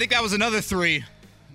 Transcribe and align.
I 0.00 0.02
think 0.02 0.12
that 0.12 0.22
was 0.22 0.32
another 0.32 0.62
three 0.62 1.04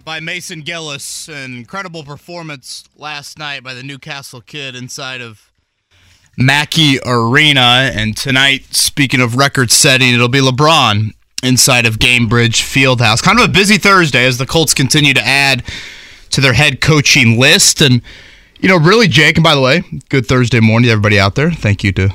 by 0.04 0.20
Mason 0.20 0.62
Gillis. 0.62 1.28
An 1.28 1.58
incredible 1.58 2.04
performance 2.04 2.84
last 2.96 3.40
night 3.40 3.64
by 3.64 3.74
the 3.74 3.82
Newcastle 3.82 4.40
kid 4.40 4.76
inside 4.76 5.20
of 5.20 5.50
Mackey 6.38 7.00
Arena. 7.04 7.90
And 7.92 8.16
tonight, 8.16 8.66
speaking 8.70 9.20
of 9.20 9.36
record 9.36 9.72
setting, 9.72 10.14
it'll 10.14 10.30
be 10.30 10.42
LeBron 10.42 11.16
inside 11.42 11.88
of 11.88 11.98
Gainbridge 11.98 12.62
Fieldhouse. 12.62 13.24
Kind 13.24 13.40
of 13.40 13.46
a 13.46 13.52
busy 13.52 13.80
Thursday 13.80 14.28
as 14.28 14.38
the 14.38 14.46
Colts 14.46 14.76
continue 14.76 15.16
to 15.16 15.26
add 15.26 15.64
to 16.30 16.40
their 16.40 16.54
head 16.54 16.82
coaching 16.82 17.40
list. 17.40 17.82
And, 17.82 18.04
you 18.60 18.70
know, 18.70 18.78
really, 18.78 19.08
Jake, 19.08 19.38
and 19.38 19.44
by 19.44 19.56
the 19.56 19.62
way, 19.62 19.82
good 20.10 20.28
Thursday 20.28 20.60
morning 20.60 20.86
to 20.86 20.92
everybody 20.92 21.20
out 21.20 21.34
there. 21.34 21.50
Thank 21.50 21.84
you 21.84 21.92
to 21.94 22.10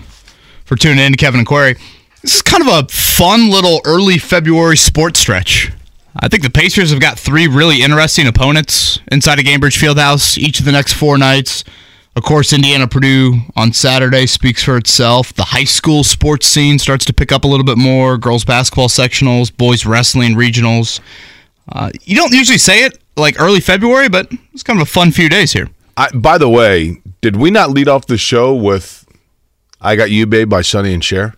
for 0.65 0.77
tuning 0.77 1.05
in 1.05 1.11
to 1.11 1.19
Kevin 1.19 1.41
and 1.41 1.47
Query. 1.49 1.75
This 2.23 2.37
is 2.37 2.43
kind 2.43 2.63
of 2.63 2.69
a 2.69 2.87
fun 2.89 3.51
little 3.51 3.81
early 3.85 4.19
February 4.19 4.77
sports 4.77 5.19
stretch. 5.19 5.73
I 6.17 6.29
think 6.29 6.43
the 6.43 6.51
Pacers 6.51 6.91
have 6.91 7.01
got 7.01 7.19
three 7.19 7.47
really 7.47 7.83
interesting 7.83 8.27
opponents 8.27 8.99
inside 9.13 9.39
of 9.39 9.45
Gainbridge 9.45 9.79
Fieldhouse 9.79 10.37
each 10.37 10.59
of 10.59 10.67
the 10.67 10.73
next 10.73 10.95
four 10.95 11.17
nights. 11.19 11.65
Of 12.17 12.25
course, 12.25 12.53
Indiana 12.53 12.89
Purdue 12.89 13.39
on 13.55 13.73
Saturday 13.73 14.27
speaks 14.27 14.65
for 14.65 14.77
itself. 14.77 15.33
The 15.33 15.45
high 15.45 15.65
school 15.65 16.03
sports 16.03 16.47
scene 16.47 16.81
starts 16.81 17.05
to 17.05 17.13
pick 17.13 17.31
up 17.31 17.45
a 17.45 17.47
little 17.47 17.65
bit 17.65 17.79
more. 17.79 18.19
Girls 18.19 18.45
basketball 18.45 18.89
sectionals, 18.89 19.57
boys 19.57 19.87
wrestling 19.87 20.35
regionals. 20.35 21.01
Uh, 21.69 21.91
you 22.03 22.17
don't 22.17 22.33
usually 22.33 22.59
say 22.59 22.85
it 22.85 22.99
like 23.17 23.41
early 23.41 23.61
February, 23.61 24.09
but 24.09 24.29
it's 24.53 24.65
kind 24.65 24.81
of 24.81 24.89
a 24.89 24.91
fun 24.91 25.13
few 25.13 25.29
days 25.29 25.53
here. 25.53 25.69
I, 25.97 26.11
by 26.11 26.37
the 26.37 26.49
way, 26.49 27.01
did 27.21 27.37
we 27.37 27.51
not 27.53 27.71
lead 27.71 27.87
off 27.87 28.07
the 28.07 28.19
show 28.19 28.53
with 28.53 29.07
"I 29.81 29.95
Got 29.95 30.11
You, 30.11 30.27
Babe" 30.27 30.51
by 30.51 30.63
Sonny 30.63 30.93
and 30.93 31.05
Cher? 31.05 31.35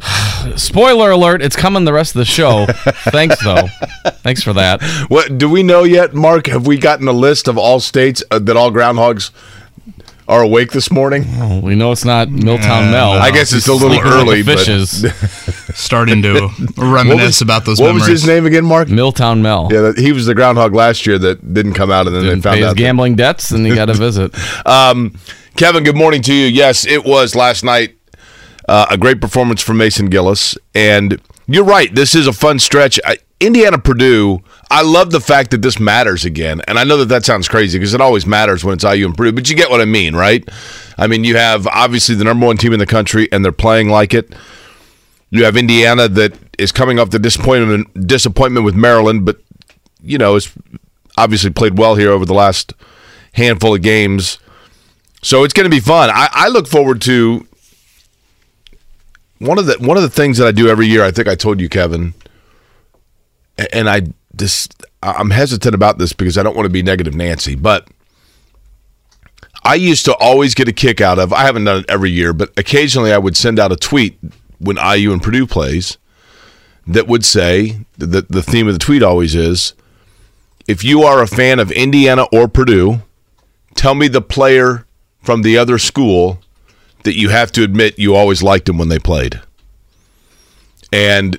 Spoiler 0.56 1.10
alert, 1.10 1.42
it's 1.42 1.56
coming 1.56 1.84
the 1.84 1.92
rest 1.92 2.14
of 2.14 2.18
the 2.20 2.24
show. 2.24 2.66
Thanks, 3.10 3.42
though. 3.44 3.66
Thanks 4.22 4.42
for 4.42 4.52
that. 4.54 4.82
What 5.08 5.38
do 5.38 5.48
we 5.48 5.62
know 5.62 5.84
yet, 5.84 6.14
Mark? 6.14 6.46
Have 6.46 6.66
we 6.66 6.78
gotten 6.78 7.08
a 7.08 7.12
list 7.12 7.48
of 7.48 7.58
all 7.58 7.80
states 7.80 8.22
uh, 8.30 8.38
that 8.40 8.56
all 8.56 8.70
groundhogs 8.70 9.30
are 10.28 10.42
awake 10.42 10.70
this 10.72 10.90
morning? 10.90 11.24
Oh, 11.36 11.60
we 11.60 11.74
know 11.74 11.92
it's 11.92 12.04
not 12.04 12.30
Milltown 12.30 12.90
Mel. 12.90 13.12
I 13.12 13.30
guess 13.30 13.52
it's 13.52 13.66
a 13.68 13.72
little 13.72 13.90
sleeping 13.90 14.06
like 14.10 14.14
early, 14.14 14.42
the 14.42 14.52
but- 14.54 14.58
fishes. 14.58 15.56
Starting 15.70 16.20
to 16.22 16.48
reminisce 16.76 17.26
was- 17.26 17.42
about 17.42 17.64
those 17.64 17.80
What 17.80 17.88
memories. 17.88 18.08
was 18.08 18.20
his 18.22 18.26
name 18.26 18.44
again, 18.46 18.64
Mark? 18.64 18.88
Milltown 18.88 19.40
Mel. 19.40 19.68
Yeah, 19.70 19.92
he 19.96 20.10
was 20.12 20.26
the 20.26 20.34
groundhog 20.34 20.74
last 20.74 21.06
year 21.06 21.16
that 21.18 21.54
didn't 21.54 21.74
come 21.74 21.90
out, 21.92 22.06
and 22.08 22.16
then 22.16 22.24
Didn't 22.24 22.38
they 22.40 22.42
found 22.42 22.54
pay 22.54 22.60
his 22.60 22.66
out. 22.70 22.76
that- 22.76 22.82
gambling 22.82 23.14
debts, 23.16 23.50
and 23.52 23.64
he 23.66 23.74
got 23.74 23.88
a 23.90 23.94
visit. 23.94 24.34
Um, 24.66 25.14
Kevin, 25.56 25.84
good 25.84 25.96
morning 25.96 26.22
to 26.22 26.34
you. 26.34 26.46
Yes, 26.46 26.86
it 26.86 27.04
was 27.04 27.34
last 27.34 27.64
night. 27.64 27.96
Uh, 28.68 28.86
a 28.90 28.98
great 28.98 29.20
performance 29.20 29.62
from 29.62 29.78
Mason 29.78 30.06
Gillis, 30.10 30.56
and 30.74 31.20
you're 31.46 31.64
right. 31.64 31.94
This 31.94 32.14
is 32.14 32.26
a 32.26 32.32
fun 32.32 32.58
stretch. 32.58 33.00
I, 33.04 33.18
Indiana 33.40 33.78
Purdue. 33.78 34.40
I 34.70 34.82
love 34.82 35.10
the 35.10 35.20
fact 35.20 35.50
that 35.50 35.62
this 35.62 35.80
matters 35.80 36.24
again, 36.24 36.60
and 36.68 36.78
I 36.78 36.84
know 36.84 36.98
that 36.98 37.06
that 37.06 37.24
sounds 37.24 37.48
crazy 37.48 37.78
because 37.78 37.94
it 37.94 38.00
always 38.00 38.26
matters 38.26 38.62
when 38.62 38.74
it's 38.74 38.84
IU 38.84 39.06
and 39.06 39.16
Purdue. 39.16 39.32
But 39.32 39.48
you 39.50 39.56
get 39.56 39.70
what 39.70 39.80
I 39.80 39.86
mean, 39.86 40.14
right? 40.14 40.46
I 40.98 41.06
mean, 41.06 41.24
you 41.24 41.36
have 41.36 41.66
obviously 41.66 42.14
the 42.14 42.24
number 42.24 42.46
one 42.46 42.56
team 42.58 42.72
in 42.72 42.78
the 42.78 42.86
country, 42.86 43.28
and 43.32 43.44
they're 43.44 43.50
playing 43.50 43.88
like 43.88 44.14
it. 44.14 44.34
You 45.30 45.44
have 45.44 45.56
Indiana 45.56 46.08
that 46.08 46.34
is 46.58 46.70
coming 46.70 46.98
off 46.98 47.10
the 47.10 47.18
disappointment 47.18 48.06
disappointment 48.06 48.64
with 48.66 48.74
Maryland, 48.74 49.24
but 49.24 49.40
you 50.02 50.18
know, 50.18 50.34
has 50.34 50.52
obviously 51.16 51.50
played 51.50 51.78
well 51.78 51.94
here 51.94 52.10
over 52.10 52.26
the 52.26 52.34
last 52.34 52.74
handful 53.32 53.74
of 53.74 53.82
games. 53.82 54.38
So 55.22 55.44
it's 55.44 55.54
going 55.54 55.64
to 55.64 55.70
be 55.70 55.80
fun. 55.80 56.10
I, 56.10 56.28
I 56.32 56.48
look 56.48 56.66
forward 56.66 57.00
to 57.02 57.46
one 59.40 59.58
of 59.58 59.66
the 59.66 59.76
one 59.80 59.96
of 59.96 60.02
the 60.04 60.10
things 60.10 60.38
that 60.38 60.46
I 60.46 60.52
do 60.52 60.68
every 60.68 60.86
year. 60.86 61.02
I 61.02 61.10
think 61.10 61.26
I 61.26 61.34
told 61.34 61.60
you, 61.60 61.68
Kevin, 61.68 62.14
and 63.72 63.90
I 63.90 64.02
just 64.36 64.84
I'm 65.02 65.30
hesitant 65.30 65.74
about 65.74 65.98
this 65.98 66.12
because 66.12 66.38
I 66.38 66.42
don't 66.42 66.54
want 66.54 66.66
to 66.66 66.72
be 66.72 66.82
negative 66.82 67.14
Nancy, 67.14 67.56
but 67.56 67.88
I 69.64 69.74
used 69.74 70.04
to 70.04 70.14
always 70.14 70.54
get 70.54 70.68
a 70.68 70.72
kick 70.72 71.00
out 71.00 71.18
of. 71.18 71.32
I 71.32 71.42
haven't 71.42 71.64
done 71.64 71.80
it 71.80 71.90
every 71.90 72.10
year, 72.10 72.32
but 72.32 72.52
occasionally 72.56 73.12
I 73.12 73.18
would 73.18 73.36
send 73.36 73.58
out 73.58 73.72
a 73.72 73.76
tweet 73.76 74.18
when 74.58 74.76
IU 74.76 75.12
and 75.12 75.22
Purdue 75.22 75.46
plays 75.46 75.98
that 76.86 77.06
would 77.06 77.24
say 77.24 77.80
that 77.98 78.28
the 78.28 78.42
theme 78.42 78.68
of 78.68 78.74
the 78.74 78.78
tweet 78.78 79.02
always 79.02 79.34
is 79.34 79.74
if 80.68 80.84
you 80.84 81.02
are 81.02 81.22
a 81.22 81.26
fan 81.26 81.58
of 81.58 81.70
Indiana 81.72 82.26
or 82.32 82.46
Purdue, 82.46 83.02
tell 83.74 83.94
me 83.94 84.08
the 84.08 84.20
player 84.20 84.86
from 85.22 85.42
the 85.42 85.56
other 85.56 85.78
school 85.78 86.40
that 87.04 87.16
you 87.16 87.28
have 87.30 87.50
to 87.52 87.62
admit 87.62 87.98
you 87.98 88.14
always 88.14 88.42
liked 88.42 88.66
them 88.66 88.78
when 88.78 88.88
they 88.88 88.98
played. 88.98 89.40
And 90.92 91.36
a 91.36 91.38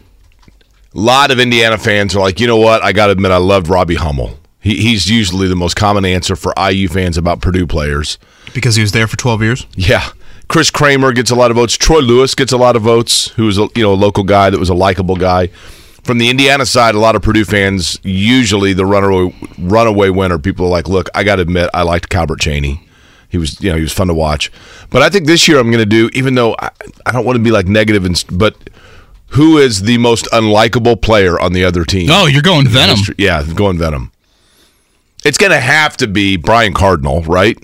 lot 0.94 1.32
of 1.32 1.40
Indiana 1.40 1.78
fans 1.78 2.16
are 2.16 2.20
like, 2.20 2.40
you 2.40 2.48
know 2.48 2.58
what? 2.58 2.84
I 2.84 2.92
got 2.94 3.08
to 3.08 3.12
admit, 3.14 3.32
I 3.32 3.38
loved 3.38 3.68
Robbie 3.68 3.96
Hummel. 3.96 4.38
He, 4.60 4.78
he's 4.78 5.10
usually 5.10 5.48
the 5.48 5.56
most 5.56 5.76
common 5.76 6.06
answer 6.06 6.36
for 6.36 6.54
IU 6.58 6.88
fans 6.88 7.18
about 7.18 7.42
Purdue 7.42 7.66
players. 7.68 8.18
because 8.54 8.76
he 8.76 8.82
was 8.82 8.92
there 8.92 9.08
for 9.08 9.18
12 9.18 9.42
years. 9.42 9.68
Yeah. 9.76 10.10
Chris 10.48 10.70
Kramer 10.70 11.14
gets 11.14 11.32
a 11.32 11.36
lot 11.36 11.50
of 11.50 11.56
votes. 11.58 11.78
Troy 11.78 12.00
Lewis 12.00 12.36
gets 12.36 12.52
a 12.52 12.58
lot 12.58 12.76
of 12.76 12.82
votes, 12.82 13.30
who 13.30 13.46
was 13.46 13.58
a 13.58 13.68
you 13.74 13.82
know 13.84 13.94
a 13.94 13.96
local 13.96 14.26
guy 14.26 14.50
that 14.50 14.60
was 14.60 14.68
a 14.68 14.74
likable 14.74 15.16
guy. 15.16 15.48
From 16.04 16.18
the 16.18 16.30
Indiana 16.30 16.66
side, 16.66 16.94
a 16.94 17.00
lot 17.00 17.16
of 17.16 17.22
Purdue 17.22 17.46
fans 17.46 17.98
usually 18.04 18.74
the 18.74 18.86
runaway 18.86 19.34
runaway 19.58 20.10
winner. 20.10 20.38
People 20.40 20.66
are 20.66 20.70
like, 20.70 20.90
look, 20.90 21.08
I 21.16 21.24
got 21.24 21.38
to 21.38 21.44
admit, 21.44 21.70
I 21.74 21.84
liked 21.84 22.10
Calbert 22.10 22.40
Cheaney. 22.42 22.82
He 23.31 23.38
was 23.38 23.62
you 23.62 23.69
know 23.72 23.78
he 23.78 23.81
was 23.81 23.94
fun 23.94 24.08
to 24.08 24.14
watch. 24.14 24.52
But 24.90 25.02
I 25.02 25.09
think 25.09 25.25
this 25.25 25.47
year 25.47 25.58
I'm 25.58 25.72
going 25.72 25.80
to 25.80 25.86
do, 25.86 26.09
even 26.14 26.36
though 26.36 26.56
I, 26.59 26.69
I 27.06 27.12
don't 27.12 27.25
want 27.25 27.38
to 27.38 27.44
be 27.44 27.52
like 27.52 27.66
negative, 27.66 28.06
and, 28.06 28.24
but 28.31 28.56
who 29.31 29.58
is 29.58 29.84
the 29.84 29.97
most 29.97 30.25
unlikable 30.34 31.02
player 31.02 31.40
on 31.40 31.53
the 31.53 31.64
other 31.64 31.86
team? 31.86 32.09
Oh, 32.12 32.25
you're 32.25 32.42
going 32.42 32.68
Venom. 32.68 32.97
Yeah, 33.18 33.44
going 33.56 33.78
Venom. 33.78 34.12
It's 35.24 35.38
going 35.38 35.52
to 35.52 35.59
have 35.59 35.96
to 35.97 36.08
be 36.08 36.36
Brian 36.36 36.74
Cardinal, 36.74 37.22
right? 37.24 37.58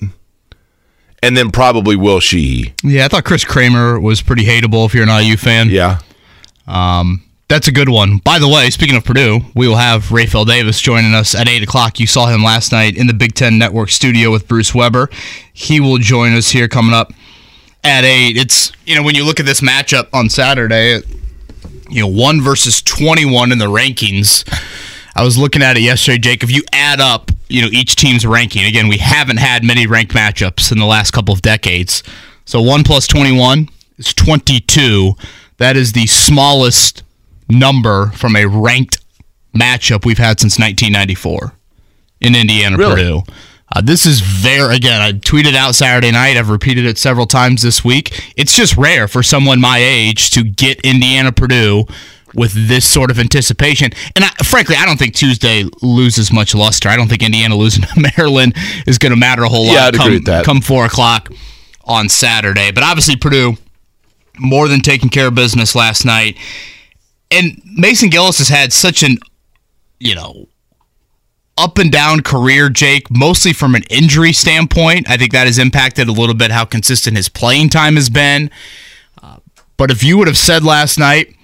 And 1.22 1.36
then 1.36 1.50
probably 1.50 1.96
Will 1.96 2.20
Sheehey. 2.20 2.72
Yeah, 2.82 3.04
I 3.04 3.08
thought 3.08 3.24
Chris 3.24 3.44
Kramer 3.44 4.00
was 4.00 4.22
pretty 4.22 4.44
hateable 4.44 4.86
if 4.86 4.94
you're 4.94 5.08
an 5.08 5.22
IU 5.24 5.36
fan. 5.36 5.68
Yeah. 5.68 5.98
Um, 6.66 7.22
that's 7.48 7.66
a 7.66 7.72
good 7.72 7.88
one. 7.88 8.18
By 8.18 8.38
the 8.38 8.48
way, 8.48 8.68
speaking 8.68 8.96
of 8.96 9.04
Purdue, 9.04 9.40
we 9.54 9.66
will 9.66 9.76
have 9.76 10.04
Rapheal 10.04 10.46
Davis 10.46 10.80
joining 10.80 11.14
us 11.14 11.34
at 11.34 11.48
8 11.48 11.62
o'clock. 11.62 11.98
You 11.98 12.06
saw 12.06 12.26
him 12.26 12.42
last 12.42 12.72
night 12.72 12.96
in 12.96 13.06
the 13.06 13.14
Big 13.14 13.34
Ten 13.34 13.58
Network 13.58 13.88
studio 13.88 14.30
with 14.30 14.46
Bruce 14.46 14.74
Weber. 14.74 15.08
He 15.52 15.80
will 15.80 15.96
join 15.96 16.34
us 16.34 16.50
here 16.50 16.68
coming 16.68 16.92
up 16.92 17.12
at 17.82 18.04
8. 18.04 18.36
It's, 18.36 18.70
you 18.84 18.94
know, 18.94 19.02
when 19.02 19.14
you 19.14 19.24
look 19.24 19.40
at 19.40 19.46
this 19.46 19.62
matchup 19.62 20.08
on 20.12 20.28
Saturday, 20.28 20.96
it, 20.96 21.06
you 21.88 22.02
know, 22.02 22.08
1 22.08 22.42
versus 22.42 22.82
21 22.82 23.50
in 23.50 23.58
the 23.58 23.66
rankings. 23.66 24.46
I 25.16 25.24
was 25.24 25.38
looking 25.38 25.62
at 25.62 25.78
it 25.78 25.80
yesterday, 25.80 26.18
Jake. 26.18 26.42
If 26.42 26.50
you 26.50 26.62
add 26.72 27.00
up, 27.00 27.30
you 27.48 27.62
know, 27.62 27.68
each 27.72 27.96
team's 27.96 28.26
ranking, 28.26 28.66
again, 28.66 28.88
we 28.88 28.98
haven't 28.98 29.38
had 29.38 29.64
many 29.64 29.86
ranked 29.86 30.12
matchups 30.12 30.70
in 30.70 30.78
the 30.78 30.84
last 30.84 31.12
couple 31.12 31.32
of 31.32 31.40
decades. 31.40 32.02
So 32.44 32.60
1 32.60 32.84
plus 32.84 33.06
21 33.06 33.70
is 33.96 34.12
22. 34.12 35.14
That 35.56 35.76
is 35.78 35.92
the 35.92 36.06
smallest 36.06 37.02
number 37.48 38.06
from 38.12 38.36
a 38.36 38.46
ranked 38.46 38.98
matchup 39.56 40.04
we've 40.04 40.18
had 40.18 40.40
since 40.40 40.58
1994 40.58 41.52
in 42.20 42.34
Indiana 42.34 42.76
Really? 42.76 42.94
Purdue. 42.94 43.22
Uh, 43.70 43.82
this 43.82 44.06
is 44.06 44.20
very 44.20 44.76
again. 44.76 45.02
I 45.02 45.12
tweeted 45.12 45.54
out 45.54 45.74
Saturday 45.74 46.10
night. 46.10 46.36
I've 46.38 46.48
repeated 46.48 46.86
it 46.86 46.96
several 46.96 47.26
times 47.26 47.60
this 47.60 47.84
week. 47.84 48.32
It's 48.36 48.56
just 48.56 48.76
rare 48.76 49.06
for 49.08 49.22
someone 49.22 49.60
my 49.60 49.78
age 49.78 50.30
to 50.30 50.42
get 50.42 50.80
Indiana 50.80 51.32
Purdue 51.32 51.84
with 52.34 52.52
this 52.68 52.88
sort 52.88 53.10
of 53.10 53.18
anticipation. 53.18 53.90
And 54.16 54.24
I, 54.24 54.28
frankly, 54.44 54.76
I 54.76 54.86
don't 54.86 54.98
think 54.98 55.14
Tuesday 55.14 55.64
loses 55.82 56.32
much 56.32 56.54
luster. 56.54 56.88
I 56.88 56.96
don't 56.96 57.08
think 57.08 57.22
Indiana 57.22 57.56
losing 57.56 57.82
to 57.82 58.10
Maryland 58.16 58.54
is 58.86 58.96
going 58.96 59.10
to 59.12 59.16
matter 59.16 59.42
a 59.42 59.48
whole 59.48 59.66
lot. 59.66 59.72
Yeah, 59.74 59.86
I'd 59.86 59.94
come, 59.94 60.06
agree 60.06 60.16
with 60.16 60.26
that. 60.26 60.44
Come 60.46 60.60
four 60.62 60.86
o'clock 60.86 61.30
on 61.84 62.08
Saturday, 62.08 62.70
but 62.70 62.82
obviously 62.82 63.16
Purdue 63.16 63.54
more 64.38 64.68
than 64.68 64.80
taking 64.80 65.08
care 65.08 65.28
of 65.28 65.34
business 65.34 65.74
last 65.74 66.04
night. 66.04 66.38
And 67.30 67.60
Mason 67.64 68.08
Gillis 68.08 68.38
has 68.38 68.48
had 68.48 68.72
such 68.72 69.02
an, 69.02 69.18
you 69.98 70.14
know, 70.14 70.48
up 71.58 71.78
and 71.78 71.90
down 71.90 72.22
career, 72.22 72.68
Jake, 72.70 73.10
mostly 73.10 73.52
from 73.52 73.74
an 73.74 73.82
injury 73.90 74.32
standpoint. 74.32 75.10
I 75.10 75.16
think 75.16 75.32
that 75.32 75.46
has 75.46 75.58
impacted 75.58 76.08
a 76.08 76.12
little 76.12 76.34
bit 76.34 76.50
how 76.50 76.64
consistent 76.64 77.16
his 77.16 77.28
playing 77.28 77.68
time 77.70 77.96
has 77.96 78.08
been. 78.08 78.50
Uh, 79.20 79.38
but 79.76 79.90
if 79.90 80.02
you 80.02 80.16
would 80.16 80.28
have 80.28 80.38
said 80.38 80.62
last 80.64 80.98
night, 80.98 81.34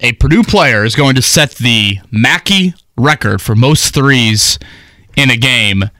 a 0.00 0.12
Purdue 0.12 0.44
player 0.44 0.84
is 0.84 0.94
going 0.94 1.16
to 1.16 1.22
set 1.22 1.50
the 1.56 1.98
Mackey 2.10 2.74
record 2.96 3.42
for 3.42 3.56
most 3.56 3.92
threes 3.92 4.58
in 5.16 5.30
a 5.30 5.36
game, 5.36 5.90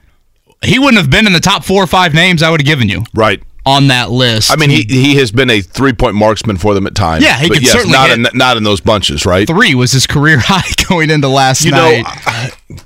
he 0.63 0.79
wouldn't 0.79 0.97
have 0.97 1.09
been 1.09 1.27
in 1.27 1.33
the 1.33 1.39
top 1.41 1.65
four 1.65 1.83
or 1.83 1.87
five 1.87 2.13
names 2.13 2.41
I 2.41 2.49
would 2.49 2.61
have 2.61 2.67
given 2.67 2.89
you 2.89 3.03
Right. 3.13 3.43
On 3.69 3.87
that 3.87 4.09
list. 4.09 4.51
I 4.51 4.55
mean, 4.55 4.69
he 4.69 4.83
he 4.89 5.15
has 5.17 5.31
been 5.31 5.49
a 5.49 5.61
three 5.61 5.93
point 5.93 6.15
marksman 6.15 6.57
for 6.57 6.73
them 6.73 6.87
at 6.87 6.95
times. 6.95 7.23
Yeah, 7.23 7.37
he 7.39 7.47
but 7.47 7.55
could 7.55 7.63
yes, 7.63 7.71
certainly 7.73 7.93
not 7.93 8.09
in 8.11 8.27
not 8.33 8.57
in 8.57 8.63
those 8.63 8.81
bunches, 8.81 9.25
right? 9.25 9.47
three 9.47 9.75
was 9.75 9.91
his 9.91 10.07
career 10.07 10.37
high 10.41 10.69
going 10.87 11.09
into 11.09 11.27
last 11.27 11.63
You 11.63 11.71
night. 11.71 12.03
know, 12.69 12.77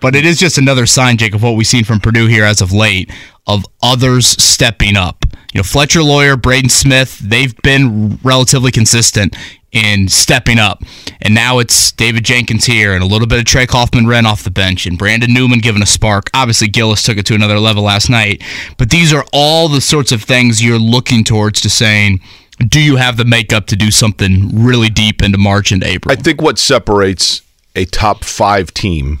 but 0.00 0.16
it 0.16 0.24
is 0.24 0.38
just 0.38 0.56
another 0.58 0.86
sign, 0.86 1.16
Jake, 1.18 1.34
of 1.34 1.42
what 1.42 1.56
we've 1.56 1.66
seen 1.66 1.84
from 1.84 2.00
Purdue 2.00 2.26
here 2.26 2.44
as 2.44 2.60
of 2.60 2.72
late 2.72 3.10
of 3.46 3.64
others 3.82 4.26
stepping 4.42 4.96
up. 4.96 5.24
You 5.52 5.58
know, 5.58 5.62
Fletcher 5.64 6.02
Loyer, 6.02 6.36
Braden 6.36 6.70
Smith, 6.70 7.18
they've 7.18 7.54
been 7.62 8.18
relatively 8.22 8.70
consistent 8.70 9.36
in 9.72 10.08
stepping 10.08 10.58
up. 10.58 10.82
And 11.20 11.34
now 11.34 11.58
it's 11.58 11.92
David 11.92 12.24
Jenkins 12.24 12.64
here 12.64 12.94
and 12.94 13.02
a 13.02 13.06
little 13.06 13.26
bit 13.26 13.38
of 13.38 13.44
Trey 13.44 13.66
Kaufman-Renn 13.66 14.24
off 14.24 14.42
the 14.42 14.50
bench 14.50 14.86
and 14.86 14.98
Brandon 14.98 15.32
Newman 15.32 15.60
giving 15.60 15.82
a 15.82 15.86
spark. 15.86 16.30
Obviously, 16.34 16.68
Gillis 16.68 17.02
took 17.02 17.18
it 17.18 17.26
to 17.26 17.34
another 17.34 17.58
level 17.58 17.82
last 17.82 18.10
night. 18.10 18.42
But 18.78 18.90
these 18.90 19.12
are 19.12 19.24
all 19.32 19.68
the 19.68 19.80
sorts 19.80 20.12
of 20.12 20.22
things 20.22 20.62
you're 20.62 20.78
looking 20.78 21.24
towards 21.24 21.60
to 21.60 21.70
saying, 21.70 22.20
do 22.68 22.80
you 22.80 22.96
have 22.96 23.16
the 23.16 23.24
makeup 23.24 23.66
to 23.66 23.76
do 23.76 23.90
something 23.90 24.50
really 24.52 24.90
deep 24.90 25.22
into 25.22 25.38
March 25.38 25.72
and 25.72 25.82
April? 25.82 26.12
I 26.12 26.16
think 26.16 26.42
what 26.42 26.58
separates 26.58 27.42
a 27.74 27.84
top 27.86 28.24
five 28.24 28.74
team 28.74 29.20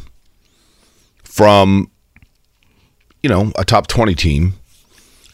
from, 1.22 1.90
you 3.22 3.30
know, 3.30 3.52
a 3.56 3.64
top 3.64 3.86
20 3.86 4.14
team 4.14 4.54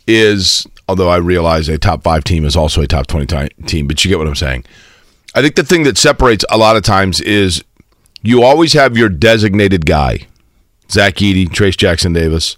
is, 0.06 0.66
although 0.88 1.08
I 1.08 1.16
realize 1.16 1.68
a 1.68 1.78
top 1.78 2.04
five 2.04 2.22
team 2.22 2.44
is 2.44 2.54
also 2.54 2.80
a 2.80 2.86
top 2.86 3.08
20 3.08 3.26
ti- 3.26 3.62
team, 3.64 3.88
but 3.88 4.04
you 4.04 4.08
get 4.08 4.18
what 4.18 4.28
I'm 4.28 4.34
saying. 4.36 4.64
I 5.36 5.42
think 5.42 5.54
the 5.54 5.64
thing 5.64 5.82
that 5.82 5.98
separates 5.98 6.46
a 6.48 6.56
lot 6.56 6.76
of 6.76 6.82
times 6.82 7.20
is 7.20 7.62
you 8.22 8.42
always 8.42 8.72
have 8.72 8.96
your 8.96 9.10
designated 9.10 9.84
guy, 9.84 10.28
Zach 10.90 11.16
Edey, 11.16 11.52
Trace 11.52 11.76
Jackson 11.76 12.14
Davis. 12.14 12.56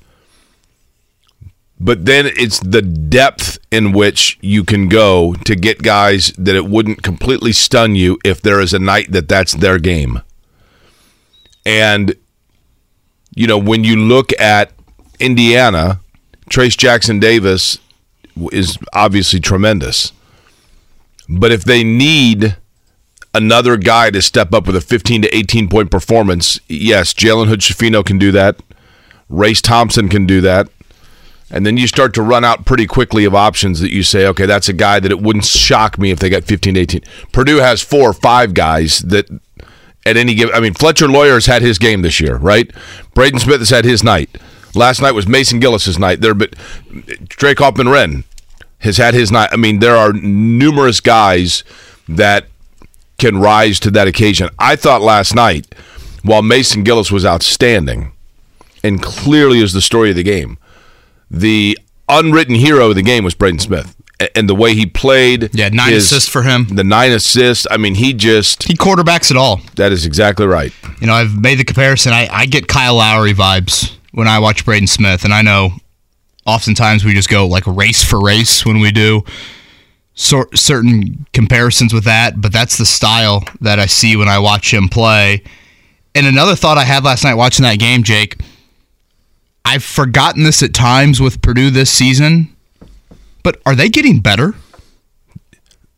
But 1.81 2.07
then 2.07 2.27
it's 2.27 2.61
the 2.61 2.81
depth 2.81 3.59
in 3.73 3.91
which 3.91 4.39
you 4.41 4.63
can 4.63 4.89
go 4.89 5.35
to 5.45 5.57
get 5.57 5.83
guys 5.83 6.33
that 6.39 6.55
it 6.55 6.67
wouldn't 6.67 7.03
completely 7.03 7.53
stun 7.53 7.97
you 7.97 8.17
if 8.25 8.41
there 8.41 8.61
is 8.61 8.73
a 8.73 8.79
night 8.79 9.11
that 9.11 9.29
that's 9.29 9.55
their 9.55 9.81
game. 9.81 10.23
And, 11.67 12.15
you 13.35 13.49
know, 13.49 13.59
when 13.59 13.83
you 13.83 13.97
look 13.97 14.31
at 14.41 14.73
Indiana, 15.19 16.01
Trayce 16.49 16.79
Jackson-Davis 16.79 17.79
is 18.53 18.79
obviously 18.93 19.41
tremendous. 19.41 20.13
But 21.29 21.51
if 21.51 21.65
they 21.65 21.83
need 21.83 22.57
another 23.35 23.77
guy 23.77 24.11
to 24.11 24.23
step 24.23 24.53
up 24.53 24.67
with 24.67 24.77
a 24.77 24.81
15 24.81 25.23
to 25.23 25.37
18 25.37 25.69
point 25.69 25.91
performance, 25.91 26.59
yes, 26.69 27.13
Jalen 27.13 27.49
Hood-Schifino 27.49 28.05
can 28.05 28.19
do 28.19 28.33
that. 28.33 28.61
Race 29.29 29.61
Thompson 29.61 30.09
can 30.09 30.27
do 30.27 30.41
that. 30.41 30.69
And 31.51 31.65
then 31.65 31.77
you 31.79 31.87
start 31.87 32.13
to 32.15 32.23
run 32.23 32.45
out 32.45 32.67
pretty 32.67 32.87
quickly 32.87 33.25
of 33.25 33.35
options 33.35 33.81
that 33.81 33.91
you 33.91 34.03
say, 34.03 34.27
okay, 34.27 34.45
that's 34.45 34.69
a 34.69 34.75
guy 34.75 35.01
that 35.01 35.11
it 35.11 35.21
wouldn't 35.21 35.47
shock 35.47 35.99
me 35.99 36.11
if 36.11 36.19
they 36.19 36.29
got 36.29 36.45
15 36.45 36.75
to 36.75 36.81
18. 36.81 37.01
Purdue 37.33 37.57
has 37.57 37.81
four 37.81 38.11
or 38.11 38.13
five 38.13 38.53
guys 38.53 38.99
that 39.01 39.31
at 40.05 40.17
any 40.17 40.35
given, 40.35 40.55
I 40.55 40.61
mean, 40.61 40.75
Fletcher 40.75 41.07
Loyer's 41.07 41.47
had 41.47 41.63
his 41.63 41.79
game 41.79 42.03
this 42.03 42.21
year, 42.21 42.37
right? 42.37 42.71
Braden 43.15 43.41
Smith 43.41 43.61
has 43.61 43.71
had 43.71 43.85
his 43.85 44.05
night. 44.05 44.37
Last 44.75 45.01
night 45.01 45.13
was 45.13 45.27
Mason 45.27 45.59
Gillis's 45.59 45.99
night. 45.99 46.21
There, 46.21 46.35
but 46.35 46.55
Trey 47.31 47.55
Kaufman-Renn 47.55 48.25
has 48.81 48.99
had 48.99 49.15
his 49.15 49.33
night. 49.33 49.49
I 49.51 49.57
mean, 49.57 49.79
there 49.79 49.97
are 49.97 50.13
numerous 50.13 51.01
guys 51.01 51.65
that 52.09 52.47
can 53.19 53.39
rise 53.39 53.81
to 53.81 53.91
that 53.91 54.09
occasion. 54.09 54.49
I 54.59 54.77
thought 54.77 55.03
last 55.03 55.35
night, 55.35 55.75
while 56.23 56.43
Mason 56.43 56.85
Gillis 56.85 57.11
was 57.11 57.27
outstanding 57.27 58.13
and 58.83 59.03
clearly 59.03 59.59
is 59.61 59.73
the 59.73 59.81
story 59.81 60.11
of 60.11 60.17
the 60.17 60.23
game, 60.23 60.57
the 61.31 61.77
unwritten 62.09 62.55
hero 62.55 62.89
of 62.91 62.95
the 62.95 63.03
game 63.03 63.25
was 63.25 63.35
Braden 63.35 63.59
Smith. 63.59 63.95
And 64.35 64.49
the 64.49 64.55
way 64.55 64.75
he 64.75 64.85
played. 64.85 65.55
Yeah, 65.55 65.69
nine 65.69 65.93
his- 65.93 66.07
assists 66.07 66.29
for 66.29 66.43
him. 66.43 66.67
The 66.75 66.83
nine 66.83 67.13
assists. 67.13 67.69
I 67.71 67.77
mean, 67.77 67.95
he 67.95 68.13
just. 68.13 68.65
he 68.65 68.75
quarterbacks 68.75 69.31
it 69.31 69.37
all. 69.37 69.61
That 69.77 69.93
is 69.93 70.05
exactly 70.05 70.45
right. 70.45 70.73
You 71.01 71.07
know, 71.07 71.13
I've 71.13 71.41
made 71.41 71.59
the 71.61 71.65
comparison. 71.65 72.13
I, 72.13 72.29
I 72.29 72.47
get 72.47 72.67
Kyle 72.67 72.97
Lowry 72.97 73.33
vibes 73.33 73.95
when 74.11 74.27
I 74.27 74.41
watch 74.41 74.65
Braden 74.65 74.89
Smith, 74.89 75.23
and 75.23 75.33
I 75.33 75.43
know 75.43 75.71
oftentimes 76.47 77.05
we 77.05 77.15
just 77.15 77.29
go 77.29 77.47
like 77.47 77.65
race 77.69 78.03
for 78.03 78.21
race 78.21 78.67
when 78.67 78.81
we 78.81 78.91
do 78.91 79.23
certain 80.19 81.27
comparisons 81.33 81.95
with 81.95 82.05
that, 82.05 82.41
but 82.41 82.53
that's 82.53 82.77
the 82.77 82.85
style 82.85 83.45
that 83.61 83.79
I 83.79 83.87
see 83.87 84.17
when 84.17 84.29
I 84.29 84.41
watch 84.41 84.75
him 84.75 84.89
play. 84.89 85.43
And 86.15 86.27
another 86.27 86.57
thought 86.57 86.77
I 86.77 86.85
had 86.85 87.05
last 87.05 87.23
night 87.23 87.35
watching 87.35 87.63
that 87.63 87.79
game, 87.79 88.03
Jake, 88.03 88.41
I've 89.65 89.85
forgotten 89.85 90.43
this 90.43 90.63
at 90.63 90.75
times 90.75 91.21
with 91.21 91.41
Purdue 91.41 91.71
this 91.71 91.91
season, 91.91 92.55
but 93.45 93.61
are 93.65 93.77
they 93.77 93.89
getting 93.89 94.21
better? 94.21 94.55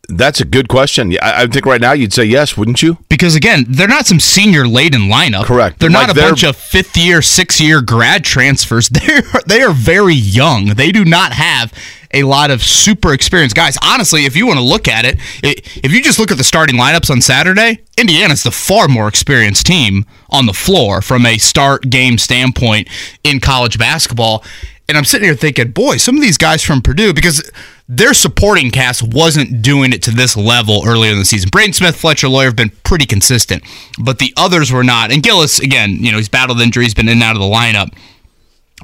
That's 0.09 0.41
a 0.41 0.45
good 0.45 0.67
question. 0.67 1.15
I, 1.21 1.43
I 1.43 1.47
think 1.47 1.65
right 1.65 1.79
now 1.79 1.93
you'd 1.93 2.11
say 2.11 2.25
yes, 2.25 2.57
wouldn't 2.57 2.81
you? 2.81 2.97
Because 3.07 3.35
again, 3.35 3.65
they're 3.69 3.87
not 3.87 4.05
some 4.07 4.19
senior 4.19 4.67
laden 4.67 5.03
lineup. 5.03 5.45
Correct. 5.45 5.79
They're 5.79 5.89
Like 5.89 6.07
not 6.07 6.09
a 6.11 6.19
they're- 6.19 6.29
bunch 6.29 6.43
of 6.43 6.55
fifth 6.57 6.97
year, 6.97 7.21
six 7.21 7.61
year 7.61 7.81
grad 7.81 8.25
transfers. 8.25 8.89
They're 8.89 9.21
they 9.47 9.61
are 9.61 9.71
very 9.73 10.15
young. 10.15 10.65
They 10.73 10.91
do 10.91 11.05
not 11.05 11.31
have 11.33 11.71
a 12.13 12.23
lot 12.23 12.51
of 12.51 12.61
super 12.61 13.13
experienced 13.13 13.55
guys. 13.55 13.77
Honestly, 13.81 14.25
if 14.25 14.35
you 14.35 14.45
want 14.45 14.59
to 14.59 14.65
look 14.65 14.89
at 14.89 15.05
it, 15.05 15.17
if 15.43 15.93
you 15.93 16.01
just 16.03 16.19
look 16.19 16.29
at 16.31 16.37
the 16.37 16.43
starting 16.43 16.75
lineups 16.75 17.09
on 17.09 17.21
Saturday, 17.21 17.79
Indiana's 17.97 18.43
the 18.43 18.51
far 18.51 18.89
more 18.89 19.07
experienced 19.07 19.65
team 19.65 20.05
on 20.29 20.45
the 20.45 20.51
floor 20.53 21.01
from 21.01 21.25
a 21.25 21.37
start 21.37 21.89
game 21.89 22.17
standpoint 22.17 22.89
in 23.23 23.39
college 23.39 23.77
basketball. 23.79 24.43
And 24.89 24.97
I'm 24.97 25.05
sitting 25.05 25.25
here 25.25 25.35
thinking, 25.35 25.71
boy, 25.71 25.95
some 25.97 26.15
of 26.17 26.21
these 26.21 26.37
guys 26.37 26.61
from 26.61 26.81
Purdue, 26.81 27.13
because 27.13 27.49
their 27.93 28.13
supporting 28.13 28.71
cast 28.71 29.03
wasn't 29.03 29.61
doing 29.61 29.91
it 29.91 30.01
to 30.03 30.11
this 30.11 30.37
level 30.37 30.83
earlier 30.87 31.11
in 31.11 31.19
the 31.19 31.25
season. 31.25 31.49
Braden 31.51 31.73
Smith, 31.73 31.97
Fletcher 31.97 32.29
Loyer 32.29 32.45
have 32.45 32.55
been 32.55 32.71
pretty 32.85 33.05
consistent, 33.05 33.63
but 34.01 34.17
the 34.17 34.33
others 34.37 34.71
were 34.71 34.83
not. 34.83 35.11
And 35.11 35.21
Gillis, 35.21 35.59
again, 35.59 35.97
you 35.99 36.09
know, 36.09 36.17
he's 36.17 36.29
battled 36.29 36.61
injuries, 36.61 36.93
been 36.93 37.09
in 37.09 37.17
and 37.17 37.23
out 37.23 37.35
of 37.35 37.41
the 37.41 37.47
lineup. 37.47 37.93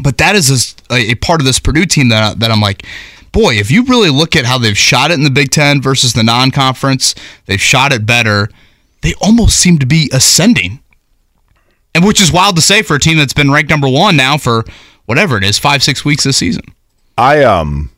But 0.03 0.17
that 0.17 0.35
is 0.35 0.75
a, 0.91 1.11
a 1.11 1.15
part 1.15 1.39
of 1.39 1.45
this 1.45 1.57
Purdue 1.57 1.85
team 1.85 2.09
that, 2.09 2.41
that 2.41 2.51
I'm 2.51 2.59
like, 2.59 2.85
boy, 3.31 3.53
if 3.53 3.71
you 3.71 3.85
really 3.85 4.09
look 4.09 4.35
at 4.35 4.43
how 4.43 4.57
they've 4.57 4.77
shot 4.77 5.09
it 5.09 5.13
in 5.13 5.23
the 5.23 5.29
Big 5.29 5.51
Ten 5.51 5.81
versus 5.81 6.11
the 6.11 6.23
non 6.23 6.51
conference, 6.51 7.15
they've 7.45 7.61
shot 7.61 7.93
it 7.93 8.05
better. 8.05 8.49
They 9.03 9.13
almost 9.21 9.57
seem 9.57 9.79
to 9.79 9.85
be 9.85 10.09
ascending. 10.11 10.81
And 11.95 12.03
which 12.03 12.21
is 12.21 12.29
wild 12.29 12.57
to 12.57 12.61
say 12.61 12.81
for 12.81 12.97
a 12.97 12.99
team 12.99 13.17
that's 13.17 13.33
been 13.33 13.51
ranked 13.51 13.69
number 13.69 13.87
one 13.87 14.17
now 14.17 14.37
for 14.37 14.65
whatever 15.05 15.37
it 15.37 15.45
is, 15.45 15.57
five, 15.57 15.81
six 15.81 16.03
weeks 16.03 16.25
this 16.25 16.35
season. 16.35 16.63
I 17.17 17.43
um. 17.43 17.89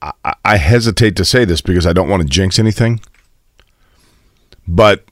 I, 0.00 0.34
I 0.44 0.56
hesitate 0.58 1.16
to 1.16 1.24
say 1.24 1.44
this 1.44 1.60
because 1.60 1.86
I 1.86 1.92
don't 1.92 2.08
want 2.08 2.22
to 2.22 2.28
jinx 2.28 2.58
anything. 2.58 3.00
But 4.66 5.04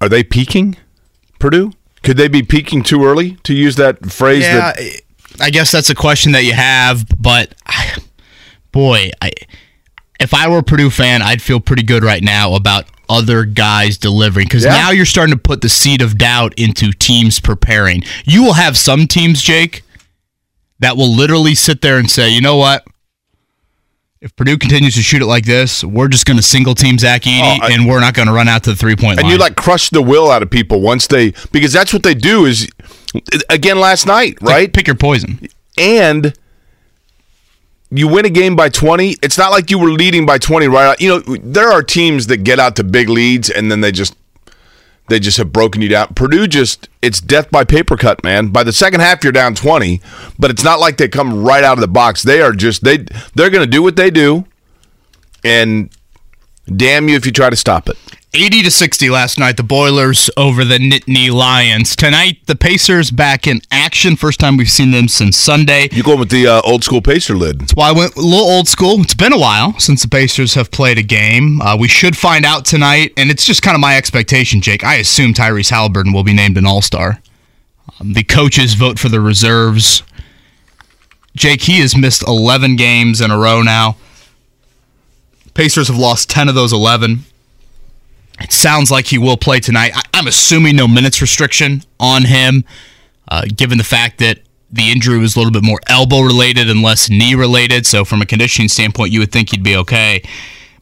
are 0.00 0.08
they 0.08 0.22
peaking, 0.24 0.76
Purdue? 1.38 1.72
Could 2.02 2.16
they 2.16 2.28
be 2.28 2.42
peaking 2.42 2.82
too 2.82 3.04
early 3.04 3.32
to 3.42 3.52
use 3.54 3.76
that 3.76 4.06
phrase? 4.10 4.42
Yeah, 4.44 4.72
that 4.72 5.00
I 5.40 5.50
guess 5.50 5.70
that's 5.70 5.90
a 5.90 5.94
question 5.94 6.32
that 6.32 6.44
you 6.44 6.54
have, 6.54 7.04
but 7.20 7.54
I, 7.66 7.96
boy, 8.72 9.10
I 9.20 9.32
if 10.18 10.32
I 10.34 10.48
were 10.48 10.58
a 10.58 10.62
Purdue 10.62 10.90
fan, 10.90 11.22
I'd 11.22 11.42
feel 11.42 11.60
pretty 11.60 11.82
good 11.82 12.02
right 12.04 12.22
now 12.22 12.54
about 12.54 12.84
other 13.08 13.44
guys 13.44 13.98
delivering 13.98 14.46
because 14.46 14.64
Yeah. 14.64 14.70
now 14.72 14.90
you're 14.92 15.04
starting 15.06 15.34
to 15.34 15.40
put 15.40 15.62
the 15.62 15.68
seed 15.68 16.00
of 16.00 16.16
doubt 16.16 16.54
into 16.56 16.92
teams 16.92 17.40
preparing. 17.40 18.02
You 18.24 18.44
will 18.44 18.52
have 18.52 18.76
some 18.78 19.06
teams, 19.06 19.42
Jake, 19.42 19.82
that 20.78 20.96
will 20.96 21.12
literally 21.14 21.54
sit 21.54 21.82
there 21.82 21.98
and 21.98 22.08
say, 22.10 22.30
you 22.30 22.40
know 22.40 22.56
what? 22.56 22.84
If 24.20 24.36
Purdue 24.36 24.58
continues 24.58 24.94
to 24.96 25.02
shoot 25.02 25.22
it 25.22 25.26
like 25.26 25.46
this, 25.46 25.82
we're 25.82 26.08
just 26.08 26.26
going 26.26 26.36
to 26.36 26.42
single 26.42 26.74
team 26.74 26.98
Zach 26.98 27.22
Edey, 27.22 27.58
Oh, 27.62 27.64
I- 27.66 27.70
and 27.72 27.88
we're 27.88 28.00
not 28.00 28.12
going 28.12 28.28
to 28.28 28.34
run 28.34 28.48
out 28.48 28.64
to 28.64 28.70
the 28.70 28.76
three 28.76 28.94
point 28.94 29.16
line. 29.16 29.24
and 29.24 29.28
you 29.32 29.38
like 29.38 29.56
crush 29.56 29.88
the 29.88 30.02
will 30.02 30.30
out 30.30 30.42
of 30.42 30.50
people 30.50 30.82
once 30.82 31.06
they 31.06 31.32
because 31.52 31.72
that's 31.72 31.92
what 31.94 32.02
they 32.02 32.14
do 32.14 32.44
is 32.44 32.68
again 33.48 33.80
last 33.80 34.06
night, 34.06 34.42
Like, 34.42 34.52
right? 34.54 34.72
pick 34.72 34.86
your 34.86 34.96
poison. 34.96 35.40
and 35.78 36.34
you 37.90 38.08
win 38.08 38.24
a 38.26 38.30
game 38.30 38.54
by 38.54 38.68
20 38.68 39.16
it's 39.22 39.36
not 39.38 39.50
like 39.50 39.68
you 39.70 39.78
were 39.78 39.90
leading 39.90 40.24
by 40.26 40.36
20 40.38 40.68
right 40.68 40.86
out. 40.86 41.00
you 41.00 41.08
know 41.08 41.18
there 41.42 41.70
are 41.72 41.82
teams 41.82 42.26
that 42.28 42.44
get 42.44 42.60
out 42.60 42.76
to 42.76 42.84
big 42.84 43.08
leads 43.08 43.48
and 43.50 43.68
then 43.72 43.80
they 43.80 43.90
just 43.90 44.14
they 45.10 45.20
just 45.20 45.36
have 45.36 45.52
broken 45.52 45.82
you 45.82 45.88
down. 45.88 46.14
Purdue 46.14 46.46
just 46.46 46.88
it's 47.02 47.20
death 47.20 47.50
by 47.50 47.64
paper 47.64 47.96
cut 47.96 48.24
man. 48.24 48.48
By 48.48 48.62
the 48.62 48.72
second 48.72 49.00
half 49.00 49.22
you're 49.22 49.32
down 49.32 49.54
20 49.54 50.00
but 50.38 50.50
it's 50.50 50.64
not 50.64 50.80
like 50.80 50.96
they 50.96 51.08
come 51.08 51.44
right 51.44 51.62
out 51.62 51.74
of 51.74 51.80
the 51.80 51.88
box. 51.88 52.22
They 52.22 52.40
are 52.40 52.52
just 52.52 52.82
they 52.84 52.98
they're 53.34 53.50
going 53.50 53.64
to 53.64 53.70
do 53.70 53.82
what 53.82 53.96
they 53.96 54.10
do 54.10 54.46
and 55.44 55.90
damn 56.74 57.08
you 57.08 57.16
if 57.16 57.26
you 57.26 57.32
try 57.32 57.50
to 57.50 57.56
stop 57.56 57.88
it 57.88 57.98
80 58.32 58.62
to 58.62 58.70
60 58.70 59.10
last 59.10 59.40
night, 59.40 59.56
the 59.56 59.64
Boilers 59.64 60.30
over 60.36 60.64
the 60.64 60.78
Nittany 60.78 61.32
Lions. 61.32 61.96
Tonight, 61.96 62.38
the 62.46 62.54
Pacers 62.54 63.10
back 63.10 63.48
in 63.48 63.60
action. 63.72 64.14
First 64.14 64.38
time 64.38 64.56
we've 64.56 64.70
seen 64.70 64.92
them 64.92 65.08
since 65.08 65.36
Sunday. 65.36 65.88
You 65.90 66.04
going 66.04 66.20
with 66.20 66.30
the 66.30 66.46
uh, 66.46 66.60
old 66.64 66.84
school 66.84 67.02
pacer 67.02 67.36
lid? 67.36 67.60
That's 67.60 67.74
why 67.74 67.88
I 67.88 67.92
went 67.92 68.14
a 68.14 68.20
little 68.20 68.46
old 68.46 68.68
school. 68.68 69.00
It's 69.00 69.14
been 69.14 69.32
a 69.32 69.38
while 69.38 69.76
since 69.80 70.02
the 70.02 70.08
Pacers 70.08 70.54
have 70.54 70.70
played 70.70 70.96
a 70.96 71.02
game. 71.02 71.60
Uh, 71.60 71.76
we 71.76 71.88
should 71.88 72.16
find 72.16 72.44
out 72.44 72.64
tonight, 72.64 73.12
and 73.16 73.32
it's 73.32 73.44
just 73.44 73.62
kind 73.62 73.74
of 73.74 73.80
my 73.80 73.96
expectation, 73.96 74.60
Jake. 74.60 74.84
I 74.84 74.94
assume 74.96 75.34
Tyrese 75.34 75.72
Haliburton 75.72 76.14
will 76.14 76.22
be 76.22 76.32
named 76.32 76.56
an 76.56 76.66
All 76.66 76.82
Star. 76.82 77.20
Um, 77.98 78.12
the 78.12 78.22
coaches 78.22 78.74
vote 78.74 79.00
for 79.00 79.08
the 79.08 79.20
reserves. 79.20 80.04
Jake, 81.34 81.62
he 81.62 81.80
has 81.80 81.96
missed 81.96 82.22
11 82.28 82.76
games 82.76 83.20
in 83.20 83.32
a 83.32 83.38
row 83.38 83.60
now. 83.60 83.96
Pacers 85.54 85.88
have 85.88 85.98
lost 85.98 86.30
10 86.30 86.48
of 86.48 86.54
those 86.54 86.72
11. 86.72 87.24
It 88.40 88.52
sounds 88.52 88.90
like 88.90 89.06
he 89.06 89.18
will 89.18 89.36
play 89.36 89.60
tonight. 89.60 89.92
I- 89.94 90.02
I'm 90.14 90.26
assuming 90.26 90.76
no 90.76 90.88
minutes 90.88 91.20
restriction 91.20 91.82
on 91.98 92.24
him, 92.24 92.64
uh, 93.28 93.42
given 93.54 93.78
the 93.78 93.84
fact 93.84 94.18
that 94.18 94.40
the 94.72 94.90
injury 94.90 95.18
was 95.18 95.34
a 95.34 95.38
little 95.38 95.52
bit 95.52 95.64
more 95.64 95.80
elbow 95.88 96.20
related 96.20 96.70
and 96.70 96.80
less 96.82 97.10
knee 97.10 97.34
related. 97.34 97.86
So, 97.86 98.04
from 98.04 98.22
a 98.22 98.26
conditioning 98.26 98.68
standpoint, 98.68 99.12
you 99.12 99.18
would 99.20 99.32
think 99.32 99.50
he'd 99.50 99.62
be 99.62 99.76
okay. 99.76 100.22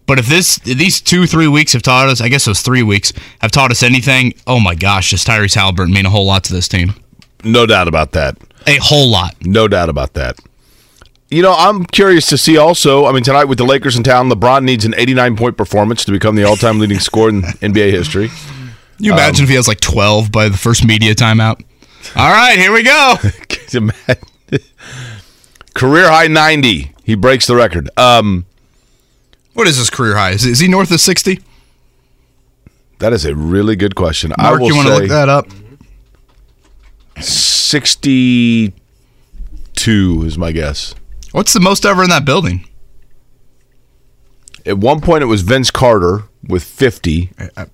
But 0.07 0.19
if 0.19 0.27
this 0.27 0.57
these 0.57 1.01
two 1.01 1.27
three 1.27 1.49
weeks 1.49 1.73
have 1.75 1.83
taught 1.83 2.09
us, 2.09 2.21
I 2.21 2.29
guess 2.29 2.45
those 2.47 2.63
three 2.63 2.83
weeks 2.83 3.13
have 3.41 3.51
taught 3.51 3.71
us 3.71 3.83
anything. 3.83 4.35
Oh 4.47 4.59
my 4.61 4.75
gosh, 4.75 5.11
does 5.11 5.25
Tyrese 5.25 5.57
Haliburton 5.57 5.93
mean 5.93 6.07
a 6.07 6.11
whole 6.11 6.27
lot 6.27 6.45
to 6.45 6.53
this 6.53 6.69
team? 6.69 6.95
No 7.45 7.67
doubt 7.67 7.89
about 7.89 8.13
that. 8.13 8.37
A 8.67 8.77
whole 8.77 9.11
lot. 9.11 9.35
No 9.43 9.69
doubt 9.69 9.89
about 9.89 10.15
that. 10.15 10.39
You 11.31 11.43
know, 11.43 11.53
I'm 11.57 11.85
curious 11.85 12.27
to 12.29 12.39
see 12.39 12.57
also. 12.57 13.05
I 13.05 13.13
mean, 13.13 13.23
tonight 13.23 13.45
with 13.45 13.59
the 13.59 13.65
Lakers 13.65 13.97
in 13.97 14.03
town, 14.03 14.31
LeBron 14.31 14.65
needs 14.65 14.87
an 14.87 14.95
89 14.97 15.37
point 15.37 15.57
performance 15.59 16.05
to 16.07 16.13
become 16.13 16.37
the 16.37 16.45
all 16.45 16.57
time 16.57 16.79
leading 16.79 16.99
scorer 17.01 17.29
in 17.29 17.43
NBA 17.61 17.91
history. 17.91 18.31
You 18.99 19.13
imagine 19.13 19.45
if 19.45 19.49
he 19.51 19.55
has 19.57 19.69
like 19.69 19.81
12 19.81 20.33
by 20.33 20.49
the 20.49 20.57
first 20.57 20.85
media 20.87 21.15
timeout. 21.15 21.63
All 22.17 22.31
right, 22.33 22.59
here 22.59 22.73
we 22.73 22.83
go. 22.83 23.15
Career 25.75 26.09
high 26.11 26.27
90. 26.29 26.93
He 27.05 27.15
breaks 27.15 27.47
the 27.47 27.55
record. 27.55 27.91
Um, 27.97 28.47
What 29.53 29.69
is 29.69 29.77
his 29.77 29.91
career 29.91 30.17
high? 30.17 30.31
Is, 30.31 30.45
is 30.47 30.59
he 30.59 30.69
north 30.69 30.91
of 30.91 31.01
60? 31.01 31.41
that 33.01 33.13
is 33.13 33.25
a 33.25 33.35
really 33.37 33.77
good 33.77 33.95
question. 33.95 34.33
I 34.37 34.51
will 34.57 34.67
you 34.67 34.75
want 34.75 34.89
to 34.89 34.95
look 34.95 35.09
that 35.09 35.29
up? 35.29 35.47
62 37.21 38.73
is 40.25 40.37
my 40.39 40.51
guess. 40.51 40.95
What's 41.33 41.53
the 41.53 41.61
most 41.61 41.85
ever 41.87 42.03
in 42.03 42.09
that 42.11 42.25
building? 42.25 42.67
At 44.67 44.79
one 44.79 45.01
point, 45.01 45.23
it 45.23 45.27
was 45.27 45.43
Vince 45.43 45.71
Carter 45.71 46.25
with 46.47 46.63
50. 46.65 47.31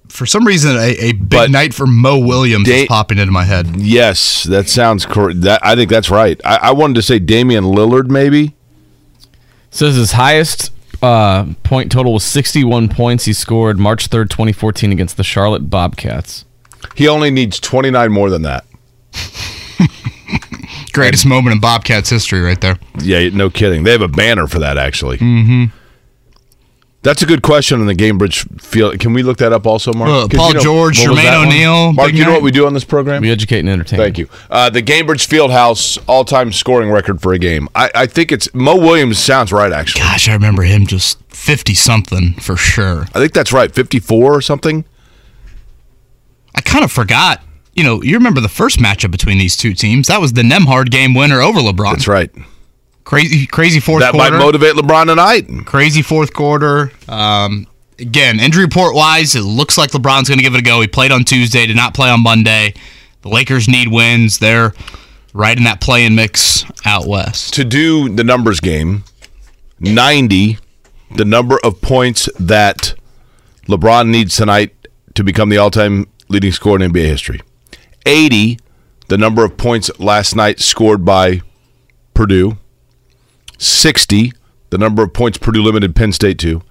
For 0.09 0.27
some 0.27 0.47
reason, 0.47 0.77
a, 0.77 0.95
a 1.01 1.13
big 1.13 1.29
But- 1.31 1.51
night 1.51 1.75
for 1.75 1.87
Mo 1.87 2.19
Williams 2.19 2.69
Da- 2.69 2.83
is 2.83 2.87
popping 2.89 3.19
into 3.19 3.33
my 3.33 3.45
head. 3.45 3.77
Yes, 3.77 4.45
that 4.45 4.69
sounds 4.69 5.05
correct. 5.07 5.41
That 5.43 5.61
I 5.65 5.75
think 5.75 5.91
that's 5.91 6.11
right. 6.11 6.41
I, 6.45 6.57
I 6.57 6.71
wanted 6.73 6.95
to 6.95 7.03
say 7.03 7.19
Damian 7.19 7.65
Lillard, 7.65 8.09
maybe. 8.09 8.55
Says 9.71 9.97
his 9.97 10.13
highest 10.13 10.71
uh, 11.03 11.47
point 11.65 11.91
total 11.91 12.13
was 12.13 12.23
61 12.25 12.89
points 12.91 13.25
he 13.25 13.33
scored 13.33 13.79
March 13.79 14.09
3rd, 14.09 14.31
2014 14.31 14.93
against 14.93 15.17
the 15.17 15.25
Charlotte 15.25 15.69
Bobcats. 15.69 16.45
He 16.95 17.09
only 17.09 17.31
needs 17.33 17.59
29 17.59 18.13
more 18.13 18.31
than 18.31 18.43
that. 18.43 18.65
Greatest 20.95 21.27
moment 21.27 21.53
in 21.55 21.61
Bobcats 21.61 22.09
history, 22.09 22.41
right 22.41 22.61
there. 22.61 22.79
Yeah, 23.01 23.29
no 23.31 23.51
kidding. 23.51 23.83
They 23.85 23.93
have 23.93 24.01
a 24.03 24.09
banner 24.09 24.47
for 24.47 24.61
that, 24.61 24.79
actually. 24.79 25.19
Mm-hmm. 25.19 25.65
That's 27.03 27.21
a 27.21 27.27
good 27.27 27.43
question 27.43 27.81
on 27.81 27.87
the 27.87 27.95
Gainbridge 27.95 28.63
field. 28.63 28.99
Can 28.99 29.13
we 29.13 29.23
look 29.23 29.37
that 29.37 29.53
up 29.53 29.67
also, 29.67 29.93
Mark? 29.93 30.09
Uh, 30.09 30.27
'Cause 30.27 30.39
Paul 30.39 30.49
you 30.49 30.55
know- 30.55 30.61
George, 30.63 30.99
what 31.01 31.11
was 31.11 31.19
Jermaine? 31.19 31.47
O'Neal, 31.47 31.93
Mark, 31.93 32.09
big 32.09 32.17
you 32.19 32.25
know 32.25 32.33
what 32.33 32.41
we 32.41 32.51
do 32.51 32.65
on 32.67 32.73
this 32.73 32.85
program? 32.85 33.21
We 33.21 33.31
educate 33.31 33.59
and 33.59 33.69
entertain. 33.69 33.99
Thank 33.99 34.17
you. 34.17 34.27
Uh, 34.49 34.71
the 34.71 34.83
Gainbridge 34.83 35.29
Fieldhouse 35.29 35.99
all-time 36.07 36.51
scoring 36.51 36.91
record 36.91 37.21
for 37.21 37.35
a 37.35 37.39
game. 37.39 37.69
I, 37.75 37.91
I 37.95 38.07
think 38.07 38.33
it's 38.33 38.49
Mo 38.55 38.77
Williams. 38.77 39.19
Sounds 39.19 39.53
right, 39.53 39.71
actually. 39.71 40.01
Gosh, 40.01 40.31
I 40.31 40.33
remember 40.33 40.63
him 40.63 40.87
just 40.87 41.19
50 41.29 41.75
something 41.75 42.33
for 42.41 42.57
sure. 42.57 43.03
I 43.15 43.19
think 43.19 43.35
that's 43.35 43.53
right. 43.53 43.71
54 43.71 44.33
or 44.35 44.41
something. 44.41 44.87
I 46.55 46.63
kind 46.63 46.85
of 46.85 46.91
forgot. 46.93 47.43
You 47.75 47.83
know, 47.85 48.03
you 48.03 48.15
remember 48.17 48.41
the 48.41 48.49
first 48.49 48.79
matchup 48.79 49.11
between 49.11 49.39
these 49.39 49.57
two 49.57 49.75
teams? 49.75 50.09
That 50.09 50.21
was 50.21 50.33
the 50.33 50.43
Nembhard 50.43 50.91
game 50.91 51.13
winner 51.15 51.41
over 51.41 51.59
LeBron. 51.61 51.93
That's 51.93 52.09
right. 52.09 52.31
Crazy, 53.05 53.47
crazy 53.47 53.81
fourth 53.81 54.01
That 54.03 54.13
quarter. 54.13 54.33
might 54.33 54.39
motivate 54.39 54.75
LeBron 54.75 55.07
tonight. 55.07 55.47
crazy 55.67 56.01
fourth 56.01 56.33
quarter. 56.33 56.93
Um, 57.09 57.67
again, 57.99 58.41
injury 58.41 58.65
report 58.65 58.95
wise, 58.95 59.35
it 59.35 59.43
looks 59.43 59.77
like 59.77 59.91
LeBron's 59.91 60.29
going 60.29 60.39
to 60.39 60.45
give 60.45 60.55
it 60.55 60.61
a 60.61 60.63
go. 60.63 60.81
He 60.81 60.87
played 60.87 61.13
on 61.13 61.25
Tuesday, 61.25 61.67
did 61.67 61.77
not 61.77 61.95
play 61.95 62.09
on 62.11 62.23
Monday. 62.23 62.75
The 63.23 63.29
Lakers 63.29 63.69
need 63.69 63.89
wins. 63.89 64.39
They're 64.39 64.73
right 65.33 65.57
in 65.57 65.65
that 65.65 65.81
play 65.81 66.05
and 66.07 66.15
mix 66.15 66.65
out 66.87 67.07
west. 67.07 67.55
to 67.55 67.65
do 67.65 68.09
the 68.09 68.23
numbers 68.25 68.61
game, 68.61 69.03
90, 69.81 70.59
the 71.17 71.25
number 71.25 71.59
of 71.65 71.81
points 71.83 72.29
that 72.39 72.95
LeBron 73.69 74.09
needs 74.09 74.37
tonight 74.37 74.75
to 75.15 75.25
become 75.25 75.49
the 75.49 75.59
all 75.59 75.71
time 75.71 76.07
leading 76.29 76.53
scorer 76.53 76.83
in 76.83 76.93
NBA 76.93 77.05
history. 77.07 77.41
80, 78.07 78.59
the 79.09 79.19
number 79.19 79.45
of 79.45 79.57
points 79.57 79.91
last 79.99 80.35
night 80.35 80.61
scored 80.61 81.05
by 81.05 81.41
Purdue. 82.15 82.59
60, 83.59 84.33
the 84.71 84.79
number 84.79 85.03
of 85.03 85.13
points 85.13 85.39
Purdue 85.39 85.63
limited 85.63 85.95
Penn 85.95 86.13
State 86.13 86.39
to. 86.41 86.63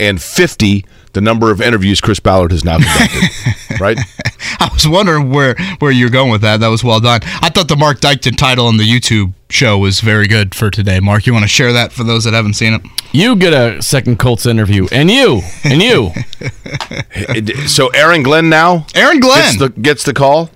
And 0.00 0.22
50, 0.22 0.84
the 1.12 1.20
number 1.20 1.50
of 1.50 1.60
interviews 1.60 2.00
Chris 2.00 2.20
Ballard 2.20 2.52
has 2.52 2.64
now 2.64 2.76
conducted. 2.78 3.80
right? 3.80 3.98
I 4.60 4.70
was 4.72 4.86
wondering 4.86 5.30
where 5.30 5.56
where 5.80 5.90
you're 5.90 6.08
going 6.10 6.30
with 6.30 6.42
that. 6.42 6.60
That 6.60 6.68
was 6.68 6.84
well 6.84 7.00
done. 7.00 7.20
I 7.24 7.48
thought 7.48 7.66
the 7.68 7.76
Mark 7.76 7.98
Dykton 8.00 8.36
title 8.36 8.66
on 8.66 8.76
the 8.76 8.84
YouTube 8.84 9.34
show 9.50 9.76
was 9.78 9.98
very 10.00 10.28
good 10.28 10.54
for 10.54 10.70
today. 10.70 11.00
Mark, 11.00 11.26
you 11.26 11.32
want 11.32 11.42
to 11.44 11.48
share 11.48 11.72
that 11.72 11.92
for 11.92 12.04
those 12.04 12.24
that 12.24 12.34
haven't 12.34 12.54
seen 12.54 12.74
it? 12.74 12.82
You 13.12 13.34
get 13.34 13.52
a 13.52 13.82
second 13.82 14.18
Colts 14.20 14.46
interview, 14.46 14.86
and 14.92 15.10
you, 15.10 15.40
and 15.64 15.82
you. 15.82 16.10
So 17.66 17.88
Aaron 17.88 18.22
Glenn 18.22 18.48
now 18.48 18.86
Aaron 18.94 19.20
Glenn. 19.20 19.42
gets 19.42 19.58
the, 19.58 19.68
gets 19.80 20.04
the 20.04 20.14
call? 20.14 20.50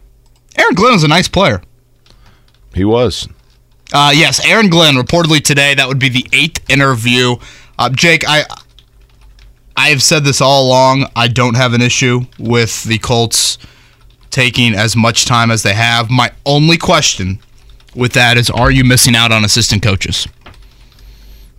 Aaron 0.56 0.74
Glenn 0.74 0.94
is 0.94 1.04
a 1.04 1.08
nice 1.08 1.28
player. 1.28 1.62
He 2.74 2.84
was. 2.84 3.28
Uh, 3.92 4.12
yes, 4.14 4.44
Aaron 4.46 4.70
Glenn 4.70 4.94
reportedly 4.94 5.42
today. 5.42 5.74
That 5.74 5.88
would 5.88 5.98
be 5.98 6.08
the 6.08 6.26
eighth 6.32 6.68
interview. 6.70 7.36
Uh, 7.78 7.90
Jake, 7.90 8.24
I 8.26 8.44
I 9.76 9.88
have 9.88 10.02
said 10.02 10.24
this 10.24 10.40
all 10.40 10.66
along. 10.66 11.06
I 11.16 11.28
don't 11.28 11.56
have 11.56 11.74
an 11.74 11.82
issue 11.82 12.22
with 12.38 12.84
the 12.84 12.98
Colts 12.98 13.58
taking 14.30 14.74
as 14.74 14.96
much 14.96 15.26
time 15.26 15.50
as 15.50 15.62
they 15.62 15.74
have. 15.74 16.10
My 16.10 16.30
only 16.46 16.78
question 16.78 17.38
with 17.94 18.12
that 18.14 18.38
is, 18.38 18.48
are 18.48 18.70
you 18.70 18.84
missing 18.84 19.14
out 19.14 19.32
on 19.32 19.44
assistant 19.44 19.82
coaches? 19.82 20.26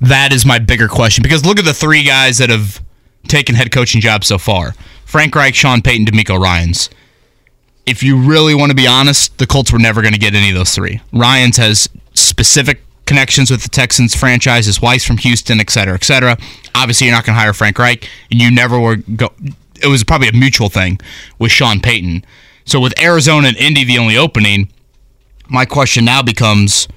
That 0.02 0.34
is 0.34 0.46
my 0.46 0.60
bigger 0.60 0.88
question 0.88 1.22
because 1.22 1.46
look 1.46 1.60
at 1.60 1.66
the 1.66 1.74
three 1.74 2.04
guys 2.04 2.40
that 2.40 2.50
have 2.50 2.82
taken 3.28 3.56
head 3.56 3.72
coaching 3.72 4.02
jobs 4.02 4.28
so 4.28 4.38
far: 4.38 4.74
Frank 5.06 5.36
Reich, 5.36 5.56
Sean 5.56 5.82
Payton, 5.82 6.08
DeMeco 6.08 6.40
Ryans 6.40 6.90
if 7.86 8.04
you 8.04 8.18
really 8.18 8.56
want 8.56 8.70
to 8.70 8.76
be 8.76 8.88
honest, 8.88 9.38
the 9.38 9.48
Colts 9.48 9.72
were 9.72 9.80
never 9.80 10.02
going 10.02 10.14
to 10.14 10.20
get 10.20 10.34
any 10.36 10.50
of 10.50 10.56
those 10.56 10.74
three. 10.74 11.02
Ryans 11.12 11.58
has 11.58 11.90
specific 12.14 12.82
connections 13.06 13.52
with 13.52 13.64
the 13.64 13.70
Texans 13.70 14.16
franchise. 14.16 14.66
His 14.66 14.82
wife's 14.82 15.06
from 15.06 15.18
Houston, 15.18 15.60
et 15.60 15.70
cetera, 15.70 15.94
et 15.94 16.04
cetera. 16.04 16.38
Obviously, 16.74 17.08
you're 17.08 17.16
not 17.16 17.26
going 17.26 17.36
to 17.36 17.42
hire 17.42 17.54
Frank 17.54 17.78
Reich, 17.78 18.10
and 18.32 18.42
you 18.42 18.50
never 18.50 18.80
were 18.80 18.96
go. 18.96 19.34
It 19.82 19.88
was 19.88 20.04
probably 20.04 20.30
a 20.30 20.34
mutual 20.34 20.70
thing 20.70 21.00
with 21.38 21.52
Sean 21.52 21.82
Payton. 21.82 22.26
So 22.66 22.80
with 22.80 22.98
Arizona 23.02 23.50
and 23.50 23.58
Indy 23.58 23.84
the 23.84 23.98
only 23.98 24.16
opening, 24.16 24.70
my 25.50 25.66
question 25.66 26.06
now 26.06 26.22
becomes 26.22 26.88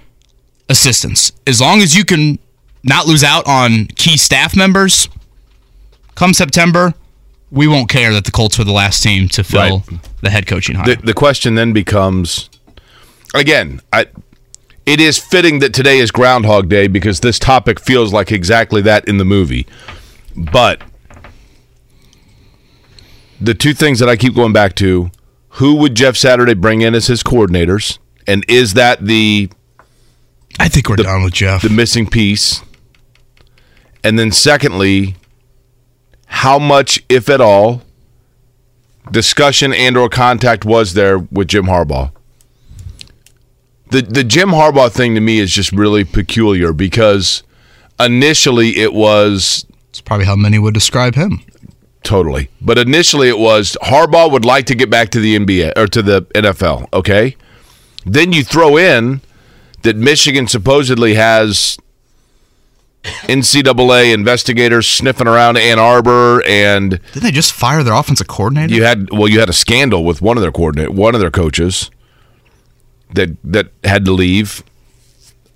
assistants. 0.68 1.32
As 1.46 1.60
long 1.60 1.80
as 1.80 1.96
you 1.96 2.04
can 2.04 2.38
not 2.84 3.06
lose 3.06 3.24
out 3.24 3.44
on 3.48 3.86
key 3.96 4.16
staff 4.16 4.54
members, 4.54 5.08
come 6.14 6.32
September, 6.32 6.94
we 7.50 7.66
won't 7.68 7.88
care 7.88 8.12
that 8.12 8.24
the 8.24 8.30
Colts 8.30 8.58
were 8.58 8.64
the 8.64 8.72
last 8.72 9.02
team 9.02 9.28
to 9.30 9.44
fill 9.44 9.78
Right. 9.88 9.98
the 10.22 10.30
head 10.30 10.46
coaching 10.46 10.76
hire. 10.76 10.96
the, 10.96 11.02
the 11.02 11.14
question 11.14 11.54
then 11.54 11.72
becomes 11.72 12.50
again 13.34 13.80
I, 13.92 14.06
it 14.84 15.00
is 15.00 15.18
fitting 15.18 15.58
that 15.60 15.72
today 15.74 15.98
is 15.98 16.10
groundhog 16.10 16.68
day 16.68 16.86
because 16.88 17.20
this 17.20 17.38
topic 17.38 17.78
feels 17.80 18.12
like 18.12 18.32
exactly 18.32 18.82
that 18.82 19.06
in 19.08 19.18
the 19.18 19.24
movie 19.24 19.66
but 20.34 20.82
the 23.40 23.54
two 23.54 23.74
things 23.74 23.98
that 23.98 24.08
i 24.08 24.16
keep 24.16 24.34
going 24.34 24.52
back 24.52 24.74
to 24.74 25.10
who 25.50 25.76
would 25.76 25.94
jeff 25.94 26.16
saturday 26.16 26.54
bring 26.54 26.80
in 26.80 26.94
as 26.94 27.06
his 27.06 27.22
coordinators 27.22 27.98
and 28.26 28.44
is 28.48 28.74
that 28.74 29.04
the 29.04 29.48
I 30.58 30.68
think 30.68 30.88
we're 30.88 30.96
done 30.96 31.22
with 31.22 31.34
Jeff. 31.34 31.60
the 31.62 31.68
missing 31.68 32.06
piece 32.08 32.62
and 34.02 34.18
then 34.18 34.32
secondly 34.32 35.16
how 36.26 36.58
much 36.58 37.02
if 37.08 37.28
at 37.28 37.40
all 37.40 37.82
discussion 39.10 39.72
and 39.72 39.96
or 39.96 40.08
contact 40.08 40.64
was 40.64 40.94
there 40.94 41.18
with 41.18 41.48
Jim 41.48 41.66
Harbaugh 41.66 42.10
the 43.90 44.02
the 44.02 44.24
Jim 44.24 44.50
Harbaugh 44.50 44.90
thing 44.90 45.14
to 45.14 45.20
me 45.20 45.38
is 45.38 45.52
just 45.52 45.72
really 45.72 46.04
peculiar 46.04 46.72
because 46.72 47.42
initially 48.00 48.78
it 48.78 48.92
was 48.92 49.64
It's 49.90 50.00
probably 50.00 50.26
how 50.26 50.36
many 50.36 50.58
would 50.58 50.74
describe 50.74 51.14
him. 51.14 51.42
totally. 52.02 52.50
But 52.60 52.78
initially, 52.78 53.28
it 53.28 53.38
was 53.38 53.76
Harbaugh 53.82 54.30
would 54.30 54.44
like 54.44 54.66
to 54.66 54.74
get 54.74 54.90
back 54.90 55.10
to 55.10 55.20
the 55.20 55.36
NBA 55.38 55.72
or 55.76 55.86
to 55.88 56.02
the 56.02 56.22
NFL. 56.34 56.88
Okay, 56.92 57.36
then 58.04 58.32
you 58.32 58.42
throw 58.44 58.76
in 58.76 59.20
that 59.82 59.96
Michigan 59.96 60.46
supposedly 60.48 61.14
has 61.14 61.78
NCAA 63.28 64.12
investigators 64.12 64.86
sniffing 64.86 65.26
around 65.26 65.56
Ann 65.56 65.78
Arbor, 65.78 66.42
and 66.46 66.90
Didn't 67.12 67.22
they 67.22 67.30
just 67.30 67.52
fire 67.52 67.82
their 67.82 67.94
offensive 67.94 68.26
coordinator? 68.28 68.74
you 68.74 68.84
had 68.84 69.10
well, 69.10 69.28
you 69.28 69.40
had 69.40 69.48
a 69.48 69.52
scandal 69.54 70.04
with 70.04 70.20
one 70.22 70.36
of 70.36 70.42
their 70.42 70.52
coordinate, 70.52 70.90
one 70.90 71.14
of 71.14 71.20
their 71.20 71.30
coaches 71.30 71.90
that 73.14 73.36
that 73.44 73.68
had 73.84 74.04
to 74.04 74.12
leave. 74.12 74.62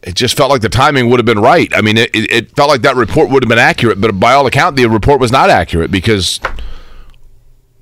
It 0.03 0.15
just 0.15 0.35
felt 0.35 0.51
like 0.51 0.63
the 0.63 0.71
timing 0.71 1.11
would 1.11 1.19
have 1.19 1.27
been 1.27 1.41
right. 1.41 1.71
I 1.75 1.83
mean, 1.83 1.99
it, 1.99 2.11
it 2.15 2.33
it 2.33 2.57
felt 2.57 2.71
like 2.71 2.83
that 2.83 2.97
report 2.97 3.31
would 3.31 3.43
have 3.43 3.49
been 3.51 3.59
accurate, 3.59 4.01
but 4.01 4.19
by 4.19 4.33
all 4.33 4.47
account, 4.47 4.77
the 4.77 4.87
report 4.87 5.21
was 5.21 5.31
not 5.31 5.51
accurate 5.51 5.91
because 5.91 6.41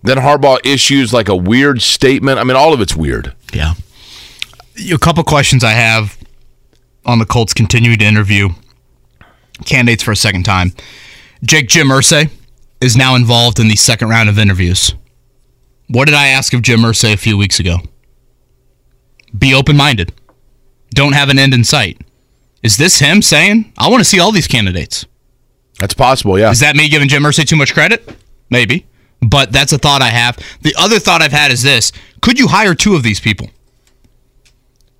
then 0.02 0.16
Harbaugh 0.16 0.58
issues 0.64 1.12
like 1.12 1.28
a 1.28 1.36
weird 1.36 1.80
statement. 1.82 2.38
I 2.38 2.44
mean, 2.44 2.56
all 2.56 2.72
of 2.72 2.80
it's 2.80 2.96
weird. 2.96 3.34
Yeah. 3.52 3.74
A 4.92 4.98
couple 4.98 5.22
questions 5.24 5.62
I 5.64 5.72
have 5.72 6.16
on 7.04 7.18
the 7.18 7.24
Colts 7.26 7.52
continuing 7.54 7.98
to 7.98 8.04
interview 8.04 8.48
candidates 9.64 10.02
for 10.02 10.12
a 10.12 10.16
second 10.16 10.44
time. 10.44 10.72
Jake 11.44 11.68
Jim 11.68 11.88
Irsay 11.88 12.30
is 12.80 12.96
now 12.96 13.14
involved 13.14 13.58
in 13.58 13.68
the 13.68 13.76
second 13.76 14.08
round 14.08 14.28
of 14.28 14.38
interviews. 14.38 14.94
What 15.88 16.04
did 16.06 16.14
I 16.14 16.28
ask 16.28 16.52
of 16.52 16.62
Jim 16.62 16.80
Irsay 16.80 17.14
a 17.14 17.16
few 17.16 17.36
weeks 17.36 17.58
ago? 17.58 17.78
Be 19.36 19.54
open 19.54 19.76
minded. 19.76 20.12
Don't 20.90 21.12
have 21.12 21.28
an 21.28 21.38
end 21.38 21.54
in 21.54 21.64
sight. 21.64 22.00
Is 22.62 22.76
this 22.76 22.98
him 22.98 23.22
saying, 23.22 23.72
I 23.78 23.88
want 23.88 24.00
to 24.00 24.04
see 24.04 24.18
all 24.18 24.32
these 24.32 24.48
candidates? 24.48 25.06
That's 25.78 25.94
possible, 25.94 26.38
yeah. 26.38 26.50
Is 26.50 26.60
that 26.60 26.76
me 26.76 26.88
giving 26.88 27.08
Jim 27.08 27.22
Irsay 27.22 27.46
too 27.46 27.56
much 27.56 27.72
credit? 27.72 28.16
Maybe. 28.50 28.86
But 29.20 29.52
that's 29.52 29.72
a 29.72 29.78
thought 29.78 30.02
I 30.02 30.08
have. 30.08 30.38
The 30.62 30.74
other 30.78 30.98
thought 30.98 31.22
I've 31.22 31.32
had 31.32 31.50
is 31.50 31.62
this 31.62 31.92
could 32.20 32.38
you 32.38 32.48
hire 32.48 32.74
two 32.74 32.94
of 32.94 33.02
these 33.02 33.20
people? 33.20 33.48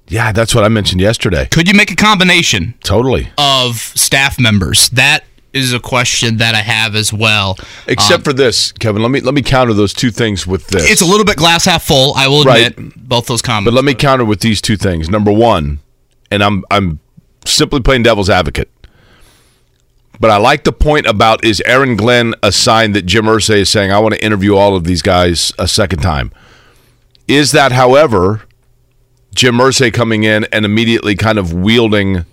Yeah, 0.08 0.32
that's 0.32 0.54
what 0.54 0.64
I 0.64 0.68
mentioned 0.68 1.00
yesterday. 1.00 1.46
Could 1.50 1.68
you 1.68 1.74
make 1.74 1.90
a 1.90 1.96
combination 1.96 2.74
Totally. 2.82 3.28
of 3.38 3.76
staff 3.76 4.38
members? 4.40 4.88
That 4.90 5.24
is 5.52 5.72
a 5.72 5.80
question 5.80 6.36
that 6.38 6.54
I 6.54 6.58
have 6.60 6.94
as 6.94 7.12
well. 7.12 7.58
Except 7.86 8.18
um, 8.20 8.22
for 8.22 8.32
this, 8.32 8.70
Kevin. 8.72 9.02
Let 9.02 9.10
me 9.10 9.20
let 9.20 9.34
me 9.34 9.42
counter 9.42 9.72
those 9.74 9.92
two 9.92 10.10
things 10.10 10.46
with 10.46 10.66
this. 10.68 10.90
It's 10.90 11.00
a 11.00 11.06
little 11.06 11.24
bit 11.24 11.36
glass 11.36 11.64
half 11.64 11.82
full. 11.84 12.12
I 12.16 12.28
will 12.28 12.44
Right. 12.44 12.68
admit 12.68 12.92
both 13.08 13.26
those 13.26 13.42
comments. 13.42 13.66
But 13.66 13.74
let 13.74 13.84
me 13.84 13.94
counter 13.94 14.24
with 14.24 14.40
these 14.40 14.60
two 14.60 14.76
things. 14.76 15.08
Number 15.08 15.32
one, 15.32 15.80
and 16.30 16.42
I'm 16.44 16.64
I'm 16.70 17.00
simply 17.44 17.80
playing 17.80 18.02
devil's 18.02 18.28
advocate. 18.30 18.70
But 20.20 20.30
I 20.30 20.36
like 20.36 20.64
the 20.64 20.72
point 20.72 21.06
about 21.06 21.44
is 21.44 21.62
Aaron 21.64 21.96
Glenn 21.96 22.34
a 22.42 22.50
sign 22.50 22.92
that 22.92 23.06
Jim 23.06 23.26
Irsay 23.26 23.58
is 23.60 23.70
saying 23.70 23.92
I 23.92 24.00
want 24.00 24.14
to 24.14 24.24
interview 24.24 24.56
all 24.56 24.74
of 24.76 24.84
these 24.84 25.00
guys 25.00 25.52
a 25.58 25.68
second 25.68 26.00
time. 26.00 26.32
Is 27.28 27.52
that, 27.52 27.72
however, 27.72 28.42
Jim 29.38 29.56
Irsay 29.56 29.92
coming 29.92 30.24
in 30.24 30.44
and 30.52 30.64
immediately 30.64 31.14
kind 31.14 31.38
of 31.38 31.52
wielding, 31.52 32.24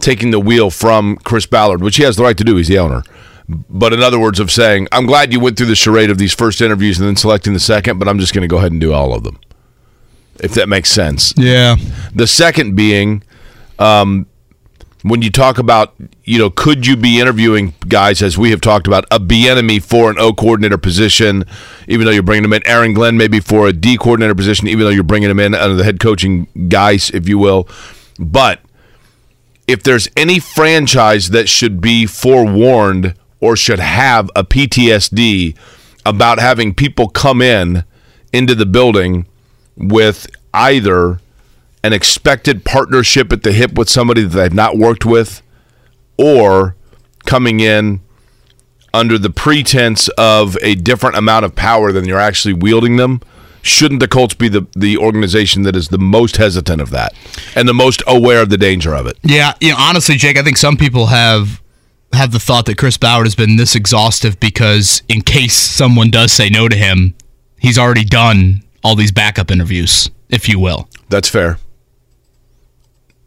taking 0.00 0.30
the 0.30 0.40
wheel 0.40 0.70
from 0.70 1.16
Chris 1.18 1.46
Ballard, 1.46 1.82
which 1.82 1.96
he 1.96 2.04
has 2.04 2.16
the 2.16 2.22
right 2.22 2.38
to 2.38 2.44
do. 2.44 2.56
He's 2.56 2.68
the 2.68 2.78
owner. 2.78 3.02
But 3.48 3.92
in 3.92 4.02
other 4.02 4.20
words, 4.20 4.38
of 4.38 4.50
saying, 4.50 4.86
I'm 4.92 5.04
glad 5.04 5.32
you 5.32 5.40
went 5.40 5.56
through 5.58 5.66
the 5.66 5.74
charade 5.74 6.10
of 6.10 6.18
these 6.18 6.32
first 6.32 6.60
interviews 6.60 6.98
and 6.98 7.08
then 7.08 7.16
selecting 7.16 7.52
the 7.52 7.60
second, 7.60 7.98
but 7.98 8.08
I'm 8.08 8.20
just 8.20 8.32
going 8.32 8.42
to 8.42 8.48
go 8.48 8.58
ahead 8.58 8.70
and 8.70 8.80
do 8.80 8.92
all 8.92 9.12
of 9.12 9.24
them 9.24 9.38
if 10.40 10.54
that 10.54 10.68
makes 10.68 10.90
sense. 10.90 11.32
yeah. 11.36 11.76
The 12.14 12.26
second 12.26 12.74
being, 12.74 13.22
um, 13.78 14.26
when 15.02 15.22
you 15.22 15.30
talk 15.30 15.58
about, 15.58 15.94
you 16.24 16.38
know, 16.38 16.50
could 16.50 16.86
you 16.86 16.96
be 16.96 17.20
interviewing 17.20 17.74
guys, 17.88 18.22
as 18.22 18.38
we 18.38 18.50
have 18.50 18.60
talked 18.60 18.86
about, 18.86 19.04
a 19.10 19.18
B 19.18 19.48
enemy 19.48 19.80
for 19.80 20.10
an 20.10 20.18
O 20.18 20.32
coordinator 20.32 20.78
position, 20.78 21.44
even 21.88 22.06
though 22.06 22.12
you're 22.12 22.22
bringing 22.22 22.42
them 22.42 22.52
in, 22.52 22.66
Aaron 22.66 22.94
Glenn 22.94 23.16
maybe 23.16 23.40
for 23.40 23.66
a 23.66 23.72
D 23.72 23.96
coordinator 23.96 24.34
position, 24.34 24.68
even 24.68 24.84
though 24.84 24.90
you're 24.90 25.02
bringing 25.02 25.30
him 25.30 25.40
in 25.40 25.54
under 25.54 25.74
the 25.74 25.84
head 25.84 25.98
coaching 26.00 26.46
guys, 26.68 27.10
if 27.10 27.28
you 27.28 27.38
will. 27.38 27.68
But 28.18 28.60
if 29.66 29.82
there's 29.82 30.08
any 30.16 30.38
franchise 30.38 31.30
that 31.30 31.48
should 31.48 31.80
be 31.80 32.06
forewarned 32.06 33.14
or 33.40 33.56
should 33.56 33.80
have 33.80 34.30
a 34.36 34.44
PTSD 34.44 35.56
about 36.06 36.38
having 36.38 36.74
people 36.74 37.08
come 37.08 37.42
in 37.42 37.84
into 38.32 38.54
the 38.54 38.66
building 38.66 39.26
with 39.76 40.28
either 40.54 41.20
an 41.84 41.92
expected 41.92 42.64
partnership 42.64 43.32
at 43.32 43.42
the 43.42 43.52
hip 43.52 43.74
with 43.74 43.88
somebody 43.88 44.22
that 44.22 44.28
they've 44.28 44.54
not 44.54 44.76
worked 44.76 45.04
with 45.04 45.42
or 46.16 46.76
coming 47.24 47.60
in 47.60 48.00
under 48.94 49.18
the 49.18 49.30
pretense 49.30 50.08
of 50.18 50.56
a 50.62 50.74
different 50.74 51.16
amount 51.16 51.44
of 51.44 51.54
power 51.54 51.92
than 51.92 52.04
you're 52.04 52.20
actually 52.20 52.54
wielding 52.54 52.96
them 52.96 53.20
shouldn't 53.62 54.00
the 54.00 54.08
Colts 54.08 54.34
be 54.34 54.48
the, 54.48 54.66
the 54.76 54.98
organization 54.98 55.62
that 55.62 55.74
is 55.74 55.88
the 55.88 55.98
most 55.98 56.36
hesitant 56.36 56.82
of 56.82 56.90
that 56.90 57.14
and 57.56 57.68
the 57.68 57.74
most 57.74 58.02
aware 58.06 58.42
of 58.42 58.50
the 58.50 58.58
danger 58.58 58.94
of 58.94 59.06
it? 59.06 59.16
Yeah, 59.22 59.54
you 59.60 59.70
know, 59.70 59.76
honestly, 59.78 60.16
Jake, 60.16 60.36
I 60.36 60.42
think 60.42 60.56
some 60.58 60.76
people 60.76 61.06
have 61.06 61.62
have 62.12 62.30
the 62.30 62.40
thought 62.40 62.66
that 62.66 62.76
Chris 62.76 62.98
Ballard 62.98 63.24
has 63.24 63.34
been 63.34 63.56
this 63.56 63.74
exhaustive 63.74 64.38
because 64.38 65.02
in 65.08 65.22
case 65.22 65.54
someone 65.54 66.10
does 66.10 66.30
say 66.30 66.50
no 66.50 66.68
to 66.68 66.76
him, 66.76 67.14
he's 67.58 67.78
already 67.78 68.04
done 68.04 68.62
all 68.84 68.94
these 68.94 69.12
backup 69.12 69.50
interviews, 69.50 70.10
if 70.28 70.46
you 70.46 70.58
will. 70.58 70.90
That's 71.08 71.30
fair. 71.30 71.56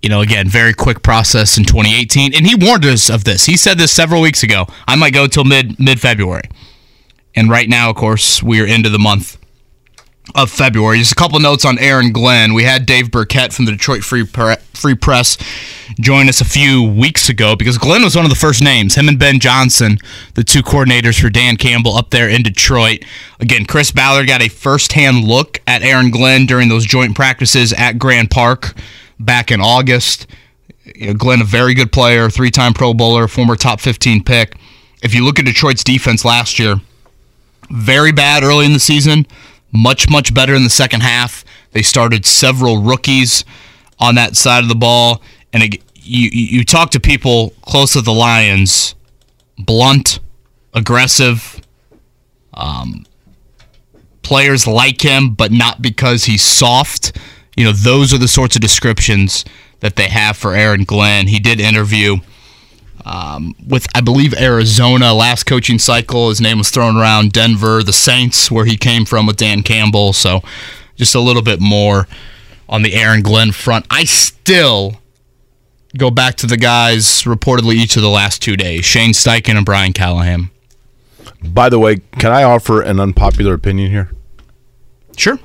You 0.05 0.09
know, 0.09 0.21
again, 0.21 0.47
very 0.47 0.75
quick 0.75 1.01
process 1.01 1.57
in 1.57 1.63
2018, 1.63 2.35
and 2.35 2.45
he 2.45 2.53
warned 2.53 2.85
us 2.85 3.09
of 3.09 3.23
this. 3.23 3.47
He 3.47 3.57
said 3.57 3.79
this 3.79 3.91
several 3.91 4.21
weeks 4.21 4.43
ago. 4.43 4.67
I 4.87 4.95
might 4.95 5.15
go 5.15 5.25
till 5.25 5.45
mid 5.45 5.79
mid 5.79 5.99
February, 5.99 6.43
and 7.35 7.49
right 7.49 7.67
now, 7.67 7.89
of 7.89 7.95
course, 7.95 8.43
we 8.43 8.61
are 8.61 8.67
into 8.67 8.89
the 8.89 8.99
month 8.99 9.39
of 10.35 10.51
February. 10.51 10.99
Just 10.99 11.13
a 11.13 11.15
couple 11.15 11.39
notes 11.39 11.65
on 11.65 11.79
Aaron 11.79 12.11
Glenn. 12.11 12.53
We 12.53 12.65
had 12.65 12.85
Dave 12.85 13.09
Birkett 13.09 13.51
from 13.51 13.65
the 13.65 13.71
Detroit 13.71 14.03
Free 14.03 14.23
Pre- 14.23 14.57
Free 14.75 14.93
Press 14.93 15.39
join 15.99 16.29
us 16.29 16.39
a 16.39 16.45
few 16.45 16.83
weeks 16.83 17.27
ago 17.27 17.55
because 17.55 17.79
Glenn 17.79 18.03
was 18.03 18.15
one 18.15 18.25
of 18.25 18.29
the 18.29 18.37
first 18.37 18.61
names. 18.61 18.93
Him 18.93 19.09
and 19.09 19.17
Ben 19.17 19.39
Johnson, 19.39 19.97
the 20.35 20.43
two 20.43 20.61
coordinators 20.61 21.19
for 21.19 21.31
Dan 21.31 21.57
Campbell 21.57 21.95
up 21.95 22.11
there 22.11 22.29
in 22.29 22.43
Detroit. 22.43 23.03
Again, 23.39 23.65
Chris 23.65 23.89
Ballard 23.89 24.27
got 24.27 24.43
a 24.43 24.49
first-hand 24.49 25.23
look 25.23 25.61
at 25.65 25.81
Aaron 25.81 26.11
Glenn 26.11 26.45
during 26.45 26.69
those 26.69 26.85
joint 26.85 27.15
practices 27.15 27.73
at 27.73 27.97
Grand 27.97 28.29
Park 28.29 28.75
back 29.19 29.51
in 29.51 29.61
August. 29.61 30.27
You 30.83 31.07
know, 31.07 31.13
Glenn, 31.13 31.41
a 31.41 31.45
very 31.45 31.73
good 31.73 31.91
player, 31.91 32.29
three-time 32.29 32.73
Pro 32.73 32.93
Bowler, 32.93 33.27
former 33.27 33.55
top 33.55 33.79
15 33.79 34.23
pick. 34.23 34.55
If 35.01 35.13
you 35.13 35.25
look 35.25 35.39
at 35.39 35.45
Detroit's 35.45 35.83
defense 35.83 36.25
last 36.25 36.59
year, 36.59 36.75
very 37.69 38.11
bad 38.11 38.43
early 38.43 38.65
in 38.65 38.73
the 38.73 38.79
season, 38.79 39.25
much 39.71 40.09
much 40.09 40.33
better 40.33 40.55
in 40.55 40.63
the 40.63 40.69
second 40.69 41.01
half. 41.01 41.43
They 41.71 41.81
started 41.81 42.25
several 42.25 42.81
rookies 42.81 43.43
on 43.99 44.15
that 44.15 44.35
side 44.35 44.63
of 44.63 44.69
the 44.69 44.75
ball, 44.75 45.21
and 45.51 45.63
it, 45.63 45.83
you 45.95 46.29
you 46.31 46.63
talk 46.63 46.91
to 46.91 46.99
people 46.99 47.51
close 47.61 47.93
to 47.93 48.01
the 48.01 48.13
Lions, 48.13 48.95
blunt, 49.57 50.19
aggressive. 50.73 51.61
Um, 52.53 53.05
players 54.21 54.65
like 54.65 55.01
him, 55.01 55.33
but 55.33 55.51
not 55.51 55.81
because 55.81 56.25
he's 56.25 56.41
soft. 56.41 57.17
You 57.55 57.65
know, 57.65 57.71
those 57.71 58.13
are 58.13 58.17
the 58.17 58.27
sorts 58.27 58.55
of 58.55 58.61
descriptions 58.61 59.45
that 59.79 59.95
they 59.95 60.09
have 60.09 60.37
for 60.37 60.53
Aaron 60.53 60.83
Glenn. 60.83 61.27
He 61.27 61.39
did 61.39 61.59
interview 61.59 62.17
um, 63.05 63.55
with, 63.65 63.87
I 63.95 64.01
believe, 64.01 64.33
Arizona 64.33 65.13
last 65.13 65.45
coaching 65.45 65.79
cycle. 65.79 66.29
His 66.29 66.41
name 66.41 66.57
was 66.57 66.69
thrown 66.69 66.97
around 66.97 67.31
Denver, 67.31 67.83
the 67.83 67.93
Saints, 67.93 68.49
where 68.49 68.65
he 68.65 68.77
came 68.77 69.05
from 69.05 69.25
with 69.25 69.37
Dan 69.37 69.61
Campbell. 69.63 70.13
So 70.13 70.41
just 70.95 71.15
a 71.15 71.19
little 71.19 71.41
bit 71.41 71.59
more 71.61 72.07
on 72.67 72.81
the 72.81 72.93
Aaron 72.95 73.21
Glenn 73.21 73.51
front. 73.51 73.85
I 73.89 74.05
still 74.05 74.95
go 75.97 76.09
back 76.11 76.35
to 76.35 76.47
the 76.47 76.57
guys 76.57 77.23
reportedly 77.23 77.75
each 77.75 77.95
of 77.95 78.01
the 78.01 78.09
last 78.09 78.41
two 78.41 78.57
days 78.57 78.83
Shane 78.83 79.11
Steichen 79.11 79.55
and 79.55 79.65
Brian 79.65 79.93
Callahan. 79.93 80.49
By 81.43 81.69
the 81.69 81.79
way, 81.79 81.97
can 82.17 82.31
I 82.31 82.43
offer 82.43 82.81
an 82.81 82.99
unpopular 82.99 83.53
opinion 83.53 83.91
here? 83.91 84.11
Sure. 85.15 85.39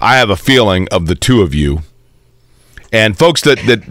I 0.00 0.16
have 0.16 0.30
a 0.30 0.36
feeling 0.36 0.88
of 0.90 1.06
the 1.06 1.14
two 1.14 1.42
of 1.42 1.54
you, 1.54 1.82
and 2.92 3.18
folks 3.18 3.40
that 3.42 3.58
that 3.66 3.82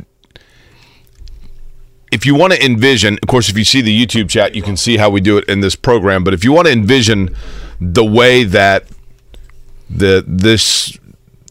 if 2.11 2.25
you 2.25 2.35
want 2.35 2.53
to 2.53 2.65
envision, 2.65 3.19
of 3.21 3.27
course, 3.27 3.49
if 3.49 3.57
you 3.57 3.63
see 3.63 3.81
the 3.81 4.05
YouTube 4.05 4.29
chat, 4.29 4.55
you 4.55 4.61
can 4.61 4.75
see 4.75 4.97
how 4.97 5.09
we 5.09 5.21
do 5.21 5.37
it 5.37 5.45
in 5.47 5.61
this 5.61 5.75
program. 5.75 6.23
But 6.23 6.33
if 6.33 6.43
you 6.43 6.51
want 6.51 6.67
to 6.67 6.73
envision 6.73 7.35
the 7.79 8.03
way 8.03 8.43
that 8.43 8.85
the 9.89 10.23
this 10.25 10.97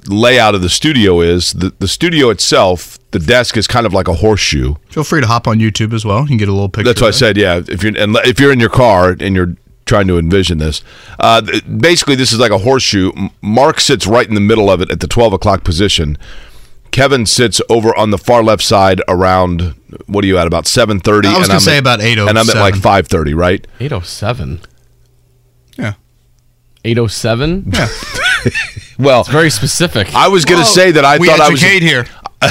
layout 0.07 0.55
of 0.55 0.63
the 0.63 0.69
studio 0.69 1.21
is, 1.21 1.53
the, 1.53 1.73
the 1.79 1.89
studio 1.89 2.31
itself, 2.31 2.99
the 3.11 3.19
desk 3.19 3.57
is 3.57 3.67
kind 3.67 3.87
of 3.87 3.93
like 3.93 4.09
a 4.09 4.15
horseshoe. 4.15 4.75
Feel 4.89 5.05
free 5.05 5.21
to 5.21 5.27
hop 5.27 5.47
on 5.47 5.59
YouTube 5.59 5.93
as 5.93 6.05
well. 6.05 6.23
You 6.23 6.29
can 6.29 6.37
get 6.39 6.49
a 6.49 6.53
little 6.53 6.69
picture. 6.69 6.89
That's 6.89 7.01
what 7.01 7.09
I 7.09 7.13
said. 7.13 7.37
Yeah, 7.37 7.63
if 7.69 7.83
you're 7.83 7.97
and 7.97 8.17
if 8.25 8.41
you're 8.41 8.53
in 8.53 8.61
your 8.61 8.71
car 8.71 9.17
and 9.19 9.35
you're 9.37 9.55
trying 9.89 10.07
to 10.07 10.19
envision 10.19 10.59
this, 10.59 10.83
uh, 11.19 11.43
basically 11.79 12.15
this 12.15 12.33
is 12.33 12.39
like 12.39 12.53
a 12.53 12.59
horseshoe. 12.59 13.11
Mark 13.43 13.81
sits 13.81 14.07
right 14.07 14.29
in 14.29 14.35
the 14.35 14.41
middle 14.41 14.71
of 14.71 14.81
it 14.81 14.91
at 14.91 15.01
the 15.01 15.09
twelve 15.09 15.33
o'clock 15.33 15.65
position. 15.65 16.17
Kevin 16.93 17.27
sits 17.27 17.61
over 17.69 17.97
on 17.99 18.11
the 18.11 18.19
far 18.19 18.43
left 18.43 18.63
side 18.63 19.03
around 19.09 19.75
what 20.07 20.25
are 20.25 20.27
you 20.29 20.39
at 20.39 20.47
about 20.47 20.67
seven 20.67 21.01
thirty? 21.01 21.27
I 21.29 21.39
was 21.39 21.49
gonna 21.49 21.61
say 21.61 21.79
about 21.79 22.01
8:07. 22.01 22.29
and 22.29 22.39
I'm 22.39 22.49
at 22.49 22.57
like 22.57 22.77
five 22.77 23.09
thirty, 23.09 23.35
right? 23.35 23.67
807. 23.81 24.61
807. 26.85 27.73
Yeah, 27.73 27.89
Well, 28.99 29.21
it's 29.21 29.29
very 29.29 29.51
specific. 29.51 30.15
I 30.15 30.29
was 30.29 30.45
going 30.45 30.61
to 30.61 30.67
say 30.67 30.93
that 30.93 31.05
I 31.05 31.19
thought 31.19 31.41
I 31.41 31.51
was. 31.51 31.61
here. 31.61 32.07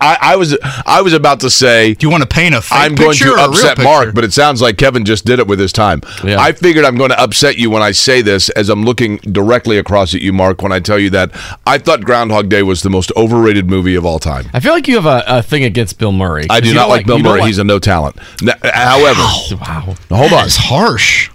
I, 0.00 0.18
I 0.20 0.36
was. 0.36 0.58
I 0.84 1.00
was 1.00 1.12
about 1.12 1.40
to 1.40 1.50
say. 1.50 1.94
Do 1.94 2.04
you 2.04 2.10
want 2.10 2.22
to 2.22 2.28
paint 2.28 2.56
a 2.56 2.60
fake 2.60 2.76
I'm 2.76 2.96
going 2.96 3.10
picture 3.10 3.26
to 3.26 3.30
or 3.32 3.34
a 3.34 3.40
real 3.42 3.50
upset 3.50 3.78
Mark, 3.78 4.12
but 4.12 4.24
it 4.24 4.32
sounds 4.32 4.60
like 4.60 4.78
Kevin 4.78 5.04
just 5.04 5.24
did 5.24 5.38
it 5.38 5.46
with 5.46 5.60
his 5.60 5.72
time. 5.72 6.02
Yeah. 6.24 6.40
I 6.40 6.50
figured 6.50 6.84
I'm 6.84 6.96
going 6.96 7.10
to 7.10 7.22
upset 7.22 7.56
you 7.56 7.70
when 7.70 7.80
I 7.80 7.92
say 7.92 8.20
this, 8.20 8.48
as 8.50 8.68
I'm 8.68 8.82
looking 8.82 9.18
directly 9.18 9.78
across 9.78 10.12
at 10.12 10.22
you, 10.22 10.32
Mark, 10.32 10.60
when 10.60 10.72
I 10.72 10.80
tell 10.80 10.98
you 10.98 11.10
that 11.10 11.30
I 11.64 11.78
thought 11.78 12.00
Groundhog 12.00 12.48
Day 12.48 12.64
was 12.64 12.82
the 12.82 12.90
most 12.90 13.12
overrated 13.16 13.70
movie 13.70 13.94
of 13.94 14.04
all 14.04 14.18
time. 14.18 14.46
I 14.52 14.58
feel 14.58 14.72
like 14.72 14.88
you 14.88 14.96
have 14.96 15.06
a, 15.06 15.22
a 15.28 15.42
thing 15.42 15.62
against 15.62 16.00
Bill 16.00 16.12
Murray. 16.12 16.46
I 16.50 16.58
do 16.58 16.74
not 16.74 16.82
don't 16.82 16.90
like 16.90 17.06
Bill 17.06 17.18
you 17.18 17.22
don't 17.22 17.38
Murray. 17.38 17.46
He's 17.46 17.58
a 17.58 17.64
no 17.64 17.78
talent. 17.78 18.16
N- 18.42 18.58
however, 18.64 19.20
wow. 19.20 19.94
hold 20.10 20.32
on. 20.32 20.42
That's 20.42 20.56
harsh. 20.56 21.30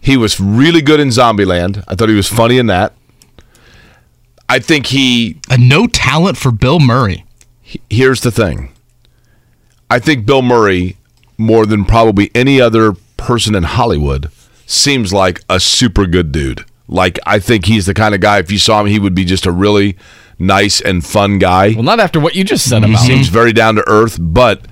He 0.00 0.16
was 0.16 0.40
really 0.40 0.82
good 0.82 0.98
in 0.98 1.08
Zombieland. 1.08 1.84
I 1.86 1.94
thought 1.94 2.08
he 2.08 2.16
was 2.16 2.28
funny 2.28 2.58
in 2.58 2.66
that. 2.66 2.94
I 4.48 4.58
think 4.58 4.86
he. 4.86 5.40
A 5.50 5.56
no 5.56 5.86
talent 5.86 6.36
for 6.36 6.50
Bill 6.50 6.80
Murray. 6.80 7.23
Here's 7.90 8.20
the 8.20 8.30
thing. 8.30 8.72
I 9.90 9.98
think 9.98 10.26
Bill 10.26 10.42
Murray, 10.42 10.96
more 11.38 11.66
than 11.66 11.84
probably 11.84 12.30
any 12.34 12.60
other 12.60 12.94
person 13.16 13.54
in 13.54 13.62
Hollywood, 13.64 14.30
seems 14.66 15.12
like 15.12 15.40
a 15.48 15.60
super 15.60 16.06
good 16.06 16.32
dude. 16.32 16.64
Like 16.88 17.18
I 17.26 17.38
think 17.38 17.66
he's 17.66 17.86
the 17.86 17.94
kind 17.94 18.14
of 18.14 18.20
guy. 18.20 18.38
If 18.38 18.50
you 18.50 18.58
saw 18.58 18.80
him, 18.80 18.86
he 18.86 18.98
would 18.98 19.14
be 19.14 19.24
just 19.24 19.46
a 19.46 19.52
really 19.52 19.96
nice 20.38 20.80
and 20.80 21.04
fun 21.04 21.38
guy. 21.38 21.72
Well, 21.74 21.82
not 21.82 22.00
after 22.00 22.18
what 22.20 22.34
you 22.34 22.44
just 22.44 22.68
said 22.68 22.82
He 22.84 22.90
about 22.92 23.02
him. 23.04 23.06
seems 23.16 23.28
very 23.28 23.52
down 23.52 23.76
to 23.76 23.84
earth, 23.88 24.18
but 24.20 24.62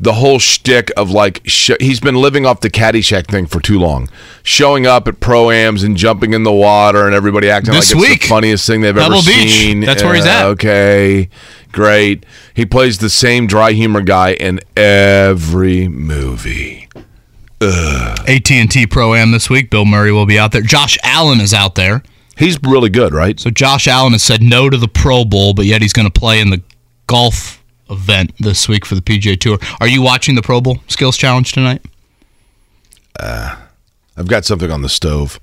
the 0.00 0.12
whole 0.14 0.38
shtick 0.38 0.90
of 0.96 1.10
like 1.10 1.40
sh- 1.44 1.72
he's 1.80 1.98
been 2.00 2.14
living 2.14 2.46
off 2.46 2.60
the 2.60 2.70
Caddyshack 2.70 3.26
thing 3.26 3.46
for 3.46 3.60
too 3.60 3.78
long, 3.78 4.08
showing 4.42 4.86
up 4.86 5.08
at 5.08 5.20
proams 5.20 5.84
and 5.84 5.96
jumping 5.96 6.32
in 6.34 6.42
the 6.44 6.52
water 6.52 7.04
and 7.06 7.14
everybody 7.14 7.50
acting 7.50 7.74
This 7.74 7.92
like 7.94 8.02
it's 8.02 8.10
week, 8.10 8.20
the 8.22 8.28
funniest 8.28 8.66
thing 8.66 8.80
they've 8.80 8.94
Pebble 8.94 9.16
ever 9.16 9.26
Beach. 9.26 9.50
seen. 9.50 9.80
That's 9.80 10.02
where 10.02 10.14
he's 10.14 10.24
Uh, 10.26 10.28
at. 10.30 10.44
Okay, 10.46 11.28
great. 11.72 12.24
He 12.54 12.64
plays 12.64 12.98
the 12.98 13.10
same 13.10 13.46
dry 13.46 13.72
humor 13.72 14.00
guy 14.00 14.34
in 14.34 14.60
every 14.76 15.88
movie. 15.88 16.88
AT&T 17.60 18.86
Pro 18.86 19.14
Am 19.14 19.32
this 19.32 19.50
week. 19.50 19.70
Bill 19.70 19.84
Murray 19.84 20.12
will 20.12 20.26
be 20.26 20.38
out 20.38 20.52
there. 20.52 20.62
Josh 20.62 20.96
Allen 21.02 21.40
is 21.40 21.52
out 21.52 21.74
there. 21.74 22.02
He's 22.36 22.56
really 22.62 22.88
good, 22.88 23.12
right? 23.12 23.38
So 23.40 23.50
Josh 23.50 23.88
Allen 23.88 24.12
has 24.12 24.22
said 24.22 24.42
no 24.42 24.70
to 24.70 24.76
the 24.76 24.86
Pro 24.86 25.24
Bowl, 25.24 25.54
but 25.54 25.66
yet 25.66 25.82
he's 25.82 25.92
going 25.92 26.08
to 26.08 26.20
play 26.20 26.40
in 26.40 26.50
the 26.50 26.62
golf 27.08 27.57
event 27.90 28.32
this 28.38 28.68
week 28.68 28.84
for 28.86 28.94
the 28.94 29.00
PGA 29.00 29.38
Tour. 29.38 29.58
Are 29.80 29.88
you 29.88 30.02
watching 30.02 30.34
the 30.34 30.42
Pro 30.42 30.60
Bowl 30.60 30.78
Skills 30.88 31.16
Challenge 31.16 31.50
tonight? 31.52 31.82
I've 33.20 34.26
got 34.26 34.44
something 34.44 34.70
on 34.70 34.82
the 34.82 34.88
stove. 34.88 35.40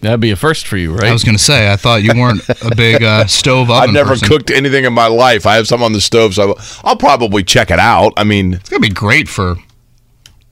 That'd 0.00 0.20
be 0.20 0.30
a 0.30 0.36
first 0.36 0.66
for 0.68 0.76
you, 0.76 0.94
right? 0.94 1.08
I 1.08 1.12
was 1.12 1.24
going 1.24 1.36
to 1.36 1.42
say 1.42 1.72
I 1.72 1.76
thought 1.76 2.02
you 2.04 2.12
weren't 2.14 2.48
a 2.48 2.72
big 2.76 3.02
uh, 3.02 3.26
stove 3.26 3.68
oven 3.68 3.82
I've 3.88 3.92
never 3.92 4.10
person. 4.10 4.28
cooked 4.28 4.50
anything 4.50 4.84
in 4.84 4.92
my 4.92 5.08
life. 5.08 5.44
I 5.44 5.56
have 5.56 5.66
some 5.66 5.82
on 5.82 5.92
the 5.92 6.00
stove, 6.00 6.34
so 6.34 6.56
I'll 6.84 6.96
probably 6.96 7.42
check 7.42 7.70
it 7.72 7.80
out. 7.80 8.12
I 8.16 8.22
mean, 8.22 8.54
It's 8.54 8.68
going 8.68 8.80
to 8.80 8.88
be 8.88 8.94
great 8.94 9.28
for 9.28 9.56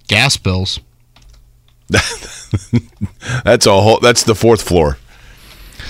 gas 0.09 0.37
bills. 0.37 0.80
that's 3.44 3.66
a 3.66 3.80
whole. 3.80 4.00
That's 4.00 4.24
the 4.24 4.35
fourth 4.35 4.62
floor. 4.62 4.98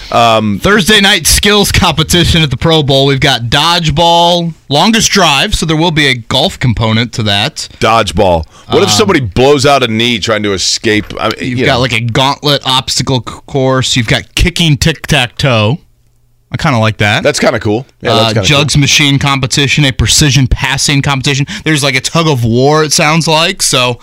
Thursday 0.08 1.00
night 1.00 1.26
skills 1.26 1.72
competition 1.72 2.42
at 2.42 2.50
the 2.50 2.56
Pro 2.56 2.82
Bowl. 2.82 3.06
We've 3.06 3.20
got 3.20 3.42
dodgeball, 3.42 4.54
longest 4.68 5.10
drive, 5.10 5.54
so 5.54 5.66
there 5.66 5.76
will 5.76 5.90
be 5.90 6.06
a 6.06 6.14
golf 6.14 6.58
component 6.58 7.12
to 7.14 7.22
that. 7.24 7.68
Dodgeball. 7.80 8.46
What 8.72 8.82
if 8.82 8.90
somebody 8.90 9.20
blows 9.20 9.66
out 9.66 9.82
a 9.82 9.88
knee 9.88 10.18
trying 10.18 10.42
to 10.44 10.52
escape? 10.52 11.06
I 11.18 11.28
mean, 11.28 11.32
Um, 11.40 11.44
You've 11.48 11.58
you 11.58 11.64
got 11.66 11.74
know. 11.74 11.80
like 11.80 11.92
a 11.92 12.00
gauntlet 12.00 12.62
obstacle 12.64 13.20
course. 13.20 13.96
You've 13.96 14.08
got 14.08 14.34
kicking 14.34 14.76
tic 14.76 15.06
tac 15.06 15.36
toe. 15.38 15.78
I 16.50 16.56
kind 16.56 16.76
of 16.76 16.80
like 16.80 16.98
that. 16.98 17.24
that's 17.24 17.40
kind 17.40 17.56
of 17.56 17.60
cool. 17.62 17.86
Yeah, 18.00 18.12
uh, 18.12 18.42
jugs 18.42 18.76
machine 18.76 19.18
competition, 19.18 19.84
a 19.84 19.92
precision 19.92 20.46
passing 20.46 21.02
competition. 21.02 21.44
There's 21.64 21.82
like 21.82 21.96
a 21.96 22.00
tug 22.00 22.28
of 22.28 22.44
war. 22.44 22.84
It 22.84 22.92
sounds 22.92 23.26
like 23.26 23.60
so. 23.62 23.98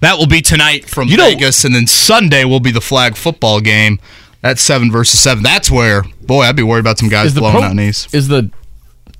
That 0.00 0.16
will 0.18 0.26
be 0.26 0.40
tonight 0.40 0.88
from 0.88 1.08
You 1.08 1.16
know- 1.18 1.28
Vegas, 1.28 1.64
and 1.64 1.74
then 1.74 1.86
Sunday 1.86 2.44
will 2.44 2.60
be 2.60 2.70
the 2.72 2.80
flag 2.80 3.14
football 3.16 3.60
game. 3.60 4.00
That's 4.42 4.60
seven 4.60 4.90
versus 4.90 5.20
seven. 5.20 5.42
That's 5.42 5.70
where, 5.70 6.02
boy, 6.22 6.42
I'd 6.42 6.56
be 6.56 6.62
worried 6.62 6.80
about 6.80 6.98
some 6.98 7.08
guys 7.08 7.26
is 7.28 7.34
blowing 7.38 7.54
pro- 7.54 7.62
out 7.62 7.76
knees. 7.76 8.08
is 8.12 8.28
the 8.28 8.50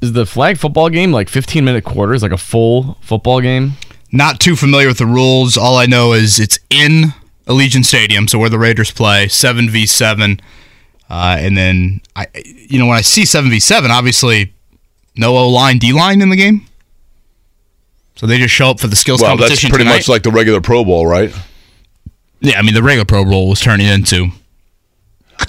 is 0.01 0.13
the 0.13 0.27
flag 0.27 0.59
football 0.59 0.89
game 0.91 1.13
like 1.13 1.29
15 1.29 1.65
minute 1.65 1.85
quarters, 1.85 2.23
like 2.23 2.33
a 2.33 2.37
full 2.39 2.99
football 3.01 3.41
game? 3.41 3.75
Not 4.11 4.41
too 4.41 4.57
familiar 4.57 4.89
with 4.89 4.99
the 4.99 5.07
rules. 5.07 5.57
All 5.57 5.77
I 5.77 5.87
know 5.87 6.13
is 6.13 6.39
it's 6.41 6.59
in 6.71 7.15
Allegiant 7.47 7.85
Stadium, 7.85 8.27
so 8.29 8.39
where 8.39 8.51
the 8.51 8.59
Raiders 8.59 8.91
play, 8.91 9.29
seven 9.29 9.71
v 9.71 9.87
seven. 9.87 10.41
Uh, 11.09 11.37
and 11.39 11.57
then 11.57 12.01
I, 12.17 12.27
you 12.35 12.79
know, 12.79 12.87
when 12.87 12.97
I 12.99 13.03
see 13.03 13.25
seven 13.25 13.49
v 13.51 13.61
seven, 13.61 13.91
obviously 13.91 14.53
no 15.17 15.37
O 15.37 15.49
line, 15.49 15.79
D 15.79 15.93
line 15.93 16.21
in 16.21 16.31
the 16.31 16.37
game. 16.37 16.67
So 18.17 18.27
they 18.27 18.39
just 18.39 18.53
show 18.55 18.71
up 18.71 18.81
for 18.81 18.87
the 18.89 18.97
skills 18.97 19.23
Well, 19.23 19.37
that's 19.37 19.61
pretty 19.61 19.79
tonight. 19.79 19.93
much 19.97 20.09
like 20.09 20.23
the 20.23 20.31
regular 20.31 20.61
Pro 20.61 20.85
Bowl, 20.85 21.07
right? 21.07 21.35
Yeah, 22.41 22.59
I 22.59 22.63
mean 22.63 22.75
the 22.75 22.83
regular 22.83 23.05
Pro 23.05 23.25
Bowl 23.25 23.49
was 23.49 23.61
turning 23.61 23.87
into 23.87 24.29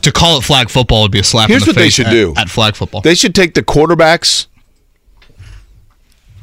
to 0.02 0.12
call 0.12 0.38
it 0.38 0.44
flag 0.44 0.70
football 0.70 1.02
would 1.04 1.12
be 1.12 1.20
a 1.20 1.24
slap. 1.24 1.50
Here's 1.50 1.64
in 1.64 1.68
the 1.68 1.70
what 1.72 1.76
they 1.84 1.90
should 1.90 2.08
at- 2.08 2.12
do. 2.12 2.34
at 2.38 2.50
flag 2.50 2.76
football. 2.76 3.02
They 3.02 3.16
should 3.16 3.34
take 3.36 3.54
the 3.54 3.64
quarterbacks 3.64 4.48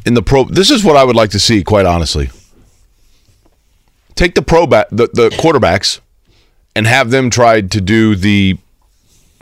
in 0.06 0.14
the 0.14 0.22
pro. 0.22 0.44
This 0.44 0.70
is 0.70 0.84
what 0.84 0.96
I 0.96 1.04
would 1.04 1.16
like 1.16 1.30
to 1.30 1.38
see, 1.40 1.62
quite 1.62 1.86
honestly. 1.86 2.30
Take 4.14 4.34
the 4.34 4.42
pro 4.42 4.66
back, 4.66 4.88
the, 4.90 5.08
the 5.12 5.30
quarterbacks, 5.30 6.00
and 6.76 6.86
have 6.86 7.10
them 7.10 7.30
try 7.30 7.60
to 7.60 7.80
do 7.80 8.14
the. 8.16 8.58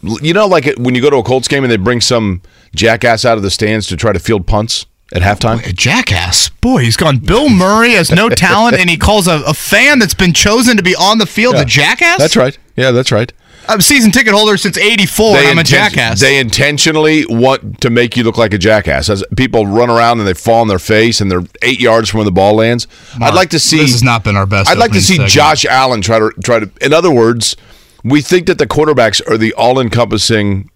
You 0.02 0.32
know, 0.32 0.46
like 0.46 0.66
it, 0.66 0.78
when 0.78 0.94
you 0.94 1.02
go 1.02 1.10
to 1.10 1.16
a 1.16 1.22
Colts 1.24 1.48
game 1.48 1.64
and 1.64 1.70
they 1.72 1.76
bring 1.76 2.00
some 2.00 2.42
jackass 2.74 3.24
out 3.24 3.36
of 3.36 3.42
the 3.42 3.50
stands 3.50 3.88
to 3.88 3.96
try 3.96 4.12
to 4.12 4.20
field 4.20 4.46
punts 4.46 4.86
at 5.12 5.22
halftime. 5.22 5.66
a 5.68 5.72
jackass. 5.72 6.50
Boy, 6.50 6.82
he's 6.82 6.96
gone. 6.96 7.18
Bill 7.18 7.48
Murray 7.48 7.92
has 7.92 8.12
no 8.12 8.28
talent, 8.28 8.76
and 8.76 8.88
he 8.88 8.96
calls 8.96 9.26
a, 9.26 9.42
a 9.44 9.54
fan 9.54 9.98
that's 9.98 10.14
been 10.14 10.32
chosen 10.32 10.76
to 10.76 10.82
be 10.84 10.94
on 10.94 11.18
the 11.18 11.26
field 11.26 11.56
a 11.56 11.64
jackass. 11.64 12.18
That's 12.18 12.36
right. 12.36 12.56
Yeah, 12.76 12.92
that's 12.92 13.10
right. 13.10 13.32
I'm 13.68 13.80
a 13.80 13.82
season 13.82 14.10
ticket 14.10 14.32
holder 14.32 14.56
since 14.56 14.78
'84, 14.78 15.36
and 15.36 15.46
I'm 15.48 15.58
a 15.58 15.62
jackass. 15.62 16.20
They 16.20 16.38
intentionally 16.38 17.26
want 17.26 17.82
to 17.82 17.90
make 17.90 18.16
you 18.16 18.24
look 18.24 18.38
like 18.38 18.54
a 18.54 18.58
jackass. 18.58 19.10
As 19.10 19.22
people 19.36 19.66
run 19.66 19.90
around 19.90 20.20
and 20.20 20.26
they 20.26 20.32
fall 20.34 20.62
on 20.62 20.68
their 20.68 20.78
face 20.78 21.20
and 21.20 21.30
they're 21.30 21.44
eight 21.62 21.78
yards 21.78 22.08
from 22.08 22.18
where 22.18 22.24
the 22.24 22.32
ball 22.32 22.54
lands. 22.54 22.86
I'd 23.20 23.34
like 23.34 23.50
to 23.50 23.58
see. 23.58 23.78
This 23.78 23.92
has 23.92 24.02
not 24.02 24.24
been 24.24 24.36
our 24.36 24.46
best. 24.46 24.70
I'd 24.70 24.78
like 24.78 24.92
to 24.92 25.00
see 25.00 25.14
segment. 25.16 25.32
Josh 25.32 25.64
Allen 25.66 26.00
try 26.00 26.18
to 26.18 26.30
try 26.42 26.60
to. 26.60 26.70
In 26.80 26.94
other 26.94 27.10
words, 27.10 27.56
we 28.02 28.22
think 28.22 28.46
that 28.46 28.56
the 28.58 28.66
quarterbacks 28.66 29.20
are 29.30 29.36
the 29.36 29.52
all-encompassing 29.52 30.70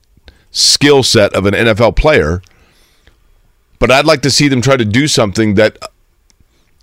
skill 0.50 1.02
set 1.02 1.32
of 1.34 1.46
an 1.46 1.54
NFL 1.54 1.96
player, 1.96 2.42
but 3.78 3.90
I'd 3.90 4.04
like 4.04 4.20
to 4.22 4.30
see 4.30 4.48
them 4.48 4.60
try 4.60 4.76
to 4.76 4.84
do 4.84 5.08
something 5.08 5.54
that 5.54 5.78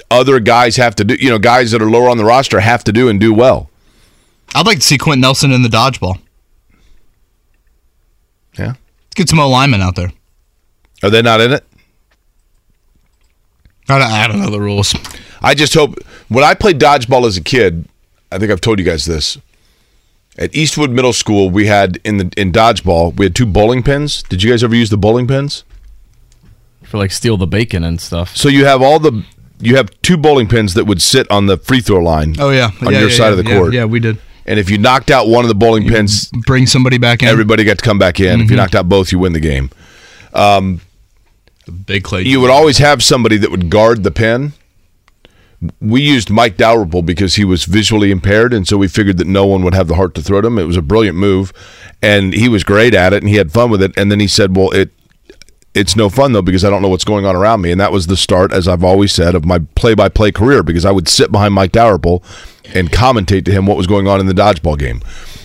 other 0.10 0.40
guys 0.40 0.78
have 0.78 0.96
to 0.96 1.04
do. 1.04 1.14
You 1.16 1.30
know, 1.30 1.38
guys 1.38 1.70
that 1.70 1.82
are 1.84 1.90
lower 1.90 2.10
on 2.10 2.18
the 2.18 2.26
roster 2.26 2.62
have 2.62 2.84
to 2.86 2.92
do 2.92 3.10
and 3.10 3.20
do 3.20 3.32
well. 3.32 3.69
I'd 4.56 4.66
like 4.66 4.80
to 4.80 4.84
see 4.86 4.98
Quenton 4.98 5.22
Nelson 5.22 5.52
in 5.52 5.62
the 5.62 5.70
dodgeball. 5.70 6.20
Yeah, 8.58 8.68
Let's 8.68 9.16
get 9.16 9.30
some 9.30 9.40
O 9.40 9.48
linemen 9.50 9.82
out 9.82 9.96
there. 9.96 10.12
are 11.04 11.10
they 11.10 11.22
not 11.22 11.40
in 11.40 11.54
it? 11.54 11.64
I 13.88 13.98
don't, 14.00 14.12
I 14.12 14.28
don't 14.28 14.40
know 14.42 14.50
the 14.50 14.60
rules. 14.60 14.94
I 15.42 15.56
just 15.56 15.74
hope 15.74 15.96
when 16.28 16.44
I 16.44 16.54
played 16.54 16.80
dodgeball 16.80 17.26
as 17.26 17.38
a 17.38 17.42
kid, 17.42 17.88
I 18.32 18.38
think 18.38 18.52
I've 18.52 18.62
told 18.62 18.78
you 18.80 18.86
guys 18.86 19.06
this. 19.06 19.38
At 20.38 20.54
Eastwood 20.56 20.92
Middle 20.92 21.14
School, 21.14 21.50
we 21.50 21.68
had 21.68 22.00
in 22.04 22.18
the 22.18 22.32
in 22.38 22.52
dodgeball, 22.52 23.16
we 23.18 23.26
had 23.26 23.36
two 23.36 23.46
bowling 23.46 23.82
pins. 23.84 24.24
Did 24.24 24.44
you 24.44 24.50
guys 24.52 24.64
ever 24.64 24.76
use 24.76 24.90
the 24.90 24.98
bowling 24.98 25.28
pins? 25.28 25.64
For 26.84 26.98
like 26.98 27.12
steal 27.12 27.38
the 27.38 27.48
bacon 27.48 27.84
and 27.84 28.00
stuff. 28.00 28.36
So 28.36 28.48
you 28.50 28.66
have 28.66 28.82
all 28.82 29.00
the 29.00 29.24
you 29.60 29.76
have 29.76 29.90
two 30.02 30.18
bowling 30.18 30.48
pins 30.48 30.74
that 30.76 30.86
would 30.86 31.02
sit 31.02 31.30
on 31.32 31.48
the 31.48 31.58
free 31.58 31.82
throw 31.82 32.00
line. 32.02 32.36
Oh 32.40 32.50
yeah, 32.52 32.72
on 32.82 32.94
Yeah, 32.94 33.00
your 33.00 33.10
yeah, 33.10 33.16
side 33.16 33.26
yeah, 33.26 33.32
of 33.32 33.38
the 33.38 33.50
yeah, 33.50 33.58
court. 33.58 33.74
Yeah, 33.74 33.86
we 33.86 34.00
did. 34.00 34.18
And 34.50 34.60
if 34.60 34.70
you 34.72 34.80
knocked 34.80 35.12
out 35.12 35.28
one 35.28 35.46
of 35.46 35.50
the 35.50 35.56
bowling 35.56 35.88
pins, 35.88 36.32
Bring 36.48 36.66
somebody 36.66 36.98
back 36.98 37.22
in. 37.22 37.30
everybody 37.30 37.64
got 37.64 37.78
to 37.78 37.86
come 37.86 38.00
back 38.00 38.20
in. 38.20 38.26
Mm-hmm. 38.34 38.42
If 38.46 38.52
you 38.52 38.58
knocked 38.58 38.74
out 38.74 38.90
both, 38.90 39.12
you 39.12 39.20
win 39.20 39.34
the 39.34 39.40
game. 39.40 39.70
Big 41.86 42.04
clay. 42.04 42.24
You 42.24 42.42
would 42.42 42.50
always 42.50 42.80
have 42.80 43.04
somebody 43.04 43.38
that 43.38 43.52
would 43.52 43.70
guard 43.70 44.04
the 44.04 44.10
pin. 44.10 44.54
We 45.80 46.02
used 46.02 46.32
Mike 46.32 46.58
Dalrymple 46.58 47.04
because 47.04 47.36
he 47.36 47.46
was 47.46 47.66
visually 47.66 48.10
impaired, 48.10 48.52
and 48.52 48.68
so 48.68 48.76
we 48.78 48.88
figured 48.88 49.18
that 49.18 49.28
no 49.28 49.46
one 49.46 49.64
would 49.64 49.76
have 49.76 49.88
the 49.88 49.96
heart 49.96 50.16
to 50.16 50.22
throw 50.22 50.42
to 50.42 50.48
him. 50.48 50.58
It 50.58 50.64
was 50.64 50.78
a 50.78 50.82
brilliant 50.82 51.18
move, 51.18 51.54
and 52.02 52.34
he 52.34 52.50
was 52.50 52.64
great 52.64 52.96
at 52.96 53.14
it, 53.14 53.22
and 53.22 53.30
he 53.30 53.36
had 53.36 53.52
fun 53.52 53.70
with 53.70 53.84
it. 53.84 53.92
And 53.98 54.10
then 54.12 54.20
he 54.20 54.28
said, 54.28 54.56
"Well, 54.56 54.72
it 54.72 54.90
it's 55.76 55.96
no 55.96 56.10
fun 56.10 56.32
though 56.32 56.42
because 56.42 56.64
I 56.66 56.70
don't 56.70 56.82
know 56.82 56.88
what's 56.88 57.04
going 57.04 57.26
on 57.26 57.36
around 57.36 57.62
me." 57.62 57.72
And 57.72 57.80
that 57.82 57.92
was 57.92 58.08
the 58.08 58.18
start, 58.18 58.52
as 58.54 58.68
I've 58.68 58.84
always 58.86 59.12
said, 59.12 59.36
of 59.36 59.46
my 59.46 59.60
play-by-play 59.76 60.32
career 60.32 60.64
because 60.64 60.86
I 60.86 60.92
would 60.92 61.08
sit 61.10 61.30
behind 61.32 61.54
Mike 61.54 61.74
Dalrymple 61.74 62.24
and 62.76 62.92
commentate 62.92 63.46
to 63.46 63.52
him 63.52 63.66
what 63.66 63.78
was 63.78 63.88
going 63.88 64.08
on 64.08 64.20
in 64.20 64.26
the 64.26 64.34
dodgeball 64.34 64.78
game. 64.78 65.02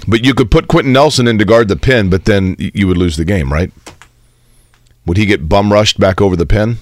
But 0.07 0.25
you 0.25 0.35
could 0.35 0.51
put 0.51 0.69
Quenton 0.69 0.93
Nelson 0.93 1.27
in 1.27 1.39
to 1.39 1.45
guard 1.45 1.69
the 1.69 1.77
pin, 1.77 2.11
but 2.11 2.25
then 2.27 2.57
you 2.59 2.87
would 2.87 2.99
lose 2.99 3.17
the 3.17 3.25
game, 3.25 3.53
right? 3.53 3.71
Would 5.07 5.17
he 5.17 5.27
get 5.27 5.49
bum 5.49 5.73
rushed 5.73 5.99
back 5.99 6.21
over 6.21 6.37
the 6.37 6.47
pin? 6.47 6.77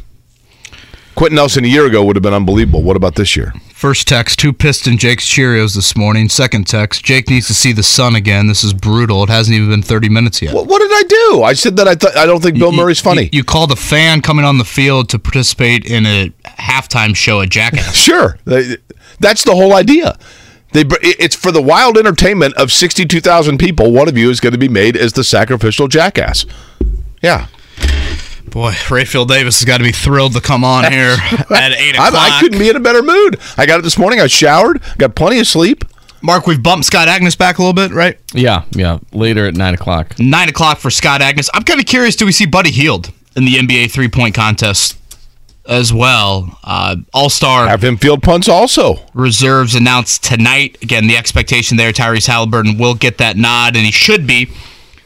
Quenton 1.14 1.36
Nelson 1.36 1.64
a 1.64 1.68
year 1.68 1.84
ago 1.86 2.02
would 2.04 2.16
have 2.16 2.22
been 2.22 2.32
unbelievable. 2.32 2.82
What 2.82 2.96
about 2.96 3.16
this 3.16 3.36
year? 3.36 3.52
First 3.74 4.08
text, 4.08 4.38
two 4.38 4.52
piston 4.52 4.96
Jake's 4.96 5.26
Cheerios 5.26 5.74
this 5.74 5.94
morning. 5.96 6.28
Second 6.28 6.66
text, 6.66 7.04
Jake 7.04 7.28
needs 7.28 7.48
to 7.48 7.54
see 7.54 7.72
the 7.72 7.82
sun 7.82 8.14
again. 8.16 8.46
This 8.46 8.64
is 8.64 8.72
brutal. 8.72 9.22
It 9.24 9.28
hasn't 9.28 9.54
even 9.54 9.68
been 9.68 9.82
30 9.82 10.08
minutes 10.08 10.40
yet. 10.40 10.54
What, 10.54 10.68
what 10.68 10.78
did 10.78 10.90
I 10.90 11.02
do? 11.34 11.42
I 11.42 11.52
said 11.52 11.76
that 11.76 11.86
I 11.88 11.94
th- 11.96 12.14
I 12.16 12.24
don't 12.24 12.40
think 12.42 12.58
Bill 12.58 12.70
You- 12.70 12.76
Murray's 12.78 13.00
funny. 13.00 13.24
You, 13.24 13.28
you 13.32 13.44
called 13.44 13.72
a 13.72 13.76
fan 13.76 14.22
coming 14.22 14.44
on 14.44 14.56
the 14.58 14.64
field 14.64 15.08
to 15.10 15.18
participate 15.18 15.84
in 15.84 16.06
a 16.06 16.32
halftime 16.58 17.14
show 17.16 17.40
at 17.40 17.50
Jackass. 17.50 17.94
Sure, 18.02 18.38
They- 18.44 18.76
that's 19.20 19.44
the 19.44 19.54
whole 19.54 19.74
idea. 19.74 20.18
They 20.72 20.84
it's 21.02 21.36
for 21.36 21.52
the 21.52 21.60
wild 21.62 21.98
entertainment 21.98 22.54
of 22.56 22.72
sixty-two 22.72 23.20
thousand 23.20 23.58
people. 23.58 23.92
One 23.92 24.08
of 24.08 24.16
you 24.16 24.30
is 24.30 24.40
going 24.40 24.52
to 24.54 24.58
be 24.58 24.68
made 24.70 24.96
as 24.96 25.12
the 25.12 25.22
sacrificial 25.22 25.86
jackass. 25.86 26.46
Yeah, 27.22 27.46
Boy, 28.50 28.72
Rapheal 28.72 29.26
Davis 29.26 29.60
has 29.60 29.64
got 29.66 29.78
to 29.78 29.84
be 29.84 29.92
thrilled 29.92 30.32
to 30.34 30.40
come 30.40 30.64
on 30.64 30.84
here 30.92 31.16
at 31.50 31.72
8 31.72 31.98
I, 31.98 32.08
o'clock. 32.08 32.14
I 32.14 32.40
couldn't 32.40 32.58
be 32.58 32.68
in 32.68 32.76
a 32.76 32.80
better 32.80 33.02
mood. 33.02 33.38
I 33.56 33.64
got 33.66 33.78
it 33.80 33.82
this 33.82 33.96
morning. 33.98 34.20
I 34.20 34.26
showered, 34.26 34.82
got 34.98 35.14
plenty 35.14 35.38
of 35.38 35.46
sleep. 35.46 35.84
Mark, 36.22 36.46
we've 36.46 36.62
bumped 36.62 36.84
Scott 36.86 37.08
Agness 37.08 37.36
back 37.36 37.58
a 37.58 37.62
little 37.62 37.72
bit, 37.74 37.92
right? 37.92 38.18
Yeah, 38.34 38.64
yeah. 38.72 38.98
Later 39.12 39.46
at 39.46 39.54
nine 39.54 39.74
o'clock. 39.74 40.18
9 40.18 40.48
o'clock 40.48 40.78
for 40.78 40.90
Scott 40.90 41.20
Agness. 41.20 41.48
I'm 41.54 41.62
kind 41.64 41.80
of 41.80 41.86
curious 41.86 42.14
do 42.16 42.26
we 42.26 42.32
see 42.32 42.46
Buddy 42.46 42.70
Hield 42.70 43.10
in 43.36 43.44
the 43.44 43.54
NBA 43.54 43.90
three 43.90 44.08
point 44.08 44.34
contest 44.34 44.98
as 45.66 45.92
well? 45.92 46.58
Uh, 46.64 46.96
All 47.14 47.30
star 47.30 47.68
Have 47.68 47.82
him 47.84 47.96
field 47.96 48.22
punts 48.22 48.48
also. 48.48 48.96
reserves 49.14 49.74
announced 49.74 50.24
tonight. 50.24 50.78
Again, 50.82 51.06
the 51.06 51.16
expectation 51.16 51.76
there, 51.76 51.92
Tyrese 51.92 52.28
Haliburton 52.28 52.78
will 52.78 52.94
get 52.94 53.18
that 53.18 53.36
nod, 53.36 53.76
and 53.76 53.84
he 53.84 53.92
should 53.92 54.26
be 54.26 54.50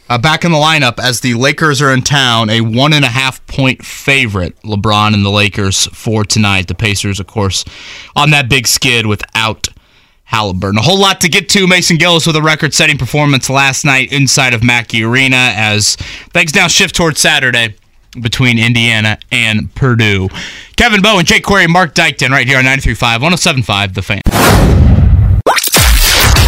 uh, 0.09 0.19
back 0.19 0.45
in 0.45 0.53
the 0.53 0.59
lineup 0.59 0.99
as 0.99 1.21
the 1.21 1.35
Lakers 1.35 1.83
are 1.83 1.92
in 1.92 2.01
town, 2.03 2.49
a 2.49 2.61
one 2.61 2.92
and 2.92 3.05
a 3.05 3.09
half 3.09 3.45
point 3.47 3.85
favorite. 3.85 4.57
LeBron 4.62 5.14
and 5.14 5.25
the 5.25 5.31
Lakers 5.31 5.87
for 5.88 6.25
tonight. 6.25 6.69
The 6.69 6.75
Pacers, 6.75 7.19
of 7.21 7.27
course, 7.27 7.64
on 8.14 8.31
that 8.31 8.49
big 8.49 8.66
skid 8.66 9.07
without 9.07 9.69
Haliburton. 10.31 10.79
A 10.79 10.83
whole 10.83 10.99
lot 10.99 11.21
to 11.21 11.29
get 11.29 11.49
to. 11.51 11.66
Mason 11.66 11.97
Gillis 11.99 12.27
with 12.27 12.37
a 12.37 12.42
record 12.42 12.75
setting 12.75 12.99
performance 12.99 13.49
last 13.51 13.85
night 13.85 14.12
inside 14.12 14.55
of 14.55 14.62
Mackey 14.62 15.05
Arena 15.05 15.53
as 15.57 15.97
things 16.33 16.55
now 16.55 16.66
shift 16.69 16.95
towards 16.95 17.21
Saturday 17.21 17.75
between 18.20 18.59
Indiana 18.59 19.18
and 19.31 19.74
Purdue. 19.74 20.29
Kevin 20.76 21.02
Bowen, 21.02 21.24
Jake 21.24 21.44
Query, 21.44 21.66
Mark 21.66 21.94
Dykton 21.94 22.31
right 22.31 22.46
here 22.46 22.59
on 22.59 22.64
93.5, 22.64 23.18
107.5, 23.20 23.94
The 23.94 24.02
Fan. 24.02 24.20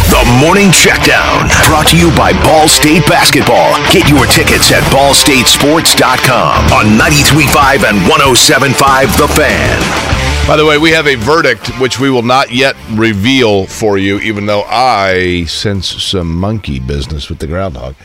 The 0.09 0.37
Morning 0.41 0.69
Checkdown, 0.69 1.47
brought 1.67 1.87
to 1.87 1.97
you 1.97 2.09
by 2.17 2.33
Ball 2.43 2.67
State 2.67 3.05
Basketball. 3.07 3.75
Get 3.91 4.09
your 4.09 4.25
tickets 4.25 4.71
at 4.71 4.83
ballstatesports.com 4.91 6.73
on 6.73 6.85
93.5 6.97 7.89
and 7.89 7.97
107.5 8.09 9.17
The 9.17 9.27
Fan. 9.27 10.19
By 10.47 10.57
the 10.57 10.65
way, 10.65 10.79
we 10.79 10.89
have 10.91 11.05
a 11.05 11.13
verdict 11.15 11.67
which 11.79 11.99
we 11.99 12.09
will 12.09 12.23
not 12.23 12.51
yet 12.51 12.75
reveal 12.93 13.67
for 13.67 13.99
you, 13.99 14.19
even 14.19 14.47
though 14.47 14.63
I 14.63 15.45
sense 15.45 15.87
some 15.87 16.35
monkey 16.35 16.79
business 16.79 17.29
with 17.29 17.37
the 17.37 17.45
groundhog. 17.45 17.95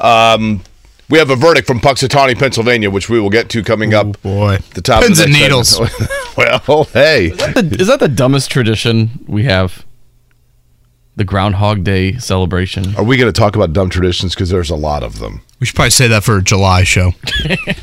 Um, 0.00 0.62
we 1.12 1.18
have 1.18 1.28
a 1.28 1.36
verdict 1.36 1.66
from 1.66 1.78
Punxsutawney, 1.78 2.38
Pennsylvania, 2.38 2.90
which 2.90 3.10
we 3.10 3.20
will 3.20 3.28
get 3.28 3.50
to 3.50 3.62
coming 3.62 3.92
up. 3.92 4.22
boy. 4.22 4.56
the 4.72 4.80
top 4.80 5.02
Pins 5.02 5.20
of 5.20 5.26
the 5.26 5.44
and 5.44 5.52
next 5.52 5.68
segment. 5.68 6.66
well, 6.66 6.84
hey, 6.84 7.26
Is 7.26 7.86
that 7.88 8.00
the 8.00 8.08
dumbest 8.08 8.50
tradition 8.50 9.22
we 9.28 9.44
have? 9.44 9.84
The 11.16 11.24
Groundhog 11.24 11.84
Day 11.84 12.16
celebration. 12.16 12.96
are 12.96 13.04
we 13.04 13.18
going 13.18 13.30
to 13.30 13.38
talk 13.38 13.54
about 13.54 13.74
dumb 13.74 13.90
traditions? 13.90 14.34
Because 14.34 14.48
there's 14.48 14.70
a 14.70 14.74
lot 14.74 15.02
of 15.02 15.18
them. 15.18 15.42
We 15.62 15.66
should 15.66 15.76
probably 15.76 15.90
say 15.90 16.08
that 16.08 16.24
for 16.24 16.38
a 16.38 16.42
July 16.42 16.82
show. 16.82 17.14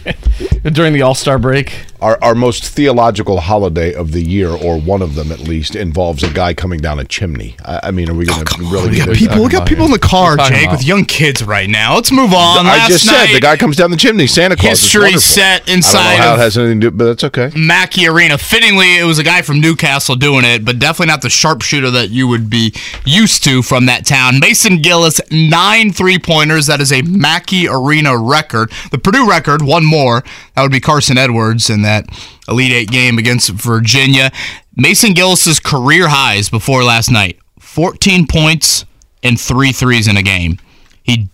During 0.70 0.92
the 0.92 1.02
All 1.02 1.15
Star 1.15 1.39
break. 1.39 1.86
Our, 2.02 2.22
our 2.22 2.36
most 2.36 2.65
theological 2.65 3.39
holiday 3.39 3.94
of 3.94 4.12
the 4.12 4.22
year, 4.22 4.50
or 4.50 4.80
one 4.80 5.02
of 5.02 5.15
them 5.15 5.32
at 5.32 5.39
least, 5.39 5.78
involves 5.78 6.22
a 6.22 6.30
guy 6.30 6.54
coming 6.54 6.82
down 6.82 7.00
a 7.00 7.06
chimney. 7.06 7.56
I, 7.63 7.80
I 7.84 7.92
mean, 7.92 8.10
are 8.10 8.13
we 8.13 8.26
going 8.26 8.46
to 8.46 8.56
oh, 8.58 8.70
really 8.70 8.89
we 8.89 8.96
get 8.98 9.08
got 9.08 9.15
people, 9.15 9.38
we 9.38 9.44
that? 9.44 9.52
got 9.52 9.68
people 9.68 9.86
in 9.86 9.92
the 9.92 10.00
car, 10.00 10.36
Jake, 10.36 10.63
about? 10.63 10.72
with 10.78 10.86
young 10.86 11.06
kids 11.06 11.42
right 11.42 11.70
now. 11.70 11.96
Let's 11.96 12.12
move 12.12 12.34
on. 12.34 12.65
I 12.65 12.80
Last 12.80 12.89
just 12.89 13.06
said 13.06 13.34
the 13.34 13.39
guy 13.39 13.56
comes 13.56 13.78
down 13.78 13.92
the 13.92 13.98
chimney. 13.98 14.28
Santa 14.28 14.58
Claus. 14.58 14.74
It's 14.74 14.82
History 14.82 15.02
wonderful. 15.02 15.22
set 15.22 15.44
I 15.44 15.58
don't 15.58 15.68
know 15.68 15.74
inside 15.76 16.15
how 16.18 16.34
it 16.36 16.39
has 16.39 16.58
anything 16.58 16.82
to 16.82 16.92
do, 16.92 16.98
but 16.98 17.06
that's 17.06 17.24
okay. 17.26 17.52
Mackey 17.56 18.08
Arena. 18.08 18.38
Fittingly, 18.38 18.98
it 18.98 19.06
was 19.06 19.20
a 19.20 19.24
guy 19.24 19.42
from 19.42 19.62
Newcastle 19.62 20.18
doing 20.18 20.44
it, 20.44 20.65
but 20.65 20.80
definitely 20.80 21.08
not 21.08 21.22
the 21.22 21.30
sharpshooter 21.30 21.92
that 21.92 22.10
you 22.10 22.28
would 22.28 22.50
be 22.50 22.74
used 23.06 23.42
to 23.46 23.62
from 23.62 23.86
that 23.86 24.06
town. 24.06 24.39
Mason 24.39 24.82
Gillis, 24.82 25.22
nine 25.32 25.94
three 25.94 26.20
pointers. 26.20 26.68
That 26.68 26.82
is 26.82 26.92
a 26.92 27.02
Mackey 27.04 27.69
Arena 27.70 28.18
record. 28.18 28.72
The 28.92 28.98
Purdue 28.98 29.30
record, 29.30 29.62
one 29.62 29.86
more. 29.86 30.24
That 30.56 30.64
would 30.64 30.72
be 30.72 30.80
Carson 30.80 31.18
Edwards 31.18 31.70
in 31.70 31.82
that 31.84 32.08
Elite 32.48 32.72
Eight 32.72 32.92
game 32.92 33.18
against 33.18 33.50
Virginia. 33.50 34.32
Mason 34.76 35.14
Gillis's 35.14 35.60
career 35.60 36.08
highs 36.10 36.50
before 36.50 36.84
last 36.84 37.12
night 37.12 37.40
14 37.60 38.28
points 38.28 38.86
and 39.24 39.40
three 39.40 39.72
threes 39.72 40.08
in 40.08 40.18
a 40.18 40.24
game. 40.24 40.60
He 41.04 41.30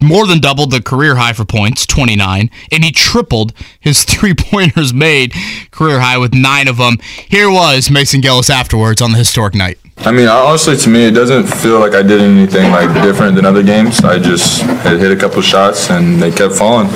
more 0.00 0.26
than 0.26 0.38
doubled 0.38 0.70
the 0.70 0.82
career 0.82 1.16
high 1.16 1.32
for 1.32 1.44
points, 1.44 1.86
29, 1.86 2.50
and 2.70 2.84
he 2.84 2.92
tripled 2.92 3.54
his 3.80 4.04
three 4.04 4.34
pointers 4.34 4.92
made 4.92 5.32
career 5.70 6.00
high 6.00 6.18
with 6.18 6.34
nine 6.34 6.68
of 6.68 6.76
them. 6.76 6.98
Here 7.28 7.50
was 7.50 7.90
Mason 7.90 8.20
Gillis 8.20 8.50
afterwards 8.50 9.00
on 9.00 9.12
the 9.12 9.18
historic 9.18 9.54
night. 9.54 9.78
I 10.06 10.12
mean, 10.12 10.28
honestly, 10.28 10.76
to 10.76 10.90
me, 10.90 11.06
it 11.06 11.12
doesn't 11.12 11.46
feel 11.46 11.80
like 11.80 11.94
I 11.94 12.02
did 12.02 12.20
anything 12.20 12.70
like 12.70 12.92
different 13.02 13.36
than 13.36 13.46
other 13.46 13.62
games. 13.62 14.04
I 14.04 14.18
just 14.18 14.60
hit 14.82 15.10
a 15.10 15.16
couple 15.16 15.40
shots 15.40 15.88
and 15.90 16.20
they 16.20 16.30
kept 16.30 16.54
falling. 16.54 16.88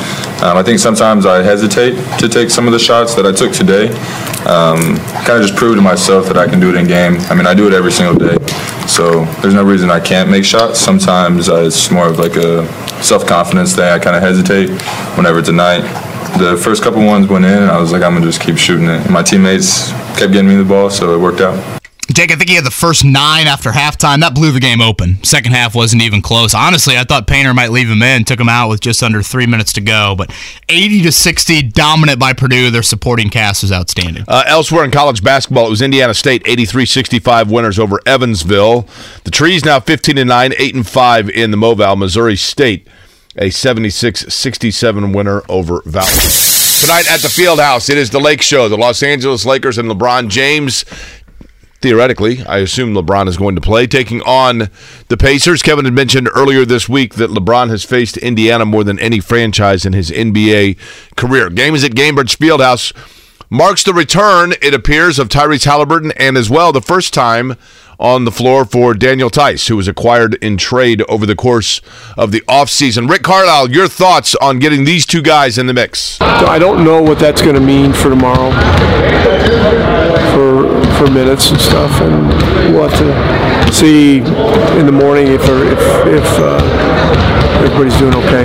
Um, 0.42 0.58
I 0.58 0.62
think 0.62 0.78
sometimes 0.78 1.24
I 1.24 1.42
hesitate 1.42 1.94
to 2.18 2.28
take 2.28 2.50
some 2.50 2.66
of 2.66 2.74
the 2.74 2.78
shots 2.78 3.14
that 3.14 3.24
I 3.24 3.32
took 3.32 3.52
today. 3.52 3.88
Um, 4.44 4.98
kind 5.24 5.40
of 5.40 5.42
just 5.42 5.56
prove 5.56 5.76
to 5.76 5.80
myself 5.80 6.26
that 6.26 6.36
I 6.36 6.46
can 6.46 6.60
do 6.60 6.68
it 6.68 6.76
in 6.76 6.86
game. 6.86 7.16
I 7.30 7.34
mean, 7.34 7.46
I 7.46 7.54
do 7.54 7.66
it 7.66 7.72
every 7.72 7.92
single 7.92 8.14
day, 8.14 8.36
so 8.86 9.24
there's 9.40 9.54
no 9.54 9.64
reason 9.64 9.90
I 9.90 10.00
can't 10.00 10.28
make 10.28 10.44
shots. 10.44 10.78
Sometimes 10.78 11.48
uh, 11.48 11.64
it's 11.64 11.90
more 11.90 12.08
of 12.08 12.18
like 12.18 12.36
a 12.36 12.70
self-confidence 13.02 13.74
thing. 13.74 13.90
I 13.90 13.98
kind 13.98 14.16
of 14.16 14.22
hesitate 14.22 14.68
whenever 15.16 15.40
tonight. 15.40 15.80
The 16.36 16.60
first 16.62 16.82
couple 16.82 17.06
ones 17.06 17.26
went 17.26 17.46
in, 17.46 17.62
and 17.62 17.70
I 17.70 17.80
was 17.80 17.90
like, 17.90 18.02
I'm 18.02 18.12
gonna 18.12 18.26
just 18.26 18.42
keep 18.42 18.58
shooting 18.58 18.84
it. 18.84 19.00
And 19.00 19.10
my 19.10 19.22
teammates 19.22 19.92
kept 20.18 20.32
getting 20.32 20.48
me 20.48 20.56
the 20.56 20.64
ball, 20.64 20.90
so 20.90 21.14
it 21.14 21.18
worked 21.18 21.40
out. 21.40 21.77
Jake, 22.12 22.32
I 22.32 22.36
think 22.36 22.48
he 22.48 22.56
had 22.56 22.64
the 22.64 22.70
first 22.70 23.04
nine 23.04 23.46
after 23.46 23.70
halftime. 23.70 24.20
That 24.20 24.34
blew 24.34 24.50
the 24.50 24.60
game 24.60 24.80
open. 24.80 25.22
Second 25.22 25.52
half 25.52 25.74
wasn't 25.74 26.02
even 26.02 26.22
close. 26.22 26.54
Honestly, 26.54 26.96
I 26.96 27.04
thought 27.04 27.26
Painter 27.26 27.52
might 27.52 27.70
leave 27.70 27.88
him 27.88 28.02
in. 28.02 28.24
Took 28.24 28.40
him 28.40 28.48
out 28.48 28.68
with 28.68 28.80
just 28.80 29.02
under 29.02 29.22
three 29.22 29.46
minutes 29.46 29.74
to 29.74 29.80
go. 29.80 30.14
But 30.16 30.32
80 30.68 31.02
to 31.02 31.12
60, 31.12 31.62
dominant 31.62 32.18
by 32.18 32.32
Purdue. 32.32 32.70
Their 32.70 32.82
supporting 32.82 33.28
cast 33.28 33.62
was 33.62 33.72
outstanding. 33.72 34.24
Uh, 34.26 34.44
elsewhere 34.46 34.84
in 34.84 34.90
college 34.90 35.22
basketball, 35.22 35.66
it 35.66 35.70
was 35.70 35.82
Indiana 35.82 36.14
State 36.14 36.44
83-65 36.44 37.52
winners 37.52 37.78
over 37.78 38.00
Evansville. 38.06 38.88
The 39.24 39.30
Trees 39.30 39.64
now 39.64 39.78
15 39.78 40.16
and 40.16 40.28
9, 40.28 40.54
8 40.58 40.74
and 40.74 40.88
5 40.88 41.30
in 41.30 41.50
the 41.50 41.56
Moval. 41.58 41.96
Missouri 41.98 42.36
State 42.36 42.88
a 43.36 43.50
76-67 43.50 45.14
winner 45.14 45.42
over 45.48 45.82
Valley. 45.84 46.08
Tonight 46.80 47.10
at 47.10 47.20
the 47.20 47.28
Fieldhouse, 47.28 47.88
it 47.90 47.96
is 47.96 48.10
the 48.10 48.20
Lake 48.20 48.42
Show. 48.42 48.68
The 48.68 48.76
Los 48.76 49.02
Angeles 49.02 49.44
Lakers 49.44 49.78
and 49.78 49.88
LeBron 49.90 50.28
James 50.28 50.84
theoretically, 51.80 52.44
I 52.44 52.58
assume 52.58 52.94
LeBron 52.94 53.28
is 53.28 53.36
going 53.36 53.54
to 53.54 53.60
play, 53.60 53.86
taking 53.86 54.20
on 54.22 54.68
the 55.08 55.16
Pacers. 55.16 55.62
Kevin 55.62 55.84
had 55.84 55.94
mentioned 55.94 56.28
earlier 56.34 56.64
this 56.64 56.88
week 56.88 57.14
that 57.14 57.30
LeBron 57.30 57.70
has 57.70 57.84
faced 57.84 58.16
Indiana 58.16 58.64
more 58.64 58.84
than 58.84 58.98
any 58.98 59.20
franchise 59.20 59.86
in 59.86 59.92
his 59.92 60.10
NBA 60.10 60.76
career. 61.16 61.50
Game 61.50 61.74
is 61.74 61.84
at 61.84 61.92
Gainbridge 61.92 62.36
Fieldhouse. 62.36 62.92
Marks 63.50 63.82
the 63.82 63.94
return, 63.94 64.52
it 64.60 64.74
appears, 64.74 65.18
of 65.18 65.28
Tyrese 65.28 65.66
Haliburton 65.66 66.12
and 66.16 66.36
as 66.36 66.50
well 66.50 66.70
the 66.70 66.82
first 66.82 67.14
time 67.14 67.56
on 67.98 68.24
the 68.24 68.30
floor 68.30 68.64
for 68.64 68.94
Daniel 68.94 69.30
Theis, 69.30 69.66
who 69.68 69.76
was 69.76 69.88
acquired 69.88 70.34
in 70.42 70.56
trade 70.56 71.02
over 71.08 71.26
the 71.26 71.34
course 71.34 71.80
of 72.16 72.30
the 72.30 72.40
offseason. 72.42 73.08
Rick 73.10 73.22
Carlisle, 73.22 73.70
your 73.70 73.88
thoughts 73.88 74.34
on 74.36 74.58
getting 74.58 74.84
these 74.84 75.04
two 75.04 75.22
guys 75.22 75.58
in 75.58 75.66
the 75.66 75.74
mix? 75.74 76.20
I 76.20 76.58
don't 76.58 76.84
know 76.84 77.02
what 77.02 77.18
that's 77.18 77.42
going 77.42 77.54
to 77.54 77.60
mean 77.60 77.92
for 77.92 78.10
tomorrow, 78.10 78.50
for 80.32 80.87
for 80.98 81.08
minutes 81.12 81.50
and 81.50 81.60
stuff, 81.60 82.00
and 82.00 82.28
we'll 82.74 82.88
have 82.88 82.98
to 82.98 83.72
see 83.72 84.18
in 84.18 84.84
the 84.84 84.92
morning 84.92 85.28
if 85.28 85.42
if, 85.42 85.78
if 86.06 86.26
uh, 86.38 86.58
everybody's 87.62 87.96
doing 87.98 88.14
okay. 88.14 88.42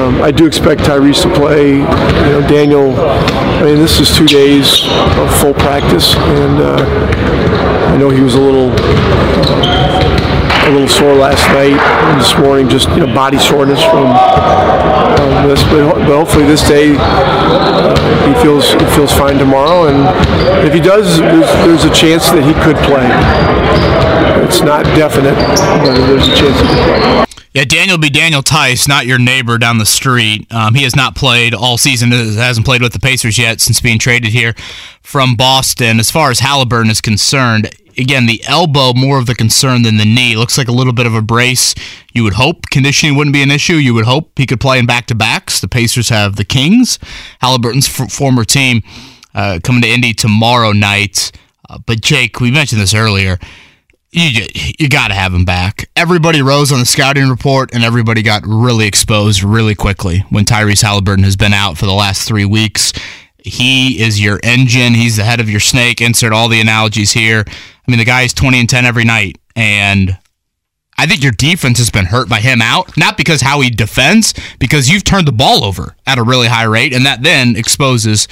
Um, 0.00 0.20
I 0.20 0.32
do 0.32 0.46
expect 0.46 0.80
Tyrese 0.80 1.22
to 1.22 1.32
play. 1.32 1.76
You 1.76 2.32
know, 2.34 2.44
Daniel. 2.48 2.96
I 2.98 3.62
mean, 3.62 3.76
this 3.76 4.00
is 4.00 4.16
two 4.16 4.26
days 4.26 4.82
of 5.20 5.40
full 5.40 5.54
practice, 5.54 6.16
and 6.16 6.60
uh, 6.60 7.92
I 7.92 7.96
know 7.96 8.10
he 8.10 8.20
was 8.20 8.34
a 8.34 8.40
little 8.40 8.70
a 10.64 10.70
little 10.70 10.88
sore 10.88 11.14
last 11.14 11.46
night 11.52 11.76
and 11.76 12.20
this 12.20 12.36
morning, 12.38 12.68
just 12.68 12.88
you 12.90 13.06
know, 13.06 13.14
body 13.14 13.38
soreness 13.38 13.82
from 13.82 14.06
um, 14.06 15.48
this. 15.48 15.62
But, 15.64 16.04
hopefully 16.04 16.46
this 16.46 16.66
day 16.66 16.96
uh, 16.98 17.94
he 18.26 18.42
feels 18.42 18.72
he 18.72 18.84
feels 18.96 19.12
fine 19.12 19.36
tomorrow, 19.36 19.88
and 19.88 20.66
if 20.66 20.72
he 20.72 20.80
does, 20.80 21.18
there's, 21.18 21.46
there's 21.66 21.84
a 21.84 21.92
chance 21.92 22.30
that 22.30 22.42
he 22.44 22.54
could 22.64 22.76
play. 22.84 23.06
It's 24.44 24.60
not 24.62 24.84
definite, 24.96 25.34
but 25.34 25.94
there's 26.06 26.28
a 26.28 26.36
chance 26.36 26.60
he 26.60 26.66
could 26.66 26.84
play. 26.84 27.24
Yeah, 27.52 27.64
Daniel 27.64 27.98
be 27.98 28.10
Daniel 28.10 28.42
Theis, 28.42 28.88
not 28.88 29.06
your 29.06 29.18
neighbor 29.18 29.58
down 29.58 29.78
the 29.78 29.86
street. 29.86 30.52
Um, 30.52 30.74
he 30.74 30.82
has 30.82 30.96
not 30.96 31.14
played 31.14 31.54
all 31.54 31.78
season. 31.78 32.10
Hasn't 32.10 32.66
played 32.66 32.82
with 32.82 32.92
the 32.92 32.98
Pacers 32.98 33.38
yet 33.38 33.60
since 33.60 33.80
being 33.80 34.00
traded 34.00 34.32
here 34.32 34.54
from 35.02 35.36
Boston. 35.36 36.00
As 36.00 36.10
far 36.10 36.32
as 36.32 36.40
Haliburton 36.40 36.90
is 36.90 37.00
concerned, 37.00 37.70
again, 37.98 38.26
the 38.26 38.42
elbow 38.46 38.92
more 38.94 39.18
of 39.18 39.26
the 39.26 39.34
concern 39.34 39.82
than 39.82 39.96
the 39.96 40.04
knee. 40.04 40.36
Looks 40.36 40.58
like 40.58 40.68
a 40.68 40.72
little 40.72 40.92
bit 40.92 41.06
of 41.06 41.14
a 41.14 41.22
brace. 41.22 41.74
You 42.12 42.24
would 42.24 42.34
hope 42.34 42.70
conditioning 42.70 43.16
wouldn't 43.16 43.34
be 43.34 43.42
an 43.42 43.50
issue. 43.50 43.74
You 43.74 43.94
would 43.94 44.04
hope 44.04 44.32
he 44.36 44.46
could 44.46 44.60
play 44.60 44.78
in 44.78 44.86
back 44.86 45.06
to 45.06 45.14
backs. 45.14 45.60
The 45.60 45.68
Pacers 45.68 46.08
have 46.08 46.36
the 46.36 46.44
Kings, 46.44 46.98
Haliburton's 47.42 47.88
f- 47.88 48.12
former 48.12 48.44
team, 48.44 48.82
uh, 49.34 49.60
coming 49.62 49.82
to 49.82 49.88
Indy 49.88 50.14
tomorrow 50.14 50.72
night. 50.72 51.32
Uh, 51.68 51.78
but 51.86 52.00
Jake, 52.00 52.40
we 52.40 52.50
mentioned 52.50 52.80
this 52.80 52.94
earlier 52.94 53.38
you 54.14 54.46
you 54.78 54.88
got 54.88 55.08
to 55.08 55.14
have 55.14 55.34
him 55.34 55.44
back. 55.44 55.90
Everybody 55.96 56.40
rose 56.40 56.70
on 56.70 56.78
the 56.78 56.86
scouting 56.86 57.28
report, 57.28 57.74
and 57.74 57.82
everybody 57.82 58.22
got 58.22 58.42
really 58.46 58.86
exposed 58.86 59.42
really 59.42 59.74
quickly 59.74 60.24
when 60.30 60.44
Tyrese 60.44 60.84
Haliburton 60.84 61.24
has 61.24 61.36
been 61.36 61.52
out 61.52 61.76
for 61.76 61.86
the 61.86 61.92
last 61.92 62.26
three 62.26 62.44
weeks. 62.44 62.92
He 63.44 64.02
is 64.02 64.20
your 64.20 64.40
engine. 64.42 64.94
He's 64.94 65.16
the 65.16 65.24
head 65.24 65.38
of 65.38 65.50
your 65.50 65.60
snake. 65.60 66.00
Insert 66.00 66.32
all 66.32 66.48
the 66.48 66.60
analogies 66.60 67.12
here. 67.12 67.44
I 67.46 67.90
mean, 67.90 67.98
the 67.98 68.04
guy 68.06 68.22
is 68.22 68.32
twenty 68.32 68.58
and 68.58 68.68
ten 68.68 68.86
every 68.86 69.04
night, 69.04 69.36
and 69.54 70.18
I 70.96 71.06
think 71.06 71.22
your 71.22 71.32
defense 71.32 71.78
has 71.78 71.90
been 71.90 72.06
hurt 72.06 72.28
by 72.28 72.40
him 72.40 72.62
out. 72.62 72.96
Not 72.96 73.18
because 73.18 73.42
how 73.42 73.60
he 73.60 73.68
defends, 73.68 74.32
because 74.58 74.88
you've 74.88 75.04
turned 75.04 75.28
the 75.28 75.32
ball 75.32 75.62
over 75.62 75.94
at 76.06 76.18
a 76.18 76.22
really 76.22 76.48
high 76.48 76.64
rate, 76.64 76.94
and 76.94 77.04
that 77.04 77.22
then 77.22 77.54
exposes 77.54 78.26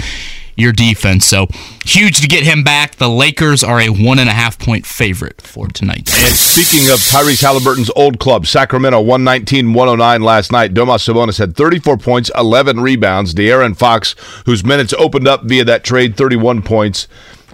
your 0.57 0.73
defense. 0.73 1.25
So 1.27 1.47
huge 1.85 2.21
to 2.21 2.29
get 2.29 2.45
him 2.45 2.63
back. 2.63 2.97
The 2.97 3.09
Lakers 3.09 3.63
are 3.65 3.81
a 3.81 3.89
one 3.89 4.19
and 4.19 4.29
a 4.29 4.33
half 4.33 4.59
point 4.59 4.87
favorite 4.87 5.41
for 5.41 5.69
tonight. 5.69 6.11
And 6.13 6.35
speaking 6.35 6.91
of 6.91 6.99
Tyrese 6.99 7.43
Haliburton's 7.43 7.91
old 7.97 8.19
club, 8.19 8.47
Sacramento 8.47 9.01
119 9.01 9.73
109 9.73 10.23
last 10.23 10.53
night. 10.53 10.75
Domas 10.75 11.07
Sabonis 11.07 11.39
had 11.39 11.57
34 11.57 11.97
points, 11.99 12.31
11 12.37 12.81
rebounds. 12.81 13.35
De'Aaron 13.35 13.77
Fox, 13.77 14.15
whose 14.47 14.65
minutes 14.65 14.93
opened 14.95 15.29
up 15.29 15.45
via 15.45 15.65
that 15.65 15.85
trade, 15.85 16.17
31 16.17 16.63
points 16.63 17.09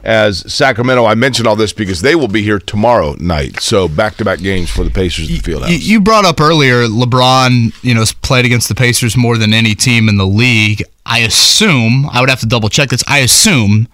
as 0.04 0.50
Sacramento. 0.52 1.04
I 1.04 1.14
mentioned 1.14 1.46
all 1.46 1.56
this 1.56 1.72
because 1.72 2.00
they 2.00 2.14
will 2.14 2.28
be 2.28 2.42
here 2.42 2.58
tomorrow 2.58 3.14
night. 3.18 3.60
So 3.60 3.88
back 3.88 4.16
to 4.16 4.24
back 4.24 4.40
games 4.40 4.70
for 4.70 4.84
the 4.84 4.90
Pacers 4.90 5.30
at 5.30 5.42
the 5.42 5.52
Fieldhouse. 5.52 5.80
You 5.82 6.00
brought 6.00 6.24
up 6.24 6.40
earlier 6.40 6.86
LeBron, 6.86 7.72
you 7.82 7.94
know, 7.94 8.04
played 8.22 8.44
against 8.44 8.68
the 8.68 8.74
Pacers 8.74 9.16
more 9.16 9.36
than 9.36 9.52
any 9.52 9.74
team 9.74 10.08
in 10.08 10.16
the 10.16 10.26
league. 10.26 10.82
I 11.08 11.20
assume 11.20 12.08
I 12.10 12.20
would 12.20 12.28
have 12.28 12.40
to 12.40 12.46
double 12.46 12.68
check 12.68 12.90
this. 12.90 13.02
I 13.08 13.18
assume 13.18 13.88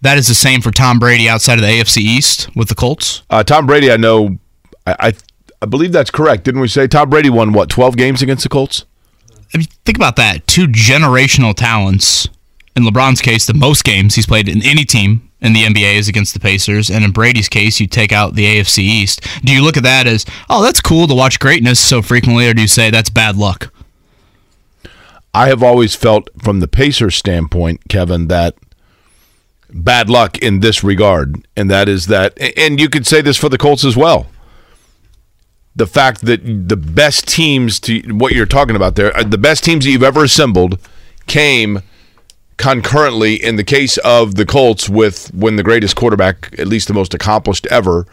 that 0.00 0.18
is 0.18 0.26
the 0.28 0.34
same 0.34 0.60
for 0.60 0.70
Tom 0.70 0.98
Brady 0.98 1.28
outside 1.28 1.54
of 1.58 1.60
the 1.62 1.68
AFC 1.68 1.98
East 1.98 2.54
with 2.56 2.68
the 2.68 2.74
Colts. 2.74 3.22
Uh, 3.30 3.44
Tom 3.44 3.66
Brady, 3.66 3.92
I 3.92 3.96
know, 3.96 4.38
I, 4.86 4.96
I, 4.98 5.12
I 5.62 5.66
believe 5.66 5.92
that's 5.92 6.10
correct. 6.10 6.44
Didn't 6.44 6.60
we 6.60 6.68
say 6.68 6.86
Tom 6.86 7.10
Brady 7.10 7.30
won 7.30 7.52
what 7.52 7.68
twelve 7.70 7.96
games 7.96 8.22
against 8.22 8.42
the 8.42 8.48
Colts? 8.48 8.84
I 9.54 9.58
mean, 9.58 9.66
think 9.84 9.96
about 9.96 10.16
that. 10.16 10.46
Two 10.46 10.66
generational 10.66 11.54
talents. 11.54 12.28
In 12.76 12.82
LeBron's 12.82 13.20
case, 13.20 13.46
the 13.46 13.54
most 13.54 13.84
games 13.84 14.16
he's 14.16 14.26
played 14.26 14.48
in 14.48 14.64
any 14.64 14.84
team 14.84 15.30
in 15.40 15.52
the 15.52 15.62
NBA 15.62 15.94
is 15.94 16.08
against 16.08 16.34
the 16.34 16.40
Pacers, 16.40 16.90
and 16.90 17.04
in 17.04 17.12
Brady's 17.12 17.48
case, 17.48 17.78
you 17.78 17.86
take 17.86 18.12
out 18.12 18.34
the 18.34 18.44
AFC 18.46 18.78
East. 18.78 19.20
Do 19.44 19.52
you 19.52 19.62
look 19.62 19.76
at 19.76 19.84
that 19.84 20.06
as, 20.06 20.24
oh, 20.50 20.62
that's 20.62 20.80
cool 20.80 21.06
to 21.06 21.14
watch 21.14 21.38
greatness 21.38 21.78
so 21.78 22.02
frequently, 22.02 22.48
or 22.48 22.54
do 22.54 22.62
you 22.62 22.68
say 22.68 22.90
that's 22.90 23.10
bad 23.10 23.36
luck? 23.36 23.72
I 25.34 25.48
have 25.48 25.62
always 25.62 25.96
felt, 25.96 26.30
from 26.42 26.60
the 26.60 26.68
Pacers 26.68 27.16
standpoint, 27.16 27.88
Kevin, 27.88 28.28
that 28.28 28.54
bad 29.68 30.08
luck 30.08 30.38
in 30.38 30.60
this 30.60 30.84
regard, 30.84 31.46
and 31.56 31.68
that 31.70 31.88
is 31.88 32.06
that, 32.06 32.38
and 32.56 32.80
you 32.80 32.88
could 32.88 33.06
say 33.06 33.20
this 33.20 33.36
for 33.36 33.48
the 33.48 33.58
Colts 33.58 33.84
as 33.84 33.96
well. 33.96 34.28
The 35.74 35.88
fact 35.88 36.20
that 36.22 36.68
the 36.68 36.76
best 36.76 37.26
teams 37.26 37.80
to 37.80 38.00
what 38.14 38.32
you're 38.32 38.46
talking 38.46 38.76
about 38.76 38.94
there, 38.94 39.14
uh, 39.16 39.24
the 39.24 39.38
best 39.38 39.64
teams 39.64 39.84
that 39.84 39.90
you've 39.90 40.04
ever 40.04 40.22
assembled 40.22 40.78
came 41.26 41.82
concurrently 42.56 43.34
in 43.34 43.56
the 43.56 43.64
case 43.64 43.98
of 43.98 44.36
the 44.36 44.46
Colts 44.46 44.88
with 44.88 45.34
when 45.34 45.56
the 45.56 45.64
greatest 45.64 45.96
quarterback, 45.96 46.54
at 46.60 46.68
least 46.68 46.86
the 46.86 46.94
most 46.94 47.12
accomplished 47.12 47.66
ever, 47.72 48.06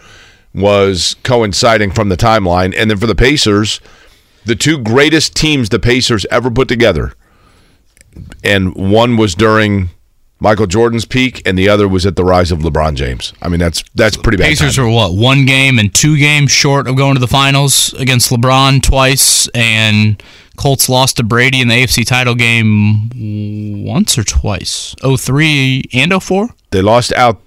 was 0.55 1.15
coinciding 1.23 1.91
from 1.91 2.09
the 2.09 2.17
timeline. 2.17 2.73
And 2.75 2.89
then 2.89 2.97
for 2.97 3.05
the 3.05 3.13
Pacers, 3.13 3.79
the 4.45 4.55
two 4.55 4.77
greatest 4.77 5.35
teams 5.35 5.69
the 5.69 5.79
Pacers 5.79 6.25
ever 6.31 6.49
put 6.49 6.67
together. 6.67 7.13
And 8.43 8.75
one 8.75 9.17
was 9.17 9.35
during 9.35 9.89
Michael 10.41 10.65
Jordan's 10.65 11.05
peak, 11.05 11.41
and 11.45 11.57
the 11.57 11.69
other 11.69 11.87
was 11.87 12.05
at 12.05 12.15
the 12.15 12.25
rise 12.25 12.51
of 12.51 12.59
LeBron 12.59 12.95
James. 12.95 13.31
I 13.43 13.47
mean, 13.47 13.59
that's 13.59 13.83
that's 13.93 14.17
pretty 14.17 14.37
bad. 14.37 14.47
Pacers 14.47 14.75
time. 14.75 14.85
are 14.85 14.89
what 14.89 15.13
one 15.13 15.45
game 15.45 15.77
and 15.77 15.93
two 15.93 16.17
games 16.17 16.51
short 16.51 16.87
of 16.87 16.95
going 16.95 17.13
to 17.13 17.19
the 17.19 17.27
finals 17.27 17.93
against 17.93 18.31
LeBron 18.31 18.81
twice, 18.81 19.47
and 19.49 20.21
Colts 20.57 20.89
lost 20.89 21.17
to 21.17 21.23
Brady 21.23 21.61
in 21.61 21.67
the 21.67 21.75
AFC 21.75 22.05
title 22.05 22.33
game 22.35 23.83
once 23.85 24.17
or 24.17 24.23
twice. 24.23 24.95
03 25.01 25.83
and 25.93 26.21
04? 26.21 26.49
They 26.71 26.81
lost 26.81 27.13
out. 27.13 27.39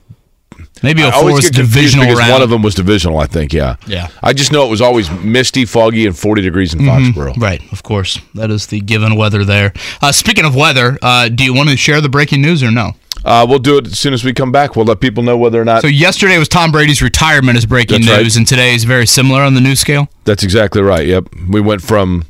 Maybe 0.83 1.03
a 1.03 1.11
04 1.13 1.33
was 1.33 1.51
divisional 1.51 2.05
because 2.07 2.19
round. 2.19 2.33
one 2.33 2.43
of 2.43 2.51
them 2.51 2.63
was 2.63 2.75
divisional. 2.75 3.19
I 3.19 3.27
think, 3.27 3.53
yeah, 3.53 3.77
Yeah. 3.87 4.09
I 4.23 4.33
just 4.33 4.53
know 4.53 4.67
it 4.67 4.71
was 4.71 4.81
always 4.81 5.11
misty, 5.11 5.65
foggy, 5.65 6.07
and 6.07 6.19
forty 6.19 6.43
degrees 6.43 6.75
in 6.75 6.81
Foxborough. 6.81 7.37
Right, 7.37 7.63
of 7.73 7.83
course. 7.83 8.19
That 8.35 8.51
is 8.51 8.67
the 8.67 8.81
given 8.81 9.17
weather 9.17 9.45
there. 9.45 9.73
Uh, 10.03 10.13
speaking 10.13 10.45
of 10.45 10.55
weather, 10.55 10.99
uh, 11.01 11.29
do 11.29 11.45
you 11.45 11.55
want 11.55 11.71
to 11.71 11.77
share 11.77 12.01
the 12.01 12.09
breaking 12.09 12.43
news 12.43 12.63
or 12.63 12.71
no? 12.71 12.93
Uh, 13.25 13.47
we'll 13.49 13.59
do 13.59 13.79
it 13.79 13.87
as 13.87 13.99
soon 13.99 14.13
as 14.13 14.23
we 14.25 14.35
come 14.35 14.53
back. 14.53 14.77
We'll 14.77 14.85
let 14.85 15.01
people 15.01 15.23
know 15.23 15.37
whether 15.39 15.59
or 15.61 15.65
not. 15.65 15.81
So 15.81 15.89
yesterday 15.89 16.37
was 16.37 16.49
Tom 16.49 16.71
Brady's 16.73 17.01
retirement 17.01 17.57
as 17.57 17.65
breaking 17.65 18.01
That's 18.03 18.11
right. 18.11 18.23
news, 18.23 18.37
and 18.37 18.47
today 18.47 18.75
is 18.75 18.85
very 18.85 19.07
similar 19.07 19.41
on 19.43 19.55
the 19.55 19.63
news 19.63 19.81
scale. 19.81 20.09
That's 20.25 20.43
exactly 20.43 20.83
right. 20.83 21.07
Yep, 21.07 21.29
we 21.49 21.61
went 21.61 21.81
from. 21.83 22.25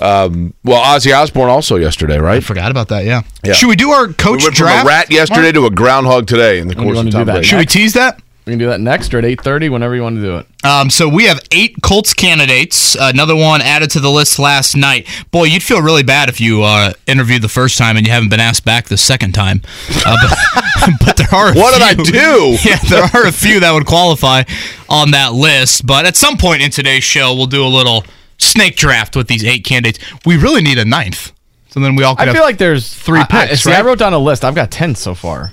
Um, 0.00 0.54
well, 0.64 0.82
Ozzy 0.82 1.16
Osbourne 1.16 1.50
also 1.50 1.76
yesterday, 1.76 2.18
right? 2.18 2.30
I 2.30 2.34
right? 2.36 2.44
forgot 2.44 2.70
about 2.70 2.88
that. 2.88 3.04
Yeah. 3.04 3.22
Yeah. 3.44 3.52
Should 3.52 3.68
we 3.68 3.76
do 3.76 3.90
our 3.90 4.06
We 4.08 4.14
coach 4.14 4.42
went 4.44 4.56
from 4.56 4.66
draft? 4.66 4.84
a 4.84 4.88
rat 4.88 5.10
yesterday 5.12 5.52
to 5.52 5.66
a 5.66 5.70
groundhog 5.70 6.26
today 6.26 6.58
in 6.58 6.68
the 6.68 6.74
When 6.74 6.86
course 6.86 6.98
of 6.98 7.04
time. 7.04 7.12
Tom 7.12 7.26
that? 7.26 7.32
Brady. 7.34 7.46
Should 7.46 7.58
we 7.58 7.66
tease 7.66 7.92
that? 7.94 8.20
We 8.46 8.52
can 8.52 8.58
do 8.58 8.66
that 8.68 8.80
next 8.80 9.12
or 9.12 9.18
at 9.18 9.24
8.30, 9.24 9.70
whenever 9.70 9.94
you 9.94 10.02
want 10.02 10.16
to 10.16 10.22
do 10.22 10.38
it. 10.38 10.46
Um, 10.64 10.88
so 10.88 11.08
we 11.08 11.24
have 11.26 11.40
eight 11.52 11.76
Colts 11.82 12.14
candidates. 12.14 12.96
Another 12.98 13.36
one 13.36 13.60
added 13.60 13.90
to 13.90 14.00
the 14.00 14.10
list 14.10 14.38
last 14.38 14.74
night. 14.74 15.06
Boy, 15.30 15.44
you'd 15.44 15.62
feel 15.62 15.82
really 15.82 16.02
bad 16.02 16.30
if 16.30 16.40
you 16.40 16.62
uh, 16.62 16.92
interviewed 17.06 17.42
the 17.42 17.48
first 17.50 17.76
time 17.76 17.98
and 17.98 18.06
you 18.06 18.12
haven't 18.12 18.30
been 18.30 18.40
asked 18.40 18.64
back 18.64 18.86
the 18.88 18.96
second 18.96 19.32
time. 19.34 19.60
Uh, 20.06 20.16
but, 20.22 20.94
but 21.04 21.16
there 21.18 21.28
are. 21.32 21.50
A 21.50 21.54
What 21.54 21.74
did 21.74 21.82
I 21.82 22.02
do? 22.02 22.56
Yeah, 22.64 22.78
there 22.88 23.04
are 23.14 23.26
a 23.26 23.32
few 23.32 23.60
that 23.60 23.72
would 23.72 23.86
qualify 23.86 24.42
on 24.88 25.10
that 25.12 25.34
list. 25.34 25.86
But 25.86 26.06
at 26.06 26.16
some 26.16 26.38
point 26.38 26.62
in 26.62 26.70
today's 26.70 27.04
show, 27.04 27.34
we'll 27.34 27.46
do 27.46 27.64
a 27.64 27.68
little 27.68 28.04
snake 28.40 28.76
draft 28.76 29.14
with 29.16 29.28
these 29.28 29.44
eight 29.44 29.64
candidates. 29.64 29.98
We 30.26 30.36
really 30.36 30.62
need 30.62 30.78
a 30.78 30.84
ninth. 30.84 31.32
So 31.70 31.78
then 31.80 31.94
we 31.94 32.02
all 32.02 32.16
I 32.18 32.32
feel 32.32 32.42
like 32.42 32.58
there's 32.58 32.88
three 32.92 33.20
I- 33.20 33.26
I- 33.30 33.46
picks, 33.46 33.62
see, 33.62 33.72
I 33.72 33.80
wrote 33.82 33.98
down 33.98 34.12
a 34.12 34.18
list. 34.18 34.44
I've 34.44 34.54
got 34.56 34.70
10 34.70 34.94
so 34.96 35.14
far. 35.14 35.52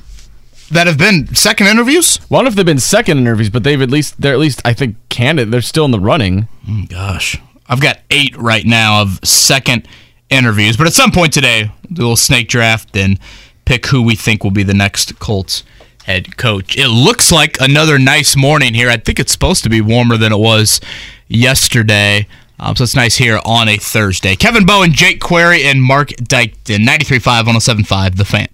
that 0.71 0.87
have 0.87 0.97
been 0.97 1.33
second 1.35 1.67
interviews. 1.67 2.17
One 2.27 2.45
of 2.47 2.55
them 2.55 2.65
been 2.65 2.79
second 2.79 3.19
interviews, 3.19 3.49
but 3.49 3.63
they've 3.63 3.81
at 3.81 3.89
least 3.91 4.19
they're 4.19 4.33
at 4.33 4.39
least 4.39 4.61
I 4.65 4.73
think 4.73 4.95
candidate. 5.09 5.51
They're 5.51 5.61
still 5.61 5.85
in 5.85 5.91
the 5.91 5.99
running. 5.99 6.47
Mm, 6.67 6.89
gosh, 6.89 7.39
I've 7.69 7.79
got 7.81 7.99
eight 8.11 8.35
right 8.35 8.65
now 8.65 9.01
of 9.01 9.19
second 9.23 9.87
interviews. 10.29 10.75
But 10.75 10.87
at 10.87 10.93
some 10.93 11.11
point 11.11 11.31
today, 11.31 11.71
we'll 11.89 11.93
do 11.95 12.01
a 12.01 12.03
little 12.03 12.15
snake 12.17 12.49
draft 12.49 12.97
and 12.97 13.17
pick 13.63 13.85
who 13.85 14.01
we 14.01 14.15
think 14.15 14.43
will 14.43 14.51
be 14.51 14.63
the 14.63 14.73
next 14.73 15.19
Colts 15.19 15.63
head 16.03 16.35
coach. 16.35 16.75
It 16.77 16.87
looks 16.89 17.31
like 17.31 17.57
another 17.61 17.97
nice 17.99 18.35
morning 18.35 18.73
here. 18.73 18.89
I 18.89 18.97
think 18.97 19.19
it's 19.19 19.31
supposed 19.31 19.63
to 19.63 19.69
be 19.69 19.79
warmer 19.81 20.17
than 20.17 20.33
it 20.33 20.39
was 20.39 20.81
yesterday. 21.29 22.27
Um, 22.59 22.75
so 22.75 22.83
it's 22.83 22.95
nice 22.95 23.15
here 23.15 23.39
on 23.45 23.69
a 23.69 23.77
Thursday. 23.77 24.35
Kevin 24.35 24.65
Bowen, 24.65 24.91
Jake 24.91 25.19
Query, 25.21 25.63
and 25.63 25.81
Mark 25.81 26.09
Dykton. 26.09 26.85
93.5, 26.85 27.43
107.5, 27.43 28.15
The 28.15 28.25
Fan. 28.25 28.47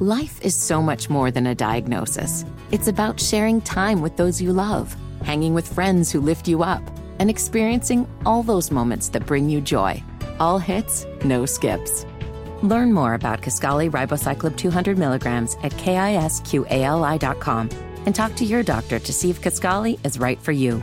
Life 0.00 0.40
is 0.42 0.54
so 0.54 0.82
much 0.82 1.08
more 1.08 1.30
than 1.30 1.46
a 1.46 1.54
diagnosis. 1.54 2.44
It's 2.70 2.88
about 2.88 3.20
sharing 3.20 3.60
time 3.60 4.00
with 4.02 4.16
those 4.16 4.42
you 4.42 4.52
love, 4.52 4.96
hanging 5.22 5.54
with 5.54 5.72
friends 5.72 6.10
who 6.10 6.20
lift 6.20 6.48
you 6.48 6.62
up, 6.62 6.82
and 7.20 7.30
experiencing 7.30 8.08
all 8.26 8.42
those 8.42 8.70
moments 8.70 9.08
that 9.10 9.24
bring 9.26 9.48
you 9.48 9.60
joy. 9.60 10.02
All 10.40 10.58
hits, 10.58 11.06
no 11.24 11.46
skips. 11.46 12.06
Learn 12.62 12.92
more 12.92 13.14
about 13.14 13.40
Kisqali 13.40 13.90
Ribociclib 13.90 14.56
200 14.56 14.98
milligrams 14.98 15.54
at 15.62 15.72
kisqali.com 15.72 17.68
and 18.06 18.14
talk 18.14 18.34
to 18.34 18.44
your 18.44 18.62
doctor 18.62 18.98
to 18.98 19.12
see 19.12 19.30
if 19.30 19.40
Kisqali 19.40 20.04
is 20.04 20.18
right 20.18 20.40
for 20.40 20.52
you. 20.52 20.82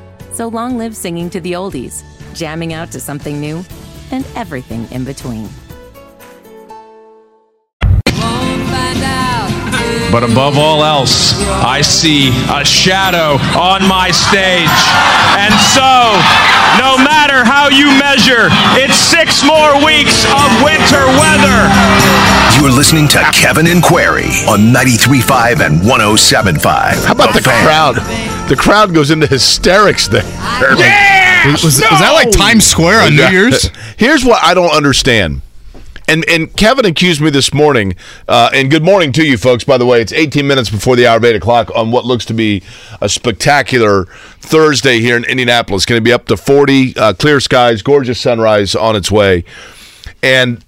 So 0.33 0.47
long 0.47 0.77
live 0.77 0.95
singing 0.95 1.29
to 1.31 1.41
the 1.41 1.53
oldies, 1.53 2.03
jamming 2.33 2.73
out 2.73 2.91
to 2.91 2.99
something 2.99 3.39
new, 3.39 3.63
and 4.11 4.25
everything 4.35 4.87
in 4.91 5.03
between. 5.03 5.47
But 10.11 10.23
above 10.23 10.57
all 10.57 10.83
else, 10.83 11.39
I 11.63 11.79
see 11.81 12.35
a 12.51 12.65
shadow 12.65 13.39
on 13.55 13.87
my 13.87 14.11
stage. 14.11 14.67
And 15.39 15.55
so, 15.71 16.19
no 16.75 16.99
matter 16.99 17.45
how 17.47 17.69
you 17.69 17.87
measure, 17.97 18.51
it's 18.75 18.95
six 18.95 19.41
more 19.45 19.79
weeks 19.85 20.25
of 20.27 20.51
winter 20.63 21.07
weather. 21.15 21.71
You're 22.59 22.75
listening 22.75 23.07
to 23.09 23.23
Kevin 23.31 23.67
and 23.67 23.81
Query 23.81 24.43
on 24.51 24.73
93.5 24.75 25.65
and 25.65 25.79
107.5. 25.79 27.05
How 27.05 27.13
about 27.13 27.33
the 27.33 27.41
Fan. 27.41 27.63
crowd? 27.63 28.30
The 28.51 28.57
crowd 28.57 28.93
goes 28.93 29.11
into 29.11 29.27
hysterics 29.27 30.09
there. 30.09 30.25
Was, 30.25 31.63
was, 31.63 31.63
was 31.63 31.79
that 31.79 32.11
like 32.13 32.31
Times 32.31 32.65
Square 32.65 33.03
on 33.03 33.15
New 33.15 33.25
Year's? 33.27 33.71
Here's 33.97 34.25
what 34.25 34.43
I 34.43 34.53
don't 34.53 34.75
understand. 34.75 35.41
And 36.09 36.27
and 36.27 36.53
Kevin 36.57 36.83
accused 36.83 37.21
me 37.21 37.29
this 37.29 37.53
morning, 37.53 37.95
uh, 38.27 38.49
and 38.53 38.69
good 38.69 38.83
morning 38.83 39.13
to 39.13 39.25
you 39.25 39.37
folks. 39.37 39.63
By 39.63 39.77
the 39.77 39.85
way, 39.85 40.01
it's 40.01 40.11
18 40.11 40.45
minutes 40.45 40.69
before 40.69 40.97
the 40.97 41.07
hour 41.07 41.15
of 41.15 41.23
eight 41.23 41.37
o'clock 41.37 41.71
on 41.73 41.91
what 41.91 42.03
looks 42.03 42.25
to 42.25 42.33
be 42.33 42.61
a 42.99 43.07
spectacular 43.07 44.03
Thursday 44.41 44.99
here 44.99 45.15
in 45.15 45.23
Indianapolis. 45.23 45.85
Going 45.85 46.01
to 46.01 46.03
be 46.03 46.11
up 46.11 46.25
to 46.25 46.35
40, 46.35 46.97
uh, 46.97 47.13
clear 47.13 47.39
skies, 47.39 47.81
gorgeous 47.81 48.19
sunrise 48.19 48.75
on 48.75 48.97
its 48.97 49.09
way, 49.09 49.45
and 50.21 50.61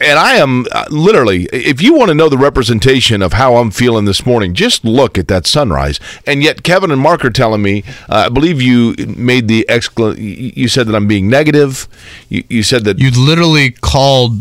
and 0.00 0.18
I 0.18 0.36
am 0.36 0.66
uh, 0.72 0.86
literally, 0.90 1.44
if 1.52 1.82
you 1.82 1.94
want 1.94 2.08
to 2.08 2.14
know 2.14 2.28
the 2.28 2.38
representation 2.38 3.22
of 3.22 3.34
how 3.34 3.56
I'm 3.56 3.70
feeling 3.70 4.06
this 4.06 4.24
morning, 4.24 4.54
just 4.54 4.84
look 4.84 5.18
at 5.18 5.28
that 5.28 5.46
sunrise. 5.46 6.00
And 6.26 6.42
yet, 6.42 6.62
Kevin 6.62 6.90
and 6.90 7.00
Mark 7.00 7.24
are 7.24 7.30
telling 7.30 7.62
me, 7.62 7.84
uh, 8.08 8.24
I 8.26 8.28
believe 8.28 8.62
you 8.62 8.94
made 9.06 9.48
the 9.48 9.66
excla- 9.68 10.16
you 10.18 10.68
said 10.68 10.86
that 10.86 10.94
I'm 10.94 11.06
being 11.06 11.28
negative. 11.28 11.88
You, 12.28 12.44
you 12.48 12.62
said 12.62 12.84
that. 12.84 12.98
You 12.98 13.10
literally 13.10 13.70
called 13.70 14.40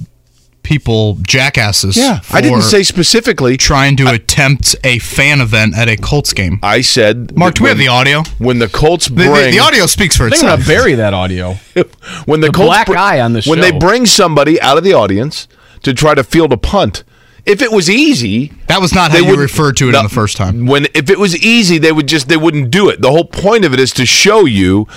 people 0.70 1.18
jackasses. 1.24 1.98
yeah, 1.98 2.22
I 2.32 2.42
didn't 2.42 2.62
say 2.62 2.84
specifically. 2.84 3.58
trying 3.58 3.98
to 3.98 4.08
attempt 4.08 4.76
a 4.84 5.00
fan 5.00 5.42
event 5.42 5.76
at 5.76 5.90
a 5.90 5.98
Colts 5.98 6.32
game. 6.32 6.60
I 6.62 6.82
said. 6.82 7.36
Mark, 7.36 7.56
do 7.56 7.64
we 7.64 7.70
have 7.70 7.80
the 7.80 7.88
audio? 7.88 8.22
When 8.38 8.60
the 8.60 8.70
Colts 8.70 9.08
The, 9.08 9.16
bring. 9.16 9.32
the, 9.34 9.52
the 9.52 9.60
audio 9.60 9.88
speaks 9.88 10.16
for 10.16 10.28
itself. 10.28 10.60
They're 10.64 10.78
gonna 10.78 10.82
bury 10.84 10.94
that 10.96 11.16
audio. 11.16 11.54
when 12.26 12.40
the, 12.42 12.48
The 12.48 12.54
Colts 12.54 12.68
black 12.70 12.86
br- 12.88 12.98
eye 12.98 13.20
on 13.20 13.34
the 13.34 13.42
when 13.48 13.62
they 13.62 13.72
bring 13.72 14.06
somebody 14.06 14.62
out 14.62 14.78
of 14.78 14.84
the 14.84 14.94
audience 14.94 15.48
to 15.82 15.94
try 15.94 16.14
to 16.14 16.24
field 16.24 16.54
a 16.54 16.58
punt. 16.58 17.04
If 17.50 17.62
it 17.64 17.72
was 17.72 17.90
easy, 17.90 18.52
That 18.68 18.80
was 18.80 18.94
not 18.94 19.10
how 19.12 19.18
you 19.18 19.26
would- 19.32 19.40
referred 19.40 19.76
to 19.78 19.90
it 19.90 19.94
No, 19.94 20.00
in 20.00 20.06
the 20.06 20.10
first 20.10 20.38
time. 20.38 20.68
When 20.68 20.86
if 20.94 21.10
it 21.10 21.18
was 21.18 21.36
easy, 21.38 21.80
they 21.80 21.92
would 21.92 22.08
just 22.08 22.28
they 22.30 22.38
wouldn't 22.38 22.70
do 22.70 22.90
it. 22.90 23.02
The 23.02 23.10
whole 23.10 23.26
point 23.26 23.66
of 23.66 23.74
it 23.74 23.80
is 23.80 23.92
to 23.94 24.06
show 24.06 24.46
you 24.46 24.88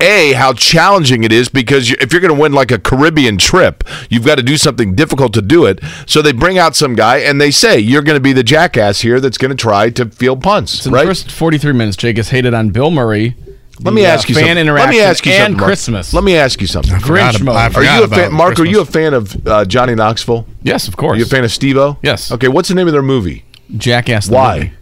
a 0.00 0.32
how 0.32 0.52
challenging 0.52 1.24
it 1.24 1.32
is 1.32 1.48
because 1.48 1.88
you, 1.88 1.96
if 2.00 2.12
you're 2.12 2.20
going 2.20 2.34
to 2.34 2.38
win 2.40 2.52
like 2.52 2.70
a 2.70 2.78
Caribbean 2.78 3.38
trip, 3.38 3.82
you've 4.10 4.24
got 4.26 4.34
to 4.34 4.42
do 4.42 4.56
something 4.58 4.94
difficult 4.94 5.32
to 5.34 5.42
do 5.42 5.64
it. 5.64 5.78
So 6.06 6.20
they 6.20 6.32
bring 6.32 6.58
out 6.58 6.76
some 6.76 6.94
guy 6.94 7.18
and 7.18 7.40
they 7.40 7.50
say 7.50 7.78
you're 7.78 8.02
going 8.02 8.16
to 8.16 8.20
be 8.20 8.32
the 8.34 8.42
jackass 8.42 9.00
here 9.00 9.18
that's 9.20 9.38
going 9.38 9.50
to 9.52 9.56
try 9.56 9.88
to 9.90 10.06
field 10.10 10.42
punts, 10.42 10.82
So 10.82 10.88
in 10.90 10.94
right? 10.94 11.02
the 11.04 11.10
first 11.10 11.30
43 11.30 11.72
minutes, 11.72 11.96
Jake 11.96 12.16
has 12.18 12.28
hated 12.30 12.52
on 12.52 12.70
Bill 12.70 12.90
Murray. 12.90 13.36
Let 13.80 13.94
me 13.94 14.02
the, 14.02 14.08
uh, 14.08 14.10
ask 14.12 14.28
you 14.28 14.34
fan 14.34 14.42
something. 14.44 14.58
interaction 14.58 14.90
Let 14.90 14.94
me 14.96 15.00
ask 15.02 15.26
you 15.26 15.32
and 15.32 15.40
something. 15.42 15.56
Mark. 15.56 15.66
Christmas. 15.68 16.14
Let 16.14 16.24
me 16.24 16.36
ask 16.36 16.60
you 16.60 16.66
something. 16.66 16.92
Grinch 16.96 17.42
mode. 17.42 17.56
Are 17.76 17.82
you 17.82 18.02
a 18.02 18.04
about 18.04 18.16
fan, 18.16 18.32
Mark? 18.32 18.60
Are 18.60 18.64
you 18.66 18.80
a 18.80 18.84
fan 18.84 19.14
of 19.14 19.46
uh, 19.46 19.64
Johnny 19.64 19.94
Knoxville? 19.94 20.46
yes, 20.62 20.86
of 20.88 20.94
Are 20.94 20.96
course. 20.98 21.18
you 21.18 21.24
a 21.24 21.28
fan 21.28 21.42
of 21.44 21.50
Steve-O? 21.50 21.98
Yes. 22.02 22.30
Okay, 22.30 22.48
what's 22.48 22.68
the 22.68 22.74
name 22.74 22.86
of 22.86 22.92
their 22.92 23.02
movie? 23.02 23.44
Jackass. 23.76 24.26
the 24.28 24.34
Why? 24.34 24.56
movie. 24.58 24.72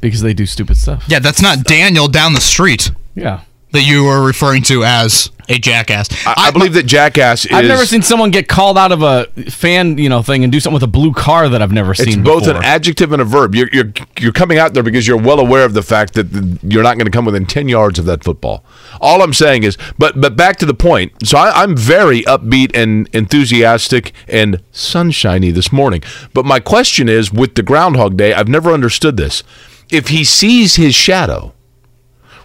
Because 0.00 0.22
they 0.22 0.34
do 0.34 0.46
stupid 0.46 0.76
stuff. 0.76 1.04
Yeah, 1.06 1.18
that's 1.20 1.40
not 1.42 1.62
Daniel 1.64 2.08
down 2.08 2.32
the 2.34 2.40
street 2.40 2.90
Yeah. 3.14 3.42
That 3.72 3.82
you 3.82 4.04
were 4.04 4.24
referring 4.24 4.62
to 4.64 4.84
as 4.84 5.30
a 5.48 5.58
jackass. 5.58 6.08
I, 6.26 6.34
I 6.36 6.50
believe 6.50 6.74
that 6.74 6.84
Jackass 6.84 7.44
is. 7.44 7.52
I've 7.52 7.66
never 7.66 7.84
seen 7.84 8.02
someone 8.02 8.30
get 8.30 8.48
called 8.48 8.78
out 8.78 8.92
of 8.92 9.02
a 9.02 9.26
fan, 9.50 9.98
you 9.98 10.08
know, 10.08 10.22
thing 10.22 10.44
and 10.44 10.52
do 10.52 10.60
something 10.60 10.74
with 10.74 10.82
a 10.82 10.88
blue 10.88 11.12
car 11.12 11.48
that 11.48 11.60
I've 11.60 11.72
never 11.72 11.94
seen. 11.94 12.08
It's 12.08 12.16
both 12.16 12.44
before. 12.44 12.58
an 12.58 12.64
adjective 12.64 13.12
and 13.12 13.20
a 13.20 13.24
verb. 13.24 13.54
You're, 13.54 13.68
you're 13.72 13.92
you're 14.18 14.32
coming 14.32 14.58
out 14.58 14.74
there 14.74 14.82
because 14.82 15.06
you're 15.06 15.18
well 15.18 15.40
aware 15.40 15.64
of 15.64 15.74
the 15.74 15.82
fact 15.82 16.14
that 16.14 16.58
you're 16.62 16.82
not 16.82 16.96
going 16.96 17.06
to 17.06 17.10
come 17.10 17.24
within 17.24 17.46
ten 17.46 17.68
yards 17.68 17.98
of 17.98 18.04
that 18.06 18.24
football. 18.24 18.64
All 19.00 19.22
I'm 19.22 19.32
saying 19.32 19.64
is, 19.64 19.76
but 19.98 20.20
but 20.20 20.36
back 20.36 20.56
to 20.58 20.66
the 20.66 20.74
point. 20.74 21.12
So 21.26 21.38
I, 21.38 21.62
I'm 21.62 21.76
very 21.76 22.22
upbeat 22.22 22.76
and 22.76 23.08
enthusiastic 23.12 24.12
and 24.28 24.62
sunshiny 24.70 25.50
this 25.50 25.72
morning. 25.72 26.02
But 26.32 26.44
my 26.44 26.60
question 26.60 27.08
is, 27.08 27.32
with 27.32 27.54
the 27.54 27.62
Groundhog 27.62 28.16
Day, 28.16 28.32
I've 28.32 28.48
never 28.48 28.70
understood 28.70 29.16
this. 29.16 29.42
If 29.90 30.08
he 30.08 30.24
sees 30.24 30.76
his 30.76 30.94
shadow, 30.94 31.52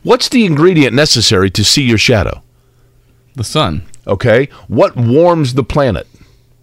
what's 0.04 0.30
the 0.30 0.46
ingredient 0.46 0.94
necessary 0.94 1.50
to 1.52 1.64
see 1.64 1.84
your 1.84 1.98
shadow? 1.98 2.42
the 3.36 3.44
sun. 3.44 3.84
Okay, 4.08 4.50
what 4.68 4.96
warms 4.96 5.54
the 5.54 5.64
planet? 5.64 6.08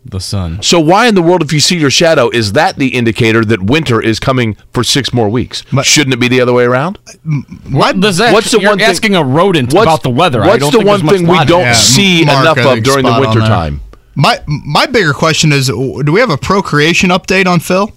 The 0.05 0.18
sun. 0.20 0.61
So 0.61 0.80
why 0.80 1.07
in 1.07 1.14
the 1.14 1.22
world, 1.22 1.41
if 1.43 1.53
you 1.53 1.61
see 1.61 1.76
your 1.78 1.89
shadow, 1.91 2.28
is 2.30 2.53
that 2.53 2.76
the 2.76 2.89
indicator 2.89 3.45
that 3.45 3.62
winter 3.62 4.03
is 4.03 4.18
coming 4.18 4.57
for 4.72 4.82
six 4.82 5.12
more 5.14 5.28
weeks? 5.28 5.62
But- 5.72 5.87
Shouldn't 5.87 6.12
it 6.14 6.18
be 6.20 6.26
the 6.28 6.41
other 6.41 6.53
way 6.53 6.64
around? 6.64 6.99
Mm, 7.24 7.72
what 7.72 8.01
does 8.01 8.16
that? 8.18 8.32
What's 8.32 8.51
the 8.51 8.59
you're 8.61 8.70
one 8.70 8.78
thing- 8.78 8.89
asking 8.89 9.14
a 9.14 9.22
rodent 9.22 9.72
about 9.72 10.03
the 10.03 10.11
weather. 10.11 10.43
I 10.43 10.49
What's 10.49 10.59
don't 10.61 10.72
the 10.72 10.78
think 10.78 10.89
one 10.89 11.07
thing 11.07 11.26
we 11.28 11.45
don't 11.45 11.61
Yeah, 11.61 11.72
see 11.74 12.24
Mark, 12.24 12.41
enough 12.41 12.59
of 12.59 12.82
during 12.82 13.05
the 13.05 13.11
spot 13.11 13.20
winter 13.20 13.41
time? 13.41 13.80
My 14.16 14.41
my 14.47 14.87
bigger 14.87 15.12
question 15.14 15.53
is: 15.53 15.68
Do 15.68 16.03
we 16.12 16.18
have 16.20 16.30
a 16.30 16.37
procreation 16.39 17.11
update 17.11 17.47
on 17.47 17.61
Phil? 17.61 17.91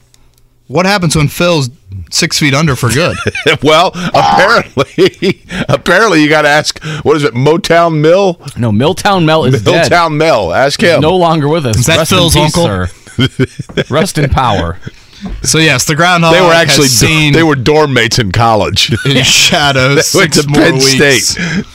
What 0.67 0.85
happens 0.85 1.15
when 1.15 1.27
Phil's 1.29 1.69
six 2.11 2.39
feet 2.39 2.53
under 2.53 2.75
for 2.75 2.89
good? 2.89 3.15
well, 3.63 3.91
apparently, 4.13 5.41
apparently 5.69 6.21
you 6.21 6.29
got 6.29 6.41
to 6.43 6.49
ask. 6.49 6.83
What 7.03 7.15
is 7.17 7.23
it? 7.23 7.33
Motown 7.33 8.01
Mill, 8.01 8.39
No, 8.57 8.71
Milltown 8.71 9.25
Mel 9.25 9.45
is 9.45 9.63
dead. 9.63 9.89
Milltown 9.89 10.17
Mill. 10.17 10.53
Ask 10.53 10.81
He's 10.81 10.99
no 10.99 11.15
longer 11.15 11.47
with 11.47 11.65
us. 11.65 11.77
Is 11.79 11.85
that 11.85 11.97
Rest 11.97 12.11
in 12.11 12.17
Phil's 12.17 12.35
peace, 12.35 12.57
uncle? 12.57 12.65
sir. 12.65 13.83
Rest 13.89 14.17
in 14.17 14.29
power. 14.29 14.79
so 15.41 15.57
yes, 15.57 15.85
the 15.85 15.95
groundhog 15.95 16.33
they 16.33 16.41
were 16.41 16.53
has 16.53 16.69
actually 16.69 16.87
seen 16.87 17.33
they 17.33 17.43
were 17.43 17.55
dorm 17.55 17.93
mates 17.93 18.19
in 18.19 18.31
college. 18.31 18.91
in 19.05 19.23
shadows 19.23 20.11
They 20.11 20.19
went 20.19 20.33
to 20.33 20.47
more 20.47 20.61
Penn 20.61 20.73
weeks 20.75 21.29
State. 21.29 21.65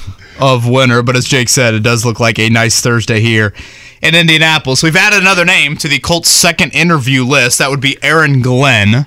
Of 0.42 0.68
winter. 0.68 1.02
But 1.02 1.16
as 1.16 1.24
Jake 1.24 1.48
said, 1.48 1.72
it 1.72 1.84
does 1.84 2.04
look 2.04 2.18
like 2.18 2.38
a 2.38 2.50
nice 2.50 2.80
Thursday 2.80 3.20
here 3.20 3.54
in 4.02 4.16
Indianapolis. 4.16 4.82
We've 4.82 4.96
added 4.96 5.20
another 5.20 5.44
name 5.44 5.76
to 5.76 5.88
the 5.88 6.00
Colts' 6.00 6.30
second 6.30 6.74
interview 6.74 7.24
list. 7.24 7.58
That 7.58 7.70
would 7.70 7.80
be 7.80 8.02
Aaron 8.02 8.42
Glenn. 8.42 9.06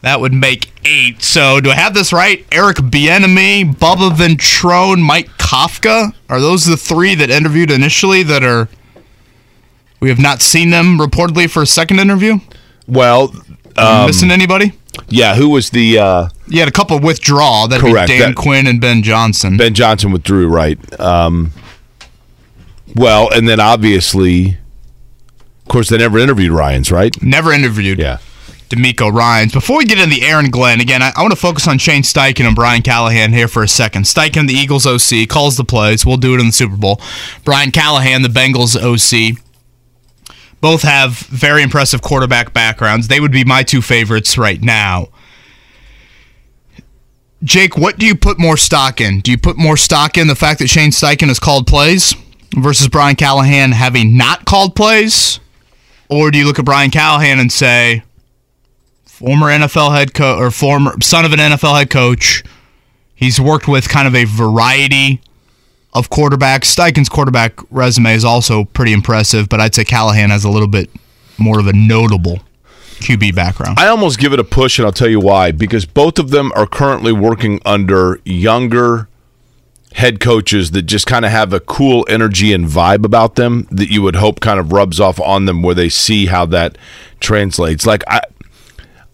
That 0.00 0.20
would 0.20 0.34
make 0.34 0.72
eight. 0.84 1.22
So 1.22 1.60
do 1.60 1.70
I 1.70 1.76
have 1.76 1.94
this 1.94 2.12
right? 2.12 2.44
Eric 2.50 2.78
Bieniemy, 2.78 3.76
Bubba 3.76 4.10
Ventrone, 4.10 5.00
Mike 5.00 5.28
Kafka. 5.38 6.12
Are 6.28 6.40
those 6.40 6.64
the 6.64 6.76
three 6.76 7.14
that 7.14 7.30
interviewed 7.30 7.70
initially 7.70 8.24
that 8.24 8.42
are? 8.42 8.68
We 10.00 10.08
have 10.08 10.18
not 10.18 10.42
seen 10.42 10.70
them 10.70 10.98
reportedly 10.98 11.48
for 11.48 11.62
a 11.62 11.66
second 11.66 12.00
interview. 12.00 12.40
Well, 12.88 13.32
um, 13.78 14.06
missing 14.06 14.30
anybody? 14.30 14.72
yeah. 15.08 15.34
Who 15.34 15.48
was 15.50 15.70
the 15.70 15.98
uh, 15.98 16.28
You 16.48 16.58
had 16.60 16.68
a 16.68 16.72
couple 16.72 16.98
withdraw. 17.00 17.66
That'd 17.66 17.84
Correct. 17.86 18.08
Dan 18.08 18.20
That- 18.20 18.36
Quinn 18.36 18.66
and 18.66 18.80
Ben 18.80 19.02
Johnson. 19.02 19.56
Ben 19.56 19.74
Johnson 19.74 20.10
withdrew? 20.12 20.48
Right. 20.48 20.78
Um, 21.00 21.52
well, 22.94 23.30
and 23.32 23.48
then 23.48 23.60
obviously, 23.60 24.58
of 25.64 25.68
course, 25.68 25.88
they 25.88 25.98
never 25.98 26.18
interviewed 26.18 26.50
Ryans. 26.52 26.90
Right. 26.92 27.20
Never 27.22 27.52
interviewed. 27.52 27.98
Yeah. 27.98 28.18
DeMeco 28.68 29.12
Ryans. 29.12 29.52
Before 29.52 29.76
we 29.78 29.84
get 29.84 29.98
into 29.98 30.14
the 30.14 30.24
Aaron 30.24 30.50
Glenn, 30.50 30.80
again, 30.80 31.02
I, 31.02 31.12
I 31.14 31.20
want 31.20 31.32
to 31.32 31.38
focus 31.38 31.68
on 31.68 31.76
Shane 31.76 32.02
Steichen 32.02 32.46
and 32.46 32.56
Brian 32.56 32.80
Callahan 32.80 33.32
here 33.32 33.46
for 33.48 33.62
a 33.62 33.68
second. 33.68 34.04
Steichen, 34.04 34.48
the 34.48 34.54
Eagles 34.54 34.86
OC, 34.86 35.28
calls 35.28 35.56
the 35.58 35.64
plays. 35.64 36.06
We'll 36.06 36.16
do 36.16 36.34
it 36.34 36.40
in 36.40 36.46
the 36.46 36.52
Super 36.52 36.76
Bowl. 36.76 36.98
Brian 37.44 37.70
Callahan, 37.70 38.22
the 38.22 38.28
Bengals 38.30 38.74
OC. 38.76 39.38
Both 40.62 40.82
have 40.82 41.18
very 41.18 41.62
impressive 41.62 42.00
quarterback 42.00 42.54
backgrounds. 42.54 43.08
They 43.08 43.20
would 43.20 43.32
be 43.32 43.44
my 43.44 43.62
two 43.62 43.82
favorites 43.82 44.38
right 44.38 44.62
now. 44.62 45.08
Jake, 47.42 47.76
what 47.76 47.98
do 47.98 48.06
you 48.06 48.14
put 48.14 48.38
more 48.38 48.56
stock 48.56 49.00
in? 49.00 49.20
Do 49.20 49.30
you 49.32 49.36
put 49.36 49.58
more 49.58 49.76
stock 49.76 50.16
in 50.16 50.28
the 50.28 50.36
fact 50.36 50.60
that 50.60 50.68
Shane 50.68 50.92
Steichen 50.92 51.26
has 51.26 51.40
called 51.40 51.66
plays 51.66 52.14
versus 52.56 52.88
Brian 52.88 53.16
Callahan 53.16 53.72
having 53.72 54.16
not 54.16 54.46
called 54.46 54.74
plays? 54.74 55.40
Or 56.08 56.30
do 56.30 56.38
you 56.38 56.46
look 56.46 56.58
at 56.58 56.64
Brian 56.64 56.90
Callahan 56.90 57.40
and 57.40 57.52
say, 57.52 58.04
former 59.22 59.46
NFL 59.46 59.94
head 59.94 60.14
coach 60.14 60.40
or 60.40 60.50
former 60.50 60.96
son 61.00 61.24
of 61.24 61.32
an 61.32 61.38
NFL 61.38 61.78
head 61.78 61.90
coach. 61.90 62.42
He's 63.14 63.40
worked 63.40 63.68
with 63.68 63.88
kind 63.88 64.08
of 64.08 64.16
a 64.16 64.24
variety 64.24 65.20
of 65.92 66.10
quarterbacks. 66.10 66.64
Steichen's 66.64 67.08
quarterback 67.08 67.58
resume 67.70 68.14
is 68.14 68.24
also 68.24 68.64
pretty 68.64 68.92
impressive, 68.92 69.48
but 69.48 69.60
I'd 69.60 69.74
say 69.74 69.84
Callahan 69.84 70.30
has 70.30 70.44
a 70.44 70.50
little 70.50 70.68
bit 70.68 70.90
more 71.38 71.58
of 71.58 71.66
a 71.66 71.72
notable 71.72 72.40
QB 73.00 73.34
background. 73.34 73.78
I 73.78 73.88
almost 73.88 74.18
give 74.18 74.32
it 74.32 74.38
a 74.38 74.44
push, 74.44 74.78
and 74.78 74.86
I'll 74.86 74.92
tell 74.92 75.08
you 75.08 75.20
why. 75.20 75.52
Because 75.52 75.84
both 75.84 76.18
of 76.18 76.30
them 76.30 76.52
are 76.54 76.66
currently 76.66 77.12
working 77.12 77.60
under 77.64 78.20
younger 78.24 79.08
head 79.94 80.20
coaches 80.20 80.70
that 80.70 80.82
just 80.82 81.06
kind 81.06 81.24
of 81.24 81.30
have 81.30 81.52
a 81.52 81.60
cool 81.60 82.06
energy 82.08 82.54
and 82.54 82.66
vibe 82.66 83.04
about 83.04 83.34
them 83.34 83.68
that 83.70 83.90
you 83.90 84.00
would 84.00 84.16
hope 84.16 84.40
kind 84.40 84.58
of 84.58 84.72
rubs 84.72 84.98
off 84.98 85.20
on 85.20 85.44
them 85.44 85.62
where 85.62 85.74
they 85.74 85.90
see 85.90 86.26
how 86.26 86.46
that 86.46 86.78
translates. 87.20 87.84
Like 87.84 88.02
I 88.06 88.22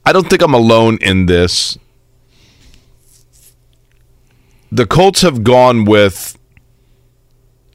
I 0.06 0.12
don't 0.12 0.30
think 0.30 0.40
I'm 0.40 0.54
alone 0.54 0.98
in 1.00 1.26
this. 1.26 1.76
the 4.70 4.86
Colts 4.86 5.22
have 5.22 5.44
gone 5.44 5.84
with 5.84 6.37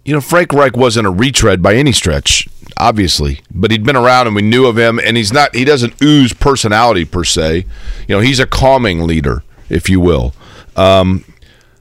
you 0.06 0.14
know, 0.14 0.22
Frank 0.22 0.51
Reich 0.51 0.76
wasn't 0.76 1.08
a 1.08 1.12
retread 1.12 1.62
by 1.62 1.76
any 1.76 1.91
stretch, 1.91 2.47
obviously, 2.78 3.41
but 3.51 3.72
he'd 3.72 3.86
been 3.86 3.95
around 3.95 4.28
and 4.28 4.36
we 4.36 4.41
knew 4.41 4.66
of 4.66 4.78
him, 4.78 4.99
and 4.99 5.16
he's 5.16 5.32
not, 5.32 5.56
he 5.56 5.64
doesn't 5.64 6.01
ooze 6.01 6.34
personality 6.34 7.06
per 7.06 7.24
se. 7.24 7.66
You 8.08 8.16
know, 8.16 8.20
he's 8.20 8.39
a 8.39 8.45
calming 8.45 9.08
leader, 9.08 9.43
if 9.70 9.89
you 9.89 9.99
will. 9.99 10.34
Um, 10.76 11.24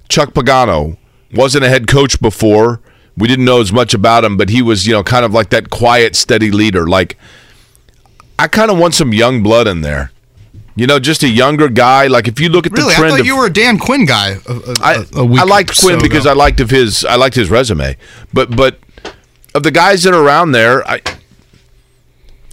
Chuck 0.09 0.35
Pagano 0.35 0.97
wasn't 1.33 1.64
a 1.64 1.68
head 1.68 1.89
coach 1.89 2.20
before. 2.20 2.81
We 3.16 3.27
didn't 3.27 3.45
know 3.45 3.61
as 3.61 3.73
much 3.73 3.93
about 3.93 4.25
him, 4.25 4.37
but 4.37 4.51
he 4.51 4.62
was, 4.62 4.87
you 4.87 4.93
know, 4.93 5.03
kind 5.03 5.25
of 5.25 5.33
like 5.33 5.51
that 5.51 5.70
quiet, 5.70 6.14
steady 6.14 6.51
leader. 6.51 6.87
Like, 6.87 7.18
I 8.39 8.49
kind 8.49 8.70
of 8.70 8.79
want 8.79 8.95
some 8.95 9.12
young 9.12 9.43
blood 9.43 9.66
in 9.66 9.81
there. 9.81 10.12
You 10.75 10.87
know, 10.87 10.99
just 10.99 11.23
a 11.23 11.29
younger 11.29 11.68
guy. 11.68 12.07
Like 12.07 12.29
if 12.29 12.41
you 12.41 12.49
look 12.49 12.66
at 12.66 12.73
really, 12.73 12.89
the 12.89 12.95
trend, 12.95 13.07
I 13.07 13.11
thought 13.11 13.20
of, 13.20 13.27
you 13.27 13.37
were 13.37 13.47
a 13.47 13.53
Dan 13.53 13.79
Quinn 13.79 14.07
guy. 14.07 14.37
A, 14.49 14.53
a, 14.53 14.75
I, 14.81 15.05
a 15.14 15.25
week 15.25 15.41
I 15.41 15.45
liked 15.45 15.75
so 15.75 15.87
Quinn 15.87 16.01
because 16.01 16.25
ago. 16.25 16.31
I 16.31 16.35
liked 16.35 16.61
of 16.61 16.70
his 16.70 17.05
I 17.05 17.16
liked 17.16 17.35
his 17.35 17.51
resume. 17.51 17.97
But 18.33 18.57
but 18.57 18.79
of 19.55 19.62
the 19.62 19.70
guys 19.70 20.03
that 20.05 20.14
are 20.14 20.23
around 20.23 20.53
there, 20.53 20.87
I 20.89 21.03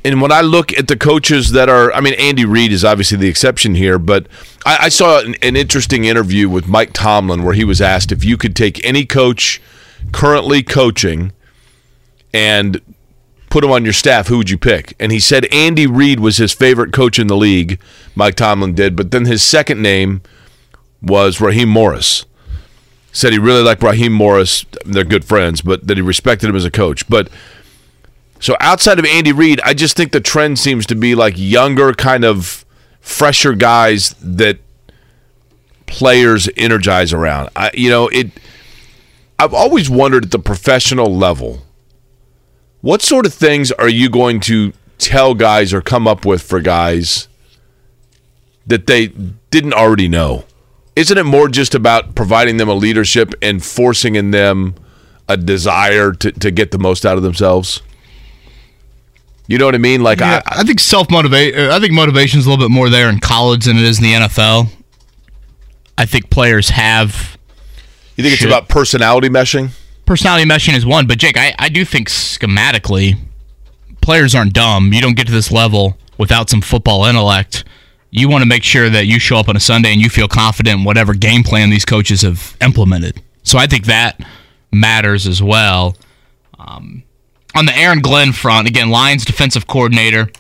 and 0.04 0.22
when 0.22 0.32
I 0.32 0.42
look 0.42 0.72
at 0.78 0.88
the 0.88 0.98
coaches 0.98 1.52
that 1.52 1.68
are, 1.68 1.92
I 1.94 2.00
mean, 2.00 2.14
Andy 2.14 2.46
Reid 2.46 2.72
is 2.72 2.86
obviously 2.86 3.18
the 3.18 3.28
exception 3.28 3.76
here, 3.76 4.00
but 4.00 4.28
I, 4.66 4.86
I 4.86 4.90
saw 4.90 5.20
an, 5.20 5.36
an 5.42 5.56
interesting 5.56 6.06
interview 6.06 6.48
with 6.48 6.68
Mike 6.68 6.92
Tomlin 6.94 7.44
where 7.44 7.54
he 7.54 7.66
was 7.66 7.82
asked 7.82 8.12
if 8.12 8.24
you 8.24 8.38
could 8.38 8.56
take 8.56 8.84
any 8.86 9.06
coach 9.06 9.62
currently 10.14 10.64
coaching 10.64 11.34
and 12.34 12.82
put 13.50 13.64
him 13.64 13.72
on 13.72 13.84
your 13.84 13.94
staff, 13.94 14.28
who 14.28 14.38
would 14.38 14.50
you 14.50 14.58
pick? 14.58 14.96
And 15.00 15.12
he 15.12 15.20
said 15.20 15.46
Andy 15.46 15.88
Reid 15.88 16.20
was 16.20 16.38
his 16.38 16.54
favorite 16.54 16.94
coach 16.94 17.20
in 17.20 17.28
the 17.28 17.38
league. 17.38 17.80
Mike 18.16 18.36
Tomlin 18.36 18.76
did, 18.76 18.96
but 18.96 19.12
then 19.12 19.26
his 19.26 19.42
second 19.42 19.82
name 19.82 20.22
was 21.02 21.42
Raheem 21.42 21.70
Morris. 21.70 22.26
Said 23.12 23.34
he 23.34 23.40
really 23.40 23.64
liked 23.64 23.82
Raheem 23.82 24.14
Morris. 24.14 24.66
They're 24.86 25.04
good 25.04 25.26
friends, 25.26 25.62
but 25.62 25.88
that 25.88 25.98
he 25.98 26.02
respected 26.02 26.50
him 26.50 26.56
as 26.56 26.66
a 26.66 26.72
coach. 26.72 27.08
But 27.10 27.30
so 28.40 28.56
outside 28.60 29.00
of 29.00 29.06
Andy 29.06 29.32
Reid, 29.32 29.60
I 29.64 29.74
just 29.74 29.98
think 29.98 30.12
the 30.12 30.22
trend 30.22 30.60
seems 30.60 30.86
to 30.88 30.96
be 30.96 31.16
like 31.16 31.34
younger, 31.36 31.92
kind 31.94 32.24
of 32.24 32.66
fresher 33.02 33.54
guys 33.54 34.16
that 34.22 34.60
players 35.88 36.48
energize 36.56 37.12
around. 37.14 37.50
I, 37.56 37.72
you 37.74 37.90
know, 37.90 38.08
it. 38.10 38.32
I've 39.40 39.54
always 39.54 39.90
wondered 39.90 40.26
at 40.26 40.32
the 40.32 40.40
professional 40.40 41.16
level 41.16 41.64
what 42.82 43.02
sort 43.02 43.26
of 43.26 43.34
things 43.34 43.72
are 43.74 43.90
you 43.90 44.10
going 44.10 44.40
to 44.42 44.74
tell 44.98 45.34
guys 45.34 45.74
or 45.74 45.82
come 45.82 46.08
up 46.08 46.26
with 46.26 46.42
for 46.42 46.60
guys 46.60 47.28
that 48.68 48.88
they 48.88 49.08
didn't 49.52 49.74
already 49.74 50.08
know? 50.08 50.46
Isn't 50.96 51.18
it 51.18 51.24
more 51.24 51.48
just 51.48 51.76
about 51.76 52.16
providing 52.16 52.58
them 52.58 52.68
a 52.70 52.74
leadership 52.74 53.34
and 53.42 53.64
forcing 53.64 54.16
in 54.16 54.32
them 54.32 54.76
a 55.28 55.38
desire 55.38 56.12
to, 56.14 56.32
to 56.32 56.52
get 56.52 56.72
the 56.72 56.80
most 56.80 57.06
out 57.06 57.18
of 57.18 57.24
themselves? 57.24 57.82
You 59.48 59.58
know 59.58 59.66
what 59.66 59.76
I 59.76 59.80
mean? 59.80 60.04
Like 60.04 60.20
Yeah, 60.20 60.42
I, 60.46 60.60
I 60.60 60.64
think 60.64 60.80
self 60.80 61.10
motivate. 61.10 61.58
Uh, 61.58 61.76
I 61.76 61.80
think 61.80 61.94
motivation's 61.94 62.46
a 62.46 62.50
little 62.50 62.64
bit 62.64 62.72
more 62.72 62.90
there 62.90 63.10
in 63.10 63.20
college 63.20 63.66
than 63.66 63.78
it 63.78 63.84
is 63.84 63.98
in 63.98 64.04
the 64.04 64.14
NFL. 64.14 64.70
I 65.98 66.06
think 66.06 66.30
players 66.30 66.70
have 66.70 67.38
you 68.16 68.24
think 68.24 68.34
it's 68.34 68.44
about 68.44 68.68
personality 68.68 69.30
meshing? 69.30 69.72
Personality 70.10 70.44
meshing 70.44 70.76
is 70.76 70.88
one, 70.88 71.06
but 71.06 71.20
Jake, 71.20 71.38
I, 71.38 71.54
I 71.60 71.70
do 71.70 71.86
think 71.86 72.10
schematically, 72.10 73.16
players 74.02 74.34
aren't 74.34 74.54
dumb. 74.54 74.92
You 74.92 75.02
don't 75.02 75.16
get 75.16 75.28
to 75.28 75.32
this 75.32 75.52
level 75.52 76.00
without 76.18 76.50
some 76.50 76.62
football 76.62 77.06
intellect. 77.06 77.64
You 78.10 78.28
want 78.28 78.42
to 78.42 78.48
make 78.48 78.64
sure 78.64 78.90
that 78.90 79.06
you 79.06 79.20
show 79.20 79.38
up 79.38 79.48
on 79.48 79.56
a 79.56 79.60
Sunday 79.60 79.92
and 79.94 80.02
you 80.02 80.10
feel 80.10 80.28
confident 80.28 80.80
in 80.80 80.84
whatever 80.84 81.14
game 81.14 81.44
plan 81.44 81.70
these 81.70 81.86
coaches 81.86 82.24
have 82.24 82.58
implemented. 82.60 83.22
So 83.44 83.60
I 83.60 83.68
think 83.68 83.86
that 83.86 84.20
matters 84.72 85.28
as 85.28 85.44
well. 85.44 85.96
Um, 86.58 87.04
on 87.54 87.68
the 87.68 87.78
Aaron 87.78 88.02
Glenn 88.02 88.34
front, 88.34 88.68
again, 88.68 88.90
Lions 88.90 89.26
defensive 89.26 89.68
coordinator. 89.68 90.32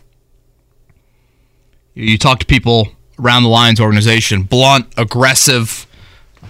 You, 1.93 2.05
you 2.05 2.17
talk 2.17 2.39
to 2.39 2.45
people 2.47 2.87
around 3.19 3.43
the 3.43 3.49
Lions 3.49 3.79
organization, 3.79 4.41
blunt, 4.41 4.87
aggressive, 4.97 5.85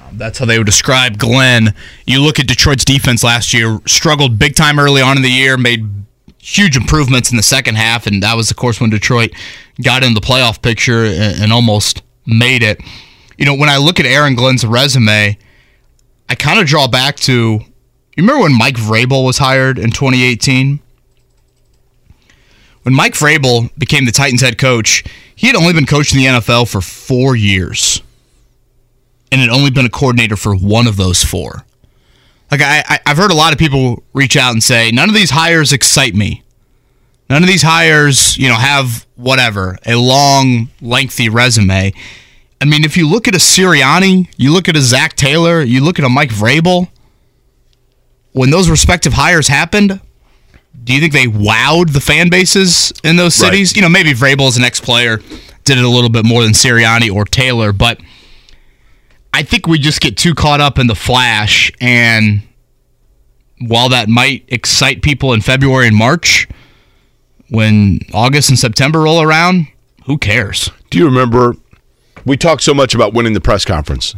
Um, 0.09 0.17
that's 0.17 0.39
how 0.39 0.45
they 0.45 0.57
would 0.57 0.65
describe 0.65 1.17
Glenn. 1.17 1.73
You 2.05 2.21
look 2.21 2.39
at 2.39 2.47
Detroit's 2.47 2.85
defense 2.85 3.23
last 3.23 3.53
year, 3.53 3.79
struggled 3.85 4.39
big 4.39 4.55
time 4.55 4.79
early 4.79 5.01
on 5.01 5.17
in 5.17 5.23
the 5.23 5.29
year, 5.29 5.57
made 5.57 5.87
huge 6.39 6.77
improvements 6.77 7.31
in 7.31 7.37
the 7.37 7.43
second 7.43 7.75
half, 7.75 8.07
and 8.07 8.23
that 8.23 8.35
was, 8.35 8.49
of 8.49 8.57
course, 8.57 8.79
when 8.79 8.89
Detroit 8.89 9.31
got 9.83 10.03
in 10.03 10.13
the 10.13 10.21
playoff 10.21 10.61
picture 10.61 11.05
and, 11.05 11.43
and 11.43 11.53
almost 11.53 12.01
made 12.25 12.63
it. 12.63 12.81
You 13.37 13.45
know, 13.45 13.55
when 13.55 13.69
I 13.69 13.77
look 13.77 13.99
at 13.99 14.05
Aaron 14.05 14.35
Glenn's 14.35 14.65
resume, 14.65 15.37
I 16.27 16.35
kind 16.35 16.59
of 16.59 16.67
draw 16.67 16.87
back 16.87 17.15
to 17.17 17.61
you 18.19 18.23
remember 18.23 18.43
when 18.43 18.57
Mike 18.57 18.75
Vrabel 18.75 19.25
was 19.25 19.37
hired 19.37 19.79
in 19.79 19.91
2018? 19.91 20.81
When 22.83 22.93
Mike 22.93 23.13
Vrabel 23.13 23.69
became 23.77 24.03
the 24.03 24.11
Titans 24.11 24.41
head 24.41 24.57
coach, 24.57 25.05
he 25.35 25.47
had 25.47 25.55
only 25.55 25.71
been 25.71 25.85
coaching 25.85 26.19
the 26.19 26.25
NFL 26.25 26.69
for 26.69 26.81
four 26.81 27.37
years 27.37 28.01
and 29.31 29.41
had 29.41 29.49
only 29.49 29.69
been 29.71 29.85
a 29.85 29.89
coordinator 29.89 30.35
for 30.35 30.55
one 30.55 30.87
of 30.87 30.97
those 30.97 31.23
four. 31.23 31.65
Like 32.51 32.61
I, 32.61 32.83
I, 32.87 32.99
I've 33.05 33.17
heard 33.17 33.31
a 33.31 33.35
lot 33.35 33.53
of 33.53 33.59
people 33.59 34.03
reach 34.13 34.35
out 34.35 34.51
and 34.53 34.63
say, 34.63 34.91
none 34.91 35.07
of 35.09 35.15
these 35.15 35.29
hires 35.31 35.71
excite 35.71 36.15
me. 36.15 36.43
None 37.29 37.43
of 37.43 37.47
these 37.47 37.61
hires, 37.61 38.35
you 38.39 38.47
know, 38.49 38.55
have 38.55 39.05
whatever 39.15 39.77
a 39.85 39.95
long, 39.95 40.69
lengthy 40.81 41.29
resume. 41.29 41.93
I 42.61 42.65
mean, 42.65 42.83
if 42.83 42.97
you 42.97 43.07
look 43.07 43.27
at 43.27 43.35
a 43.35 43.39
Sirianni, 43.39 44.27
you 44.35 44.51
look 44.51 44.67
at 44.67 44.75
a 44.75 44.81
Zac 44.81 45.15
Taylor, 45.15 45.61
you 45.61 45.83
look 45.83 45.99
at 45.99 46.05
a 46.05 46.09
Mike 46.09 46.31
Vrabel. 46.31 46.87
When 48.31 48.49
those 48.49 48.69
respective 48.69 49.13
hires 49.13 49.47
happened, 49.47 49.99
do 50.83 50.93
you 50.93 50.99
think 50.99 51.13
they 51.13 51.25
wowed 51.25 51.93
the 51.93 52.01
fan 52.01 52.29
bases 52.29 52.91
in 53.03 53.15
those 53.15 53.39
Right. 53.39 53.51
cities? 53.51 53.75
You 53.75 53.81
know, 53.83 53.89
maybe 53.89 54.13
Vrabel 54.13 54.47
as 54.47 54.57
an 54.57 54.63
ex-player 54.63 55.17
did 55.65 55.77
it 55.77 55.83
a 55.83 55.89
little 55.89 56.09
bit 56.09 56.25
more 56.25 56.43
than 56.43 56.53
Sirianni 56.53 57.13
or 57.13 57.25
Taylor, 57.25 57.71
but 57.71 57.99
I 59.33 59.43
think 59.43 59.67
we 59.67 59.79
just 59.79 60.01
get 60.01 60.17
too 60.17 60.33
caught 60.33 60.61
up 60.61 60.79
in 60.79 60.87
the 60.87 60.95
flash. 60.95 61.71
And 61.79 62.41
while 63.59 63.89
that 63.89 64.09
might 64.09 64.43
excite 64.47 65.01
people 65.01 65.33
in 65.33 65.41
February 65.41 65.87
and 65.87 65.95
March, 65.95 66.47
when 67.49 67.99
August 68.13 68.49
and 68.49 68.59
September 68.59 69.01
roll 69.01 69.21
around, 69.21 69.67
who 70.05 70.17
cares? 70.17 70.71
Do 70.89 70.97
you 70.97 71.05
remember? 71.05 71.55
We 72.25 72.37
talked 72.37 72.63
so 72.63 72.73
much 72.73 72.93
about 72.93 73.13
winning 73.13 73.33
the 73.33 73.41
press 73.41 73.65
conference. 73.65 74.15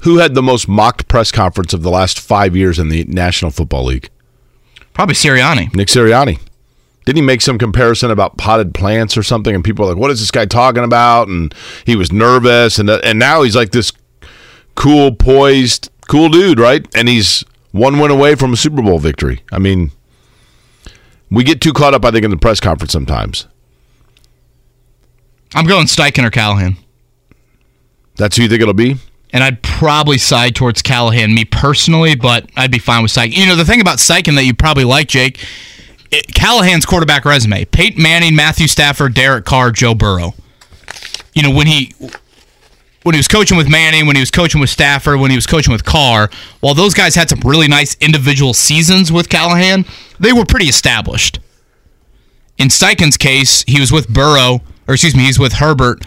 Who 0.00 0.18
had 0.18 0.34
the 0.34 0.42
most 0.42 0.68
mocked 0.68 1.08
press 1.08 1.32
conference 1.32 1.72
of 1.72 1.82
the 1.82 1.90
last 1.90 2.20
five 2.20 2.54
years 2.54 2.78
in 2.78 2.88
the 2.90 3.04
National 3.04 3.50
Football 3.50 3.84
League? 3.84 4.10
Probably 4.92 5.14
Sirianni. 5.14 5.74
Nick 5.74 5.88
Sirianni. 5.88 6.38
Didn't 7.04 7.16
he 7.16 7.22
make 7.22 7.42
some 7.42 7.58
comparison 7.58 8.10
about 8.10 8.36
potted 8.38 8.72
plants 8.74 9.16
or 9.16 9.22
something? 9.22 9.54
And 9.54 9.62
people 9.62 9.84
were 9.84 9.92
like, 9.92 10.00
"What 10.00 10.10
is 10.10 10.20
this 10.20 10.30
guy 10.30 10.46
talking 10.46 10.84
about?" 10.84 11.28
And 11.28 11.54
he 11.84 11.96
was 11.96 12.10
nervous, 12.12 12.78
and 12.78 12.88
and 12.88 13.18
now 13.18 13.42
he's 13.42 13.54
like 13.56 13.72
this 13.72 13.92
cool, 14.74 15.14
poised, 15.14 15.90
cool 16.08 16.28
dude, 16.28 16.58
right? 16.58 16.86
And 16.96 17.08
he's 17.08 17.44
one 17.72 17.98
win 17.98 18.10
away 18.10 18.34
from 18.34 18.52
a 18.52 18.56
Super 18.56 18.82
Bowl 18.82 18.98
victory. 18.98 19.42
I 19.52 19.58
mean, 19.58 19.90
we 21.30 21.44
get 21.44 21.60
too 21.60 21.72
caught 21.72 21.94
up, 21.94 22.04
I 22.04 22.10
think, 22.10 22.24
in 22.24 22.30
the 22.30 22.36
press 22.36 22.58
conference 22.60 22.92
sometimes. 22.92 23.46
I'm 25.54 25.66
going 25.66 25.86
Steichen 25.86 26.24
or 26.24 26.30
Callahan. 26.30 26.76
That's 28.16 28.36
who 28.36 28.42
you 28.44 28.48
think 28.48 28.62
it'll 28.62 28.74
be. 28.74 28.96
and 29.32 29.42
I'd 29.42 29.62
probably 29.62 30.16
side 30.18 30.54
towards 30.54 30.80
Callahan, 30.80 31.34
me 31.34 31.44
personally, 31.44 32.14
but 32.14 32.48
I'd 32.56 32.70
be 32.70 32.78
fine 32.78 33.02
with 33.02 33.10
Steichen. 33.12 33.36
You 33.36 33.46
know, 33.46 33.56
the 33.56 33.64
thing 33.64 33.80
about 33.80 33.98
Steichen 33.98 34.36
that 34.36 34.44
you 34.44 34.54
probably 34.54 34.84
like, 34.84 35.08
Jake, 35.08 35.44
it, 36.10 36.34
Callahan's 36.34 36.86
quarterback 36.86 37.24
resume: 37.24 37.64
Peyton 37.66 38.02
Manning, 38.02 38.34
Matthew 38.34 38.68
Stafford, 38.68 39.14
Derek 39.14 39.44
Carr, 39.44 39.70
Joe 39.70 39.94
Burrow. 39.94 40.34
You 41.34 41.42
know, 41.42 41.50
when 41.50 41.66
he 41.66 41.92
when 43.02 43.14
he 43.14 43.18
was 43.18 43.28
coaching 43.28 43.56
with 43.56 43.68
Manning, 43.68 44.06
when 44.06 44.16
he 44.16 44.20
was 44.20 44.30
coaching 44.30 44.60
with 44.60 44.70
Stafford, 44.70 45.20
when 45.20 45.30
he 45.30 45.36
was 45.36 45.46
coaching 45.46 45.72
with 45.72 45.84
Carr, 45.84 46.30
while 46.60 46.74
those 46.74 46.94
guys 46.94 47.14
had 47.14 47.28
some 47.28 47.40
really 47.40 47.68
nice 47.68 47.96
individual 48.00 48.54
seasons 48.54 49.12
with 49.12 49.28
Callahan, 49.28 49.84
they 50.18 50.32
were 50.32 50.46
pretty 50.46 50.66
established. 50.66 51.38
In 52.56 52.68
Steichen's 52.68 53.16
case, 53.16 53.62
he 53.66 53.80
was 53.80 53.92
with 53.92 54.08
Burrow, 54.08 54.62
or 54.88 54.94
excuse 54.94 55.14
me, 55.14 55.24
he's 55.24 55.38
with 55.38 55.54
Herbert 55.54 56.02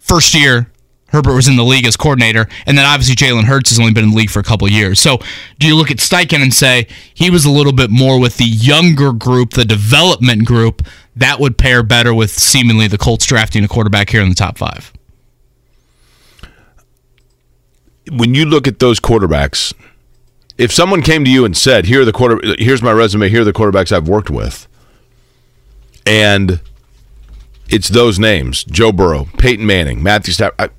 first 0.00 0.34
year 0.34 0.71
Herbert 1.12 1.34
was 1.34 1.48
in 1.48 1.56
the 1.56 1.64
league 1.64 1.86
as 1.86 1.96
coordinator, 1.96 2.48
and 2.66 2.76
then 2.76 2.84
obviously 2.84 3.14
Jalen 3.14 3.44
Hurts 3.44 3.70
has 3.70 3.78
only 3.78 3.92
been 3.92 4.04
in 4.04 4.10
the 4.10 4.16
league 4.16 4.30
for 4.30 4.40
a 4.40 4.44
couple 4.44 4.68
years. 4.68 5.00
So, 5.00 5.18
do 5.58 5.66
you 5.66 5.76
look 5.76 5.90
at 5.90 5.98
Steichen 5.98 6.42
and 6.42 6.52
say 6.52 6.88
he 7.14 7.30
was 7.30 7.44
a 7.44 7.50
little 7.50 7.72
bit 7.72 7.90
more 7.90 8.18
with 8.18 8.38
the 8.38 8.44
younger 8.44 9.12
group, 9.12 9.50
the 9.50 9.64
development 9.64 10.46
group, 10.46 10.82
that 11.14 11.38
would 11.38 11.58
pair 11.58 11.82
better 11.82 12.12
with 12.14 12.30
seemingly 12.30 12.88
the 12.88 12.98
Colts 12.98 13.26
drafting 13.26 13.62
a 13.62 13.68
quarterback 13.68 14.10
here 14.10 14.22
in 14.22 14.30
the 14.30 14.34
top 14.34 14.58
five? 14.58 14.92
when 18.10 18.34
you 18.34 18.44
look 18.44 18.66
at 18.66 18.78
those 18.78 19.00
quarterbacks, 19.00 19.72
if 20.58 20.72
someone 20.72 21.02
came 21.02 21.24
to 21.24 21.30
you 21.30 21.44
and 21.44 21.56
said, 21.56 21.86
"Here 21.86 22.02
are 22.02 22.04
the 22.04 22.12
quarter, 22.12 22.40
here's 22.58 22.82
my 22.82 22.92
resume. 22.92 23.28
Here 23.28 23.42
are 23.42 23.44
the 23.44 23.52
quarterbacks 23.52 23.92
I've 23.92 24.08
worked 24.08 24.30
with," 24.30 24.66
and 26.06 26.60
it's 27.68 27.88
those 27.88 28.18
names: 28.18 28.64
Joe 28.64 28.92
Burrow, 28.92 29.28
Peyton 29.38 29.66
Manning, 29.66 30.02
Matthew 30.02 30.34
Stafford. 30.34 30.70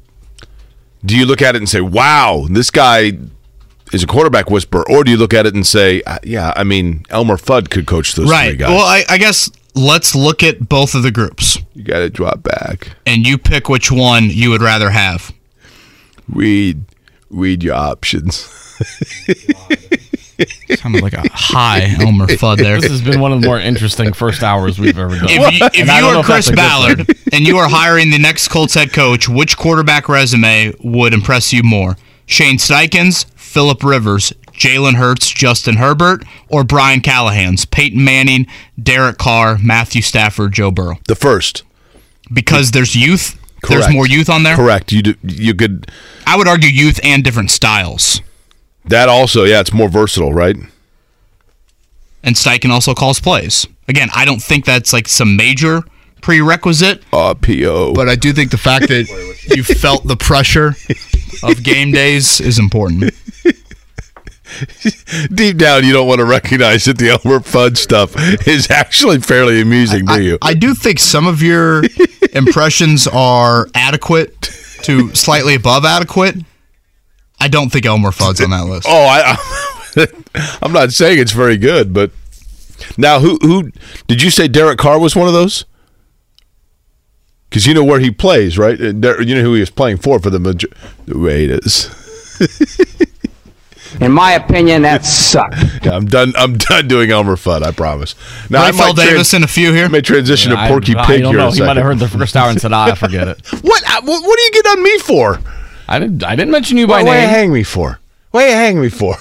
Do 1.06 1.18
you 1.18 1.26
look 1.26 1.42
at 1.42 1.56
it 1.56 1.60
and 1.60 1.68
say, 1.70 1.82
"Wow, 1.82 2.48
this 2.50 2.70
guy 2.72 3.14
is 3.92 4.04
a 4.04 4.08
quarterback 4.08 4.50
whisperer," 4.50 4.90
or 4.90 5.04
do 5.04 5.12
you 5.12 5.18
look 5.18 5.34
at 5.34 5.46
it 5.46 5.54
and 5.54 5.66
say, 5.68 6.02
uh, 6.04 6.18
"Yeah, 6.24 6.54
I 6.56 6.64
mean, 6.64 7.06
Elmer 7.10 7.38
Fudd 7.38 7.70
could 7.70 7.86
coach 7.88 8.16
those 8.16 8.28
three 8.28 8.36
Right. 8.36 8.58
guys." 8.58 8.70
Well, 8.70 8.86
I, 8.86 9.04
I 9.10 9.18
guess 9.18 9.50
let's 9.76 10.16
look 10.16 10.44
at 10.44 10.70
both 10.70 10.96
of 10.96 11.04
the 11.04 11.12
groups, 11.12 11.58
you 11.76 11.84
got 11.84 12.00
to 12.00 12.10
drop 12.10 12.44
back. 12.44 12.92
and 13.06 13.26
you 13.28 13.38
pick 13.38 13.68
which 13.70 13.92
one 13.92 14.30
you 14.30 14.50
would 14.52 14.62
rather 14.62 14.90
have. 14.92 15.34
Read, 16.30 16.84
read 17.30 17.64
your 17.64 17.76
options. 17.76 18.48
Sounded 20.78 21.02
like 21.04 21.14
a 21.14 21.24
high 21.32 21.96
Elmer 22.00 22.28
Fudd 22.28 22.58
there. 22.58 22.80
This 22.82 22.92
has 22.92 23.02
been 23.02 23.20
one 23.20 23.32
of 23.32 23.42
the 23.42 23.48
more 23.48 23.60
interesting 23.60 24.14
first 24.14 24.44
hours 24.44 24.80
we've 24.80 24.98
ever 24.98 25.16
done. 25.16 25.28
If 25.30 25.60
you, 25.60 25.66
if 25.74 25.88
you 25.88 26.06
are 26.08 26.24
Chris 26.24 26.50
Ballard 26.52 27.08
and 27.32 27.48
you 27.48 27.58
are 27.58 27.70
hiring 27.70 28.10
the 28.10 28.20
next 28.20 28.48
Colts 28.48 28.74
head 28.74 28.92
coach, 28.94 29.28
which 29.30 29.58
quarterback 29.58 30.10
resume 30.10 30.74
would 30.84 31.14
impress 31.14 31.54
you 31.54 31.64
more? 31.64 31.98
Shane 32.26 32.58
Steichen's, 32.58 33.26
Philip 33.36 33.84
Rivers, 33.84 34.34
Jalen 34.54 34.96
Hurts, 34.96 35.30
Justin 35.30 35.76
Herbert, 35.78 36.24
or 36.48 36.64
Brian 36.64 37.02
Callahan's, 37.02 37.66
Peyton 37.66 38.04
Manning, 38.04 38.48
Derek 38.82 39.18
Carr, 39.18 39.58
Matthew 39.62 40.02
Stafford, 40.02 40.54
Joe 40.54 40.72
Burrow? 40.72 40.98
The 41.08 41.16
first, 41.16 41.64
Because 42.32 42.72
there's 42.72 42.96
youth. 42.96 43.38
correct. 43.62 43.84
There's 43.84 43.94
more 43.94 44.08
youth 44.08 44.30
on 44.30 44.44
there. 44.44 44.56
Correct. 44.56 44.92
You 44.92 45.02
do, 45.04 45.16
you 45.24 45.54
could 45.54 45.92
I 46.26 46.38
would 46.38 46.48
argue 46.48 46.70
youth 46.70 47.00
and 47.04 47.24
different 47.24 47.52
styles. 47.52 48.22
That 48.86 49.10
also. 49.10 49.44
Yeah, 49.44 49.60
it's 49.60 49.74
more 49.74 49.90
versatile, 49.90 50.34
right? 50.34 50.56
And 52.24 52.36
Steichen 52.36 52.70
also 52.70 52.94
calls 52.94 53.20
plays. 53.20 53.68
Again, 53.88 54.10
I 54.16 54.24
don't 54.26 54.42
think 54.42 54.66
that's 54.66 54.94
like 54.94 55.08
some 55.08 55.36
major 55.36 55.82
prerequisite, 56.22 57.04
Uh, 57.12 57.34
po. 57.34 57.94
but 57.94 58.08
I 58.08 58.16
do 58.16 58.32
think 58.32 58.52
the 58.52 58.58
fact 58.58 58.88
that 58.88 59.08
you 59.54 59.62
felt 59.64 60.08
the 60.08 60.16
pressure 60.16 60.74
of 61.44 61.62
game 61.64 61.92
days 61.92 62.40
is 62.40 62.60
important. 62.60 63.14
deep 65.34 65.58
down, 65.58 65.84
you 65.84 65.92
don't 65.92 66.08
want 66.08 66.20
to 66.20 66.26
recognize 66.26 66.86
that 66.86 66.98
the 66.98 67.10
Elmer 67.10 67.40
Fudd 67.40 67.76
stuff 67.78 68.14
is 68.48 68.70
actually 68.72 69.20
fairly 69.20 69.60
amusing, 69.62 70.06
do 70.06 70.22
you? 70.22 70.38
I, 70.42 70.50
I 70.50 70.54
do 70.54 70.74
think 70.74 71.00
some 71.00 71.28
of 71.28 71.42
your 71.42 71.84
impressions 72.34 73.06
are 73.08 73.68
adequate 73.76 74.42
to 74.84 75.14
slightly 75.16 75.56
above 75.56 75.84
adequate. 75.86 76.36
I 77.44 77.48
don't 77.50 77.70
think 77.72 77.86
Elmer 77.86 78.12
Fudd's 78.12 78.40
on 78.42 78.52
that 78.52 78.66
list. 78.66 78.88
oh, 78.90 79.06
I, 79.06 80.58
I'm 80.62 80.72
not 80.72 80.94
saying 80.94 81.20
it's 81.20 81.34
very 81.34 81.58
good, 81.58 81.94
but 81.94 82.12
now 82.98 83.20
who 83.20 83.38
who 83.42 83.72
did 84.08 84.22
you 84.22 84.30
say 84.30 84.48
Derek 84.48 84.78
Carr 84.80 84.98
was 85.00 85.16
one 85.16 85.28
of 85.28 85.34
those? 85.34 85.66
Because 87.50 87.68
you 87.68 87.74
know 87.74 87.84
where 87.84 88.00
he 88.00 88.10
plays, 88.12 88.58
right? 88.58 88.80
Uh, 88.80 88.86
You 89.20 89.36
know 89.36 89.42
who 89.42 89.54
he 89.54 89.60
was 89.60 89.70
playing 89.70 89.98
for 89.98 90.20
for 90.20 90.30
the, 90.30 90.40
major- 90.40 90.70
the 91.06 91.16
Raiders. 91.18 91.90
In 94.02 94.12
my 94.12 94.32
opinion, 94.32 94.82
that 94.82 95.06
sucked. 95.06 95.56
Yeah, 95.86 95.92
I'm 95.96 96.06
done. 96.08 96.34
I'm 96.36 96.58
done 96.58 96.88
doing 96.88 97.12
Elmer 97.12 97.36
Fudd. 97.36 97.62
I 97.62 97.72
promise. 97.72 98.16
Now 98.50 98.64
I 98.64 98.72
Rapheal 98.72 98.78
might, 98.78 98.96
trans- 98.96 99.10
Davis 99.10 99.34
in 99.36 99.44
a 99.44 99.48
few 99.48 99.72
here. 99.72 99.86
I 99.86 99.90
may 99.90 100.02
transition 100.02 100.52
I, 100.52 100.68
to 100.68 100.74
Porky 100.74 100.96
I 100.96 101.06
Pig 101.06 101.22
don't 101.22 101.34
here. 101.34 101.40
know. 101.42 101.48
in 101.50 101.54
a 101.54 101.56
He 101.56 101.62
might 101.62 101.76
have 101.78 101.86
heard 101.86 102.00
the 102.00 102.08
first 102.08 102.36
hour 102.36 102.50
and 102.50 102.60
said, 102.60 102.74
"Ah, 102.74 102.96
forget 102.96 103.28
it." 103.28 103.46
What, 103.62 103.84
uh, 103.84 104.02
what? 104.02 104.24
What 104.24 104.38
do 104.38 104.44
you 104.44 104.52
get 104.52 104.66
on 104.66 104.82
me 104.82 104.98
for? 105.00 105.40
I 105.88 106.00
didn't. 106.00 106.24
I 106.24 106.36
didn't 106.36 106.52
mention 106.52 106.78
you 106.78 106.88
by 106.88 107.04
What, 107.04 107.08
what 107.08 107.22
you 107.22 107.28
hang 107.28 107.52
me 107.52 107.64
for? 107.64 108.00
What 108.32 108.46
you 108.46 108.52
hang 108.54 108.80
me 108.82 108.90
for? 108.90 109.16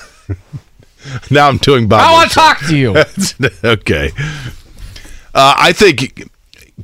now 1.31 1.49
I'm 1.49 1.59
doing 1.59 1.89
Bob. 1.89 2.01
I 2.01 2.13
want 2.13 2.31
to 2.31 2.35
talk 2.35 2.59
to 2.69 2.77
you. 2.77 2.97
okay. 3.65 4.11
Uh, 5.35 5.55
I 5.59 5.73
think, 5.73 6.29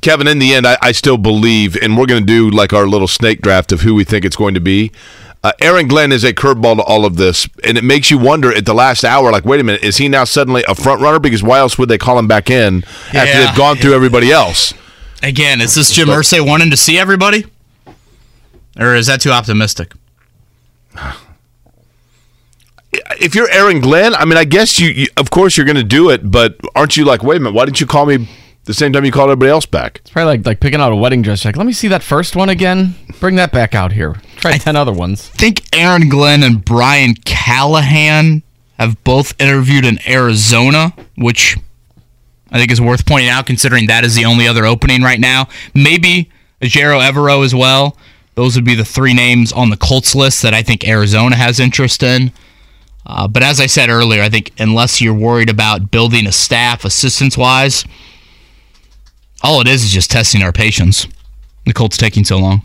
Kevin, 0.01 0.27
in 0.27 0.39
the 0.39 0.53
end, 0.53 0.67
I, 0.67 0.77
I 0.81 0.91
still 0.91 1.17
believe, 1.17 1.75
and 1.75 1.97
we're 1.97 2.05
going 2.07 2.25
to 2.25 2.27
do 2.27 2.49
like 2.49 2.73
our 2.73 2.87
little 2.87 3.07
snake 3.07 3.41
draft 3.41 3.71
of 3.71 3.81
who 3.81 3.93
we 3.95 4.03
think 4.03 4.25
it's 4.25 4.35
going 4.35 4.53
to 4.55 4.59
be. 4.59 4.91
Uh, 5.41 5.53
Aaron 5.61 5.87
Glenn 5.87 6.11
is 6.11 6.25
a 6.25 6.33
curveball 6.33 6.75
to 6.77 6.83
all 6.83 7.05
of 7.05 7.15
this, 7.15 7.47
and 7.63 7.77
it 7.77 7.83
makes 7.83 8.11
you 8.11 8.17
wonder 8.17 8.53
at 8.53 8.65
the 8.65 8.73
last 8.73 9.05
hour, 9.05 9.31
like, 9.31 9.45
wait 9.45 9.61
a 9.61 9.63
minute, 9.63 9.83
is 9.83 9.95
he 9.95 10.09
now 10.09 10.25
suddenly 10.25 10.65
a 10.67 10.75
front 10.75 11.01
runner? 11.01 11.17
Because 11.19 11.41
why 11.41 11.59
else 11.59 11.77
would 11.77 11.87
they 11.87 11.97
call 11.97 12.19
him 12.19 12.27
back 12.27 12.49
in 12.49 12.83
after 13.13 13.17
Yeah. 13.17 13.45
they've 13.45 13.55
gone 13.55 13.77
through 13.77 13.93
everybody 13.93 14.31
else? 14.33 14.73
Again, 15.23 15.61
is 15.61 15.75
this 15.75 15.91
Jim 15.91 16.09
Irsay 16.09 16.45
wanting 16.45 16.71
to 16.71 16.77
see 16.77 16.97
everybody? 16.97 17.45
Or 18.79 18.95
is 18.95 19.07
that 19.07 19.21
too 19.21 19.31
optimistic? 19.31 19.93
If 23.21 23.35
you're 23.35 23.49
Aaron 23.51 23.81
Glenn, 23.81 24.15
I 24.15 24.25
mean, 24.25 24.37
I 24.37 24.45
guess 24.45 24.79
you, 24.79 24.89
you 24.89 25.07
of 25.17 25.29
course, 25.29 25.55
you're 25.57 25.65
going 25.65 25.75
to 25.75 25.83
do 25.83 26.09
it, 26.09 26.31
but 26.31 26.55
aren't 26.73 26.97
you 26.97 27.05
like, 27.05 27.21
wait 27.21 27.37
a 27.37 27.39
minute, 27.39 27.53
why 27.53 27.65
didn't 27.65 27.79
you 27.79 27.85
call 27.85 28.05
me 28.07 28.27
the 28.63 28.73
same 28.73 28.91
time 28.93 29.05
you 29.05 29.11
called 29.11 29.29
everybody 29.29 29.51
else 29.51 29.65
back? 29.67 29.99
It's 29.99 30.09
probably 30.09 30.37
like 30.37 30.45
like 30.45 30.59
picking 30.59 30.79
out 30.79 30.91
a 30.91 30.95
wedding 30.95 31.21
dress. 31.21 31.45
Like, 31.45 31.55
let 31.55 31.67
me 31.67 31.73
see 31.73 31.87
that 31.89 32.01
first 32.01 32.35
one 32.35 32.49
again. 32.49 32.95
Bring 33.19 33.35
that 33.35 33.51
back 33.51 33.75
out 33.75 33.91
here. 33.91 34.15
Try 34.37 34.57
ten 34.57 34.75
other 34.75 34.93
ones. 34.93 35.29
I 35.35 35.37
think 35.37 35.63
Aaron 35.75 36.09
Glenn 36.09 36.41
and 36.41 36.65
Brian 36.65 37.13
Callahan 37.13 38.41
have 38.79 39.03
both 39.03 39.39
interviewed 39.39 39.85
in 39.85 39.99
Arizona, 40.07 40.93
which 41.15 41.57
I 42.51 42.57
think 42.57 42.71
is 42.71 42.81
worth 42.81 43.05
pointing 43.05 43.29
out 43.29 43.45
considering 43.45 43.87
that 43.87 44.03
is 44.03 44.15
the 44.15 44.25
only 44.25 44.47
other 44.47 44.65
opening 44.65 45.03
right 45.03 45.19
now. 45.19 45.47
Maybe 45.75 46.31
Ejiro 46.61 47.01
Evero 47.07 47.45
as 47.45 47.53
well. 47.53 47.97
Those 48.39 48.55
would 48.55 48.63
be 48.63 48.73
the 48.75 48.85
three 48.85 49.13
names 49.13 49.51
on 49.51 49.69
the 49.69 49.75
Colts 49.75 50.15
list 50.15 50.43
that 50.43 50.53
I 50.53 50.61
think 50.63 50.87
Arizona 50.87 51.35
has 51.35 51.59
interest 51.59 52.01
in. 52.03 52.31
Uh, 53.05 53.27
but 53.27 53.43
as 53.43 53.59
I 53.59 53.65
said 53.65 53.89
earlier, 53.89 54.21
I 54.23 54.29
think 54.29 54.53
unless 54.57 55.01
you're 55.01 55.13
worried 55.13 55.49
about 55.49 55.91
building 55.91 56.25
a 56.25 56.31
staff 56.31 56.85
assistance 56.85 57.37
wise, 57.37 57.83
all 59.43 59.59
it 59.59 59.67
is 59.67 59.83
is 59.83 59.91
just 59.91 60.09
testing 60.09 60.41
our 60.41 60.53
patience. 60.53 61.05
The 61.65 61.73
Colts 61.73 61.97
taking 61.97 62.23
so 62.23 62.37
long. 62.37 62.61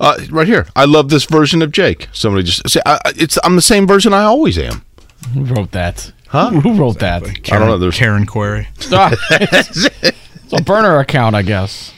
Uh, 0.00 0.16
right 0.30 0.46
here, 0.46 0.66
I 0.74 0.86
love 0.86 1.10
this 1.10 1.26
version 1.26 1.60
of 1.60 1.70
Jake. 1.70 2.08
Somebody 2.14 2.44
just 2.44 2.66
say, 2.70 2.80
I, 2.86 2.94
I- 3.04 3.12
"It's 3.16 3.36
I'm 3.44 3.54
the 3.54 3.60
same 3.60 3.86
version 3.86 4.14
I 4.14 4.22
always 4.22 4.56
am." 4.56 4.82
Who 5.34 5.44
wrote 5.44 5.72
that? 5.72 6.10
Huh? 6.28 6.48
Who, 6.52 6.60
who 6.60 6.74
wrote 6.80 7.00
that? 7.00 7.22
I 7.52 7.58
don't 7.58 7.68
know. 7.68 7.76
There's 7.76 7.98
Karen 7.98 8.24
Query. 8.24 8.66
Ah, 8.92 9.12
it's 9.30 10.52
a 10.54 10.62
burner 10.62 11.00
account, 11.00 11.36
I 11.36 11.42
guess. 11.42 11.92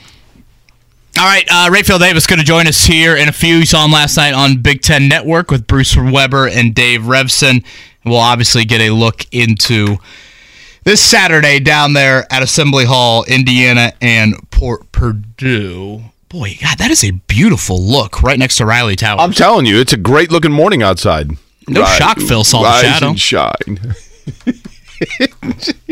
All 1.20 1.26
right, 1.26 1.46
uh, 1.50 1.68
Rapheal 1.68 1.98
Davis 1.98 2.26
going 2.26 2.38
to 2.38 2.44
join 2.46 2.66
us 2.66 2.82
here 2.82 3.14
in 3.14 3.28
a 3.28 3.32
few. 3.32 3.56
You 3.56 3.66
saw 3.66 3.84
him 3.84 3.92
last 3.92 4.16
night 4.16 4.32
on 4.32 4.62
Big 4.62 4.80
Ten 4.80 5.06
Network 5.06 5.50
with 5.50 5.66
Bruce 5.66 5.94
Weber 5.94 6.48
and 6.48 6.74
Dave 6.74 7.02
Revsine. 7.02 7.62
We'll 8.06 8.16
obviously 8.16 8.64
get 8.64 8.80
a 8.80 8.88
look 8.88 9.26
into 9.30 9.98
this 10.84 11.02
Saturday 11.02 11.60
down 11.60 11.92
there 11.92 12.26
at 12.32 12.42
Assembly 12.42 12.86
Hall, 12.86 13.24
Indiana, 13.24 13.92
and 14.00 14.50
Port 14.50 14.92
Purdue. 14.92 16.04
Boy, 16.30 16.56
God, 16.58 16.78
that 16.78 16.90
is 16.90 17.04
a 17.04 17.10
beautiful 17.10 17.78
look 17.78 18.22
right 18.22 18.38
next 18.38 18.56
to 18.56 18.64
Riley 18.64 18.96
Tower. 18.96 19.20
I'm 19.20 19.32
telling 19.32 19.66
you, 19.66 19.78
it's 19.78 19.92
a 19.92 19.98
great 19.98 20.30
looking 20.30 20.52
morning 20.52 20.82
outside. 20.82 21.32
No 21.68 21.84
shock, 21.84 22.16
Phil 22.18 22.44
saw 22.44 22.62
the 22.62 22.80
shadow. 22.80 23.08
and 23.10 23.20
shine. 23.20 23.94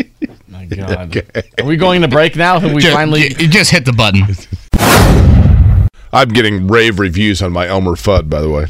My 0.71 1.07
God. 1.07 1.45
Are 1.59 1.65
we 1.65 1.77
going 1.77 2.03
to 2.03 2.09
break 2.09 2.37
now? 2.37 2.59
Have 2.61 2.73
we 2.73 2.83
Ju- 2.83 2.93
finally? 2.93 3.29
you, 3.29 3.37
you 3.41 3.49
just 3.49 3.71
hit 3.71 3.85
the 3.85 3.93
button. 3.93 4.23
I'm 6.13 6.29
getting 6.29 6.67
rave 6.69 6.99
reviews 6.99 7.43
on 7.43 7.53
my 7.53 7.67
Elmer 7.67 7.93
Fudd, 7.93 8.29
by 8.31 8.41
the 8.41 8.49
way. 8.51 8.67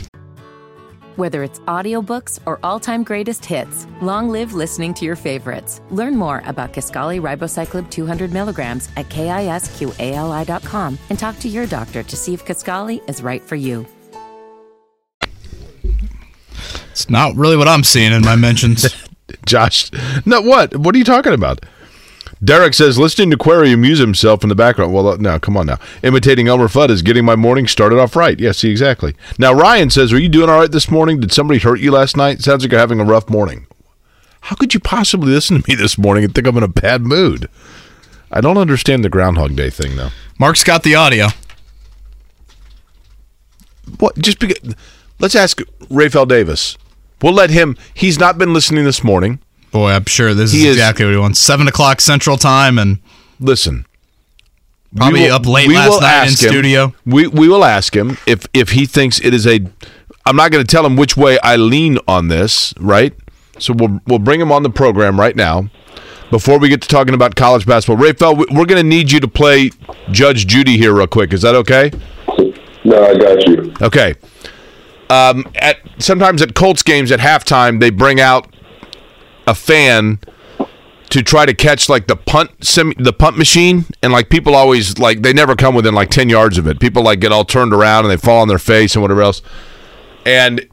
Whether 1.17 1.43
it's 1.43 1.59
audiobooks 1.61 2.39
or 2.47 2.61
all-time 2.63 3.03
greatest 3.03 3.45
hits, 3.45 3.89
long 4.01 4.29
live 4.29 4.55
listening 4.55 4.95
to 4.95 5.05
your 5.05 5.17
favorites. 5.17 5.81
Learn 5.91 6.15
more 6.15 6.43
about 6.47 6.73
Kisqali 6.73 7.21
Ribociclib 7.21 7.91
200 7.91 8.33
milligrams 8.33 8.89
at 8.97 9.09
kisqali.com 9.09 10.99
and 11.11 11.19
talk 11.19 11.39
to 11.41 11.49
your 11.49 11.67
doctor 11.67 12.05
to 12.05 12.17
see 12.17 12.35
if 12.35 12.45
Kisqali 12.45 13.09
is 13.09 13.21
right 13.21 13.43
for 13.43 13.57
you. 13.57 13.85
It's 16.93 17.11
not 17.11 17.35
really 17.37 17.57
what 17.57 17.69
I'm 17.69 17.85
seeing 17.85 18.13
in 18.13 18.23
my 18.23 18.37
mentions. 18.37 18.87
Josh, 19.47 19.91
no, 20.25 20.41
what? 20.41 20.77
What 20.77 20.95
are 20.95 20.99
you 20.99 21.05
talking 21.05 21.33
about? 21.33 21.65
Derek 22.43 22.75
says, 22.75 22.99
listening 22.99 23.31
to 23.31 23.37
Query 23.37 23.73
amuse 23.73 23.99
himself 23.99 24.43
in 24.43 24.49
the 24.49 24.55
background. 24.55 24.93
Well, 24.93 25.09
uh, 25.09 25.17
now, 25.17 25.39
come 25.39 25.57
on 25.57 25.67
now. 25.67 25.79
Imitating 26.03 26.47
Elmer 26.47 26.69
Fudd 26.69 26.91
is 26.91 27.03
getting 27.03 27.25
my 27.25 27.35
morning 27.35 27.67
started 27.67 27.99
off 27.99 28.15
right. 28.15 28.39
Yeah, 28.39 28.53
see, 28.53 28.71
exactly. 28.71 29.15
Now, 29.39 29.53
Ryan 29.53 29.91
says, 29.91 30.13
are 30.13 30.21
you 30.21 30.29
doing 30.29 30.49
all 30.49 30.61
right 30.61 30.71
this 30.71 30.91
morning? 30.91 31.19
Did 31.19 31.33
somebody 31.33 31.59
hurt 31.59 31.81
you 31.81 31.91
last 31.91 32.17
night? 32.17 32.41
Sounds 32.41 32.63
like 32.63 32.71
you're 32.71 32.81
having 32.81 33.01
a 33.01 33.05
rough 33.05 33.29
morning. 33.29 33.67
How 34.43 34.55
could 34.55 34.73
you 34.73 34.81
possibly 34.81 35.33
listen 35.33 35.61
to 35.61 35.69
me 35.69 35.75
this 35.75 35.99
morning 35.99 36.25
and 36.25 36.35
think 36.35 36.47
I'm 36.47 36.57
in 36.57 36.63
a 36.63 36.69
bad 36.69 37.03
mood? 37.03 37.49
I 38.31 38.41
don't 38.41 38.57
understand 38.57 39.05
the 39.05 39.09
Groundhog 39.09 39.57
Day 39.57 39.71
thing, 39.71 39.97
though. 39.97 40.11
Mark's 40.39 40.63
got 40.63 40.85
the 40.85 40.95
audio. 40.95 41.29
What? 43.99 44.17
Just 44.19 44.39
because. 44.39 44.75
Let's 45.19 45.35
ask 45.35 45.61
Rapheal 45.91 46.29
Davis. 46.29 46.79
We'll 47.21 47.33
let 47.33 47.51
him. 47.51 47.77
He's 47.95 48.21
not 48.21 48.39
been 48.39 48.53
listening 48.53 48.85
this 48.85 49.03
morning. 49.03 49.41
Boy, 49.71 49.91
I'm 49.91 50.05
sure 50.07 50.35
this 50.35 50.53
He 50.53 50.61
is 50.61 50.65
is- 50.65 50.77
exactly 50.77 51.05
what 51.05 51.13
he 51.13 51.19
wants. 51.21 51.39
Seven 51.39 51.69
o'clock 51.69 52.01
Central 52.01 52.37
Time, 52.37 52.79
and 52.79 52.99
Listen. 53.41 53.85
Probably 54.97 55.25
will- 55.25 55.35
up 55.35 55.47
late 55.47 55.69
we 55.69 55.75
last 55.77 55.91
will 55.91 56.01
night 56.01 56.23
in 56.23 56.29
him- 56.29 56.35
studio. 56.35 56.95
We 57.05 57.27
we 57.27 57.49
will 57.49 57.65
ask 57.65 57.95
him 57.95 58.17
if 58.27 58.47
if 58.55 58.71
he 58.71 58.87
thinks 58.87 59.21
it 59.21 59.35
is 59.35 59.47
a. 59.47 59.61
I'm 60.27 60.37
not 60.37 60.51
going 60.51 60.65
to 60.65 60.71
tell 60.71 60.85
him 60.85 60.97
which 60.97 61.17
way 61.17 61.39
I 61.43 61.57
lean 61.57 61.99
on 62.09 62.29
this, 62.29 62.73
right? 62.81 63.13
So 63.59 63.75
we'll 63.75 64.01
we'll 64.07 64.19
bring 64.19 64.41
him 64.41 64.51
on 64.51 64.63
the 64.63 64.71
program 64.71 65.21
right 65.21 65.37
now. 65.37 65.69
Before 66.31 66.59
we 66.59 66.69
get 66.69 66.83
to 66.83 66.89
talking 66.89 67.15
about 67.15 67.37
college 67.37 67.65
basketball, 67.67 68.03
Rapheal, 68.05 68.37
we- 68.37 68.47
we're 68.57 68.67
going 68.67 68.83
to 68.83 68.87
need 68.89 69.11
you 69.13 69.21
to 69.21 69.29
play 69.29 69.71
Judge 70.11 70.47
Judy 70.47 70.77
here 70.77 70.93
real 70.95 71.07
quick. 71.07 71.33
Is 71.33 71.41
that 71.43 71.55
okay? 71.55 71.91
No, 72.85 73.03
I 73.05 73.15
got 73.17 73.47
you. 73.49 73.73
Okay. 73.81 74.15
Um, 75.11 75.47
at 75.57 75.79
sometimes 75.99 76.43
at 76.43 76.55
Colts 76.55 76.83
games 76.83 77.11
at 77.13 77.21
halftime, 77.21 77.81
they 77.81 77.89
bring 77.91 78.21
out 78.21 78.47
a 79.49 79.55
fan 79.55 80.21
to 81.11 81.23
try 81.23 81.47
to 81.47 81.55
catch 81.55 81.89
like 81.89 82.07
the 82.07 82.17
punt 82.17 82.51
sim- 82.65 82.93
the 82.99 83.13
punt 83.13 83.39
machine 83.39 83.87
and 84.03 84.13
like 84.13 84.29
people 84.29 84.55
always 84.55 84.99
like 84.99 85.23
they 85.23 85.33
never 85.33 85.57
come 85.57 85.75
within 85.75 85.95
like 85.95 86.11
10 86.11 86.29
yards 86.29 86.59
of 86.59 86.67
it. 86.67 86.81
People 86.81 87.03
like 87.03 87.21
get 87.21 87.33
all 87.33 87.45
turned 87.45 87.73
around 87.73 88.05
and 88.05 88.13
they 88.13 88.17
fall 88.17 88.43
on 88.43 88.49
their 88.49 88.59
face 88.59 88.95
and 88.95 89.03
whatever 89.03 89.23
else. 89.23 89.41
And 90.27 90.69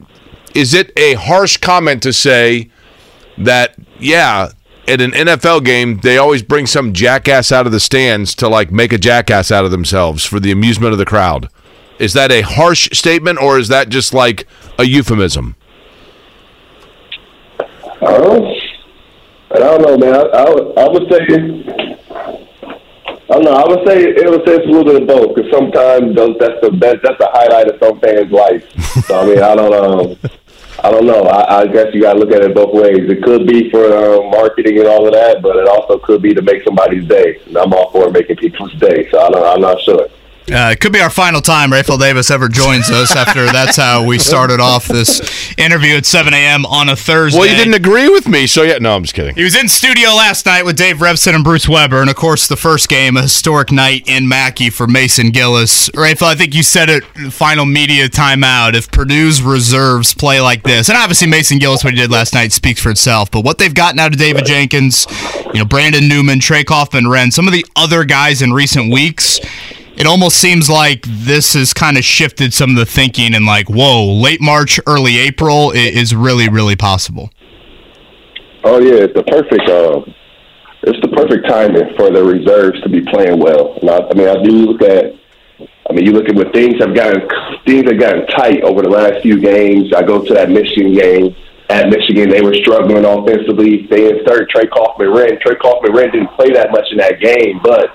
is 0.54 0.74
it 0.74 0.92
a 0.96 1.14
harsh 1.14 1.56
comment 1.56 2.02
to 2.02 2.12
say 2.12 2.70
that 3.38 3.76
yeah 3.98 4.50
at 4.88 5.00
an 5.00 5.12
NFL 5.12 5.64
game 5.64 6.00
they 6.02 6.18
always 6.18 6.42
bring 6.42 6.66
some 6.66 6.92
jackass 6.92 7.50
out 7.50 7.66
of 7.66 7.72
the 7.72 7.80
stands 7.80 8.34
to 8.36 8.48
like 8.48 8.70
make 8.70 8.92
a 8.92 8.98
jackass 8.98 9.50
out 9.50 9.64
of 9.64 9.70
themselves 9.70 10.24
for 10.24 10.38
the 10.38 10.52
amusement 10.52 10.92
of 10.92 10.98
the 10.98 11.06
crowd? 11.06 11.48
Is 11.98 12.12
that 12.12 12.30
a 12.30 12.42
harsh 12.42 12.90
statement 12.92 13.40
or 13.40 13.58
is 13.58 13.68
that 13.68 13.88
just 13.88 14.12
like 14.12 14.46
a 14.78 14.84
euphemism? 14.84 15.56
Oh, 18.02 18.52
I 19.50 19.58
don't 19.58 19.82
know, 19.82 19.96
man. 19.96 20.14
I, 20.14 20.20
I, 20.20 20.50
would, 20.50 20.78
I 20.78 20.88
would 20.88 21.10
say, 21.10 21.20
I 23.28 23.34
don't 23.34 23.44
know. 23.44 23.54
I 23.54 23.68
would 23.68 23.86
say 23.86 24.02
it 24.02 24.30
would 24.30 24.46
say 24.46 24.56
it's 24.56 24.66
a 24.66 24.70
little 24.70 24.84
bit 24.84 25.02
of 25.02 25.08
both 25.08 25.34
because 25.34 25.50
sometimes 25.52 26.16
those, 26.16 26.36
that's 26.38 26.60
the 26.60 26.70
best, 26.72 26.98
that's 27.02 27.18
the 27.18 27.30
highlight 27.32 27.68
of 27.68 27.78
some 27.80 28.00
fans' 28.00 28.32
life. 28.32 28.64
So 29.06 29.20
I 29.20 29.26
mean, 29.26 29.42
I 29.42 29.54
don't 29.54 29.70
know. 29.70 30.16
I 30.82 30.90
don't 30.90 31.06
know. 31.06 31.22
I, 31.22 31.60
I 31.60 31.66
guess 31.66 31.94
you 31.94 32.02
got 32.02 32.14
to 32.14 32.18
look 32.18 32.32
at 32.32 32.42
it 32.42 32.54
both 32.54 32.74
ways. 32.74 33.08
It 33.08 33.22
could 33.22 33.46
be 33.46 33.70
for 33.70 33.84
uh, 33.86 34.30
marketing 34.30 34.78
and 34.78 34.86
all 34.86 35.06
of 35.06 35.12
that, 35.14 35.42
but 35.42 35.56
it 35.56 35.66
also 35.66 35.98
could 35.98 36.22
be 36.22 36.34
to 36.34 36.42
make 36.42 36.62
somebody's 36.64 37.08
day. 37.08 37.40
And 37.46 37.56
I'm 37.56 37.72
all 37.72 37.90
for 37.90 38.10
making 38.10 38.36
people's 38.36 38.74
day, 38.74 39.08
so 39.10 39.20
I 39.20 39.30
don't, 39.30 39.44
I'm 39.44 39.60
not 39.60 39.80
sure. 39.80 40.08
Uh, 40.48 40.70
it 40.70 40.80
could 40.80 40.92
be 40.92 41.00
our 41.00 41.10
final 41.10 41.40
time 41.40 41.70
Rapheal 41.72 41.98
Davis 41.98 42.30
ever 42.30 42.48
joins 42.48 42.88
us 42.90 43.14
after 43.16 43.46
that's 43.52 43.76
how 43.76 44.04
we 44.04 44.18
started 44.18 44.60
off 44.60 44.86
this 44.86 45.20
interview 45.58 45.96
at 45.96 46.06
7 46.06 46.32
a.m. 46.32 46.64
on 46.66 46.88
a 46.88 46.94
Thursday. 46.96 47.38
well 47.38 47.48
you 47.48 47.56
didn't 47.56 47.74
agree 47.74 48.08
with 48.08 48.28
me 48.28 48.46
so 48.46 48.62
yeah 48.62 48.78
no 48.78 48.94
i'm 48.94 49.02
just 49.02 49.14
kidding 49.14 49.34
He 49.34 49.42
was 49.42 49.56
in 49.56 49.68
studio 49.68 50.10
last 50.10 50.46
night 50.46 50.64
with 50.64 50.76
Dave 50.76 50.98
Revsine 50.98 51.34
and 51.34 51.42
Bruce 51.42 51.68
Weber, 51.68 52.00
and 52.00 52.08
of 52.10 52.16
course, 52.16 52.46
the 52.46 52.56
first 52.56 52.88
game, 52.88 53.16
a 53.16 53.22
historic 53.22 53.72
night 53.72 54.08
in 54.08 54.28
Mackey 54.28 54.70
for 54.70 54.86
Mason 54.86 55.30
Gillis. 55.30 55.90
Rafael, 55.94 56.30
I 56.30 56.34
think 56.34 56.54
you 56.54 56.62
said 56.62 56.88
it, 56.90 57.02
final 57.32 57.64
media 57.66 58.08
timeout. 58.08 58.74
If 58.74 58.90
Purdue's 58.90 59.42
reserves 59.42 60.14
play 60.14 60.40
like 60.40 60.62
this, 60.62 60.88
and 60.88 60.96
obviously 60.98 61.26
Mason 61.28 61.58
Gillis, 61.58 61.82
what 61.82 61.92
he 61.94 62.00
did 62.00 62.10
last 62.10 62.34
night, 62.34 62.52
speaks 62.52 62.80
for 62.80 62.90
itself, 62.90 63.30
but 63.30 63.44
what 63.44 63.58
they've 63.58 63.74
gotten 63.74 63.98
out 63.98 64.12
of 64.12 64.18
David 64.18 64.44
Jenkins, 64.46 65.06
you 65.52 65.58
know, 65.60 65.64
Brandon 65.64 66.06
Newman, 66.08 66.38
Trey 66.40 66.62
Kaufman-Renn, 66.64 67.32
some 67.32 67.46
of 67.46 67.52
the 67.52 67.64
other 67.74 68.04
guys 68.04 68.42
in 68.42 68.52
recent 68.52 68.92
weeks, 68.92 69.40
it 69.96 70.06
almost 70.06 70.36
seems 70.36 70.68
like 70.68 71.02
this 71.06 71.54
has 71.54 71.72
kind 71.72 71.96
of 71.96 72.04
shifted 72.04 72.52
some 72.52 72.70
of 72.70 72.76
the 72.76 72.86
thinking 72.86 73.34
and 73.34 73.46
like, 73.46 73.68
whoa, 73.68 74.04
late 74.04 74.40
March, 74.40 74.78
early 74.86 75.18
April 75.18 75.70
is 75.72 76.14
really, 76.14 76.48
really 76.48 76.76
possible. 76.76 77.30
Oh 78.62 78.80
yeah, 78.80 79.04
it's 79.04 79.14
the 79.14 79.22
perfect. 79.22 79.68
Uh, 79.68 80.02
it's 80.82 81.00
the 81.00 81.08
perfect 81.08 81.48
timing 81.48 81.94
for 81.96 82.10
the 82.10 82.22
reserves 82.22 82.80
to 82.82 82.88
be 82.88 83.00
playing 83.00 83.40
well. 83.40 83.78
I, 83.82 84.12
mean, 84.14 84.28
I 84.28 84.42
do 84.42 84.50
look 84.50 84.82
at. 84.82 85.14
I 85.88 85.92
mean, 85.94 86.04
you 86.04 86.12
look 86.12 86.28
at 86.28 86.34
what 86.34 86.52
things 86.52 86.74
have 86.80 86.94
gotten 86.94 87.22
things 87.64 87.88
have 87.88 87.98
gotten 87.98 88.26
tight 88.26 88.62
over 88.62 88.82
the 88.82 88.90
last 88.90 89.22
few 89.22 89.40
games. 89.40 89.92
I 89.94 90.02
go 90.02 90.24
to 90.24 90.34
that 90.34 90.50
Michigan 90.50 90.92
game. 90.92 91.34
At 91.70 91.88
Michigan, 91.88 92.28
they 92.28 92.42
were 92.42 92.54
struggling 92.54 93.04
offensively. 93.04 93.86
They 93.90 94.10
insert 94.10 94.50
Trey 94.50 94.66
Kaufman-Renn. 94.66 95.40
Trey 95.40 95.56
Kaufman-Renn 95.56 96.12
didn't 96.12 96.30
play 96.38 96.52
that 96.52 96.70
much 96.70 96.86
in 96.92 96.98
that 96.98 97.18
game, 97.20 97.58
but 97.62 97.90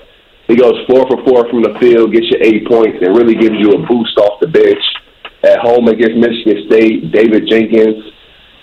he 0.52 0.58
goes 0.58 0.84
four 0.86 1.08
for 1.08 1.16
four 1.24 1.48
from 1.48 1.62
the 1.62 1.72
field, 1.80 2.12
gets 2.12 2.28
you 2.28 2.36
eight 2.42 2.68
points, 2.68 2.98
and 3.00 3.16
really 3.16 3.34
gives 3.34 3.56
you 3.56 3.72
a 3.72 3.86
boost 3.86 4.18
off 4.18 4.38
the 4.38 4.46
bench. 4.46 4.84
At 5.42 5.60
home 5.60 5.88
against 5.88 6.16
Michigan 6.20 6.66
State, 6.68 7.10
David 7.10 7.48
Jenkins, 7.48 8.12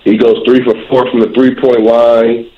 he 0.04 0.16
goes 0.16 0.38
three 0.46 0.64
for 0.64 0.76
four 0.88 1.10
from 1.10 1.20
the 1.20 1.34
three 1.34 1.56
point 1.56 1.82
line. 1.82 2.52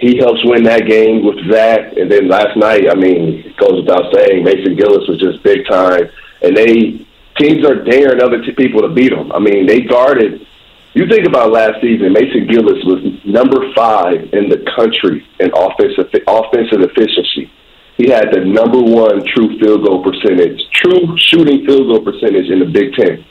He 0.00 0.16
helps 0.16 0.40
win 0.44 0.62
that 0.64 0.86
game 0.86 1.22
with 1.22 1.36
that. 1.50 1.98
And 1.98 2.10
then 2.10 2.28
last 2.28 2.56
night, 2.56 2.88
I 2.88 2.94
mean, 2.94 3.44
it 3.44 3.56
goes 3.58 3.84
without 3.84 4.08
saying, 4.14 4.42
Mason 4.42 4.74
Gillis 4.74 5.06
was 5.06 5.18
just 5.18 5.42
big 5.42 5.66
time. 5.66 6.08
And 6.40 6.56
they 6.56 7.04
teams 7.36 7.66
are 7.66 7.84
daring 7.84 8.22
other 8.22 8.42
t- 8.42 8.52
people 8.52 8.80
to 8.80 8.88
beat 8.88 9.10
them. 9.10 9.30
I 9.32 9.38
mean, 9.38 9.66
they 9.66 9.80
guarded. 9.82 10.46
You 10.94 11.06
think 11.06 11.26
about 11.26 11.52
last 11.52 11.82
season, 11.82 12.12
Mason 12.14 12.46
Gillis 12.46 12.82
was 12.84 13.04
number 13.26 13.70
five 13.74 14.32
in 14.32 14.48
the 14.48 14.64
country 14.74 15.26
in 15.40 15.50
offensive 15.54 16.08
offensive 16.26 16.80
efficiency. 16.80 17.52
He 17.98 18.08
had 18.08 18.30
the 18.32 18.40
number 18.46 18.78
one 18.78 19.26
true 19.26 19.58
field 19.58 19.84
goal 19.84 20.02
percentage, 20.02 20.62
true 20.72 21.18
shooting 21.18 21.66
field 21.66 21.88
goal 21.88 22.00
percentage 22.00 22.48
in 22.48 22.60
the 22.60 22.66
Big 22.66 22.94
Ten. 22.94 23.24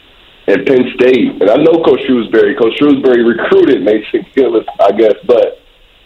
And 0.47 0.65
Penn 0.65 0.91
State, 0.95 1.41
and 1.41 1.49
I 1.49 1.55
know 1.55 1.83
Coach 1.83 2.01
Shrewsberry. 2.07 2.57
Coach 2.57 2.79
Shrewsberry 2.79 3.25
recruited 3.25 3.83
Mason 3.83 4.25
Gillis, 4.35 4.65
I 4.79 4.91
guess, 4.91 5.15
but 5.25 5.59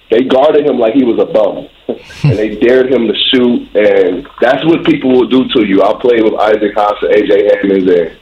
they 0.10 0.24
guarded 0.24 0.68
him 0.68 0.78
like 0.78 0.94
he 0.94 1.04
was 1.04 1.20
a 1.20 1.26
bum, 1.26 1.70
and 2.24 2.38
they 2.38 2.56
dared 2.56 2.92
him 2.92 3.08
to 3.08 3.16
shoot. 3.32 3.76
And 3.76 4.28
that's 4.42 4.64
what 4.66 4.86
people 4.86 5.12
will 5.12 5.28
do 5.28 5.48
to 5.50 5.66
you. 5.66 5.84
I 5.84 5.94
played 6.00 6.24
with 6.24 6.36
Isaac 6.36 6.74
Haas 6.76 7.02
and 7.02 7.14
AJ 7.14 7.56
Hammons, 7.56 7.88
and 7.90 8.18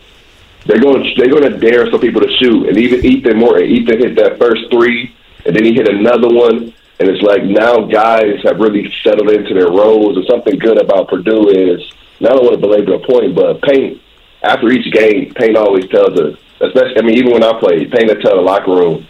they're 0.66 0.80
going 0.80 1.04
they're 1.18 1.32
going 1.32 1.52
to 1.52 1.58
dare 1.58 1.90
some 1.92 2.00
people 2.00 2.22
to 2.22 2.32
shoot. 2.40 2.70
And 2.70 2.78
even 2.78 3.06
Ethan 3.06 3.38
Morton, 3.38 3.70
Ethan 3.70 4.00
hit 4.00 4.16
that 4.18 4.40
first 4.40 4.70
three, 4.72 5.16
and 5.46 5.56
then 5.56 5.66
he 5.66 5.74
hit 5.74 5.90
another 5.90 6.30
one. 6.30 6.74
And 7.00 7.08
it's 7.08 7.22
like 7.22 7.44
now 7.44 7.86
guys 7.86 8.44
have 8.44 8.60
really 8.60 8.94
settled 9.04 9.32
into 9.32 9.54
their 9.54 9.72
roles. 9.72 10.18
And 10.18 10.26
something 10.28 10.60
good 10.60 10.82
about 10.82 11.08
Purdue 11.08 11.50
is, 11.50 11.82
and 12.20 12.28
I 12.28 12.32
don't 12.32 12.44
want 12.44 12.56
to 12.56 12.62
belabor 12.62 12.96
a 12.96 13.00
point, 13.00 13.36
but 13.36 13.62
Payne, 13.62 14.02
after 14.44 14.70
each 14.70 14.92
game, 14.94 15.34
Payne 15.34 15.56
always 15.56 15.88
tells 15.90 16.20
us, 16.20 16.38
especially, 16.60 16.98
I 16.98 17.02
mean, 17.02 17.18
even 17.18 17.32
when 17.32 17.44
I 17.44 17.58
played, 17.60 17.92
Payne 17.92 18.08
would 18.08 18.22
tell 18.22 18.36
the 18.36 18.42
locker 18.42 18.72
room, 18.72 19.08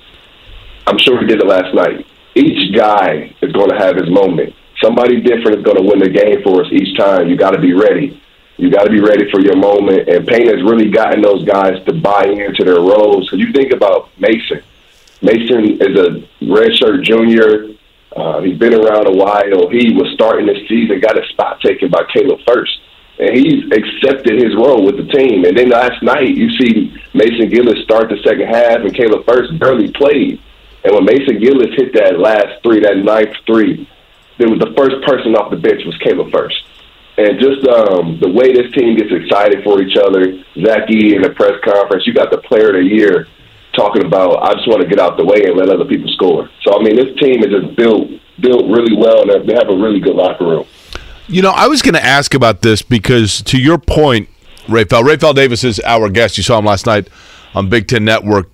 I'm 0.86 0.98
sure 1.00 1.20
he 1.20 1.26
did 1.26 1.42
it 1.42 1.48
last 1.48 1.74
night. 1.74 2.06
Each 2.36 2.76
guy 2.76 3.36
is 3.42 3.52
going 3.52 3.70
to 3.70 3.78
have 3.78 3.96
his 3.96 4.10
moment. 4.10 4.54
Somebody 4.82 5.20
different 5.22 5.58
is 5.58 5.64
going 5.64 5.78
to 5.78 5.84
win 5.84 6.00
the 6.00 6.10
game 6.10 6.42
for 6.44 6.64
us 6.64 6.72
each 6.72 6.98
time. 6.98 7.28
You 7.28 7.36
got 7.36 7.52
to 7.52 7.60
be 7.60 7.74
ready. 7.74 8.22
You 8.58 8.70
got 8.70 8.84
to 8.84 8.90
be 8.90 9.00
ready 9.00 9.30
for 9.32 9.42
your 9.42 9.56
moment. 9.56 10.08
And 10.08 10.28
Payne 10.28 10.48
has 10.48 10.64
really 10.64 10.90
gotten 10.90 11.22
those 11.22 11.44
guys 11.44 11.84
to 11.86 11.94
buy 11.94 12.26
into 12.26 12.64
their 12.64 12.82
roles. 12.82 13.30
Because 13.30 13.40
you 13.40 13.52
think 13.52 13.74
about 13.74 14.10
Mason. 14.20 14.62
Mason 15.22 15.82
is 15.82 15.98
a 15.98 16.28
redshirt 16.42 17.04
junior. 17.04 17.70
Uh, 18.16 18.42
he's 18.42 18.58
been 18.58 18.74
around 18.74 19.08
a 19.08 19.12
while. 19.12 19.70
He 19.70 19.94
was 19.94 20.12
starting 20.14 20.48
this 20.48 20.68
season, 20.68 21.00
got 21.00 21.16
his 21.16 21.30
spot 21.30 21.62
taken 21.62 21.90
by 21.90 22.04
Caleb 22.14 22.40
Furst. 22.48 22.80
And 23.20 23.36
he's 23.36 23.66
accepted 23.72 24.42
his 24.42 24.56
role 24.56 24.86
with 24.86 24.98
the 24.98 25.12
team. 25.12 25.44
And 25.44 25.58
then 25.58 25.70
last 25.70 26.02
night, 26.02 26.36
you 26.36 26.50
see 26.58 26.96
Mason 27.14 27.50
Gillis 27.50 27.84
start 27.84 28.10
the 28.10 28.18
second 28.24 28.48
half, 28.48 28.80
and 28.80 28.96
Caleb 28.96 29.26
Furst 29.26 29.60
barely 29.60 29.92
played. 29.92 30.42
And 30.84 30.96
when 30.96 31.06
Mason 31.06 31.40
Gillis 31.40 31.76
hit 31.76 31.94
that 31.94 32.18
last 32.18 32.64
three, 32.64 32.80
that 32.80 32.98
ninth 32.98 33.36
three, 33.46 33.88
was 34.40 34.60
the 34.60 34.74
first 34.78 35.06
person 35.06 35.36
off 35.36 35.52
the 35.52 35.58
bench 35.58 35.84
was 35.86 35.98
Caleb 35.98 36.32
Furst. 36.32 36.64
And 37.18 37.38
just 37.38 37.68
um, 37.68 38.18
the 38.22 38.32
way 38.32 38.54
this 38.54 38.72
team 38.72 38.96
gets 38.96 39.12
excited 39.12 39.66
for 39.66 39.82
each 39.82 39.98
other, 39.98 40.40
Zachy 40.56 41.16
in 41.16 41.22
the 41.22 41.32
press 41.36 41.60
conference, 41.62 42.08
you 42.08 42.14
got 42.14 42.32
the 42.32 42.38
player 42.38 42.70
of 42.70 42.76
the 42.76 42.88
year 42.88 43.28
talking 43.76 44.06
about, 44.06 44.44
I 44.44 44.54
just 44.54 44.68
want 44.68 44.82
to 44.82 44.88
get 44.88 45.00
out 45.00 45.18
the 45.18 45.26
way 45.26 45.44
and 45.46 45.58
let 45.58 45.70
other 45.70 45.86
people 45.86 46.10
score. 46.14 46.50
So, 46.64 46.78
I 46.78 46.84
mean, 46.84 46.96
this 46.96 47.16
team 47.20 47.44
is 47.44 47.52
just 47.52 47.76
built 47.76 48.10
built 48.42 48.66
really 48.70 48.96
well, 48.96 49.30
and 49.30 49.48
they 49.50 49.54
have 49.54 49.70
a 49.70 49.76
really 49.76 50.00
good 50.00 50.16
locker 50.16 50.46
room. 50.46 50.66
You 51.28 51.42
know, 51.42 51.52
I 51.52 51.68
was 51.68 51.82
going 51.82 51.94
to 51.94 52.04
ask 52.04 52.34
about 52.34 52.62
this 52.62 52.82
because, 52.82 53.42
to 53.44 53.60
your 53.60 53.78
point, 53.78 54.30
Rapheal, 54.66 55.04
Rapheal 55.04 55.36
Davis 55.36 55.64
is 55.64 55.80
our 55.82 56.10
guest. 56.10 56.38
You 56.38 56.44
saw 56.44 56.58
him 56.60 56.66
last 56.66 56.86
night 56.86 57.10
on 57.54 57.70
Big 57.70 57.88
Ten 57.88 58.06
Network, 58.06 58.50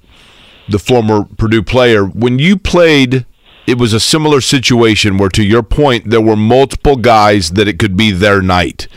the 0.68 0.80
former 0.80 1.26
Purdue 1.38 1.64
player. 1.64 2.06
When 2.06 2.40
you 2.40 2.58
played, 2.58 3.26
it 3.68 3.78
was 3.78 3.94
a 3.94 4.00
similar 4.00 4.42
situation 4.42 5.18
where, 5.18 5.30
to 5.30 5.44
your 5.44 5.64
point, 5.64 6.10
there 6.10 6.22
were 6.22 6.36
multiple 6.36 6.96
guys 6.96 7.52
that 7.52 7.68
it 7.68 7.80
could 7.80 7.96
be 7.96 8.12
their 8.12 8.42
night. 8.42 8.88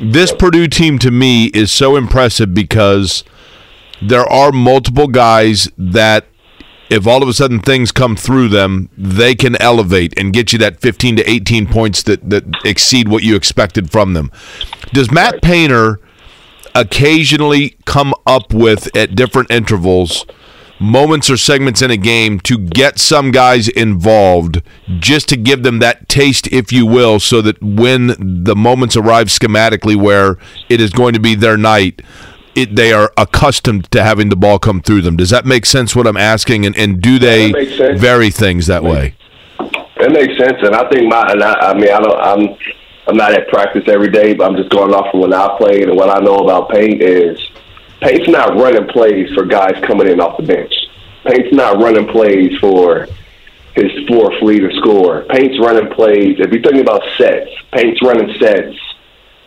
This 0.00 0.32
Purdue 0.32 0.66
team, 0.66 0.98
to 1.00 1.10
me, 1.10 1.46
is 1.46 1.70
so 1.70 1.96
impressive 1.96 2.52
because 2.52 3.22
there 4.08 4.26
are 4.26 4.52
multiple 4.52 5.08
guys 5.08 5.68
that 5.78 6.26
if 6.90 7.06
all 7.06 7.22
of 7.22 7.28
a 7.28 7.32
sudden 7.32 7.60
things 7.60 7.90
come 7.90 8.14
through 8.14 8.48
them, 8.48 8.90
they 8.96 9.34
can 9.34 9.60
elevate 9.60 10.18
and 10.18 10.32
get 10.32 10.52
you 10.52 10.58
that 10.58 10.80
15 10.80 11.16
to 11.16 11.30
18 11.30 11.66
points 11.66 12.02
that, 12.02 12.28
that 12.28 12.44
exceed 12.64 13.08
what 13.08 13.22
you 13.22 13.34
expected 13.34 13.90
from 13.90 14.12
them. 14.12 14.30
Does 14.92 15.10
Matt 15.10 15.42
Painter 15.42 15.98
occasionally 16.74 17.76
come 17.84 18.14
up 18.26 18.52
with 18.52 18.94
at 18.96 19.14
different 19.14 19.50
intervals 19.50 20.26
moments 20.80 21.30
or 21.30 21.36
segments 21.36 21.82
in 21.82 21.90
a 21.90 21.96
game 21.96 22.40
to 22.40 22.58
get 22.58 22.98
some 22.98 23.30
guys 23.30 23.68
involved 23.68 24.60
just 24.98 25.28
to 25.28 25.36
give 25.36 25.62
them 25.62 25.78
that 25.78 26.08
taste 26.08 26.48
if 26.48 26.72
you 26.72 26.84
will 26.84 27.20
so 27.20 27.40
that 27.40 27.60
when 27.62 28.08
the 28.44 28.56
moments 28.56 28.96
arrive 28.96 29.28
schematically 29.28 29.96
where 29.96 30.36
it 30.68 30.80
is 30.80 30.90
going 30.90 31.14
to 31.14 31.20
be 31.20 31.34
their 31.34 31.56
night 31.56 32.02
it, 32.54 32.76
they 32.76 32.92
are 32.92 33.12
accustomed 33.16 33.90
to 33.90 34.02
having 34.02 34.28
the 34.28 34.36
ball 34.36 34.58
come 34.58 34.80
through 34.80 35.02
them. 35.02 35.16
Does 35.16 35.30
that 35.30 35.44
make 35.44 35.66
sense? 35.66 35.94
What 35.94 36.06
I'm 36.06 36.16
asking, 36.16 36.66
and, 36.66 36.76
and 36.76 37.00
do 37.00 37.18
they 37.18 37.52
vary 37.96 38.30
things 38.30 38.66
that 38.66 38.82
way? 38.82 39.14
That 39.58 40.10
makes 40.10 40.36
sense, 40.38 40.58
and 40.62 40.74
I 40.74 40.88
think 40.90 41.08
my, 41.08 41.30
and 41.30 41.42
I, 41.42 41.70
I 41.70 41.74
mean, 41.74 41.90
I 41.90 42.00
don't, 42.00 42.20
I'm, 42.20 42.56
I'm 43.06 43.16
not 43.16 43.32
at 43.32 43.48
practice 43.48 43.84
every 43.86 44.10
day, 44.10 44.34
but 44.34 44.44
I'm 44.50 44.56
just 44.56 44.70
going 44.70 44.92
off 44.92 45.10
from 45.10 45.20
when 45.20 45.32
I 45.32 45.56
played 45.56 45.88
and 45.88 45.96
what 45.96 46.10
I 46.10 46.20
know 46.20 46.36
about 46.36 46.70
Paint 46.70 47.02
is 47.02 47.38
Paint's 48.00 48.28
not 48.28 48.56
running 48.56 48.86
plays 48.88 49.32
for 49.34 49.44
guys 49.44 49.74
coming 49.86 50.08
in 50.08 50.20
off 50.20 50.36
the 50.36 50.42
bench. 50.42 50.72
Paint's 51.24 51.54
not 51.54 51.78
running 51.78 52.06
plays 52.08 52.58
for 52.58 53.08
his 53.74 53.90
fourth 54.08 54.40
leader 54.42 54.70
score. 54.80 55.22
Paint's 55.30 55.58
running 55.58 55.90
plays. 55.92 56.36
If 56.38 56.52
you're 56.52 56.62
thinking 56.62 56.80
about 56.80 57.02
sets, 57.16 57.50
Paint's 57.72 58.02
running 58.02 58.34
sets 58.38 58.76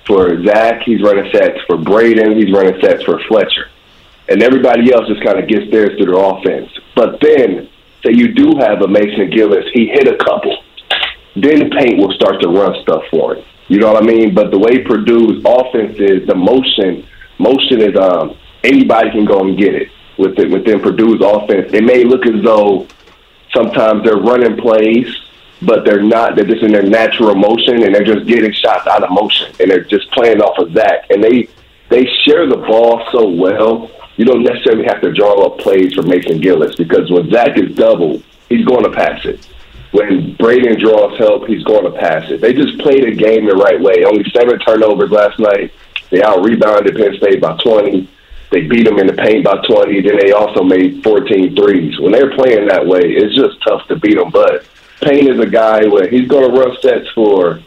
for 0.08 0.43
Zach. 0.43 0.82
He's 0.84 1.01
running 1.01 1.30
sets 1.32 1.60
for 1.68 1.78
Braden. 1.78 2.38
He's 2.38 2.51
running 2.51 2.80
sets 2.82 3.03
for 3.03 3.20
Fletcher. 3.28 3.70
And 4.30 4.41
everybody 4.41 4.91
else 4.93 5.08
just 5.08 5.24
kind 5.24 5.39
of 5.39 5.47
gets 5.47 5.70
theirs 5.72 5.97
through 5.97 6.12
their 6.12 6.24
offense. 6.24 6.70
But 6.95 7.20
then, 7.22 7.70
say 8.03 8.14
you 8.14 8.34
do 8.34 8.58
have 8.60 8.82
a 8.82 8.88
Mason 8.88 9.30
Gillis, 9.30 9.66
he 9.74 9.88
hit 9.88 10.08
a 10.08 10.18
couple. 10.18 10.64
Then 11.36 11.70
Paint 11.70 11.99
will 11.99 12.12
start 12.14 12.41
to 12.41 12.49
run 12.49 12.82
stuff 12.82 13.03
for 13.12 13.36
him. 13.36 13.45
You 13.68 13.80
know 13.80 13.93
what 13.93 14.01
I 14.01 14.05
mean? 14.05 14.34
But 14.34 14.51
the 14.51 14.58
way 14.58 14.84
Purdue's 14.84 15.43
offense 15.45 15.97
is, 15.99 16.26
the 16.26 16.36
motion, 16.36 17.05
motion 17.38 17.82
is 17.82 17.95
um 17.97 18.38
anybody 18.64 19.12
can 19.12 19.26
go 19.26 19.41
and 19.41 19.58
get 19.58 19.76
it. 19.76 19.89
With 20.18 20.39
it 20.39 20.49
within 20.49 20.80
Purdue's 20.80 21.22
offense, 21.24 21.72
it 21.74 21.84
may 21.84 22.03
look 22.03 22.26
as 22.26 22.41
though 22.43 22.88
sometimes 23.53 24.03
they're 24.03 24.18
running 24.18 24.58
plays, 24.58 25.08
but 25.62 25.86
they're 25.86 26.03
not. 26.03 26.36
They're 26.36 26.45
just 26.45 26.64
in 26.64 26.72
their 26.72 26.84
natural 26.84 27.36
motion, 27.36 27.84
and 27.84 27.93
they're 27.93 28.03
just 28.03 28.28
getting 28.28 28.51
shots 28.51 28.88
out 28.88 29.03
of 29.03 29.12
motion, 29.12 29.53
and 29.60 29.72
they're 29.72 29.84
just 29.84 30.10
playing 30.12 30.41
off 30.41 30.58
of 30.60 30.74
Zach. 30.74 31.10
And 31.10 31.24
they 31.24 31.47
they 31.89 32.05
share 32.26 32.47
the 32.47 32.58
ball 32.58 33.05
so 33.12 33.28
well. 33.30 33.89
You 34.18 34.26
don't 34.26 34.43
necessarily 34.43 34.86
have 34.86 35.01
to 35.01 35.12
draw 35.14 35.45
up 35.45 35.60
plays 35.60 35.93
for 35.93 36.01
Mason 36.01 36.41
Gillis 36.41 36.76
because 36.76 37.10
when 37.12 37.30
Zach 37.30 37.58
is 37.58 37.76
double, 37.76 38.22
he's 38.49 38.66
going 38.66 38.84
to 38.84 38.91
pass 38.91 39.24
it. 39.26 39.45
When 39.91 40.36
Braden 40.36 40.80
draws 40.80 41.18
help, 41.18 41.47
he's 41.47 41.64
going 41.64 41.91
to 41.91 41.97
pass 41.97 42.30
it. 42.30 42.41
They 42.41 42.53
just 42.53 42.78
played 42.80 43.03
the 43.03 43.16
game 43.16 43.45
the 43.45 43.55
right 43.55 43.80
way. 43.80 44.03
Only 44.03 44.30
seven 44.32 44.60
turnovers 44.60 45.12
last 45.12 45.39
night. 45.39 45.72
They 46.10 46.22
out 46.22 46.43
rebounded 46.43 46.95
Penn 46.95 47.16
State 47.18 47.41
by 47.41 47.58
20. 47.58 48.10
They 48.51 48.62
beat 48.62 48.86
them 48.86 48.97
in 48.99 49.08
the 49.08 49.14
paint 49.14 49.45
by 49.45 49.58
20. 49.68 50.01
Then 50.01 50.18
they 50.18 50.32
also 50.32 50.64
made 50.64 51.03
14 51.03 51.55
threes. 51.55 51.99
When 51.99 52.12
they're 52.12 52.34
playing 52.36 52.68
that 52.68 52.86
way, 52.86 53.01
it's 53.01 53.36
just 53.36 53.62
tough 53.62 53.88
to 53.88 53.95
beat 53.97 54.18
them. 54.18 54.30
But 54.30 54.66
Payne 55.02 55.32
is 55.32 55.39
a 55.39 55.50
guy 55.50 55.86
where 55.88 56.10
he's 56.10 56.28
going 56.28 56.50
to 56.50 56.60
run 56.60 56.76
sets 56.82 57.08
for 57.14 57.62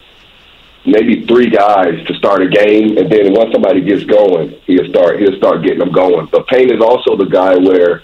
maybe 0.85 1.25
three 1.25 1.49
guys 1.49 2.05
to 2.07 2.13
start 2.15 2.41
a 2.41 2.49
game, 2.49 2.97
and 2.97 3.11
then 3.11 3.33
once 3.33 3.51
somebody 3.51 3.81
gets 3.81 4.03
going, 4.03 4.55
he'll 4.65 4.89
start 4.89 5.19
he'll 5.19 5.37
start 5.37 5.63
getting 5.63 5.79
them 5.79 5.91
going. 5.91 6.25
But 6.27 6.47
Payne 6.47 6.73
is 6.73 6.81
also 6.81 7.15
the 7.15 7.25
guy 7.25 7.55
where 7.55 8.03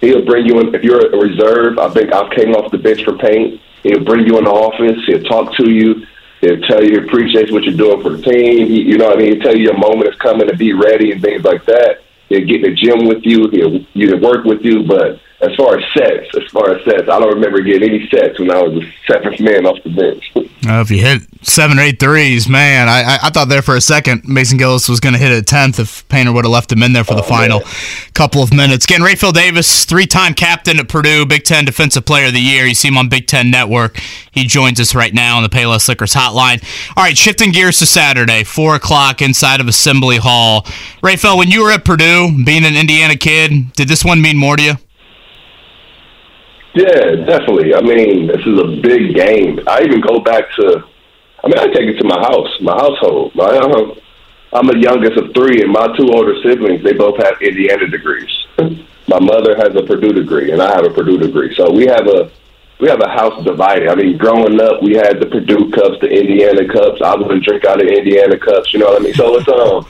he'll 0.00 0.24
bring 0.24 0.46
you 0.46 0.60
in 0.60 0.74
if 0.74 0.82
you're 0.82 1.06
a 1.06 1.16
reserve. 1.16 1.78
I 1.78 1.90
think 1.90 2.12
I 2.12 2.34
came 2.34 2.54
off 2.54 2.70
the 2.70 2.78
bench 2.78 3.04
for 3.04 3.16
Payne. 3.16 3.60
He'll 3.82 4.04
bring 4.04 4.26
you 4.26 4.38
in 4.38 4.44
the 4.44 4.50
office. 4.50 5.00
He'll 5.06 5.22
talk 5.22 5.54
to 5.56 5.70
you. 5.70 6.06
He'll 6.40 6.60
tell 6.62 6.82
you 6.82 7.00
he 7.00 7.06
appreciates 7.06 7.52
what 7.52 7.64
you're 7.64 7.76
doing 7.76 8.02
for 8.02 8.10
the 8.10 8.22
team. 8.22 8.66
He, 8.66 8.82
you 8.82 8.98
know 8.98 9.06
what 9.06 9.18
I 9.18 9.20
mean? 9.20 9.32
He'll 9.34 9.42
tell 9.42 9.56
you 9.56 9.64
your 9.64 9.78
moment 9.78 10.10
is 10.10 10.16
coming 10.16 10.48
to 10.48 10.56
be 10.56 10.72
ready 10.72 11.12
and 11.12 11.22
things 11.22 11.44
like 11.44 11.64
that. 11.66 12.02
He'll 12.28 12.46
get 12.46 12.64
in 12.64 12.70
the 12.70 12.74
gym 12.74 13.06
with 13.06 13.24
you. 13.24 13.48
He'll, 13.50 13.78
he'll 13.94 14.20
work 14.20 14.44
with 14.44 14.62
you. 14.62 14.82
But 14.82 15.20
as 15.40 15.54
far 15.56 15.76
as 15.78 15.84
sets, 15.96 16.26
as 16.36 16.50
far 16.50 16.70
as 16.70 16.84
sets, 16.84 17.08
I 17.08 17.18
don't 17.20 17.34
remember 17.34 17.60
getting 17.62 17.90
any 17.90 18.08
sets 18.08 18.38
when 18.38 18.50
I 18.50 18.62
was 18.62 18.82
a 18.82 19.12
seventh 19.12 19.38
man 19.40 19.66
off 19.66 19.82
the 19.84 19.90
bench. 19.90 20.32
Uh, 20.66 20.80
if 20.80 20.90
you 20.90 20.98
hit 20.98 21.22
seven 21.42 21.78
or 21.78 21.82
eight 21.82 22.00
threes, 22.00 22.48
man, 22.48 22.88
I, 22.88 23.02
I, 23.02 23.18
I 23.24 23.30
thought 23.30 23.48
there 23.48 23.62
for 23.62 23.76
a 23.76 23.80
second 23.80 24.24
Mason 24.24 24.58
Gillis 24.58 24.88
was 24.88 24.98
going 24.98 25.12
to 25.12 25.18
hit 25.18 25.30
a 25.30 25.40
tenth 25.40 25.78
if 25.78 26.08
Painter 26.08 26.32
would 26.32 26.44
have 26.44 26.50
left 26.50 26.72
him 26.72 26.82
in 26.82 26.92
there 26.92 27.04
for 27.04 27.14
the 27.14 27.20
Oh, 27.20 27.24
final 27.28 27.60
man. 27.60 27.68
couple 28.14 28.42
of 28.42 28.52
minutes. 28.52 28.84
Again, 28.84 29.00
Rapheal 29.00 29.32
Davis, 29.32 29.84
three-time 29.84 30.34
captain 30.34 30.80
at 30.80 30.88
Purdue, 30.88 31.24
Big 31.24 31.44
Ten 31.44 31.64
Defensive 31.64 32.04
Player 32.04 32.26
of 32.28 32.32
the 32.32 32.40
Year. 32.40 32.66
You 32.66 32.74
see 32.74 32.88
him 32.88 32.98
on 32.98 33.08
Big 33.08 33.28
Ten 33.28 33.48
Network. 33.48 33.98
He 34.32 34.44
joins 34.44 34.80
us 34.80 34.92
right 34.92 35.14
now 35.14 35.36
on 35.36 35.44
the 35.44 35.48
Payless 35.48 35.86
Liquors 35.88 36.14
Hotline. 36.14 36.60
All 36.96 37.04
right, 37.04 37.16
shifting 37.16 37.52
gears 37.52 37.78
to 37.78 37.86
Saturday, 37.86 38.42
four 38.42 38.74
o'clock 38.74 39.22
inside 39.22 39.60
of 39.60 39.68
Assembly 39.68 40.16
Hall. 40.16 40.62
Rayfield, 41.00 41.38
when 41.38 41.48
you 41.48 41.62
were 41.62 41.70
at 41.70 41.84
Purdue, 41.84 42.42
being 42.44 42.64
an 42.64 42.74
Indiana 42.74 43.14
kid, 43.14 43.72
did 43.74 43.86
this 43.86 44.04
one 44.04 44.20
mean 44.20 44.36
more 44.36 44.56
to 44.56 44.62
you? 44.64 44.72
Yeah, 46.76 47.24
definitely. 47.24 47.74
I 47.74 47.80
mean, 47.80 48.26
this 48.26 48.44
is 48.44 48.58
a 48.60 48.66
big 48.82 49.14
game. 49.14 49.60
I 49.66 49.80
even 49.80 50.02
go 50.02 50.20
back 50.20 50.44
to, 50.56 50.84
I 51.42 51.48
mean, 51.48 51.58
I 51.58 51.72
take 51.72 51.88
it 51.88 51.98
to 52.00 52.04
my 52.04 52.20
house, 52.20 52.52
my 52.60 52.74
household. 52.76 53.34
My, 53.34 53.46
uh, 53.46 53.94
I'm 54.52 54.66
the 54.66 54.76
youngest 54.76 55.16
of 55.16 55.32
three, 55.32 55.62
and 55.62 55.72
my 55.72 55.88
two 55.96 56.12
older 56.12 56.36
siblings, 56.42 56.84
they 56.84 56.92
both 56.92 57.16
have 57.24 57.40
Indiana 57.40 57.86
degrees. 57.88 58.28
my 59.08 59.18
mother 59.18 59.56
has 59.56 59.74
a 59.74 59.84
Purdue 59.84 60.12
degree, 60.12 60.52
and 60.52 60.60
I 60.60 60.76
have 60.76 60.84
a 60.84 60.90
Purdue 60.90 61.16
degree. 61.16 61.54
So 61.54 61.72
we 61.72 61.86
have 61.86 62.06
a 62.08 62.30
we 62.78 62.90
have 62.90 63.00
a 63.00 63.08
house 63.08 63.42
divided. 63.42 63.88
I 63.88 63.94
mean, 63.94 64.18
growing 64.18 64.60
up, 64.60 64.82
we 64.82 64.96
had 64.96 65.18
the 65.18 65.24
Purdue 65.24 65.70
cups, 65.70 65.96
the 66.02 66.10
Indiana 66.12 66.68
cups. 66.68 67.00
I 67.00 67.14
wouldn't 67.14 67.42
drink 67.42 67.64
out 67.64 67.80
of 67.80 67.88
Indiana 67.88 68.38
cups. 68.38 68.74
You 68.74 68.80
know 68.80 68.92
what 68.92 69.00
I 69.00 69.04
mean? 69.04 69.14
So 69.14 69.34
it's 69.36 69.48
um, 69.48 69.86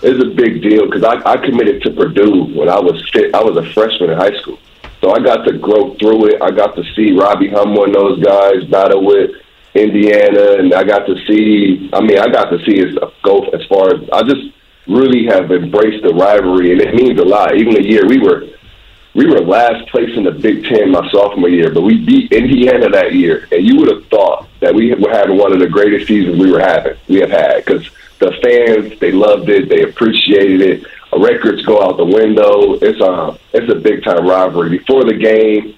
it's 0.00 0.24
a 0.24 0.30
big 0.34 0.62
deal 0.62 0.86
because 0.86 1.04
I, 1.04 1.20
I 1.30 1.36
committed 1.36 1.82
to 1.82 1.90
Purdue 1.90 2.44
when 2.56 2.70
I 2.70 2.80
was 2.80 2.96
I 3.34 3.44
was 3.44 3.58
a 3.58 3.72
freshman 3.74 4.08
in 4.08 4.16
high 4.16 4.34
school. 4.40 4.58
So 5.00 5.12
I 5.12 5.18
got 5.18 5.44
to 5.46 5.56
grow 5.56 5.94
through 5.94 6.26
it. 6.28 6.42
I 6.42 6.50
got 6.50 6.76
to 6.76 6.84
see 6.94 7.12
Robbie 7.12 7.48
Hummel 7.48 7.84
and 7.84 7.94
those 7.94 8.22
guys 8.22 8.64
battle 8.64 9.04
with 9.04 9.30
Indiana, 9.74 10.58
and 10.58 10.74
I 10.74 10.84
got 10.84 11.06
to 11.06 11.14
see. 11.26 11.88
I 11.92 12.00
mean, 12.00 12.18
I 12.18 12.28
got 12.28 12.50
to 12.50 12.58
see 12.64 12.78
it 12.78 12.98
go 13.22 13.40
as 13.50 13.64
far 13.66 13.94
as 13.94 14.08
I 14.12 14.22
just 14.22 14.52
really 14.86 15.26
have 15.26 15.50
embraced 15.50 16.02
the 16.02 16.12
rivalry, 16.12 16.72
and 16.72 16.80
it 16.80 16.94
means 16.94 17.18
a 17.18 17.24
lot. 17.24 17.56
Even 17.56 17.74
the 17.74 17.82
year 17.82 18.06
we 18.06 18.18
were, 18.18 18.46
we 19.14 19.26
were 19.26 19.40
last 19.40 19.88
place 19.88 20.10
in 20.16 20.24
the 20.24 20.32
Big 20.32 20.64
Ten 20.64 20.90
my 20.90 21.08
sophomore 21.10 21.48
year, 21.48 21.72
but 21.72 21.82
we 21.82 22.04
beat 22.04 22.32
Indiana 22.32 22.90
that 22.90 23.14
year, 23.14 23.48
and 23.52 23.66
you 23.66 23.76
would 23.76 23.90
have 23.90 24.06
thought 24.08 24.48
that 24.60 24.74
we 24.74 24.92
were 24.94 25.10
having 25.10 25.38
one 25.38 25.52
of 25.52 25.60
the 25.60 25.68
greatest 25.68 26.08
seasons 26.08 26.38
we 26.38 26.50
were 26.50 26.60
having. 26.60 26.96
We 27.08 27.20
have 27.20 27.30
had 27.30 27.64
because 27.64 27.88
the 28.18 28.32
fans 28.42 28.98
they 28.98 29.12
loved 29.12 29.48
it, 29.48 29.68
they 29.70 29.82
appreciated 29.82 30.60
it 30.60 30.84
records 31.18 31.64
go 31.66 31.82
out 31.82 31.96
the 31.96 32.04
window. 32.04 32.74
It's 32.74 33.00
a 33.00 33.38
it's 33.52 33.72
a 33.72 33.78
big 33.78 34.04
time 34.04 34.26
rivalry. 34.26 34.70
Before 34.70 35.04
the 35.04 35.14
game, 35.14 35.76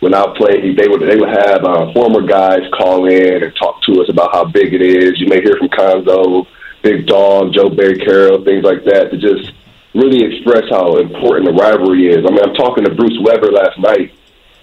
when 0.00 0.14
I 0.14 0.32
played, 0.36 0.76
they 0.76 0.88
would 0.88 1.02
they 1.02 1.16
would 1.16 1.28
have 1.28 1.64
uh, 1.64 1.92
former 1.92 2.22
guys 2.22 2.64
call 2.76 3.06
in 3.06 3.42
and 3.42 3.54
talk 3.56 3.82
to 3.84 4.00
us 4.02 4.08
about 4.08 4.32
how 4.32 4.44
big 4.44 4.72
it 4.72 4.82
is. 4.82 5.20
You 5.20 5.28
may 5.28 5.42
hear 5.42 5.56
from 5.56 5.68
Cuonzo, 5.68 6.46
Big 6.82 7.06
Dog, 7.06 7.52
Joe 7.52 7.68
Barry 7.68 7.98
Carroll, 7.98 8.44
things 8.44 8.64
like 8.64 8.84
that, 8.84 9.10
to 9.10 9.18
just 9.18 9.52
really 9.94 10.24
express 10.24 10.64
how 10.70 10.96
important 10.96 11.46
the 11.46 11.52
rivalry 11.52 12.08
is. 12.08 12.24
I 12.24 12.30
mean, 12.30 12.42
I'm 12.42 12.54
talking 12.54 12.84
to 12.84 12.94
Bruce 12.94 13.18
Weber 13.20 13.52
last 13.52 13.78
night, 13.78 14.14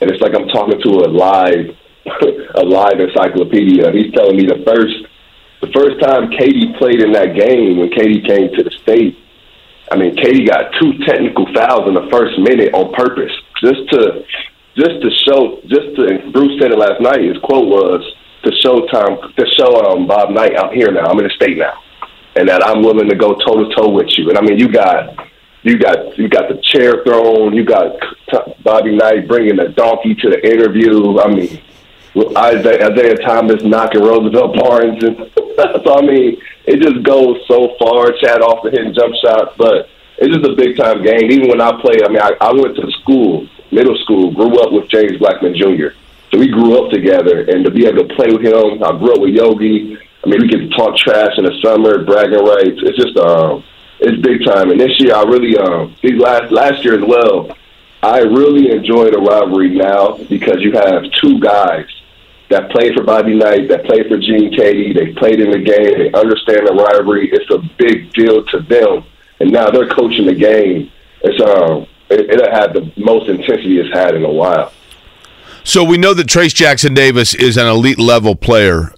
and 0.02 0.10
it's 0.10 0.22
like 0.22 0.34
I'm 0.34 0.48
talking 0.48 0.82
to 0.82 0.90
a 1.06 1.10
live 1.14 1.78
a 2.56 2.66
live 2.66 3.00
encyclopedia. 3.00 3.92
He's 3.92 4.12
telling 4.14 4.36
me 4.36 4.46
the 4.48 4.64
first 4.66 5.06
the 5.62 5.72
first 5.74 6.02
time 6.02 6.32
Keady 6.32 6.78
played 6.78 7.02
in 7.02 7.12
that 7.14 7.36
game 7.36 7.78
when 7.78 7.90
Keady 7.90 8.26
came 8.26 8.56
to 8.56 8.64
the 8.64 8.72
state 8.82 9.18
I 9.92 9.96
mean, 9.96 10.16
Keady 10.16 10.48
got 10.48 10.72
two 10.80 10.94
technical 11.06 11.46
fouls 11.54 11.88
in 11.88 11.94
the 11.94 12.08
first 12.12 12.38
minute 12.40 12.74
on 12.74 12.94
purpose, 12.94 13.32
just 13.62 13.88
to 13.92 14.26
just 14.76 15.02
to 15.02 15.10
show, 15.26 15.62
just 15.68 15.96
to. 15.96 16.32
Bruce 16.32 16.60
said 16.62 16.72
it 16.72 16.78
last 16.78 17.02
night. 17.02 17.24
His 17.24 17.38
quote 17.44 17.68
was 17.68 18.04
to 18.44 18.52
show 18.64 18.86
time 18.88 19.18
to 19.36 19.46
show 19.58 19.92
um, 19.92 20.08
Bob 20.08 20.32
Knight, 20.32 20.58
I'm 20.58 20.74
here 20.74 20.92
now. 20.92 21.08
I'm 21.08 21.18
in 21.20 21.26
the 21.26 21.34
state 21.36 21.58
now, 21.58 21.74
and 22.36 22.48
that 22.48 22.66
I'm 22.66 22.82
willing 22.82 23.10
to 23.10 23.16
go 23.16 23.34
toe 23.36 23.64
to 23.64 23.76
toe 23.76 23.90
with 23.90 24.08
you. 24.18 24.30
And 24.30 24.38
I 24.38 24.42
mean, 24.42 24.58
you 24.58 24.72
got 24.72 25.16
you 25.64 25.78
got 25.78 26.18
you 26.18 26.30
got 26.30 26.50
the 26.50 26.62
chair 26.62 27.04
thrown. 27.04 27.54
You 27.54 27.66
got 27.66 27.96
Bobby 28.64 28.96
Knight 28.96 29.28
bringing 29.28 29.58
the 29.58 29.70
donkey 29.70 30.16
to 30.16 30.30
the 30.30 30.40
interview. 30.46 31.20
I 31.20 31.28
mean, 31.28 31.62
Isaiah, 32.38 33.16
Thomas 33.18 33.64
knocking 33.64 34.02
Roosevelt 34.02 34.56
Barnes, 34.58 35.04
and 35.04 35.18
so 35.58 35.98
I 35.98 36.02
mean, 36.02 36.42
it 36.66 36.82
just 36.82 37.04
goes 37.04 37.38
so 37.48 37.76
far. 37.80 38.12
Chad 38.14 38.42
off 38.42 38.64
the 38.64 38.72
hitting 38.72 38.94
jump 38.94 39.14
shots, 39.22 39.54
but 39.58 39.90
it's 40.18 40.34
just 40.34 40.46
a 40.46 40.56
big 40.56 40.78
time 40.78 41.04
game. 41.04 41.30
Even 41.32 41.50
when 41.50 41.62
I 41.62 41.80
played, 41.82 42.04
I 42.04 42.10
mean, 42.10 42.22
I, 42.22 42.34
I 42.42 42.52
went 42.54 42.76
to 42.76 42.92
school, 43.02 43.48
middle 43.72 43.98
school, 44.04 44.32
grew 44.32 44.60
up 44.60 44.72
with 44.72 44.90
James 44.90 45.18
Blackman 45.18 45.56
Jr. 45.56 45.94
So 46.32 46.40
we 46.40 46.48
grew 46.50 46.84
up 46.84 46.92
together, 46.92 47.46
and 47.48 47.64
to 47.66 47.72
be 47.72 47.86
able 47.86 48.08
to 48.08 48.16
play 48.16 48.28
with 48.32 48.44
him, 48.44 48.84
I 48.84 48.98
grew 48.98 49.14
up 49.14 49.22
with 49.22 49.34
Yogi. 49.34 49.98
I 50.24 50.30
mean, 50.30 50.42
we 50.42 50.48
get 50.48 50.60
to 50.60 50.70
talk 50.70 50.98
trash 50.98 51.38
in 51.38 51.46
the 51.46 51.56
summer, 51.64 52.04
bragging 52.04 52.44
rights. 52.44 52.82
It's 52.84 52.98
just 52.98 53.16
um, 53.18 53.64
it's 54.00 54.20
big 54.22 54.44
time. 54.44 54.72
And 54.72 54.80
this 54.80 54.92
year, 55.00 55.16
I 55.16 55.24
really 55.24 55.58
um, 55.58 55.96
these 56.02 56.20
last 56.20 56.52
last 56.52 56.84
year 56.84 56.96
as 56.96 57.06
well. 57.06 57.56
I 58.04 58.20
really 58.20 58.72
enjoy 58.72 59.10
the 59.10 59.18
rivalry 59.18 59.70
now 59.70 60.18
because 60.30 60.62
you 60.62 60.72
have 60.74 61.04
two 61.20 61.40
guys 61.40 61.88
that 62.50 62.72
played 62.72 62.94
for 62.96 63.04
Bobby 63.04 63.36
Knight, 63.36 63.68
that 63.70 63.86
played 63.86 64.08
for 64.08 64.18
Gene 64.18 64.52
Keady. 64.52 64.94
They 64.94 65.14
played 65.14 65.40
in 65.42 65.52
the 65.52 65.60
game. 65.60 65.98
They 65.98 66.12
understand 66.18 66.68
the 66.68 66.74
rivalry. 66.74 67.30
It's 67.32 67.50
a 67.52 67.60
big 67.78 68.14
deal 68.14 68.46
to 68.46 68.60
them, 68.62 69.04
and 69.40 69.52
now 69.52 69.70
they're 69.70 69.90
coaching 69.90 70.26
the 70.26 70.36
game. 70.36 70.92
It's 71.22 71.42
um, 71.42 71.88
it, 72.10 72.30
it'll 72.30 72.52
have 72.52 72.74
the 72.74 72.92
most 72.96 73.30
intensity 73.30 73.80
it's 73.80 73.94
had 73.94 74.16
in 74.16 74.24
a 74.24 74.32
while. 74.32 74.72
So 75.64 75.84
we 75.84 75.98
know 75.98 76.14
that 76.14 76.28
Trayce 76.28 76.56
Jackson-Davis 76.56 77.36
is 77.36 77.58
an 77.58 77.68
elite 77.68 78.00
level 78.00 78.36
player, 78.36 78.94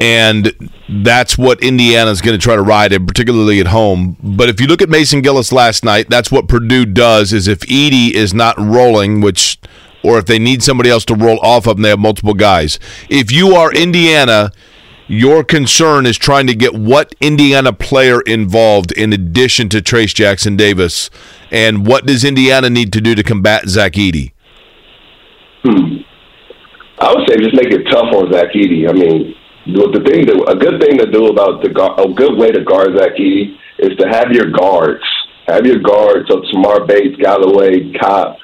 and 0.00 0.72
that's 0.88 1.38
what 1.38 1.62
Indiana's 1.62 2.20
going 2.20 2.36
to 2.36 2.42
try 2.42 2.56
to 2.56 2.62
ride 2.62 2.92
him, 2.92 3.06
particularly 3.06 3.60
at 3.60 3.68
home. 3.68 4.16
But 4.20 4.48
if 4.48 4.60
you 4.60 4.66
look 4.66 4.82
at 4.82 4.88
Mason 4.88 5.22
Gillis 5.22 5.52
last 5.52 5.84
night, 5.84 6.10
that's 6.10 6.32
what 6.32 6.48
Purdue 6.48 6.86
does. 6.86 7.32
Is 7.32 7.46
if 7.46 7.60
Edey 7.60 8.10
is 8.10 8.34
not 8.34 8.58
rolling, 8.58 9.20
which 9.20 9.60
or 10.02 10.18
if 10.18 10.26
they 10.26 10.38
need 10.38 10.62
somebody 10.62 10.90
else 10.90 11.04
to 11.06 11.14
roll 11.14 11.38
off 11.40 11.66
of 11.66 11.76
them, 11.76 11.82
they 11.82 11.90
have 11.90 11.98
multiple 11.98 12.34
guys. 12.34 12.78
If 13.08 13.30
you 13.30 13.54
are 13.54 13.72
Indiana, 13.72 14.52
your 15.06 15.42
concern 15.42 16.06
is 16.06 16.16
trying 16.16 16.46
to 16.46 16.54
get 16.54 16.74
what 16.74 17.14
Indiana 17.20 17.72
player 17.72 18.20
involved 18.20 18.92
in 18.92 19.12
addition 19.12 19.68
to 19.70 19.78
Trayce 19.78 20.14
Jackson-Davis, 20.14 21.10
and 21.50 21.86
what 21.86 22.06
does 22.06 22.24
Indiana 22.24 22.70
need 22.70 22.92
to 22.92 23.00
do 23.00 23.14
to 23.14 23.22
combat 23.22 23.68
Zach 23.68 23.92
Edey? 23.92 24.32
Hmm. 25.64 25.96
I 27.00 27.12
would 27.12 27.28
say 27.28 27.36
just 27.38 27.54
make 27.54 27.72
it 27.72 27.84
tough 27.90 28.14
on 28.14 28.32
Zach 28.32 28.52
Edey. 28.54 28.88
I 28.88 28.92
mean, 28.92 29.34
the 29.66 30.02
thing 30.06 30.26
that 30.26 30.36
a 30.48 30.56
good 30.56 30.80
thing 30.80 30.98
to 30.98 31.10
do 31.10 31.26
about 31.26 31.62
the 31.62 31.70
a 31.70 32.14
good 32.14 32.38
way 32.38 32.50
to 32.50 32.62
guard 32.64 32.96
Zach 32.96 33.16
Edey 33.18 33.56
is 33.78 33.96
to 33.98 34.08
have 34.08 34.30
your 34.32 34.50
guards, 34.50 35.02
have 35.48 35.66
your 35.66 35.80
guards, 35.80 36.28
so 36.28 36.40
Tamar 36.52 36.86
Bates, 36.86 37.16
Galloway, 37.20 37.92
Kopp, 37.98 38.36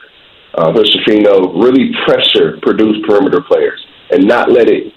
uh, 0.56 0.72
Hood-Schifino, 0.72 1.62
really 1.62 1.92
pressure 2.04 2.58
Purdue's 2.62 3.04
perimeter 3.06 3.42
players 3.42 3.84
and 4.10 4.26
not 4.26 4.50
let 4.50 4.68
it 4.68 4.92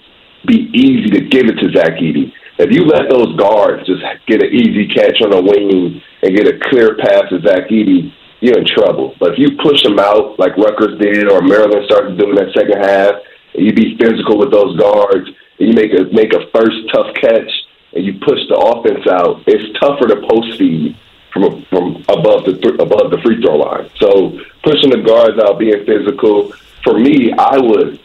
be 0.46 0.70
easy 0.72 1.10
to 1.10 1.20
give 1.28 1.46
it 1.46 1.60
to 1.60 1.70
Zach 1.76 2.00
Edey. 2.00 2.32
If 2.58 2.72
you 2.72 2.84
let 2.84 3.08
those 3.10 3.36
guards 3.36 3.86
just 3.86 4.02
get 4.26 4.42
an 4.42 4.52
easy 4.52 4.88
catch 4.88 5.20
on 5.22 5.32
a 5.32 5.40
wing 5.40 6.00
and 6.22 6.36
get 6.36 6.46
a 6.48 6.58
clear 6.70 6.96
pass 6.96 7.28
to 7.30 7.40
Zach 7.40 7.68
Edey, 7.68 8.12
you're 8.40 8.58
in 8.58 8.66
trouble. 8.66 9.14
But 9.20 9.32
if 9.32 9.38
you 9.38 9.56
push 9.62 9.82
them 9.82 9.98
out 9.98 10.38
like 10.38 10.56
Rutgers 10.56 10.98
did 10.98 11.30
or 11.30 11.42
Maryland 11.42 11.84
started 11.84 12.18
doing 12.18 12.36
that 12.36 12.52
second 12.56 12.80
half, 12.80 13.20
and 13.54 13.66
you 13.66 13.72
be 13.72 13.96
physical 14.00 14.38
with 14.38 14.52
those 14.52 14.78
guards, 14.78 15.28
and 15.58 15.68
you 15.68 15.74
make 15.74 15.92
a 15.92 16.04
make 16.12 16.32
a 16.32 16.48
first 16.56 16.78
tough 16.92 17.12
catch, 17.20 17.50
and 17.92 18.04
you 18.04 18.14
push 18.24 18.40
the 18.48 18.56
offense 18.56 19.04
out, 19.12 19.44
it's 19.46 19.78
tougher 19.78 20.08
to 20.08 20.24
post 20.24 20.58
feed 20.58 20.96
from 21.32 21.64
from 21.70 22.04
above 22.08 22.44
the 22.44 22.58
th- 22.60 22.80
above 22.80 23.10
the 23.10 23.18
free 23.24 23.40
throw 23.40 23.56
line. 23.56 23.90
So 23.98 24.38
pushing 24.62 24.90
the 24.90 25.02
guards 25.06 25.38
out, 25.42 25.58
being 25.58 25.84
physical. 25.84 26.52
For 26.84 26.98
me, 26.98 27.32
I 27.32 27.58
would. 27.58 28.00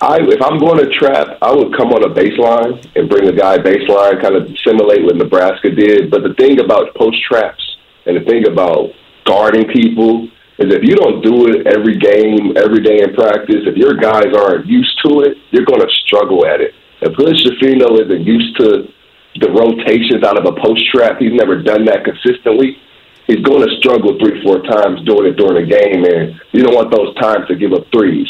I, 0.00 0.18
if 0.20 0.42
I'm 0.42 0.58
going 0.58 0.78
to 0.84 0.90
trap, 0.98 1.38
I 1.40 1.54
would 1.54 1.74
come 1.76 1.92
on 1.92 2.02
a 2.02 2.12
baseline 2.12 2.84
and 2.96 3.08
bring 3.08 3.28
a 3.28 3.32
guy 3.32 3.58
baseline, 3.58 4.20
kind 4.20 4.34
of 4.34 4.50
simulate 4.66 5.04
what 5.04 5.16
Nebraska 5.16 5.70
did. 5.70 6.10
But 6.10 6.24
the 6.24 6.34
thing 6.34 6.60
about 6.60 6.94
post 6.94 7.22
traps 7.24 7.62
and 8.04 8.16
the 8.16 8.24
thing 8.28 8.46
about 8.46 8.90
guarding 9.24 9.68
people 9.68 10.28
is 10.58 10.74
if 10.74 10.82
you 10.82 10.96
don't 10.96 11.22
do 11.22 11.46
it 11.48 11.66
every 11.66 11.96
game, 11.96 12.56
every 12.56 12.82
day 12.82 13.02
in 13.02 13.14
practice, 13.14 13.64
if 13.66 13.76
your 13.76 13.94
guys 13.94 14.34
aren't 14.36 14.66
used 14.66 14.98
to 15.06 15.20
it, 15.20 15.38
you're 15.50 15.64
going 15.64 15.80
to 15.80 15.90
struggle 16.06 16.44
at 16.44 16.60
it. 16.60 16.74
If 17.00 17.14
Hood-Schifino 17.14 18.00
isn't 18.04 18.24
used 18.26 18.56
to 18.58 18.92
the 19.40 19.50
rotations 19.50 20.22
out 20.22 20.38
of 20.38 20.46
a 20.46 20.54
post 20.60 20.84
trap, 20.90 21.18
he's 21.18 21.34
never 21.34 21.62
done 21.62 21.84
that 21.86 22.04
consistently. 22.04 22.78
He's 23.26 23.40
going 23.40 23.66
to 23.66 23.72
struggle 23.80 24.18
three, 24.20 24.42
four 24.44 24.62
times 24.62 25.00
doing 25.08 25.32
it 25.32 25.36
during 25.40 25.64
a 25.64 25.66
game, 25.66 26.04
and 26.04 26.38
you 26.52 26.62
don't 26.62 26.74
want 26.74 26.92
those 26.92 27.14
times 27.16 27.48
to 27.48 27.56
give 27.56 27.72
up 27.72 27.88
threes. 27.90 28.28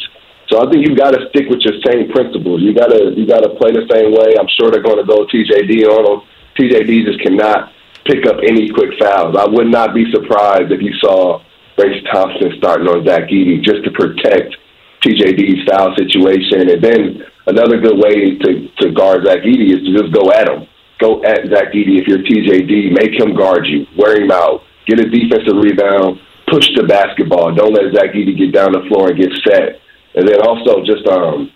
So 0.48 0.62
I 0.62 0.70
think 0.70 0.86
you 0.86 0.94
got 0.94 1.12
to 1.12 1.28
stick 1.30 1.48
with 1.48 1.60
your 1.66 1.74
same 1.82 2.12
principles. 2.12 2.62
You 2.62 2.74
got 2.74 2.88
to 2.92 3.12
you 3.16 3.26
got 3.26 3.42
to 3.42 3.50
play 3.56 3.72
the 3.72 3.88
same 3.90 4.12
way. 4.12 4.36
I'm 4.38 4.48
sure 4.54 4.70
they're 4.70 4.84
going 4.84 5.00
to 5.00 5.08
go 5.08 5.26
TJD 5.26 5.88
on 5.88 6.02
them. 6.04 6.18
TJD 6.54 7.06
just 7.06 7.20
cannot 7.20 7.72
pick 8.04 8.26
up 8.26 8.36
any 8.44 8.70
quick 8.70 8.94
fouls. 9.00 9.34
I 9.36 9.48
would 9.48 9.68
not 9.68 9.94
be 9.94 10.04
surprised 10.12 10.70
if 10.70 10.80
you 10.80 10.92
saw 11.00 11.42
Race 11.78 12.04
Thompson 12.12 12.52
starting 12.58 12.86
on 12.86 13.04
Zach 13.04 13.28
Edey 13.28 13.64
just 13.64 13.82
to 13.84 13.90
protect 13.90 14.54
TJD's 15.02 15.66
foul 15.68 15.96
situation. 15.96 16.70
And 16.70 16.82
then 16.84 17.24
another 17.46 17.80
good 17.80 17.98
way 17.98 18.36
to, 18.36 18.68
to 18.80 18.92
guard 18.92 19.26
Zach 19.26 19.42
Edey 19.42 19.74
is 19.74 19.82
to 19.82 19.92
just 19.98 20.12
go 20.12 20.30
at 20.30 20.48
him. 20.48 20.68
Go 21.04 21.22
at 21.22 21.44
Zach 21.52 21.68
Edey 21.76 22.00
if 22.00 22.08
you're 22.08 22.24
TJD. 22.24 22.96
Make 22.96 23.12
him 23.20 23.36
guard 23.36 23.66
you. 23.66 23.86
Wear 23.94 24.22
him 24.22 24.30
out. 24.30 24.62
Get 24.86 25.00
a 25.00 25.04
defensive 25.04 25.60
rebound. 25.60 26.18
Push 26.48 26.64
the 26.76 26.84
basketball. 26.84 27.54
Don't 27.54 27.74
let 27.74 27.92
Zach 27.92 28.14
Edey 28.14 28.32
get 28.32 28.52
down 28.52 28.72
the 28.72 28.88
floor 28.88 29.10
and 29.10 29.20
get 29.20 29.28
set. 29.44 29.84
And 30.14 30.26
then 30.26 30.40
also 30.40 30.80
just 30.80 31.06
um, 31.06 31.52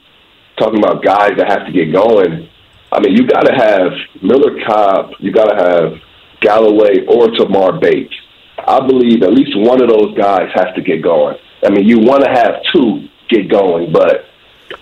talking 0.59 0.81
about 0.81 1.03
guys 1.03 1.33
that 1.39 1.49
have 1.49 1.65
to 1.65 1.73
get 1.73 1.95
going. 1.95 2.47
I 2.93 3.01
mean, 3.01 3.17
you 3.17 3.27
got 3.27 3.49
to 3.49 3.55
have 3.55 3.93
Miller 4.21 4.61
Kopp. 4.67 5.13
You 5.19 5.33
got 5.33 5.49
to 5.49 5.57
have 5.57 5.97
Galloway 6.43 7.07
or 7.09 7.29
Tamar 7.29 7.81
Bates. 7.81 8.15
I 8.59 8.87
believe 8.87 9.23
at 9.23 9.33
least 9.33 9.57
one 9.57 9.81
of 9.81 9.89
those 9.89 10.15
guys 10.15 10.51
has 10.53 10.75
to 10.75 10.83
get 10.83 11.01
going. 11.01 11.39
I 11.65 11.71
mean, 11.71 11.89
you 11.89 12.01
want 12.01 12.23
to 12.23 12.31
have 12.31 12.61
two 12.75 13.09
get 13.31 13.49
going, 13.49 13.93
but 13.93 14.27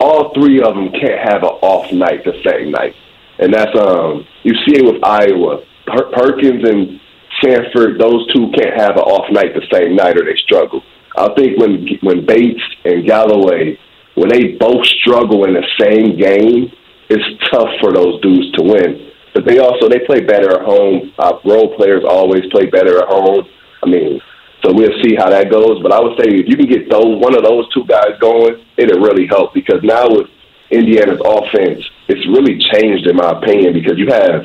all 0.00 0.34
three 0.34 0.60
of 0.60 0.74
them 0.74 0.90
can't 0.90 1.22
have 1.22 1.44
an 1.44 1.54
off 1.62 1.92
night 1.92 2.24
the 2.24 2.34
same 2.42 2.72
night. 2.72 2.96
And 3.38 3.52
that's 3.52 3.76
um 3.78 4.26
you 4.42 4.54
see 4.66 4.76
it 4.76 4.84
with 4.84 5.02
Iowa. 5.04 5.64
Per- 5.86 6.10
Perkins 6.12 6.68
and 6.68 7.00
Sandfort, 7.42 8.00
those 8.00 8.26
two 8.34 8.50
can't 8.56 8.80
have 8.80 8.96
an 8.96 9.04
off 9.04 9.30
night 9.30 9.54
the 9.54 9.66
same 9.72 9.94
night 9.94 10.16
or 10.16 10.24
they 10.24 10.36
struggle. 10.36 10.82
I 11.16 11.32
think 11.34 11.58
when 11.58 11.86
when 12.02 12.26
Bates 12.26 12.62
and 12.84 13.06
Galloway 13.06 13.78
when 14.16 14.30
they 14.30 14.56
both 14.58 14.84
struggle 15.04 15.44
in 15.44 15.52
the 15.52 15.66
same 15.78 16.16
game, 16.16 16.72
it's 17.08 17.28
tough 17.52 17.68
for 17.80 17.92
those 17.92 18.20
dudes 18.22 18.50
to 18.56 18.64
win. 18.64 19.12
But 19.34 19.44
they 19.44 19.58
also 19.58 19.88
they 19.88 20.00
play 20.00 20.20
better 20.24 20.56
at 20.56 20.64
home. 20.64 21.12
Uh, 21.18 21.38
role 21.44 21.76
players 21.76 22.02
always 22.08 22.42
play 22.50 22.66
better 22.66 22.98
at 22.98 23.08
home. 23.08 23.44
I 23.84 23.86
mean, 23.86 24.20
so 24.64 24.72
we'll 24.72 24.96
see 25.04 25.14
how 25.14 25.28
that 25.28 25.50
goes. 25.50 25.82
But 25.82 25.92
I 25.92 26.00
would 26.00 26.16
say 26.18 26.32
if 26.32 26.48
you 26.48 26.56
can 26.56 26.66
get 26.66 26.90
those 26.90 27.20
one 27.20 27.36
of 27.36 27.44
those 27.44 27.68
two 27.72 27.84
guys 27.84 28.16
going, 28.18 28.64
it'll 28.76 29.04
really 29.04 29.28
help 29.28 29.52
because 29.52 29.84
now 29.84 30.08
with 30.08 30.32
Indiana's 30.70 31.20
offense, 31.24 31.82
it's 32.08 32.26
really 32.28 32.58
changed 32.72 33.06
in 33.06 33.16
my 33.16 33.38
opinion 33.38 33.72
because 33.72 33.98
you 33.98 34.08
have 34.10 34.42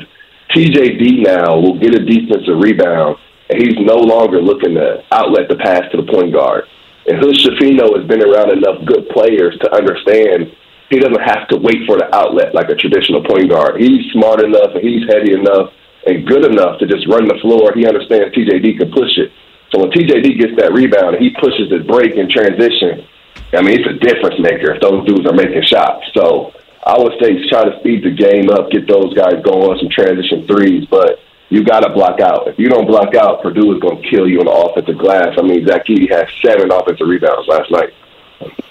TJD 0.53 1.23
now 1.23 1.55
will 1.55 1.79
get 1.79 1.95
a 1.95 2.03
defensive 2.05 2.59
rebound 2.59 3.17
and 3.49 3.59
he's 3.59 3.79
no 3.79 3.95
longer 3.95 4.41
looking 4.41 4.75
to 4.75 5.03
outlet 5.11 5.49
the 5.49 5.57
pass 5.57 5.83
to 5.91 5.97
the 5.97 6.07
point 6.11 6.33
guard. 6.33 6.65
And 7.07 7.17
Hood-Schifino 7.17 7.97
has 7.97 8.07
been 8.07 8.21
around 8.21 8.51
enough 8.51 8.85
good 8.85 9.09
players 9.09 9.57
to 9.61 9.67
understand 9.73 10.53
he 10.91 10.99
doesn't 10.99 11.23
have 11.23 11.47
to 11.49 11.57
wait 11.57 11.87
for 11.87 11.97
the 11.97 12.07
outlet 12.13 12.53
like 12.53 12.69
a 12.69 12.75
traditional 12.75 13.23
point 13.23 13.49
guard. 13.49 13.79
He's 13.79 14.11
smart 14.11 14.43
enough 14.43 14.75
and 14.75 14.83
he's 14.83 15.07
heavy 15.07 15.33
enough 15.33 15.71
and 16.05 16.27
good 16.27 16.45
enough 16.45 16.79
to 16.79 16.85
just 16.85 17.07
run 17.07 17.27
the 17.27 17.39
floor. 17.41 17.71
He 17.73 17.87
understands 17.87 18.35
TJD 18.35 18.77
can 18.77 18.91
push 18.91 19.15
it. 19.17 19.31
So 19.71 19.79
when 19.79 19.91
TJD 19.91 20.35
gets 20.35 20.55
that 20.59 20.75
rebound 20.75 21.15
and 21.15 21.23
he 21.23 21.31
pushes 21.39 21.71
his 21.71 21.87
break 21.87 22.19
in 22.19 22.27
transition, 22.27 23.07
I 23.53 23.61
mean, 23.61 23.79
it's 23.79 23.89
a 23.89 23.99
difference 23.99 24.39
maker 24.39 24.73
if 24.73 24.81
those 24.81 25.05
dudes 25.05 25.27
are 25.27 25.33
making 25.33 25.63
shots. 25.63 26.05
So 26.13 26.53
I 26.83 26.97
would 26.97 27.13
say 27.21 27.37
try 27.49 27.65
to 27.65 27.79
speed 27.79 28.03
the 28.03 28.11
game 28.11 28.49
up, 28.49 28.71
get 28.71 28.87
those 28.87 29.13
guys 29.13 29.43
going, 29.43 29.77
some 29.79 29.89
transition 29.89 30.47
threes, 30.47 30.85
but 30.89 31.19
you 31.49 31.63
got 31.63 31.81
to 31.81 31.93
block 31.93 32.21
out. 32.21 32.47
If 32.47 32.57
you 32.57 32.69
don't 32.69 32.87
block 32.87 33.13
out, 33.13 33.41
Purdue 33.43 33.75
is 33.75 33.81
going 33.81 34.01
to 34.01 34.09
kill 34.09 34.27
you 34.27 34.39
on 34.39 34.45
the 34.45 34.51
offensive 34.51 34.97
glass. 34.97 35.35
I 35.37 35.41
mean, 35.41 35.67
Zach 35.67 35.85
Edey 35.85 36.09
had 36.09 36.29
seven 36.41 36.71
offensive 36.71 37.07
rebounds 37.07 37.47
last 37.47 37.69
night. 37.71 37.93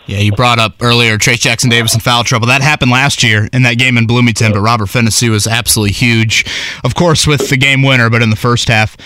Yeah, 0.07 0.19
you 0.19 0.33
brought 0.33 0.59
up 0.59 0.75
earlier 0.81 1.19
Trayce 1.19 1.39
Jackson-Davis 1.41 1.95
in 1.95 2.01
foul 2.01 2.25
trouble. 2.25 2.49
That 2.49 2.63
happened 2.63 2.91
last 2.91 3.23
year 3.23 3.49
in 3.53 3.63
that 3.63 3.75
game 3.75 3.97
in 3.97 4.07
Bloomington, 4.07 4.53
but 4.53 4.61
Robert 4.61 4.89
Phinisee 4.89 5.31
was 5.31 5.47
absolutely 5.47 5.93
huge. 5.93 6.45
Of 6.83 6.95
course, 6.97 7.27
with 7.27 7.49
the 7.49 7.57
game 7.57 7.83
winner, 7.83 8.11
but 8.11 8.23
in 8.23 8.31
the 8.31 8.37
first 8.37 8.69
half 8.69 8.97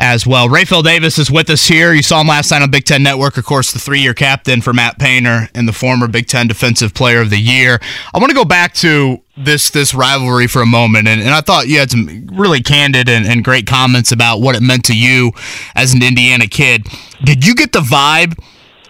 as 0.00 0.26
well. 0.26 0.48
Rapheal 0.48 0.82
Davis 0.82 1.18
is 1.18 1.30
with 1.30 1.50
us 1.50 1.68
here. 1.68 1.92
You 1.92 2.02
saw 2.02 2.22
him 2.22 2.26
last 2.26 2.50
night 2.50 2.62
on 2.62 2.70
Big 2.70 2.86
Ten 2.86 3.02
Network, 3.02 3.36
of 3.36 3.44
course, 3.44 3.70
the 3.70 3.78
three 3.78 4.00
year 4.00 4.14
captain 4.14 4.62
for 4.62 4.72
Matt 4.72 4.98
Painter 4.98 5.48
and 5.54 5.68
the 5.68 5.74
former 5.74 6.08
Big 6.08 6.26
Ten 6.26 6.48
Defensive 6.48 6.94
Player 6.94 7.20
of 7.20 7.28
the 7.28 7.38
Year. 7.38 7.78
I 8.14 8.18
want 8.18 8.30
to 8.30 8.34
go 8.34 8.46
back 8.46 8.72
to 8.76 9.20
this 9.36 9.68
this 9.70 9.92
rivalry 9.94 10.46
for 10.46 10.62
a 10.62 10.66
moment, 10.66 11.06
and, 11.06 11.20
and 11.20 11.30
I 11.30 11.42
thought 11.42 11.68
you 11.68 11.78
had 11.78 11.90
some 11.90 12.28
really 12.32 12.62
candid 12.62 13.10
and, 13.10 13.26
and 13.26 13.44
great 13.44 13.66
comments 13.66 14.10
about 14.10 14.40
what 14.40 14.56
it 14.56 14.62
meant 14.62 14.86
to 14.86 14.96
you 14.96 15.32
as 15.74 15.92
an 15.92 16.02
Indiana 16.02 16.46
kid. 16.46 16.86
Did 17.22 17.46
you 17.46 17.54
get 17.54 17.72
the 17.72 17.80
vibe? 17.80 18.42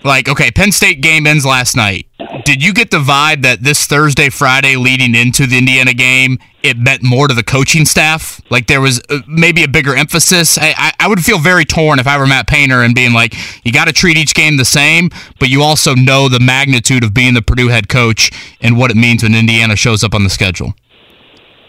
Like 0.05 0.29
okay 0.29 0.51
penn 0.51 0.73
state 0.73 1.01
game 1.01 1.27
ends 1.27 1.45
last 1.45 1.77
night 1.77 2.07
did 2.45 2.63
you 2.63 2.73
get 2.73 2.91
the 2.91 2.99
vibe 2.99 3.43
that 3.43 3.63
this 3.63 3.87
thursday 3.87 4.29
friday 4.29 4.77
leading 4.77 5.15
into 5.15 5.47
the 5.47 5.59
indiana 5.59 5.93
game 5.93 6.39
it 6.63 6.77
meant 6.77 7.03
more 7.03 7.29
to 7.29 7.35
the 7.35 7.43
coaching 7.43 7.85
staff 7.85 8.41
like 8.51 8.67
there 8.67 8.81
was 8.81 9.01
uh, 9.11 9.19
maybe 9.27 9.63
a 9.63 9.69
bigger 9.69 9.95
emphasis 9.95 10.59
I, 10.61 10.93
I, 10.99 11.09
would 11.09 11.25
feel 11.25 11.39
very 11.39 11.65
torn 11.65 11.99
if 11.99 12.07
i 12.07 12.17
were 12.19 12.27
matt 12.27 12.47
painter 12.47 12.83
and 12.83 12.95
being 12.95 13.13
like 13.13 13.35
you 13.65 13.73
got 13.73 13.87
to 13.87 13.93
treat 13.93 14.17
each 14.17 14.35
game 14.35 14.57
the 14.57 14.65
same 14.65 15.11
but 15.39 15.49
you 15.49 15.63
also 15.63 15.95
know 15.95 16.29
the 16.29 16.41
magnitude 16.41 17.05
of 17.05 17.13
being 17.15 17.35
the 17.35 17.43
purdue 17.43 17.69
head 17.69 17.89
coach 17.89 18.31
and 18.61 18.79
what 18.79 18.91
it 18.91 18.97
means 18.97 19.23
when 19.23 19.35
indiana 19.35 19.77
shows 19.77 20.03
up 20.03 20.15
on 20.15 20.25
the 20.25 20.31
schedule 20.31 20.75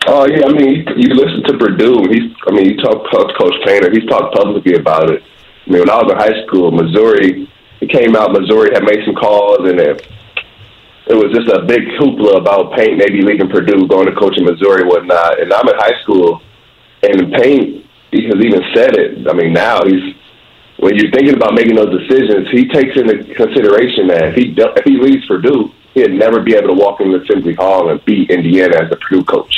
Oh 0.07 0.25
yeah, 0.25 0.47
I 0.47 0.51
mean, 0.51 0.67
you, 0.67 0.83
you 0.97 1.07
listen 1.13 1.43
to 1.45 1.57
Purdue. 1.59 2.09
He's, 2.09 2.33
I 2.47 2.51
mean, 2.51 2.65
you 2.65 2.77
talk 2.77 3.05
to 3.11 3.33
Coach 3.37 3.53
Painter. 3.65 3.91
He's 3.91 4.05
talked 4.09 4.35
publicly 4.35 4.73
about 4.73 5.11
it. 5.11 5.21
I 5.67 5.69
mean, 5.69 5.81
when 5.81 5.89
I 5.91 6.01
was 6.01 6.11
in 6.11 6.17
high 6.17 6.45
school, 6.47 6.71
Missouri, 6.71 7.47
it 7.81 7.89
came 7.89 8.15
out 8.15 8.31
Missouri 8.31 8.71
had 8.73 8.83
made 8.83 9.03
some 9.05 9.15
calls, 9.15 9.67
and 9.67 9.79
it, 9.79 10.07
it 11.07 11.15
was 11.15 11.33
just 11.33 11.49
a 11.49 11.65
big 11.65 11.81
hoopla 11.99 12.37
about 12.37 12.73
Paint 12.73 12.97
maybe 12.97 13.21
leaving 13.21 13.49
Purdue, 13.49 13.87
going 13.87 14.05
to 14.05 14.15
coach 14.15 14.37
in 14.37 14.45
Missouri, 14.45 14.85
whatnot. 14.85 15.41
And 15.41 15.51
I'm 15.51 15.67
in 15.67 15.75
high 15.75 15.99
school, 16.03 16.41
and 17.03 17.33
Paint 17.33 17.85
he 18.11 18.25
has 18.25 18.35
even 18.35 18.61
said 18.75 18.95
it. 18.95 19.27
I 19.27 19.33
mean, 19.33 19.53
now 19.53 19.83
he's 19.83 20.15
when 20.77 20.95
you're 20.95 21.11
thinking 21.11 21.35
about 21.35 21.53
making 21.53 21.75
those 21.75 21.93
decisions, 21.93 22.49
he 22.51 22.67
takes 22.67 22.97
into 22.97 23.23
consideration 23.35 24.07
that 24.07 24.29
if 24.29 24.35
he 24.35 24.53
if 24.57 24.83
he 24.83 24.97
leaves 24.97 25.25
Purdue, 25.27 25.71
he'd 25.93 26.11
never 26.11 26.41
be 26.41 26.55
able 26.55 26.69
to 26.69 26.73
walk 26.73 27.01
into 27.01 27.21
Assembly 27.21 27.53
Hall 27.53 27.89
and 27.89 28.03
beat 28.05 28.29
Indiana 28.29 28.83
as 28.83 28.89
the 28.89 28.97
Purdue 28.97 29.23
coach. 29.23 29.53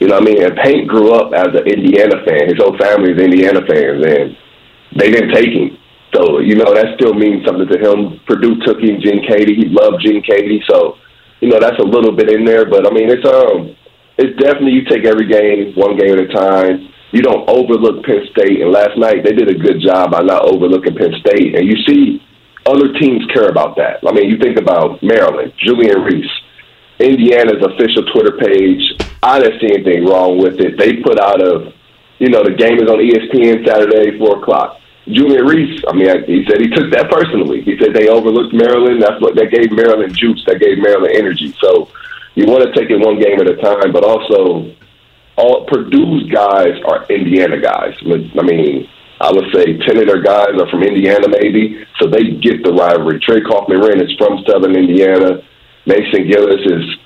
You 0.00 0.08
know 0.08 0.18
what 0.18 0.22
I 0.22 0.26
mean? 0.26 0.42
And 0.42 0.56
Paint 0.56 0.88
grew 0.88 1.12
up 1.12 1.32
as 1.32 1.48
an 1.54 1.66
Indiana 1.66 2.24
fan. 2.24 2.48
His 2.48 2.58
whole 2.58 2.76
family 2.76 3.12
is 3.12 3.20
Indiana 3.20 3.60
fans, 3.66 4.04
and 4.04 4.36
they 4.96 5.10
didn't 5.10 5.32
take 5.32 5.50
him. 5.50 5.78
So, 6.12 6.38
you 6.38 6.54
know, 6.54 6.74
that 6.74 6.94
still 6.98 7.14
means 7.14 7.44
something 7.46 7.66
to 7.66 7.78
him. 7.78 8.20
Purdue 8.26 8.60
took 8.66 8.78
him, 8.78 9.00
Gene 9.00 9.24
Keady. 9.24 9.56
He 9.56 9.66
loved 9.66 10.04
Gene 10.04 10.22
Keady. 10.22 10.60
So, 10.68 10.96
you 11.40 11.48
know, 11.48 11.58
that's 11.58 11.78
a 11.78 11.86
little 11.86 12.12
bit 12.12 12.30
in 12.30 12.44
there. 12.44 12.66
But, 12.66 12.86
I 12.86 12.90
mean, 12.90 13.10
it's, 13.10 13.26
um, 13.26 13.74
it's 14.16 14.38
definitely 14.38 14.72
you 14.72 14.84
take 14.84 15.04
every 15.04 15.26
game 15.26 15.74
one 15.74 15.96
game 15.96 16.14
at 16.14 16.30
a 16.30 16.32
time. 16.32 16.88
You 17.10 17.22
don't 17.22 17.48
overlook 17.48 18.04
Penn 18.04 18.26
State. 18.30 18.60
And 18.60 18.70
last 18.70 18.98
night 18.98 19.24
they 19.24 19.32
did 19.32 19.48
a 19.48 19.54
good 19.54 19.80
job 19.80 20.12
by 20.12 20.22
not 20.22 20.46
overlooking 20.46 20.94
Penn 20.94 21.14
State. 21.20 21.54
And 21.54 21.66
you 21.66 21.76
see 21.86 22.22
other 22.66 22.92
teams 22.94 23.24
care 23.32 23.48
about 23.48 23.76
that. 23.76 24.00
I 24.06 24.12
mean, 24.12 24.30
you 24.30 24.38
think 24.38 24.58
about 24.58 25.02
Maryland, 25.02 25.52
Julian 25.58 26.02
Reese, 26.02 26.30
Indiana's 26.98 27.62
official 27.62 28.04
Twitter 28.12 28.38
page. 28.38 28.82
I 29.22 29.38
didn't 29.40 29.60
see 29.60 29.74
anything 29.74 30.06
wrong 30.06 30.38
with 30.38 30.60
it. 30.60 30.78
They 30.78 31.02
put 31.02 31.18
out 31.18 31.42
a, 31.42 31.72
you 32.18 32.30
know, 32.30 32.42
the 32.42 32.54
game 32.54 32.78
is 32.78 32.88
on 32.88 32.98
ESPN 32.98 33.66
Saturday, 33.66 34.18
four 34.18 34.38
o'clock. 34.38 34.78
Julian 35.06 35.44
Reese, 35.44 35.82
I 35.86 35.92
mean, 35.92 36.24
he 36.24 36.46
said 36.48 36.60
he 36.60 36.68
took 36.68 36.90
that 36.92 37.10
personally. 37.10 37.60
He 37.60 37.78
said 37.78 37.92
they 37.92 38.08
overlooked 38.08 38.54
Maryland. 38.54 39.02
That's 39.02 39.20
what 39.20 39.34
that 39.36 39.50
gave 39.50 39.70
Maryland 39.70 40.16
juice. 40.16 40.42
That 40.46 40.60
gave 40.60 40.78
Maryland 40.78 41.14
energy. 41.14 41.54
So 41.60 41.90
you 42.34 42.46
want 42.46 42.64
to 42.64 42.72
take 42.72 42.90
it 42.90 42.96
one 42.96 43.20
game 43.20 43.38
at 43.40 43.46
a 43.46 43.56
time, 43.56 43.92
but 43.92 44.02
also 44.02 44.74
all 45.36 45.66
Purdue's 45.66 46.30
guys 46.30 46.80
are 46.86 47.04
Indiana 47.10 47.60
guys. 47.60 47.94
I 48.02 48.42
mean, 48.42 48.88
I 49.20 49.30
would 49.30 49.52
say 49.52 49.76
ten 49.78 49.98
of 49.98 50.06
their 50.06 50.22
guys 50.22 50.58
are 50.58 50.70
from 50.70 50.82
Indiana, 50.82 51.28
maybe, 51.28 51.84
so 52.00 52.08
they 52.08 52.32
get 52.40 52.64
the 52.64 52.72
rivalry. 52.72 53.20
Trey 53.20 53.40
Kaufman-Renn 53.42 54.02
is 54.02 54.16
from 54.16 54.42
Southern 54.46 54.74
Indiana. 54.74 55.42
Mason 55.86 56.26
Gillis 56.26 56.64
is 56.64 56.96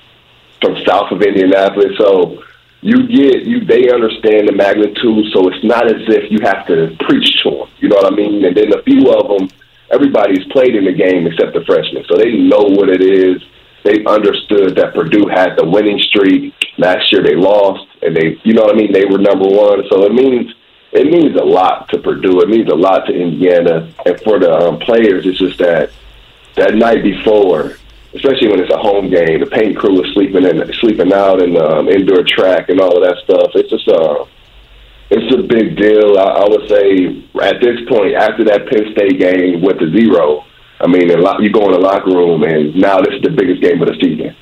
from 0.61 0.77
south 0.85 1.11
of 1.11 1.21
Indianapolis. 1.21 1.97
So 1.97 2.43
you 2.81 3.07
get 3.07 3.43
you 3.43 3.65
they 3.65 3.89
understand 3.91 4.47
the 4.47 4.53
magnitude. 4.53 5.25
So 5.33 5.47
it's 5.49 5.63
not 5.63 5.87
as 5.87 6.01
if 6.07 6.31
you 6.31 6.39
have 6.43 6.65
to 6.67 6.95
preach 7.01 7.43
to 7.43 7.51
them. 7.51 7.67
You 7.79 7.89
know 7.89 7.97
what 7.97 8.13
I 8.13 8.15
mean? 8.15 8.45
And 8.45 8.55
then 8.55 8.73
a 8.73 8.81
few 8.83 9.11
of 9.11 9.27
them, 9.27 9.49
everybody's 9.91 10.45
played 10.51 10.75
in 10.75 10.85
the 10.85 10.93
game 10.93 11.27
except 11.27 11.53
the 11.53 11.63
freshmen, 11.65 12.05
so 12.07 12.15
they 12.15 12.37
know 12.37 12.63
what 12.63 12.89
it 12.89 13.01
is. 13.01 13.43
They 13.83 14.03
understood 14.05 14.75
that 14.75 14.93
Purdue 14.93 15.27
had 15.27 15.55
the 15.55 15.65
winning 15.65 15.99
streak. 15.99 16.53
Last 16.77 17.11
year 17.11 17.23
they 17.23 17.35
lost, 17.35 17.87
and 18.01 18.15
they, 18.15 18.37
you 18.43 18.53
know 18.53 18.63
what 18.63 18.75
I 18.75 18.77
mean. 18.77 18.91
They 18.91 19.05
were 19.05 19.17
number 19.17 19.47
one, 19.47 19.83
so 19.89 20.03
it 20.03 20.13
means 20.13 20.53
it 20.91 21.05
means 21.05 21.35
a 21.35 21.43
lot 21.43 21.87
to 21.89 21.99
Purdue. 21.99 22.41
It 22.41 22.49
means 22.49 22.69
a 22.69 22.75
lot 22.75 23.05
to 23.07 23.13
Indiana, 23.13 23.91
and 24.05 24.19
for 24.21 24.39
the 24.39 24.51
um, 24.51 24.79
players, 24.79 25.25
it's 25.25 25.39
just 25.39 25.59
that 25.59 25.91
that 26.55 26.75
night 26.75 27.03
before 27.03 27.77
especially 28.13 28.49
when 28.49 28.59
it's 28.59 28.73
a 28.73 28.77
home 28.77 29.09
game. 29.09 29.39
The 29.39 29.49
paint 29.51 29.77
crew 29.77 30.03
is 30.03 30.13
sleeping 30.13 30.45
in, 30.45 30.73
sleeping 30.73 31.13
out 31.13 31.39
the 31.39 31.53
um, 31.57 31.87
indoor 31.89 32.23
track 32.23 32.69
and 32.69 32.79
all 32.79 32.95
of 32.95 33.03
that 33.07 33.23
stuff. 33.23 33.51
It's 33.55 33.69
just 33.69 33.87
uh, 33.87 34.25
it's 35.09 35.33
a 35.33 35.43
big 35.43 35.77
deal. 35.77 36.17
I, 36.17 36.45
I 36.45 36.49
would 36.49 36.67
say 36.69 37.23
at 37.41 37.61
this 37.61 37.81
point, 37.87 38.15
after 38.15 38.43
that 38.45 38.67
Penn 38.67 38.91
State 38.93 39.19
game 39.19 39.61
went 39.61 39.79
to 39.79 39.91
zero, 39.91 40.45
I 40.79 40.87
mean, 40.87 41.09
you 41.09 41.51
go 41.51 41.65
in 41.65 41.73
the 41.73 41.79
locker 41.79 42.11
room 42.11 42.43
and 42.43 42.75
now 42.75 43.01
this 43.01 43.15
is 43.15 43.21
the 43.21 43.31
biggest 43.31 43.61
game 43.61 43.81
of 43.81 43.89
the 43.89 43.95
season. 44.01 44.35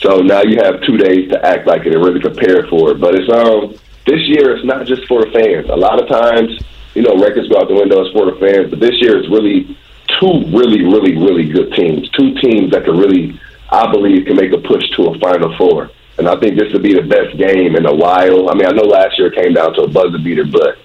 So 0.00 0.20
now 0.20 0.42
you 0.42 0.58
have 0.62 0.82
two 0.82 0.96
days 0.96 1.30
to 1.30 1.44
act 1.44 1.66
like 1.66 1.86
it 1.86 1.94
and 1.94 2.04
really 2.04 2.20
prepare 2.20 2.66
for 2.68 2.92
it. 2.92 3.00
But 3.00 3.14
it's 3.14 3.30
um 3.32 3.74
this 4.06 4.20
year 4.26 4.56
it's 4.56 4.64
not 4.64 4.86
just 4.86 5.06
for 5.06 5.24
the 5.24 5.30
fans. 5.30 5.68
A 5.68 5.76
lot 5.76 6.00
of 6.00 6.08
times, 6.08 6.58
you 6.94 7.02
know, 7.02 7.16
records 7.18 7.48
go 7.48 7.60
out 7.60 7.68
the 7.68 7.74
window. 7.74 8.02
It's 8.02 8.12
for 8.12 8.30
the 8.30 8.38
fans, 8.38 8.70
but 8.70 8.80
this 8.80 8.94
year 9.00 9.18
it's 9.18 9.28
really 9.28 9.76
two 10.20 10.44
really, 10.56 10.82
really, 10.82 11.16
really 11.16 11.48
good 11.48 11.72
teams. 11.74 12.08
Two 12.10 12.34
teams 12.40 12.72
that 12.72 12.84
can 12.84 12.96
really, 12.96 13.40
I 13.70 13.90
believe, 13.90 14.26
can 14.26 14.36
make 14.36 14.52
a 14.52 14.58
push 14.58 14.88
to 14.96 15.06
a 15.06 15.18
Final 15.18 15.56
Four. 15.56 15.90
And 16.18 16.28
I 16.28 16.38
think 16.40 16.58
this 16.58 16.72
would 16.72 16.82
be 16.82 16.94
the 16.94 17.02
best 17.02 17.38
game 17.38 17.76
in 17.76 17.86
a 17.86 17.94
while. 17.94 18.50
I 18.50 18.54
mean, 18.54 18.66
I 18.66 18.72
know 18.72 18.82
last 18.82 19.18
year 19.18 19.32
it 19.32 19.40
came 19.40 19.54
down 19.54 19.72
to 19.74 19.82
a 19.82 19.88
buzzer 19.88 20.18
beater, 20.18 20.44
but 20.44 20.76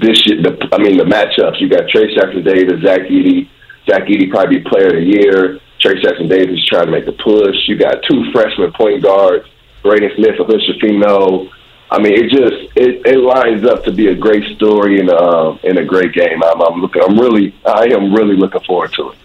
this 0.00 0.26
year, 0.26 0.42
the, 0.42 0.58
I 0.72 0.78
mean, 0.78 0.98
the 0.98 1.04
matchups, 1.04 1.60
you 1.60 1.68
got 1.68 1.86
Trayce 1.86 2.14
Jackson-Davis, 2.14 2.82
Zach 2.82 3.02
Edey. 3.02 3.48
Zach 3.88 4.02
Edey 4.02 4.28
probably 4.28 4.58
be 4.58 4.68
player 4.68 4.88
of 4.88 4.94
the 4.94 5.06
year. 5.06 5.60
Trayce 5.78 6.02
Jackson-Davis 6.02 6.66
trying 6.66 6.86
to 6.86 6.92
make 6.92 7.06
a 7.06 7.12
push. 7.12 7.56
You 7.68 7.78
got 7.78 8.02
two 8.10 8.30
freshman 8.32 8.72
point 8.72 9.02
guards, 9.02 9.46
Braden 9.82 10.10
Smith, 10.16 10.38
Alicia 10.40 10.74
Fino, 10.80 11.48
I 11.90 11.98
mean, 11.98 12.12
it 12.12 12.30
just 12.30 12.76
it, 12.76 13.04
it 13.04 13.18
lines 13.18 13.64
up 13.66 13.82
to 13.84 13.92
be 13.92 14.08
a 14.08 14.14
great 14.14 14.44
story 14.56 15.00
and 15.00 15.10
uh, 15.10 15.56
and 15.64 15.78
a 15.78 15.84
great 15.84 16.12
game. 16.12 16.42
I'm, 16.42 16.60
I'm 16.62 16.80
looking. 16.80 17.02
I'm 17.02 17.18
really. 17.18 17.54
I 17.66 17.86
am 17.86 18.14
really 18.14 18.36
looking 18.36 18.60
forward 18.60 18.92
to 18.94 19.10
it. 19.10 19.18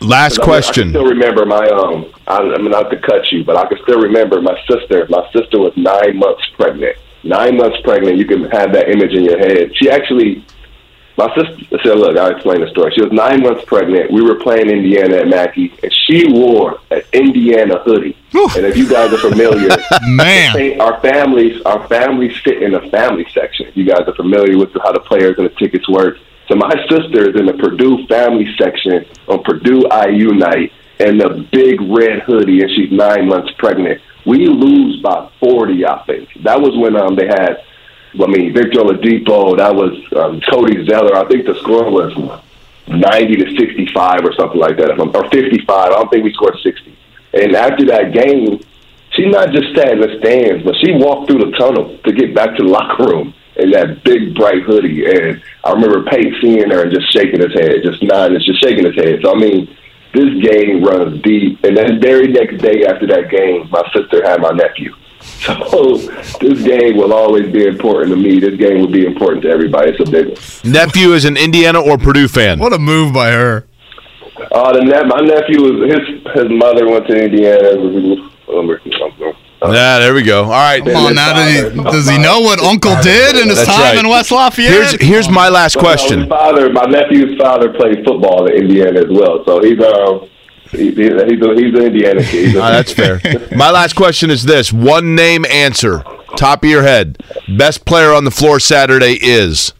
Last 0.00 0.40
question. 0.40 0.88
I, 0.88 0.90
I 0.90 0.92
still 0.92 1.06
remember 1.06 1.44
my 1.44 1.66
um. 1.68 2.12
I, 2.26 2.38
I 2.38 2.58
mean, 2.58 2.70
not 2.70 2.90
to 2.90 2.98
cut 2.98 3.30
you, 3.30 3.44
but 3.44 3.56
I 3.56 3.66
can 3.68 3.78
still 3.82 4.00
remember 4.00 4.40
my 4.40 4.58
sister. 4.68 5.06
My 5.10 5.28
sister 5.32 5.58
was 5.58 5.72
nine 5.76 6.16
months 6.16 6.44
pregnant. 6.56 6.96
Nine 7.22 7.56
months 7.58 7.78
pregnant. 7.84 8.16
You 8.16 8.26
can 8.26 8.44
have 8.50 8.72
that 8.72 8.88
image 8.88 9.12
in 9.12 9.24
your 9.24 9.38
head. 9.38 9.70
She 9.76 9.90
actually 9.90 10.44
my 11.16 11.32
sister 11.34 11.78
said, 11.82 11.96
"Look, 11.98 12.16
I'll 12.16 12.32
explain 12.32 12.60
the 12.60 12.68
story. 12.68 12.92
She 12.94 13.02
was 13.02 13.12
nine 13.12 13.42
months 13.42 13.64
pregnant. 13.66 14.10
We 14.10 14.22
were 14.22 14.34
playing 14.36 14.68
Indiana 14.68 15.18
at 15.18 15.28
Mackey, 15.28 15.72
and 15.82 15.92
she 15.92 16.26
wore 16.28 16.80
an 16.90 17.02
Indiana 17.12 17.78
hoodie. 17.78 18.16
Whew. 18.32 18.48
And 18.56 18.66
if 18.66 18.76
you 18.76 18.88
guys 18.88 19.12
are 19.12 19.18
familiar, 19.18 19.68
man, 20.08 20.80
our 20.80 21.00
families, 21.00 21.62
our 21.62 21.86
families 21.86 22.34
sit 22.42 22.62
in 22.62 22.72
the 22.72 22.80
family 22.90 23.26
section. 23.32 23.68
If 23.68 23.76
You 23.76 23.84
guys 23.84 24.08
are 24.08 24.14
familiar 24.14 24.58
with 24.58 24.72
how 24.82 24.90
the 24.92 25.00
players 25.00 25.38
and 25.38 25.46
the 25.46 25.54
tickets 25.54 25.88
work. 25.88 26.18
So 26.48 26.56
my 26.56 26.74
sister 26.88 27.30
is 27.30 27.36
in 27.36 27.46
the 27.46 27.54
Purdue 27.54 28.06
family 28.06 28.52
section 28.58 29.06
on 29.28 29.42
Purdue 29.44 29.86
IU 29.90 30.32
night, 30.34 30.72
and 30.98 31.20
the 31.20 31.46
big 31.52 31.80
red 31.80 32.22
hoodie, 32.22 32.60
and 32.60 32.70
she's 32.70 32.90
nine 32.90 33.28
months 33.28 33.52
pregnant. 33.56 34.00
We 34.26 34.46
lose 34.46 35.00
by 35.00 35.30
forty, 35.38 35.86
I 35.86 36.02
think. 36.06 36.28
That 36.42 36.60
was 36.60 36.76
when 36.76 36.96
um 36.96 37.14
they 37.14 37.28
had." 37.28 37.62
I 38.20 38.26
mean, 38.26 38.52
Victor 38.54 38.80
Oladipo, 38.80 39.56
that 39.56 39.74
was 39.74 39.92
um, 40.16 40.40
Cody 40.42 40.86
Zeller. 40.86 41.16
I 41.16 41.26
think 41.26 41.46
the 41.46 41.54
score 41.56 41.90
was 41.90 42.14
90 42.86 43.36
to 43.36 43.56
65 43.58 44.24
or 44.24 44.32
something 44.34 44.60
like 44.60 44.76
that, 44.76 44.98
or 44.98 45.30
55. 45.30 45.68
I 45.68 45.88
don't 45.88 46.10
think 46.10 46.24
we 46.24 46.32
scored 46.32 46.58
60. 46.62 46.96
And 47.34 47.56
after 47.56 47.84
that 47.86 48.12
game, 48.12 48.60
she 49.10 49.26
not 49.26 49.50
just 49.50 49.74
sat 49.74 49.92
in 49.92 50.00
the 50.00 50.18
stands, 50.18 50.64
but 50.64 50.74
she 50.76 50.92
walked 50.92 51.30
through 51.30 51.50
the 51.50 51.56
tunnel 51.56 51.98
to 51.98 52.12
get 52.12 52.34
back 52.34 52.56
to 52.56 52.62
the 52.62 52.68
locker 52.68 53.04
room 53.04 53.34
in 53.56 53.70
that 53.70 54.02
big 54.04 54.34
bright 54.34 54.62
hoodie. 54.62 55.06
And 55.06 55.42
I 55.64 55.72
remember 55.72 56.04
Pate 56.04 56.34
seeing 56.40 56.70
her 56.70 56.82
and 56.82 56.92
just 56.92 57.12
shaking 57.12 57.40
his 57.40 57.52
head, 57.52 57.82
just 57.84 58.02
nodding, 58.02 58.38
just 58.40 58.62
shaking 58.62 58.84
his 58.84 58.94
head. 58.96 59.20
So 59.22 59.34
I 59.34 59.38
mean, 59.38 59.76
this 60.12 60.30
game 60.42 60.84
runs 60.84 61.22
deep. 61.22 61.62
And 61.64 61.76
then 61.76 62.00
very 62.00 62.28
next 62.28 62.58
day 62.58 62.84
after 62.86 63.06
that 63.08 63.30
game, 63.30 63.68
my 63.70 63.82
sister 63.92 64.24
had 64.24 64.40
my 64.40 64.50
nephew. 64.50 64.94
So 65.44 65.96
this 66.40 66.62
game 66.62 66.96
will 66.96 67.12
always 67.12 67.52
be 67.52 67.66
important 67.66 68.10
to 68.10 68.16
me. 68.16 68.40
This 68.40 68.56
game 68.56 68.80
will 68.80 68.90
be 68.90 69.04
important 69.04 69.42
to 69.42 69.50
everybody. 69.50 69.90
It's 69.90 70.00
a 70.08 70.10
big 70.10 70.28
one. 70.28 70.72
Nephew 70.72 71.12
is 71.12 71.24
an 71.26 71.36
Indiana 71.36 71.80
or 71.80 71.98
Purdue 71.98 72.28
fan. 72.28 72.58
What 72.58 72.72
a 72.72 72.78
move 72.78 73.12
by 73.12 73.30
her. 73.30 73.66
Uh, 74.52 74.72
the 74.72 74.80
ne- 74.82 75.04
my 75.04 75.20
nephew 75.20 75.60
was 75.62 75.90
his 75.90 76.32
his 76.34 76.50
mother 76.50 76.88
went 76.88 77.06
to 77.08 77.14
Indiana. 77.24 78.30
Yeah, 79.62 79.98
there 79.98 80.14
we 80.14 80.22
go. 80.22 80.44
All 80.44 80.50
right. 80.50 80.82
Come 80.84 80.96
on, 80.96 81.14
now 81.14 81.32
does 81.32 81.72
he, 81.72 81.82
does 81.82 82.08
he 82.08 82.18
know 82.18 82.40
what 82.40 82.60
Uncle 82.60 82.94
did 83.02 83.36
in 83.36 83.48
his 83.48 83.56
That's 83.64 83.68
time 83.68 83.96
right. 83.96 83.98
in 83.98 84.08
West 84.08 84.30
Lafayette? 84.30 84.70
Here's 84.70 84.92
here's 85.00 85.28
my 85.30 85.48
last 85.48 85.74
His 85.74 85.82
question. 85.82 86.28
father, 86.28 86.70
my 86.72 86.84
nephew's 86.84 87.38
father, 87.38 87.72
played 87.72 88.04
football 88.04 88.46
in 88.46 88.62
Indiana 88.62 89.00
as 89.00 89.08
well. 89.10 89.42
So 89.46 89.62
he's 89.62 89.80
um 89.80 90.28
he, 90.76 90.90
he's 90.90 90.98
a, 91.10 91.24
he's 91.26 91.74
an 91.74 91.82
Indiana 91.84 92.22
kid. 92.22 92.46
He's 92.46 92.54
a- 92.54 92.60
Ah, 92.62 92.70
that's 92.70 92.92
fair. 92.92 93.20
My 93.56 93.70
last 93.70 93.94
question 93.94 94.30
is 94.30 94.44
this: 94.44 94.72
one 94.72 95.14
name 95.14 95.44
answer, 95.46 96.02
top 96.36 96.62
of 96.64 96.70
your 96.70 96.82
head. 96.82 97.22
Best 97.56 97.84
player 97.84 98.12
on 98.12 98.24
the 98.24 98.30
floor 98.30 98.58
Saturday 98.60 99.18
is. 99.20 99.72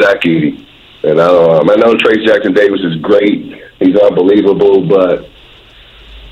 Zach 0.00 0.20
Edey. 0.22 0.66
And 1.04 1.20
um, 1.20 1.68
I 1.68 1.74
know 1.74 1.94
Trayce 1.94 2.24
Jackson-Davis 2.24 2.80
is 2.80 2.96
great. 3.02 3.60
He's 3.80 3.96
unbelievable, 3.96 4.86
but 4.86 5.28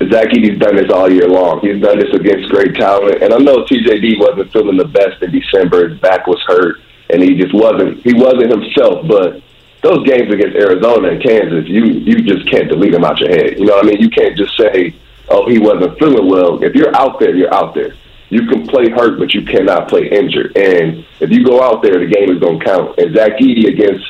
Zach 0.09 0.27
Edey's 0.29 0.57
done 0.59 0.77
this 0.77 0.89
all 0.91 1.11
year 1.11 1.27
long. 1.27 1.59
He's 1.59 1.81
done 1.81 1.99
this 1.99 2.13
against 2.13 2.49
great 2.49 2.73
talent. 2.75 3.21
And 3.21 3.33
I 3.33 3.37
know 3.37 3.65
TJD 3.65 4.17
wasn't 4.19 4.51
feeling 4.53 4.77
the 4.77 4.85
best 4.85 5.21
in 5.21 5.31
December. 5.31 5.89
His 5.89 5.99
back 5.99 6.25
was 6.25 6.41
hurt, 6.47 6.77
and 7.09 7.21
he 7.21 7.35
just 7.35 7.53
wasn't. 7.53 8.01
He 8.03 8.13
wasn't 8.13 8.49
himself. 8.49 9.05
But 9.07 9.41
those 9.81 10.05
games 10.07 10.33
against 10.33 10.55
Arizona 10.55 11.09
and 11.09 11.23
Kansas, 11.23 11.67
you 11.67 11.85
you 11.85 12.21
just 12.21 12.49
can't 12.49 12.69
delete 12.69 12.91
them 12.91 13.03
out 13.03 13.19
your 13.19 13.29
head. 13.29 13.57
You 13.57 13.65
know 13.65 13.75
what 13.75 13.85
I 13.85 13.89
mean? 13.89 14.01
You 14.01 14.09
can't 14.09 14.37
just 14.37 14.55
say, 14.57 14.93
"Oh, 15.29 15.49
he 15.49 15.59
wasn't 15.59 15.97
feeling 15.99 16.29
well." 16.29 16.63
If 16.63 16.75
you're 16.75 16.95
out 16.95 17.19
there, 17.19 17.35
you're 17.35 17.53
out 17.53 17.73
there. 17.73 17.93
You 18.29 18.47
can 18.47 18.65
play 18.65 18.89
hurt, 18.89 19.19
but 19.19 19.33
you 19.33 19.43
cannot 19.43 19.89
play 19.89 20.07
injured. 20.07 20.55
And 20.55 21.05
if 21.19 21.31
you 21.31 21.43
go 21.43 21.61
out 21.61 21.81
there, 21.83 21.99
the 21.99 22.07
game 22.07 22.31
is 22.31 22.39
going 22.39 22.59
to 22.59 22.65
count. 22.65 22.97
And 22.97 23.13
Zach 23.13 23.33
Edey 23.37 23.67
against 23.67 24.09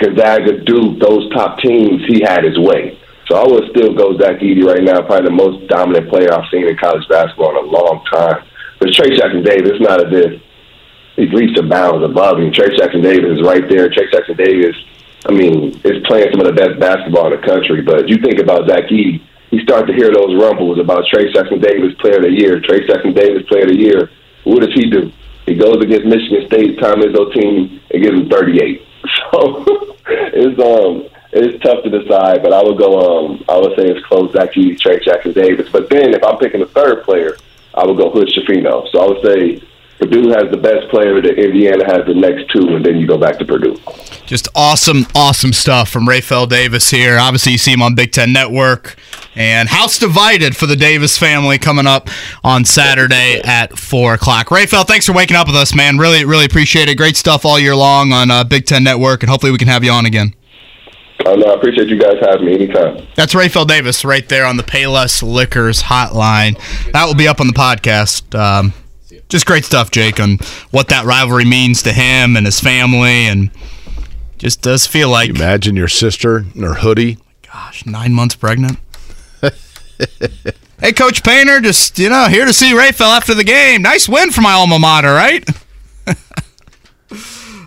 Gonzaga, 0.00 0.58
Duke, 0.64 0.98
those 0.98 1.30
top 1.30 1.58
teams, 1.60 2.02
he 2.08 2.22
had 2.22 2.42
his 2.42 2.58
way. 2.58 2.98
So 3.28 3.36
I 3.36 3.46
would 3.46 3.70
still 3.70 3.94
go 3.94 4.18
Zach 4.18 4.40
Edey 4.40 4.64
right 4.64 4.82
now, 4.82 5.00
probably 5.02 5.30
the 5.30 5.36
most 5.36 5.68
dominant 5.68 6.08
player 6.08 6.34
I've 6.34 6.48
seen 6.50 6.66
in 6.66 6.76
college 6.76 7.06
basketball 7.08 7.50
in 7.50 7.64
a 7.64 7.68
long 7.68 8.04
time. 8.12 8.42
But 8.80 8.88
Trayce 8.88 9.16
Jackson-Davis, 9.16 9.80
not 9.80 10.00
a 10.00 10.08
if 10.10 10.42
he's 11.14 11.32
leaps 11.32 11.58
and 11.58 11.70
bounds 11.70 12.04
above 12.04 12.38
him. 12.40 12.50
Trayce 12.50 12.76
Jackson-Davis 12.76 13.38
is 13.38 13.42
right 13.42 13.68
there. 13.68 13.88
Trayce 13.88 14.10
Jackson-Davis, 14.10 14.76
I 15.26 15.32
mean, 15.32 15.80
is 15.84 16.02
playing 16.06 16.32
some 16.32 16.40
of 16.40 16.46
the 16.46 16.52
best 16.52 16.80
basketball 16.80 17.32
in 17.32 17.40
the 17.40 17.46
country. 17.46 17.82
But 17.82 18.08
you 18.08 18.16
think 18.18 18.38
about 18.38 18.68
Zach 18.68 18.84
Edey, 18.90 19.22
you 19.50 19.60
start 19.60 19.86
to 19.86 19.92
hear 19.92 20.10
those 20.12 20.34
rumbles 20.34 20.78
about 20.78 21.04
Trayce 21.12 21.32
Jackson-Davis, 21.32 21.94
player 22.00 22.16
of 22.16 22.22
the 22.22 22.30
year. 22.30 22.60
Trayce 22.60 22.86
Jackson-Davis, 22.88 23.46
player 23.48 23.62
of 23.62 23.68
the 23.68 23.78
year. 23.78 24.10
What 24.44 24.60
does 24.60 24.74
he 24.74 24.90
do? 24.90 25.12
He 25.46 25.54
goes 25.54 25.82
against 25.82 26.06
Michigan 26.06 26.46
State, 26.46 26.78
Tom 26.80 27.00
Izzo 27.02 27.32
team, 27.32 27.80
and 27.90 28.02
gives 28.02 28.18
him 28.18 28.28
38. 28.28 28.82
So 29.32 29.64
it's 30.06 30.58
um 30.60 31.08
it's 31.32 31.62
tough 31.62 31.82
to 31.84 31.90
decide, 31.90 32.42
but 32.42 32.52
I 32.52 32.62
would 32.62 32.78
go 32.78 33.00
um 33.00 33.44
I 33.48 33.58
would 33.58 33.76
say 33.76 33.88
it's 33.88 34.04
close 34.06 34.32
Zach 34.32 34.52
Edey, 34.52 34.78
Trayce 34.78 35.04
Jackson-Davis. 35.04 35.70
But 35.70 35.90
then 35.90 36.14
if 36.14 36.22
I'm 36.22 36.38
picking 36.38 36.62
a 36.62 36.66
third 36.66 37.04
player, 37.04 37.36
I 37.74 37.84
would 37.84 37.96
go 37.96 38.10
Hood 38.10 38.28
Schifino. 38.28 38.88
So 38.90 39.00
I 39.00 39.06
would 39.06 39.24
say 39.24 39.62
Purdue 40.02 40.30
has 40.30 40.50
the 40.50 40.56
best 40.56 40.90
player, 40.90 41.22
that 41.22 41.38
Indiana 41.38 41.84
has 41.86 42.04
the 42.06 42.14
next 42.14 42.50
two, 42.50 42.74
and 42.74 42.84
then 42.84 42.96
you 42.96 43.06
go 43.06 43.16
back 43.16 43.38
to 43.38 43.44
Purdue. 43.44 43.76
Just 44.26 44.48
awesome, 44.52 45.06
awesome 45.14 45.52
stuff 45.52 45.88
from 45.88 46.08
Rapheal 46.08 46.48
Davis 46.48 46.90
here. 46.90 47.18
Obviously, 47.18 47.52
you 47.52 47.58
see 47.58 47.72
him 47.72 47.82
on 47.82 47.94
Big 47.94 48.10
Ten 48.10 48.32
Network. 48.32 48.96
And 49.36 49.68
House 49.68 50.00
Divided 50.00 50.56
for 50.56 50.66
the 50.66 50.74
Davis 50.74 51.16
family 51.16 51.56
coming 51.56 51.86
up 51.86 52.10
on 52.42 52.64
Saturday 52.64 53.40
at 53.44 53.78
4 53.78 54.14
o'clock. 54.14 54.48
Rapheal, 54.48 54.84
thanks 54.84 55.06
for 55.06 55.12
waking 55.12 55.36
up 55.36 55.46
with 55.46 55.54
us, 55.56 55.72
man. 55.72 55.98
Really, 55.98 56.24
really 56.24 56.46
appreciate 56.46 56.88
it. 56.88 56.96
Great 56.96 57.16
stuff 57.16 57.44
all 57.44 57.58
year 57.58 57.76
long 57.76 58.12
on 58.12 58.28
uh, 58.30 58.42
Big 58.42 58.66
Ten 58.66 58.82
Network, 58.82 59.22
and 59.22 59.30
hopefully 59.30 59.52
we 59.52 59.58
can 59.58 59.68
have 59.68 59.84
you 59.84 59.92
on 59.92 60.04
again. 60.04 60.34
Oh, 61.24 61.36
no, 61.36 61.46
I 61.46 61.54
appreciate 61.54 61.88
you 61.88 61.98
guys 61.98 62.16
having 62.20 62.46
me 62.46 62.54
anytime. 62.54 63.06
That's 63.14 63.34
Rapheal 63.34 63.68
Davis 63.68 64.04
right 64.04 64.28
there 64.28 64.44
on 64.46 64.56
the 64.56 64.64
Payless 64.64 65.22
Liquors 65.22 65.84
hotline. 65.84 66.58
That 66.90 67.06
will 67.06 67.14
be 67.14 67.28
up 67.28 67.40
on 67.40 67.46
the 67.46 67.52
podcast. 67.52 68.36
Um, 68.36 68.74
just 69.32 69.46
great 69.46 69.64
stuff, 69.64 69.90
Jake, 69.90 70.20
on 70.20 70.36
what 70.70 70.88
that 70.88 71.06
rivalry 71.06 71.46
means 71.46 71.82
to 71.84 71.92
him 71.92 72.36
and 72.36 72.44
his 72.44 72.60
family, 72.60 73.26
and 73.26 73.50
just 74.36 74.60
does 74.60 74.86
feel 74.86 75.08
like. 75.08 75.30
Imagine 75.30 75.74
your 75.74 75.88
sister 75.88 76.44
in 76.54 76.62
her 76.62 76.74
hoodie. 76.74 77.16
Gosh, 77.40 77.86
nine 77.86 78.12
months 78.12 78.34
pregnant. 78.34 78.78
hey, 80.80 80.92
Coach 80.92 81.24
Painter, 81.24 81.60
just 81.60 81.98
you 81.98 82.10
know, 82.10 82.28
here 82.28 82.44
to 82.44 82.52
see 82.52 82.72
Rapheal 82.72 83.16
after 83.16 83.34
the 83.34 83.42
game. 83.42 83.80
Nice 83.80 84.06
win 84.06 84.30
for 84.32 84.42
my 84.42 84.52
alma 84.52 84.78
mater, 84.78 85.14
right? 85.14 85.48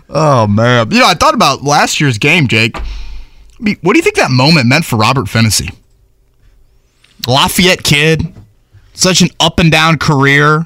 oh 0.08 0.46
man, 0.46 0.88
you 0.92 1.00
know, 1.00 1.08
I 1.08 1.14
thought 1.14 1.34
about 1.34 1.64
last 1.64 2.00
year's 2.00 2.16
game, 2.16 2.46
Jake. 2.46 2.76
What 3.58 3.92
do 3.92 3.98
you 3.98 4.02
think 4.02 4.16
that 4.16 4.30
moment 4.30 4.68
meant 4.68 4.84
for 4.84 4.96
Robert 4.96 5.26
Phinisee? 5.26 5.74
Lafayette 7.26 7.82
kid, 7.82 8.32
such 8.94 9.20
an 9.20 9.30
up 9.40 9.58
and 9.58 9.72
down 9.72 9.98
career. 9.98 10.64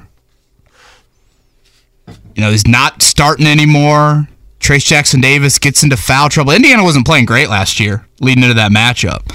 You 2.35 2.41
know, 2.41 2.51
he's 2.51 2.67
not 2.67 3.01
starting 3.01 3.47
anymore. 3.47 4.27
Trayce 4.59 4.85
Jackson-Davis 4.85 5.59
gets 5.59 5.83
into 5.83 5.97
foul 5.97 6.29
trouble. 6.29 6.53
Indiana 6.53 6.83
wasn't 6.83 7.05
playing 7.05 7.25
great 7.25 7.49
last 7.49 7.79
year 7.79 8.07
leading 8.19 8.43
into 8.43 8.53
that 8.55 8.71
matchup. 8.71 9.33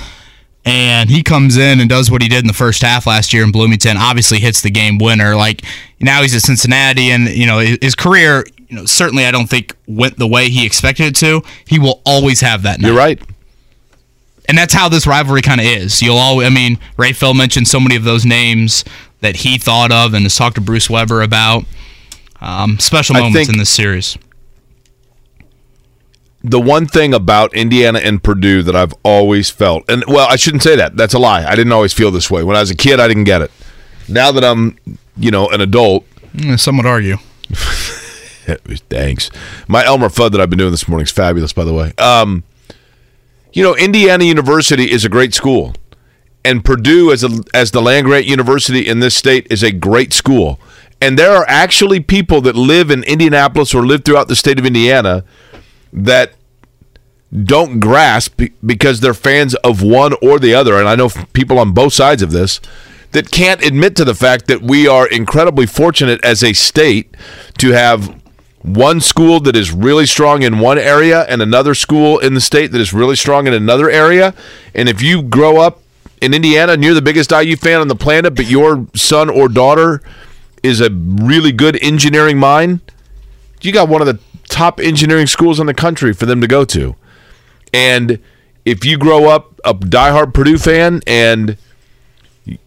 And 0.65 1.11
he 1.11 1.23
comes 1.23 1.57
in 1.57 1.81
and 1.81 1.89
does 1.89 2.11
what 2.11 2.23
he 2.23 2.29
did 2.29 2.41
in 2.41 2.47
the 2.49 2.53
first 2.53 2.83
half 2.83 3.07
last 3.07 3.33
year 3.33 3.45
in 3.45 3.53
Bloomington. 3.53 3.97
Obviously 3.97 4.41
hits 4.41 4.63
the 4.63 4.71
game 4.71 4.99
winner. 4.99 5.37
Like 5.37 5.63
now 6.01 6.23
he's 6.23 6.35
at 6.35 6.43
Cincinnati 6.43 7.11
and 7.11 7.29
you 7.29 7.47
know 7.47 7.59
his 7.59 7.95
career, 7.95 8.45
you 8.69 8.77
know, 8.77 8.85
certainly 8.85 9.27
I 9.27 9.31
don't 9.31 9.49
think 9.49 9.77
went 9.87 10.19
the 10.19 10.27
way 10.27 10.49
he 10.49 10.67
expected 10.67 11.07
it 11.07 11.17
to. 11.17 11.43
He 11.69 11.79
will 11.79 12.03
always 12.05 12.41
have 12.41 12.63
that 12.63 12.81
night. 12.81 12.89
You're 12.89 12.97
right. 12.97 13.21
And 14.49 14.59
that's 14.59 14.75
how 14.75 14.89
this 14.89 15.07
rivalry 15.07 15.43
kind 15.43 15.61
of 15.61 15.67
is. 15.67 16.03
You'll 16.03 16.19
always, 16.19 16.47
I 16.47 16.51
mean, 16.51 16.79
Rapheal 16.97 17.37
mentioned 17.37 17.69
so 17.69 17.81
many 17.81 17.97
of 17.97 18.05
those 18.05 18.25
names 18.25 18.85
that 19.21 19.37
he 19.37 19.59
thought 19.59 19.93
of 19.93 20.15
and 20.15 20.25
has 20.25 20.37
talked 20.37 20.55
to 20.57 20.61
Bruce 20.61 20.89
Weber 20.91 21.23
about. 21.23 21.65
Um, 22.41 22.79
special 22.79 23.15
moments 23.15 23.49
in 23.49 23.59
this 23.59 23.71
series. 23.71 24.19
The 26.43 26.61
one 26.61 26.87
thing 26.87 27.13
about 27.13 27.55
Indiana 27.55 27.99
and 27.99 28.23
Purdue 28.23 28.63
that 28.63 28.77
I've 28.77 28.95
always 29.03 29.51
felt, 29.51 29.89
and 29.91 30.05
well, 30.07 30.29
I 30.29 30.37
shouldn't 30.37 30.63
say 30.63 30.77
that. 30.77 30.97
That's 30.97 31.15
a 31.15 31.19
lie. 31.19 31.45
I 31.45 31.57
didn't 31.57 31.73
always 31.73 31.93
feel 31.93 32.11
this 32.11 32.31
way. 32.31 32.45
When 32.45 32.57
I 32.57 32.61
was 32.61 32.71
a 32.71 32.77
kid, 32.77 33.01
I 33.01 33.09
didn't 33.09 33.25
get 33.25 33.43
it. 33.43 33.51
Now 34.09 34.31
that 34.33 34.45
I'm, 34.45 34.79
you 35.17 35.31
know, 35.31 35.49
an 35.49 35.61
adult, 35.61 36.05
mm, 36.35 36.59
some 36.61 36.77
would 36.77 36.87
argue. 36.87 37.17
Thanks. 38.89 39.31
My 39.67 39.85
Elmer 39.85 40.09
Fudd 40.09 40.33
that 40.33 40.41
I've 40.41 40.51
been 40.51 40.59
doing 40.59 40.71
this 40.71 40.87
morning 40.87 41.05
is 41.05 41.11
fabulous, 41.11 41.53
by 41.53 41.65
the 41.65 41.73
way. 41.73 41.93
Um, 41.99 42.45
you 43.53 43.63
know, 43.63 43.75
Indiana 43.75 44.25
University 44.25 44.91
is 44.91 45.05
a 45.05 45.09
great 45.09 45.35
school, 45.35 45.75
and 46.45 46.65
Purdue 46.65 47.11
as 47.11 47.25
a 47.25 47.43
as 47.55 47.73
the 47.73 47.83
land 47.83 48.07
grant 48.07 48.27
university 48.27 48.87
in 48.87 49.01
this 49.01 49.17
state 49.17 49.47
is 49.51 49.65
a 49.65 49.73
great 49.73 50.13
school. 50.13 50.61
And 51.01 51.19
there 51.19 51.33
are 51.33 51.45
actually 51.47 52.01
people 52.01 52.41
that 52.43 52.57
live 52.57 52.91
in 52.91 53.05
Indianapolis 53.05 53.75
or 53.75 53.85
live 53.85 54.05
throughout 54.05 54.29
the 54.29 54.37
state 54.37 54.59
of 54.59 54.65
Indiana 54.65 55.25
that 55.93 56.33
don't 57.45 57.81
grasp 57.81 58.41
because 58.65 59.01
they're 59.01 59.15
fans 59.15 59.55
of 59.57 59.83
one 59.83 60.15
or 60.23 60.39
the 60.39 60.55
other. 60.55 60.79
And 60.79 60.89
I 60.89 60.95
know 60.95 61.11
people 61.33 61.59
on 61.59 61.73
both 61.73 61.93
sides 61.93 62.23
of 62.23 62.31
this 62.31 62.61
that 63.13 63.31
can't 63.31 63.63
admit 63.65 63.97
to 63.97 64.05
the 64.05 64.15
fact 64.15 64.47
that 64.47 64.63
we 64.63 64.87
are 64.87 65.07
incredibly 65.07 65.67
fortunate 65.67 66.25
as 66.25 66.43
a 66.43 66.53
state 66.53 67.15
to 67.59 67.73
have 67.73 68.21
one 68.63 69.01
school 69.01 69.39
that 69.41 69.55
is 69.55 69.71
really 69.71 70.07
strong 70.07 70.43
in 70.43 70.59
one 70.59 70.79
area 70.79 71.23
and 71.23 71.41
another 71.41 71.75
school 71.75 72.19
in 72.19 72.35
the 72.35 72.41
state 72.41 72.73
that 72.73 72.81
is 72.81 72.93
really 72.93 73.17
strong 73.17 73.47
in 73.47 73.53
another 73.53 73.89
area. 73.89 74.35
And 74.75 74.89
if 74.89 75.03
you 75.03 75.23
grow 75.23 75.59
up 75.59 75.83
in 76.21 76.35
Indiana 76.35 76.73
and 76.73 76.83
you're 76.83 76.95
the 76.95 77.03
biggest 77.03 77.31
IU 77.31 77.57
fan 77.57 77.81
on 77.81 77.89
the 77.89 77.97
planet, 77.97 78.35
but 78.35 78.47
your 78.47 78.87
son 78.95 79.31
or 79.31 79.49
daughter 79.49 80.03
is 80.67 80.81
a 80.81 80.91
really 80.91 81.53
good 81.53 81.83
engineering 81.83 82.39
mind, 82.39 82.81
you 83.61 83.73
got 83.73 83.89
one 83.89 84.01
of 84.01 84.07
the 84.07 84.19
top 84.49 84.81
engineering 84.81 85.27
schools 85.27 85.59
in 85.59 85.67
the 85.67 85.75
country 85.75 86.13
for 86.13 86.27
them 86.27 86.41
to 86.41 86.47
go 86.47 86.65
to. 86.65 86.97
And 87.73 88.19
if 88.65 88.85
you 88.85 88.99
grow 88.99 89.29
up 89.29 89.61
a 89.65 89.75
diehard 89.75 90.35
Purdue 90.35 90.59
fan 90.59 91.03
and 91.07 91.57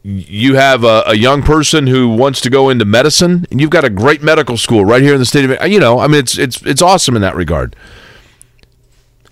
you 0.03 0.55
have 0.55 0.83
a, 0.83 1.03
a, 1.07 1.15
young 1.15 1.41
person 1.41 1.87
who 1.87 2.09
wants 2.09 2.41
to 2.41 2.49
go 2.49 2.69
into 2.69 2.83
medicine, 2.83 3.45
and 3.49 3.61
you've 3.61 3.69
got 3.69 3.85
a 3.85 3.89
great 3.89 4.21
medical 4.21 4.57
school 4.57 4.83
right 4.83 5.01
here 5.01 5.13
in 5.13 5.19
the 5.19 5.25
state 5.25 5.49
of 5.49 5.67
you 5.69 5.79
know, 5.79 5.99
I 5.99 6.07
mean, 6.07 6.19
it's 6.19 6.37
it's 6.37 6.61
it's 6.63 6.81
awesome 6.81 7.15
in 7.15 7.21
that 7.21 7.35
regard. 7.35 7.77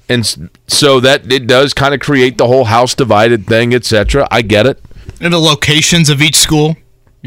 And 0.07 0.49
so 0.67 1.01
that 1.01 1.29
it 1.31 1.47
does 1.47 1.73
kind 1.73 1.93
of 1.93 1.99
create 1.99 2.37
the 2.37 2.47
whole 2.47 2.65
house 2.65 2.95
divided 2.95 3.45
thing, 3.45 3.73
etc. 3.73 4.25
I 4.31 4.41
get 4.41 4.65
it. 4.65 4.81
And 5.19 5.33
the 5.33 5.39
locations 5.39 6.09
of 6.09 6.21
each 6.21 6.37
school, 6.37 6.77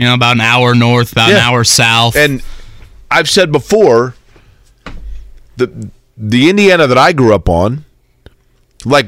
you 0.01 0.07
know, 0.07 0.15
about 0.15 0.37
an 0.37 0.41
hour 0.41 0.75
north, 0.75 1.13
about 1.13 1.29
yeah. 1.29 1.37
an 1.37 1.41
hour 1.43 1.63
south. 1.63 2.17
And 2.17 2.43
I've 3.11 3.29
said 3.29 3.53
before, 3.53 4.15
the 5.57 5.91
the 6.17 6.49
Indiana 6.49 6.87
that 6.87 6.99
I 6.99 7.13
grew 7.13 7.35
up 7.35 7.49
on 7.49 7.85
like 8.85 9.07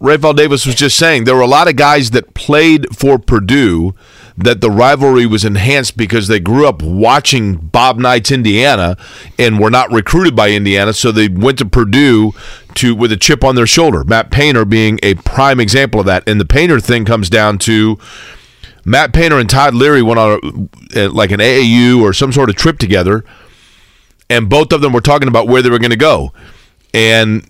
Rapheal 0.00 0.36
Davis 0.36 0.64
was 0.64 0.76
just 0.76 0.96
saying, 0.96 1.24
there 1.24 1.34
were 1.34 1.40
a 1.40 1.48
lot 1.48 1.68
of 1.68 1.74
guys 1.74 2.10
that 2.12 2.34
played 2.34 2.86
for 2.96 3.18
Purdue 3.18 3.94
that 4.36 4.60
the 4.60 4.70
rivalry 4.70 5.26
was 5.26 5.44
enhanced 5.44 5.96
because 5.96 6.28
they 6.28 6.38
grew 6.38 6.68
up 6.68 6.80
watching 6.82 7.56
Bob 7.56 7.98
Knight's 7.98 8.30
Indiana 8.30 8.96
and 9.36 9.58
were 9.58 9.70
not 9.70 9.90
recruited 9.90 10.36
by 10.36 10.50
Indiana, 10.50 10.92
so 10.92 11.10
they 11.10 11.26
went 11.26 11.58
to 11.58 11.66
Purdue 11.66 12.32
to 12.76 12.94
with 12.94 13.10
a 13.10 13.16
chip 13.16 13.42
on 13.42 13.56
their 13.56 13.66
shoulder. 13.66 14.04
Matt 14.04 14.30
Painter 14.30 14.64
being 14.64 15.00
a 15.02 15.14
prime 15.14 15.58
example 15.58 15.98
of 15.98 16.06
that. 16.06 16.22
And 16.28 16.40
the 16.40 16.44
Painter 16.44 16.78
thing 16.78 17.04
comes 17.04 17.28
down 17.28 17.58
to 17.58 17.98
Matt 18.88 19.12
Painter 19.12 19.38
and 19.38 19.48
Todd 19.48 19.74
Leary 19.74 20.02
went 20.02 20.18
on 20.18 20.40
a, 20.94 21.06
uh, 21.06 21.10
like 21.10 21.30
an 21.30 21.40
AAU 21.40 22.00
or 22.00 22.12
some 22.12 22.32
sort 22.32 22.50
of 22.50 22.56
trip 22.56 22.78
together, 22.78 23.24
and 24.30 24.48
both 24.48 24.72
of 24.72 24.80
them 24.80 24.92
were 24.92 25.00
talking 25.00 25.28
about 25.28 25.46
where 25.48 25.62
they 25.62 25.70
were 25.70 25.78
going 25.78 25.90
to 25.90 25.96
go. 25.96 26.32
And 26.94 27.46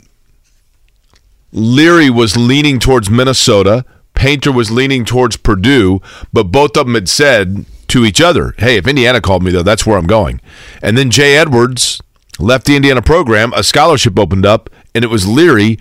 Leary 1.53 2.11
was 2.11 2.37
leaning 2.37 2.79
towards 2.79 3.09
Minnesota. 3.09 3.85
Painter 4.15 4.51
was 4.51 4.71
leaning 4.71 5.05
towards 5.05 5.37
Purdue, 5.37 6.01
but 6.33 6.45
both 6.45 6.77
of 6.77 6.87
them 6.87 6.95
had 6.95 7.09
said 7.09 7.65
to 7.89 8.05
each 8.05 8.21
other, 8.21 8.55
hey, 8.59 8.77
if 8.77 8.87
Indiana 8.87 9.21
called 9.21 9.43
me, 9.43 9.51
though, 9.51 9.63
that's 9.63 9.87
where 9.87 9.97
I'm 9.97 10.07
going. 10.07 10.41
And 10.83 10.99
then 10.99 11.11
Jay 11.11 11.37
Edwards 11.37 12.03
left 12.39 12.67
the 12.67 12.77
Indiana 12.77 13.01
program, 13.01 13.53
a 13.55 13.63
scholarship 13.63 14.19
opened 14.19 14.45
up, 14.45 14.71
and 14.95 15.05
it 15.05 15.09
was 15.09 15.27
Leary 15.27 15.79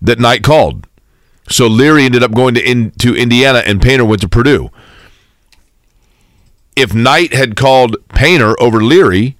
that 0.00 0.18
night 0.18 0.42
called. 0.42 0.86
So 1.48 1.66
Leary 1.66 2.04
ended 2.04 2.22
up 2.22 2.32
going 2.32 2.54
to, 2.54 2.62
in, 2.62 2.92
to 2.98 3.16
Indiana, 3.16 3.62
and 3.66 3.82
Painter 3.82 4.04
went 4.04 4.20
to 4.22 4.28
Purdue. 4.28 4.70
If 6.76 6.94
Knight 6.94 7.34
had 7.34 7.56
called 7.56 7.96
Painter 8.08 8.60
over 8.60 8.82
Leary, 8.82 9.36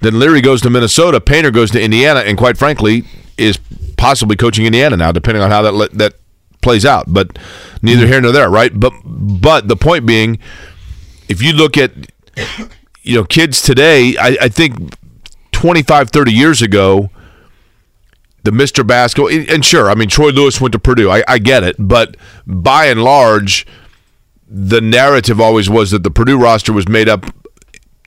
then 0.00 0.18
Leary 0.18 0.40
goes 0.40 0.60
to 0.62 0.70
Minnesota, 0.70 1.20
Painter 1.20 1.50
goes 1.50 1.70
to 1.72 1.80
Indiana, 1.80 2.20
and 2.20 2.36
quite 2.38 2.56
frankly, 2.56 3.04
is 3.36 3.58
possibly 3.96 4.36
coaching 4.36 4.66
Indiana 4.66 4.96
now, 4.96 5.12
depending 5.12 5.42
on 5.42 5.50
how 5.50 5.62
that 5.62 5.90
that 5.92 6.14
plays 6.62 6.84
out. 6.84 7.04
But 7.12 7.38
neither 7.82 8.06
here 8.06 8.20
nor 8.20 8.32
there, 8.32 8.50
right? 8.50 8.72
But 8.78 8.92
but 9.04 9.68
the 9.68 9.76
point 9.76 10.06
being, 10.06 10.38
if 11.28 11.42
you 11.42 11.52
look 11.52 11.76
at 11.76 11.92
you 13.02 13.16
know 13.16 13.24
kids 13.24 13.62
today, 13.62 14.16
I, 14.18 14.36
I 14.42 14.48
think 14.48 14.94
25, 15.52 16.10
30 16.10 16.32
years 16.32 16.62
ago, 16.62 17.10
the 18.42 18.50
Mr. 18.50 18.86
Basketball, 18.86 19.30
and 19.30 19.64
sure, 19.64 19.90
I 19.90 19.94
mean 19.94 20.08
Troy 20.08 20.30
Lewis 20.30 20.60
went 20.60 20.72
to 20.72 20.78
Purdue. 20.78 21.10
I, 21.10 21.22
I 21.28 21.38
get 21.38 21.62
it, 21.62 21.76
but 21.78 22.16
by 22.46 22.86
and 22.86 23.02
large, 23.02 23.66
the 24.50 24.80
narrative 24.80 25.40
always 25.40 25.70
was 25.70 25.92
that 25.92 26.02
the 26.02 26.10
Purdue 26.10 26.38
roster 26.38 26.72
was 26.72 26.88
made 26.88 27.08
up 27.08 27.24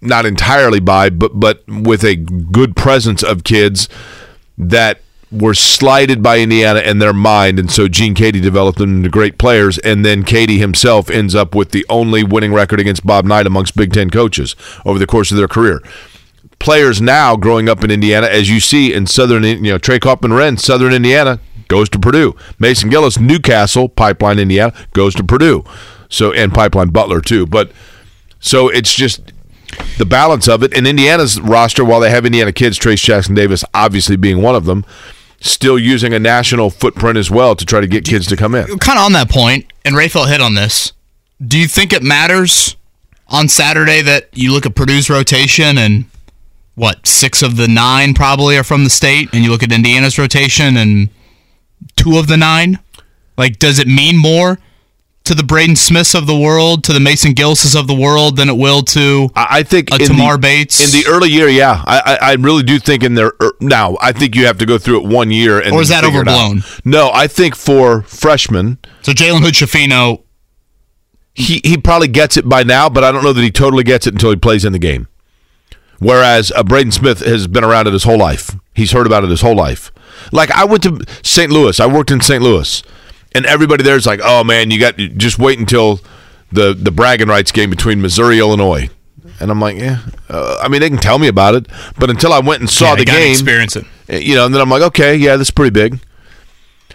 not 0.02 0.26
entirely 0.26 0.82
by, 0.82 1.10
but 1.10 1.40
but 1.40 1.64
with 1.68 2.04
a 2.04 2.16
good 2.16 2.76
presence 2.76 3.24
of 3.24 3.46
kids 3.46 3.88
that 4.58 5.00
were 5.32 5.54
slighted 5.54 6.22
by 6.22 6.40
Indiana 6.40 6.80
in 6.82 7.00
their 7.00 7.14
mind, 7.14 7.58
and 7.58 7.72
so 7.72 7.88
Gene 7.88 8.14
Keady 8.14 8.42
developed 8.42 8.78
them 8.78 8.98
into 8.98 9.10
great 9.10 9.40
players, 9.40 9.80
and 9.80 10.06
then 10.06 10.24
Keady 10.24 10.60
himself 10.60 11.10
ends 11.10 11.34
up 11.34 11.56
with 11.56 11.72
the 11.72 11.86
only 11.90 12.24
winning 12.24 12.54
record 12.54 12.80
against 12.80 13.06
Bob 13.06 13.26
Knight 13.26 13.48
amongst 13.48 13.76
Big 13.76 13.94
Ten 13.94 14.10
coaches 14.10 14.56
over 14.86 15.00
the 15.00 15.08
course 15.08 15.32
of 15.32 15.38
their 15.38 15.48
career. 15.48 15.82
Players 16.60 17.02
now 17.02 17.36
growing 17.36 17.68
up 17.68 17.84
in 17.84 17.90
Indiana, 17.90 18.28
as 18.28 18.50
you 18.50 18.60
see 18.60 18.94
in 18.94 19.08
Southern, 19.08 19.44
you 19.44 19.72
know, 19.72 19.78
Trey 19.78 20.00
Kaufman-Renn, 20.00 20.60
Southern 20.60 20.94
Indiana, 20.94 21.40
goes 21.68 21.90
to 21.90 22.00
Purdue. 22.00 22.36
Mason 22.60 22.90
Gillis, 22.90 23.20
Newcastle, 23.20 23.90
Pipeline, 23.90 24.40
Indiana, 24.40 24.74
goes 24.94 25.16
to 25.16 25.24
Purdue. 25.24 25.64
So 26.14 26.32
and 26.32 26.54
Pipeline 26.54 26.90
Butler 26.90 27.22
too, 27.22 27.46
but 27.46 27.72
So 28.44 28.68
it's 28.68 28.94
just 28.94 29.32
the 29.98 30.06
balance 30.06 30.50
of 30.50 30.64
it. 30.64 30.74
And 30.76 30.86
Indiana's 30.86 31.40
roster, 31.40 31.86
while 31.86 32.02
they 32.02 32.10
have 32.10 32.26
Indiana 32.26 32.52
kids, 32.52 32.78
Trayce 32.78 33.02
Jackson-Davis 33.02 33.64
obviously 33.74 34.18
being 34.18 34.42
one 34.42 34.54
of 34.54 34.66
them, 34.66 34.86
still 35.40 35.80
using 35.80 36.14
a 36.14 36.20
national 36.20 36.70
footprint 36.70 37.18
as 37.18 37.32
well 37.32 37.56
to 37.56 37.66
try 37.66 37.80
to 37.80 37.88
get 37.88 38.04
kids 38.04 38.28
to 38.28 38.36
come 38.36 38.54
in. 38.54 38.66
Kind 38.80 39.00
of 39.00 39.06
on 39.06 39.14
that 39.14 39.30
point, 39.30 39.72
and 39.86 39.96
Rapheal 39.96 40.28
hit 40.30 40.42
on 40.42 40.56
this. 40.56 40.92
Do 41.46 41.58
you 41.58 41.70
think 41.70 41.94
it 41.94 42.04
matters 42.04 42.76
on 43.30 43.48
Saturday 43.48 44.02
that 44.02 44.28
you 44.34 44.52
look 44.52 44.66
at 44.66 44.76
Purdue's 44.76 45.10
rotation 45.10 45.78
and 45.78 46.04
what 46.76 47.08
six 47.08 47.42
of 47.42 47.56
the 47.56 47.70
nine 47.70 48.14
probably 48.14 48.58
are 48.58 48.64
from 48.64 48.84
the 48.84 48.90
state, 48.90 49.30
and 49.32 49.42
you 49.42 49.50
look 49.50 49.64
at 49.64 49.72
Indiana's 49.72 50.20
rotation 50.20 50.76
and 50.76 51.10
two 51.96 52.18
of 52.18 52.28
the 52.28 52.38
nine? 52.38 52.80
Like, 53.38 53.58
does 53.58 53.80
it 53.80 53.88
mean 53.88 54.18
more 54.18 54.60
to 55.26 55.34
the 55.34 55.44
Braden 55.44 55.76
Smiths 55.76 56.16
of 56.16 56.28
the 56.28 56.38
world, 56.38 56.84
to 56.84 56.94
the 56.94 57.00
Mason 57.00 57.34
Gillises 57.34 57.76
of 57.76 57.88
the 57.88 57.94
world, 57.94 58.36
than 58.36 58.50
it 58.50 58.58
will 58.58 58.82
to 58.84 59.30
I 59.36 59.64
think 59.64 59.90
a 59.92 59.96
in 59.96 60.08
Tamar 60.08 60.34
the, 60.34 60.40
Bates 60.40 60.84
in 60.84 61.02
the 61.02 61.10
early 61.10 61.30
year, 61.30 61.48
yeah, 61.48 61.82
I, 61.86 62.18
I 62.22 62.32
I 62.32 62.34
really 62.34 62.64
do 62.64 62.80
think 62.80 63.04
in 63.04 63.16
their 63.16 63.32
er, 63.42 63.54
now. 63.62 63.98
I 64.02 64.12
think 64.12 64.36
you 64.36 64.46
have 64.46 64.58
to 64.58 64.66
go 64.66 64.78
through 64.78 65.02
it 65.02 65.08
one 65.08 65.32
year, 65.32 65.60
and 65.60 65.74
Or 65.74 65.82
is 65.82 65.90
that 65.90 66.04
figure 66.04 66.22
it 66.22 66.28
out. 66.28 66.52
overblown? 66.52 66.64
No, 66.84 67.10
I 67.14 67.28
think 67.28 67.56
for 67.56 68.02
freshmen, 68.04 68.80
So 69.02 69.14
Jalen 69.14 69.42
Hood 69.42 69.54
Shafino, 69.54 70.24
he 71.34 71.62
he 71.64 71.78
probably 71.78 72.10
gets 72.10 72.36
it 72.38 72.48
by 72.48 72.64
now, 72.64 72.90
but 72.90 73.04
I 73.04 73.12
don't 73.12 73.24
know 73.24 73.34
that 73.34 73.42
he 73.42 73.52
totally 73.52 73.84
gets 73.84 74.06
it 74.08 74.14
until 74.14 74.30
he 74.30 74.36
plays 74.36 74.66
in 74.66 74.74
the 74.74 74.80
game. 74.80 75.08
Whereas 76.00 76.52
uh, 76.52 76.64
Braden 76.64 76.92
Smith 76.92 77.20
has 77.20 77.48
been 77.48 77.64
around 77.64 77.88
it 77.88 77.94
his 77.94 78.04
whole 78.04 78.18
life. 78.18 78.58
He's 78.74 78.92
heard 78.92 79.08
about 79.08 79.24
it 79.24 79.30
his 79.30 79.40
whole 79.40 79.56
life. 79.56 79.90
Like 80.34 80.52
I 80.52 80.66
went 80.66 80.84
to 80.84 81.00
St. 81.24 81.50
Louis. 81.50 81.80
I 81.80 81.86
worked 81.86 82.12
in 82.12 82.20
St. 82.20 82.44
Louis, 82.44 82.84
and 83.36 83.46
everybody 83.46 83.84
there's 83.84 84.06
like, 84.06 84.20
"Oh 84.24 84.44
man, 84.44 84.72
you 84.72 84.80
got 84.80 84.98
just 84.98 85.40
wait 85.40 85.60
until 85.60 86.00
the 86.52 86.74
the 86.74 86.92
bragging 86.92 87.28
rights 87.28 87.52
game 87.52 87.70
between 87.70 88.02
Missouri 88.02 88.40
Illinois." 88.40 88.90
And 89.40 89.50
I'm 89.52 89.60
like, 89.60 89.78
"Yeah." 89.78 90.00
Uh, 90.30 90.60
I 90.62 90.68
mean, 90.70 90.82
they 90.82 90.90
can 90.90 91.00
tell 91.00 91.20
me 91.20 91.28
about 91.28 91.56
it, 91.56 91.68
but 92.00 92.10
until 92.10 92.32
I 92.34 92.40
went 92.40 92.62
and 92.62 92.70
saw 92.70 92.90
Yeah, 92.92 92.96
the 92.98 93.06
game, 93.06 93.32
experience 93.32 93.76
it. 93.76 93.86
uh, 94.12 94.16
You 94.18 94.36
know, 94.36 94.46
and 94.46 94.54
then 94.54 94.62
I'm 94.62 94.70
like, 94.70 94.82
"Okay, 94.84 95.16
yeah, 95.16 95.36
this 95.38 95.48
is 95.48 95.52
pretty 95.52 95.72
big." 95.72 96.00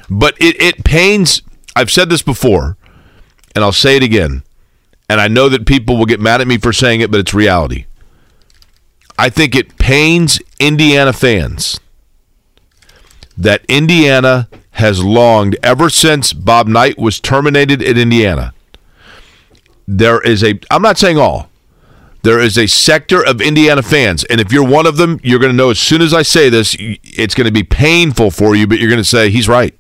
But 0.09 0.37
it 0.41 0.61
it 0.61 0.85
pains. 0.85 1.43
I've 1.77 1.91
said 1.91 2.09
this 2.11 2.23
before, 2.23 2.77
and 3.55 3.65
I'll 3.65 3.73
say 3.73 3.97
it 3.97 4.03
again. 4.03 4.43
And 5.11 5.21
I 5.21 5.29
know 5.29 5.49
that 5.49 5.67
people 5.67 5.97
will 5.97 6.07
get 6.07 6.21
mad 6.21 6.41
at 6.43 6.47
me 6.47 6.59
for 6.59 6.73
saying 6.73 7.01
it, 7.01 7.11
but 7.11 7.19
it's 7.21 7.33
reality. 7.33 7.87
I 9.19 9.31
think 9.31 9.55
it 9.57 9.79
pains 9.79 10.41
Indiana 10.61 11.13
fans 11.13 11.81
that 13.37 13.65
Indiana 13.69 14.49
has 14.79 15.03
longed 15.03 15.57
ever 15.63 15.91
since 15.91 16.33
Bob 16.33 16.69
Knight 16.69 16.99
was 16.99 17.19
terminated 17.19 17.83
in 17.83 17.99
Indiana. 17.99 18.55
There 19.89 20.21
is 20.21 20.45
a, 20.45 20.61
I'm 20.71 20.83
not 20.83 20.99
saying 20.99 21.19
all, 21.19 21.51
there 22.23 22.39
is 22.41 22.57
a 22.57 22.69
sector 22.69 23.25
of 23.25 23.41
Indiana 23.41 23.83
fans, 23.83 24.23
and 24.25 24.41
if 24.41 24.53
you're 24.53 24.67
one 24.67 24.87
of 24.87 24.97
them, 24.97 25.19
you're 25.23 25.41
going 25.41 25.51
to 25.51 25.57
know 25.57 25.71
as 25.71 25.81
soon 25.81 26.01
as 26.01 26.15
I 26.15 26.23
say 26.23 26.49
this, 26.49 26.77
it's 26.79 27.35
going 27.35 27.47
to 27.47 27.53
be 27.53 27.65
painful 27.65 28.31
for 28.31 28.55
you, 28.55 28.69
but 28.69 28.79
you're 28.79 28.91
going 28.91 29.01
to 29.01 29.05
say, 29.05 29.31
he's 29.31 29.49
right. 29.49 29.75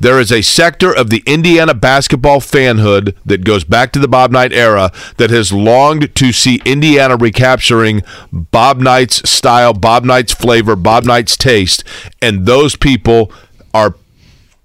There 0.00 0.18
is 0.18 0.32
a 0.32 0.42
sector 0.42 0.94
of 0.94 1.10
the 1.10 1.22
Indiana 1.26 1.74
basketball 1.74 2.40
fanhood 2.40 3.14
that 3.24 3.44
goes 3.44 3.64
back 3.64 3.92
to 3.92 3.98
the 3.98 4.08
Bob 4.08 4.30
Knight 4.32 4.52
era 4.52 4.92
that 5.18 5.30
has 5.30 5.52
longed 5.52 6.14
to 6.14 6.32
see 6.32 6.60
Indiana 6.64 7.16
recapturing 7.16 8.02
Bob 8.32 8.80
Knight's 8.80 9.28
style, 9.28 9.72
Bob 9.72 10.04
Knight's 10.04 10.32
flavor, 10.32 10.74
Bob 10.74 11.04
Knight's 11.04 11.36
taste, 11.36 11.84
and 12.22 12.46
those 12.46 12.76
people 12.76 13.30
are 13.74 13.96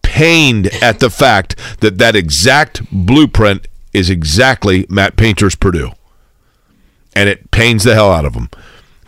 pained 0.04 0.68
at 0.82 1.00
the 1.00 1.10
fact 1.10 1.56
that 1.82 1.98
that 1.98 2.16
exact 2.16 2.82
blueprint 2.92 3.68
is 3.92 4.10
exactly 4.10 4.86
Matt 4.90 5.18
Painter's 5.18 5.56
Purdue. 5.56 5.92
And 7.14 7.28
it 7.28 7.52
pains 7.52 7.84
the 7.84 7.96
hell 7.96 8.12
out 8.12 8.26
of 8.26 8.34
them. 8.34 8.50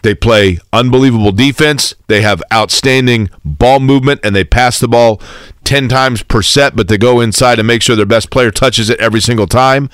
They 0.01 0.15
play 0.15 0.59
unbelievable 0.73 1.31
defense. 1.31 1.93
They 2.07 2.21
have 2.21 2.41
outstanding 2.51 3.29
ball 3.45 3.79
movement 3.79 4.21
and 4.23 4.35
they 4.35 4.43
pass 4.43 4.79
the 4.79 4.87
ball 4.87 5.21
10 5.63 5.89
times 5.89 6.23
per 6.23 6.41
set, 6.41 6.75
but 6.75 6.87
they 6.87 6.97
go 6.97 7.21
inside 7.21 7.59
and 7.59 7.67
make 7.67 7.81
sure 7.81 7.95
their 7.95 8.05
best 8.05 8.31
player 8.31 8.51
touches 8.51 8.89
it 8.89 8.99
every 8.99 9.21
single 9.21 9.47
time. 9.47 9.89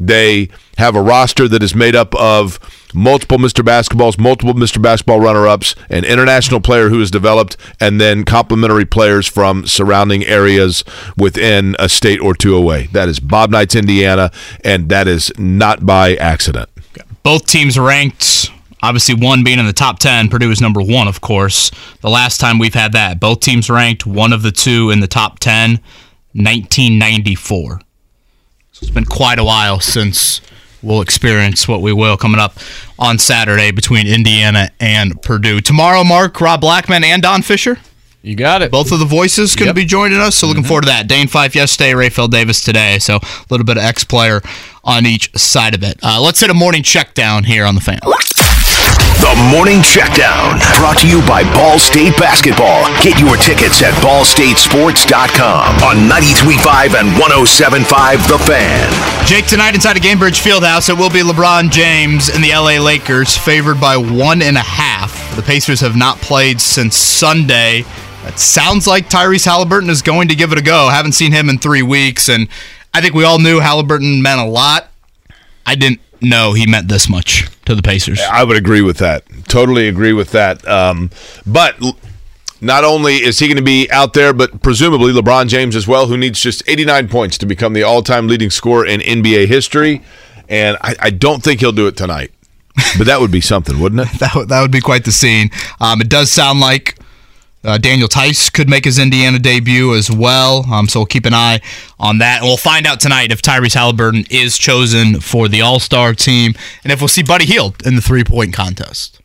They 0.00 0.48
have 0.78 0.96
a 0.96 1.02
roster 1.02 1.46
that 1.48 1.62
is 1.62 1.74
made 1.76 1.94
up 1.94 2.14
of 2.16 2.58
multiple 2.92 3.38
Mr. 3.38 3.64
Basketballs, 3.64 4.18
multiple 4.18 4.54
Mr. 4.54 4.82
Basketball 4.82 5.20
runner 5.20 5.46
ups, 5.46 5.74
an 5.88 6.04
international 6.04 6.60
player 6.60 6.88
who 6.88 7.00
is 7.00 7.10
developed, 7.10 7.56
and 7.80 8.00
then 8.00 8.24
complementary 8.24 8.84
players 8.84 9.26
from 9.26 9.66
surrounding 9.66 10.24
areas 10.24 10.84
within 11.16 11.76
a 11.78 11.88
state 11.88 12.20
or 12.20 12.34
two 12.34 12.56
away. 12.56 12.88
That 12.92 13.08
is 13.08 13.20
Bob 13.20 13.50
Knight's 13.50 13.76
Indiana, 13.76 14.32
and 14.64 14.88
that 14.88 15.06
is 15.06 15.30
not 15.38 15.86
by 15.86 16.16
accident. 16.16 16.68
both 17.22 17.46
teams 17.46 17.78
ranked. 17.78 18.50
Obviously, 18.82 19.14
one 19.14 19.44
being 19.44 19.58
in 19.58 19.66
the 19.66 19.72
top 19.72 19.98
10. 20.00 20.28
Purdue 20.28 20.50
is 20.50 20.60
number 20.60 20.82
one, 20.82 21.06
of 21.08 21.20
course. 21.20 21.70
The 22.00 22.10
last 22.10 22.38
time 22.40 22.58
we've 22.58 22.74
had 22.74 22.92
that, 22.92 23.20
both 23.20 23.40
teams 23.40 23.70
ranked, 23.70 24.06
one 24.06 24.32
of 24.32 24.42
the 24.42 24.50
two 24.52 24.90
in 24.90 25.00
the 25.00 25.06
top 25.06 25.38
10, 25.38 25.78
1994. 26.32 27.80
So 28.72 28.80
it's 28.84 28.90
been 28.90 29.04
quite 29.04 29.38
a 29.38 29.44
while 29.44 29.80
since 29.80 30.40
we'll 30.82 31.00
experience 31.00 31.68
what 31.68 31.80
we 31.80 31.92
will 31.92 32.16
coming 32.16 32.40
up 32.40 32.56
on 32.98 33.18
Saturday 33.18 33.70
between 33.70 34.06
Indiana 34.06 34.70
and 34.80 35.20
Purdue. 35.22 35.60
Tomorrow, 35.60 36.02
Mark, 36.04 36.40
Rob 36.40 36.60
Blackman, 36.60 37.04
and 37.04 37.22
Don 37.22 37.42
Fischer. 37.42 37.78
You 38.22 38.36
got 38.36 38.62
it. 38.62 38.70
Both 38.70 38.92
of 38.92 39.00
the 39.00 39.04
voices 39.04 39.56
going 39.56 39.66
to 39.66 39.70
Yep. 39.70 39.74
be 39.76 39.84
joining 39.84 40.20
us, 40.20 40.36
so 40.36 40.46
looking 40.46 40.62
forward 40.62 40.82
to 40.82 40.86
that. 40.86 41.08
Dane 41.08 41.26
Fife 41.26 41.56
yesterday, 41.56 41.90
Rapheal 41.92 42.30
Davis 42.30 42.62
today, 42.62 42.98
so 43.00 43.16
a 43.16 43.20
little 43.50 43.64
bit 43.66 43.76
of 43.76 43.82
X 43.82 44.04
player 44.04 44.40
on 44.84 45.06
each 45.06 45.36
side 45.36 45.74
of 45.74 45.82
it. 45.82 45.98
Uh, 46.02 46.20
let's 46.20 46.38
hit 46.40 46.48
a 46.48 46.54
morning 46.54 46.84
check 46.84 47.14
down 47.14 47.44
here 47.44 47.64
on 47.64 47.74
the 47.74 47.80
fan. 47.80 47.98
The 49.22 49.54
Morning 49.54 49.78
Checkdown, 49.78 50.58
brought 50.78 50.98
to 50.98 51.08
you 51.08 51.20
by 51.28 51.44
Ball 51.54 51.78
State 51.78 52.16
Basketball. 52.18 52.82
Get 53.02 53.20
your 53.20 53.36
tickets 53.36 53.80
at 53.80 53.94
ballstatesports.com 54.02 55.76
on 55.84 55.96
93.5 56.10 56.98
and 56.98 57.08
107.5 57.14 58.26
The 58.26 58.38
Fan. 58.38 59.24
Jake, 59.24 59.46
tonight 59.46 59.76
inside 59.76 59.96
of 59.96 60.02
Gainbridge 60.02 60.42
Fieldhouse, 60.42 60.88
it 60.88 60.98
will 60.98 61.08
be 61.08 61.20
LeBron 61.20 61.70
James 61.70 62.30
and 62.30 62.42
the 62.42 62.50
LA 62.50 62.82
Lakers, 62.82 63.36
favored 63.36 63.80
by 63.80 63.96
one 63.96 64.42
and 64.42 64.56
a 64.56 64.60
half. 64.60 65.36
The 65.36 65.42
Pacers 65.42 65.78
have 65.82 65.94
not 65.94 66.16
played 66.18 66.60
since 66.60 66.96
Sunday. 66.96 67.84
It 68.24 68.38
sounds 68.40 68.88
like 68.88 69.08
Tyrese 69.08 69.46
Haliburton 69.46 69.88
is 69.88 70.02
going 70.02 70.28
to 70.28 70.34
give 70.34 70.50
it 70.50 70.58
a 70.58 70.62
go. 70.62 70.88
Haven't 70.88 71.12
seen 71.12 71.30
him 71.30 71.48
in 71.48 71.58
three 71.58 71.82
weeks, 71.82 72.28
and 72.28 72.48
I 72.92 73.00
think 73.00 73.14
we 73.14 73.22
all 73.22 73.38
knew 73.38 73.60
Haliburton 73.60 74.20
meant 74.20 74.40
a 74.40 74.46
lot. 74.46 74.90
I 75.64 75.76
didn't 75.76 76.00
know 76.22 76.52
he 76.52 76.66
meant 76.66 76.88
this 76.88 77.08
much 77.08 77.48
to 77.64 77.74
the 77.74 77.82
Pacers. 77.82 78.20
I 78.20 78.44
would 78.44 78.56
agree 78.56 78.80
with 78.82 78.98
that. 78.98 79.24
Totally 79.48 79.88
agree 79.88 80.12
with 80.12 80.32
that. 80.32 80.66
Um, 80.66 81.10
but 81.46 81.76
not 82.60 82.84
only 82.84 83.16
is 83.16 83.38
he 83.38 83.46
going 83.48 83.56
to 83.56 83.62
be 83.62 83.90
out 83.90 84.12
there, 84.12 84.32
but 84.32 84.62
presumably 84.62 85.12
LeBron 85.12 85.48
James 85.48 85.74
as 85.76 85.86
well, 85.88 86.06
who 86.06 86.16
needs 86.16 86.40
just 86.40 86.62
89 86.68 87.08
points 87.08 87.38
to 87.38 87.46
become 87.46 87.72
the 87.72 87.82
all-time 87.82 88.28
leading 88.28 88.50
scorer 88.50 88.86
in 88.86 89.00
NBA 89.00 89.46
history. 89.48 90.02
And 90.48 90.76
I, 90.80 90.94
I 91.00 91.10
don't 91.10 91.42
think 91.42 91.60
he'll 91.60 91.72
do 91.72 91.86
it 91.86 91.96
tonight. 91.96 92.30
But 92.96 93.06
that 93.06 93.20
would 93.20 93.30
be 93.30 93.40
something, 93.40 93.78
wouldn't 93.80 94.00
it? 94.02 94.08
that, 94.20 94.34
would- 94.34 94.48
that 94.48 94.60
would 94.62 94.70
be 94.70 94.80
quite 94.80 95.04
the 95.04 95.12
scene. 95.12 95.50
Um, 95.80 96.00
it 96.00 96.08
does 96.08 96.30
sound 96.30 96.60
like 96.60 96.98
uh, 97.64 97.78
Daniel 97.78 98.08
Theis 98.08 98.52
could 98.52 98.68
make 98.68 98.84
his 98.84 98.98
Indiana 98.98 99.38
debut 99.38 99.94
as 99.94 100.10
well. 100.10 100.66
Um, 100.72 100.88
so 100.88 101.00
we'll 101.00 101.06
keep 101.06 101.26
an 101.26 101.34
eye 101.34 101.60
on 101.98 102.18
that. 102.18 102.38
And 102.38 102.46
we'll 102.46 102.56
find 102.56 102.86
out 102.86 103.00
tonight 103.00 103.30
if 103.30 103.40
Tyrese 103.40 103.76
Haliburton 103.76 104.26
is 104.30 104.58
chosen 104.58 105.20
for 105.20 105.48
the 105.48 105.60
All 105.60 105.78
Star 105.78 106.14
team 106.14 106.54
and 106.82 106.92
if 106.92 107.00
we'll 107.00 107.08
see 107.08 107.22
Buddy 107.22 107.44
Hield 107.44 107.86
in 107.86 107.94
the 107.94 108.02
three 108.02 108.24
point 108.24 108.52
contest. 108.52 109.20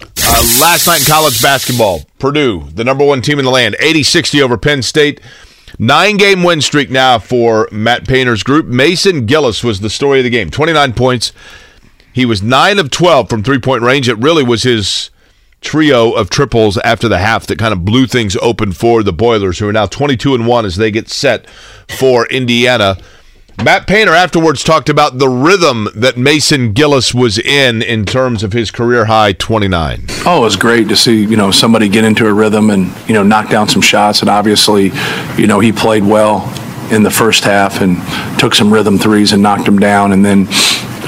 Uh, 0.00 0.58
last 0.60 0.86
night 0.86 1.00
in 1.00 1.06
college 1.06 1.40
basketball, 1.40 2.00
Purdue, 2.18 2.68
the 2.74 2.84
number 2.84 3.04
one 3.04 3.22
team 3.22 3.38
in 3.38 3.44
the 3.44 3.50
land, 3.50 3.76
80 3.78 4.02
60 4.02 4.42
over 4.42 4.58
Penn 4.58 4.82
State. 4.82 5.20
Nine 5.78 6.16
game 6.16 6.42
win 6.42 6.60
streak 6.60 6.90
now 6.90 7.18
for 7.18 7.68
Matt 7.72 8.06
Painter's 8.06 8.42
group. 8.42 8.66
Mason 8.66 9.26
Gillis 9.26 9.64
was 9.64 9.80
the 9.80 9.90
story 9.90 10.20
of 10.20 10.24
the 10.24 10.30
game 10.30 10.50
29 10.50 10.92
points. 10.92 11.32
He 12.12 12.24
was 12.24 12.42
9 12.42 12.78
of 12.78 12.90
12 12.90 13.28
from 13.28 13.42
three 13.42 13.58
point 13.58 13.82
range. 13.82 14.08
It 14.08 14.18
really 14.18 14.44
was 14.44 14.62
his 14.62 15.10
trio 15.64 16.12
of 16.12 16.30
triples 16.30 16.78
after 16.78 17.08
the 17.08 17.18
half 17.18 17.46
that 17.48 17.58
kind 17.58 17.72
of 17.72 17.84
blew 17.84 18.06
things 18.06 18.36
open 18.36 18.72
for 18.72 19.02
the 19.02 19.12
Boilers, 19.12 19.58
who 19.58 19.68
are 19.68 19.72
now 19.72 19.86
22 19.86 20.34
and 20.34 20.46
1 20.46 20.66
as 20.66 20.76
they 20.76 20.90
get 20.90 21.08
set 21.08 21.48
for 21.88 22.26
Indiana. 22.28 22.96
Matt 23.62 23.86
Painter 23.86 24.12
afterwards 24.12 24.64
talked 24.64 24.88
about 24.88 25.18
the 25.18 25.28
rhythm 25.28 25.88
that 25.94 26.16
Mason 26.16 26.72
Gillis 26.72 27.14
was 27.14 27.38
in 27.38 27.82
in 27.82 28.04
terms 28.04 28.42
of 28.42 28.52
his 28.52 28.70
career 28.70 29.04
high 29.04 29.32
29. 29.32 30.06
Oh, 30.26 30.38
it 30.38 30.40
was 30.40 30.56
great 30.56 30.88
to 30.88 30.96
see, 30.96 31.24
you 31.24 31.36
know, 31.36 31.50
somebody 31.50 31.88
get 31.88 32.04
into 32.04 32.26
a 32.26 32.32
rhythm 32.32 32.70
and, 32.70 32.92
you 33.08 33.14
know, 33.14 33.22
knock 33.22 33.50
down 33.50 33.68
some 33.68 33.80
shots. 33.80 34.20
And 34.20 34.28
obviously, 34.28 34.90
you 35.38 35.46
know, 35.46 35.60
he 35.60 35.70
played 35.72 36.04
well 36.04 36.42
in 36.90 37.04
the 37.04 37.10
first 37.10 37.44
half 37.44 37.80
and 37.80 37.96
took 38.38 38.54
some 38.54 38.72
rhythm 38.72 38.98
threes 38.98 39.32
and 39.32 39.42
knocked 39.42 39.64
them 39.64 39.78
down. 39.78 40.12
And 40.12 40.24
then 40.24 40.46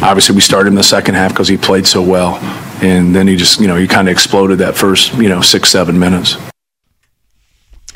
obviously 0.03 0.35
we 0.35 0.41
started 0.41 0.69
in 0.69 0.75
the 0.75 0.83
second 0.83 1.15
half 1.15 1.33
because 1.33 1.49
he 1.49 1.57
played 1.57 1.87
so 1.87 2.03
well. 2.03 2.37
And 2.83 3.15
then 3.15 3.27
he 3.27 3.37
just, 3.37 3.61
you 3.61 3.67
know, 3.67 3.77
he 3.77 3.87
kind 3.87 4.09
of 4.09 4.13
exploded 4.13 4.59
that 4.59 4.77
first, 4.77 5.15
you 5.15 5.29
know, 5.29 5.41
six, 5.41 5.71
seven 5.71 5.99
minutes. 5.99 6.37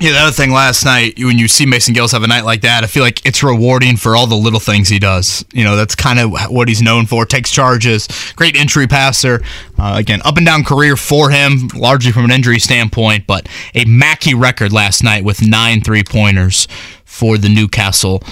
Yeah, 0.01 0.13
the 0.13 0.19
other 0.19 0.33
thing 0.33 0.51
last 0.51 0.87
night, 0.87 1.19
when 1.19 1.37
you 1.37 1.47
see 1.47 1.67
Mason 1.67 1.93
Gillis 1.93 2.13
have 2.13 2.23
a 2.23 2.27
night 2.27 2.47
like 2.47 2.63
that, 2.63 2.85
I 2.85 2.87
feel 2.87 3.03
like 3.03 3.27
it's 3.27 3.43
rewarding 3.43 3.99
for 3.99 4.17
all 4.17 4.27
the 4.27 4.35
little 4.35 4.59
things 4.59 4.89
he 4.89 4.99
does. 4.99 5.45
You 5.53 5.63
know, 5.63 5.77
that's 5.77 5.95
kind 5.95 6.19
of 6.19 6.51
what 6.51 6.69
he's 6.69 6.81
known 6.81 7.05
for. 7.05 7.27
Takes 7.27 7.51
charges, 7.51 8.09
great 8.35 8.57
entry 8.57 8.87
passer. 8.87 9.43
Uh, 9.79 9.97
again, 9.99 10.23
up 10.25 10.39
and 10.39 10.47
down 10.47 10.65
career 10.65 10.97
for 10.97 11.29
him, 11.29 11.69
largely 11.75 12.13
from 12.13 12.25
an 12.25 12.31
injury 12.31 12.59
standpoint, 12.59 13.27
but 13.27 13.47
a 13.75 13.85
Mackey 13.85 14.33
record 14.33 14.73
last 14.73 15.05
night 15.05 15.23
with 15.23 15.47
nine 15.47 15.83
three 15.83 16.03
pointers 16.03 16.67
for 17.05 17.37
the 17.37 17.51
Newcastle. 17.51 18.23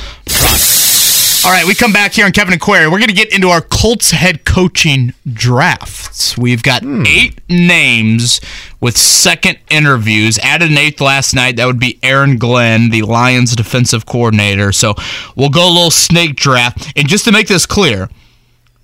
All 1.45 1.53
right, 1.53 1.65
we 1.65 1.75
come 1.75 1.93
back 1.93 2.15
here 2.15 2.27
on 2.27 2.33
Kevin 2.33 2.53
and 2.53 2.61
Query. 2.61 2.89
We're 2.89 2.99
going 2.99 3.09
to 3.09 3.15
get 3.15 3.33
into 3.33 3.49
our 3.49 3.61
Colts 3.61 4.11
head 4.11 4.45
coaching 4.45 5.15
drafts. 5.33 6.37
We've 6.37 6.63
got 6.63 6.83
hmm. 6.83 7.05
eight 7.07 7.41
names 7.49 8.41
with 8.81 8.97
second 8.97 9.59
interviews. 9.71 10.39
Added 10.41 10.71
an 10.71 10.79
eighth 10.79 11.01
last 11.01 11.35
night. 11.35 11.57
That 11.57 11.67
would 11.67 11.79
be 11.79 11.99
Aaron 12.03 12.39
Glenn, 12.39 12.91
the 12.91 13.03
Lions 13.03 13.55
defensive 13.55 14.05
coordinator. 14.05 14.73
So 14.73 14.95
we'll 15.37 15.49
go 15.49 15.69
a 15.69 15.73
little 15.73 15.93
snake 15.93 16.35
draft. 16.35 16.93
And 16.97 17.09
just 17.09 17.25
to 17.27 17.33
make 17.33 17.47
this 17.47 17.67
clear, 17.67 18.09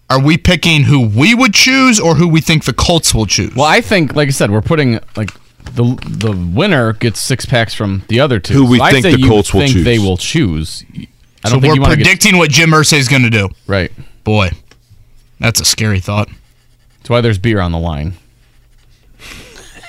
are 0.08 0.20
we 0.20 0.38
picking 0.38 0.84
who 0.84 1.08
we 1.08 1.34
would 1.34 1.54
choose 1.54 1.98
or 1.98 2.14
who 2.14 2.28
we 2.28 2.40
think 2.40 2.64
the 2.64 2.72
Colts 2.72 3.12
will 3.12 3.26
choose? 3.26 3.54
Well, 3.54 3.66
I 3.66 3.80
think, 3.80 4.14
like 4.14 4.28
I 4.28 4.32
said, 4.32 4.52
we're 4.52 4.60
putting 4.60 5.00
like 5.16 5.32
the 5.64 5.98
the 6.06 6.32
winner 6.54 6.92
gets 6.92 7.20
six 7.20 7.46
packs 7.46 7.74
from 7.74 8.04
the 8.08 8.20
other 8.20 8.38
two. 8.38 8.54
Who 8.54 8.66
we 8.66 8.78
So 8.78 8.84
I 8.84 8.92
think 8.92 9.02
say 9.02 9.12
the 9.12 9.20
you 9.20 9.28
Colts 9.28 9.52
will 9.52 9.62
think 9.62 9.72
choose. 9.72 9.84
They 9.84 9.98
will 9.98 10.16
choose. 10.16 10.84
I 11.44 11.48
so 11.48 11.54
don't 11.54 11.60
think 11.62 11.70
we're 11.72 11.74
you 11.76 11.80
wanna 11.82 11.96
get- 11.96 12.04
predicting 12.04 12.38
what 12.38 12.50
Jim 12.50 12.70
Irsay 12.70 12.98
is 12.98 13.08
going 13.08 13.22
to 13.22 13.30
do. 13.30 13.48
right. 13.66 13.92
Boy, 14.24 14.50
that's 15.38 15.60
a 15.60 15.64
scary 15.64 16.00
thought. 16.00 16.28
That's 16.98 17.10
why 17.10 17.20
there's 17.20 17.36
beer 17.38 17.60
on 17.60 17.72
the 17.72 17.78
line. 17.78 18.14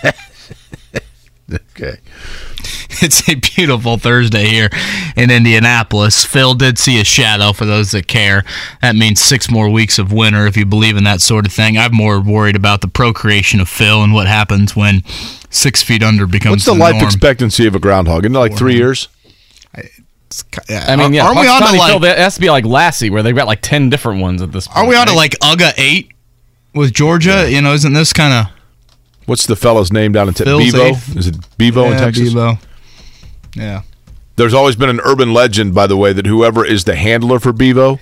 Okay. 1.54 1.98
It's 3.02 3.28
a 3.30 3.36
beautiful 3.36 3.98
Thursday 3.98 4.46
here 4.48 4.70
in 5.18 5.30
Indianapolis. 5.30 6.24
Phil 6.26 6.54
did 6.56 6.80
see 6.80 7.00
a 7.00 7.04
shadow 7.04 7.52
for 7.54 7.66
those 7.66 7.92
that 7.92 8.08
care. 8.08 8.44
That 8.82 8.96
means 8.96 9.22
six 9.22 9.52
more 9.52 9.70
weeks 9.70 10.00
of 10.00 10.12
winter 10.14 10.48
if 10.48 10.56
you 10.58 10.66
believe 10.66 10.96
in 10.98 11.04
that 11.04 11.22
sort 11.22 11.46
of 11.46 11.52
thing. 11.54 11.78
I'm 11.78 11.94
more 11.94 12.20
worried 12.22 12.56
about 12.56 12.82
the 12.82 12.88
procreation 12.88 13.60
of 13.60 13.68
Phil 13.70 14.02
and 14.02 14.14
what 14.14 14.26
happens 14.28 14.76
when 14.76 15.04
six 15.50 15.84
feet 15.84 16.02
under 16.02 16.26
becomes 16.26 16.54
What's 16.54 16.66
the, 16.66 16.74
the 16.74 16.80
life 16.80 16.94
norm. 16.94 17.06
expectancy 17.06 17.68
of 17.68 17.76
a 17.76 17.80
groundhog? 17.80 18.24
Isn't 18.26 18.36
it 18.36 18.40
like 18.40 18.58
three 18.58 18.76
years? 18.76 19.08
I 20.70 20.96
mean, 20.96 21.14
yeah, 21.14 21.26
Aren't 21.26 21.40
we 21.40 21.48
on 21.48 21.62
to 21.62 21.68
Punxsutawney 21.68 21.78
like? 21.78 21.92
Phil, 21.92 22.00
that 22.00 22.18
has 22.18 22.36
to 22.36 22.42
be 22.42 22.50
like 22.50 22.66
Lassie, 22.66 23.10
where 23.10 23.24
they've 23.24 23.36
got 23.36 23.48
like 23.48 23.62
ten 23.62 23.90
different 23.90 24.22
ones 24.22 24.42
at 24.42 24.52
this 24.52 24.68
point. 24.68 24.78
Are 24.78 24.88
we 24.88 24.96
on 24.96 25.08
to 25.08 25.14
like 25.14 25.32
UGA 25.40 25.74
eight 25.78 26.12
with 26.74 26.94
Georgia? 26.94 27.50
You 27.50 27.62
know, 27.62 27.74
isn't 27.74 27.94
this 27.94 28.12
kind 28.12 28.34
of 28.34 28.54
What's 29.26 29.48
the 29.48 29.56
fellow's 29.56 29.92
name 29.92 30.12
down 30.12 30.28
in 30.28 30.34
Texas? 30.34 30.72
Bevo? 30.72 30.84
eighth. 30.84 31.16
Is 31.18 31.28
it 31.28 31.36
Bevo 31.58 31.86
in 31.92 31.98
Texas? 31.98 32.34
Bevo. 32.34 32.60
Yeah. 33.56 33.82
There's 34.36 34.54
always 34.54 34.76
been 34.76 34.90
an 34.90 35.00
urban 35.04 35.34
legend, 35.34 35.74
by 35.74 35.88
the 35.88 35.98
way, 35.98 36.14
that 36.14 36.26
whoever 36.26 36.66
is 36.66 36.84
the 36.84 36.96
handler 36.96 37.40
for 37.40 37.54
Bevo, 37.54 38.00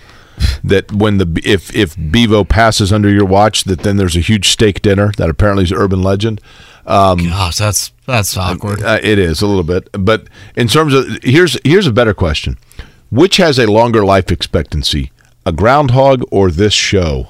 that 0.64 0.92
when 0.92 1.18
the 1.20 1.42
if 1.46 1.74
if 1.76 1.96
Bevo 2.12 2.44
passes 2.44 2.92
under 2.92 3.10
your 3.10 3.26
watch, 3.26 3.64
that 3.66 3.82
then 3.82 3.98
there's 3.98 4.16
a 4.18 4.20
huge 4.20 4.50
steak 4.50 4.82
dinner. 4.82 5.12
That 5.18 5.30
apparently 5.30 5.64
is 5.64 5.72
urban 5.72 6.02
legend. 6.02 6.42
Um, 6.86 7.20
Gosh, 7.20 7.58
that's 7.58 7.93
that's 8.06 8.36
awkward. 8.38 8.82
uh, 8.84 9.00
it 9.02 9.20
is 9.20 9.42
a 9.42 9.48
little 9.48 9.64
bit, 9.64 9.90
but 9.94 10.28
in 10.56 10.68
terms 10.68 10.94
of 10.94 11.06
here's 11.24 11.58
here's 11.64 11.88
a 11.88 11.92
better 11.94 12.14
question: 12.14 12.58
Which 13.12 13.38
has 13.38 13.58
a 13.60 13.68
longer 13.72 14.04
life 14.06 14.32
expectancy, 14.32 15.12
a 15.46 15.52
groundhog 15.52 16.24
or 16.32 16.52
this 16.52 16.74
show? 16.74 17.30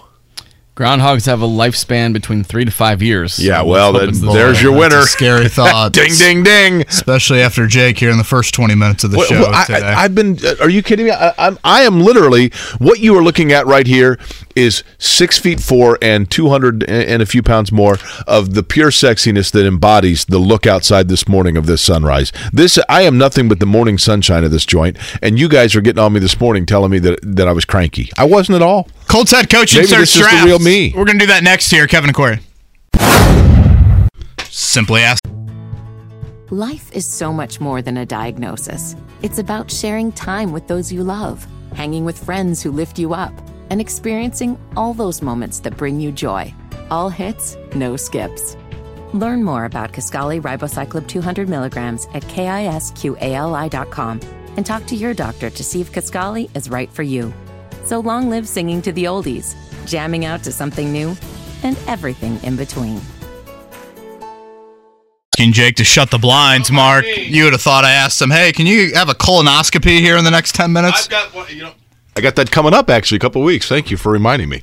Groundhogs 0.75 1.27
have 1.27 1.39
a 1.43 1.45
lifespan 1.47 2.13
between 2.13 2.43
three 2.43 2.65
to 2.65 2.71
five 2.71 3.03
years. 3.03 3.37
Yeah, 3.37 3.59
So 3.59 3.65
well, 3.67 3.91
let's 3.91 4.17
then 4.19 4.27
the- 4.29 4.33
there's 4.33 4.59
your 4.59 4.71
That's 4.73 4.91
a 4.93 4.95
winner. 4.97 5.05
scary 5.05 5.47
thought. 5.57 5.93
ding, 5.93 6.11
ding, 6.17 6.41
ding. 6.41 6.81
Especially 6.89 7.41
after 7.43 7.67
Jake 7.67 7.99
here 7.99 8.09
in 8.09 8.17
the 8.17 8.23
first 8.23 8.55
20 8.55 8.73
minutes 8.73 9.03
of 9.03 9.11
the 9.11 9.17
Well, 9.17 9.27
show 9.27 9.41
well, 9.41 9.53
I, 9.53 9.65
today. 9.65 9.81
I, 9.83 10.03
I've 10.03 10.15
been. 10.15 10.39
uh, 10.43 10.55
Are 10.61 10.69
you 10.71 10.81
kidding 10.81 11.05
me? 11.05 11.11
I, 11.11 11.31
I'm. 11.37 11.59
I 11.63 11.81
am 11.83 11.99
literally. 12.01 12.51
What 12.79 12.99
you 12.99 13.15
are 13.15 13.23
looking 13.23 13.51
at 13.51 13.67
right 13.67 13.85
here 13.85 14.17
is 14.55 14.83
six 14.97 15.37
feet 15.37 15.59
four 15.59 15.97
and 16.01 16.29
two 16.29 16.49
hundred 16.49 16.83
and 16.83 17.21
a 17.21 17.25
few 17.25 17.41
pounds 17.41 17.71
more 17.71 17.97
of 18.27 18.53
the 18.53 18.63
pure 18.63 18.89
sexiness 18.89 19.51
that 19.51 19.65
embodies 19.65 20.25
the 20.25 20.39
look 20.39 20.65
outside 20.65 21.07
this 21.07 21.27
morning 21.27 21.57
of 21.57 21.65
this 21.65 21.81
sunrise. 21.81 22.31
This 22.51 22.77
I 22.89 23.01
am 23.01 23.17
nothing 23.17 23.47
but 23.47 23.59
the 23.59 23.65
morning 23.65 23.97
sunshine 23.97 24.43
of 24.43 24.51
this 24.51 24.65
joint, 24.65 24.97
and 25.21 25.39
you 25.39 25.49
guys 25.49 25.75
are 25.75 25.81
getting 25.81 26.03
on 26.03 26.13
me 26.13 26.19
this 26.19 26.39
morning, 26.39 26.65
telling 26.65 26.91
me 26.91 26.99
that 26.99 27.19
that 27.23 27.47
I 27.47 27.51
was 27.51 27.65
cranky. 27.65 28.09
I 28.17 28.25
wasn't 28.25 28.55
at 28.55 28.61
all. 28.61 28.87
Colts 29.07 29.31
head 29.31 29.49
coach 29.49 29.75
Maybe 29.75 29.87
search 29.87 29.99
this 29.99 30.15
is 30.15 30.21
the 30.21 30.29
drafts. 30.29 30.45
real 30.45 30.59
me. 30.59 30.93
We're 30.95 31.05
going 31.05 31.19
to 31.19 31.25
do 31.25 31.27
that 31.27 31.43
next 31.43 31.69
here, 31.69 31.87
Kevin 31.87 32.09
and 32.09 32.15
Query. 32.15 32.39
Simply 34.45 35.01
ask. 35.01 35.23
Life 36.49 36.91
is 36.93 37.05
so 37.05 37.33
much 37.33 37.59
more 37.59 37.81
than 37.81 37.97
a 37.97 38.05
diagnosis. 38.05 38.95
It's 39.21 39.39
about 39.39 39.71
sharing 39.71 40.11
time 40.11 40.51
with 40.51 40.67
those 40.67 40.91
you 40.91 41.03
love, 41.03 41.47
hanging 41.73 42.05
with 42.05 42.23
friends 42.23 42.61
who 42.61 42.71
lift 42.71 42.99
you 42.99 43.13
up, 43.13 43.33
and 43.73 43.81
experiencing 43.81 44.55
all 44.77 44.93
those 44.93 45.23
moments 45.23 45.59
that 45.59 45.75
bring 45.75 45.99
you 45.99 46.11
joy. 46.11 46.53
All 46.91 47.09
hits, 47.09 47.57
no 47.73 47.95
skips. 47.95 48.55
Learn 49.13 49.43
more 49.43 49.65
about 49.65 49.91
Kisqali 49.91 50.39
Ribociclib 50.39 51.07
200 51.07 51.49
milligrams 51.49 52.05
at 52.13 52.21
kisqali.com 52.23 54.19
and 54.57 54.63
talk 54.63 54.85
to 54.85 54.95
your 54.95 55.15
doctor 55.15 55.49
to 55.49 55.63
see 55.63 55.81
if 55.81 55.91
Kaskali 55.91 56.55
is 56.55 56.69
right 56.69 56.91
for 56.91 57.01
you. 57.01 57.33
So 57.83 57.99
long 57.99 58.29
live 58.29 58.47
singing 58.47 58.79
to 58.83 58.91
the 58.91 59.05
oldies, 59.05 59.55
jamming 59.87 60.23
out 60.23 60.43
to 60.43 60.51
something 60.51 60.93
new, 60.93 61.15
and 61.63 61.75
everything 61.87 62.39
in 62.43 62.55
between. 62.55 63.01
Asking 65.33 65.53
Jake 65.53 65.75
to 65.77 65.83
shut 65.83 66.11
the 66.11 66.19
blinds, 66.19 66.71
Mark. 66.71 67.05
You 67.07 67.45
would 67.45 67.53
have 67.53 67.63
thought 67.63 67.85
I 67.85 67.93
asked 67.93 68.21
him, 68.21 68.29
hey, 68.29 68.51
can 68.51 68.67
you 68.67 68.93
have 68.93 69.09
a 69.09 69.15
colonoscopy 69.15 69.97
here 69.97 70.15
in 70.15 70.25
the 70.25 70.31
next 70.31 70.53
10 70.53 70.71
minutes? 70.71 71.07
got 71.07 71.33
one. 71.33 71.47
You 71.49 71.63
know. 71.63 71.73
I 72.15 72.21
got 72.21 72.35
that 72.35 72.51
coming 72.51 72.73
up 72.73 72.89
actually 72.89 73.17
a 73.17 73.19
couple 73.19 73.41
of 73.41 73.45
weeks. 73.45 73.67
Thank 73.67 73.89
you 73.91 73.97
for 73.97 74.11
reminding 74.11 74.49
me. 74.49 74.61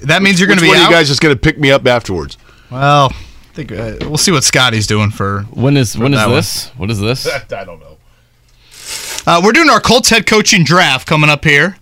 that 0.00 0.22
means 0.22 0.38
you're 0.38 0.46
going 0.46 0.58
to 0.58 0.64
be 0.64 0.68
one 0.68 0.76
out. 0.78 0.84
of 0.84 0.90
you 0.90 0.96
guys 0.96 1.10
is 1.10 1.18
going 1.20 1.34
to 1.34 1.40
pick 1.40 1.58
me 1.58 1.70
up 1.70 1.86
afterwards? 1.86 2.38
well, 2.70 3.10
I 3.12 3.54
think 3.54 3.72
uh, 3.72 3.96
we'll 4.00 4.16
see 4.16 4.32
what 4.32 4.44
Scotty's 4.44 4.86
doing 4.86 5.10
for. 5.10 5.42
When 5.52 5.76
is 5.76 5.96
when 5.96 6.12
is 6.12 6.20
that 6.20 6.26
one. 6.26 6.36
this? 6.36 6.68
What 6.70 6.90
is 6.90 7.00
this? 7.00 7.26
I 7.52 7.64
don't 7.64 7.80
know. 7.80 7.96
Uh, 9.26 9.40
we're 9.42 9.52
doing 9.52 9.70
our 9.70 9.80
Colts 9.80 10.10
head 10.10 10.26
coaching 10.26 10.64
draft 10.64 11.06
coming 11.08 11.30
up 11.30 11.44
here. 11.44 11.76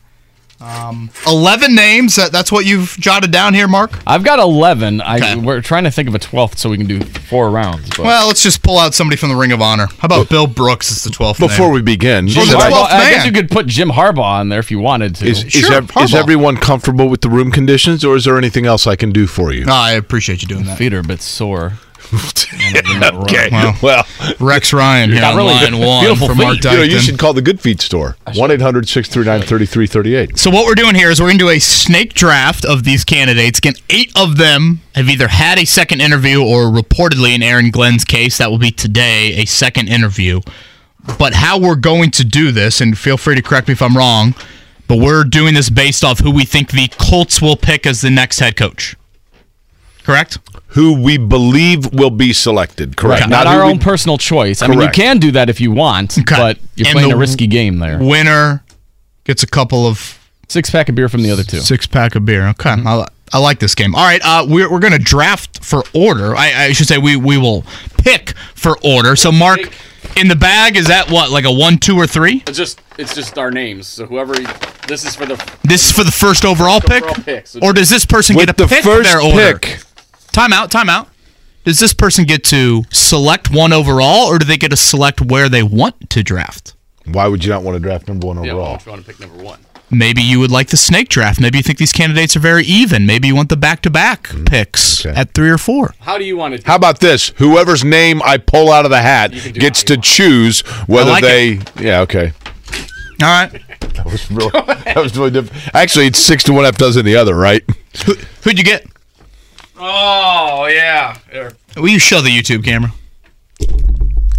Um, 0.62 1.10
11 1.26 1.74
names. 1.74 2.16
That, 2.16 2.30
that's 2.32 2.52
what 2.52 2.64
you've 2.64 2.96
jotted 2.98 3.30
down 3.32 3.52
here, 3.54 3.66
Mark? 3.66 3.98
I've 4.06 4.22
got 4.24 4.38
eleven. 4.38 5.00
I 5.00 5.36
we're 5.36 5.60
trying 5.60 5.84
to 5.84 5.90
think 5.90 6.08
of 6.08 6.14
a 6.14 6.18
twelfth 6.18 6.58
so 6.58 6.70
we 6.70 6.76
can 6.78 6.86
do 6.86 7.00
four 7.00 7.50
rounds. 7.50 7.88
But 7.90 8.00
Well, 8.00 8.26
let's 8.28 8.42
just 8.42 8.62
pull 8.62 8.78
out 8.78 8.94
somebody 8.94 9.16
from 9.16 9.28
the 9.30 9.34
Ring 9.36 9.52
of 9.52 9.60
Honor. 9.60 9.86
How 9.98 10.06
about 10.06 10.28
Bill 10.28 10.46
Brooks 10.46 10.90
as 10.92 11.02
the 11.04 11.10
12th 11.10 11.38
Before 11.40 11.66
name? 11.66 11.74
we 11.74 11.82
begin, 11.82 12.28
Jim 12.28 12.44
should 12.46 12.54
I- 12.56 12.70
Harbaugh. 12.70 12.86
I 12.90 13.10
guess 13.10 13.26
you 13.26 13.32
could 13.32 13.50
put 13.50 13.66
Jim 13.66 13.90
Harbaugh 13.90 14.18
on 14.22 14.48
there 14.50 14.60
if 14.60 14.70
you 14.70 14.78
wanted 14.78 15.14
to. 15.16 15.26
Is, 15.26 15.44
is, 15.44 15.52
Sure, 15.52 15.74
ev- 15.74 15.90
is 16.00 16.14
everyone 16.14 16.56
comfortable 16.56 17.08
with 17.08 17.22
the 17.22 17.28
room 17.30 17.50
conditions, 17.50 18.04
or 18.04 18.14
is 18.16 18.24
there 18.24 18.38
anything 18.38 18.66
else 18.66 18.86
I 18.86 18.96
can 18.96 19.10
do 19.10 19.26
for 19.26 19.52
you? 19.52 19.64
No, 19.64 19.72
I 19.74 19.92
appreciate 19.92 20.42
you 20.42 20.48
doing 20.48 20.64
that. 20.64 20.78
Feet 20.78 20.92
are 20.94 20.98
a 21.00 21.02
bit 21.02 21.20
sore. 21.22 21.74
okay. 23.24 23.48
Well, 23.50 23.76
Well, 23.82 24.06
Rex 24.40 24.72
Ryan 24.72 25.10
here 25.12 25.24
on 25.24 25.36
really 25.36 25.52
line 25.54 25.70
good- 25.72 25.86
one 25.86 26.04
beautiful 26.04 26.28
for 26.28 26.34
Mark 26.34 26.56
feet. 26.56 26.64
you 26.64 26.76
know, 26.76 26.82
you 26.82 26.98
should 27.00 27.18
call 27.18 27.32
the 27.32 27.42
Good 27.42 27.60
Feet 27.60 27.80
store. 27.80 28.16
1 28.34 28.50
800 28.50 28.88
639 28.88 29.46
3338. 29.46 30.38
So 30.38 30.50
what 30.50 30.66
we're 30.66 30.74
doing 30.74 30.94
here 30.94 31.10
is 31.10 31.20
we're 31.20 31.28
going 31.28 31.38
to 31.38 31.44
do 31.44 31.50
a 31.50 31.58
snake 31.58 32.14
draft 32.14 32.64
of 32.64 32.84
these 32.84 33.04
candidates. 33.04 33.58
Again, 33.58 33.74
eight 33.90 34.12
of 34.16 34.36
them 34.36 34.80
have 34.94 35.08
either 35.08 35.28
had 35.28 35.58
a 35.58 35.64
second 35.64 36.00
interview 36.02 36.42
or 36.42 36.64
reportedly, 36.66 37.34
in 37.34 37.42
Aaron 37.42 37.70
Glenn's 37.70 38.04
case, 38.04 38.38
that 38.38 38.50
will 38.50 38.58
be 38.58 38.70
today, 38.70 39.34
a 39.40 39.44
second 39.46 39.88
interview. 39.88 40.40
But 41.18 41.34
how 41.34 41.58
we're 41.58 41.76
going 41.76 42.10
to 42.12 42.24
do 42.24 42.52
this, 42.52 42.80
and 42.80 42.96
feel 42.96 43.16
free 43.16 43.34
to 43.34 43.42
correct 43.42 43.66
me 43.68 43.72
if 43.72 43.82
I'm 43.82 43.96
wrong, 43.96 44.34
but 44.86 44.98
we're 44.98 45.24
doing 45.24 45.54
this 45.54 45.70
based 45.70 46.04
off 46.04 46.20
who 46.20 46.30
we 46.30 46.44
think 46.44 46.70
the 46.70 46.88
Colts 46.98 47.40
will 47.42 47.56
pick 47.56 47.86
as 47.86 48.02
the 48.02 48.10
next 48.10 48.38
head 48.38 48.56
coach. 48.56 48.94
Correct? 50.04 50.38
Who 50.68 51.00
we 51.02 51.18
believe 51.18 51.92
will 51.92 52.10
be 52.10 52.32
selected, 52.32 52.96
correct? 52.96 53.20
Right, 53.22 53.30
not, 53.30 53.46
who 53.46 53.52
our 53.52 53.64
we- 53.66 53.70
own 53.72 53.78
personal 53.78 54.18
choice. 54.18 54.62
I 54.62 54.68
mean, 54.68 54.80
you 54.80 54.88
can 54.88 55.18
do 55.18 55.30
that 55.32 55.48
if 55.50 55.60
you 55.60 55.70
want, 55.70 56.18
Okay. 56.18 56.34
but 56.36 56.58
you're 56.76 56.88
And 56.88 56.94
playing 56.94 57.10
the 57.10 57.14
a 57.16 57.18
risky 57.18 57.46
game 57.46 57.78
there. 57.78 57.98
Winner 57.98 58.62
gets 59.24 59.42
a 59.42 59.46
couple 59.46 59.86
of 59.86 60.18
Six 60.48 60.68
pack 60.68 60.90
of 60.90 60.94
beer 60.94 61.08
from 61.08 61.22
the 61.22 61.30
other 61.30 61.44
two. 61.44 61.60
Six 61.60 61.86
pack 61.86 62.14
of 62.14 62.26
beer. 62.26 62.46
Okay, 62.48 62.70
I, 62.84 62.96
li- 62.96 63.06
I 63.32 63.38
like 63.38 63.58
this 63.58 63.74
game. 63.74 63.94
All 63.94 64.04
right, 64.04 64.20
uh, 64.22 64.44
we're, 64.46 64.70
we're 64.70 64.80
going 64.80 64.92
to 64.92 64.98
draft 64.98 65.64
for 65.64 65.82
order. 65.94 66.36
I, 66.36 66.64
I 66.64 66.72
should 66.72 66.86
say 66.88 66.98
we 66.98 67.16
we 67.16 67.38
will 67.38 67.64
pick 67.96 68.34
for 68.54 68.76
order. 68.84 69.16
So 69.16 69.32
Mark, 69.32 69.60
in 70.18 70.28
the 70.28 70.36
bag 70.36 70.76
is 70.76 70.88
that 70.88 71.10
what 71.10 71.30
like 71.30 71.46
a 71.46 71.52
one, 71.52 71.78
two, 71.78 71.96
or 71.96 72.06
three? 72.06 72.42
It's 72.46 72.58
just 72.58 72.82
it's 72.98 73.14
just 73.14 73.38
our 73.38 73.50
names. 73.50 73.86
So 73.86 74.04
whoever 74.04 74.34
this 74.88 75.04
is 75.06 75.16
for 75.16 75.24
the 75.24 75.36
This 75.64 75.86
is 75.86 75.92
for 75.92 76.04
the 76.04 76.12
first 76.12 76.44
overall 76.44 76.80
pick, 76.82 77.02
overall 77.02 77.24
pick, 77.24 77.46
so- 77.46 77.60
or 77.62 77.72
does 77.72 77.88
this 77.88 78.04
person 78.04 78.36
get 78.36 78.50
a 78.50 78.52
the 78.52 78.66
pick 78.66 78.84
first 78.84 79.10
their 79.10 79.22
order? 79.22 79.58
pick, 79.58 79.80
Time 80.32 80.52
out. 80.52 80.70
Time 80.70 80.88
out. 80.88 81.08
Does 81.64 81.78
this 81.78 81.92
person 81.94 82.24
get 82.24 82.42
to 82.44 82.82
select 82.90 83.50
one 83.50 83.72
overall, 83.72 84.26
or 84.26 84.38
do 84.38 84.44
they 84.44 84.56
get 84.56 84.70
to 84.70 84.76
select 84.76 85.20
where 85.20 85.48
they 85.48 85.62
want 85.62 86.10
to 86.10 86.22
draft? 86.22 86.74
why 87.04 87.26
would 87.26 87.44
you 87.44 87.50
not 87.50 87.62
want 87.64 87.74
to 87.74 87.80
draft 87.80 88.06
number 88.06 88.28
one 88.28 88.38
overall? 88.38 88.78
you 88.84 88.90
want 88.90 89.04
to 89.04 89.12
pick 89.12 89.20
number 89.20 89.42
one? 89.42 89.58
Maybe 89.90 90.22
you 90.22 90.40
would 90.40 90.50
like 90.50 90.68
the 90.68 90.76
snake 90.76 91.08
draft. 91.10 91.40
Maybe 91.40 91.58
you 91.58 91.62
think 91.62 91.78
these 91.78 91.92
candidates 91.92 92.34
are 92.34 92.40
very 92.40 92.64
even. 92.64 93.04
Maybe 93.04 93.28
you 93.28 93.36
want 93.36 93.50
the 93.50 93.56
back 93.58 93.82
to 93.82 93.90
back 93.90 94.30
picks 94.46 95.04
at 95.04 95.34
three 95.34 95.50
or 95.50 95.58
four. 95.58 95.94
How 96.00 96.16
do 96.16 96.24
you 96.24 96.36
want 96.36 96.56
to? 96.58 96.66
How 96.66 96.76
about 96.76 97.00
this? 97.00 97.28
Whoever's 97.36 97.84
name 97.84 98.22
I 98.22 98.38
pull 98.38 98.72
out 98.72 98.86
of 98.86 98.90
the 98.90 99.02
hat 99.02 99.32
gets 99.52 99.82
to 99.84 99.98
choose 99.98 100.60
whether 100.86 101.10
like 101.10 101.22
they. 101.22 101.60
Yeah, 101.78 102.00
okay. 102.02 102.32
All 103.22 103.28
right. 103.28 103.62
That 103.92 104.06
was 104.06 104.30
really, 104.30 104.50
that 104.84 104.96
was 104.96 105.16
really 105.18 105.30
different. 105.30 105.74
Actually, 105.74 106.06
it's 106.06 106.18
six 106.18 106.44
to 106.44 106.52
one 106.54 106.64
half 106.64 106.78
dozen 106.78 107.04
the 107.04 107.16
other, 107.16 107.34
right? 107.34 107.62
Who, 108.06 108.14
who'd 108.42 108.56
you 108.56 108.64
get? 108.64 108.86
Oh 109.84 110.66
yeah. 110.70 111.18
Will 111.76 111.88
you 111.88 111.98
show 111.98 112.20
the 112.20 112.30
YouTube 112.30 112.64
camera? 112.64 112.92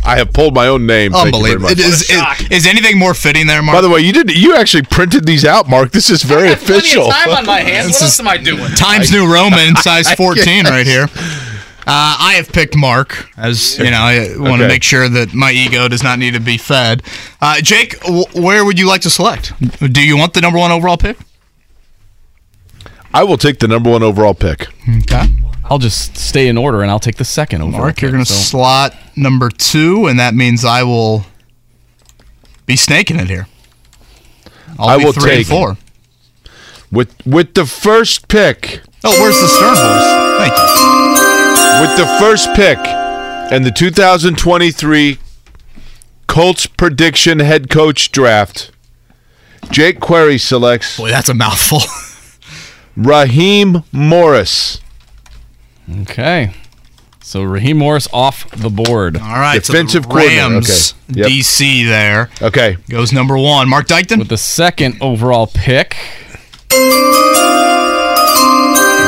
I 0.05 0.17
have 0.17 0.33
pulled 0.33 0.53
my 0.53 0.67
own 0.67 0.85
name. 0.85 1.11
Thank 1.13 1.27
you 1.27 1.31
very 1.31 1.55
Unbelievable. 1.55 1.63
much. 1.69 1.71
It 1.73 1.79
is, 1.79 2.09
is, 2.09 2.51
is 2.51 2.65
anything 2.67 2.97
more 2.99 3.13
fitting 3.13 3.47
there, 3.47 3.61
Mark? 3.63 3.77
By 3.77 3.81
the 3.81 3.89
way, 3.89 4.01
you 4.01 4.11
did. 4.11 4.35
You 4.35 4.55
actually 4.55 4.83
printed 4.83 5.25
these 5.25 5.45
out, 5.45 5.69
Mark. 5.69 5.91
This 5.91 6.09
is 6.09 6.23
very 6.23 6.51
official. 6.51 7.03
Of 7.07 7.13
time 7.13 7.29
on 7.29 7.45
my 7.45 7.59
hands. 7.71 7.87
This 7.87 8.01
is- 8.01 8.25
I 8.25 8.37
doing? 8.37 8.69
Times 8.75 9.11
New 9.11 9.31
Roman, 9.31 9.75
size 9.77 10.11
14 10.13 10.65
right 10.65 10.85
here. 10.85 11.03
Uh, 11.85 12.15
I 12.19 12.33
have 12.37 12.49
picked 12.49 12.75
Mark, 12.77 13.29
as 13.37 13.77
you 13.77 13.91
know, 13.91 13.97
I 14.01 14.35
want 14.37 14.61
to 14.61 14.67
make 14.69 14.83
sure 14.83 15.09
that 15.09 15.33
my 15.33 15.51
ego 15.51 15.87
does 15.89 16.01
not 16.03 16.17
need 16.19 16.33
to 16.33 16.39
be 16.39 16.57
fed. 16.57 17.03
Uh, 17.41 17.59
Jake, 17.61 17.99
w- 18.01 18.25
where 18.35 18.63
would 18.63 18.79
you 18.79 18.87
like 18.87 19.01
to 19.01 19.09
select? 19.09 19.51
Do 19.91 20.01
you 20.05 20.15
want 20.17 20.33
the 20.33 20.39
number 20.41 20.57
one 20.59 20.71
overall 20.71 20.95
pick? 20.97 21.17
I 23.13 23.23
will 23.23 23.37
take 23.37 23.59
the 23.59 23.67
number 23.67 23.89
one 23.91 24.01
overall 24.03 24.33
pick. 24.33 24.67
Okay. 25.01 25.27
I'll 25.65 25.77
just 25.79 26.17
stay 26.17 26.47
in 26.47 26.57
order 26.57 26.81
and 26.81 26.91
I'll 26.91 26.99
take 26.99 27.15
the 27.17 27.23
second 27.25 27.61
overall. 27.61 27.81
Mark, 27.81 28.01
you're 28.01 28.11
going 28.11 28.23
to 28.23 28.31
slot 28.31 28.95
number 29.15 29.49
two, 29.49 30.07
and 30.07 30.19
that 30.19 30.33
means 30.33 30.65
I 30.65 30.83
will 30.83 31.25
be 32.65 32.75
snaking 32.75 33.19
it 33.19 33.27
here. 33.29 33.47
I'll 34.79 34.89
I 34.89 34.97
be 34.97 35.05
will 35.05 35.13
three 35.13 35.31
and 35.37 35.39
take- 35.45 35.47
four. 35.47 35.77
With 36.91 37.15
with 37.25 37.53
the 37.55 37.65
first 37.65 38.27
pick, 38.27 38.81
Oh, 39.03 39.19
where's 39.21 39.39
the 39.39 39.47
Stern 39.47 39.73
voice? 39.75 40.37
Thank 40.37 40.53
you. 40.53 41.81
with 41.81 41.97
the 41.97 42.17
first 42.19 42.53
pick, 42.55 42.77
and 43.51 43.65
the 43.65 43.71
2023 43.71 45.17
Colts 46.27 46.65
prediction 46.67 47.39
head 47.39 47.69
coach 47.69 48.11
draft, 48.11 48.71
Jake 49.71 49.99
Query 49.99 50.37
selects 50.37 50.97
Boy, 50.97 51.09
that's 51.09 51.29
a 51.29 51.33
mouthful. 51.33 51.79
Raheem 52.95 53.83
Morris, 53.91 54.79
Okay. 56.01 56.53
So 57.21 57.41
Raheem 57.43 57.77
Morris 57.77 58.07
off 58.13 58.49
the 58.51 58.69
board. 58.69 59.17
All 59.17 59.23
right, 59.39 59.63
Defensive 59.63 60.03
so 60.03 60.09
the 60.09 60.15
Rams, 60.15 60.93
okay. 61.09 61.21
Yep. 61.21 61.27
DC 61.31 61.85
there 61.87 62.29
Okay, 62.41 62.77
goes 62.89 63.11
number 63.13 63.37
one. 63.37 63.67
Mark 63.69 63.87
Dykton. 63.87 64.19
With 64.19 64.27
the 64.29 64.37
second 64.37 64.97
overall 65.01 65.47
pick, 65.47 65.95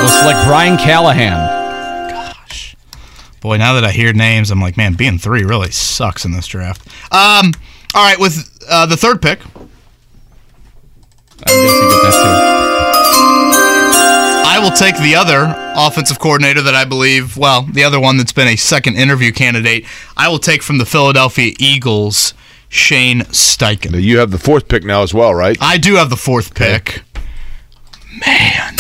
Looks 0.02 0.24
like 0.24 0.46
Brian 0.48 0.78
Callahan. 0.78 2.10
Gosh. 2.10 2.76
Boy, 3.42 3.58
now 3.58 3.74
that 3.74 3.84
I 3.84 3.92
hear 3.92 4.14
names, 4.14 4.50
I'm 4.52 4.62
like, 4.62 4.78
man, 4.78 4.94
being 4.94 5.18
three 5.18 5.44
really 5.44 5.72
sucks 5.72 6.26
in 6.26 6.32
this 6.32 6.48
draft. 6.48 6.88
Um, 7.12 7.54
all 7.94 8.04
right, 8.04 8.20
with 8.20 8.38
uh, 8.70 8.86
the 8.86 8.98
third 8.98 9.22
pick, 9.22 9.40
I 11.44 11.48
guess 11.48 11.54
you 11.54 11.90
get 11.90 12.04
that 12.04 12.14
I 12.14 12.55
will 14.66 14.76
take 14.76 14.98
the 14.98 15.14
other 15.14 15.54
offensive 15.76 16.18
coordinator 16.18 16.60
that 16.64 16.74
I 16.74 16.86
believe, 16.86 17.38
well, 17.38 17.62
the 17.62 17.84
other 17.84 18.00
one 18.00 18.18
that's 18.18 18.34
been 18.34 18.48
a 18.48 18.56
second 18.56 18.96
interview 18.96 19.32
candidate. 19.32 19.86
I 20.18 20.28
will 20.28 20.40
take 20.40 20.64
from 20.64 20.80
the 20.80 20.86
Philadelphia 20.88 21.54
Eagles, 21.60 22.34
Shane 22.68 23.22
Steichen. 23.26 24.02
you 24.02 24.18
have 24.18 24.32
the 24.32 24.40
fourth 24.40 24.68
pick 24.68 24.84
now 24.84 25.04
as 25.04 25.14
well, 25.14 25.36
right? 25.36 25.56
I 25.62 25.78
do 25.78 25.96
have 25.96 26.10
the 26.10 26.16
fourth 26.18 26.56
pick. 26.56 27.04
Man. 28.26 28.76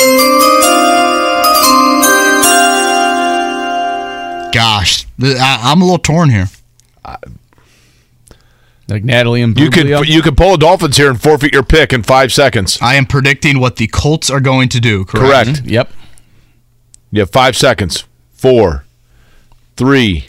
Gosh, 4.52 5.06
I, 5.22 5.60
I'm 5.62 5.82
a 5.82 5.86
little 5.86 6.00
torn 6.00 6.32
here. 6.32 6.48
too. 7.06 7.32
Like 8.88 9.04
Natalie 9.04 9.42
and 9.42 9.60
You 9.60 9.70
could 9.72 9.88
you 10.08 10.22
could 10.22 10.38
pull 10.38 10.54
a 10.54 10.58
Dolphins 10.58 10.98
here 10.98 11.10
and 11.10 11.20
forfeit 11.20 11.54
your 11.54 11.64
pick 11.64 11.92
in 11.92 12.04
five 12.04 12.32
seconds. 12.32 12.78
I 12.82 12.96
am 12.96 13.06
predicting 13.08 13.60
what 13.60 13.78
the 13.78 13.88
Colts 13.88 14.30
are 14.30 14.40
going 14.40 14.70
to 14.70 14.80
do, 14.80 15.06
correct? 15.06 15.48
Correct. 15.50 15.66
Yep. 15.66 15.92
You 17.12 17.22
have 17.22 17.32
five 17.32 17.56
seconds. 17.58 18.04
Four, 18.32 18.86
three, 19.76 20.26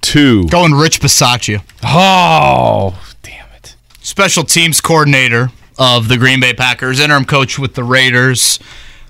two. 0.00 0.48
Going 0.48 0.72
Rich 0.72 1.00
Bisaccia. 1.00 1.62
Oh, 1.84 3.00
damn 3.22 3.46
it. 3.54 3.76
special 4.00 4.42
teams 4.42 4.80
coordinator 4.80 5.50
of 5.78 6.08
the 6.08 6.16
Green 6.16 6.40
Bay 6.40 6.52
Packers, 6.54 6.98
interim 6.98 7.24
coach 7.24 7.58
with 7.60 7.74
the 7.74 7.84
Raiders. 7.84 8.58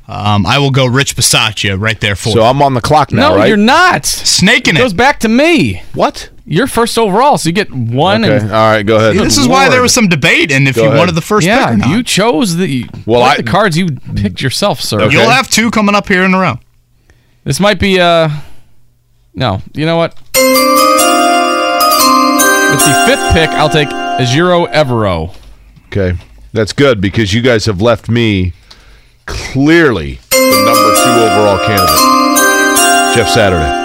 Um, 0.08 0.44
I 0.44 0.58
will 0.58 0.70
go 0.72 0.84
Rich 0.84 1.16
Bisaccia 1.16 1.80
right 1.80 1.98
there 2.00 2.16
for 2.16 2.30
So 2.30 2.40
you. 2.40 2.44
I'm 2.44 2.60
on 2.60 2.74
the 2.74 2.80
clock 2.82 3.12
now, 3.12 3.30
no, 3.30 3.36
right? 3.36 3.48
you're 3.48 3.56
not. 3.56 4.04
snaking 4.04 4.74
It 4.76 4.80
goes 4.80 4.92
back 4.92 5.20
to 5.20 5.28
me. 5.28 5.82
what? 5.94 6.28
You're 6.44 6.66
first 6.66 6.98
overall, 6.98 7.38
so 7.38 7.48
you 7.48 7.52
get 7.54 7.72
one. 7.72 8.24
Okay. 8.24 8.36
And, 8.38 8.50
All 8.52 8.70
right. 8.70 8.82
Go 8.82 8.96
ahead. 8.96 9.14
This 9.16 9.38
is 9.38 9.46
why 9.46 9.68
there 9.68 9.80
was 9.82 9.94
some 9.94 10.08
debate, 10.08 10.50
and 10.50 10.66
if 10.66 10.74
Go 10.74 10.82
you 10.82 10.88
ahead. 10.88 10.98
wanted 10.98 11.14
the 11.14 11.20
first 11.20 11.46
yeah, 11.46 11.66
pick 11.66 11.74
or 11.74 11.76
not. 11.78 11.88
you 11.90 12.02
chose 12.02 12.56
the 12.56 12.84
Well, 13.06 13.20
well, 13.20 13.30
I- 13.30 13.36
the 13.36 13.44
cards 13.44 13.76
you 13.78 13.90
picked 14.16 14.42
yourself, 14.42 14.80
sir. 14.80 15.00
Okay. 15.02 15.14
You'll 15.14 15.30
have 15.30 15.48
two 15.48 15.70
coming 15.70 15.94
up 15.94 16.08
here 16.08 16.24
in 16.24 16.34
a 16.34 16.38
row. 16.40 16.58
This 17.44 17.60
might 17.60 17.78
be 17.78 18.00
uh 18.00 18.28
no, 19.34 19.62
you 19.74 19.86
know 19.86 19.96
what? 19.96 20.14
With 22.72 22.80
the 22.84 23.04
fifth 23.06 23.32
pick, 23.34 23.50
I'll 23.50 23.68
take 23.68 23.88
Ejiro 23.88 24.66
Evero. 24.72 25.34
Okay. 25.86 26.16
That's 26.52 26.72
good 26.72 27.00
because 27.00 27.32
you 27.32 27.40
guys 27.42 27.66
have 27.66 27.80
left 27.80 28.08
me 28.08 28.52
clearly 29.26 30.18
the 30.30 30.62
number 30.66 30.94
two 31.02 31.10
overall 31.22 31.58
candidate, 31.66 33.16
Jeff 33.16 33.28
Saturday. 33.28 33.81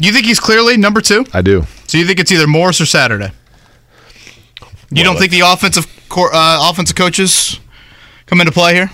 You 0.00 0.12
think 0.12 0.24
he's 0.24 0.40
clearly 0.40 0.76
number 0.78 1.00
two? 1.02 1.26
I 1.34 1.42
do. 1.42 1.66
So 1.86 1.98
you 1.98 2.06
think 2.06 2.18
it's 2.20 2.32
either 2.32 2.46
Morris 2.46 2.80
or 2.80 2.86
Saturday? 2.86 3.32
You 4.90 5.04
don't 5.04 5.18
think 5.18 5.30
the 5.30 5.40
offensive 5.40 5.86
cor- 6.08 6.34
uh, 6.34 6.70
offensive 6.70 6.96
coaches 6.96 7.60
come 8.26 8.40
into 8.40 8.52
play 8.52 8.74
here? 8.74 8.90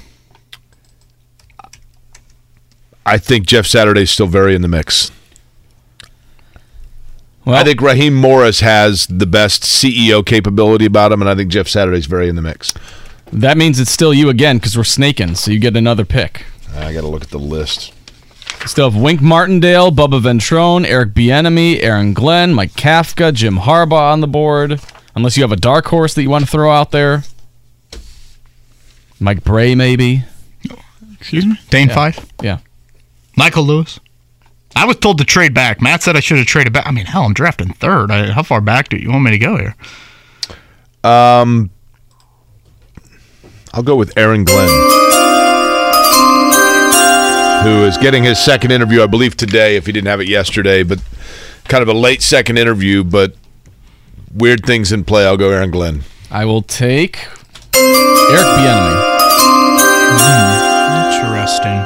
I 3.06 3.18
think 3.18 3.46
Jeff 3.46 3.66
Saturday's 3.66 4.10
still 4.10 4.26
very 4.26 4.54
in 4.56 4.62
the 4.62 4.68
mix. 4.68 5.12
Well, 7.44 7.54
I 7.54 7.62
think 7.62 7.80
Raheem 7.80 8.14
Morris 8.14 8.58
has 8.60 9.06
the 9.06 9.26
best 9.26 9.62
CEO 9.62 10.26
capability 10.26 10.86
about 10.86 11.12
him, 11.12 11.22
and 11.22 11.30
I 11.30 11.36
think 11.36 11.50
Jeff 11.50 11.68
Saturday's 11.68 12.06
very 12.06 12.28
in 12.28 12.34
the 12.34 12.42
mix. 12.42 12.74
that 13.32 13.56
means 13.56 13.78
it's 13.78 13.92
still 13.92 14.12
you 14.12 14.28
again 14.28 14.56
because 14.56 14.76
we're 14.76 14.82
snaking, 14.82 15.36
so 15.36 15.52
you 15.52 15.60
get 15.60 15.76
another 15.76 16.04
pick. 16.04 16.46
I 16.74 16.92
got 16.92 17.02
to 17.02 17.06
look 17.06 17.22
at 17.22 17.30
the 17.30 17.38
list. 17.38 17.92
Still 18.64 18.90
have 18.90 19.00
Wink 19.00 19.20
Martindale, 19.20 19.92
Bubba 19.92 20.20
Ventrone, 20.20 20.86
Eric 20.86 21.10
Bieniemy, 21.10 21.82
Aaron 21.82 22.14
Glenn, 22.14 22.54
Mike 22.54 22.72
Kafka, 22.72 23.32
Jim 23.32 23.58
Harbaugh 23.58 24.12
on 24.12 24.20
the 24.20 24.26
board. 24.26 24.80
Unless 25.14 25.36
you 25.36 25.42
have 25.42 25.52
a 25.52 25.56
dark 25.56 25.86
horse 25.86 26.14
that 26.14 26.22
you 26.22 26.30
want 26.30 26.44
to 26.44 26.50
throw 26.50 26.70
out 26.70 26.90
there. 26.90 27.22
Mike 29.20 29.44
Bray, 29.44 29.74
maybe. 29.74 30.24
Excuse 31.18 31.46
me? 31.46 31.58
Dane 31.70 31.88
Fife? 31.88 32.26
Yeah. 32.42 32.58
Michael 33.36 33.64
Lewis? 33.64 33.98
I 34.74 34.84
was 34.84 34.96
told 34.96 35.18
to 35.18 35.24
trade 35.24 35.54
back. 35.54 35.80
Matt 35.80 36.02
said 36.02 36.16
I 36.16 36.20
should 36.20 36.36
have 36.36 36.46
traded 36.46 36.72
back. 36.72 36.86
I 36.86 36.90
mean, 36.90 37.06
hell, 37.06 37.22
I'm 37.22 37.32
drafting 37.32 37.72
third. 37.72 38.10
I, 38.10 38.30
how 38.30 38.42
far 38.42 38.60
back 38.60 38.88
do 38.90 38.98
you 38.98 39.10
want 39.10 39.24
me 39.24 39.30
to 39.30 39.38
go 39.38 39.56
here? 39.56 39.74
Um, 41.02 41.70
I'll 43.72 43.82
go 43.82 43.96
with 43.96 44.16
Aaron 44.18 44.44
Glenn, 44.44 44.68
who 47.62 47.84
is 47.84 47.96
getting 47.98 48.22
his 48.24 48.38
second 48.38 48.70
interview, 48.70 49.02
I 49.02 49.06
believe, 49.06 49.36
today. 49.36 49.76
If 49.76 49.86
he 49.86 49.92
didn't 49.92 50.08
have 50.08 50.20
it 50.20 50.28
yesterday, 50.28 50.82
but 50.82 51.00
kind 51.64 51.82
of 51.82 51.88
a 51.88 51.94
late 51.94 52.22
second 52.22 52.58
interview, 52.58 53.02
but 53.04 53.34
weird 54.34 54.64
things 54.64 54.92
in 54.92 55.04
play. 55.04 55.24
I'll 55.26 55.36
go 55.36 55.50
Aaron 55.50 55.70
Glenn. 55.70 56.02
I 56.30 56.44
will 56.44 56.62
take 56.62 57.26
Eric 57.74 58.46
Bieniemy. 58.56 59.16
Interesting. 61.06 61.78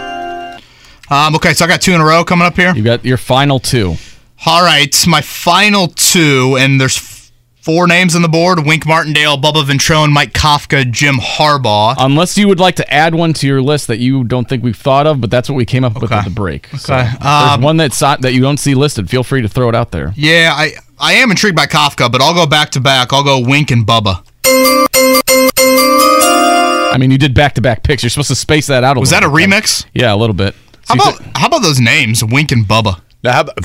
Um, 1.10 1.34
okay, 1.36 1.54
so 1.54 1.64
I 1.64 1.68
got 1.68 1.80
two 1.82 1.92
in 1.92 2.00
a 2.00 2.04
row 2.04 2.24
coming 2.24 2.46
up 2.46 2.54
here. 2.56 2.74
You 2.74 2.82
got 2.84 3.04
your 3.04 3.16
final 3.16 3.58
two. 3.58 3.96
All 4.46 4.62
right, 4.62 4.94
my 5.06 5.20
final 5.20 5.88
two, 5.88 6.56
and 6.58 6.80
there's 6.80 6.96
f- 6.96 7.09
four 7.70 7.86
names 7.86 8.16
on 8.16 8.22
the 8.22 8.28
board: 8.28 8.66
Wink 8.66 8.84
Martindale, 8.84 9.36
Bubba 9.38 9.62
Ventrone, 9.64 10.10
Mike 10.12 10.32
Kafka, 10.32 10.90
Jim 10.90 11.16
Harbaugh. 11.16 11.94
Unless 11.98 12.36
you 12.36 12.48
would 12.48 12.58
like 12.58 12.74
to 12.76 12.92
add 12.92 13.14
one 13.14 13.32
to 13.34 13.46
your 13.46 13.62
list 13.62 13.86
that 13.86 13.98
you 14.00 14.24
don't 14.24 14.48
think 14.48 14.62
we've 14.64 14.76
thought 14.76 15.06
of, 15.06 15.20
but 15.20 15.30
that's 15.30 15.48
what 15.48 15.54
we 15.54 15.64
came 15.64 15.84
up 15.84 16.00
with 16.00 16.10
at 16.10 16.24
the 16.24 16.30
break. 16.30 16.66
Okay. 16.74 17.02
if 17.02 17.24
Um, 17.24 17.48
there's 17.60 17.64
one 17.64 17.76
that's 17.76 18.00
not, 18.00 18.22
that 18.22 18.32
you 18.32 18.40
don't 18.40 18.56
see 18.58 18.74
listed. 18.74 19.08
Feel 19.08 19.22
free 19.22 19.40
to 19.42 19.48
throw 19.48 19.68
it 19.68 19.74
out 19.76 19.92
there. 19.92 20.12
Yeah, 20.16 20.52
I 20.54 20.72
I 20.98 21.12
am 21.14 21.30
intrigued 21.30 21.54
by 21.56 21.66
Kafka, 21.66 22.10
but 22.10 22.20
I'll 22.20 22.34
go 22.34 22.46
back 22.46 22.70
to 22.70 22.80
back. 22.80 23.12
I'll 23.12 23.22
go 23.24 23.38
Wink 23.40 23.70
and 23.70 23.86
Bubba. 23.86 24.24
I 26.92 26.96
mean, 26.98 27.10
you 27.12 27.18
did 27.18 27.34
back 27.34 27.54
to 27.54 27.60
back 27.60 27.82
picks. 27.84 28.02
You're 28.02 28.10
supposed 28.10 28.28
to 28.28 28.34
space 28.34 28.66
that 28.66 28.82
out 28.82 28.96
a 28.96 29.00
Was 29.00 29.10
that 29.10 29.22
a 29.22 29.28
bit. 29.28 29.34
remix? 29.48 29.86
Yeah, 29.94 30.12
a 30.12 30.16
little 30.16 30.34
bit. 30.34 30.54
How 30.88 30.94
about 30.94 31.20
how 31.36 31.46
about 31.46 31.62
those 31.62 31.78
names, 31.78 32.24
Wink 32.24 32.50
and 32.50 32.64
Bubba? 32.64 33.00
Now, 33.22 33.32
how 33.32 33.40
about, 33.42 33.56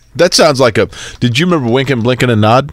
that 0.14 0.32
sounds 0.32 0.60
like 0.60 0.78
a. 0.78 0.88
Did 1.18 1.38
you 1.38 1.46
remember 1.46 1.68
Wink 1.70 1.90
and 1.90 2.02
Blinking 2.04 2.30
and 2.30 2.40
Nod? 2.40 2.72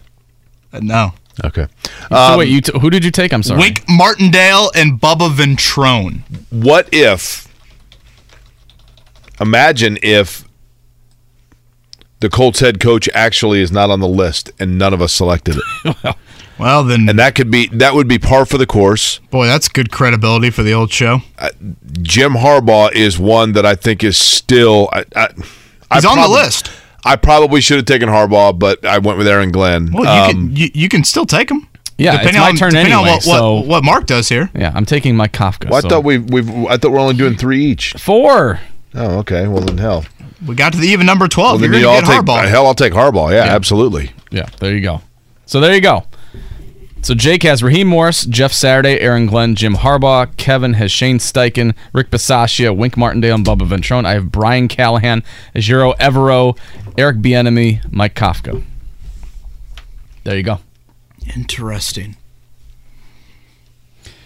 Uh, 0.73 0.79
no. 0.81 1.13
Okay. 1.43 1.67
so 2.09 2.15
Um, 2.15 2.37
wait, 2.39 2.49
you 2.49 2.61
t- 2.61 2.77
who 2.79 2.89
did 2.89 3.03
you 3.05 3.11
take? 3.11 3.33
I'm 3.33 3.43
sorry. 3.43 3.59
Wink 3.59 3.83
Martindale 3.89 4.71
and 4.75 4.99
Bubba 4.99 5.29
Ventrone. 5.33 6.21
What 6.49 6.89
if? 6.91 7.47
Imagine 9.39 9.97
if 10.03 10.47
the 12.19 12.29
Colts 12.29 12.59
head 12.59 12.79
coach 12.79 13.09
actually 13.13 13.61
is 13.61 13.71
not 13.71 13.89
on 13.89 13.99
the 13.99 14.07
list 14.07 14.51
and 14.59 14.77
none 14.77 14.93
of 14.93 15.01
us 15.01 15.11
selected 15.13 15.57
it. 15.85 16.15
Well, 16.59 16.83
then, 16.83 17.09
and 17.09 17.17
that 17.17 17.33
could 17.33 17.49
be 17.49 17.65
that 17.69 17.95
would 17.95 18.07
be 18.07 18.19
par 18.19 18.45
for 18.45 18.59
the 18.59 18.67
course. 18.67 19.17
boy, 19.31 19.47
that's 19.47 19.67
good 19.67 19.91
credibility 19.91 20.51
for 20.51 20.61
the 20.61 20.71
old 20.71 20.91
show. 20.91 21.21
Jim 22.03 22.33
Harbaugh 22.33 22.93
is 22.93 23.17
one 23.17 23.53
that 23.53 23.65
I 23.65 23.73
think 23.73 24.03
is 24.03 24.17
still. 24.19 24.87
I, 24.93 25.03
I, 25.15 25.29
I 25.89 25.95
He's 25.95 26.05
on 26.05 26.19
the 26.21 26.27
list. 26.27 26.69
I 27.05 27.15
probably 27.15 27.61
should 27.61 27.77
have 27.77 27.85
taken 27.85 28.09
Harbaugh, 28.09 28.57
but 28.57 28.85
I 28.85 28.97
went 28.99 29.17
with 29.17 29.27
Aaron 29.27 29.51
Glenn. 29.51 29.91
Well, 29.91 30.03
you 30.03 30.09
Um, 30.09 30.31
can 30.49 30.55
you, 30.55 30.69
you 30.73 30.89
can 30.89 31.03
still 31.03 31.25
take 31.25 31.49
him. 31.51 31.67
Yeah, 31.97 32.21
it's 32.21 32.38
my 32.38 32.51
turn 32.53 32.69
depending 32.71 32.93
anyway, 32.93 33.09
on 33.09 33.15
what, 33.15 33.23
so- 33.23 33.53
what, 33.55 33.65
what 33.67 33.84
Mark 33.84 34.05
does 34.07 34.27
here. 34.30 34.49
Yeah, 34.55 34.71
I'm 34.73 34.85
taking 34.85 35.15
my 35.15 35.27
Kafka. 35.27 35.69
well, 35.69 35.77
I 35.77 35.81
so- 35.81 35.89
thought 35.89 36.03
we 36.03 36.17
we 36.17 36.41
I 36.67 36.77
thought 36.77 36.91
we're 36.91 36.99
only 36.99 37.15
doing 37.15 37.35
three 37.38 37.63
each. 37.65 37.93
four. 37.93 38.59
Oh, 38.95 39.19
okay. 39.19 39.47
Well 39.47 39.61
then, 39.61 39.77
hell. 39.77 40.05
We 40.45 40.55
got 40.55 40.73
to 40.73 40.80
the 40.80 40.88
even 40.88 41.05
number 41.05 41.27
twelve. 41.27 41.61
Well, 41.61 41.69
You're 41.69 41.71
then 41.73 41.81
going 41.84 41.95
I'll 41.95 42.01
to 42.01 42.07
get 42.07 42.13
take 42.17 42.25
Harbaugh. 42.25 42.47
hell. 42.49 42.65
I'll 42.67 42.73
take 42.75 42.93
Harbaugh. 42.93 43.31
Yeah, 43.31 43.43
absolutely. 43.55 44.11
Yeah, 44.31 44.47
there 44.59 44.73
you 44.73 44.81
go. 44.81 45.01
So 45.45 45.59
there 45.59 45.73
you 45.73 45.81
go. 45.81 46.03
So 47.03 47.13
Jake 47.13 47.43
has 47.43 47.61
Raheem 47.61 47.88
Morris, 47.88 48.25
Jeff 48.25 48.53
Saturday, 48.53 48.97
Aaron 49.01 49.25
Glenn, 49.25 49.55
Jim 49.55 49.75
Harbaugh. 49.75 50.35
Kevin 50.38 50.75
has 50.75 50.89
Shane 50.89 51.17
Steichen, 51.17 51.75
Rich 51.91 52.09
Bisaccia, 52.09 52.73
Wink 52.73 52.95
Martindale, 52.95 53.35
and 53.35 53.45
Bubba 53.45 53.67
Ventrone. 53.67 54.05
I 54.05 54.13
have 54.13 54.31
Brian 54.31 54.69
Callahan, 54.69 55.21
Jiro 55.53 55.91
Evero, 55.95 56.57
Eric 56.97 57.17
Bieniemy, 57.17 57.91
Mike 57.91 58.15
Kafka. 58.15 58.63
There 60.23 60.38
you 60.38 60.43
go. 60.43 60.59
Interesting. 61.35 62.15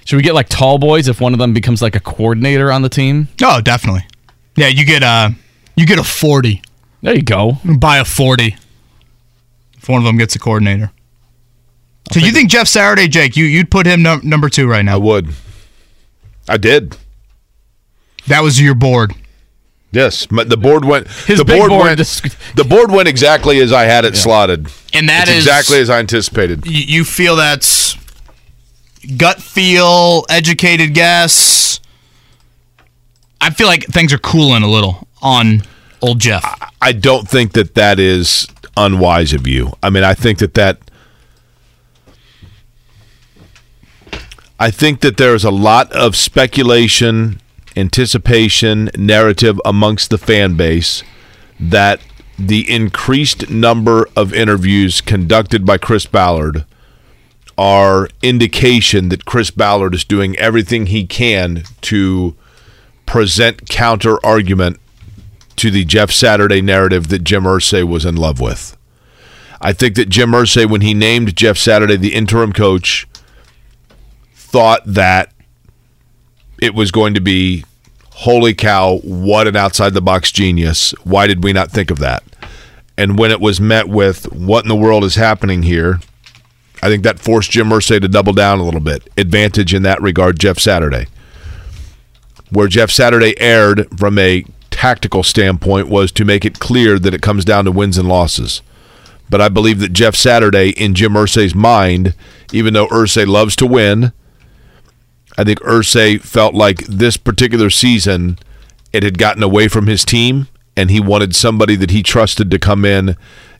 Should 0.05 0.17
we 0.17 0.21
get 0.21 0.35
like 0.35 0.47
tall 0.47 0.77
boys 0.77 1.07
if 1.07 1.19
one 1.19 1.33
of 1.33 1.39
them 1.39 1.53
becomes 1.53 1.81
like 1.81 1.95
a 1.95 1.99
coordinator 1.99 2.71
on 2.71 2.83
the 2.83 2.89
team? 2.89 3.27
Oh, 3.41 3.59
definitely. 3.59 4.05
Yeah, 4.55 4.67
you 4.67 4.85
get 4.85 5.01
a 5.01 5.33
you 5.75 5.87
get 5.87 5.97
a 5.97 6.03
forty. 6.03 6.61
There 7.01 7.15
you 7.15 7.23
go. 7.23 7.57
Buy 7.65 7.97
a 7.97 8.05
forty. 8.05 8.55
If 9.79 9.89
one 9.89 9.99
of 9.99 10.05
them 10.05 10.17
gets 10.17 10.35
a 10.35 10.39
coordinator. 10.39 10.91
So 12.11 12.19
you 12.19 12.31
think 12.31 12.49
Jeff 12.49 12.67
Saturday, 12.67 13.07
Jake? 13.07 13.35
You 13.35 13.45
you'd 13.45 13.69
put 13.69 13.85
him 13.85 14.01
num- 14.01 14.21
number 14.23 14.49
two 14.49 14.67
right 14.67 14.83
now? 14.83 14.93
I 14.95 14.97
would. 14.97 15.29
I 16.47 16.57
did. 16.57 16.95
That 18.27 18.41
was 18.43 18.59
your 18.61 18.75
board. 18.75 19.13
Yes, 19.91 20.29
my- 20.31 20.43
the 20.43 20.57
board 20.57 20.85
went. 20.85 21.07
His 21.07 21.39
the 21.39 21.45
big 21.45 21.59
board, 21.59 21.69
board 21.69 21.83
went. 21.85 21.97
just- 21.97 22.23
the 22.55 22.63
board 22.63 22.91
went 22.91 23.07
exactly 23.07 23.59
as 23.59 23.71
I 23.73 23.83
had 23.83 24.05
it 24.05 24.15
slotted, 24.17 24.67
And 24.93 25.09
that 25.09 25.27
It's 25.27 25.37
is 25.37 25.45
exactly 25.45 25.79
as 25.79 25.89
I 25.89 25.99
anticipated. 25.99 26.65
you, 26.65 26.83
you 26.97 27.03
feel 27.05 27.35
that's 27.35 27.95
gut 29.17 29.41
feel, 29.41 30.25
educated 30.29 30.93
guess. 30.93 31.79
I 33.39 33.49
feel 33.51 33.67
like 33.67 33.85
things 33.85 34.11
are 34.13 34.17
cooling 34.17 34.63
a 34.63 34.67
little 34.69 35.07
on 35.21 35.63
old 36.01 36.19
Jeff. 36.19 36.43
I 36.81 36.91
don't 36.91 37.27
think 37.29 37.53
that 37.53 37.75
that 37.75 37.99
is 37.99 38.47
unwise 38.75 39.33
of 39.33 39.47
you. 39.47 39.73
I 39.83 39.89
mean, 39.89 40.03
I 40.03 40.13
think 40.13 40.39
that 40.39 40.53
that. 40.55 40.79
I 44.59 44.71
think 44.71 45.01
that 45.01 45.17
there 45.17 45.35
is 45.35 45.43
a 45.43 45.51
lot 45.51 45.91
of 45.91 46.15
speculation, 46.15 47.39
anticipation, 47.75 48.89
narrative 48.97 49.61
amongst 49.63 50.09
the 50.09 50.17
fan 50.17 50.55
base 50.55 51.03
that 51.59 52.01
the 52.39 52.69
increased 52.69 53.49
number 53.49 54.07
of 54.15 54.33
interviews 54.33 55.01
conducted 55.01 55.65
by 55.65 55.77
Chris 55.77 56.05
Ballard 56.07 56.65
are 57.55 58.09
indication 58.21 59.09
that 59.09 59.25
Chris 59.25 59.51
Ballard 59.51 59.93
is 59.93 60.03
doing 60.03 60.37
everything 60.37 60.87
he 60.87 61.05
can 61.05 61.63
to 61.81 62.35
present 63.05 63.69
counter 63.69 64.23
argument 64.25 64.79
to 65.55 65.71
the 65.71 65.85
Jeff 65.85 66.11
Saturday 66.11 66.61
narrative 66.61 67.07
that 67.09 67.23
Jim 67.23 67.43
Irsay 67.43 67.83
was 67.83 68.05
in 68.05 68.15
love 68.15 68.39
with. 68.39 68.75
I 69.59 69.73
think 69.73 69.95
that 69.95 70.09
Jim 70.09 70.31
Irsay, 70.31 70.69
when 70.69 70.81
he 70.81 70.93
named 70.93 71.35
Jeff 71.35 71.57
Saturday 71.57 71.95
the 71.95 72.13
interim 72.13 72.53
coach, 72.53 73.07
thought 74.47 74.81
that 74.85 75.33
it 76.61 76.73
was 76.73 76.91
going 76.91 77.13
to 77.13 77.21
be 77.21 77.65
holy 78.11 78.53
cow, 78.53 78.97
what 79.03 79.47
an 79.47 79.55
outside 79.55 79.93
the 79.93 80.01
box 80.01 80.31
genius. 80.31 80.91
Why 81.03 81.27
did 81.27 81.43
we 81.43 81.53
not 81.53 81.69
think 81.69 81.91
of 81.91 81.99
that? 81.99 82.23
And 82.97 83.19
when 83.19 83.29
it 83.29 83.39
was 83.39 83.61
met 83.61 83.87
with 83.87 84.31
what 84.33 84.65
in 84.65 84.69
the 84.69 84.75
world 84.75 85.03
is 85.03 85.15
happening 85.15 85.63
here, 85.63 85.99
I 86.81 86.87
think 86.87 87.03
that 87.03 87.19
forced 87.19 87.51
Jim 87.51 87.69
Irsay 87.69 88.01
to 88.01 88.07
double 88.07 88.33
down 88.33 88.59
a 88.59 88.63
little 88.63 88.79
bit. 88.79 89.07
Advantage 89.17 89.73
in 89.73 89.83
that 89.83 90.01
regard, 90.01 90.39
Jeff 90.39 90.57
Saturday. 90.57 91.07
Where 92.49 92.67
Jeff 92.67 92.89
Saturday 92.89 93.39
erred 93.39 93.87
from 93.99 94.17
a 94.17 94.45
tactical 94.71 95.23
standpoint 95.23 95.89
was 95.89 96.11
to 96.13 96.25
make 96.25 96.45
it 96.45 96.59
clear 96.59 96.97
that 96.97 97.13
it 97.13 97.21
comes 97.21 97.45
down 97.45 97.65
to 97.65 97.71
wins 97.71 97.97
and 97.97 98.07
losses. 98.07 98.61
But 99.29 99.41
I 99.41 99.49
believe 99.49 99.79
that 99.79 99.93
Jeff 99.93 100.15
Saturday, 100.15 100.69
in 100.69 100.95
Jim 100.95 101.13
Irsay's 101.13 101.53
mind, 101.53 102.15
even 102.53 102.73
though 102.73 102.87
Irsay 102.87 103.27
loves 103.27 103.55
to 103.57 103.67
win, 103.67 104.13
I 105.37 105.43
think 105.43 105.59
Irsay 105.59 106.19
felt 106.21 106.55
like 106.55 106.79
this 106.79 107.17
particular 107.17 107.69
season 107.69 108.39
it 108.93 109.03
had 109.03 109.17
gotten 109.17 109.43
away 109.43 109.67
from 109.67 109.87
his 109.87 110.03
team, 110.03 110.47
and 110.75 110.89
he 110.89 110.99
wanted 110.99 111.35
somebody 111.35 111.75
that 111.75 111.91
he 111.91 112.01
trusted 112.01 112.49
to 112.51 112.59
come 112.59 112.85
in 112.85 113.15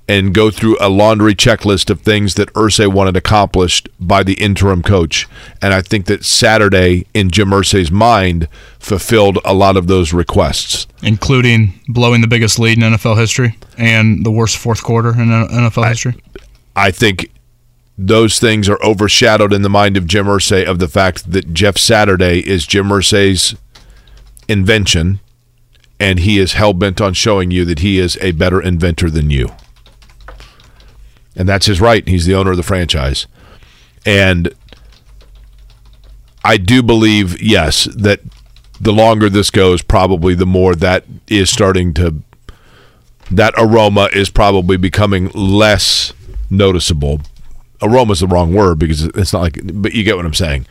and 0.10 0.34
go 0.34 0.49
through 0.49 0.78
a 0.80 0.88
laundry 0.88 1.36
checklist 1.36 1.90
of 1.90 1.99
things 1.99 2.36
that 2.36 2.52
Irsay 2.54 2.91
wanted 2.91 3.18
accomplished 3.18 3.90
by 3.99 4.24
the 4.24 4.36
interim 4.36 4.82
coach. 4.82 5.28
And 5.62 5.74
I 5.74 5.82
think 5.82 6.06
that 6.06 6.24
Saturday, 6.24 7.06
in 7.14 7.30
Jim 7.30 7.49
Irsay's 7.49 7.91
mind, 7.91 8.48
fulfilled 8.80 9.38
a 9.44 9.54
lot 9.54 9.76
of 9.76 9.88
those 9.88 10.14
requests. 10.14 10.88
including 11.04 11.80
blowing 11.90 12.22
the 12.22 12.28
biggest 12.28 12.58
lead 12.58 12.78
in 12.78 12.94
NFL 12.94 13.18
history 13.18 13.58
and 13.78 14.26
the 14.26 14.32
worst 14.32 14.58
fourth 14.58 14.82
quarter 14.82 15.10
in 15.10 15.28
NFL 15.28 15.90
history. 15.90 16.16
I 16.76 16.91
think 16.91 17.30
those 17.98 18.40
things 18.40 18.69
are 18.69 18.84
overshadowed 18.84 19.52
in 19.52 19.64
the 19.64 19.69
mind 19.69 19.98
of 19.98 20.06
Jim 20.06 20.28
Irsay 20.28 20.65
of 20.65 20.80
the 20.80 20.88
fact 20.88 21.32
that 21.32 21.53
Jeff 21.53 21.78
Saturday 21.78 22.48
is 22.48 22.68
Jim 22.68 22.88
Irsay's 22.90 23.56
invention, 24.48 25.19
and 25.99 26.19
he 26.19 26.38
is 26.38 26.53
hell 26.53 26.74
bent 26.74 27.02
on 27.02 27.14
showing 27.14 27.49
you 27.49 27.65
that 27.65 27.80
he 27.80 27.98
is 27.98 28.18
a 28.22 28.32
better 28.32 28.61
inventor 28.61 29.10
than 29.10 29.32
you. 29.32 29.49
And 31.36 31.49
that's 31.49 31.65
his 31.65 31.82
right. 31.82 32.07
He's 32.07 32.26
the 32.26 32.36
owner 32.36 32.52
of 32.52 32.57
the 32.57 32.64
franchise. 32.64 33.26
And 34.06 34.53
I 36.44 36.57
do 36.57 36.82
believe, 36.84 37.41
yes, 37.41 37.86
that 37.95 38.22
the 38.80 38.94
longer 38.94 39.30
this 39.30 39.49
goes, 39.49 39.82
probably 39.82 40.36
the 40.36 40.45
more 40.45 40.76
that 40.76 41.06
is 41.28 41.49
starting 41.49 41.94
to 41.95 42.22
that 43.30 43.53
aroma 43.57 44.10
is 44.14 44.30
probably 44.30 44.78
becoming 44.78 45.30
less 45.34 46.14
noticeable. 46.49 47.22
Aroma 47.82 48.14
is 48.14 48.20
the 48.20 48.28
wrong 48.28 48.54
word 48.54 48.80
because 48.80 49.04
it's 49.04 49.34
not 49.34 49.41
like, 49.41 49.60
but 49.74 49.94
you 49.94 50.04
get 50.04 50.16
what 50.16 50.26
I'm 50.26 50.34
saying. 50.34 50.66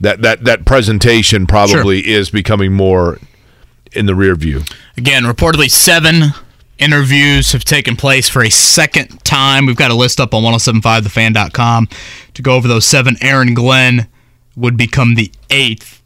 That 0.00 0.22
that 0.22 0.44
that 0.44 0.64
presentation 0.64 1.46
probably 1.46 2.06
is 2.08 2.30
becoming 2.30 2.72
more 2.72 3.18
in 3.92 4.06
the 4.06 4.14
rear 4.14 4.34
view. 4.34 4.62
Again, 4.96 5.24
reportedly 5.24 5.70
seven 5.70 6.32
interviews 6.78 7.52
have 7.52 7.64
taken 7.64 7.96
place 7.96 8.28
for 8.28 8.42
a 8.44 8.50
second 8.50 9.24
time. 9.24 9.66
We've 9.66 9.76
got 9.76 9.90
a 9.90 9.94
list 9.94 10.20
up 10.20 10.34
on 10.34 10.42
1075thefan.com 10.44 11.88
to 12.34 12.42
go 12.42 12.54
over 12.54 12.68
those 12.68 12.86
seven. 12.86 13.16
Aaron 13.20 13.54
Glenn 13.54 14.06
would 14.56 14.76
become 14.76 15.14
the 15.14 15.32
eighth 15.50 16.02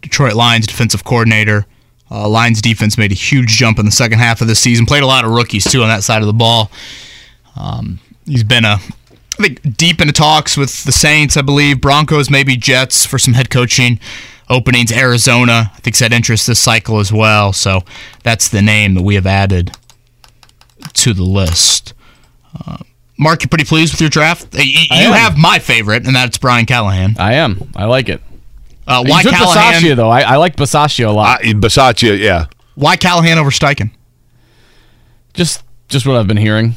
Detroit 0.00 0.34
Lions 0.34 0.66
defensive 0.66 1.04
coordinator. 1.04 1.66
Uh, 2.10 2.28
Lions 2.28 2.62
defense 2.62 2.96
made 2.96 3.12
a 3.12 3.16
huge 3.16 3.48
jump 3.50 3.78
in 3.78 3.84
the 3.84 3.90
second 3.90 4.18
half 4.18 4.40
of 4.40 4.46
the 4.46 4.54
season. 4.54 4.86
Played 4.86 5.02
a 5.02 5.06
lot 5.06 5.24
of 5.24 5.30
rookies 5.30 5.64
too 5.64 5.82
on 5.82 5.88
that 5.88 6.02
side 6.02 6.22
of 6.22 6.26
the 6.26 6.32
ball. 6.32 6.70
Um, 7.56 7.98
he's 8.24 8.44
been 8.44 8.64
a, 8.64 8.78
I 9.38 9.42
think, 9.42 9.76
deep 9.76 10.00
into 10.00 10.12
talks 10.12 10.56
with 10.56 10.84
the 10.84 10.92
Saints, 10.92 11.36
I 11.36 11.42
believe. 11.42 11.80
Broncos, 11.80 12.28
maybe 12.30 12.56
Jets 12.56 13.06
for 13.06 13.18
some 13.18 13.34
head 13.34 13.50
coaching 13.50 14.00
openings. 14.48 14.90
Arizona, 14.92 15.70
I 15.74 15.78
think, 15.80 15.96
said 15.96 16.12
interest 16.12 16.46
this 16.46 16.58
cycle 16.58 16.98
as 16.98 17.12
well. 17.12 17.52
So 17.52 17.82
that's 18.22 18.48
the 18.48 18.62
name 18.62 18.94
that 18.94 19.02
we 19.02 19.14
have 19.14 19.26
added 19.26 19.72
to 20.94 21.12
the 21.14 21.22
list. 21.24 21.94
Uh, 22.66 22.78
Mark, 23.18 23.42
you 23.42 23.48
pretty 23.48 23.64
pleased 23.64 23.92
with 23.92 24.00
your 24.00 24.10
draft? 24.10 24.54
Uh, 24.54 24.58
You, 24.62 24.86
you 24.90 25.12
have 25.12 25.36
my 25.36 25.58
favorite, 25.58 26.06
and 26.06 26.14
that's 26.14 26.38
Brian 26.38 26.66
Callahan. 26.66 27.16
I 27.18 27.34
am. 27.34 27.70
I 27.76 27.84
like 27.86 28.08
it. 28.08 28.20
Uh, 28.86 29.02
You 29.04 29.10
why 29.10 29.22
took 29.22 29.32
Callahan? 29.32 29.82
Bisaccia, 29.82 29.96
though. 29.96 30.08
I, 30.10 30.20
I 30.22 30.36
like 30.36 30.56
Bisaccia 30.56 31.06
a 31.06 31.10
lot. 31.10 31.40
I, 31.44 31.52
Basaccia, 31.52 32.18
yeah. 32.18 32.46
Why 32.74 32.96
Callahan 32.96 33.38
over 33.38 33.50
Steichen? 33.50 33.90
just 35.34 35.62
just 35.88 36.06
what 36.06 36.16
I've 36.16 36.26
been 36.26 36.36
hearing. 36.36 36.74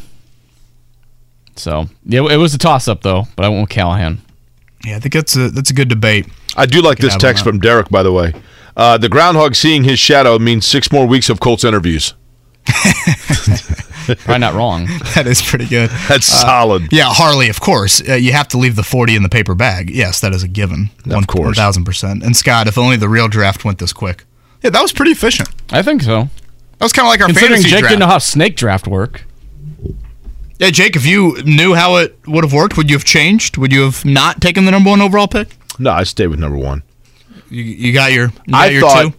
So 1.56 1.88
yeah, 2.06 2.22
it 2.30 2.38
was 2.38 2.53
a 2.53 2.57
toss 2.57 2.88
up 2.88 3.02
though, 3.02 3.26
but 3.36 3.45
I 3.45 3.49
went 3.49 3.61
with 3.61 3.69
Callahan. 3.69 4.22
Yeah, 4.86 4.95
I 4.95 4.99
think 4.99 5.14
that's 5.14 5.36
a 5.36 5.49
that's 5.49 5.69
a 5.69 5.73
good 5.73 5.90
debate. 5.90 6.28
I 6.56 6.65
do 6.65 6.82
like 6.82 6.98
this 6.98 7.15
text 7.15 7.44
from 7.44 7.60
Derek, 7.60 7.90
by 7.90 8.03
the 8.03 8.11
way. 8.11 8.34
Uh, 8.76 8.98
the 8.98 9.10
groundhog 9.10 9.56
seeing 9.56 9.84
his 9.84 9.99
shadow 9.99 10.40
means 10.40 10.65
six 10.65 10.91
more 10.91 11.06
weeks 11.06 11.30
of 11.30 11.40
Colts 11.40 11.64
interviews. 11.64 12.14
Probably 14.06 14.40
not 14.40 14.53
wrong. 14.53 14.86
that 15.15 15.26
is 15.28 15.41
pretty 15.41 15.68
good. 15.68 15.90
That's 16.07 16.26
solid. 16.26 16.91
Yeah, 16.91 17.06
Harley, 17.07 17.49
of 17.49 17.60
course. 17.60 18.02
Uh, 18.07 18.15
you 18.15 18.32
have 18.32 18.48
to 18.49 18.57
leave 18.57 18.76
the 18.76 18.84
40 18.84 19.15
in 19.15 19.23
the 19.23 19.30
paper 19.30 19.56
bag. 19.56 19.90
Yes, 19.90 20.19
that 20.22 20.34
is 20.34 20.44
a 20.44 20.48
given. 20.48 20.90
Of 21.10 21.28
course. 21.28 21.60
1000%. 21.60 22.23
And 22.23 22.36
Scott, 22.36 22.68
if 22.68 22.78
only 22.78 22.98
the 22.98 23.10
real 23.10 23.28
draft 23.28 23.64
went 23.64 23.80
this 23.80 23.94
quick. 23.94 24.26
Yeah, 24.64 24.69
that 24.72 24.82
was 24.82 24.91
pretty 24.91 25.11
efficient. 25.11 25.49
I 25.72 25.82
think 25.82 26.02
so. 26.02 26.30
That 26.78 26.86
was 26.86 26.94
kind 26.94 27.07
of 27.07 27.11
like 27.11 27.22
our 27.22 27.28
Considering 27.28 27.52
fantasy 27.53 27.69
Jake 27.69 27.80
draft. 27.82 27.91
didn't 27.91 27.99
know 27.99 28.07
how 28.07 28.18
snake 28.18 28.56
draft 28.56 28.88
work. 28.88 29.26
Yeah, 30.61 30.69
Jake, 30.69 30.95
if 30.95 31.07
you 31.07 31.41
knew 31.41 31.73
how 31.73 31.95
it 31.95 32.15
would 32.27 32.43
have 32.43 32.53
worked, 32.53 32.77
would 32.77 32.88
you 32.88 32.95
have 32.95 33.03
changed? 33.03 33.57
Would 33.57 33.73
you 33.73 33.81
have 33.81 34.05
not 34.05 34.41
taken 34.41 34.65
the 34.65 34.69
number 34.69 34.91
one 34.91 35.01
overall 35.01 35.27
pick? 35.27 35.57
No, 35.79 35.89
I 35.89 36.03
stayed 36.03 36.27
with 36.27 36.38
number 36.38 36.55
one. 36.55 36.83
You, 37.49 37.63
you 37.63 37.93
got 37.93 38.11
your, 38.11 38.25
you 38.45 38.51
got 38.53 38.61
I 38.61 38.67
your 38.67 38.81
thought. 38.81 39.01
two? 39.11 39.13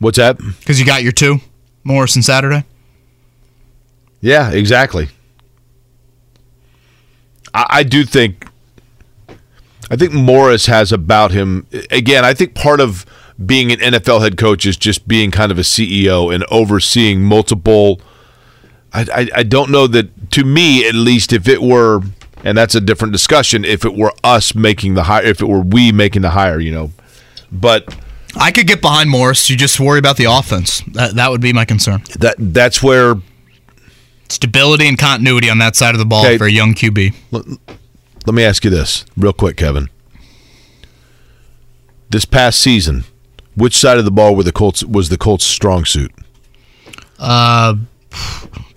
What's 0.00 0.18
that? 0.18 0.38
Because 0.38 0.80
you 0.80 0.86
got 0.86 1.04
your 1.04 1.12
two, 1.12 1.38
Morris 1.84 2.16
and 2.16 2.24
Saturday? 2.24 2.64
Yeah, 4.20 4.50
exactly. 4.50 5.10
I, 7.54 7.66
I 7.68 7.82
do 7.84 8.04
think. 8.04 8.48
I 9.92 9.96
think 9.96 10.12
Morris 10.12 10.66
has 10.66 10.90
about 10.90 11.30
him. 11.30 11.68
Again, 11.92 12.24
I 12.24 12.34
think 12.34 12.56
part 12.56 12.80
of 12.80 13.06
being 13.46 13.70
an 13.70 13.78
NFL 13.78 14.22
head 14.22 14.36
coach 14.36 14.66
is 14.66 14.76
just 14.76 15.06
being 15.06 15.30
kind 15.30 15.52
of 15.52 15.58
a 15.58 15.62
CEO 15.62 16.34
and 16.34 16.44
overseeing 16.50 17.22
multiple. 17.22 18.00
I, 18.92 19.00
I, 19.14 19.28
I 19.36 19.42
don't 19.44 19.70
know 19.70 19.86
that 19.86 20.30
to 20.32 20.44
me 20.44 20.86
at 20.88 20.94
least 20.94 21.32
if 21.32 21.46
it 21.48 21.62
were 21.62 22.00
and 22.42 22.56
that's 22.58 22.74
a 22.74 22.80
different 22.80 23.12
discussion 23.12 23.64
if 23.64 23.84
it 23.84 23.94
were 23.94 24.12
us 24.24 24.54
making 24.54 24.94
the 24.94 25.04
hire 25.04 25.22
if 25.24 25.40
it 25.40 25.46
were 25.46 25.60
we 25.60 25.92
making 25.92 26.22
the 26.22 26.30
hire 26.30 26.58
you 26.58 26.72
know 26.72 26.90
but 27.52 27.94
I 28.36 28.52
could 28.52 28.68
get 28.68 28.80
behind 28.80 29.10
Morris. 29.10 29.50
You 29.50 29.56
just 29.56 29.80
worry 29.80 29.98
about 29.98 30.16
the 30.16 30.26
offense. 30.26 30.82
That, 30.92 31.16
that 31.16 31.32
would 31.32 31.40
be 31.40 31.52
my 31.52 31.64
concern. 31.64 32.04
that 32.20 32.36
that's 32.38 32.80
where 32.80 33.16
Stability 34.28 34.86
and 34.86 34.96
continuity 34.96 35.50
on 35.50 35.58
that 35.58 35.74
side 35.74 35.96
of 35.96 35.98
the 35.98 36.04
ball 36.04 36.24
Okay. 36.24 36.38
for 36.38 36.44
a 36.46 36.50
young 36.52 36.72
QB. 36.74 37.12
let 37.32 38.32
me 38.34 38.44
ask 38.44 38.62
you 38.64 38.70
this 38.70 39.04
real 39.16 39.32
quick 39.32 39.56
Kevin 39.56 39.88
this 42.10 42.24
past 42.24 42.60
season 42.62 43.02
which 43.56 43.76
side 43.76 43.98
of 43.98 44.04
the 44.04 44.10
ball 44.12 44.36
were 44.36 44.44
the 44.44 44.52
Colts 44.52 44.84
was 44.84 45.08
the 45.08 45.18
Colts 45.18 45.44
strong 45.44 45.84
suit 45.84 46.12
Uh, 47.18 47.74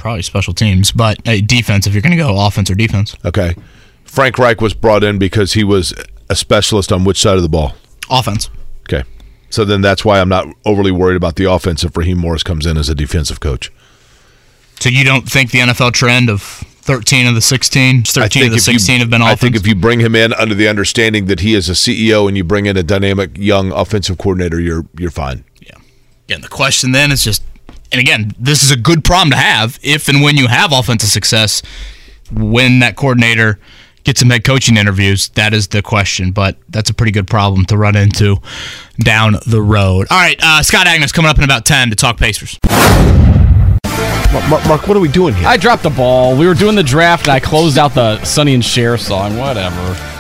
probably 0.04 0.22
special 0.22 0.54
teams, 0.54 0.92
but 0.92 1.18
hey, 1.26 1.40
defense. 1.40 1.88
If 1.88 1.94
you're 1.94 2.02
going 2.02 2.12
to 2.12 2.18
go 2.18 2.46
offense 2.46 2.70
or 2.70 2.76
defense, 2.76 3.16
okay 3.24 3.56
Frank 4.04 4.38
Reich 4.38 4.60
was 4.62 4.74
brought 4.74 5.02
in 5.04 5.18
because 5.18 5.54
he 5.54 5.64
was 5.64 5.94
a 6.30 6.36
specialist 6.36 6.92
on 6.92 7.06
which 7.06 7.20
side 7.22 7.38
of 7.38 7.42
the 7.42 7.48
ball 7.50 7.74
offense. 8.12 8.50
okay 8.88 9.08
so 9.50 9.64
then 9.64 9.82
that's 9.82 10.04
why 10.04 10.20
I'm 10.20 10.28
not 10.30 10.46
overly 10.66 10.92
worried 10.92 11.16
about 11.16 11.38
the 11.38 11.46
offense 11.50 11.84
if 11.86 11.96
Raheem 11.96 12.18
Morris 12.18 12.44
comes 12.44 12.66
in 12.66 12.76
as 12.78 12.90
a 12.90 12.96
defensive 12.96 13.40
coach 13.40 13.72
So 14.82 14.90
you 14.90 15.06
don't 15.06 15.28
think 15.30 15.52
the 15.52 15.60
NFL 15.60 15.94
trend 15.94 16.30
of 16.30 16.42
13 16.42 17.26
of 17.28 17.36
the 17.36 17.42
16, 17.42 18.04
13 18.04 18.44
of 18.44 18.50
the 18.52 18.58
if 18.58 18.68
you- 18.68 18.74
16 18.74 19.00
have 19.00 19.10
been 19.10 19.22
I 19.22 19.36
think 19.36 19.56
if 19.56 19.66
you 19.66 19.74
bring 19.74 20.02
him 20.02 20.16
in 20.16 20.34
under 20.34 20.54
the 20.54 20.68
understanding 20.68 21.28
that 21.28 21.40
he 21.40 21.54
is 21.54 21.70
a 21.70 21.74
CEO 21.76 22.28
and 22.28 22.36
you 22.36 22.44
bring 22.44 22.66
in 22.66 22.76
a 22.76 22.84
dynamic 22.84 23.38
young 23.38 23.72
offensive 23.72 24.18
coordinator, 24.18 24.60
you're 24.60 24.86
you're 25.00 25.12
fine. 25.12 25.46
Yeah. 25.62 25.78
Again, 26.28 26.42
the 26.42 26.50
question 26.50 26.92
then 26.92 27.10
is 27.14 27.24
just, 27.24 27.42
and 27.94 28.02
again, 28.02 28.34
this 28.40 28.64
is 28.64 28.72
a 28.72 28.76
good 28.76 29.04
problem 29.04 29.30
to 29.30 29.38
have 29.38 29.80
if 29.84 30.10
and 30.10 30.22
when 30.22 30.36
you 30.36 30.48
have 30.48 30.74
offensive 30.74 31.10
success, 31.10 31.62
when 32.32 32.80
that 32.80 32.96
coordinator 32.96 33.60
gets 34.04 34.20
some 34.20 34.32
head 34.32 34.44
coaching 34.44 34.78
interviews, 34.78 35.30
that 35.30 35.54
is 35.54 35.68
the 35.68 35.84
question. 35.84 36.32
But 36.32 36.58
that's 36.70 36.90
a 36.90 36.94
pretty 36.94 37.12
good 37.12 37.28
problem 37.28 37.66
to 37.66 37.78
run 37.78 37.96
into 37.96 38.38
down 39.00 39.38
the 39.46 39.62
road. 39.62 40.08
All 40.10 40.20
right, 40.20 40.40
uh, 40.42 40.64
Scott 40.64 40.88
Agness 40.88 41.14
coming 41.14 41.30
up 41.30 41.38
in 41.38 41.44
about 41.44 41.66
10 41.66 41.92
to 41.92 41.96
talk 41.96 42.18
Pacers. 42.18 42.60
Mark, 44.50 44.66
Mark, 44.68 44.88
what 44.88 44.98
are 44.98 45.00
we 45.00 45.08
doing 45.08 45.36
here? 45.36 45.48
I 45.48 45.58
dropped 45.58 45.84
the 45.84 45.92
ball. 45.92 46.36
We 46.36 46.48
were 46.48 46.56
doing 46.56 46.76
the 46.76 46.82
draft, 46.82 47.28
and 47.28 47.34
I 47.34 47.40
closed 47.40 47.78
out 47.78 47.94
the 47.94 48.24
Sonny 48.24 48.56
and 48.56 48.66
Cher 48.66 48.98
song. 48.98 49.38
Whatever. 49.38 50.13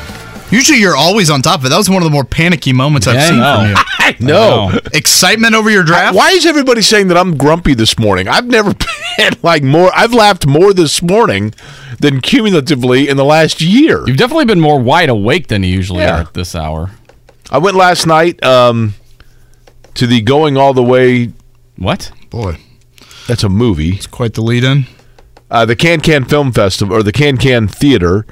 Usually 0.53 0.79
you're 0.79 0.95
always 0.95 1.29
on 1.29 1.41
top 1.41 1.59
of 1.61 1.65
it. 1.65 1.69
That 1.69 1.77
was 1.77 1.89
one 1.89 1.97
of 2.01 2.05
the 2.05 2.11
more 2.11 2.23
panicky 2.23 2.71
moments 2.73 3.07
I've 3.07 3.15
Yeah, 3.15 3.21
I 3.23 3.27
seen 3.29 3.39
know. 3.39 3.55
from 3.55 3.67
you. 3.69 3.75
I 3.99 4.15
know. 4.19 4.69
know. 4.69 4.79
Excitement 4.93 5.55
over 5.55 5.69
your 5.69 5.83
draft? 5.83 6.15
Why 6.15 6.29
is 6.31 6.45
everybody 6.45 6.81
saying 6.81 7.07
that 7.07 7.17
I'm 7.17 7.35
grumpy 7.37 7.73
this 7.73 7.97
morning? 7.97 8.27
I've 8.27 8.45
never 8.47 8.73
been 9.17 9.33
like 9.41 9.63
more. 9.63 9.91
I've 9.95 10.13
laughed 10.13 10.45
more 10.45 10.73
this 10.73 11.01
morning 11.01 11.53
than 11.99 12.21
cumulatively 12.21 13.09
in 13.09 13.17
the 13.17 13.25
last 13.25 13.61
year. 13.61 14.03
You've 14.07 14.17
definitely 14.17 14.45
been 14.45 14.59
more 14.61 14.79
wide 14.79 15.09
awake 15.09 15.47
than 15.47 15.63
you 15.63 15.69
usually 15.69 16.01
Yeah. 16.01 16.17
are 16.17 16.21
at 16.21 16.33
this 16.33 16.53
hour. 16.55 16.91
I 17.51 17.57
went 17.57 17.75
last 17.75 18.05
night 18.07 18.43
um, 18.43 18.93
to 19.95 20.05
the 20.07 20.21
Going 20.21 20.57
All 20.57 20.73
the 20.73 20.83
Way. 20.83 21.31
What? 21.77 22.11
Boy, 22.29 22.57
That's 23.27 23.43
a 23.43 23.49
movie. 23.49 23.95
It's 23.95 24.07
quite 24.07 24.33
the 24.33 24.41
lead 24.41 24.63
in. 24.63 24.85
uh, 25.49 25.65
the 25.65 25.75
Can 25.75 25.99
Can 26.01 26.25
Film 26.25 26.51
Festival 26.51 26.95
or 26.95 27.03
the 27.03 27.11
Can 27.11 27.37
Can 27.37 27.67
Theater. 27.67 28.25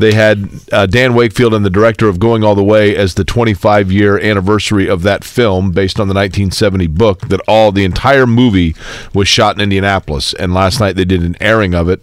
They 0.00 0.14
had 0.14 0.48
uh, 0.72 0.86
Dan 0.86 1.14
Wakefield 1.14 1.54
and 1.54 1.64
the 1.64 1.70
director 1.70 2.08
of 2.08 2.18
Going 2.18 2.42
All 2.42 2.54
the 2.54 2.64
Way 2.64 2.96
as 2.96 3.14
the 3.14 3.24
25 3.24 3.92
year 3.92 4.18
anniversary 4.18 4.88
of 4.88 5.02
that 5.02 5.24
film, 5.24 5.72
based 5.72 6.00
on 6.00 6.08
the 6.08 6.14
1970 6.14 6.86
book. 6.88 7.28
That 7.28 7.40
all 7.46 7.70
the 7.70 7.84
entire 7.84 8.26
movie 8.26 8.74
was 9.14 9.28
shot 9.28 9.56
in 9.56 9.60
Indianapolis, 9.60 10.34
and 10.34 10.52
last 10.54 10.80
night 10.80 10.96
they 10.96 11.04
did 11.04 11.22
an 11.22 11.36
airing 11.40 11.74
of 11.74 11.88
it. 11.88 12.02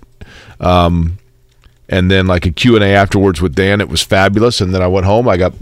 Um, 0.59 1.17
and 1.89 2.11
then 2.11 2.27
like 2.27 2.45
a 2.45 2.51
Q&A 2.51 2.93
afterwards 2.93 3.41
with 3.41 3.55
Dan. 3.55 3.81
It 3.81 3.89
was 3.89 4.01
fabulous. 4.01 4.61
And 4.61 4.73
then 4.73 4.81
I 4.81 4.87
went 4.87 5.05
home. 5.05 5.27
I 5.27 5.37
got 5.37 5.53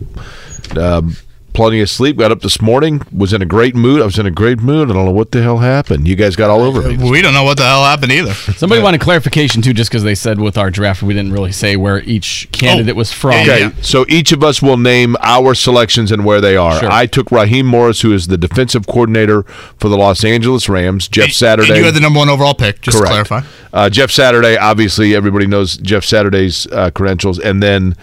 um, 0.77 1.15
plenty 1.55 1.81
of 1.81 1.89
sleep. 1.89 2.17
Got 2.17 2.31
up 2.31 2.41
this 2.41 2.61
morning. 2.61 3.01
Was 3.11 3.33
in 3.33 3.41
a 3.41 3.45
great 3.45 3.75
mood. 3.75 4.01
I 4.01 4.05
was 4.05 4.19
in 4.19 4.25
a 4.25 4.31
great 4.31 4.59
mood. 4.59 4.89
I 4.91 4.93
don't 4.93 5.05
know 5.05 5.11
what 5.11 5.31
the 5.31 5.41
hell 5.41 5.57
happened. 5.59 6.07
You 6.07 6.15
guys 6.15 6.35
got 6.35 6.49
all 6.49 6.61
over 6.61 6.81
me. 6.87 6.97
We 7.09 7.21
don't 7.21 7.33
know 7.33 7.43
what 7.43 7.57
the 7.57 7.63
hell 7.63 7.83
happened 7.83 8.11
either. 8.11 8.33
Somebody 8.33 8.81
wanted 8.81 9.01
clarification 9.01 9.61
too, 9.61 9.73
just 9.73 9.89
because 9.89 10.03
they 10.03 10.15
said 10.15 10.39
with 10.39 10.57
our 10.57 10.69
draft 10.69 11.01
we 11.01 11.13
didn't 11.13 11.31
really 11.33 11.51
say 11.51 11.75
where 11.75 12.01
each 12.01 12.47
candidate 12.51 12.95
was 12.95 13.11
from. 13.11 13.31
Okay, 13.41 13.71
so 13.81 14.05
each 14.09 14.31
of 14.31 14.43
us 14.43 14.61
will 14.61 14.77
name 14.77 15.15
our 15.21 15.55
selections 15.55 16.11
and 16.11 16.25
where 16.25 16.41
they 16.41 16.55
are. 16.57 16.79
Sure. 16.79 16.91
I 16.91 17.05
took 17.05 17.31
Raheem 17.31 17.65
Morris, 17.65 18.01
who 18.01 18.13
is 18.13 18.27
the 18.27 18.37
defensive 18.37 18.85
coordinator 18.85 19.43
for 19.77 19.89
the 19.89 19.97
Los 19.97 20.23
Angeles 20.23 20.67
Rams. 20.69 21.07
Jeff 21.07 21.25
And- 21.25 21.33
Saturday. 21.33 21.69
and 21.69 21.77
you 21.77 21.85
had 21.85 21.93
the 21.93 21.99
number 22.01 22.19
one 22.19 22.29
overall 22.29 22.53
pick, 22.53 22.81
just 22.81 22.97
Correct. 22.97 23.11
to 23.15 23.23
clarify. 23.27 23.47
Uh, 23.73 23.89
Jeff 23.89 24.11
Saturday, 24.11 24.57
obviously, 24.57 25.15
everybody 25.15 25.47
knows 25.47 25.77
Jeff 25.77 26.03
Saturday's 26.05 26.67
uh, 26.67 26.91
credentials. 26.91 27.39
And 27.39 27.61
then 27.63 27.95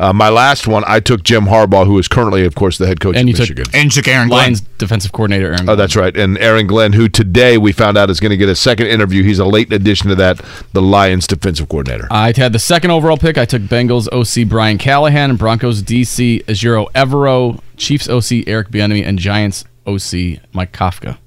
uh, 0.00 0.14
my 0.14 0.30
last 0.30 0.66
one, 0.66 0.82
I 0.86 0.98
took 0.98 1.22
Jim 1.22 1.44
Harbaugh, 1.44 1.84
who 1.84 1.98
is 1.98 2.08
currently, 2.08 2.46
of 2.46 2.54
course, 2.54 2.78
the 2.78 2.86
head 2.86 3.00
coach 3.00 3.16
And 3.16 3.28
of 3.28 3.28
you 3.28 3.34
took 3.34 3.42
Michigan. 3.50 3.66
And 3.74 3.84
you 3.84 3.90
took 3.90 4.08
Aaron 4.08 4.28
Glenn. 4.28 4.44
Lions 4.44 4.62
defensive 4.78 5.12
coordinator 5.12 5.52
Aaron. 5.52 5.68
Oh, 5.68 5.76
that's 5.76 5.94
right. 5.94 6.16
And 6.16 6.38
Aaron 6.38 6.66
Glenn, 6.66 6.94
who 6.94 7.06
today 7.06 7.58
we 7.58 7.72
found 7.72 7.98
out 7.98 8.08
is 8.08 8.18
going 8.18 8.30
to 8.30 8.38
get 8.38 8.48
a 8.48 8.56
second 8.56 8.86
interview. 8.86 9.22
He's 9.22 9.38
a 9.38 9.44
late 9.44 9.70
addition 9.70 10.08
to 10.08 10.14
that, 10.14 10.40
the 10.72 10.80
Lions 10.80 11.26
defensive 11.26 11.68
coordinator. 11.68 12.08
I 12.10 12.32
had 12.34 12.54
the 12.54 12.58
second 12.58 12.92
overall 12.92 13.18
pick. 13.18 13.36
I 13.36 13.44
took 13.44 13.60
Bengals 13.62 14.08
OC 14.10 14.48
Brian 14.48 14.78
Callahan, 14.78 15.28
and 15.28 15.38
Broncos 15.38 15.82
DC 15.82 16.44
Ejiro 16.46 16.90
Evero, 16.92 17.60
Chiefs 17.76 18.08
OC 18.08 18.48
Eric 18.48 18.70
Bieniemy, 18.70 19.04
and 19.04 19.18
Giants 19.18 19.64
OC 19.86 20.40
Mike 20.54 20.72
Kafka. 20.72 21.18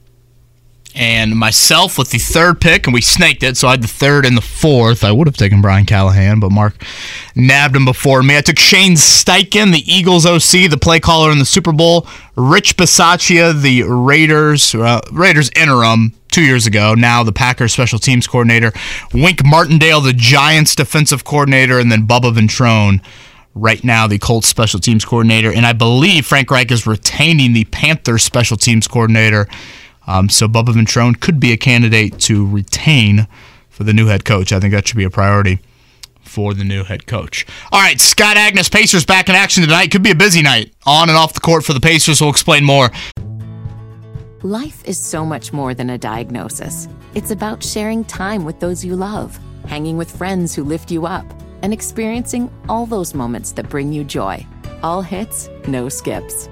And 0.95 1.37
myself 1.37 1.97
with 1.97 2.11
the 2.11 2.19
third 2.19 2.61
pick, 2.61 2.87
and 2.87 2.93
we 2.93 3.01
snaked 3.01 3.43
it. 3.43 3.57
So 3.57 3.67
I 3.67 3.71
had 3.71 3.83
the 3.83 3.87
third 3.87 4.25
and 4.25 4.37
the 4.37 4.41
fourth. 4.41 5.03
I 5.03 5.11
would 5.11 5.27
have 5.27 5.37
taken 5.37 5.61
Brian 5.61 5.85
Callahan, 5.85 6.39
but 6.39 6.51
Mark 6.51 6.75
nabbed 7.35 7.75
him 7.75 7.85
before 7.85 8.23
me. 8.23 8.37
I 8.37 8.41
took 8.41 8.59
Shane 8.59 8.93
Steichen, 8.93 9.71
the 9.71 9.83
Eagles 9.91 10.25
OC, 10.25 10.69
the 10.69 10.79
play 10.79 10.99
caller 10.99 11.31
in 11.31 11.39
the 11.39 11.45
Super 11.45 11.71
Bowl. 11.71 12.07
Rich 12.35 12.77
Bisaccia, 12.77 13.59
the 13.59 13.83
Raiders 13.83 14.73
uh, 14.75 15.01
Raiders 15.11 15.49
interim 15.55 16.13
two 16.31 16.41
years 16.43 16.65
ago. 16.65 16.95
Now 16.95 17.23
the 17.23 17.31
Packers 17.31 17.73
special 17.73 17.99
teams 17.99 18.27
coordinator. 18.27 18.71
Wink 19.13 19.45
Martindale, 19.45 20.01
the 20.01 20.13
Giants 20.13 20.75
defensive 20.75 21.23
coordinator, 21.23 21.79
and 21.79 21.91
then 21.91 22.07
Bubba 22.07 22.33
Ventrone. 22.33 23.01
Right 23.55 23.83
now, 23.83 24.07
the 24.07 24.17
Colts 24.17 24.47
special 24.47 24.79
teams 24.79 25.05
coordinator, 25.05 25.53
and 25.53 25.63
I 25.63 25.73
believe 25.73 26.25
Frank 26.25 26.49
Reich 26.49 26.71
is 26.71 26.87
retaining 26.87 27.53
the 27.53 27.65
Panthers 27.65 28.23
special 28.23 28.57
teams 28.57 28.87
coordinator. 28.87 29.47
Um, 30.07 30.29
so 30.29 30.47
Bubba 30.47 30.69
Ventrone 30.69 31.19
could 31.19 31.39
be 31.39 31.51
a 31.51 31.57
candidate 31.57 32.19
to 32.21 32.47
retain 32.47 33.27
for 33.69 33.83
the 33.83 33.93
new 33.93 34.07
head 34.07 34.25
coach. 34.25 34.51
I 34.51 34.59
think 34.59 34.73
that 34.73 34.87
should 34.87 34.97
be 34.97 35.03
a 35.03 35.09
priority 35.09 35.59
for 36.21 36.53
the 36.53 36.63
new 36.63 36.83
head 36.83 37.05
coach. 37.05 37.45
All 37.71 37.81
right, 37.81 37.99
Scott 37.99 38.37
Agness, 38.37 38.71
Pacers 38.71 39.05
back 39.05 39.29
in 39.29 39.35
action 39.35 39.63
tonight. 39.63 39.91
Could 39.91 40.03
be 40.03 40.11
a 40.11 40.15
busy 40.15 40.41
night 40.41 40.73
on 40.85 41.09
and 41.09 41.17
off 41.17 41.33
the 41.33 41.39
court 41.39 41.63
for 41.63 41.73
the 41.73 41.79
Pacers. 41.79 42.21
We'll 42.21 42.29
explain 42.29 42.63
more. 42.63 42.89
Life 44.41 44.83
is 44.85 44.97
so 44.97 45.25
much 45.25 45.53
more 45.53 45.73
than 45.73 45.91
a 45.91 45.97
diagnosis. 45.97 46.87
It's 47.15 47.31
about 47.31 47.63
sharing 47.63 48.03
time 48.03 48.43
with 48.43 48.59
those 48.59 48.83
you 48.83 48.95
love, 48.95 49.39
hanging 49.67 49.95
with 49.95 50.15
friends 50.15 50.53
who 50.53 50.63
lift 50.63 50.91
you 50.91 51.05
up, 51.05 51.25
and 51.61 51.71
experiencing 51.71 52.51
all 52.67 52.85
those 52.85 53.13
moments 53.13 53.53
that 53.53 53.69
bring 53.69 53.93
you 53.93 54.03
joy. 54.03 54.45
All 54.81 55.01
hits, 55.01 55.49
no 55.65 55.87
skips. 55.87 56.49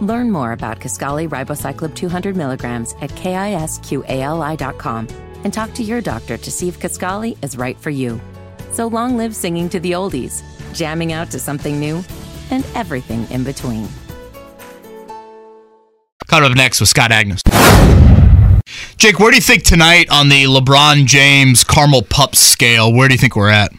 Learn 0.00 0.30
more 0.30 0.52
about 0.52 0.78
Kisqali 0.78 1.28
Ribociclib 1.28 1.94
200 1.94 2.36
milligrams 2.36 2.94
at 3.00 3.10
kisqali.com 3.10 5.08
and 5.44 5.52
talk 5.52 5.72
to 5.74 5.82
your 5.82 6.00
doctor 6.00 6.36
to 6.36 6.50
see 6.50 6.68
if 6.68 6.78
Kisqali 6.78 7.36
is 7.42 7.56
right 7.56 7.78
for 7.78 7.90
you. 7.90 8.20
So 8.70 8.86
long 8.86 9.16
live 9.16 9.34
singing 9.34 9.68
to 9.70 9.80
the 9.80 9.92
oldies, 9.92 10.42
jamming 10.72 11.12
out 11.12 11.30
to 11.32 11.38
something 11.38 11.80
new, 11.80 12.04
and 12.50 12.64
everything 12.74 13.28
in 13.30 13.44
between. 13.44 13.88
Caught 16.28 16.42
up 16.42 16.56
next 16.56 16.80
with 16.80 16.88
Scott 16.88 17.10
Agness. 17.10 17.42
Jake, 18.98 19.18
where 19.18 19.30
do 19.30 19.36
you 19.36 19.42
think 19.42 19.62
tonight 19.62 20.08
on 20.10 20.28
the 20.28 20.44
LeBron 20.44 21.06
James 21.06 21.64
Carmel 21.64 22.02
Pup 22.02 22.36
scale? 22.36 22.92
Where 22.92 23.08
do 23.08 23.14
you 23.14 23.18
think 23.18 23.34
we're 23.34 23.48
at? 23.48 23.72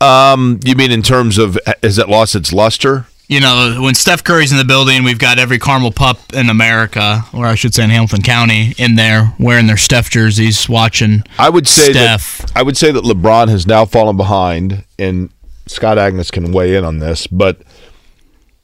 Um, 0.00 0.60
you 0.64 0.74
mean 0.74 0.90
in 0.90 1.02
terms 1.02 1.38
of 1.38 1.58
has 1.82 1.98
it 1.98 2.08
lost 2.08 2.34
its 2.34 2.52
luster? 2.52 3.06
You 3.28 3.40
know, 3.40 3.78
when 3.80 3.96
Steph 3.96 4.22
Curry's 4.22 4.52
in 4.52 4.58
the 4.58 4.64
building, 4.64 5.02
we've 5.02 5.18
got 5.18 5.40
every 5.40 5.58
Carmel 5.58 5.90
pup 5.90 6.32
in 6.32 6.48
America, 6.48 7.24
or 7.34 7.46
I 7.46 7.56
should 7.56 7.74
say 7.74 7.82
in 7.82 7.90
Hamilton 7.90 8.22
County, 8.22 8.72
in 8.78 8.94
there 8.94 9.34
wearing 9.40 9.66
their 9.66 9.76
Steph 9.76 10.10
jerseys, 10.10 10.68
watching. 10.68 11.24
I 11.36 11.50
would 11.50 11.66
say 11.66 11.90
Steph. 11.92 12.38
that 12.38 12.52
I 12.54 12.62
would 12.62 12.76
say 12.76 12.92
that 12.92 13.02
LeBron 13.02 13.48
has 13.48 13.66
now 13.66 13.84
fallen 13.84 14.16
behind, 14.16 14.84
and 14.96 15.30
Scott 15.66 15.98
Agness 15.98 16.30
can 16.30 16.52
weigh 16.52 16.76
in 16.76 16.84
on 16.84 17.00
this. 17.00 17.26
But 17.26 17.62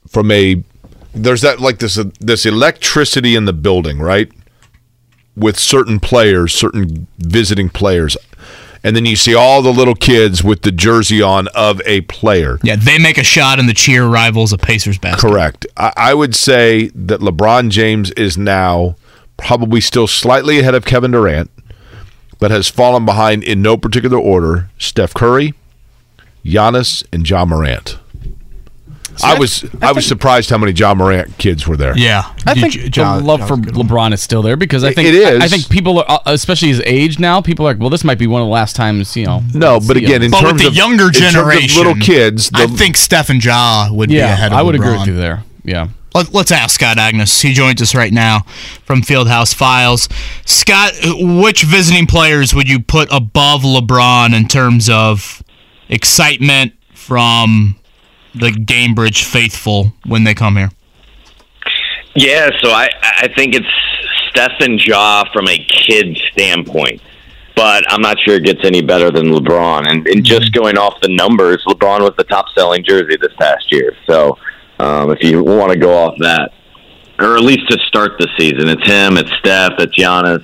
from 0.07 0.31
a 0.31 0.63
there's 1.13 1.41
that 1.41 1.59
like 1.59 1.79
this 1.79 1.99
this 2.19 2.45
electricity 2.45 3.35
in 3.35 3.43
the 3.43 3.53
building, 3.53 3.99
right? 3.99 4.31
With 5.35 5.59
certain 5.59 5.99
players, 5.99 6.53
certain 6.53 7.07
visiting 7.17 7.67
players, 7.67 8.15
and 8.83 8.95
then 8.95 9.05
you 9.05 9.15
see 9.15 9.33
all 9.33 9.61
the 9.61 9.71
little 9.71 9.95
kids 9.95 10.43
with 10.43 10.63
the 10.63 10.71
jersey 10.71 11.21
on 11.21 11.47
of 11.49 11.81
a 11.85 12.01
player. 12.01 12.59
Yeah, 12.63 12.75
they 12.75 12.97
make 12.99 13.17
a 13.17 13.23
shot 13.23 13.59
and 13.59 13.69
the 13.69 13.73
cheer 13.73 14.05
rivals 14.05 14.51
a 14.51 14.57
Pacers 14.57 14.97
basket. 14.97 15.27
Correct. 15.27 15.65
I, 15.77 15.93
I 15.95 16.13
would 16.13 16.35
say 16.35 16.89
that 16.93 17.21
LeBron 17.21 17.69
James 17.69 18.11
is 18.11 18.37
now 18.37 18.95
probably 19.37 19.81
still 19.81 20.07
slightly 20.07 20.59
ahead 20.59 20.75
of 20.75 20.85
Kevin 20.85 21.11
Durant, 21.11 21.49
but 22.39 22.51
has 22.51 22.67
fallen 22.67 23.05
behind 23.05 23.43
in 23.43 23.61
no 23.61 23.77
particular 23.77 24.17
order. 24.17 24.69
Steph 24.77 25.13
Curry, 25.13 25.53
Giannis, 26.43 27.03
and 27.11 27.27
Ja 27.27 27.45
Morant. 27.45 27.97
I 29.23 29.37
was 29.37 29.65
I, 29.81 29.91
was 29.91 30.05
surprised 30.05 30.49
how 30.49 30.57
many 30.57 30.71
Ja 30.71 30.93
Morant 30.93 31.37
kids 31.37 31.67
were 31.67 31.75
there. 31.75 31.97
Yeah, 31.97 32.23
I 32.45 32.53
think 32.53 32.73
the 32.93 33.21
love 33.23 33.47
for 33.47 33.57
LeBron 33.57 34.13
is 34.13 34.21
still 34.23 34.41
there 34.41 34.55
because 34.55 34.83
I 34.83 34.93
think 34.93 35.09
it 35.09 35.15
is. 35.15 35.41
I, 35.41 35.45
I 35.45 35.47
think 35.47 35.69
people, 35.69 35.99
are, 35.99 36.05
uh, 36.07 36.19
especially 36.27 36.69
his 36.69 36.81
age 36.85 37.19
now, 37.19 37.41
people 37.41 37.67
are 37.67 37.73
like, 37.73 37.79
well, 37.81 37.89
this 37.89 38.03
might 38.03 38.17
be 38.17 38.27
one 38.27 38.41
of 38.41 38.47
the 38.47 38.51
last 38.51 38.75
times, 38.75 39.15
you 39.17 39.25
know. 39.25 39.43
No, 39.53 39.79
but 39.79 39.97
again, 39.97 40.21
him. 40.21 40.23
in 40.23 40.31
But 40.31 40.43
with 40.43 40.49
terms 40.51 40.61
the 40.61 40.67
of 40.69 40.73
younger 40.75 41.07
in 41.07 41.11
terms 41.13 41.25
of 41.35 41.41
generation, 41.41 41.77
little 41.83 41.95
kids, 42.01 42.49
I 42.53 42.65
the- 42.65 42.77
think 42.77 42.95
Steph 42.97 43.29
and 43.29 43.43
Ja 43.43 43.89
would 43.91 44.09
be 44.09 44.19
ahead 44.19 44.51
of 44.51 44.57
I 44.57 44.61
would 44.61 44.75
agree 44.75 44.91
with 44.97 45.07
you 45.07 45.15
there. 45.15 45.43
Yeah. 45.63 45.89
Let, 46.15 46.31
let's 46.31 46.51
ask 46.51 46.75
Scott 46.75 46.97
Agness. 46.97 47.41
He 47.41 47.53
joins 47.53 47.81
us 47.81 47.95
right 47.95 48.13
now 48.13 48.41
from 48.85 49.01
Fieldhouse 49.01 49.53
Files. 49.55 50.07
Scott, 50.45 50.93
which 51.03 51.63
visiting 51.63 52.05
players 52.05 52.53
would 52.53 52.69
you 52.69 52.79
put 52.79 53.09
above 53.11 53.61
LeBron 53.63 54.35
in 54.35 54.47
terms 54.47 54.89
of 54.89 55.41
excitement 55.89 56.73
from 56.93 57.75
the 58.35 58.49
Gainbridge 58.49 59.23
faithful 59.23 59.93
when 60.05 60.23
they 60.23 60.33
come 60.33 60.57
here? 60.57 60.71
Yeah, 62.15 62.49
so 62.61 62.69
I 62.71 62.89
I 63.01 63.29
think 63.35 63.55
it's 63.55 63.67
Steph 64.29 64.59
and 64.59 64.83
Ja 64.83 65.25
from 65.31 65.47
a 65.47 65.57
kid 65.57 66.17
standpoint, 66.31 67.01
but 67.55 67.83
I'm 67.91 68.01
not 68.01 68.17
sure 68.19 68.35
it 68.35 68.45
gets 68.45 68.63
any 68.63 68.81
better 68.81 69.11
than 69.11 69.27
LeBron. 69.27 69.89
And, 69.89 70.07
and 70.07 70.23
just 70.23 70.53
going 70.53 70.77
off 70.77 70.99
the 71.01 71.09
numbers, 71.09 71.63
LeBron 71.67 72.01
was 72.01 72.13
the 72.17 72.23
top 72.23 72.45
selling 72.55 72.83
jersey 72.83 73.17
this 73.19 73.33
past 73.39 73.71
year. 73.71 73.95
So 74.07 74.37
um, 74.79 75.11
if 75.11 75.23
you 75.23 75.43
want 75.43 75.71
to 75.71 75.77
go 75.77 75.95
off 75.95 76.15
that, 76.19 76.51
or 77.19 77.35
at 77.35 77.43
least 77.43 77.69
to 77.69 77.77
start 77.87 78.13
the 78.19 78.27
season, 78.37 78.69
it's 78.69 78.85
him, 78.85 79.17
it's 79.17 79.31
Steph, 79.39 79.73
it's 79.79 79.95
Giannis. 79.95 80.43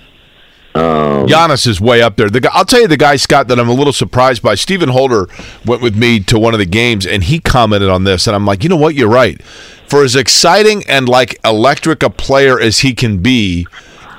Um, 0.80 1.28
Giannis 1.28 1.68
is 1.68 1.82
way 1.82 2.02
up 2.02 2.16
there. 2.16 2.30
The 2.30 2.40
guy, 2.42 2.50
I'll 2.54 2.66
tell 2.66 2.82
you 2.82 2.88
the 2.88 2.98
guy 2.98 3.16
Scott 3.16 3.48
that 3.50 3.60
I'm 3.60 3.70
a 3.70 3.74
little 3.74 3.94
surprised 3.94 4.42
by. 4.42 4.56
Stephen 4.56 4.90
Holder 4.90 5.28
went 5.66 5.82
with 5.82 5.96
me 5.96 6.20
to 6.22 6.40
one 6.40 6.54
of 6.54 6.60
the 6.60 6.66
games 6.66 7.06
and 7.06 7.24
he 7.24 7.40
commented 7.40 7.90
on 7.90 8.04
this 8.04 8.28
and 8.28 8.36
I'm 8.36 8.46
like, 8.46 8.64
you 8.64 8.70
know 8.70 8.78
what, 8.78 8.96
you're 8.96 9.10
right. 9.10 9.42
For 9.88 10.04
as 10.04 10.16
exciting 10.16 10.84
and 10.88 11.10
like 11.10 11.40
electric 11.44 12.04
a 12.04 12.10
player 12.10 12.60
as 12.60 12.80
he 12.80 12.94
can 12.94 13.18
be, 13.20 13.68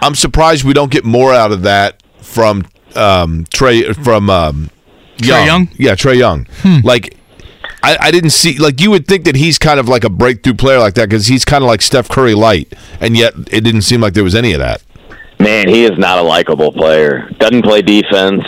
I'm 0.02 0.14
surprised 0.14 0.64
we 0.64 0.72
don't 0.72 0.90
get 0.90 1.04
more 1.04 1.32
out 1.32 1.52
of 1.52 1.62
that 1.62 2.02
from 2.18 2.66
um, 2.96 3.44
Trae 3.46 3.94
from 4.04 4.30
um, 4.30 4.70
Trae 5.18 5.46
Young? 5.46 5.68
Yeah, 5.76 5.94
Trae 5.94 6.18
Young. 6.18 6.46
Like. 6.82 7.16
I, 7.82 7.96
I 7.98 8.10
didn't 8.10 8.30
see 8.30 8.58
like 8.58 8.78
you 8.78 8.90
would 8.90 9.06
think 9.06 9.24
that 9.24 9.36
he's 9.36 9.58
kind 9.58 9.80
of 9.80 9.88
like 9.88 10.04
a 10.04 10.10
breakthrough 10.10 10.52
player 10.52 10.78
like 10.78 10.92
that 10.94 11.08
because 11.08 11.28
he's 11.28 11.46
kind 11.46 11.64
of 11.64 11.68
like 11.68 11.80
Steph 11.80 12.10
Curry 12.10 12.34
light, 12.34 12.70
and 13.00 13.16
yet 13.16 13.32
it 13.50 13.62
didn't 13.62 13.82
seem 13.82 14.02
like 14.02 14.12
there 14.12 14.24
was 14.24 14.34
any 14.34 14.52
of 14.52 14.58
that. 14.58 14.82
Man, 15.40 15.68
he 15.68 15.84
is 15.84 15.98
not 15.98 16.18
a 16.18 16.22
likable 16.22 16.70
player. 16.72 17.28
Doesn't 17.38 17.62
play 17.62 17.82
defense. 17.82 18.44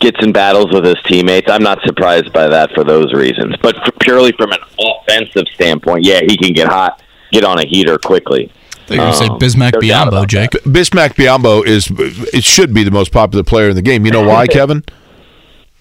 Gets 0.00 0.18
in 0.24 0.32
battles 0.32 0.72
with 0.72 0.84
his 0.84 0.96
teammates. 1.06 1.48
I'm 1.48 1.62
not 1.62 1.78
surprised 1.86 2.32
by 2.32 2.48
that 2.48 2.72
for 2.72 2.82
those 2.82 3.12
reasons. 3.12 3.54
But 3.62 3.76
f- 3.76 3.94
purely 4.00 4.32
from 4.32 4.50
an 4.50 4.58
offensive 4.80 5.44
standpoint, 5.54 6.04
yeah, 6.04 6.20
he 6.26 6.36
can 6.36 6.52
get 6.52 6.66
hot, 6.66 7.00
get 7.30 7.44
on 7.44 7.60
a 7.60 7.64
heater 7.66 7.98
quickly. 7.98 8.50
I 8.50 8.84
thought 8.84 8.94
you 8.94 9.00
were 9.00 9.04
going 9.04 9.12
to 9.12 9.18
say 9.18 9.26
Um, 9.26 9.38
Bismack 9.38 9.72
no 9.74 9.80
doubt 9.80 9.82
Biyombo, 9.82 10.08
about 10.08 10.28
Jake. 10.28 10.50
Bismack 10.50 11.14
Biyombo 11.14 11.64
is 11.64 11.88
it 12.34 12.42
should 12.42 12.74
be 12.74 12.82
the 12.82 12.90
most 12.90 13.12
popular 13.12 13.44
player 13.44 13.68
in 13.68 13.76
the 13.76 13.82
game. 13.82 14.04
You 14.04 14.10
know 14.10 14.26
why, 14.26 14.48
Kevin? 14.48 14.82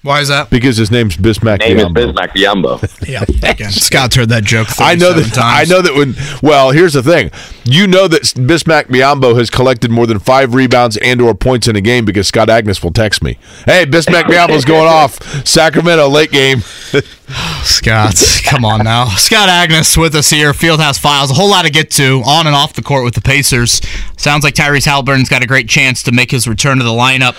Why 0.04 0.20
is 0.20 0.30
that? 0.30 0.50
Because 0.50 0.78
his 0.78 0.90
name's 0.90 1.16
Bismack 1.16 1.60
Name 1.60 1.78
is 1.78 1.86
Bismack 1.86 2.30
Biyombo. 2.30 2.80
Yeah, 3.08 3.24
again, 3.48 3.72
Scott's 3.72 4.16
heard 4.16 4.30
that 4.30 4.44
joke. 4.44 4.68
I 4.80 4.96
know 4.96 5.14
that. 5.14 5.34
Times. 5.34 5.38
I 5.38 5.74
know 5.74 5.82
that 5.82 5.94
when. 5.94 6.16
Well, 6.42 6.72
here's 6.72 6.94
the 6.94 7.04
thing. 7.04 7.30
You 7.66 7.86
know 7.88 8.08
that 8.08 8.22
Bismack 8.24 8.86
Biyombo 8.86 9.38
has 9.38 9.50
collected 9.50 9.92
more 9.92 10.08
than 10.08 10.18
five 10.20 10.56
rebounds 10.56 10.98
and/or 10.98 11.36
points 11.36 11.68
in 11.68 11.76
a 11.76 11.82
game 11.82 12.06
because 12.06 12.28
Scott 12.28 12.48
Agness 12.48 12.84
will 12.84 12.92
text 12.94 13.22
me, 13.22 13.38
"Hey, 13.66 13.86
Bismack 13.86 14.24
Biyombo's 14.24 14.66
going 14.66 14.88
off. 14.88 15.22
Sacramento 15.48 16.08
late 16.10 16.32
game." 16.32 16.62
Scott, 17.64 18.16
come 18.44 18.66
on 18.66 18.84
now. 18.84 19.06
Scott 19.06 19.50
Agness 19.50 19.98
with 19.98 20.16
us 20.16 20.30
here, 20.30 20.52
Fieldhouse 20.54 21.00
Files. 21.00 21.32
A 21.32 21.34
whole 21.36 21.50
lot 21.50 21.66
to 21.66 21.72
get 21.72 21.92
to 21.92 22.22
on 22.26 22.48
and 22.48 22.56
off 22.56 22.74
the 22.74 22.82
court 22.82 23.04
with 23.04 23.14
the 23.14 23.22
Pacers. 23.22 23.82
Sounds 24.18 24.44
like 24.44 24.56
Tyrese 24.56 24.86
Haliburton's 24.86 25.30
got 25.30 25.44
a 25.44 25.48
great 25.48 25.70
chance 25.70 26.02
to 26.04 26.12
make 26.12 26.32
his 26.32 26.48
return 26.48 26.78
to 26.80 26.84
the 26.84 26.90
lineup 26.92 27.36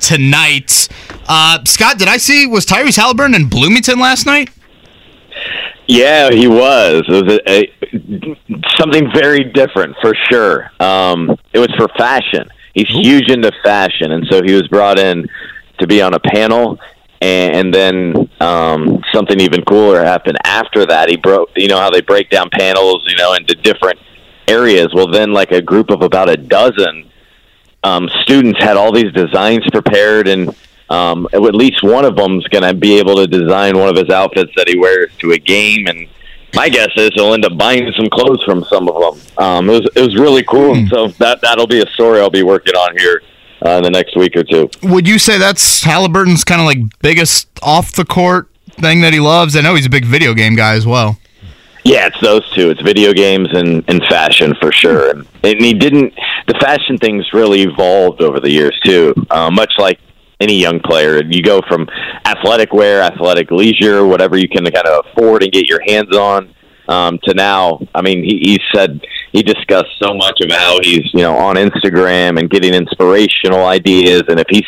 tonight. 0.00 0.88
Uh, 1.28 1.62
Scott, 1.64 1.98
did 1.98 2.08
I 2.08 2.16
see, 2.16 2.46
was 2.46 2.66
Tyrese 2.66 2.98
Haliburton 2.98 3.34
in 3.34 3.48
Bloomington 3.48 3.98
last 3.98 4.26
night? 4.26 4.50
Yeah, 5.86 6.30
he 6.30 6.48
was. 6.48 7.04
It 7.08 7.24
was 7.24 7.40
a, 7.46 7.50
a, 7.50 8.66
something 8.78 9.10
very 9.14 9.44
different 9.44 9.96
for 10.00 10.14
sure. 10.30 10.70
Um, 10.80 11.36
it 11.52 11.58
was 11.58 11.70
for 11.76 11.88
fashion. 11.98 12.48
He's 12.72 12.88
huge 12.88 13.30
into 13.30 13.52
fashion, 13.62 14.12
and 14.12 14.26
so 14.30 14.42
he 14.42 14.52
was 14.52 14.66
brought 14.68 14.98
in 14.98 15.26
to 15.78 15.86
be 15.86 16.00
on 16.00 16.14
a 16.14 16.20
panel. 16.20 16.78
And, 17.20 17.54
and 17.54 17.74
then 17.74 18.30
um, 18.40 19.02
something 19.12 19.40
even 19.40 19.62
cooler 19.64 20.04
happened 20.04 20.38
after 20.44 20.86
that. 20.86 21.08
He 21.08 21.16
broke. 21.16 21.50
You 21.56 21.68
know 21.68 21.78
how 21.78 21.90
they 21.90 22.00
break 22.00 22.30
down 22.30 22.50
panels, 22.50 23.04
you 23.06 23.16
know, 23.16 23.34
into 23.34 23.54
different 23.54 23.98
areas. 24.48 24.88
Well, 24.94 25.10
then 25.10 25.32
like 25.32 25.52
a 25.52 25.62
group 25.62 25.90
of 25.90 26.02
about 26.02 26.28
a 26.28 26.36
dozen 26.36 27.10
um, 27.84 28.08
students 28.22 28.58
had 28.60 28.76
all 28.76 28.90
these 28.92 29.12
designs 29.12 29.64
prepared, 29.70 30.26
and 30.26 30.54
um, 30.88 31.28
at 31.32 31.54
least 31.54 31.82
one 31.82 32.04
of 32.04 32.16
them's 32.16 32.46
going 32.48 32.64
to 32.64 32.74
be 32.74 32.98
able 32.98 33.16
to 33.16 33.26
design 33.26 33.78
one 33.78 33.88
of 33.88 33.96
his 33.96 34.10
outfits 34.10 34.52
that 34.56 34.68
he 34.68 34.78
wears 34.78 35.14
to 35.18 35.32
a 35.32 35.38
game. 35.38 35.86
And 35.86 36.08
my 36.54 36.68
guess 36.68 36.90
is 36.96 37.10
he'll 37.14 37.34
end 37.34 37.44
up 37.44 37.56
buying 37.58 37.92
some 37.96 38.08
clothes 38.08 38.42
from 38.42 38.64
some 38.64 38.88
of 38.88 38.94
them. 39.18 39.44
Um, 39.44 39.70
it 39.70 39.72
was 39.72 39.90
it 39.94 40.00
was 40.00 40.16
really 40.16 40.42
cool. 40.42 40.74
And 40.74 40.88
so 40.88 41.08
that 41.08 41.40
that'll 41.42 41.66
be 41.66 41.82
a 41.82 41.86
story 41.90 42.20
I'll 42.20 42.30
be 42.30 42.42
working 42.42 42.74
on 42.74 42.96
here 42.96 43.22
uh, 43.64 43.70
in 43.72 43.82
the 43.82 43.90
next 43.90 44.16
week 44.16 44.34
or 44.34 44.44
two. 44.44 44.70
Would 44.82 45.06
you 45.06 45.18
say 45.18 45.38
that's 45.38 45.82
Haliburton's 45.82 46.44
kind 46.44 46.60
of 46.60 46.66
like 46.66 46.78
biggest 47.00 47.48
off 47.62 47.92
the 47.92 48.04
court 48.04 48.48
thing 48.70 49.02
that 49.02 49.12
he 49.12 49.20
loves? 49.20 49.56
I 49.56 49.60
know 49.60 49.74
he's 49.74 49.86
a 49.86 49.90
big 49.90 50.06
video 50.06 50.32
game 50.32 50.56
guy 50.56 50.74
as 50.74 50.86
well. 50.86 51.18
Yeah, 51.84 52.06
it's 52.06 52.20
those 52.20 52.50
two. 52.52 52.70
It's 52.70 52.80
video 52.80 53.12
games 53.12 53.48
and, 53.52 53.84
and 53.88 54.02
fashion 54.08 54.54
for 54.60 54.72
sure. 54.72 55.10
And, 55.10 55.26
and 55.42 55.60
he 55.60 55.74
didn't. 55.74 56.14
The 56.46 56.54
fashion 56.54 56.96
thing's 56.96 57.30
really 57.34 57.62
evolved 57.62 58.22
over 58.22 58.40
the 58.40 58.50
years 58.50 58.78
too. 58.84 59.14
Uh, 59.30 59.50
much 59.50 59.74
like 59.78 60.00
any 60.40 60.58
young 60.58 60.80
player, 60.80 61.22
you 61.22 61.42
go 61.42 61.60
from 61.68 61.86
athletic 62.24 62.72
wear, 62.72 63.02
athletic 63.02 63.50
leisure, 63.50 64.06
whatever 64.06 64.36
you 64.38 64.48
can 64.48 64.64
kind 64.64 64.86
of 64.86 65.04
afford 65.06 65.42
and 65.42 65.52
get 65.52 65.68
your 65.68 65.80
hands 65.86 66.16
on, 66.16 66.54
um, 66.88 67.18
to 67.24 67.34
now. 67.34 67.78
I 67.94 68.00
mean, 68.00 68.24
he, 68.24 68.38
he 68.38 68.60
said 68.74 69.00
he 69.32 69.42
discussed 69.42 69.90
so 70.02 70.14
much 70.14 70.40
of 70.40 70.50
how 70.50 70.80
he's 70.82 71.12
you 71.12 71.20
know 71.20 71.36
on 71.36 71.56
Instagram 71.56 72.38
and 72.38 72.48
getting 72.48 72.72
inspirational 72.72 73.66
ideas, 73.66 74.22
and 74.28 74.40
if 74.40 74.46
he's 74.48 74.66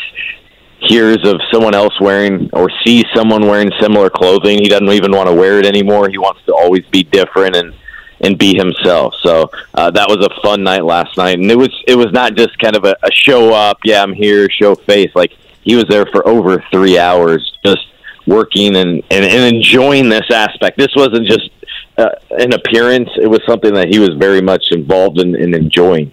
hears 0.80 1.26
of 1.26 1.40
someone 1.52 1.74
else 1.74 1.98
wearing 2.00 2.50
or 2.52 2.70
sees 2.84 3.04
someone 3.14 3.46
wearing 3.46 3.70
similar 3.80 4.10
clothing, 4.10 4.58
he 4.58 4.68
doesn't 4.68 4.88
even 4.90 5.12
want 5.12 5.28
to 5.28 5.34
wear 5.34 5.58
it 5.58 5.66
anymore. 5.66 6.08
He 6.08 6.18
wants 6.18 6.42
to 6.46 6.54
always 6.54 6.84
be 6.86 7.02
different 7.02 7.56
and 7.56 7.74
and 8.20 8.38
be 8.38 8.56
himself. 8.56 9.14
So 9.22 9.50
uh, 9.74 9.90
that 9.90 10.08
was 10.08 10.24
a 10.24 10.42
fun 10.42 10.62
night 10.62 10.84
last 10.84 11.16
night, 11.16 11.38
and 11.38 11.50
it 11.50 11.58
was 11.58 11.70
it 11.86 11.96
was 11.96 12.12
not 12.12 12.34
just 12.34 12.58
kind 12.58 12.76
of 12.76 12.84
a, 12.84 12.96
a 13.02 13.12
show 13.12 13.52
up. 13.52 13.78
Yeah, 13.84 14.02
I'm 14.02 14.12
here, 14.12 14.48
show 14.50 14.74
face. 14.74 15.10
Like 15.14 15.32
he 15.62 15.74
was 15.74 15.84
there 15.88 16.06
for 16.06 16.26
over 16.26 16.62
three 16.70 16.98
hours, 16.98 17.58
just 17.64 17.86
working 18.26 18.76
and 18.76 19.02
and, 19.10 19.24
and 19.24 19.54
enjoying 19.54 20.08
this 20.08 20.30
aspect. 20.30 20.78
This 20.78 20.94
wasn't 20.96 21.26
just 21.26 21.50
uh, 21.98 22.10
an 22.30 22.52
appearance; 22.52 23.10
it 23.20 23.26
was 23.26 23.40
something 23.46 23.74
that 23.74 23.88
he 23.88 23.98
was 23.98 24.10
very 24.14 24.40
much 24.40 24.68
involved 24.70 25.20
in, 25.20 25.34
in 25.34 25.54
enjoying. 25.54 26.12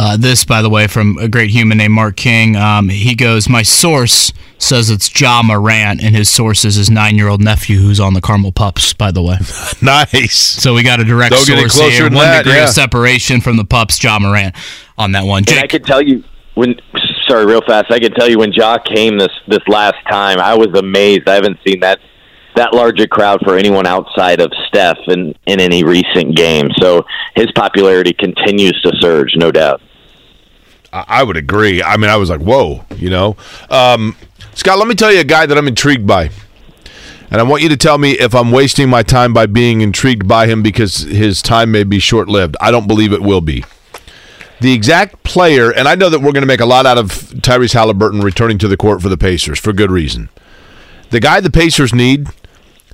Uh, 0.00 0.16
this, 0.16 0.44
by 0.44 0.62
the 0.62 0.70
way, 0.70 0.86
from 0.86 1.18
a 1.18 1.26
great 1.26 1.50
human 1.50 1.76
named 1.78 1.92
Mark 1.92 2.14
King. 2.14 2.54
Um, 2.54 2.88
he 2.88 3.16
goes, 3.16 3.48
My 3.48 3.62
source 3.62 4.32
says 4.56 4.90
it's 4.90 5.20
Ja 5.20 5.42
Morant, 5.42 6.00
and 6.00 6.14
his 6.14 6.30
source 6.30 6.64
is 6.64 6.76
his 6.76 6.88
nine 6.88 7.16
year 7.16 7.26
old 7.26 7.42
nephew 7.42 7.78
who's 7.78 7.98
on 7.98 8.14
the 8.14 8.20
Carmel 8.20 8.52
Pups, 8.52 8.92
by 8.92 9.10
the 9.10 9.22
way. 9.22 9.38
nice. 9.82 10.36
So 10.36 10.72
we 10.72 10.84
got 10.84 11.00
a 11.00 11.04
direct 11.04 11.32
Don't 11.32 11.46
get 11.46 11.58
source 11.58 11.72
closer 11.74 11.90
here. 11.90 12.04
than 12.04 12.14
One 12.14 12.26
that, 12.26 12.44
degree 12.44 12.58
yeah. 12.58 12.64
of 12.64 12.70
separation 12.70 13.40
from 13.40 13.56
the 13.56 13.64
Pups, 13.64 14.00
Ja 14.02 14.20
Morant. 14.20 14.54
on 14.96 15.10
that 15.12 15.24
one. 15.24 15.42
And 15.48 15.58
I 15.58 15.66
can 15.66 15.82
tell 15.82 16.00
you 16.00 16.22
when. 16.54 16.76
Sorry, 17.26 17.44
real 17.44 17.60
fast. 17.66 17.90
I 17.90 17.98
can 17.98 18.12
tell 18.12 18.28
you 18.30 18.38
when 18.38 18.52
Jock 18.52 18.84
came 18.84 19.18
this 19.18 19.32
this 19.48 19.66
last 19.66 19.96
time, 20.08 20.38
I 20.38 20.54
was 20.54 20.68
amazed. 20.78 21.28
I 21.28 21.34
haven't 21.34 21.58
seen 21.66 21.80
that 21.80 21.98
that 22.54 22.72
large 22.72 23.00
a 23.00 23.06
crowd 23.06 23.40
for 23.44 23.56
anyone 23.56 23.86
outside 23.86 24.40
of 24.40 24.52
Steph 24.68 24.96
in 25.08 25.34
in 25.46 25.60
any 25.60 25.82
recent 25.82 26.36
game. 26.36 26.68
So 26.78 27.04
his 27.34 27.50
popularity 27.52 28.12
continues 28.12 28.80
to 28.82 28.92
surge, 29.00 29.32
no 29.36 29.50
doubt. 29.50 29.82
I 30.92 31.22
would 31.22 31.36
agree. 31.36 31.82
I 31.82 31.96
mean, 31.96 32.10
I 32.10 32.16
was 32.16 32.30
like, 32.30 32.40
whoa, 32.40 32.84
you 32.96 33.10
know. 33.10 33.36
Um, 33.68 34.16
Scott, 34.54 34.78
let 34.78 34.88
me 34.88 34.94
tell 34.94 35.12
you 35.12 35.20
a 35.20 35.24
guy 35.24 35.46
that 35.46 35.56
I'm 35.56 35.68
intrigued 35.68 36.06
by. 36.06 36.30
And 37.30 37.40
I 37.40 37.44
want 37.44 37.62
you 37.62 37.68
to 37.68 37.76
tell 37.76 37.98
me 37.98 38.12
if 38.12 38.34
I'm 38.34 38.50
wasting 38.50 38.88
my 38.88 39.02
time 39.02 39.34
by 39.34 39.46
being 39.46 39.82
intrigued 39.82 40.26
by 40.26 40.46
him 40.46 40.62
because 40.62 41.00
his 41.00 41.42
time 41.42 41.70
may 41.70 41.84
be 41.84 41.98
short 41.98 42.28
lived. 42.28 42.56
I 42.60 42.70
don't 42.70 42.88
believe 42.88 43.12
it 43.12 43.20
will 43.20 43.42
be. 43.42 43.64
The 44.60 44.72
exact 44.72 45.22
player, 45.24 45.70
and 45.70 45.86
I 45.86 45.94
know 45.94 46.08
that 46.08 46.20
we're 46.20 46.32
going 46.32 46.42
to 46.42 46.46
make 46.46 46.60
a 46.60 46.66
lot 46.66 46.86
out 46.86 46.98
of 46.98 47.10
Tyrese 47.10 47.74
Haliburton 47.74 48.22
returning 48.22 48.58
to 48.58 48.68
the 48.68 48.76
court 48.76 49.02
for 49.02 49.08
the 49.08 49.18
Pacers 49.18 49.58
for 49.58 49.72
good 49.72 49.90
reason. 49.90 50.30
The 51.10 51.20
guy 51.20 51.40
the 51.40 51.50
Pacers 51.50 51.94
need, 51.94 52.28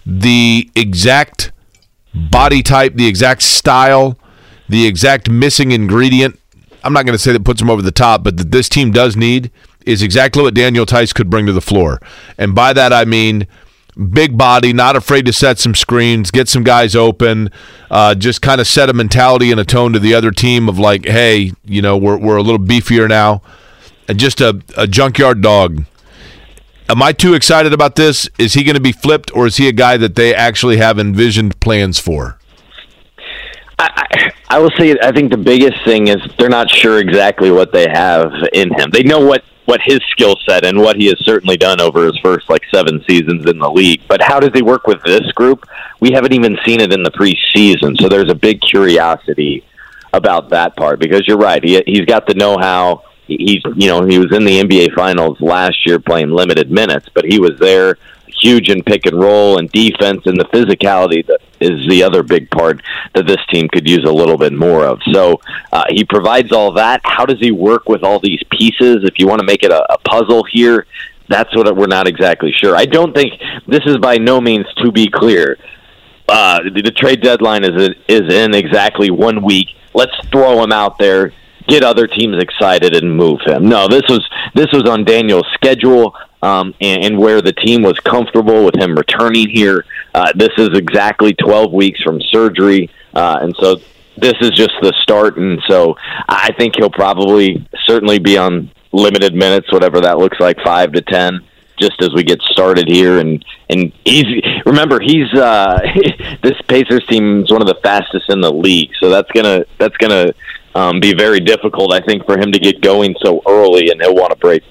the 0.04 0.68
exact 0.74 1.52
body 2.12 2.62
type, 2.62 2.94
the 2.96 3.06
exact 3.06 3.42
style, 3.42 4.18
the 4.68 4.86
exact 4.86 5.30
missing 5.30 5.70
ingredient. 5.72 6.38
I'm 6.84 6.92
not 6.92 7.06
going 7.06 7.14
to 7.14 7.18
say 7.18 7.32
that 7.32 7.44
puts 7.44 7.60
him 7.60 7.70
over 7.70 7.82
the 7.82 7.90
top, 7.90 8.22
but 8.22 8.36
that 8.36 8.52
this 8.52 8.68
team 8.68 8.92
does 8.92 9.16
need 9.16 9.50
is 9.86 10.02
exactly 10.02 10.42
what 10.42 10.54
Daniel 10.54 10.86
Theis 10.86 11.12
could 11.12 11.28
bring 11.28 11.46
to 11.46 11.52
the 11.52 11.60
floor. 11.60 12.00
And 12.38 12.54
by 12.54 12.72
that 12.72 12.92
I 12.92 13.04
mean 13.04 13.46
big 14.10 14.36
body, 14.36 14.72
not 14.72 14.96
afraid 14.96 15.24
to 15.26 15.32
set 15.32 15.58
some 15.58 15.74
screens, 15.74 16.30
get 16.30 16.48
some 16.48 16.64
guys 16.64 16.96
open, 16.96 17.50
uh, 17.90 18.14
just 18.14 18.42
kind 18.42 18.60
of 18.60 18.66
set 18.66 18.90
a 18.90 18.92
mentality 18.92 19.50
and 19.50 19.60
a 19.60 19.64
tone 19.64 19.92
to 19.92 19.98
the 19.98 20.14
other 20.14 20.30
team 20.30 20.68
of 20.68 20.78
like, 20.78 21.06
hey, 21.06 21.52
you 21.64 21.80
know, 21.80 21.96
we're, 21.96 22.16
we're 22.16 22.36
a 22.36 22.42
little 22.42 22.58
beefier 22.58 23.08
now. 23.08 23.42
And 24.08 24.18
just 24.18 24.40
a, 24.40 24.60
a 24.76 24.86
junkyard 24.86 25.40
dog. 25.40 25.84
Am 26.90 27.02
I 27.02 27.12
too 27.12 27.32
excited 27.32 27.72
about 27.72 27.96
this? 27.96 28.28
Is 28.38 28.52
he 28.52 28.62
going 28.62 28.74
to 28.74 28.80
be 28.80 28.92
flipped, 28.92 29.34
or 29.34 29.46
is 29.46 29.56
he 29.56 29.68
a 29.68 29.72
guy 29.72 29.96
that 29.96 30.16
they 30.16 30.34
actually 30.34 30.76
have 30.76 30.98
envisioned 30.98 31.58
plans 31.60 31.98
for? 31.98 32.38
I, 33.78 34.32
I 34.48 34.58
will 34.58 34.70
say, 34.78 34.96
I 35.02 35.12
think 35.12 35.30
the 35.30 35.38
biggest 35.38 35.84
thing 35.84 36.08
is 36.08 36.18
they're 36.38 36.48
not 36.48 36.70
sure 36.70 36.98
exactly 36.98 37.50
what 37.50 37.72
they 37.72 37.88
have 37.88 38.32
in 38.52 38.72
him. 38.72 38.90
They 38.90 39.02
know 39.02 39.20
what 39.20 39.44
what 39.66 39.80
his 39.82 40.00
skill 40.10 40.36
set 40.46 40.62
and 40.64 40.78
what 40.78 40.96
he 40.96 41.06
has 41.06 41.18
certainly 41.20 41.56
done 41.56 41.80
over 41.80 42.04
his 42.04 42.18
first 42.18 42.50
like 42.50 42.62
seven 42.72 43.02
seasons 43.08 43.48
in 43.48 43.58
the 43.58 43.70
league. 43.70 44.02
But 44.06 44.20
how 44.20 44.38
does 44.38 44.50
he 44.52 44.60
work 44.60 44.86
with 44.86 45.02
this 45.04 45.32
group? 45.32 45.66
We 46.00 46.12
haven't 46.12 46.34
even 46.34 46.58
seen 46.66 46.80
it 46.80 46.92
in 46.92 47.02
the 47.02 47.10
preseason, 47.10 47.98
so 47.98 48.08
there's 48.08 48.30
a 48.30 48.34
big 48.34 48.60
curiosity 48.60 49.64
about 50.12 50.50
that 50.50 50.76
part 50.76 50.98
because 50.98 51.26
you're 51.26 51.38
right. 51.38 51.64
He 51.64 51.82
he's 51.86 52.04
got 52.04 52.26
the 52.26 52.34
know 52.34 52.58
how. 52.58 53.04
He's 53.26 53.62
you 53.74 53.88
know 53.88 54.04
he 54.04 54.18
was 54.18 54.32
in 54.32 54.44
the 54.44 54.60
NBA 54.62 54.94
Finals 54.94 55.40
last 55.40 55.86
year 55.86 55.98
playing 55.98 56.28
limited 56.30 56.70
minutes, 56.70 57.08
but 57.14 57.24
he 57.24 57.38
was 57.38 57.58
there 57.58 57.96
huge 58.44 58.68
in 58.68 58.82
pick 58.82 59.06
and 59.06 59.18
roll 59.18 59.58
and 59.58 59.70
defense 59.72 60.26
and 60.26 60.38
the 60.38 60.44
physicality 60.44 61.26
that 61.26 61.40
is 61.60 61.88
the 61.88 62.02
other 62.02 62.22
big 62.22 62.50
part 62.50 62.82
that 63.14 63.26
this 63.26 63.38
team 63.50 63.68
could 63.68 63.88
use 63.88 64.04
a 64.06 64.12
little 64.12 64.36
bit 64.36 64.52
more 64.52 64.84
of. 64.84 65.00
So 65.12 65.40
uh, 65.72 65.84
he 65.88 66.04
provides 66.04 66.52
all 66.52 66.72
that. 66.74 67.00
How 67.04 67.24
does 67.24 67.40
he 67.40 67.50
work 67.50 67.88
with 67.88 68.02
all 68.02 68.20
these 68.20 68.42
pieces? 68.50 68.98
If 69.04 69.14
you 69.18 69.26
want 69.26 69.40
to 69.40 69.46
make 69.46 69.62
it 69.62 69.72
a, 69.72 69.92
a 69.92 69.98
puzzle 69.98 70.44
here, 70.50 70.86
that's 71.28 71.56
what 71.56 71.74
we're 71.74 71.86
not 71.86 72.06
exactly 72.06 72.52
sure. 72.52 72.76
I 72.76 72.84
don't 72.84 73.14
think 73.14 73.32
this 73.66 73.80
is 73.86 73.96
by 73.96 74.18
no 74.18 74.40
means 74.42 74.66
to 74.84 74.92
be 74.92 75.08
clear. 75.08 75.58
Uh, 76.28 76.60
the, 76.74 76.82
the 76.82 76.90
trade 76.90 77.22
deadline 77.22 77.64
is 77.64 77.94
is 78.08 78.32
in 78.32 78.54
exactly 78.54 79.10
one 79.10 79.42
week. 79.42 79.68
Let's 79.94 80.14
throw 80.30 80.62
him 80.62 80.72
out 80.72 80.98
there 80.98 81.32
get 81.66 81.82
other 81.82 82.06
teams 82.06 82.36
excited 82.42 82.94
and 82.94 83.16
move 83.16 83.40
him. 83.46 83.66
No, 83.68 83.88
this 83.88 84.02
was 84.08 84.28
this 84.54 84.66
was 84.72 84.88
on 84.88 85.04
Daniel's 85.04 85.46
schedule 85.54 86.14
um, 86.44 86.74
and, 86.80 87.04
and 87.04 87.18
where 87.18 87.40
the 87.40 87.52
team 87.52 87.82
was 87.82 87.98
comfortable 88.00 88.64
with 88.66 88.76
him 88.76 88.94
returning 88.94 89.48
here. 89.48 89.84
Uh, 90.14 90.30
this 90.34 90.50
is 90.58 90.70
exactly 90.74 91.32
12 91.34 91.72
weeks 91.72 92.02
from 92.02 92.20
surgery, 92.30 92.90
uh, 93.14 93.38
and 93.40 93.56
so 93.58 93.76
this 94.18 94.34
is 94.42 94.50
just 94.50 94.72
the 94.82 94.92
start. 95.02 95.38
And 95.38 95.60
so 95.68 95.96
I 96.28 96.52
think 96.58 96.76
he'll 96.76 96.90
probably 96.90 97.66
certainly 97.86 98.18
be 98.18 98.36
on 98.36 98.70
limited 98.92 99.34
minutes, 99.34 99.72
whatever 99.72 100.00
that 100.02 100.18
looks 100.18 100.38
like, 100.38 100.58
five 100.62 100.92
to 100.92 101.00
ten. 101.00 101.40
Just 101.76 102.00
as 102.02 102.10
we 102.14 102.22
get 102.22 102.40
started 102.42 102.86
here, 102.86 103.18
and 103.18 103.44
and 103.68 103.92
he's 104.04 104.26
remember 104.64 105.00
he's 105.00 105.26
uh, 105.34 105.80
this 106.42 106.54
Pacers 106.68 107.04
team 107.08 107.42
is 107.42 107.50
one 107.50 107.62
of 107.62 107.66
the 107.66 107.80
fastest 107.82 108.26
in 108.28 108.40
the 108.40 108.52
league, 108.52 108.90
so 109.00 109.08
that's 109.08 109.28
gonna 109.32 109.64
that's 109.76 109.96
gonna 109.96 110.32
um, 110.76 111.00
be 111.00 111.14
very 111.14 111.40
difficult, 111.40 111.92
I 111.92 112.00
think, 112.00 112.26
for 112.26 112.38
him 112.38 112.52
to 112.52 112.60
get 112.60 112.80
going 112.80 113.16
so 113.24 113.42
early, 113.48 113.90
and 113.90 114.00
he'll 114.00 114.14
want 114.14 114.30
to 114.30 114.36
break 114.36 114.62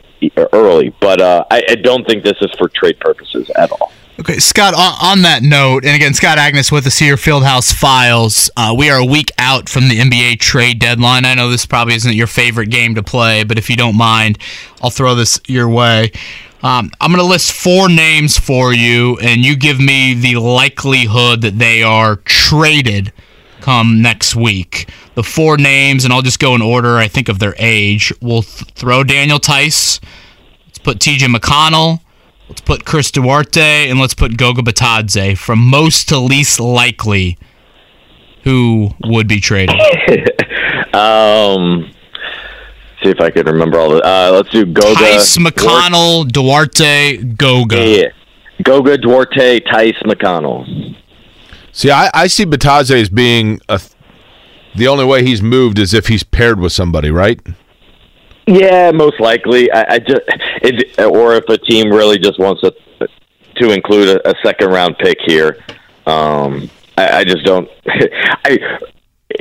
early. 0.54 0.94
But 1.00 1.22
uh, 1.22 1.46
I, 1.50 1.64
I 1.70 1.76
don't 1.76 2.06
think 2.08 2.24
this 2.24 2.38
is 2.42 2.52
for 2.58 2.70
trade 2.70 3.00
purposes 3.00 3.50
at 3.56 3.72
all. 3.72 3.92
Okay, 4.20 4.38
Scott, 4.38 4.76
on, 4.76 5.24
that 5.24 5.42
note, 5.42 5.84
and 5.84 5.96
again, 5.96 6.14
Scott 6.14 6.38
Agness 6.38 6.72
with 6.72 6.86
us 6.86 7.00
here, 7.00 7.16
Fieldhouse 7.16 7.74
Files. 7.74 8.52
Uh, 8.56 8.74
we 8.78 8.92
are 8.92 9.00
a 9.00 9.06
week 9.06 9.32
out 9.40 9.68
from 9.68 9.90
the 9.90 10.00
NBA 10.00 10.40
trade 10.40 10.78
deadline. 10.78 11.26
I 11.26 11.34
know 11.34 11.50
this 11.50 11.66
probably 11.66 11.96
isn't 11.96 12.14
your 12.14 12.28
favorite 12.28 12.70
game 12.70 12.94
to 12.94 13.02
play, 13.02 13.44
but 13.44 13.58
if 13.58 13.72
you 13.72 13.76
don't 13.76 13.98
mind, 13.98 14.38
I'll 14.84 14.92
throw 14.92 15.16
this 15.16 15.42
your 15.48 15.68
way. 15.68 16.12
Um, 16.62 16.92
I'm 17.02 17.12
going 17.12 17.24
to 17.24 17.30
list 17.30 17.54
four 17.54 17.90
names 17.90 18.38
for 18.38 18.72
you, 18.72 19.18
and 19.18 19.44
you 19.44 19.58
give 19.58 19.80
me 19.80 20.14
the 20.14 20.36
likelihood 20.36 21.42
that 21.42 21.58
they 21.58 21.82
are 21.82 22.18
traded 22.18 23.12
come 23.62 24.02
next 24.02 24.36
week. 24.36 24.88
The 25.16 25.24
four 25.24 25.58
names, 25.58 26.06
and 26.06 26.14
I'll 26.14 26.22
just 26.22 26.40
go 26.40 26.56
in 26.56 26.62
order, 26.62 26.98
I 26.98 27.08
think, 27.08 27.30
of 27.30 27.40
their 27.40 27.54
age. 27.58 28.12
We'll 28.22 28.42
th- 28.42 28.72
throw 28.74 29.04
Daniel 29.04 29.40
Theis. 29.40 30.00
Let's 30.66 30.80
put 30.80 31.00
TJ 31.00 31.34
McConnell. 31.34 32.00
Let's 32.50 32.62
put 32.62 32.86
Chris 32.86 33.12
Duarte. 33.12 33.90
And 33.90 34.00
let's 34.00 34.14
put 34.14 34.38
Goga 34.38 34.62
Bitadze. 34.64 35.38
From 35.38 35.60
most 35.60 36.10
to 36.10 36.18
least 36.18 36.60
likely, 36.60 37.38
who 38.44 38.90
would 39.06 39.28
be 39.28 39.40
traded? 39.40 39.80
um, 40.96 41.92
see 43.04 43.10
if 43.10 43.20
I 43.22 43.30
can 43.30 43.46
remember 43.46 43.80
all 43.80 43.90
the. 43.92 44.02
Uh, 44.04 44.32
let's 44.34 44.50
do 44.50 44.66
Goga. 44.66 45.00
Theis, 45.00 45.38
McConnell, 45.38 46.28
Duarte, 46.32 47.18
Goga. 47.18 47.86
Yeah. 47.86 48.08
Goga, 48.64 48.98
Duarte, 48.98 49.60
Theis, 49.60 49.96
McConnell. 50.04 50.96
See, 51.72 51.90
I, 51.90 52.10
I 52.14 52.28
see 52.28 52.46
Bitadze 52.46 53.02
as 53.02 53.10
being 53.10 53.60
a. 53.70 53.82
The 54.76 54.88
only 54.88 55.06
way 55.06 55.24
he's 55.24 55.42
moved 55.42 55.80
is 55.80 55.94
if 55.94 56.08
he's 56.08 56.24
paired 56.24 56.60
with 56.60 56.72
somebody, 56.72 57.12
right? 57.12 57.40
Yeah, 58.48 58.92
most 58.92 59.20
likely. 59.20 59.72
I, 59.72 59.96
I 59.96 60.00
just, 60.00 60.22
it, 60.62 61.00
or 61.00 61.36
if 61.36 61.48
a 61.48 61.58
team 61.58 61.90
really 61.90 62.20
just 62.20 62.40
wants 62.40 62.62
to 62.62 62.74
to 63.58 63.72
include 63.72 64.10
a, 64.10 64.30
a 64.30 64.34
second 64.44 64.70
round 64.70 64.98
pick 64.98 65.18
here. 65.26 65.64
Um, 66.06 66.70
I, 66.98 67.20
I 67.20 67.24
just 67.24 67.46
don't. 67.46 67.70
I 68.46 68.80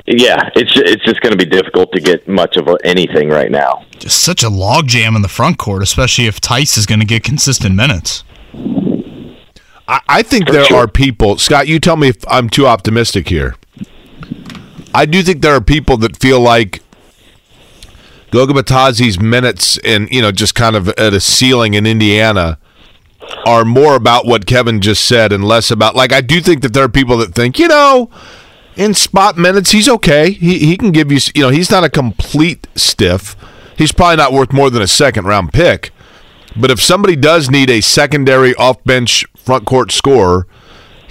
yeah, 0.07 0.49
it's 0.55 0.73
it's 0.77 1.05
just 1.05 1.21
going 1.21 1.37
to 1.37 1.37
be 1.37 1.45
difficult 1.45 1.93
to 1.93 2.01
get 2.01 2.27
much 2.27 2.57
of 2.57 2.69
anything 2.85 3.29
right 3.29 3.51
now. 3.51 3.85
Just 3.99 4.23
such 4.23 4.43
a 4.43 4.49
logjam 4.49 5.15
in 5.17 5.23
the 5.23 5.29
front 5.29 5.59
court, 5.59 5.83
especially 5.83 6.27
if 6.27 6.41
Theis 6.41 6.79
is 6.79 6.87
going 6.87 7.01
to 7.01 7.07
get 7.07 7.23
consistent 7.23 7.75
minutes. 7.75 8.25
I, 9.89 10.01
I 10.09 10.23
think 10.23 10.49
there 10.49 10.65
sure. 10.65 10.79
are 10.79 10.89
people. 10.89 11.39
Scott, 11.39 11.69
you 11.69 11.79
tell 11.79 11.97
me 11.97 12.09
if 12.09 12.25
I'm 12.29 12.49
too 12.49 12.67
optimistic 12.67 13.29
here. 13.29 13.55
I 14.95 15.07
do 15.07 15.23
think 15.23 15.43
there 15.43 15.55
are 15.55 15.61
people 15.61 15.97
that 15.99 16.17
feel 16.17 16.41
like 16.41 16.83
Goga 18.31 18.53
Bitadze's 18.53 19.21
minutes 19.21 19.79
and 19.85 20.11
you 20.11 20.23
know 20.23 20.33
just 20.33 20.55
kind 20.55 20.77
of 20.77 20.89
at 20.91 21.15
a 21.15 21.21
ceiling 21.21 21.75
in 21.75 21.87
Indiana 21.87 22.59
are 23.47 23.65
more 23.65 23.95
about 23.95 24.27
what 24.27 24.47
Kevin 24.47 24.81
just 24.81 25.05
said 25.05 25.33
and 25.33 25.45
less 25.45 25.71
about 25.71 25.95
like 25.95 26.13
I 26.13 26.21
do 26.21 26.41
think 26.41 26.63
that 26.63 26.73
there 26.73 26.85
are 26.85 26.89
people 26.89 27.17
that 27.19 27.35
think 27.35 27.59
you 27.59 27.69
know 27.69 28.11
in 28.77 28.95
spot 28.95 29.37
minutes 29.37 29.71
he's 29.71 29.89
okay. 29.89 30.31
He 30.33 30.59
he 30.59 30.77
can 30.77 30.93
give 30.93 31.11
you 31.13 31.19
you 31.35 31.43
know 31.43 31.51
he's 31.51 31.71
not 31.71 31.85
a 31.85 31.91
complete 31.91 32.67
stiff. 32.75 33.37
He's 33.77 33.93
probably 33.93 34.17
not 34.17 34.33
worth 34.33 34.53
more 34.53 34.71
than 34.71 34.83
a 34.83 34.89
second 34.89 35.25
round 35.27 35.53
pick. 35.53 35.91
But 36.55 36.71
if 36.71 36.83
somebody 36.83 37.17
does 37.17 37.51
need 37.51 37.71
a 37.71 37.81
secondary 37.81 38.55
off 38.57 38.85
bench 38.85 39.25
front 39.35 39.65
court 39.65 39.91
scorer 39.91 40.47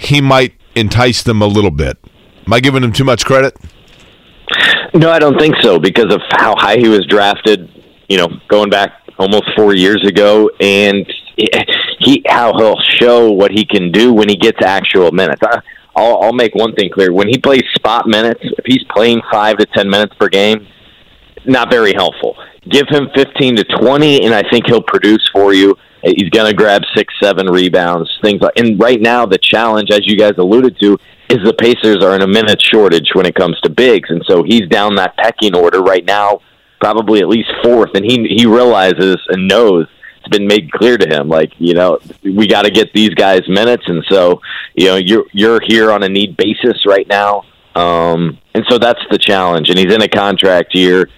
he 0.02 0.20
might 0.20 0.54
entice 0.74 1.22
them 1.22 1.40
a 1.40 1.46
little 1.46 1.70
bit. 1.70 1.98
Am 2.46 2.52
I 2.52 2.60
giving 2.60 2.82
him 2.82 2.92
too 2.92 3.04
much 3.04 3.24
credit? 3.24 3.56
No, 4.94 5.10
I 5.10 5.18
don't 5.18 5.38
think 5.38 5.56
so 5.62 5.78
because 5.78 6.12
of 6.12 6.20
how 6.32 6.54
high 6.56 6.76
he 6.76 6.88
was 6.88 7.06
drafted. 7.06 7.68
You 8.08 8.18
know, 8.18 8.28
going 8.48 8.68
back 8.68 8.92
almost 9.18 9.44
four 9.56 9.74
years 9.74 10.04
ago, 10.06 10.50
and 10.60 11.06
he 11.98 12.22
how 12.28 12.52
he'll 12.58 12.80
show 12.80 13.30
what 13.30 13.50
he 13.50 13.64
can 13.64 13.90
do 13.90 14.12
when 14.12 14.28
he 14.28 14.36
gets 14.36 14.58
actual 14.62 15.10
minutes. 15.12 15.40
I, 15.42 15.60
I'll, 15.96 16.22
I'll 16.22 16.32
make 16.32 16.54
one 16.54 16.74
thing 16.74 16.90
clear: 16.90 17.12
when 17.12 17.28
he 17.28 17.38
plays 17.38 17.62
spot 17.74 18.06
minutes, 18.06 18.40
if 18.42 18.64
he's 18.66 18.84
playing 18.90 19.22
five 19.30 19.56
to 19.58 19.66
ten 19.66 19.88
minutes 19.88 20.14
per 20.16 20.28
game, 20.28 20.66
not 21.46 21.70
very 21.70 21.94
helpful. 21.94 22.36
Give 22.68 22.86
him 22.88 23.08
fifteen 23.14 23.56
to 23.56 23.64
twenty, 23.64 24.24
and 24.24 24.34
I 24.34 24.42
think 24.50 24.66
he'll 24.66 24.82
produce 24.82 25.26
for 25.32 25.54
you. 25.54 25.76
He's 26.02 26.30
going 26.30 26.50
to 26.50 26.56
grab 26.56 26.82
six, 26.96 27.14
seven 27.22 27.46
rebounds, 27.46 28.10
things 28.22 28.42
like. 28.42 28.58
And 28.58 28.78
right 28.78 29.00
now, 29.00 29.24
the 29.24 29.38
challenge, 29.38 29.90
as 29.90 30.00
you 30.04 30.16
guys 30.18 30.32
alluded 30.36 30.78
to, 30.80 30.98
is 31.32 31.44
the 31.44 31.54
Pacers 31.54 32.04
are 32.04 32.14
in 32.14 32.22
a 32.22 32.26
minute 32.26 32.60
shortage 32.60 33.10
when 33.14 33.26
it 33.26 33.34
comes 33.34 33.58
to 33.60 33.70
bigs, 33.70 34.10
and 34.10 34.22
so 34.28 34.42
he's 34.42 34.68
down 34.68 34.96
that 34.96 35.16
pecking 35.16 35.56
order 35.56 35.82
right 35.82 36.04
now 36.04 36.40
probably 36.82 37.20
at 37.20 37.28
least 37.28 37.48
fourth, 37.62 37.90
and 37.94 38.04
he 38.04 38.26
he 38.28 38.44
realizes 38.44 39.16
and 39.28 39.46
knows 39.46 39.86
it's 40.18 40.28
been 40.36 40.48
made 40.48 40.70
clear 40.72 40.98
to 40.98 41.06
him, 41.08 41.28
like 41.28 41.52
you 41.58 41.74
know, 41.74 41.98
we 42.24 42.48
got 42.48 42.62
to 42.62 42.70
get 42.70 42.92
these 42.92 43.10
guys 43.10 43.42
minutes, 43.48 43.84
and 43.86 44.04
so 44.10 44.40
you 44.74 44.86
know, 44.86 44.96
you're 44.96 45.24
you're 45.32 45.60
here 45.64 45.92
on 45.92 46.02
a 46.02 46.08
need 46.08 46.36
basis 46.36 46.84
right 46.84 47.06
now, 47.06 47.44
um, 47.76 48.36
and 48.54 48.64
so 48.68 48.78
that's 48.78 49.00
the 49.12 49.18
challenge. 49.18 49.70
And 49.70 49.78
he's 49.78 49.92
in 49.92 50.02
a 50.02 50.08
contract 50.08 50.74
year 50.74 51.08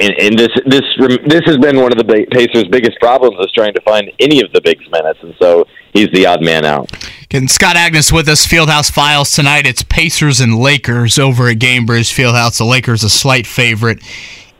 and, 0.00 0.14
and 0.18 0.38
this 0.38 0.48
this 0.66 0.82
this 1.26 1.42
has 1.46 1.56
been 1.58 1.80
one 1.80 1.92
of 1.92 1.98
the 1.98 2.26
Pacers' 2.30 2.68
biggest 2.70 2.98
problems 3.00 3.36
is 3.40 3.52
trying 3.52 3.74
to 3.74 3.80
find 3.82 4.10
any 4.20 4.42
of 4.42 4.52
the 4.52 4.60
big 4.60 4.78
minutes, 4.90 5.18
and 5.22 5.34
so 5.40 5.66
he's 5.92 6.08
the 6.12 6.26
odd 6.26 6.42
man 6.42 6.64
out. 6.64 6.90
Can 7.28 7.48
Scott 7.48 7.76
Agness 7.76 8.10
with 8.12 8.28
us? 8.28 8.46
Fieldhouse 8.46 8.90
Files 8.90 9.32
tonight. 9.32 9.66
It's 9.66 9.82
Pacers 9.82 10.40
and 10.40 10.58
Lakers 10.58 11.18
over 11.18 11.48
at 11.48 11.58
Gainbridge 11.58 12.12
Fieldhouse. 12.12 12.58
The 12.58 12.64
Lakers 12.64 13.04
a 13.04 13.10
slight 13.10 13.46
favorite 13.46 14.00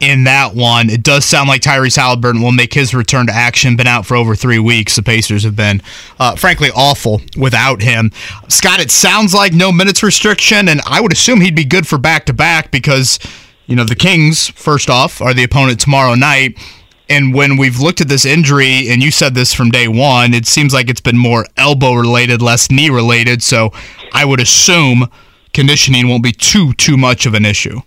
in 0.01 0.24
that 0.24 0.55
one. 0.55 0.90
It 0.90 1.02
does 1.02 1.24
sound 1.24 1.48
like 1.48 1.62
Tyrese 1.62 1.98
Haliburton 1.98 2.43
will 2.43 2.52
make 2.52 2.74
his 2.74 2.94
return 2.94 3.27
to 3.27 3.32
action. 3.32 3.77
Been 3.77 3.86
out 3.86 4.06
for 4.06 4.16
over 4.16 4.36
three 4.36 4.59
weeks. 4.59 4.97
The 4.97 5.02
Pacers 5.02 5.44
have 5.44 5.56
been, 5.56 5.82
uh, 6.20 6.36
frankly, 6.36 6.70
awful 6.74 7.20
without 7.36 7.82
him. 7.82 8.12
Scott, 8.48 8.81
it 8.81 8.90
sounds 8.90 9.35
like 9.35 9.52
no 9.52 9.73
minutes 9.73 10.02
restriction, 10.02 10.69
and 10.69 10.81
I 10.86 11.01
would 11.01 11.12
assume 11.12 11.40
he'd 11.40 11.56
be 11.56 11.65
good 11.65 11.86
for 11.86 11.98
back 11.98 12.27
to 12.27 12.32
back 12.32 12.70
because 12.70 13.19
you 13.69 13.77
know, 13.77 13.85
the 13.85 13.95
Kings, 13.95 14.49
first 14.49 14.90
off, 14.90 15.20
are 15.20 15.35
the 15.35 15.45
opponent 15.45 15.78
tomorrow 15.78 16.15
night. 16.15 16.59
And 17.11 17.35
when 17.35 17.57
we've 17.57 17.78
looked 17.78 18.01
at 18.01 18.09
this 18.09 18.24
injury, 18.24 18.89
and 18.89 19.03
you 19.03 19.11
said 19.11 19.35
this 19.35 19.55
from 19.55 19.70
day 19.70 19.89
one, 19.89 20.35
it 20.35 20.47
seems 20.47 20.74
like 20.74 20.90
it's 20.90 21.01
been 21.01 21.16
more 21.19 21.47
elbow 21.57 21.93
related, 21.93 22.43
less 22.43 22.70
knee 22.70 22.90
related. 22.90 23.43
So 23.43 23.70
I 24.12 24.24
would 24.24 24.40
assume 24.40 25.09
conditioning 25.53 26.09
won't 26.09 26.23
be 26.23 26.32
too 26.32 26.73
too 26.74 26.97
much 26.97 27.27
of 27.27 27.35
an 27.35 27.45
issue. 27.45 27.81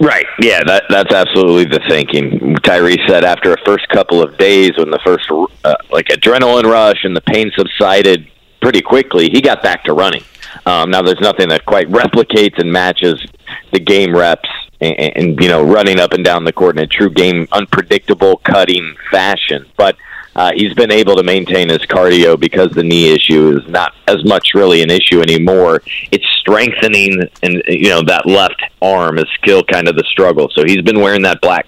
Right. 0.00 0.26
Yeah, 0.40 0.62
that 0.64 0.84
that's 0.88 1.14
absolutely 1.14 1.64
the 1.64 1.84
thinking. 1.88 2.56
Tyree 2.62 2.98
said 3.06 3.24
after 3.24 3.52
a 3.52 3.56
first 3.64 3.88
couple 3.90 4.22
of 4.22 4.36
days, 4.36 4.72
when 4.76 4.90
the 4.90 5.00
first 5.04 5.30
uh, 5.64 5.74
like 5.90 6.06
adrenaline 6.06 6.64
rush 6.64 7.04
and 7.04 7.14
the 7.14 7.20
pain 7.22 7.50
subsided 7.56 8.26
pretty 8.60 8.82
quickly, 8.82 9.28
he 9.30 9.40
got 9.40 9.62
back 9.62 9.84
to 9.84 9.92
running. 9.92 10.22
Um, 10.64 10.90
now, 10.90 11.02
there's 11.02 11.20
nothing 11.20 11.48
that 11.50 11.64
quite 11.66 11.88
replicates 11.88 12.58
and 12.58 12.72
matches 12.72 13.24
the 13.72 13.80
game 13.80 14.14
reps 14.14 14.48
and, 14.80 15.16
and, 15.16 15.40
you 15.40 15.48
know 15.48 15.62
running 15.62 15.98
up 15.98 16.12
and 16.12 16.24
down 16.24 16.44
the 16.44 16.52
court 16.52 16.76
in 16.76 16.84
a 16.84 16.86
true 16.86 17.10
game 17.10 17.48
unpredictable 17.52 18.38
cutting 18.38 18.96
fashion. 19.10 19.66
But 19.76 19.96
uh, 20.34 20.52
he's 20.54 20.74
been 20.74 20.92
able 20.92 21.16
to 21.16 21.22
maintain 21.22 21.70
his 21.70 21.78
cardio 21.78 22.38
because 22.38 22.70
the 22.72 22.82
knee 22.82 23.10
issue 23.10 23.58
is 23.58 23.66
not 23.70 23.94
as 24.06 24.22
much 24.24 24.50
really 24.54 24.82
an 24.82 24.90
issue 24.90 25.22
anymore. 25.22 25.82
It's 26.10 26.26
strengthening, 26.40 27.22
and 27.42 27.62
you 27.66 27.88
know 27.88 28.02
that 28.02 28.26
left 28.26 28.62
arm 28.82 29.18
is 29.18 29.26
still 29.42 29.64
kind 29.64 29.88
of 29.88 29.96
the 29.96 30.04
struggle. 30.04 30.50
So 30.54 30.64
he's 30.64 30.82
been 30.82 31.00
wearing 31.00 31.22
that 31.22 31.40
black 31.40 31.66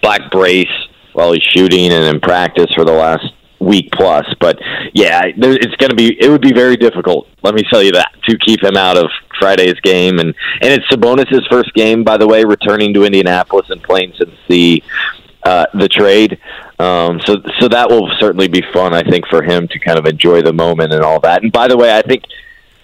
black 0.00 0.30
brace 0.30 0.66
while 1.12 1.32
he's 1.32 1.42
shooting 1.42 1.92
and 1.92 2.04
in 2.04 2.20
practice 2.20 2.72
for 2.74 2.84
the 2.84 2.92
last 2.92 3.32
week 3.58 3.90
plus. 3.92 4.26
But 4.40 4.58
yeah, 4.94 5.22
it's 5.24 5.76
going 5.76 5.90
to 5.90 5.96
be 5.96 6.16
it 6.20 6.28
would 6.28 6.40
be 6.40 6.52
very 6.52 6.76
difficult. 6.76 7.28
Let 7.42 7.54
me 7.54 7.62
tell 7.70 7.82
you 7.82 7.92
that 7.92 8.12
to 8.28 8.38
keep 8.38 8.62
him 8.62 8.76
out 8.76 8.96
of 8.96 9.10
Friday's 9.38 9.78
game, 9.80 10.18
and 10.18 10.34
and 10.60 10.72
it's 10.72 10.88
Sabonis's 10.90 11.46
first 11.50 11.72
game, 11.74 12.04
by 12.04 12.16
the 12.16 12.26
way, 12.26 12.44
returning 12.44 12.94
to 12.94 13.04
Indianapolis 13.04 13.70
and 13.70 13.82
playing 13.82 14.14
since 14.18 14.34
the 14.48 14.82
uh, 15.42 15.66
the 15.74 15.88
trade. 15.88 16.38
Um, 16.78 17.20
so 17.24 17.36
so 17.58 17.68
that 17.68 17.88
will 17.88 18.10
certainly 18.18 18.48
be 18.48 18.62
fun, 18.72 18.94
I 18.94 19.02
think, 19.02 19.26
for 19.28 19.42
him 19.42 19.68
to 19.68 19.78
kind 19.78 19.98
of 19.98 20.06
enjoy 20.06 20.42
the 20.42 20.52
moment 20.52 20.92
and 20.92 21.02
all 21.02 21.20
that. 21.20 21.42
And 21.42 21.52
by 21.52 21.68
the 21.68 21.76
way, 21.76 21.96
I 21.96 22.02
think 22.02 22.24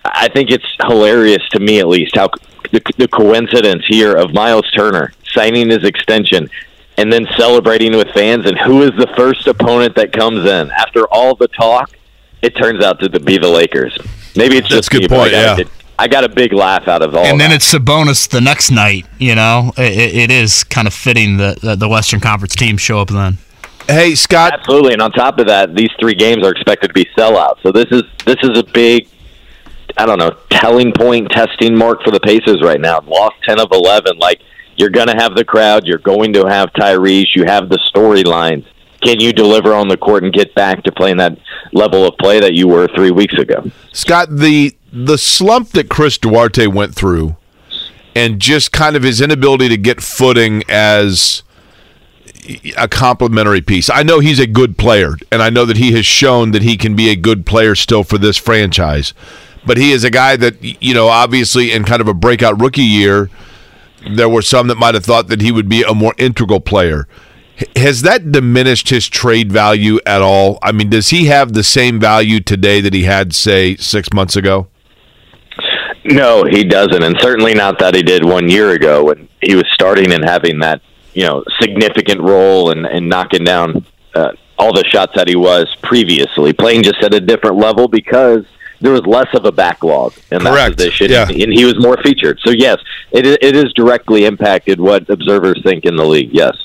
I 0.04 0.28
think 0.28 0.50
it's 0.50 0.66
hilarious 0.86 1.46
to 1.50 1.60
me, 1.60 1.78
at 1.80 1.88
least, 1.88 2.16
how 2.16 2.30
the, 2.70 2.80
the 2.98 3.08
coincidence 3.08 3.84
here 3.88 4.14
of 4.14 4.32
Miles 4.32 4.70
Turner 4.70 5.12
signing 5.32 5.70
his 5.70 5.84
extension 5.84 6.48
and 6.98 7.12
then 7.12 7.26
celebrating 7.36 7.96
with 7.96 8.08
fans. 8.10 8.46
And 8.46 8.58
who 8.58 8.82
is 8.82 8.90
the 8.98 9.06
first 9.16 9.46
opponent 9.46 9.96
that 9.96 10.12
comes 10.12 10.44
in 10.48 10.70
after 10.70 11.06
all 11.08 11.34
the 11.34 11.48
talk? 11.48 11.90
It 12.42 12.56
turns 12.56 12.84
out 12.84 13.00
to 13.00 13.08
be 13.20 13.38
the 13.38 13.48
Lakers. 13.48 13.96
Maybe 14.36 14.56
it's 14.56 14.68
That's 14.68 14.88
just 14.88 14.94
a 14.94 14.98
good 14.98 15.02
me, 15.10 15.16
point. 15.16 15.34
I 15.34 15.58
Yeah. 15.58 15.64
I 15.98 16.08
got 16.08 16.24
a 16.24 16.28
big 16.28 16.52
laugh 16.52 16.88
out 16.88 17.02
of 17.02 17.14
all. 17.14 17.24
and 17.24 17.38
then 17.40 17.50
that. 17.50 17.56
it's 17.56 17.72
Sabonis 17.72 18.28
the 18.28 18.40
next 18.40 18.70
night. 18.70 19.06
You 19.18 19.34
know, 19.36 19.72
it, 19.76 20.14
it 20.16 20.30
is 20.32 20.64
kind 20.64 20.88
of 20.88 20.94
fitting 20.94 21.36
that 21.36 21.60
that 21.60 21.78
the 21.78 21.88
Western 21.88 22.18
Conference 22.18 22.56
teams 22.56 22.80
show 22.80 22.98
up 22.98 23.08
then. 23.08 23.38
Hey, 23.86 24.14
Scott. 24.14 24.52
Absolutely, 24.54 24.94
and 24.94 25.02
on 25.02 25.12
top 25.12 25.38
of 25.38 25.46
that, 25.48 25.74
these 25.76 25.90
three 26.00 26.14
games 26.14 26.44
are 26.46 26.50
expected 26.50 26.88
to 26.88 26.94
be 26.94 27.04
sellouts. 27.16 27.62
So 27.62 27.70
this 27.72 27.86
is 27.90 28.02
this 28.24 28.36
is 28.42 28.58
a 28.58 28.64
big, 28.64 29.06
I 29.96 30.06
don't 30.06 30.18
know, 30.18 30.30
telling 30.50 30.92
point, 30.92 31.30
testing 31.30 31.76
mark 31.76 32.02
for 32.02 32.10
the 32.10 32.20
Pacers 32.20 32.62
right 32.62 32.80
now. 32.80 33.00
Lost 33.06 33.36
ten 33.44 33.60
of 33.60 33.68
eleven. 33.70 34.18
Like 34.18 34.40
you're 34.82 34.90
going 34.90 35.06
to 35.06 35.14
have 35.14 35.36
the 35.36 35.44
crowd. 35.44 35.86
You're 35.86 35.98
going 35.98 36.32
to 36.32 36.44
have 36.44 36.72
Tyrese. 36.72 37.36
You 37.36 37.44
have 37.44 37.68
the 37.68 37.78
storylines. 37.94 38.66
Can 39.00 39.20
you 39.20 39.32
deliver 39.32 39.72
on 39.74 39.86
the 39.86 39.96
court 39.96 40.24
and 40.24 40.32
get 40.32 40.56
back 40.56 40.82
to 40.82 40.92
playing 40.92 41.18
that 41.18 41.38
level 41.72 42.04
of 42.04 42.16
play 42.18 42.40
that 42.40 42.54
you 42.54 42.66
were 42.66 42.88
three 42.88 43.12
weeks 43.12 43.34
ago? 43.34 43.70
Scott, 43.92 44.28
the 44.30 44.76
the 44.92 45.16
slump 45.16 45.70
that 45.70 45.88
Chris 45.88 46.18
Duarte 46.18 46.66
went 46.66 46.96
through, 46.96 47.36
and 48.16 48.40
just 48.40 48.72
kind 48.72 48.96
of 48.96 49.04
his 49.04 49.20
inability 49.20 49.68
to 49.68 49.76
get 49.76 50.00
footing 50.00 50.64
as 50.68 51.44
a 52.76 52.88
complimentary 52.88 53.60
piece. 53.60 53.88
I 53.88 54.02
know 54.02 54.18
he's 54.18 54.40
a 54.40 54.48
good 54.48 54.76
player, 54.76 55.14
and 55.30 55.42
I 55.42 55.50
know 55.50 55.64
that 55.64 55.76
he 55.76 55.92
has 55.92 56.06
shown 56.06 56.50
that 56.50 56.62
he 56.62 56.76
can 56.76 56.96
be 56.96 57.08
a 57.08 57.16
good 57.16 57.46
player 57.46 57.76
still 57.76 58.02
for 58.02 58.18
this 58.18 58.36
franchise. 58.36 59.14
But 59.64 59.78
he 59.78 59.92
is 59.92 60.02
a 60.02 60.10
guy 60.10 60.34
that 60.36 60.82
you 60.82 60.92
know, 60.92 61.06
obviously, 61.06 61.70
in 61.70 61.84
kind 61.84 62.00
of 62.00 62.08
a 62.08 62.14
breakout 62.14 62.60
rookie 62.60 62.82
year, 62.82 63.30
there 64.10 64.28
were 64.28 64.42
some 64.42 64.66
that 64.68 64.76
might 64.76 64.94
have 64.94 65.04
thought 65.04 65.28
that 65.28 65.40
he 65.40 65.52
would 65.52 65.68
be 65.68 65.82
a 65.82 65.94
more 65.94 66.14
integral 66.18 66.60
player. 66.60 67.06
Has 67.76 68.02
that 68.02 68.32
diminished 68.32 68.88
his 68.88 69.08
trade 69.08 69.52
value 69.52 69.98
at 70.06 70.22
all? 70.22 70.58
I 70.62 70.72
mean, 70.72 70.90
does 70.90 71.10
he 71.10 71.26
have 71.26 71.52
the 71.52 71.62
same 71.62 72.00
value 72.00 72.40
today 72.40 72.80
that 72.80 72.94
he 72.94 73.04
had, 73.04 73.34
say, 73.34 73.76
six 73.76 74.12
months 74.12 74.36
ago? 74.36 74.68
No, 76.04 76.44
he 76.44 76.64
doesn't, 76.64 77.02
and 77.02 77.16
certainly 77.20 77.54
not 77.54 77.78
that 77.78 77.94
he 77.94 78.02
did 78.02 78.24
one 78.24 78.48
year 78.48 78.70
ago 78.70 79.04
when 79.04 79.28
he 79.40 79.54
was 79.54 79.64
starting 79.72 80.12
and 80.12 80.24
having 80.24 80.58
that 80.60 80.82
you 81.14 81.24
know 81.24 81.44
significant 81.60 82.20
role 82.20 82.70
and, 82.70 82.86
and 82.86 83.08
knocking 83.08 83.44
down 83.44 83.86
uh, 84.14 84.32
all 84.58 84.72
the 84.72 84.84
shots 84.84 85.12
that 85.14 85.28
he 85.28 85.36
was 85.36 85.74
previously, 85.82 86.52
playing 86.52 86.82
just 86.82 87.02
at 87.02 87.14
a 87.14 87.20
different 87.20 87.56
level 87.56 87.88
because 87.88 88.44
there 88.82 88.92
was 88.92 89.06
less 89.06 89.28
of 89.34 89.44
a 89.44 89.52
backlog 89.52 90.12
in 90.30 90.40
Correct. 90.40 90.76
that 90.76 90.76
position, 90.76 91.10
Yeah. 91.10 91.28
and 91.28 91.52
he 91.52 91.64
was 91.64 91.78
more 91.80 91.96
featured. 92.02 92.38
So 92.44 92.50
yes, 92.50 92.78
it 93.12 93.26
it 93.26 93.56
is 93.56 93.72
directly 93.74 94.24
impacted 94.26 94.80
what 94.80 95.08
observers 95.08 95.60
think 95.64 95.84
in 95.84 95.96
the 95.96 96.04
league. 96.04 96.30
Yes. 96.32 96.56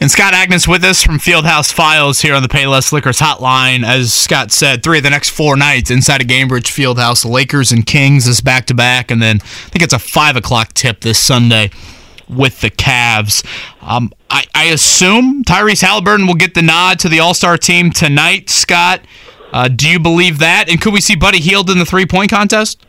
And 0.00 0.10
Scott 0.10 0.32
Agness 0.32 0.66
with 0.66 0.82
us 0.84 1.02
from 1.02 1.18
Fieldhouse 1.18 1.70
Files 1.72 2.20
here 2.20 2.34
on 2.34 2.42
the 2.42 2.48
Payless 2.48 2.90
Liquors 2.92 3.18
Hotline. 3.18 3.84
As 3.84 4.14
Scott 4.14 4.50
said, 4.50 4.82
three 4.82 4.98
of 4.98 5.04
the 5.04 5.10
next 5.10 5.28
four 5.30 5.56
nights 5.56 5.90
inside 5.90 6.22
of 6.22 6.26
Gainbridge 6.28 6.68
Fieldhouse, 6.68 7.22
the 7.22 7.28
Lakers 7.28 7.70
and 7.70 7.84
Kings 7.84 8.26
is 8.26 8.40
back 8.40 8.64
to 8.66 8.74
back, 8.74 9.10
and 9.10 9.20
then 9.20 9.36
I 9.42 9.68
think 9.70 9.82
it's 9.82 9.92
a 9.92 9.98
five 9.98 10.36
o'clock 10.36 10.72
tip 10.72 11.00
this 11.00 11.18
Sunday 11.18 11.70
with 12.28 12.60
the 12.60 12.70
Cavs. 12.70 13.44
Um, 13.82 14.12
I, 14.30 14.44
I 14.54 14.64
assume 14.66 15.42
Tyrese 15.44 15.82
Haliburton 15.84 16.26
will 16.26 16.34
get 16.34 16.54
the 16.54 16.62
nod 16.62 16.98
to 17.00 17.08
the 17.08 17.20
All 17.20 17.34
Star 17.34 17.56
team 17.58 17.90
tonight. 17.90 18.48
Scott, 18.50 19.00
uh, 19.52 19.68
do 19.68 19.88
you 19.88 19.98
believe 19.98 20.38
that? 20.38 20.68
And 20.68 20.80
could 20.80 20.92
we 20.92 21.00
see 21.00 21.16
Buddy 21.16 21.40
Hield 21.40 21.70
in 21.70 21.78
the 21.78 21.86
three 21.86 22.06
point 22.06 22.30
contest? 22.30 22.84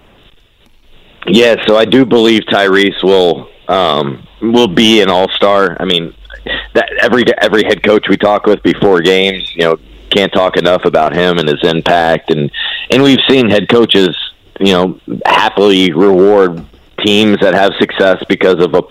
Yeah, 1.28 1.56
so 1.68 1.78
I 1.78 1.86
do 1.86 2.06
believe 2.06 2.44
Tyrese 2.44 3.04
will 3.04 3.50
um, 3.68 4.26
will 4.42 4.68
be 4.68 5.02
an 5.02 5.10
all 5.10 5.30
star. 5.30 5.78
I 5.80 5.86
mean, 5.86 6.14
that 6.74 6.92
every 7.02 7.24
every 7.40 7.64
head 7.64 7.84
coach 7.84 8.08
we 8.10 8.18
talk 8.18 8.46
with 8.46 8.64
before 8.64 9.02
games, 9.02 9.54
you 9.56 9.64
know, 9.64 9.78
can't 10.10 10.32
talk 10.34 10.58
enough 10.58 10.86
about 10.86 11.16
him 11.16 11.38
and 11.38 11.48
his 11.48 11.60
impact, 11.64 12.32
and 12.32 12.52
and 12.92 13.04
we've 13.04 13.20
seen 13.28 13.50
head 13.50 13.70
coaches, 13.70 14.16
you 14.60 14.74
know, 14.74 15.00
happily 15.26 15.92
reward 15.92 16.66
teams 17.06 17.38
that 17.42 17.54
have 17.54 17.72
success 17.80 18.24
because 18.28 18.64
of 18.64 18.74
a 18.74 18.82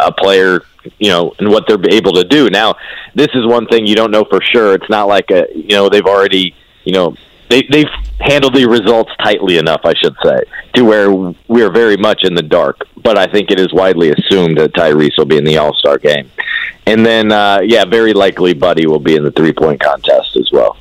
a 0.00 0.12
player, 0.12 0.62
you 0.98 1.10
know, 1.10 1.32
and 1.38 1.48
what 1.48 1.64
they're 1.68 1.78
able 1.90 2.12
to 2.12 2.24
do. 2.24 2.50
Now, 2.50 2.74
this 3.14 3.28
is 3.34 3.46
one 3.46 3.66
thing 3.66 3.86
you 3.86 3.94
don't 3.94 4.10
know 4.10 4.24
for 4.24 4.40
sure. 4.42 4.74
It's 4.74 4.90
not 4.90 5.08
like 5.08 5.30
a 5.30 5.46
you 5.54 5.76
know 5.76 5.88
they've 5.88 6.04
already 6.04 6.54
you 6.88 6.94
know 6.94 7.14
they 7.50 7.62
they've 7.70 7.90
handled 8.18 8.54
the 8.54 8.66
results 8.66 9.12
tightly 9.22 9.58
enough, 9.58 9.82
I 9.84 9.92
should 9.94 10.16
say, 10.24 10.38
to 10.74 10.82
where 10.82 11.10
we 11.10 11.62
are 11.62 11.70
very 11.70 11.98
much 11.98 12.24
in 12.24 12.34
the 12.34 12.42
dark. 12.42 12.80
But 12.96 13.18
I 13.18 13.26
think 13.26 13.50
it 13.50 13.60
is 13.60 13.72
widely 13.72 14.10
assumed 14.10 14.56
that 14.56 14.72
Tyrese 14.72 15.18
will 15.18 15.26
be 15.26 15.36
in 15.36 15.44
the 15.44 15.58
All 15.58 15.74
Star 15.74 15.98
game, 15.98 16.30
and 16.86 17.04
then 17.04 17.30
uh, 17.30 17.60
yeah, 17.62 17.84
very 17.84 18.14
likely 18.14 18.54
Buddy 18.54 18.86
will 18.86 19.00
be 19.00 19.16
in 19.16 19.22
the 19.22 19.32
three 19.32 19.52
point 19.52 19.82
contest 19.82 20.34
as 20.36 20.50
well. 20.50 20.78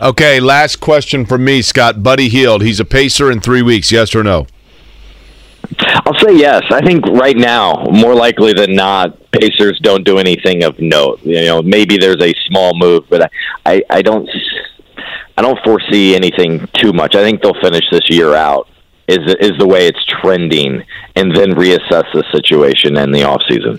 Okay, 0.00 0.40
last 0.40 0.80
question 0.80 1.24
from 1.24 1.44
me, 1.44 1.62
Scott. 1.62 2.02
Buddy 2.02 2.28
Hield. 2.28 2.62
He's 2.62 2.80
a 2.80 2.84
pacer 2.84 3.30
in 3.30 3.40
three 3.40 3.62
weeks. 3.62 3.92
Yes 3.92 4.16
or 4.16 4.24
no? 4.24 4.48
I'll 5.78 6.18
say 6.20 6.36
yes. 6.36 6.62
I 6.70 6.84
think 6.84 7.06
right 7.06 7.36
now, 7.36 7.84
more 7.90 8.14
likely 8.14 8.52
than 8.52 8.74
not, 8.74 9.18
Pacers 9.30 9.78
don't 9.82 10.04
do 10.04 10.18
anything 10.18 10.62
of 10.62 10.78
note. 10.78 11.20
You 11.22 11.44
know, 11.46 11.62
maybe 11.62 11.96
there's 11.96 12.22
a 12.22 12.34
small 12.46 12.72
move, 12.74 13.04
but 13.08 13.22
I, 13.22 13.28
I, 13.66 13.82
I 13.90 14.02
don't, 14.02 14.28
I 15.36 15.42
don't 15.42 15.58
foresee 15.64 16.14
anything 16.14 16.68
too 16.74 16.92
much. 16.92 17.14
I 17.14 17.22
think 17.22 17.42
they'll 17.42 17.60
finish 17.60 17.84
this 17.90 18.08
year 18.08 18.34
out. 18.34 18.68
Is 19.06 19.18
is 19.38 19.52
the 19.58 19.66
way 19.66 19.86
it's 19.86 20.02
trending, 20.06 20.82
and 21.14 21.36
then 21.36 21.50
reassess 21.52 22.04
the 22.14 22.24
situation 22.32 22.96
in 22.96 23.12
the 23.12 23.22
off 23.24 23.42
season. 23.50 23.78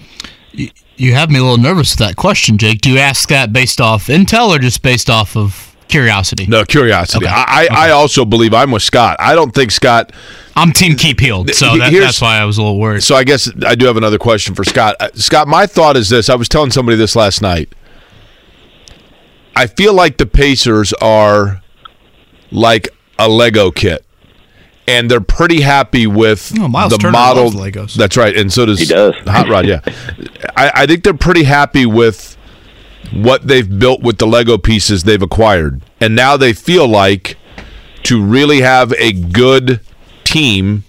You 0.97 1.13
have 1.13 1.29
me 1.31 1.39
a 1.39 1.41
little 1.41 1.57
nervous 1.57 1.93
with 1.93 2.07
that 2.07 2.15
question, 2.15 2.57
Jake. 2.57 2.79
Do 2.79 2.91
you 2.91 2.99
ask 2.99 3.27
that 3.29 3.51
based 3.51 3.81
off 3.81 4.07
intel 4.07 4.49
or 4.49 4.59
just 4.59 4.81
based 4.81 5.09
off 5.09 5.35
of 5.35 5.75
curiosity? 5.87 6.45
No 6.45 6.63
curiosity. 6.63 7.25
Okay. 7.25 7.33
I, 7.33 7.67
I, 7.69 7.87
I 7.87 7.91
also 7.91 8.23
believe 8.23 8.53
I'm 8.53 8.71
with 8.71 8.83
Scott. 8.83 9.17
I 9.19 9.35
don't 9.35 9.53
think 9.53 9.71
Scott. 9.71 10.11
I'm 10.55 10.71
Team 10.71 10.95
Keep 10.95 11.19
Hield, 11.19 11.49
so 11.53 11.77
that, 11.77 11.91
that's 11.91 12.21
why 12.21 12.37
I 12.37 12.45
was 12.45 12.57
a 12.57 12.61
little 12.61 12.79
worried. 12.79 13.03
So 13.03 13.15
I 13.15 13.25
guess 13.25 13.51
I 13.65 13.75
do 13.75 13.87
have 13.87 13.97
another 13.97 14.17
question 14.17 14.55
for 14.55 14.63
Scott. 14.63 14.95
Uh, 15.01 15.09
Scott, 15.15 15.49
my 15.49 15.65
thought 15.65 15.97
is 15.97 16.07
this: 16.07 16.29
I 16.29 16.35
was 16.35 16.47
telling 16.47 16.71
somebody 16.71 16.97
this 16.97 17.15
last 17.15 17.41
night. 17.41 17.73
I 19.55 19.67
feel 19.67 19.93
like 19.93 20.17
the 20.17 20.25
Pacers 20.25 20.93
are 20.93 21.61
like 22.51 22.89
a 23.17 23.29
Lego 23.29 23.71
kit, 23.71 24.05
and 24.87 25.09
they're 25.09 25.21
pretty 25.21 25.61
happy 25.61 26.07
with 26.07 26.51
Oh, 26.59 26.67
Miles 26.67 26.91
the 26.91 26.97
Turner 26.97 27.11
model. 27.13 27.43
loves 27.45 27.55
Legos. 27.55 27.93
That's 27.95 28.17
right, 28.17 28.35
and 28.35 28.51
so 28.51 28.65
does 28.65 28.79
He 28.79 28.85
does. 28.85 29.15
Hot 29.25 29.47
Rod. 29.47 29.65
Yeah, 29.65 29.79
I, 30.55 30.71
I 30.75 30.85
think 30.85 31.03
they're 31.03 31.13
pretty 31.13 31.43
happy 31.43 31.85
with 31.85 32.37
what 33.13 33.47
they've 33.47 33.79
built 33.79 34.01
with 34.01 34.17
the 34.17 34.27
Lego 34.27 34.57
pieces 34.57 35.03
they've 35.03 35.21
acquired, 35.21 35.81
and 36.01 36.15
now 36.15 36.35
they 36.37 36.53
feel 36.53 36.87
like 36.87 37.37
to 38.03 38.21
really 38.23 38.61
have 38.61 38.91
a 38.93 39.11
good 39.13 39.79
team, 40.23 40.83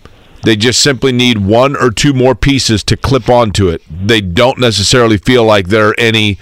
they 0.47 0.55
just 0.55 0.81
simply 0.81 1.11
need 1.11 1.39
one 1.39 1.75
or 1.75 1.91
two 1.91 2.15
more 2.15 2.37
pieces 2.37 2.85
to 2.85 2.97
clip 2.97 3.29
onto 3.29 3.69
it. 3.69 3.83
They 3.91 4.21
don't 4.21 4.61
necessarily 4.61 5.19
feel 5.19 5.43
like 5.43 5.67
there 5.67 5.89
are 5.89 5.95
any 5.99 6.39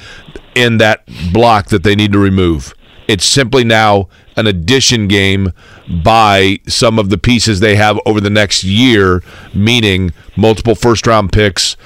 in 0.55 0.77
that 0.77 1.09
block 1.33 1.69
that 1.69 1.85
they 1.85 1.97
need 1.97 2.13
to 2.13 2.19
remove. 2.19 2.75
It's 3.09 3.25
simply 3.25 3.65
now 3.65 4.11
an 4.37 4.47
addition 4.47 5.09
game 5.09 5.55
by 5.89 6.59
some 6.69 6.99
of 6.99 7.09
the 7.09 7.17
pieces 7.17 7.61
they 7.61 7.77
have 7.77 7.99
over 8.05 8.21
the 8.21 8.29
next 8.29 8.63
year, 8.63 9.23
meaning 9.55 10.13
multiple 10.37 10.75
first 10.75 11.07
round 11.07 11.33
picks. 11.33 11.79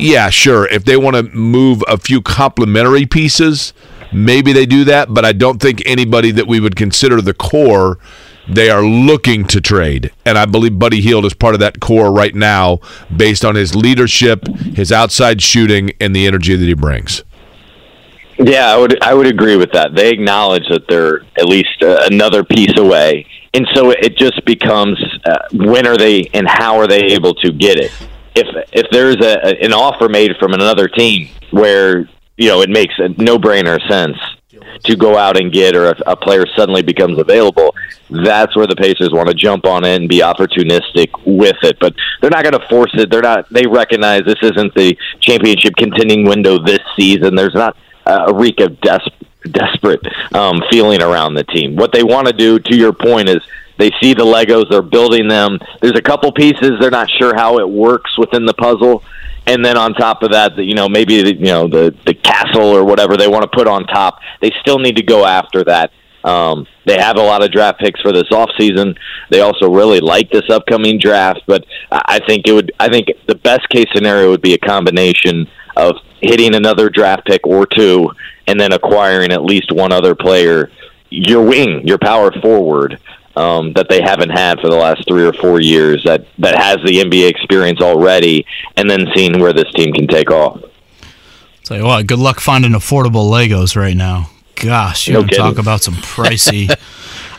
Yeah, 0.00 0.30
sure. 0.30 0.66
If 0.66 0.84
they 0.84 0.96
want 0.96 1.14
to 1.14 1.22
move 1.22 1.84
a 1.86 1.96
few 1.96 2.22
complementary 2.22 3.06
pieces, 3.06 3.72
maybe 4.12 4.52
they 4.52 4.66
do 4.66 4.82
that, 4.86 5.14
but 5.14 5.24
I 5.24 5.30
don't 5.30 5.62
think 5.62 5.80
anybody 5.86 6.32
that 6.32 6.48
we 6.48 6.58
would 6.58 6.74
consider 6.74 7.20
the 7.20 7.34
core 7.34 8.00
they 8.48 8.70
are 8.70 8.84
looking 8.84 9.44
to 9.46 9.60
trade. 9.60 10.10
And 10.24 10.36
I 10.36 10.46
believe 10.46 10.78
Buddy 10.78 11.00
Hield 11.00 11.24
is 11.24 11.34
part 11.34 11.54
of 11.54 11.60
that 11.60 11.80
core 11.80 12.12
right 12.12 12.34
now 12.34 12.80
based 13.14 13.44
on 13.44 13.54
his 13.54 13.74
leadership, 13.74 14.46
his 14.48 14.90
outside 14.92 15.42
shooting, 15.42 15.92
and 16.00 16.14
the 16.14 16.26
energy 16.26 16.56
that 16.56 16.64
he 16.64 16.74
brings. 16.74 17.22
Yeah, 18.38 18.72
I 18.72 18.78
would 18.78 19.02
I 19.02 19.14
would 19.14 19.26
agree 19.26 19.56
with 19.56 19.72
that. 19.72 19.94
They 19.94 20.10
acknowledge 20.10 20.64
that 20.70 20.88
they're 20.88 21.22
at 21.38 21.44
least 21.44 21.82
uh, 21.82 22.00
another 22.10 22.42
piece 22.42 22.76
away, 22.78 23.26
and 23.54 23.66
so 23.74 23.90
it 23.90 24.16
just 24.16 24.44
becomes 24.46 24.98
uh, 25.24 25.36
when 25.52 25.86
are 25.86 25.96
they 25.96 26.30
and 26.32 26.48
how 26.48 26.78
are 26.78 26.86
they 26.86 27.04
able 27.12 27.34
to 27.34 27.52
get 27.52 27.78
it? 27.78 27.92
If 28.34 28.46
if 28.72 28.86
there's 28.90 29.16
a, 29.16 29.62
an 29.62 29.72
offer 29.72 30.08
made 30.08 30.32
from 30.40 30.54
another 30.54 30.88
team 30.88 31.28
where 31.50 32.08
you 32.36 32.48
know 32.48 32.62
it 32.62 32.70
makes 32.70 32.94
a 32.98 33.10
no 33.22 33.38
brainer 33.38 33.78
sense 33.88 34.16
to 34.84 34.96
go 34.96 35.16
out 35.16 35.40
and 35.40 35.52
get, 35.52 35.76
or 35.76 35.86
if 35.86 35.98
a 36.06 36.16
player 36.16 36.44
suddenly 36.56 36.82
becomes 36.82 37.18
available, 37.18 37.74
that's 38.10 38.56
where 38.56 38.66
the 38.66 38.76
Pacers 38.76 39.10
want 39.12 39.28
to 39.28 39.34
jump 39.34 39.64
on 39.66 39.84
it 39.84 39.96
and 39.96 40.08
be 40.08 40.20
opportunistic 40.20 41.10
with 41.26 41.56
it. 41.62 41.78
But 41.80 41.94
they're 42.20 42.30
not 42.30 42.42
going 42.42 42.58
to 42.58 42.68
force 42.68 42.92
it. 42.94 43.10
They're 43.10 43.22
not. 43.22 43.48
They 43.50 43.66
recognize 43.66 44.22
this 44.26 44.42
isn't 44.42 44.74
the 44.74 44.96
championship 45.20 45.74
contending 45.76 46.26
window 46.26 46.58
this 46.58 46.80
season. 46.96 47.34
There's 47.34 47.54
not 47.54 47.76
a 48.06 48.34
reek 48.34 48.60
of 48.60 48.80
des- 48.80 49.50
desperate 49.50 50.00
um, 50.34 50.62
feeling 50.70 51.02
around 51.02 51.34
the 51.34 51.44
team. 51.44 51.76
What 51.76 51.92
they 51.92 52.02
want 52.02 52.26
to 52.26 52.32
do, 52.32 52.58
to 52.58 52.76
your 52.76 52.92
point, 52.92 53.28
is 53.28 53.38
they 53.78 53.90
see 54.00 54.14
the 54.14 54.24
Legos, 54.24 54.70
they're 54.70 54.82
building 54.82 55.28
them. 55.28 55.58
There's 55.80 55.98
a 55.98 56.02
couple 56.02 56.30
pieces 56.32 56.72
they're 56.80 56.90
not 56.90 57.10
sure 57.18 57.34
how 57.34 57.58
it 57.58 57.68
works 57.68 58.16
within 58.18 58.46
the 58.46 58.54
puzzle, 58.54 59.02
and 59.46 59.64
then 59.64 59.76
on 59.76 59.94
top 59.94 60.22
of 60.22 60.32
that, 60.32 60.56
you 60.56 60.74
know 60.74 60.88
maybe 60.88 61.22
the, 61.22 61.34
you 61.34 61.46
know 61.46 61.68
the 61.68 61.94
the 62.06 62.14
castle 62.14 62.66
or 62.66 62.84
whatever 62.84 63.16
they 63.16 63.28
want 63.28 63.42
to 63.42 63.48
put 63.48 63.66
on 63.66 63.84
top. 63.86 64.20
They 64.40 64.50
still 64.60 64.78
need 64.78 64.96
to 64.96 65.02
go 65.02 65.24
after 65.24 65.64
that. 65.64 65.92
Um, 66.24 66.66
they 66.86 66.98
have 66.98 67.16
a 67.16 67.22
lot 67.22 67.42
of 67.42 67.50
draft 67.50 67.80
picks 67.80 68.00
for 68.00 68.12
this 68.12 68.28
offseason. 68.30 68.96
They 69.30 69.40
also 69.40 69.68
really 69.68 70.00
like 70.00 70.30
this 70.30 70.48
upcoming 70.50 70.98
draft, 70.98 71.40
but 71.46 71.64
I 71.90 72.20
think 72.26 72.46
it 72.46 72.52
would. 72.52 72.72
I 72.78 72.88
think 72.88 73.08
the 73.26 73.34
best 73.34 73.68
case 73.68 73.86
scenario 73.94 74.30
would 74.30 74.42
be 74.42 74.54
a 74.54 74.58
combination 74.58 75.48
of 75.76 75.96
hitting 76.20 76.54
another 76.54 76.88
draft 76.88 77.26
pick 77.26 77.46
or 77.46 77.66
two, 77.66 78.10
and 78.46 78.60
then 78.60 78.72
acquiring 78.72 79.32
at 79.32 79.42
least 79.42 79.72
one 79.72 79.92
other 79.92 80.14
player, 80.14 80.70
your 81.10 81.44
wing, 81.44 81.86
your 81.86 81.98
power 81.98 82.30
forward. 82.40 83.00
Um, 83.34 83.72
that 83.72 83.88
they 83.88 84.02
haven't 84.02 84.28
had 84.28 84.60
for 84.60 84.68
the 84.68 84.76
last 84.76 85.08
three 85.08 85.24
or 85.24 85.32
four 85.32 85.58
years 85.58 86.04
that, 86.04 86.26
that 86.38 86.54
has 86.54 86.76
the 86.84 86.98
NBA 87.02 87.30
experience 87.30 87.80
already, 87.80 88.44
and 88.76 88.90
then 88.90 89.06
seeing 89.16 89.40
where 89.40 89.54
this 89.54 89.72
team 89.74 89.90
can 89.94 90.06
take 90.06 90.30
off. 90.30 90.60
Tell 91.64 91.78
you 91.78 91.84
what, 91.84 92.06
good 92.06 92.18
luck 92.18 92.40
finding 92.40 92.72
affordable 92.72 93.30
Legos 93.30 93.74
right 93.74 93.96
now. 93.96 94.28
Gosh, 94.56 95.08
you 95.08 95.14
No 95.14 95.24
talk 95.24 95.58
about 95.58 95.82
some 95.82 95.94
pricey 96.14 96.70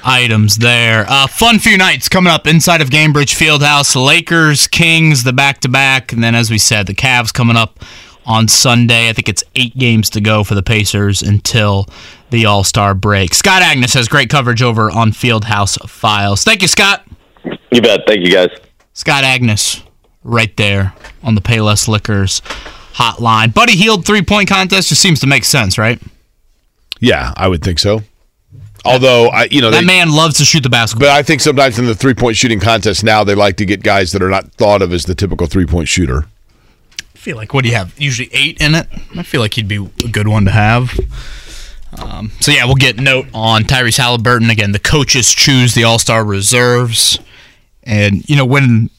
items 0.04 0.58
there. 0.58 1.06
Uh, 1.08 1.28
fun 1.28 1.60
few 1.60 1.78
nights 1.78 2.10
coming 2.10 2.32
up 2.32 2.48
inside 2.48 2.82
of 2.82 2.90
Gainbridge 2.90 3.36
Fieldhouse. 3.36 3.96
Lakers, 3.96 4.68
Kings, 4.68 5.24
the 5.24 5.34
back 5.34 5.62
to 5.62 5.70
back, 5.70 6.12
and 6.12 6.24
then 6.24 6.36
as 6.36 6.50
we 6.52 6.58
said, 6.58 6.88
the 6.88 6.94
Cavs 6.94 7.34
coming 7.34 7.56
up 7.56 7.80
on 8.26 8.48
Sunday. 8.48 9.10
I 9.10 9.14
think 9.14 9.30
it's 9.30 9.44
eight 9.56 9.78
games 9.78 10.10
to 10.12 10.22
go 10.22 10.44
for 10.44 10.56
the 10.56 10.64
Pacers 10.64 11.22
until 11.22 11.88
the 12.34 12.46
All 12.48 12.64
Star 12.64 12.94
break. 12.96 13.34
Scott 13.34 13.62
Agness 13.62 13.94
has 13.94 14.08
great 14.08 14.30
coverage 14.30 14.62
over 14.64 14.90
on 14.92 15.12
Fieldhouse 15.12 15.78
Files. 15.88 16.44
Thank 16.44 16.64
you, 16.64 16.68
Scott. 16.68 17.06
You 17.72 17.82
bet. 17.82 18.02
Thank 18.08 18.26
you, 18.26 18.32
guys. 18.32 18.50
Scott 18.94 19.24
Agness, 19.24 19.84
right 20.24 20.56
there 20.58 20.94
on 21.22 21.36
the 21.36 21.42
Payless 21.42 21.88
Liquors 21.88 22.42
hotline. 22.96 23.54
Buddy 23.54 23.76
Hield 23.76 24.06
three 24.06 24.24
point 24.24 24.50
contest 24.50 24.90
just 24.90 25.00
seems 25.02 25.20
to 25.22 25.28
make 25.28 25.46
sense, 25.46 25.78
right? 25.78 26.02
Yeah, 27.00 27.34
I 27.38 27.48
would 27.48 27.64
think 27.64 27.78
so. 27.80 28.02
Although 28.86 29.28
I, 29.28 29.48
you 29.52 29.62
know, 29.62 29.70
That 29.72 29.82
they- 29.82 29.86
man 29.86 30.12
loves 30.12 30.38
to 30.40 30.46
shoot 30.46 30.62
the 30.64 30.70
basketball. 30.70 31.08
But 31.10 31.14
I 31.16 31.24
think 31.24 31.40
sometimes 31.40 31.78
in 31.80 31.86
the 31.86 31.96
three 31.96 32.14
point 32.16 32.36
shooting 32.36 32.60
contest 32.60 33.04
now 33.04 33.24
they 33.24 33.36
like 33.36 33.58
to 33.58 33.66
get 33.66 33.84
guys 33.84 34.12
that 34.12 34.22
are 34.24 34.30
not 34.30 34.52
thought 34.54 34.82
of 34.82 34.92
as 34.92 35.06
the 35.06 35.16
typical 35.16 35.48
three 35.48 35.66
point 35.66 35.88
shooter. 35.88 36.26
I 37.00 37.18
feel 37.18 37.38
like 37.38 37.54
what 37.54 37.64
do 37.64 37.70
you 37.70 37.76
have? 37.76 37.94
Usually 38.00 38.30
eight 38.34 38.60
in 38.60 38.76
it. 38.76 38.88
I 39.16 39.24
feel 39.24 39.40
like 39.40 39.54
he'd 39.54 39.68
be 39.68 39.78
a 40.04 40.08
good 40.10 40.28
one 40.28 40.46
to 40.46 40.52
have. 40.52 40.92
Um, 41.98 42.32
so 42.40 42.52
yeah, 42.52 42.66
we'll 42.66 42.76
get 42.76 42.98
note 42.98 43.28
on 43.34 43.64
Tyrese 43.64 44.00
Haliburton 44.00 44.52
again. 44.52 44.72
The 44.72 44.80
coaches 44.80 45.32
choose 45.34 45.74
the 45.74 45.84
All 45.84 46.00
Star 46.00 46.24
reserves, 46.24 47.20
and 47.84 48.28
you 48.30 48.36
know 48.36 48.46
when 48.46 48.90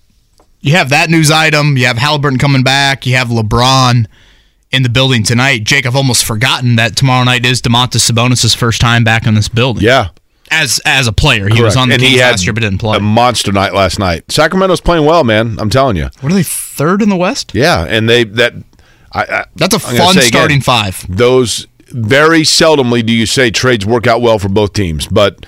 you 0.61 0.73
have 0.77 0.91
that 0.91 1.11
news 1.11 1.31
item, 1.31 1.77
you 1.77 1.87
have 1.87 1.97
Haliburton 1.97 2.39
coming 2.39 2.63
back, 2.63 3.07
you 3.07 3.17
have 3.17 3.29
LeBron 3.29 4.07
in 4.71 4.83
the 4.83 4.89
building 4.89 5.23
tonight. 5.23 5.65
Jake, 5.65 5.87
I've 5.87 5.97
almost 5.97 6.25
forgotten 6.25 6.77
that 6.77 6.97
tomorrow 6.97 7.25
night 7.25 7.45
is 7.45 7.61
Domantas 7.63 8.11
Sabonis' 8.11 8.57
first 8.57 8.81
time 8.81 9.05
back 9.05 9.27
in 9.27 9.35
this 9.35 9.49
building. 9.49 9.85
Yeah, 9.85 10.09
as 10.51 10.81
as 10.85 11.07
a 11.07 11.13
player, 11.13 11.49
he 11.49 11.63
was 11.63 11.77
on 11.77 11.89
the 11.89 11.95
and 11.95 12.03
Kings 12.03 12.15
he 12.15 12.19
had 12.21 12.31
last 12.33 12.47
year 12.47 12.53
but 12.53 12.61
didn't 12.61 12.79
play. 12.79 12.97
a 12.97 13.01
monster 13.01 13.53
night 13.53 13.75
last 13.75 13.99
night. 13.99 14.31
Sacramento's 14.31 14.81
playing 14.81 15.05
well, 15.05 15.25
man. 15.25 15.59
I'm 15.59 15.71
telling 15.71 15.97
you. 15.97 16.09
What 16.21 16.33
are 16.33 16.35
they 16.35 16.43
third 16.43 17.03
in 17.03 17.09
the 17.09 17.17
West? 17.17 17.55
Yeah, 17.55 17.85
and 17.85 18.09
they 18.09 18.25
that 18.25 18.55
I, 19.13 19.23
I 19.23 19.45
That's 19.55 19.75
a 19.75 19.89
I'm 19.89 19.97
fun 19.97 20.15
say 20.15 20.21
again, 20.21 20.29
starting 20.29 20.61
five. 20.61 21.05
Those 21.09 21.67
very 21.95 22.41
seldomly 22.41 23.05
do 23.05 23.13
you 23.13 23.27
say 23.27 23.51
trades 23.51 23.87
work 23.87 24.07
out 24.07 24.21
well 24.21 24.39
for 24.39 24.49
both 24.49 24.73
teams, 24.73 25.07
but 25.07 25.47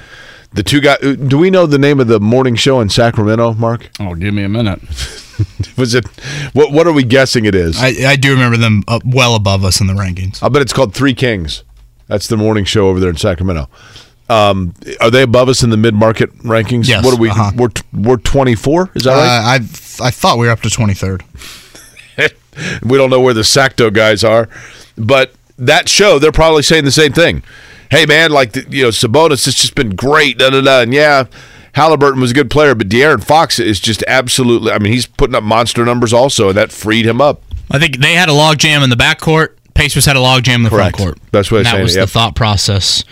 the 0.52 0.62
two 0.62 0.81
guys. 0.81 0.98
Do 1.01 1.36
we 1.39 1.51
know 1.51 1.66
the 1.66 1.78
name 1.78 2.01
of 2.01 2.06
the 2.06 2.18
morning 2.20 2.55
show 2.55 2.81
in 2.81 2.89
Sacramento, 2.89 3.55
Mark? 3.55 3.90
Oh, 4.01 4.14
give 4.14 4.32
me 4.32 4.43
a 4.44 4.48
minute. 4.48 4.81
Was 5.77 5.94
it? 5.94 6.06
What 6.55 6.73
What 6.73 6.86
are 6.86 6.93
we 6.93 7.05
guessing 7.05 7.44
it 7.44 7.55
is? 7.55 7.77
I, 7.78 7.89
I 8.12 8.16
do 8.16 8.32
remember 8.32 8.56
them 8.56 8.82
up 8.89 9.02
well 9.05 9.35
above 9.35 9.64
us 9.64 9.81
in 9.81 9.86
the 9.86 9.93
rankings. 9.93 10.43
I 10.43 10.48
bet 10.48 10.62
it's 10.62 10.73
called 10.73 10.94
Three 10.94 11.12
Kings. 11.14 11.62
That's 12.06 12.28
the 12.28 12.36
morning 12.36 12.64
show 12.64 12.89
over 12.89 13.01
there 13.01 13.10
in 13.10 13.16
Sacramento. 13.16 13.68
Um, 14.28 14.73
are 15.01 15.10
they 15.10 15.23
above 15.23 15.48
us 15.48 15.62
in 15.62 15.70
the 15.70 15.77
mid 15.77 15.94
market 15.94 16.32
rankings? 16.39 16.89
Yes, 16.89 17.05
What 17.05 17.14
are 17.14 17.20
we? 17.20 17.28
uh-huh. 17.28 17.52
We're 17.56 17.68
we're 17.93 18.16
twenty 18.16 18.55
four. 18.55 18.90
Is 18.94 19.05
that 19.05 19.12
right? 19.12 19.27
Uh, 19.27 19.43
I 19.43 20.06
I 20.06 20.10
thought 20.10 20.39
we 20.39 20.47
were 20.47 20.52
up 20.52 20.62
to 20.62 20.70
twenty 20.70 20.94
third. 20.94 21.23
we 22.82 22.97
don't 22.97 23.10
know 23.10 23.20
where 23.20 23.35
the 23.35 23.43
Sacto 23.43 23.93
guys 23.93 24.24
are, 24.24 24.48
but 24.97 25.35
that 25.59 25.89
show 25.89 26.19
they're 26.19 26.33
probably 26.33 26.62
saying 26.62 26.85
the 26.85 26.91
same 26.91 27.12
thing. 27.12 27.43
Hey 27.91 28.05
man, 28.07 28.31
like 28.31 28.53
the, 28.53 28.66
you 28.69 28.83
know, 28.83 28.89
Sabonis 28.89 29.45
has 29.45 29.55
just 29.55 29.74
been 29.74 29.95
great. 29.95 30.39
Da 30.39 30.51
da 30.51 30.61
da. 30.61 30.81
And 30.81 30.93
yeah, 30.93 31.24
Haliburton 31.74 32.20
was 32.20 32.33
a 32.33 32.35
good 32.35 32.51
player, 32.51 32.74
but 32.74 32.89
De'Aaron 32.89 33.23
Fox 33.23 33.59
is 33.59 33.78
just 33.81 34.03
absolutely. 34.09 34.73
I 34.73 34.78
mean, 34.78 34.93
he's 34.93 35.07
putting 35.07 35.35
up 35.35 35.43
monster 35.45 35.85
numbers 35.85 36.12
also, 36.12 36.49
and 36.49 36.57
that 36.59 36.73
freed 36.73 37.07
him 37.07 37.20
up. 37.20 37.43
I 37.70 37.78
think 37.78 37.99
they 37.99 38.15
had 38.15 38.28
a 38.28 38.33
log 38.33 38.59
jam 38.59 38.83
in 38.83 38.91
the 38.91 38.97
backcourt. 38.97 39.51
Pacers 39.74 40.05
had 40.07 40.16
a 40.16 40.20
log 40.20 40.43
jam 40.45 40.61
in 40.61 40.65
the 40.65 40.70
Correct. 40.70 40.97
front 40.97 41.16
court. 41.16 41.31
That's 41.33 41.51
what 41.51 41.59
I'm 41.59 41.65
that 41.65 41.70
saying, 41.73 41.83
was 41.83 41.97
yep. 41.97 42.07
the 42.07 42.12
thought 42.12 42.35
process 42.35 43.05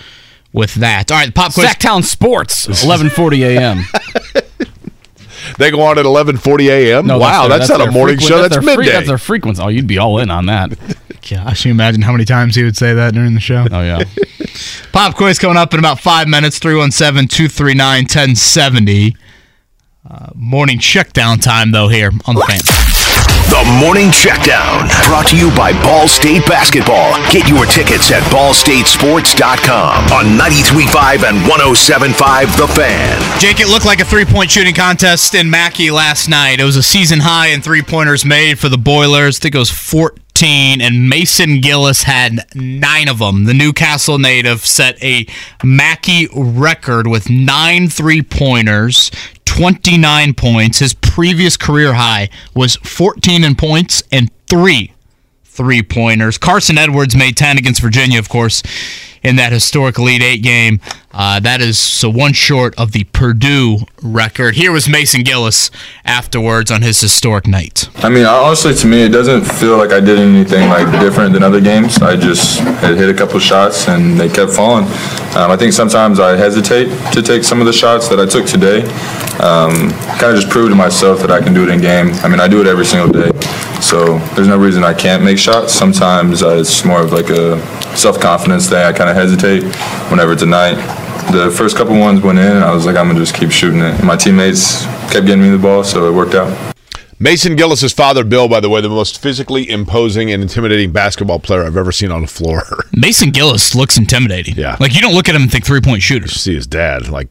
with 0.52 0.74
that. 0.76 1.12
All 1.12 1.18
right, 1.18 1.26
the 1.26 1.32
pop 1.32 1.52
quiz. 1.52 1.66
Sacktown 1.66 2.02
Sports, 2.02 2.66
11:40 2.84 3.56
a.m. 3.56 3.84
They 5.58 5.70
go 5.70 5.82
on 5.82 5.98
at 5.98 6.06
eleven 6.06 6.36
forty 6.36 6.68
a.m. 6.70 7.06
No, 7.06 7.18
wow, 7.18 7.48
that's, 7.48 7.68
their- 7.68 7.78
not 7.78 7.88
a 7.88 7.90
morning 7.90 8.16
frequent- 8.16 8.28
show. 8.28 8.42
That's, 8.42 8.54
their 8.54 8.62
free- 8.62 8.76
midday. 8.76 8.92
that's 8.92 9.08
their 9.08 9.18
frequency. 9.18 9.62
Oh, 9.62 9.68
you'd 9.68 9.86
be 9.86 9.98
all 9.98 10.18
in 10.18 10.30
on 10.30 10.46
that. 10.46 10.72
Gosh, 11.30 11.62
can 11.62 11.70
you 11.70 11.74
imagine 11.74 12.02
how 12.02 12.12
many 12.12 12.24
times 12.24 12.54
he 12.54 12.64
would 12.64 12.76
say 12.76 12.92
that 12.94 13.14
during 13.14 13.34
the 13.34 13.40
show? 13.40 13.66
Oh 13.70 13.82
yeah. 13.82 14.02
Pop 14.92 15.16
quiz 15.16 15.38
coming 15.38 15.56
up 15.56 15.72
in 15.72 15.78
about 15.78 16.00
five 16.00 16.28
minutes 16.28 16.58
317 16.58 17.28
239 17.28 18.02
1070. 18.04 19.16
Uh, 20.08 20.28
morning 20.34 20.78
check 20.78 21.12
down 21.14 21.38
time, 21.38 21.70
though, 21.70 21.88
here 21.88 22.10
on 22.26 22.34
the 22.34 22.42
fan. 22.42 22.60
The 23.48 23.78
Morning 23.78 24.08
Checkdown, 24.08 24.88
brought 25.06 25.28
to 25.28 25.36
you 25.36 25.50
by 25.56 25.72
Ball 25.82 26.08
State 26.08 26.46
Basketball. 26.46 27.14
Get 27.30 27.48
your 27.48 27.66
tickets 27.66 28.10
at 28.10 28.22
ballstatesports.com 28.32 30.12
on 30.12 30.24
93.5 30.38 31.28
and 31.28 31.38
107.5 31.50 32.56
The 32.56 32.68
Fan. 32.68 33.40
Jake, 33.40 33.60
it 33.60 33.68
looked 33.68 33.84
like 33.86 34.00
a 34.00 34.04
three 34.04 34.24
point 34.24 34.50
shooting 34.50 34.74
contest 34.74 35.34
in 35.34 35.50
Mackey 35.50 35.90
last 35.90 36.28
night. 36.28 36.58
It 36.58 36.64
was 36.64 36.76
a 36.76 36.82
season 36.82 37.20
high 37.20 37.48
in 37.48 37.60
three 37.60 37.82
pointers 37.82 38.24
made 38.24 38.58
for 38.58 38.68
the 38.68 38.78
Boilers. 38.78 39.38
I 39.38 39.40
think 39.42 39.54
it 39.54 39.58
was 39.58 39.70
14, 39.70 40.23
and 40.42 41.08
Mason 41.08 41.60
Gillis 41.60 42.02
had 42.02 42.44
nine 42.54 43.08
of 43.08 43.18
them. 43.18 43.44
The 43.44 43.54
New 43.54 43.72
Castle 43.72 44.18
native 44.18 44.66
set 44.66 45.02
a 45.02 45.26
Mackey 45.62 46.28
record 46.34 47.06
with 47.06 47.30
nine 47.30 47.88
three 47.88 48.20
pointers, 48.20 49.12
29 49.44 50.34
points. 50.34 50.80
His 50.80 50.92
previous 50.94 51.56
career 51.56 51.94
high 51.94 52.30
was 52.54 52.76
14 52.76 53.44
in 53.44 53.54
points 53.54 54.02
and 54.10 54.30
three 54.48 54.92
three 55.44 55.82
pointers. 55.82 56.36
Carson 56.36 56.78
Edwards 56.78 57.14
made 57.14 57.36
10 57.36 57.58
against 57.58 57.80
Virginia, 57.80 58.18
of 58.18 58.28
course, 58.28 58.62
in 59.22 59.36
that 59.36 59.52
historic 59.52 59.98
Elite 59.98 60.22
Eight 60.22 60.42
game. 60.42 60.80
Uh, 61.16 61.38
that 61.38 61.60
is 61.60 61.78
so 61.78 62.10
one 62.10 62.32
short 62.32 62.74
of 62.76 62.90
the 62.90 63.04
Purdue 63.04 63.78
record. 64.02 64.56
Here 64.56 64.72
was 64.72 64.88
Mason 64.88 65.22
Gillis 65.22 65.70
afterwards 66.04 66.72
on 66.72 66.82
his 66.82 67.00
historic 67.00 67.46
night. 67.46 67.88
I 68.04 68.08
mean, 68.08 68.26
honestly, 68.26 68.74
to 68.74 68.86
me, 68.86 69.02
it 69.02 69.10
doesn't 69.10 69.44
feel 69.44 69.78
like 69.78 69.92
I 69.92 70.00
did 70.00 70.18
anything 70.18 70.68
like 70.68 70.90
different 71.00 71.32
than 71.32 71.44
other 71.44 71.60
games. 71.60 71.98
I 71.98 72.16
just 72.16 72.58
hit 72.80 73.08
a 73.08 73.14
couple 73.14 73.38
shots 73.38 73.88
and 73.88 74.18
they 74.18 74.28
kept 74.28 74.50
falling. 74.50 74.86
Um, 75.36 75.50
I 75.52 75.56
think 75.56 75.72
sometimes 75.72 76.18
I 76.18 76.36
hesitate 76.36 76.86
to 77.12 77.22
take 77.22 77.44
some 77.44 77.60
of 77.60 77.66
the 77.66 77.72
shots 77.72 78.08
that 78.08 78.18
I 78.18 78.26
took 78.26 78.46
today. 78.46 78.82
Um, 79.38 79.90
kind 80.18 80.32
of 80.32 80.36
just 80.36 80.50
prove 80.50 80.70
to 80.70 80.74
myself 80.76 81.20
that 81.20 81.30
I 81.30 81.40
can 81.40 81.54
do 81.54 81.62
it 81.62 81.68
in 81.68 81.80
game. 81.80 82.10
I 82.24 82.28
mean, 82.28 82.40
I 82.40 82.48
do 82.48 82.60
it 82.60 82.66
every 82.66 82.86
single 82.86 83.12
day, 83.12 83.30
so 83.80 84.18
there's 84.34 84.48
no 84.48 84.56
reason 84.56 84.82
I 84.82 84.94
can't 84.94 85.22
make 85.22 85.38
shots. 85.38 85.72
Sometimes 85.72 86.42
uh, 86.42 86.56
it's 86.58 86.84
more 86.84 87.02
of 87.02 87.12
like 87.12 87.30
a 87.30 87.60
self-confidence 87.96 88.68
thing. 88.68 88.78
I 88.78 88.92
kind 88.92 89.10
of 89.10 89.16
hesitate 89.16 89.62
whenever 90.10 90.34
tonight. 90.34 91.03
The 91.32 91.52
first 91.56 91.76
couple 91.76 91.98
ones 91.98 92.20
went 92.20 92.38
in, 92.38 92.46
and 92.56 92.64
I 92.64 92.72
was 92.74 92.86
like, 92.86 92.96
I'm 92.96 93.06
gonna 93.08 93.18
just 93.18 93.34
keep 93.34 93.50
shooting 93.50 93.80
it. 93.80 93.94
And 93.94 94.04
my 94.04 94.16
teammates 94.16 94.84
kept 95.12 95.26
getting 95.26 95.42
me 95.42 95.50
the 95.50 95.58
ball, 95.58 95.84
so 95.84 96.08
it 96.08 96.12
worked 96.12 96.34
out. 96.34 96.74
Mason 97.18 97.56
Gillis's 97.56 97.92
father, 97.92 98.24
Bill, 98.24 98.48
by 98.48 98.60
the 98.60 98.68
way, 98.68 98.80
the 98.80 98.88
most 98.88 99.22
physically 99.22 99.68
imposing 99.70 100.30
and 100.30 100.42
intimidating 100.42 100.92
basketball 100.92 101.38
player 101.38 101.64
I've 101.64 101.76
ever 101.76 101.92
seen 101.92 102.10
on 102.10 102.22
the 102.22 102.26
floor. 102.26 102.62
Mason 102.92 103.30
Gillis 103.30 103.74
looks 103.74 103.96
intimidating. 103.96 104.56
Yeah. 104.56 104.76
Like 104.80 104.94
you 104.94 105.00
don't 105.00 105.14
look 105.14 105.28
at 105.28 105.34
him 105.34 105.42
and 105.42 105.50
think 105.50 105.64
three 105.64 105.80
point 105.80 106.02
shooter. 106.02 106.28
See 106.28 106.54
his 106.54 106.66
dad, 106.66 107.08
like 107.08 107.28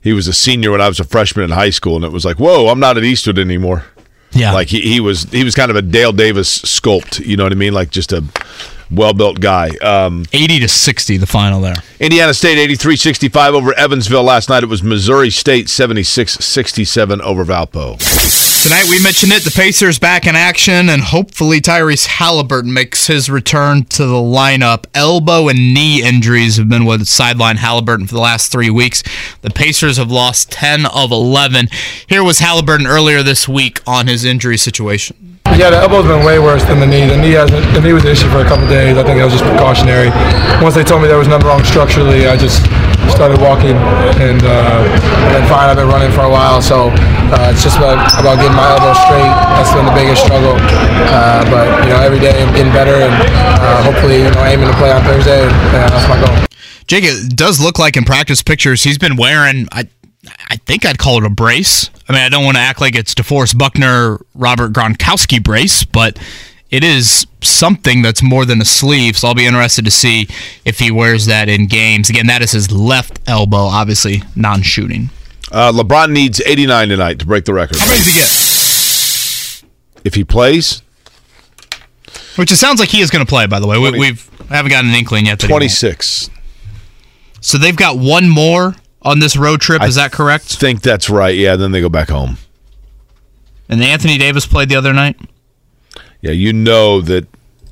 he 0.00 0.12
was 0.12 0.26
a 0.26 0.32
senior 0.32 0.72
when 0.72 0.80
I 0.80 0.88
was 0.88 0.98
a 0.98 1.04
freshman 1.04 1.44
in 1.44 1.50
high 1.50 1.70
school, 1.70 1.96
and 1.96 2.04
it 2.04 2.12
was 2.12 2.24
like, 2.24 2.38
whoa, 2.38 2.68
I'm 2.68 2.80
not 2.80 2.96
at 2.96 3.04
Eastwood 3.04 3.38
anymore. 3.38 3.84
Yeah. 4.32 4.52
Like 4.52 4.68
he, 4.68 4.80
he 4.80 5.00
was 5.00 5.24
he 5.24 5.44
was 5.44 5.54
kind 5.54 5.70
of 5.70 5.76
a 5.76 5.82
Dale 5.82 6.12
Davis 6.12 6.58
sculpt, 6.60 7.24
you 7.24 7.36
know 7.36 7.44
what 7.44 7.52
I 7.52 7.56
mean? 7.56 7.74
Like 7.74 7.90
just 7.90 8.12
a 8.12 8.24
well 8.94 9.14
built 9.14 9.40
guy. 9.40 9.70
Um, 9.78 10.24
80 10.32 10.60
to 10.60 10.68
60, 10.68 11.16
the 11.16 11.26
final 11.26 11.60
there. 11.60 11.74
Indiana 12.00 12.34
State 12.34 12.58
83 12.58 12.96
65 12.96 13.54
over 13.54 13.72
Evansville 13.74 14.22
last 14.22 14.48
night. 14.48 14.62
It 14.62 14.68
was 14.68 14.82
Missouri 14.82 15.30
State 15.30 15.68
76 15.68 16.32
67 16.34 17.20
over 17.20 17.44
Valpo. 17.44 17.98
Tonight 18.62 18.84
we 18.88 19.02
mentioned 19.02 19.32
it. 19.32 19.42
The 19.42 19.50
Pacers 19.50 19.98
back 19.98 20.24
in 20.24 20.36
action, 20.36 20.88
and 20.88 21.02
hopefully 21.02 21.60
Tyrese 21.60 22.06
Haliburton 22.06 22.72
makes 22.72 23.08
his 23.08 23.28
return 23.28 23.84
to 23.86 24.06
the 24.06 24.14
lineup. 24.14 24.84
Elbow 24.94 25.48
and 25.48 25.74
knee 25.74 26.00
injuries 26.00 26.58
have 26.58 26.68
been 26.68 26.84
what 26.84 27.00
sidelined 27.00 27.56
Haliburton 27.56 28.06
for 28.06 28.14
the 28.14 28.20
last 28.20 28.52
three 28.52 28.70
weeks. 28.70 29.02
The 29.40 29.50
Pacers 29.50 29.96
have 29.96 30.12
lost 30.12 30.52
10 30.52 30.86
of 30.86 31.10
11. 31.10 31.70
Here 32.06 32.22
was 32.22 32.38
Haliburton 32.38 32.86
earlier 32.86 33.24
this 33.24 33.48
week 33.48 33.80
on 33.84 34.06
his 34.06 34.24
injury 34.24 34.56
situation. 34.56 35.31
Yeah, 35.52 35.68
the 35.68 35.84
elbow's 35.84 36.08
been 36.08 36.24
way 36.24 36.38
worse 36.38 36.64
than 36.64 36.80
the 36.80 36.86
knee. 36.86 37.04
The 37.06 37.16
knee 37.16 37.36
hasn't. 37.36 37.60
The 37.76 37.80
knee 37.80 37.92
was 37.92 38.04
an 38.04 38.10
issue 38.10 38.28
for 38.32 38.40
a 38.40 38.48
couple 38.48 38.66
days. 38.68 38.96
I 38.96 39.04
think 39.04 39.20
it 39.20 39.24
was 39.24 39.36
just 39.36 39.44
precautionary. 39.44 40.08
Once 40.64 40.74
they 40.74 40.82
told 40.82 41.02
me 41.02 41.08
there 41.08 41.20
was 41.20 41.28
nothing 41.28 41.46
wrong 41.46 41.62
structurally, 41.62 42.26
I 42.26 42.36
just 42.40 42.64
started 43.12 43.36
walking, 43.36 43.76
and 44.16 44.40
uh, 44.42 45.36
and 45.36 45.44
fine. 45.52 45.68
I've 45.68 45.76
been 45.76 45.92
running 45.92 46.10
for 46.10 46.24
a 46.24 46.32
while, 46.32 46.64
so 46.64 46.88
uh, 46.88 47.52
it's 47.52 47.62
just 47.62 47.76
about, 47.76 48.00
about 48.16 48.40
getting 48.40 48.56
my 48.56 48.64
elbow 48.72 48.96
straight. 49.04 49.32
That's 49.54 49.72
been 49.76 49.84
the 49.84 49.94
biggest 49.94 50.24
struggle. 50.24 50.56
Uh, 50.56 51.44
but 51.52 51.68
you 51.84 51.92
know, 51.92 52.00
every 52.00 52.18
day 52.18 52.32
I'm 52.32 52.52
getting 52.56 52.72
better, 52.72 52.96
and 52.96 53.12
uh, 53.12 53.84
hopefully, 53.84 54.24
you 54.24 54.30
know, 54.32 54.44
aiming 54.48 54.66
to 54.66 54.76
play 54.80 54.90
on 54.90 55.04
Thursday. 55.04 55.44
And, 55.44 55.52
uh, 55.52 55.88
that's 55.92 56.08
my 56.08 56.16
goal. 56.16 56.34
Jake, 56.88 57.04
it 57.04 57.36
does 57.36 57.60
look 57.60 57.78
like 57.78 57.96
in 57.96 58.04
practice 58.04 58.42
pictures 58.42 58.82
he's 58.82 58.98
been 58.98 59.16
wearing. 59.16 59.68
I, 59.70 59.86
I 60.48 60.56
think 60.56 60.84
I'd 60.86 60.98
call 60.98 61.18
it 61.18 61.24
a 61.24 61.30
brace. 61.30 61.90
I 62.08 62.12
mean, 62.12 62.22
I 62.22 62.28
don't 62.28 62.44
want 62.44 62.56
to 62.56 62.60
act 62.60 62.80
like 62.80 62.94
it's 62.94 63.14
DeForest 63.14 63.58
Buckner, 63.58 64.18
Robert 64.34 64.72
Gronkowski 64.72 65.42
brace, 65.42 65.84
but 65.84 66.18
it 66.70 66.84
is 66.84 67.26
something 67.40 68.02
that's 68.02 68.22
more 68.22 68.44
than 68.44 68.60
a 68.60 68.64
sleeve. 68.64 69.16
So 69.18 69.28
I'll 69.28 69.34
be 69.34 69.46
interested 69.46 69.84
to 69.84 69.90
see 69.90 70.28
if 70.64 70.78
he 70.78 70.90
wears 70.90 71.26
that 71.26 71.48
in 71.48 71.66
games. 71.66 72.08
Again, 72.08 72.26
that 72.28 72.40
is 72.42 72.52
his 72.52 72.70
left 72.70 73.18
elbow, 73.26 73.64
obviously 73.64 74.22
non-shooting. 74.36 75.10
Uh, 75.50 75.72
LeBron 75.72 76.12
needs 76.12 76.40
89 76.40 76.88
tonight 76.88 77.18
to 77.18 77.26
break 77.26 77.44
the 77.44 77.52
record. 77.52 77.78
How 77.78 77.86
many 77.86 77.98
does 77.98 78.06
he 78.06 78.12
get? 78.14 80.02
If 80.04 80.14
he 80.14 80.24
plays, 80.24 80.82
Which 82.36 82.50
it 82.50 82.56
sounds 82.56 82.80
like 82.80 82.88
he 82.88 83.00
is 83.00 83.10
going 83.10 83.24
to 83.24 83.28
play. 83.28 83.46
By 83.46 83.60
the 83.60 83.66
way, 83.66 83.78
we, 83.78 83.90
we've 83.98 84.28
haven't 84.48 84.70
gotten 84.70 84.90
an 84.90 84.96
inkling 84.96 85.26
yet. 85.26 85.38
That 85.40 85.48
he 85.48 85.52
won't. 85.52 85.60
26. 85.60 86.30
So 87.40 87.58
they've 87.58 87.76
got 87.76 87.98
one 87.98 88.28
more 88.28 88.74
on 89.02 89.18
this 89.18 89.36
road 89.36 89.60
trip. 89.60 89.82
Is 89.82 89.96
that 89.96 90.12
correct? 90.12 90.52
I 90.52 90.56
think 90.56 90.82
that's 90.82 91.10
right. 91.10 91.34
Yeah, 91.34 91.56
then 91.56 91.72
they 91.72 91.80
go 91.80 91.88
back 91.88 92.08
home. 92.08 92.38
And 93.68 93.82
Anthony 93.82 94.18
Davis 94.18 94.46
played 94.46 94.68
the 94.68 94.76
other 94.76 94.92
night. 94.92 95.18
Yeah, 96.20 96.32
you 96.32 96.52
know 96.52 97.00
that. 97.02 97.26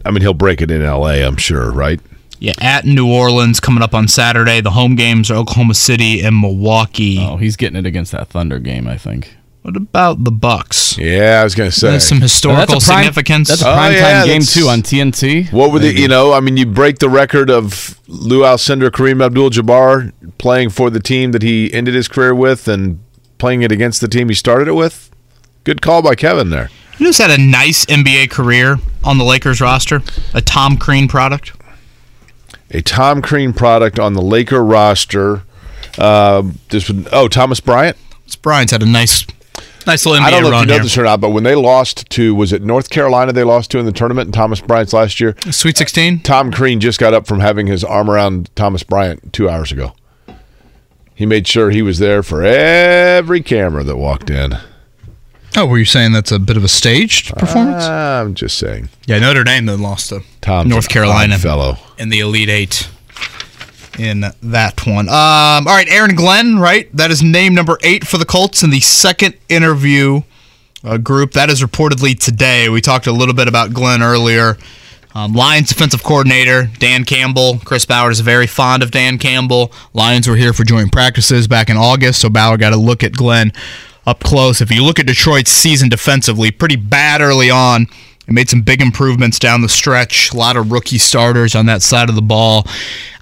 I 0.05 0.11
mean, 0.11 0.23
he'll 0.23 0.35
break 0.35 0.63
it 0.63 0.71
in 0.71 0.83
L.A. 0.83 1.23
I'm 1.23 1.37
sure, 1.37 1.71
right? 1.71 2.01
Yeah, 2.39 2.55
at 2.59 2.87
New 2.87 3.13
Orleans 3.13 3.61
coming 3.61 3.83
up 3.83 3.95
on 3.95 4.09
Saturday. 4.09 4.63
The 4.63 4.71
home 4.71 4.97
games 4.97 5.31
are 5.31 5.35
Oklahoma 5.35 5.75
City 5.75 6.23
and 6.23 6.41
Milwaukee. 6.41 7.19
Oh, 7.21 7.37
he's 7.37 7.57
getting 7.57 7.79
it 7.79 7.85
against 7.85 8.13
that 8.13 8.29
Thunder 8.29 8.59
game, 8.59 8.89
I 8.89 8.97
think. 8.97 9.37
What 9.63 9.77
about 9.77 10.25
the 10.25 10.31
Bucks? 10.31 10.97
Yeah, 10.97 11.41
I 11.41 11.45
was 11.45 11.55
going 11.55 11.71
to 11.71 11.77
say 11.79 11.91
There's 11.91 12.09
some 12.09 12.21
historical 12.23 12.67
That's 12.77 12.85
a 12.85 12.87
prime- 12.89 13.05
significance. 13.05 13.49
That's 13.49 13.63
a 13.63 13.71
Oh, 13.71 13.75
prime 13.75 13.93
yeah, 13.93 14.19
time 14.21 14.27
game 14.27 14.41
too 14.43 14.69
on 14.69 14.81
TNT. 14.81 15.53
What 15.53 15.71
were 15.71 15.79
the, 15.79 15.93
you 15.93 16.09
know, 16.09 16.33
I 16.33 16.41
mean, 16.41 16.57
you 16.57 16.65
break 16.65 16.99
the 16.99 17.11
record 17.11 17.51
of 17.51 18.01
Lou 18.09 18.41
Alcindor, 18.41 18.89
Kareem 18.91 19.23
Abdul 19.23 19.51
Jabbar 19.51 20.13
playing 20.39 20.71
for 20.71 20.89
the 20.89 20.99
team 21.01 21.33
that 21.33 21.43
he 21.43 21.73
ended 21.75 21.95
his 21.95 22.09
career 22.09 22.35
with 22.35 22.69
and 22.69 23.01
playing 23.37 23.61
it 23.63 23.71
against 23.71 24.01
the 24.01 24.09
team 24.09 24.29
he 24.31 24.35
started 24.35 24.67
it 24.67 24.73
with. 24.73 25.11
Good 25.65 25.83
call 25.83 26.01
by 26.01 26.15
Kevin 26.15 26.49
there. 26.49 26.71
He 26.97 27.05
just 27.05 27.19
had 27.19 27.31
a 27.31 27.39
nice 27.43 27.85
NBA 27.87 28.31
career 28.31 28.77
on 29.05 29.19
the 29.19 29.25
Lakers 29.25 29.61
roster. 29.61 30.01
A 30.33 30.41
Tom 30.41 30.79
Crean 30.79 31.07
product. 31.07 31.53
A 32.71 32.81
Tom 32.81 33.21
Crean 33.21 33.53
product 33.53 33.99
on 33.99 34.15
the 34.15 34.23
Laker 34.23 34.63
roster. 34.65 35.43
Uh, 35.99 36.45
this 36.71 36.89
would, 36.89 37.09
oh, 37.13 37.29
Thomas 37.29 37.61
Bryant? 37.61 37.97
Thomas 38.21 38.37
Bryant's 38.37 38.73
had 38.73 38.83
a 38.83 38.87
nice, 38.87 39.27
nice 39.87 40.05
little 40.07 40.21
NBA 40.21 40.27
I 40.27 40.31
don't 40.31 40.43
know 40.43 40.57
if 40.57 40.61
you 40.61 40.67
know 40.67 40.75
here. 40.75 40.83
this 40.83 40.99
or 40.99 41.05
not, 41.05 41.21
but 41.21 41.31
when 41.31 41.45
they 41.45 41.55
lost 41.55 42.09
to, 42.11 42.35
was 42.35 42.53
it 42.53 42.63
North 42.63 42.91
Carolina 42.91 43.33
they 43.33 43.45
lost 43.45 43.71
to 43.73 43.79
in 43.79 43.87
the 43.87 43.93
tournament 43.93 44.27
in 44.29 44.33
Thomas 44.33 44.61
Bryant's 44.61 44.93
last 44.93 45.21
year? 45.21 45.35
Sweet 45.51 45.77
16? 45.77 46.15
Uh, 46.15 46.19
Tom 46.23 46.53
Crean 46.53 46.81
just 46.81 46.99
got 46.99 47.15
up 47.15 47.27
from 47.27 47.41
having 47.41 47.67
his 47.67 47.83
arm 47.85 48.11
around 48.11 48.55
Thomas 48.57 48.83
Bryant 48.83 49.33
two 49.33 49.49
hours 49.49 49.73
ago. 49.73 49.93
He 51.15 51.27
made 51.27 51.47
sure 51.47 51.71
he 51.71 51.83
was 51.83 51.99
there 51.99 52.23
for 52.23 52.43
every 52.43 53.43
camera 53.43 53.85
that 53.85 53.97
walked 53.97 54.31
in. 54.31 54.55
Oh, 55.57 55.67
were 55.67 55.79
you 55.79 55.85
saying 55.85 56.13
that's 56.13 56.31
a 56.33 56.39
bit 56.39 56.57
of 56.57 56.65
a 56.65 56.69
staged 56.69 57.37
performance? 57.37 57.85
I'm 57.85 58.35
just 58.35 58.57
saying. 58.57 58.89
yeah, 59.07 59.19
Notre 59.19 59.45
Dame 59.45 59.67
then 59.67 59.83
lost 59.83 60.11
to 60.11 60.23
Tom's 60.41 60.71
North 60.71 60.89
Carolina 60.89 61.39
fellow. 61.39 61.77
in 61.99 62.09
the 62.09 62.21
Elite 62.21 62.49
Eight 62.49 62.89
in 64.01 64.25
that 64.43 64.87
one. 64.87 65.09
Um, 65.09 65.15
all 65.15 65.65
right, 65.77 65.89
Aaron 65.91 66.15
Glenn, 66.15 66.59
right? 66.59 66.89
That 66.97 67.11
is 67.11 67.23
name 67.23 67.55
number 67.55 67.79
eight 67.83 68.07
for 68.07 68.17
the 68.17 68.25
Colts 68.25 68.63
in 68.63 68.71
the 68.71 68.81
second 68.81 69.37
interview 69.51 70.23
uh, 70.83 70.97
group. 70.97 71.33
That 71.33 71.51
is 71.51 71.63
reportedly 71.63 72.19
today. 72.19 72.71
We 72.71 72.81
talked 72.81 73.07
a 73.07 73.13
little 73.13 73.35
bit 73.35 73.47
about 73.47 73.75
Glenn 73.75 74.03
earlier. 74.03 74.57
Um, 75.15 75.35
Lions 75.35 75.69
defensive 75.69 76.03
coordinator 76.03 76.71
Dan 76.79 77.05
Campbell. 77.05 77.59
Chris 77.65 77.85
Ballard 77.85 78.13
is 78.13 78.21
very 78.21 78.47
fond 78.47 78.83
of 78.83 78.91
Dan 78.91 79.19
Campbell. 79.19 79.71
Lions 79.93 80.27
were 80.27 80.37
here 80.37 80.53
for 80.55 80.65
joint 80.65 80.93
practices 80.93 81.47
back 81.47 81.69
in 81.69 81.77
August, 81.77 82.21
so 82.21 82.31
Ballard 82.31 82.61
got 82.61 82.71
to 82.71 82.77
look 82.77 83.05
at 83.05 83.13
Glenn 83.13 83.53
up 84.07 84.21
close. 84.21 84.63
If 84.63 84.71
you 84.71 84.83
look 84.83 84.99
at 84.99 85.07
Detroit's 85.07 85.51
season 85.51 85.91
defensively, 85.91 86.51
pretty 86.51 86.77
bad 86.77 87.21
early 87.21 87.51
on. 87.51 87.87
They 88.31 88.35
made 88.35 88.49
some 88.49 88.61
big 88.63 88.81
improvements 88.81 89.41
down 89.41 89.61
the 89.61 89.69
stretch. 89.69 90.33
A 90.33 90.37
lot 90.37 90.57
of 90.57 90.71
rookie 90.71 90.99
starters 90.99 91.57
on 91.57 91.67
that 91.67 91.83
side 91.83 92.09
of 92.09 92.15
the 92.15 92.23
ball. 92.23 92.65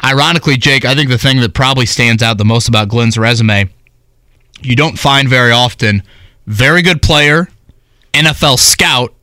Ironically, 0.05 0.59
Jake, 0.59 0.85
I 0.85 0.94
think 0.94 1.09
the 1.09 1.16
thing 1.16 1.40
that 1.40 1.55
probably 1.55 1.86
stands 1.86 2.22
out 2.22 2.36
the 2.36 2.44
most 2.44 2.68
about 2.68 2.89
Glenn's 2.89 3.16
resume, 3.16 3.70
you 4.60 4.76
don't 4.76 4.98
find 4.98 5.26
very 5.26 5.51
often 5.51 6.02
very 6.47 6.82
good 6.82 7.01
player, 7.01 7.48
NFL 8.12 8.59
scout, 8.59 9.14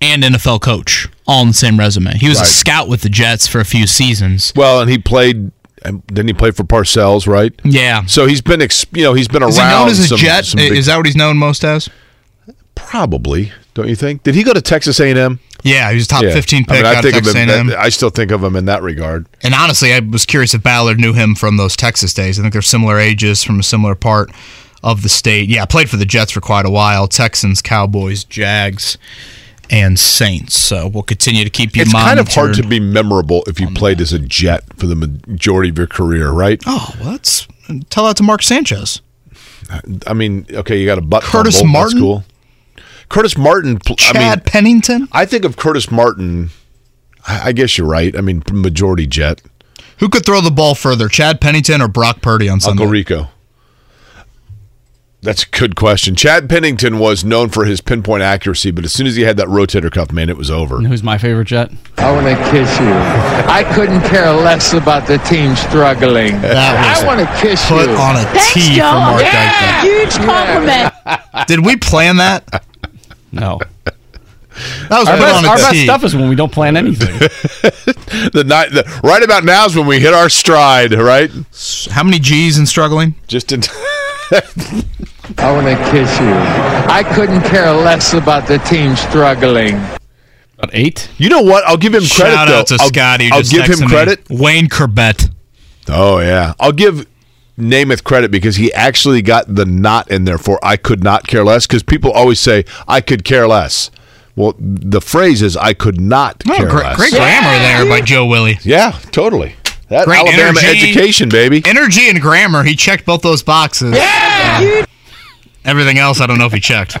and 0.00 0.24
NFL 0.24 0.60
coach 0.60 1.08
all 1.28 1.42
in 1.42 1.48
the 1.48 1.54
same 1.54 1.78
resume. 1.78 2.14
He 2.18 2.28
was 2.28 2.38
Right. 2.38 2.48
a 2.48 2.50
scout 2.50 2.88
with 2.88 3.02
the 3.02 3.08
Jets 3.08 3.46
for 3.46 3.60
a 3.60 3.64
few 3.64 3.86
seasons. 3.86 4.52
Well, 4.56 4.80
and 4.80 4.90
he 4.90 4.98
played. 4.98 5.52
and 5.84 6.04
Didn't 6.08 6.28
he 6.28 6.34
play 6.34 6.50
for 6.52 6.62
Parcells, 6.64 7.26
right? 7.28 7.52
Yeah. 7.64 8.04
So 8.06 8.26
he's 8.26 8.40
been, 8.40 8.60
you 8.92 9.02
know, 9.04 9.14
he's 9.14 9.26
been 9.28 9.42
Is 9.44 9.56
around. 9.58 9.70
he 9.70 9.76
known 9.78 9.88
as 9.88 9.98
a 10.00 10.06
some- 10.08 10.18
Jet? 10.18 10.44
some 10.46 10.58
big- 10.58 10.72
Is 10.72 10.86
that 10.86 10.96
what 10.96 11.06
he's 11.06 11.16
known 11.16 11.36
most 11.36 11.64
as? 11.64 11.88
probably? 12.74 13.52
Don't 13.74 13.88
you 13.88 13.96
think? 13.96 14.22
Did 14.22 14.34
he 14.34 14.42
go 14.42 14.52
to 14.52 14.60
Texas 14.60 15.00
A&M? 15.00 15.40
Yeah, 15.62 15.90
he 15.90 15.96
was 15.96 16.06
top 16.06 16.22
Yeah. 16.22 16.32
15 16.34 16.64
I 16.68 16.72
pick 16.72 16.82
mean, 16.82 16.84
I 16.84 16.94
out 16.96 17.02
think 17.02 17.16
of 17.16 17.24
Texas 17.24 17.34
him. 17.34 17.70
A&M. 17.70 17.74
I 17.78 17.88
still 17.88 18.10
think 18.10 18.30
of 18.30 18.42
him 18.44 18.54
in 18.56 18.66
that 18.66 18.82
regard. 18.82 19.26
And 19.42 19.54
honestly, 19.54 19.94
I 19.94 20.00
was 20.00 20.26
curious 20.26 20.52
if 20.54 20.62
Ballard 20.62 20.98
knew 21.00 21.12
him 21.14 21.34
from 21.34 21.56
those 21.56 21.76
Texas 21.76 22.12
days. 22.12 22.38
I 22.38 22.42
think 22.42 22.52
they're 22.52 22.60
similar 22.62 22.98
ages 22.98 23.42
from 23.42 23.60
a 23.60 23.62
similar 23.62 23.94
part 23.94 24.30
of 24.82 25.02
the 25.02 25.08
state. 25.08 25.48
Yeah, 25.48 25.64
played 25.64 25.88
for 25.88 25.96
the 25.96 26.04
Jets 26.04 26.32
for 26.32 26.40
quite 26.40 26.66
a 26.66 26.70
while. 26.70 27.06
Texans, 27.08 27.62
Cowboys, 27.62 28.24
Jags, 28.24 28.98
and 29.70 29.98
Saints. 29.98 30.54
So 30.58 30.88
we'll 30.88 31.04
continue 31.04 31.44
to 31.44 31.50
keep 31.50 31.74
you 31.76 31.82
It's 31.82 31.92
kind 31.92 32.18
of 32.20 32.28
hard 32.28 32.54
to 32.54 32.66
be 32.66 32.80
memorable 32.80 33.42
if 33.46 33.58
you 33.58 33.68
played 33.70 34.00
as 34.02 34.12
a 34.12 34.18
Jet 34.18 34.64
for 34.76 34.86
the 34.86 34.96
majority 34.96 35.70
of 35.70 35.78
your 35.78 35.86
career, 35.86 36.30
right? 36.30 36.60
Oh, 36.66 36.94
well, 37.00 37.12
let's 37.12 37.46
tell 37.88 38.04
that 38.06 38.16
to 38.18 38.22
Mark 38.22 38.42
Sanchez. 38.42 39.00
I 40.06 40.12
mean, 40.12 40.44
okay, 40.52 40.78
you 40.78 40.84
got 40.84 40.98
a 40.98 41.02
butt 41.02 41.22
Curtis 41.22 41.60
fumble, 41.60 41.72
that's 41.80 41.94
Martin? 41.94 41.98
cool. 42.00 42.24
Curtis 43.12 43.36
Martin. 43.36 43.78
pl- 43.78 43.96
I 44.00 44.12
mean, 44.14 44.22
Chad 44.22 44.46
Pennington. 44.46 45.06
I 45.12 45.26
think 45.26 45.44
of 45.44 45.56
Curtis 45.56 45.90
Martin. 45.90 46.48
I 47.28 47.48
I 47.48 47.52
guess 47.52 47.76
you're 47.76 47.86
right. 47.86 48.16
I 48.16 48.22
mean, 48.22 48.42
majority 48.50 49.06
Jet. 49.06 49.42
Who 49.98 50.08
could 50.08 50.24
throw 50.24 50.40
the 50.40 50.50
ball 50.50 50.74
further, 50.74 51.08
Chad 51.08 51.40
Pennington 51.40 51.80
or 51.82 51.88
Brock 51.88 52.22
Purdy 52.22 52.48
on 52.48 52.58
Sunday? 52.58 52.82
Uncle 52.82 52.90
Rico. 52.90 53.28
That's 55.20 55.44
a 55.44 55.48
good 55.50 55.76
question. 55.76 56.16
Chad 56.16 56.48
Pennington 56.48 56.98
was 56.98 57.22
known 57.22 57.50
for 57.50 57.64
his 57.64 57.80
pinpoint 57.80 58.24
accuracy, 58.24 58.72
but 58.72 58.84
as 58.84 58.92
soon 58.92 59.06
as 59.06 59.14
he 59.14 59.22
had 59.22 59.36
that 59.36 59.46
rotator 59.46 59.88
cuff, 59.88 60.10
man, 60.10 60.28
it 60.28 60.36
was 60.36 60.50
over. 60.50 60.78
And 60.78 60.86
who's 60.88 61.04
my 61.04 61.16
favorite 61.16 61.44
Jet? 61.44 61.70
I 61.98 62.10
want 62.10 62.26
to 62.26 62.34
kiss 62.50 62.80
you. 62.80 62.88
I 62.88 63.62
couldn't 63.74 64.00
care 64.08 64.32
less 64.32 64.72
about 64.72 65.06
the 65.06 65.18
team 65.18 65.54
struggling. 65.54 66.40
That 66.40 66.96
was 66.96 67.04
I 67.04 67.06
want 67.06 67.20
to 67.20 67.26
kiss 67.40 67.70
you. 67.70 67.76
Put 67.76 67.90
you. 67.90 67.96
on 67.96 68.16
a 68.16 68.24
tee 68.52 68.80
for 68.80 68.98
Mark 68.98 69.22
Dykman. 69.22 69.82
Huge 69.82 70.26
compliment. 70.26 71.46
Did 71.46 71.64
we 71.64 71.76
plan 71.76 72.16
that? 72.16 72.64
No. 73.32 73.60
That 74.90 74.98
was 75.00 75.08
Our, 75.08 75.16
best, 75.16 75.36
on 75.38 75.46
our 75.46 75.56
best 75.56 75.82
stuff 75.82 76.04
is 76.04 76.14
when 76.14 76.28
we 76.28 76.34
don't 76.34 76.52
plan 76.52 76.76
anything. 76.76 77.18
the 78.32 78.44
night, 78.46 78.70
the, 78.70 79.00
right 79.02 79.22
about 79.22 79.44
now 79.44 79.64
is 79.64 79.74
when 79.74 79.86
we 79.86 79.98
hit 79.98 80.12
our 80.12 80.28
stride, 80.28 80.92
right? 80.92 81.30
How 81.90 82.02
many 82.02 82.18
G's 82.18 82.58
in 82.58 82.66
struggling? 82.66 83.14
Just 83.28 83.50
in. 83.52 83.62
I 85.38 85.52
want 85.52 85.66
to 85.66 85.76
kiss 85.90 86.20
you. 86.20 86.28
I 86.28 87.02
couldn't 87.14 87.42
care 87.42 87.72
less 87.72 88.12
about 88.12 88.46
the 88.46 88.58
team 88.58 88.94
struggling. 88.96 89.76
About 90.58 90.70
eight. 90.74 91.08
You 91.16 91.30
know 91.30 91.42
what? 91.42 91.64
I'll 91.66 91.78
give 91.78 91.94
him 91.94 92.00
credit. 92.00 92.12
Shout 92.12 92.48
though. 92.48 92.58
out 92.60 92.66
to 92.68 92.76
I'll, 92.78 92.88
Scotty. 92.88 93.30
I'll 93.30 93.40
just 93.42 93.52
give 93.52 93.64
him 93.64 93.70
texted 93.70 93.80
me. 93.80 93.86
credit. 93.88 94.26
Wayne 94.28 94.68
Corbett. 94.68 95.30
Oh 95.88 96.18
yeah, 96.20 96.54
I'll 96.60 96.72
give 96.72 97.06
Namath 97.58 98.02
credit 98.02 98.30
because 98.30 98.56
he 98.56 98.72
actually 98.72 99.20
got 99.22 99.54
the 99.54 99.66
not 99.66 100.10
in 100.10 100.24
there 100.24 100.38
for 100.38 100.58
I 100.62 100.76
could 100.76 101.04
not 101.04 101.26
care 101.26 101.44
less 101.44 101.66
because 101.66 101.82
people 101.82 102.10
always 102.10 102.40
say 102.40 102.64
I 102.88 103.00
could 103.00 103.24
care 103.24 103.46
less. 103.46 103.90
Well, 104.34 104.54
the 104.58 105.00
phrase 105.02 105.42
is 105.42 105.56
I 105.58 105.74
could 105.74 106.00
not 106.00 106.42
Oh, 106.48 106.56
care 106.56 106.68
great, 106.70 106.84
less. 106.84 106.96
great 106.96 107.12
grammar 107.12 107.58
there 107.58 107.86
by 107.86 108.00
Joe 108.00 108.24
Willie. 108.26 108.58
Yeah, 108.62 108.92
totally. 109.10 109.54
That 109.90 110.06
Great 110.06 110.20
Alabama 110.20 110.58
energy. 110.64 110.90
education, 110.92 111.28
baby. 111.28 111.60
Energy 111.66 112.08
and 112.08 112.18
grammar. 112.18 112.62
He 112.62 112.74
checked 112.74 113.04
both 113.04 113.20
those 113.20 113.42
boxes. 113.42 113.94
Yeah. 113.94 114.86
everything 115.66 115.98
else, 115.98 116.20
I 116.22 116.26
don't 116.26 116.38
know 116.38 116.46
if 116.46 116.52
he 116.54 116.60
checked. 116.60 116.96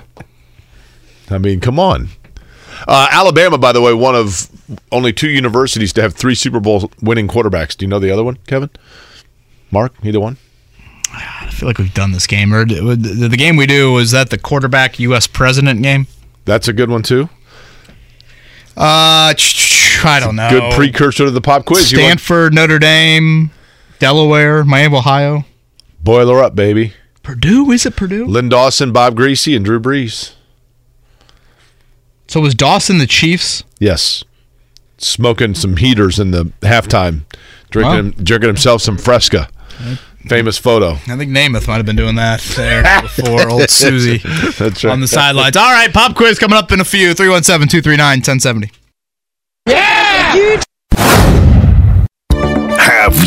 I 1.30 1.38
mean, 1.38 1.60
come 1.60 1.78
on. 1.80 2.08
Uh, 2.86 3.08
Alabama, 3.10 3.56
by 3.56 3.72
the 3.72 3.80
way, 3.80 3.94
one 3.94 4.14
of 4.14 4.48
only 4.90 5.14
two 5.14 5.30
universities 5.30 5.94
to 5.94 6.02
have 6.02 6.14
three 6.14 6.34
Super 6.34 6.60
Bowl 6.60 6.90
winning 7.00 7.28
quarterbacks. 7.28 7.74
Do 7.76 7.86
you 7.86 7.88
know 7.88 7.98
the 7.98 8.10
other 8.10 8.24
one, 8.24 8.36
Kevin? 8.46 8.68
Mark, 9.72 9.94
either 10.04 10.20
one? 10.20 10.36
I 11.12 11.50
feel 11.50 11.68
like 11.68 11.78
we've 11.78 11.92
done 11.92 12.12
this 12.12 12.26
game. 12.26 12.54
Or 12.54 12.64
the, 12.64 13.34
game 13.36 13.56
we 13.56 13.66
do 13.66 13.92
was 13.92 14.12
that 14.12 14.30
the 14.30 14.38
quarterback 14.38 14.98
U.S. 15.00 15.26
president 15.26 15.82
game. 15.82 16.06
That's 16.44 16.68
a 16.68 16.72
good 16.72 16.90
one 16.90 17.02
too. 17.02 17.28
Uh, 18.76 19.34
I 19.34 20.18
don't 20.20 20.36
know. 20.36 20.48
Good 20.48 20.72
precursor 20.72 21.26
to 21.26 21.30
the 21.30 21.40
pop 21.40 21.66
quiz. 21.66 21.88
Stanford, 21.88 22.54
Notre 22.54 22.78
Dame, 22.78 23.50
Delaware, 23.98 24.64
Miami, 24.64 24.96
Ohio. 24.96 25.44
Boiler 26.02 26.42
up, 26.42 26.54
baby. 26.54 26.94
Purdue? 27.22 27.70
Is 27.70 27.86
it 27.86 27.94
Purdue? 27.94 28.26
Len 28.26 28.48
Dawson, 28.48 28.92
Bob 28.92 29.14
Griese, 29.14 29.54
and 29.54 29.64
Drew 29.64 29.78
Brees. 29.78 30.34
So 32.26 32.40
was 32.40 32.54
Dawson 32.54 32.98
the 32.98 33.06
Chiefs? 33.06 33.62
Yes. 33.78 34.24
Smoking 34.96 35.54
some 35.54 35.76
heaters 35.76 36.18
in 36.18 36.30
the 36.30 36.44
halftime, 36.62 37.22
drinking 37.70 38.24
drinking 38.24 38.48
himself 38.48 38.80
some 38.80 38.96
Fresca. 38.96 39.48
Famous 40.26 40.56
photo. 40.58 40.92
I 40.92 41.16
think 41.16 41.30
Namath 41.32 41.66
might 41.68 41.76
have 41.76 41.86
been 41.86 41.96
doing 41.96 42.14
that 42.16 42.40
there 42.56 42.82
before 43.02 43.48
old 43.50 43.68
Susie 43.70 44.18
That's 44.58 44.84
right. 44.84 44.92
on 44.92 45.00
the 45.00 45.08
sidelines. 45.08 45.56
All 45.56 45.72
right, 45.72 45.92
pop 45.92 46.14
quiz 46.16 46.38
coming 46.38 46.56
up 46.56 46.70
in 46.72 46.80
a 46.80 46.84
few. 46.84 47.12
317 47.14 47.68
239 47.82 48.18
1070. 48.20 48.70
Have 52.78 53.26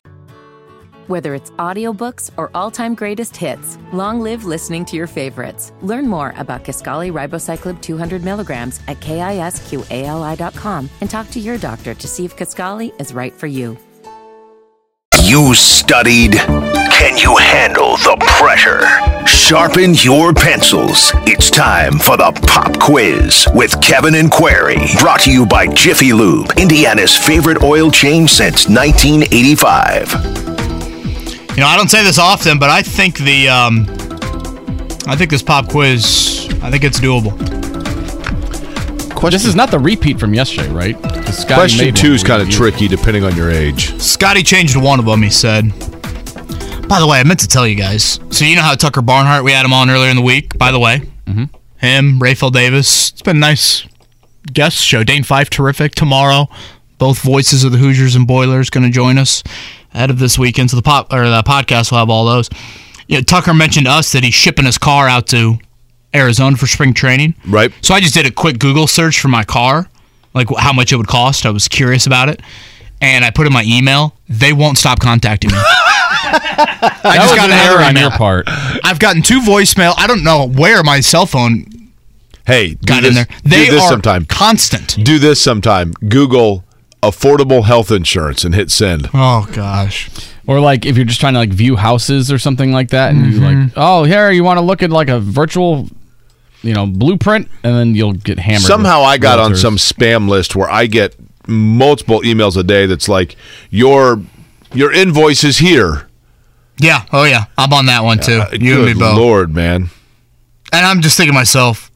Whether 1.07 1.35
it's 1.35 1.51
audiobooks 1.51 2.31
or 2.37 2.49
all-time 2.55 2.95
greatest 2.95 3.35
hits, 3.37 3.77
long 3.93 4.21
live 4.21 4.43
listening 4.45 4.85
to 4.85 4.95
your 4.95 5.07
favorites. 5.07 5.71
Learn 5.81 6.07
more 6.07 6.33
about 6.37 6.63
Kisqali 6.63 7.11
Ribociclib 7.11 7.81
200 7.81 8.23
milligrams 8.23 8.79
at 8.87 8.99
kisqali.com 9.01 10.89
and 11.01 11.09
talk 11.09 11.29
to 11.31 11.39
your 11.39 11.57
doctor 11.57 11.93
to 11.93 12.07
see 12.07 12.25
if 12.25 12.35
Kisqali 12.35 12.99
is 12.99 13.13
right 13.13 13.33
for 13.33 13.47
you. 13.47 13.77
You 15.25 15.55
studied? 15.55 16.33
Can 16.33 17.17
you 17.17 17.35
handle 17.37 17.97
the 17.97 18.15
pressure? 18.37 18.81
Sharpen 19.25 19.95
your 19.95 20.33
pencils. 20.33 21.11
It's 21.25 21.49
time 21.49 21.97
for 21.97 22.15
the 22.15 22.31
pop 22.45 22.79
quiz 22.79 23.47
with 23.55 23.81
Kevin 23.81 24.13
and 24.15 24.29
Query. 24.29 24.77
Brought 24.99 25.21
to 25.21 25.31
you 25.31 25.47
by 25.47 25.65
Jiffy 25.65 26.13
Lube, 26.13 26.51
Indiana's 26.59 27.17
favorite 27.17 27.63
oil 27.63 27.89
change 27.89 28.29
since 28.29 28.69
1985. 28.69 30.11
You 31.55 31.61
know, 31.61 31.67
I 31.67 31.75
don't 31.75 31.89
say 31.89 32.03
this 32.03 32.19
often, 32.19 32.59
but 32.59 32.69
I 32.69 32.83
think 32.83 33.17
the 33.17 33.49
um, 33.49 33.87
I 35.07 35.15
think 35.15 35.31
this 35.31 35.41
pop 35.41 35.69
quiz, 35.69 36.47
I 36.61 36.69
think 36.69 36.83
it's 36.83 36.99
doable. 36.99 37.54
This 39.31 39.45
is 39.45 39.55
not 39.55 39.71
the 39.71 39.79
repeat 39.79 40.19
from 40.19 40.33
yesterday, 40.33 40.69
right? 40.71 40.95
Question 41.47 41.93
two 41.93 42.13
is 42.13 42.23
kind 42.23 42.41
of 42.41 42.49
tricky 42.49 42.87
depending 42.87 43.23
on 43.23 43.35
your 43.35 43.51
age. 43.51 43.99
Scotty 44.01 44.43
changed 44.43 44.75
one 44.75 44.99
of 44.99 45.05
them. 45.05 45.21
He 45.21 45.29
said. 45.29 45.69
By 46.87 46.99
the 46.99 47.07
way, 47.07 47.19
I 47.19 47.23
meant 47.23 47.39
to 47.39 47.47
tell 47.47 47.67
you 47.67 47.75
guys. 47.75 48.19
So 48.29 48.45
you 48.45 48.55
know 48.55 48.61
how 48.61 48.75
Tucker 48.75 49.01
Barnhart, 49.01 49.43
we 49.43 49.51
had 49.51 49.65
him 49.65 49.73
on 49.73 49.89
earlier 49.89 50.09
in 50.09 50.15
the 50.15 50.21
week. 50.21 50.55
By 50.57 50.71
the 50.71 50.79
way, 50.79 51.01
Mhm. 51.27 51.49
him, 51.77 52.19
Rapheal 52.19 52.51
Davis. 52.51 53.09
It's 53.09 53.21
been 53.23 53.37
a 53.37 53.39
nice 53.39 53.83
guest 54.53 54.77
show. 54.77 55.03
Dane 55.03 55.23
Fife, 55.23 55.49
terrific. 55.49 55.95
Tomorrow, 55.95 56.47
both 56.99 57.19
voices 57.19 57.63
of 57.63 57.71
the 57.71 57.79
Hoosiers 57.79 58.15
and 58.15 58.27
Boilers 58.27 58.69
going 58.69 58.83
to 58.85 58.91
join 58.91 59.17
us 59.17 59.41
ahead 59.93 60.11
of 60.11 60.19
this 60.19 60.37
weekend. 60.37 60.69
So 60.69 60.75
the 60.75 60.83
pop 60.83 61.11
or 61.11 61.27
the 61.27 61.41
podcast 61.43 61.89
will 61.91 61.97
have 61.97 62.09
all 62.09 62.25
those. 62.25 62.49
You 63.07 63.17
know, 63.17 63.21
Tucker 63.23 63.53
mentioned 63.53 63.87
to 63.87 63.91
us 63.91 64.11
that 64.11 64.23
he's 64.23 64.33
shipping 64.35 64.65
his 64.65 64.77
car 64.77 65.07
out 65.07 65.25
to 65.27 65.57
Arizona 66.15 66.55
for 66.57 66.67
spring 66.67 66.93
training. 66.93 67.35
Right. 67.47 67.71
So 67.81 67.93
I 67.93 67.99
just 67.99 68.13
did 68.13 68.25
a 68.25 68.31
quick 68.31 68.59
Google 68.59 68.87
search 68.87 69.19
for 69.19 69.27
my 69.27 69.43
car, 69.43 69.89
like 70.33 70.47
how 70.57 70.73
much 70.73 70.91
it 70.93 70.95
would 70.97 71.07
cost. 71.07 71.45
I 71.45 71.49
was 71.51 71.67
curious 71.67 72.05
about 72.07 72.29
it, 72.29 72.41
and 73.01 73.23
I 73.25 73.29
put 73.31 73.45
in 73.47 73.53
my 73.53 73.63
email. 73.65 74.15
They 74.29 74.53
won't 74.53 74.77
stop 74.77 74.99
contacting 74.99 75.51
me. 75.51 75.57
I 76.27 76.99
That 77.03 77.15
just 77.15 77.31
was 77.31 77.35
got 77.39 77.49
an 77.49 77.57
an 77.57 77.65
error 77.67 77.83
on 77.83 77.95
your 77.95 78.11
part. 78.11 78.45
I've 78.83 78.99
gotten 78.99 79.21
two 79.21 79.39
voicemail. 79.41 79.93
I 79.97 80.07
don't 80.07 80.23
know 80.23 80.47
where 80.47 80.83
my 80.83 80.99
cell 80.99 81.25
phone 81.25 81.65
Hey, 82.47 82.75
got 82.85 83.01
this, 83.01 83.09
in 83.09 83.15
there. 83.15 83.25
do 83.43 83.49
They 83.49 83.69
this 83.69 83.81
are 83.83 83.89
sometime. 83.89 84.25
constant. 84.25 85.03
Do 85.03 85.17
this 85.19 85.41
sometime. 85.41 85.93
Google 86.07 86.63
affordable 87.01 87.63
health 87.65 87.91
insurance 87.91 88.43
and 88.43 88.53
hit 88.55 88.69
send. 88.71 89.09
Oh 89.13 89.47
gosh. 89.51 90.09
Or 90.47 90.59
like 90.59 90.85
if 90.85 90.95
you're 90.95 91.05
just 91.05 91.19
trying 91.19 91.33
to 91.33 91.39
like 91.39 91.49
view 91.49 91.75
houses 91.75 92.31
or 92.31 92.37
something 92.39 92.71
like 92.71 92.89
that, 92.89 93.11
and 93.13 93.25
you 93.33 93.39
Mm-hmm. 93.39 93.61
like, 93.63 93.73
oh, 93.75 94.03
here 94.03 94.29
you 94.31 94.43
want 94.43 94.57
to 94.57 94.61
look 94.61 94.83
at 94.83 94.91
like 94.91 95.09
a 95.09 95.19
virtual, 95.19 95.87
you 96.65 96.73
know, 96.73 96.85
blueprint, 96.85 97.47
and 97.63 97.75
then 97.75 97.95
you'll 97.95 98.13
get 98.13 98.39
hammered. 98.39 98.61
Somehow 98.63 99.01
I 99.01 99.17
got 99.17 99.39
on 99.39 99.55
some 99.55 99.77
spam 99.77 100.27
list 100.27 100.55
where 100.55 100.69
I 100.69 100.87
get 100.87 101.15
multiple 101.47 102.21
emails 102.21 102.57
a 102.57 102.63
day 102.63 102.85
that's 102.87 103.07
like 103.07 103.35
your 103.69 104.21
your 104.73 104.91
invoice 104.91 105.43
is 105.43 105.59
here. 105.59 106.07
Yeah. 106.79 107.05
Oh 107.13 107.23
yeah. 107.23 107.45
I'm 107.57 107.71
on 107.71 107.85
that 107.85 108.03
one 108.03 108.19
too. 108.19 108.39
Uh, 108.41 108.49
you 108.59 108.77
and 108.77 108.85
me 108.85 108.93
good 108.93 108.99
both. 108.99 109.17
Lord, 109.17 109.53
man. 109.53 109.89
And 110.73 110.85
I'm 110.85 111.01
just 111.01 111.15
thinking 111.15 111.31
to 111.33 111.37
myself, 111.39 111.89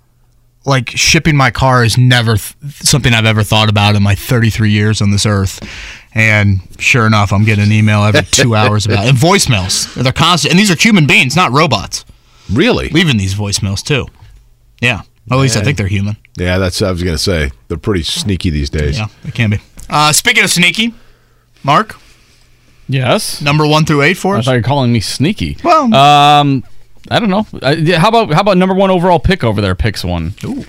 like 0.66 0.90
shipping 0.92 1.36
my 1.36 1.52
car 1.52 1.84
is 1.84 1.98
never 1.98 2.38
th- 2.38 2.56
something 2.76 3.14
I've 3.14 3.26
ever 3.26 3.44
thought 3.44 3.70
about 3.70 3.96
in 3.96 4.04
my 4.04 4.16
33 4.16 4.72
years 4.72 5.02
on 5.02 5.12
this 5.12 5.26
earth. 5.26 5.60
And 6.14 6.60
sure 6.80 7.06
enough, 7.06 7.34
I'm 7.34 7.44
getting 7.44 7.66
an 7.66 7.72
email 7.72 8.04
every 8.04 8.22
two 8.32 8.56
hours 8.56 8.86
about 8.86 9.06
it. 9.06 9.10
And 9.10 9.18
voicemails. 9.18 9.94
They're 9.96 10.14
constant. 10.14 10.52
And 10.54 10.60
these 10.60 10.72
are 10.72 10.76
human 10.76 11.08
beings, 11.08 11.36
not 11.36 11.52
robots, 11.52 12.06
Really? 12.52 12.90
leaving 12.90 13.18
these 13.18 13.34
voicemails 13.36 13.84
too. 13.84 14.08
Yeah. 14.82 15.02
At 15.32 15.38
least 15.38 15.58
I 15.58 15.62
think 15.62 15.78
they're 15.78 15.88
human. 15.88 16.18
Yeah, 16.38 16.58
that's 16.58 16.82
what 16.82 16.88
I 16.88 16.92
was 16.92 17.04
gonna 17.04 17.18
say. 17.18 17.52
They're 17.68 17.78
pretty 17.78 18.04
sneaky 18.04 18.50
these 18.50 18.70
days. 18.70 18.98
Yeah, 18.98 19.08
they 19.24 19.32
can 19.32 19.52
be. 19.52 19.60
Uh, 19.90 20.12
speaking 20.12 20.44
of 20.44 20.50
sneaky, 20.50 20.94
Mark, 21.64 21.96
Yes. 22.88 23.40
number 23.42 23.68
one 23.68 23.86
through 23.86 24.02
eight 24.02 24.16
for 24.18 24.36
us. 24.36 24.38
I 24.38 24.40
us. 24.40 24.46
thought 24.46 24.52
you 24.54 24.58
were 24.60 24.64
calling 24.64 24.92
me 24.92 25.00
sneaky. 25.02 25.58
Well- 25.64 25.94
um, 25.94 26.64
I 27.12 27.20
don't 27.20 27.30
know. 27.30 27.46
Uh, 27.62 27.76
yeah, 27.78 28.00
how 28.00 28.10
about 28.10 28.34
how 28.34 28.42
about 28.42 28.58
number 28.58 28.74
one 28.76 28.90
overall 28.90 29.20
pick 29.20 29.44
over 29.44 29.62
there? 29.62 29.76
Picks 29.76 30.04
one. 30.04 30.34
Ooh. 30.44 30.66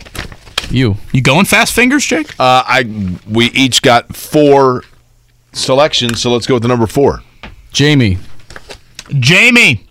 You. 0.71 0.97
You 1.13 1.23
going 1.23 1.45
fast 1.47 1.75
fingers, 1.75 2.05
Jake? 2.07 2.31
Uh, 2.39 2.63
I 2.67 2.85
we 3.29 3.47
each 3.47 3.83
got 3.83 4.15
four 4.15 4.85
selections, 5.53 6.21
so 6.21 6.31
let's 6.33 6.47
go 6.47 6.55
with 6.55 6.63
the 6.63 6.69
number 6.69 6.87
four. 6.87 7.23
Jamie. 7.73 8.19
Jamie. 9.19 9.87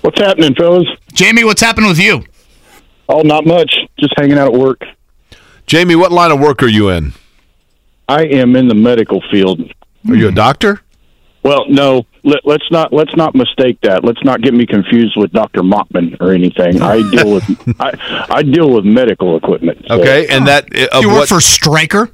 What's 0.00 0.20
happening, 0.20 0.54
fellas? 0.54 0.86
Jamie, 1.12 1.44
what's 1.44 1.60
happening 1.60 1.88
with 1.88 1.98
you? 1.98 2.24
Oh, 3.08 3.20
not 3.22 3.46
much. 3.46 3.74
Just 3.98 4.14
hanging 4.16 4.38
out 4.38 4.54
at 4.54 4.58
work. 4.60 4.82
Jamie, 5.66 5.96
what 5.96 6.12
line 6.12 6.30
of 6.30 6.40
work 6.40 6.62
are 6.62 6.68
you 6.68 6.88
in? 6.90 7.12
I 8.08 8.24
am 8.24 8.54
in 8.56 8.68
the 8.68 8.74
medical 8.74 9.22
field. 9.30 9.60
Are 10.08 10.14
you 10.14 10.28
a 10.28 10.32
doctor? 10.32 10.80
Well, 11.42 11.66
no. 11.68 12.04
Let, 12.22 12.40
let's 12.46 12.70
not 12.70 12.90
let's 12.92 13.14
not 13.16 13.34
mistake 13.34 13.78
that. 13.82 14.02
Let's 14.02 14.22
not 14.24 14.40
get 14.40 14.54
me 14.54 14.64
confused 14.64 15.14
with 15.16 15.30
Doctor 15.32 15.60
Mottman 15.60 16.16
or 16.20 16.32
anything. 16.32 16.80
I 16.80 16.98
deal 17.10 17.34
with 17.34 17.74
I, 17.80 18.26
I 18.30 18.42
deal 18.42 18.70
with 18.70 18.86
medical 18.86 19.36
equipment. 19.36 19.84
so- 19.86 20.00
Okay, 20.00 20.26
and 20.28 20.46
that 20.46 20.64
uh, 20.74 21.00
you 21.00 21.08
work 21.08 21.18
what- 21.18 21.28
for 21.28 21.40
Stryker? 21.42 22.10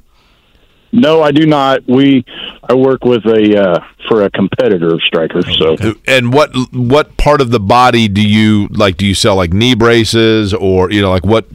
No, 0.91 1.21
I 1.21 1.31
do 1.31 1.45
not. 1.45 1.87
We 1.87 2.25
I 2.67 2.73
work 2.73 3.05
with 3.05 3.25
a 3.25 3.57
uh, 3.57 3.79
for 4.09 4.23
a 4.23 4.29
competitor 4.29 4.93
of 4.93 5.01
Stryker. 5.03 5.41
So 5.53 5.77
and 6.05 6.33
what 6.33 6.51
what 6.73 7.15
part 7.17 7.41
of 7.41 7.51
the 7.51 7.59
body 7.59 8.07
do 8.07 8.21
you 8.21 8.67
like? 8.71 8.97
Do 8.97 9.05
you 9.05 9.15
sell 9.15 9.35
like 9.35 9.53
knee 9.53 9.75
braces 9.75 10.53
or 10.53 10.91
you 10.91 11.01
know 11.01 11.09
like 11.09 11.25
what? 11.25 11.47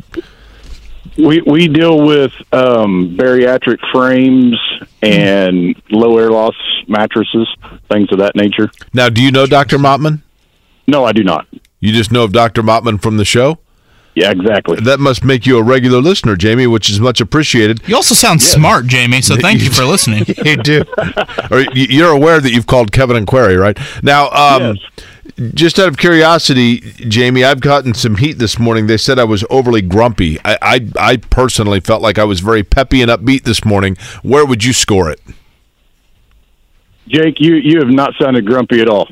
we 1.19 1.43
we 1.43 1.69
deal 1.69 2.05
with 2.05 2.33
um, 2.53 3.17
bariatric 3.17 3.79
frames 3.93 4.59
and 5.03 5.81
low 5.91 6.19
air 6.19 6.31
loss 6.31 6.55
mattresses, 6.89 7.49
things 7.91 8.11
of 8.13 8.19
that 8.19 8.37
nature. 8.37 8.71
Now, 8.93 9.09
do 9.09 9.23
you 9.23 9.31
know 9.31 9.47
Doctor 9.47 9.79
Mottman? 9.79 10.23
No, 10.87 11.05
I 11.05 11.13
do 11.13 11.25
not. 11.25 11.47
You 11.81 11.93
just 11.93 12.13
know 12.13 12.25
of 12.25 12.33
Doctor 12.33 12.63
Mottman 12.63 13.01
from 13.01 13.17
the 13.17 13.25
show. 13.25 13.59
Yeah, 14.17 14.31
exactly. 14.31 14.81
That 14.81 14.99
must 14.99 15.25
make 15.25 15.45
you 15.45 15.59
a 15.59 15.63
regular 15.63 16.01
listener, 16.01 16.37
Jamie, 16.37 16.67
which 16.67 16.89
is 16.89 16.99
much 16.99 17.21
appreciated. 17.21 17.87
You 17.87 17.97
also 17.97 18.15
sound 18.15 18.41
smart, 18.41 18.87
Jamie, 18.87 19.21
so 19.21 19.37
thank 19.37 19.61
you 19.61 19.69
for 19.71 19.85
listening. 19.85 20.25
you 20.45 20.57
do. 20.57 20.85
or 21.51 21.61
you're 21.75 22.13
aware 22.13 22.41
that 22.41 22.51
you've 22.51 22.67
called 22.67 22.93
Kevin 22.93 23.15
and 23.15 23.27
Query, 23.27 23.57
right? 23.57 23.79
Now, 24.03 24.31
um, 24.31 24.79
just 25.53 25.79
out 25.79 25.89
of 25.89 25.99
curiosity, 25.99 26.81
Jamie, 27.09 27.45
I've 27.45 27.61
gotten 27.61 27.93
some 27.93 28.17
heat 28.17 28.39
this 28.39 28.59
morning. 28.59 28.87
They 28.87 28.97
said 28.97 29.19
I 29.19 29.25
was 29.25 29.45
overly 29.51 29.83
grumpy. 29.83 30.39
I, 30.47 30.57
I, 30.63 30.89
I 30.99 31.17
personally 31.19 31.81
felt 31.81 32.01
like 32.01 32.19
I 32.19 32.25
was 32.25 32.41
very 32.41 32.63
peppy 32.63 33.03
and 33.03 33.11
upbeat 33.11 33.43
this 33.43 33.67
morning. 33.67 33.99
Where 34.23 34.47
would 34.47 34.65
you 34.65 34.73
score 34.73 35.11
it? 35.11 35.21
Jake, 37.07 37.39
you 37.39 37.57
you 37.57 37.81
have 37.81 37.91
not 37.91 38.15
sounded 38.19 38.47
grumpy 38.47 38.81
at 38.81 38.89
all. 38.89 39.09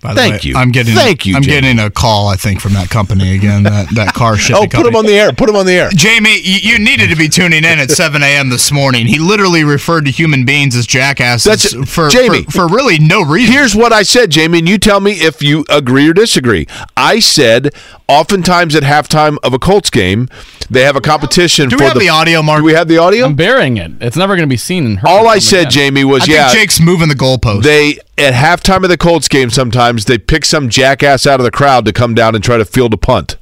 By 0.00 0.14
Thank 0.14 0.44
way, 0.44 0.50
you. 0.50 0.56
I'm 0.56 0.70
getting. 0.70 0.94
Thank 0.94 1.26
you, 1.26 1.36
I'm 1.36 1.42
Jamie. 1.42 1.60
getting 1.60 1.78
a 1.78 1.90
call. 1.90 2.28
I 2.28 2.36
think 2.36 2.60
from 2.60 2.72
that 2.72 2.88
company 2.88 3.34
again. 3.34 3.64
That 3.64 3.88
that 3.94 4.14
car 4.14 4.36
shipping. 4.38 4.62
Oh, 4.64 4.66
put 4.66 4.86
him 4.86 4.96
on 4.96 5.04
the 5.04 5.12
air. 5.12 5.32
Put 5.32 5.48
him 5.48 5.56
on 5.56 5.66
the 5.66 5.72
air. 5.74 5.90
Jamie, 5.90 6.40
you, 6.40 6.72
you 6.72 6.78
needed 6.78 7.10
to 7.10 7.16
be 7.16 7.28
tuning 7.28 7.64
in 7.64 7.78
at 7.78 7.90
7 7.90 8.22
a.m. 8.22 8.48
this 8.48 8.72
morning. 8.72 9.06
He 9.06 9.18
literally 9.18 9.62
referred 9.62 10.06
to 10.06 10.10
human 10.10 10.46
beings 10.46 10.74
as 10.74 10.86
jackasses 10.86 11.72
That's 11.72 11.90
for, 11.92 12.08
Jamie 12.08 12.44
for, 12.44 12.52
for 12.52 12.68
really 12.68 12.98
no 12.98 13.22
reason. 13.22 13.52
Here's 13.52 13.76
what 13.76 13.92
I 13.92 14.02
said, 14.02 14.30
Jamie, 14.30 14.60
and 14.60 14.68
you 14.68 14.78
tell 14.78 15.00
me 15.00 15.12
if 15.12 15.42
you 15.42 15.66
agree 15.68 16.08
or 16.08 16.14
disagree. 16.14 16.66
I 16.96 17.18
said, 17.18 17.74
oftentimes 18.10 18.74
at 18.74 18.82
halftime 18.82 19.38
of 19.42 19.54
a 19.54 19.58
Colts 19.58 19.88
game, 19.88 20.28
they 20.68 20.82
have 20.82 20.96
a 20.96 21.00
competition. 21.00 21.68
Do 21.68 21.78
for 21.78 21.84
have 21.84 21.98
the 21.98 22.08
audio, 22.08 22.42
Mark? 22.42 22.60
Do 22.60 22.64
we 22.64 22.74
have 22.74 22.88
the 22.88 22.98
audio? 22.98 23.26
I'm 23.26 23.36
burying 23.36 23.76
it. 23.76 23.92
It's 24.00 24.16
never 24.16 24.34
going 24.36 24.48
to 24.48 24.52
be 24.52 24.56
seen 24.56 24.84
and 24.84 24.98
heard. 24.98 25.08
All 25.08 25.28
I 25.28 25.38
said, 25.38 25.68
again. 25.68 25.70
Jamie, 25.70 26.04
was 26.04 26.22
I 26.22 26.26
think 26.26 26.36
yeah. 26.36 26.52
Jake's 26.52 26.80
moving 26.80 27.08
the 27.08 27.14
goalpost. 27.14 27.62
They 27.62 27.98
at 28.18 28.34
halftime 28.34 28.82
of 28.82 28.90
the 28.90 28.98
Colts 28.98 29.28
game 29.28 29.50
sometimes 29.50 30.04
they 30.04 30.18
pick 30.18 30.44
some 30.44 30.68
jackass 30.68 31.26
out 31.26 31.40
of 31.40 31.44
the 31.44 31.50
crowd 31.50 31.84
to 31.86 31.92
come 31.92 32.14
down 32.14 32.34
and 32.34 32.42
try 32.44 32.56
to 32.58 32.64
field 32.64 32.92
a 32.92 32.96
punt. 32.98 33.36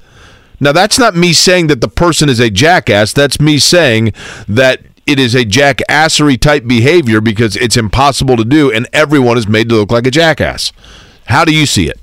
Now 0.60 0.72
that's 0.72 0.98
not 0.98 1.14
me 1.14 1.32
saying 1.32 1.68
that 1.68 1.80
the 1.80 1.88
person 1.88 2.28
is 2.28 2.40
a 2.40 2.50
jackass. 2.50 3.12
That's 3.12 3.40
me 3.40 3.58
saying 3.58 4.12
that 4.46 4.82
it 5.06 5.18
is 5.18 5.34
a 5.34 5.44
jackassery 5.44 6.38
type 6.38 6.66
behavior 6.66 7.20
because 7.20 7.56
it's 7.56 7.76
impossible 7.76 8.36
to 8.36 8.44
do, 8.44 8.70
and 8.70 8.86
everyone 8.92 9.38
is 9.38 9.48
made 9.48 9.68
to 9.70 9.76
look 9.76 9.90
like 9.90 10.06
a 10.06 10.10
jackass. 10.10 10.72
How 11.26 11.44
do 11.44 11.54
you 11.54 11.64
see 11.64 11.88
it? 11.88 11.98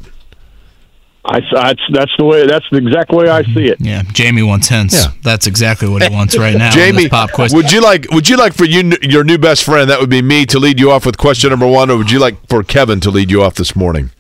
I, 1.28 1.42
that's 1.52 1.82
that's 1.92 2.12
the 2.20 2.24
way. 2.26 2.46
That's 2.46 2.66
the 2.72 2.78
exact 2.78 3.10
way 3.12 3.30
I 3.30 3.42
see 3.44 3.66
it. 3.66 3.78
Yeah, 3.80 4.04
Jamie 4.14 4.44
wants 4.44 4.68
hints. 4.70 4.94
Yeah. 4.94 5.12
That's 5.24 5.48
exactly 5.48 5.90
what 5.90 6.04
he 6.04 6.14
wants 6.14 6.38
right 6.38 6.56
now. 6.58 6.70
Jamie, 6.70 7.04
this 7.04 7.10
pop 7.10 7.32
quiz. 7.32 7.54
would 7.54 7.72
you 7.72 7.82
like 7.82 8.06
would 8.12 8.30
you 8.30 8.38
like 8.38 8.54
for 8.54 8.66
you 8.66 8.94
your 9.02 9.24
new 9.24 9.38
best 9.40 9.64
friend 9.64 9.90
that 9.90 10.00
would 10.00 10.10
be 10.10 10.22
me 10.22 10.46
to 10.46 10.60
lead 10.60 10.80
you 10.80 10.92
off 10.92 11.06
with 11.06 11.18
question 11.18 11.50
number 11.50 11.68
one, 11.68 11.90
or 11.90 11.98
would 11.98 12.12
you 12.12 12.20
like 12.20 12.36
for 12.48 12.62
Kevin 12.64 13.00
to 13.00 13.10
lead 13.10 13.32
you 13.32 13.42
off 13.42 13.56
this 13.56 13.76
morning? 13.76 14.12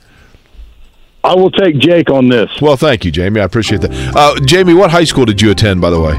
I 1.24 1.36
will 1.36 1.52
take 1.52 1.78
Jake 1.80 2.10
on 2.10 2.30
this. 2.30 2.50
Well, 2.62 2.78
thank 2.78 3.04
you, 3.06 3.12
Jamie. 3.12 3.40
I 3.40 3.44
appreciate 3.46 3.82
that. 3.82 3.92
Uh, 4.16 4.40
Jamie, 4.46 4.74
what 4.76 4.92
high 4.92 5.04
school 5.06 5.26
did 5.26 5.42
you 5.42 5.50
attend, 5.52 5.82
by 5.82 5.90
the 5.90 6.00
way? 6.00 6.14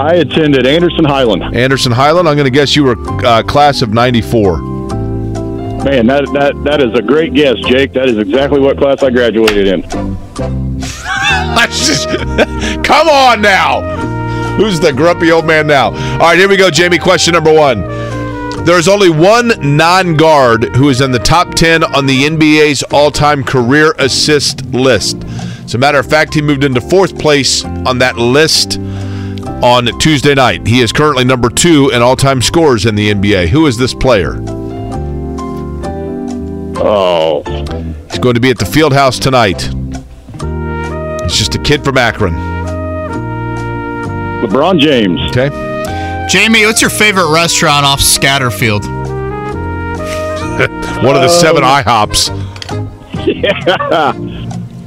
I 0.00 0.14
attended 0.16 0.66
Anderson 0.66 1.04
Highland. 1.04 1.56
Anderson 1.56 1.92
Highland. 1.92 2.28
I'm 2.28 2.36
going 2.36 2.44
to 2.44 2.50
guess 2.50 2.76
you 2.76 2.84
were 2.84 2.96
uh, 3.26 3.42
class 3.42 3.82
of 3.82 3.92
'94. 3.92 4.77
Man, 5.84 6.06
that 6.08 6.28
that 6.32 6.64
that 6.64 6.82
is 6.82 6.92
a 6.94 7.02
great 7.02 7.34
guess, 7.34 7.56
Jake. 7.68 7.92
That 7.92 8.08
is 8.08 8.18
exactly 8.18 8.60
what 8.60 8.78
class 8.78 9.02
I 9.02 9.10
graduated 9.10 9.68
in. 9.68 9.82
Come 12.84 13.08
on 13.08 13.40
now. 13.40 13.80
Who's 14.56 14.80
the 14.80 14.92
grumpy 14.92 15.30
old 15.30 15.46
man 15.46 15.66
now? 15.66 15.86
All 15.86 16.18
right, 16.18 16.38
here 16.38 16.48
we 16.48 16.56
go, 16.56 16.70
Jamie. 16.70 16.98
Question 16.98 17.34
number 17.34 17.52
one. 17.52 17.80
There 18.64 18.78
is 18.78 18.88
only 18.88 19.08
one 19.08 19.52
non-guard 19.76 20.76
who 20.76 20.88
is 20.88 21.00
in 21.00 21.12
the 21.12 21.18
top 21.18 21.54
ten 21.54 21.84
on 21.84 22.06
the 22.06 22.24
NBA's 22.24 22.82
all-time 22.84 23.44
career 23.44 23.94
assist 23.98 24.64
list. 24.66 25.22
As 25.24 25.74
a 25.74 25.78
matter 25.78 25.98
of 25.98 26.10
fact, 26.10 26.34
he 26.34 26.42
moved 26.42 26.64
into 26.64 26.80
fourth 26.80 27.18
place 27.18 27.64
on 27.64 27.98
that 27.98 28.16
list 28.16 28.78
on 29.62 29.86
Tuesday 30.00 30.34
night. 30.34 30.66
He 30.66 30.80
is 30.80 30.92
currently 30.92 31.24
number 31.24 31.50
two 31.50 31.90
in 31.90 32.02
all-time 32.02 32.42
scores 32.42 32.84
in 32.84 32.94
the 32.94 33.12
NBA. 33.12 33.48
Who 33.48 33.66
is 33.66 33.78
this 33.78 33.94
player? 33.94 34.57
Oh, 36.80 37.42
He's 38.10 38.18
going 38.18 38.34
to 38.34 38.40
be 38.40 38.50
at 38.50 38.58
the 38.58 38.66
Field 38.66 38.92
House 38.92 39.18
tonight. 39.18 39.62
He's 41.22 41.36
just 41.36 41.54
a 41.54 41.58
kid 41.62 41.84
from 41.84 41.98
Akron. 41.98 42.34
LeBron 44.42 44.78
James. 44.78 45.20
Okay. 45.30 45.48
Jamie, 46.30 46.64
what's 46.66 46.80
your 46.80 46.90
favorite 46.90 47.32
restaurant 47.32 47.84
off 47.84 48.00
Scatterfield? 48.00 48.84
One 51.04 51.16
of 51.16 51.22
the 51.22 51.28
seven 51.28 51.62
Um, 51.64 51.82
IHOPs. 51.82 52.30
Yeah, 53.26 54.12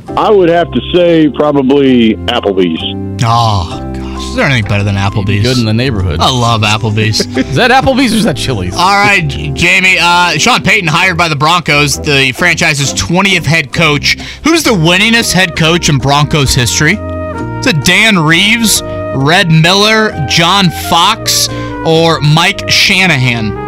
I 0.18 0.30
would 0.32 0.50
have 0.50 0.72
to 0.72 0.82
say 0.94 1.30
probably 1.30 2.16
Applebee's. 2.28 3.20
Oh 3.24 3.91
gosh, 4.32 4.38
is 4.38 4.38
there 4.38 4.46
anything 4.46 4.70
better 4.70 4.84
than 4.84 4.96
Applebee's? 4.96 5.44
Good 5.44 5.58
in 5.58 5.66
the 5.66 5.74
neighborhood. 5.74 6.20
I 6.20 6.30
love 6.30 6.62
Applebee's. 6.62 7.20
Is 7.38 7.56
that 7.56 7.72
Applebee's 7.72 8.14
or 8.14 8.18
is 8.18 8.24
that 8.24 8.38
Chili's? 8.38 8.74
All 8.76 8.82
right, 8.82 9.28
Jamie. 9.28 9.98
Uh, 10.00 10.38
Sean 10.38 10.64
Payton 10.64 10.88
hired 10.88 11.18
by 11.18 11.28
the 11.28 11.36
Broncos, 11.36 12.00
the 12.00 12.32
franchise's 12.36 12.94
20th 12.94 13.46
head 13.46 13.74
coach. 13.74 14.20
Who's 14.44 14.64
the 14.64 14.72
winningest 14.72 15.34
head 15.34 15.58
coach 15.58 15.90
in 15.90 15.98
Broncos 15.98 16.54
history? 16.54 16.94
Is 16.94 17.68
it 17.68 17.84
Dan 17.84 18.20
Reeves, 18.20 18.82
Red 18.82 19.52
Miller, 19.52 20.12
John 20.30 20.70
Fox, 20.90 21.50
or 21.86 22.20
Mike 22.22 22.70
Shanahan? 22.70 23.60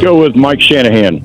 Go 0.00 0.20
with 0.20 0.34
Mike 0.36 0.60
Shanahan. 0.60 1.20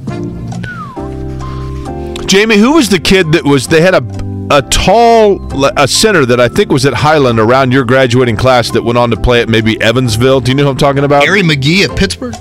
Jamie, 2.27 2.57
who 2.57 2.73
was 2.73 2.89
the 2.89 2.99
kid 2.99 3.31
that 3.31 3.43
was? 3.43 3.67
They 3.67 3.81
had 3.81 3.95
a 3.95 4.26
a 4.49 4.61
tall 4.61 5.39
a 5.77 5.87
center 5.87 6.25
that 6.25 6.39
I 6.39 6.47
think 6.47 6.71
was 6.71 6.85
at 6.85 6.93
Highland 6.93 7.39
around 7.39 7.71
your 7.73 7.83
graduating 7.83 8.37
class 8.37 8.71
that 8.71 8.81
went 8.83 8.97
on 8.97 9.09
to 9.11 9.17
play 9.17 9.41
at 9.41 9.49
maybe 9.49 9.79
Evansville. 9.81 10.39
Do 10.41 10.51
you 10.51 10.55
know 10.55 10.63
who 10.63 10.69
I'm 10.69 10.77
talking 10.77 11.03
about? 11.03 11.23
Gary 11.23 11.41
McGee 11.41 11.83
at 11.89 11.97
Pittsburgh. 11.97 12.33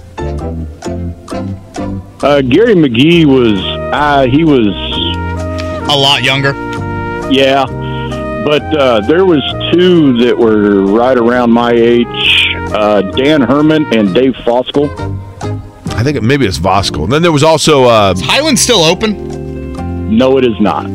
Uh, 2.22 2.40
Gary 2.42 2.74
McGee 2.74 3.24
was 3.26 3.60
uh, 3.92 4.26
he 4.26 4.42
was 4.44 4.68
A 5.90 5.96
lot 5.96 6.22
younger. 6.22 6.52
yeah, 7.30 7.64
but 8.44 8.62
uh, 8.76 9.00
there 9.06 9.24
was 9.24 9.42
two 9.72 10.16
that 10.24 10.36
were 10.36 10.82
right 10.86 11.16
around 11.18 11.50
my 11.52 11.72
age: 11.72 12.46
uh, 12.72 13.02
Dan 13.02 13.42
Herman 13.42 13.84
and 13.94 14.14
Dave 14.14 14.34
Foskell. 14.44 14.90
I 15.94 16.02
think 16.02 16.16
it, 16.18 16.22
maybe 16.22 16.46
it's 16.46 16.58
Voskel. 16.58 17.04
And 17.04 17.12
then 17.12 17.22
there 17.22 17.32
was 17.32 17.42
also. 17.42 17.84
Uh, 17.84 18.14
Highland 18.18 18.58
still 18.58 18.84
open? 18.84 20.14
No, 20.16 20.36
it 20.36 20.44
is 20.44 20.58
not. 20.60 20.86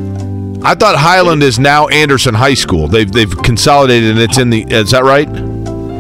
I 0.64 0.76
thought 0.76 0.96
Highland 0.96 1.42
is 1.44 1.58
now 1.60 1.88
Anderson 1.88 2.36
High 2.36 2.54
School. 2.54 2.88
They've 2.88 3.12
they've 3.12 3.36
consolidated 3.44 4.12
and 4.12 4.20
it's 4.20 4.38
in 4.38 4.50
the. 4.50 4.64
Is 4.70 4.92
that 4.92 5.04
right? 5.04 5.28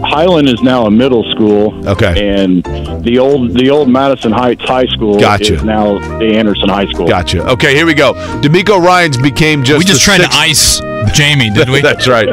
Highland 0.03 0.49
is 0.49 0.61
now 0.61 0.85
a 0.85 0.91
middle 0.91 1.23
school. 1.31 1.87
Okay. 1.87 2.33
And 2.35 2.63
the 3.03 3.17
old 3.19 3.53
the 3.53 3.69
old 3.69 3.89
Madison 3.89 4.31
Heights 4.31 4.63
High 4.63 4.85
School 4.87 5.19
Gotcha. 5.19 5.55
is 5.55 5.63
now 5.63 5.99
the 6.19 6.35
Anderson 6.35 6.69
High 6.69 6.91
School. 6.91 7.07
Gotcha. 7.07 7.47
Okay, 7.49 7.75
here 7.75 7.85
we 7.85 7.93
go. 7.93 8.13
DeMeco 8.41 8.83
Ryans 8.83 9.17
became 9.17 9.63
just. 9.63 9.79
we 9.79 9.85
just 9.85 10.01
the 10.01 10.05
tried 10.05 10.21
sixth- 10.21 10.31
to 10.31 10.37
ice 10.37 11.13
Jamie, 11.13 11.49
did 11.49 11.69
we? 11.69 11.81
That's 11.89 12.07
right. 12.07 12.27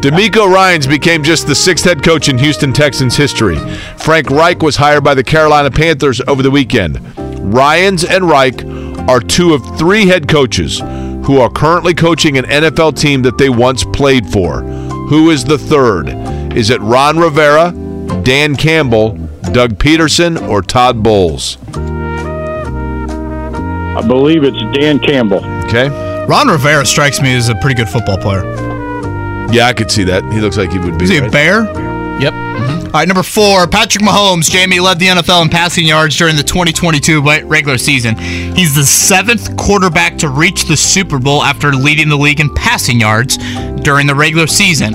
DeMeco 0.00 0.52
Ryans 0.52 0.86
became 0.86 1.22
just 1.22 1.46
the 1.46 1.54
sixth 1.54 1.84
head 1.84 2.02
coach 2.02 2.28
in 2.28 2.36
Houston 2.38 2.72
Texans 2.72 3.16
history. 3.16 3.56
Frank 3.96 4.30
Reich 4.30 4.62
was 4.62 4.76
hired 4.76 5.04
by 5.04 5.14
the 5.14 5.24
Carolina 5.24 5.70
Panthers 5.70 6.20
over 6.28 6.42
the 6.42 6.50
weekend. 6.50 7.00
Ryans 7.54 8.04
and 8.04 8.28
Reich 8.28 8.64
are 9.08 9.20
two 9.20 9.54
of 9.54 9.78
three 9.78 10.06
head 10.06 10.28
coaches 10.28 10.80
who 11.24 11.38
are 11.38 11.50
currently 11.50 11.94
coaching 11.94 12.36
an 12.38 12.44
NFL 12.44 12.98
team 12.98 13.22
that 13.22 13.38
they 13.38 13.48
once 13.48 13.84
played 13.84 14.26
for. 14.30 14.60
Who 15.08 15.30
is 15.30 15.44
the 15.44 15.58
third? 15.58 16.08
Is 16.56 16.70
it 16.70 16.80
Ron 16.80 17.18
Rivera, 17.18 17.72
Dan 18.22 18.56
Campbell, 18.56 19.12
Doug 19.52 19.74
Pederson, 19.78 20.48
or 20.48 20.62
Todd 20.62 21.02
Bowles? 21.02 21.58
I 23.96 24.02
believe 24.06 24.44
it's 24.44 24.58
Dan 24.76 24.98
Campbell. 24.98 25.44
Okay. 25.64 25.88
Ron 26.26 26.48
Rivera 26.48 26.84
strikes 26.84 27.20
me 27.20 27.34
as 27.34 27.48
a 27.48 27.54
pretty 27.56 27.74
good 27.74 27.88
football 27.88 28.18
player. 28.18 28.42
Yeah, 29.52 29.66
I 29.66 29.72
could 29.72 29.90
see 29.90 30.04
that. 30.04 30.24
He 30.32 30.40
looks 30.40 30.56
like 30.56 30.72
he 30.72 30.78
would 30.78 30.98
be. 30.98 31.04
Is 31.04 31.10
he 31.10 31.18
a 31.18 31.30
bear? 31.30 31.64
Yep. 32.20 32.32
All 32.94 33.00
right, 33.00 33.08
number 33.08 33.24
four, 33.24 33.66
Patrick 33.66 34.04
Mahomes. 34.04 34.48
Jamie 34.48 34.78
led 34.78 35.00
the 35.00 35.08
NFL 35.08 35.42
in 35.42 35.48
passing 35.48 35.84
yards 35.84 36.16
during 36.16 36.36
the 36.36 36.44
2022 36.44 37.20
regular 37.44 37.76
season. 37.76 38.16
He's 38.16 38.76
the 38.76 38.84
seventh 38.84 39.56
quarterback 39.56 40.16
to 40.18 40.28
reach 40.28 40.66
the 40.66 40.76
Super 40.76 41.18
Bowl 41.18 41.42
after 41.42 41.72
leading 41.72 42.08
the 42.08 42.16
league 42.16 42.38
in 42.38 42.54
passing 42.54 43.00
yards 43.00 43.36
during 43.82 44.06
the 44.06 44.14
regular 44.14 44.46
season. 44.46 44.94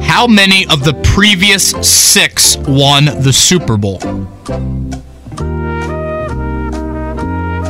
How 0.00 0.26
many 0.26 0.66
of 0.66 0.82
the 0.82 0.94
previous 1.14 1.70
six 1.88 2.56
won 2.56 3.04
the 3.04 3.32
Super 3.32 3.76
Bowl? 3.76 4.00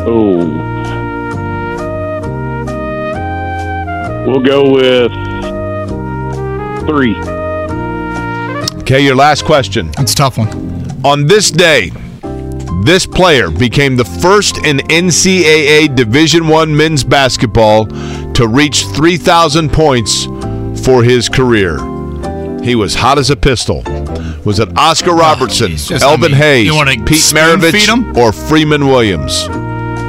Oh. 0.09 0.65
We'll 4.27 4.41
go 4.41 4.73
with 4.73 5.13
three. 6.89 7.36
Okay, 8.87 9.01
your 9.01 9.17
last 9.17 9.45
question. 9.45 9.91
It's 9.99 10.13
a 10.13 10.15
tough 10.15 10.39
one. 10.39 10.49
On 11.05 11.27
this 11.27 11.51
day, 11.51 11.91
this 12.85 13.05
player 13.05 13.51
became 13.51 13.97
the 13.97 14.05
first 14.05 14.59
in 14.65 14.77
NCAA 14.77 15.97
Division 15.97 16.47
One 16.47 16.77
men's 16.77 17.03
basketball 17.03 17.87
to 18.35 18.47
reach 18.47 18.85
3,000 18.85 19.73
points 19.73 20.27
for 20.85 21.03
his 21.03 21.29
career. 21.29 21.79
He 22.63 22.77
was 22.77 22.95
hot 22.95 23.19
as 23.19 23.31
a 23.31 23.37
pistol. 23.37 23.83
Was 24.45 24.61
it 24.61 24.69
Oscar 24.79 25.11
oh, 25.11 25.19
Robertson, 25.19 25.73
just- 25.73 25.91
I 25.91 26.09
Elvin 26.09 26.31
mean, 26.31 26.41
Hayes, 26.41 26.67
you 26.67 27.05
Pete 27.05 27.19
spoon 27.19 27.61
feed 27.61 27.73
Maravich, 27.73 27.93
him? 27.93 28.17
or 28.17 28.33
Freeman 28.33 28.87
Williams? 28.87 29.49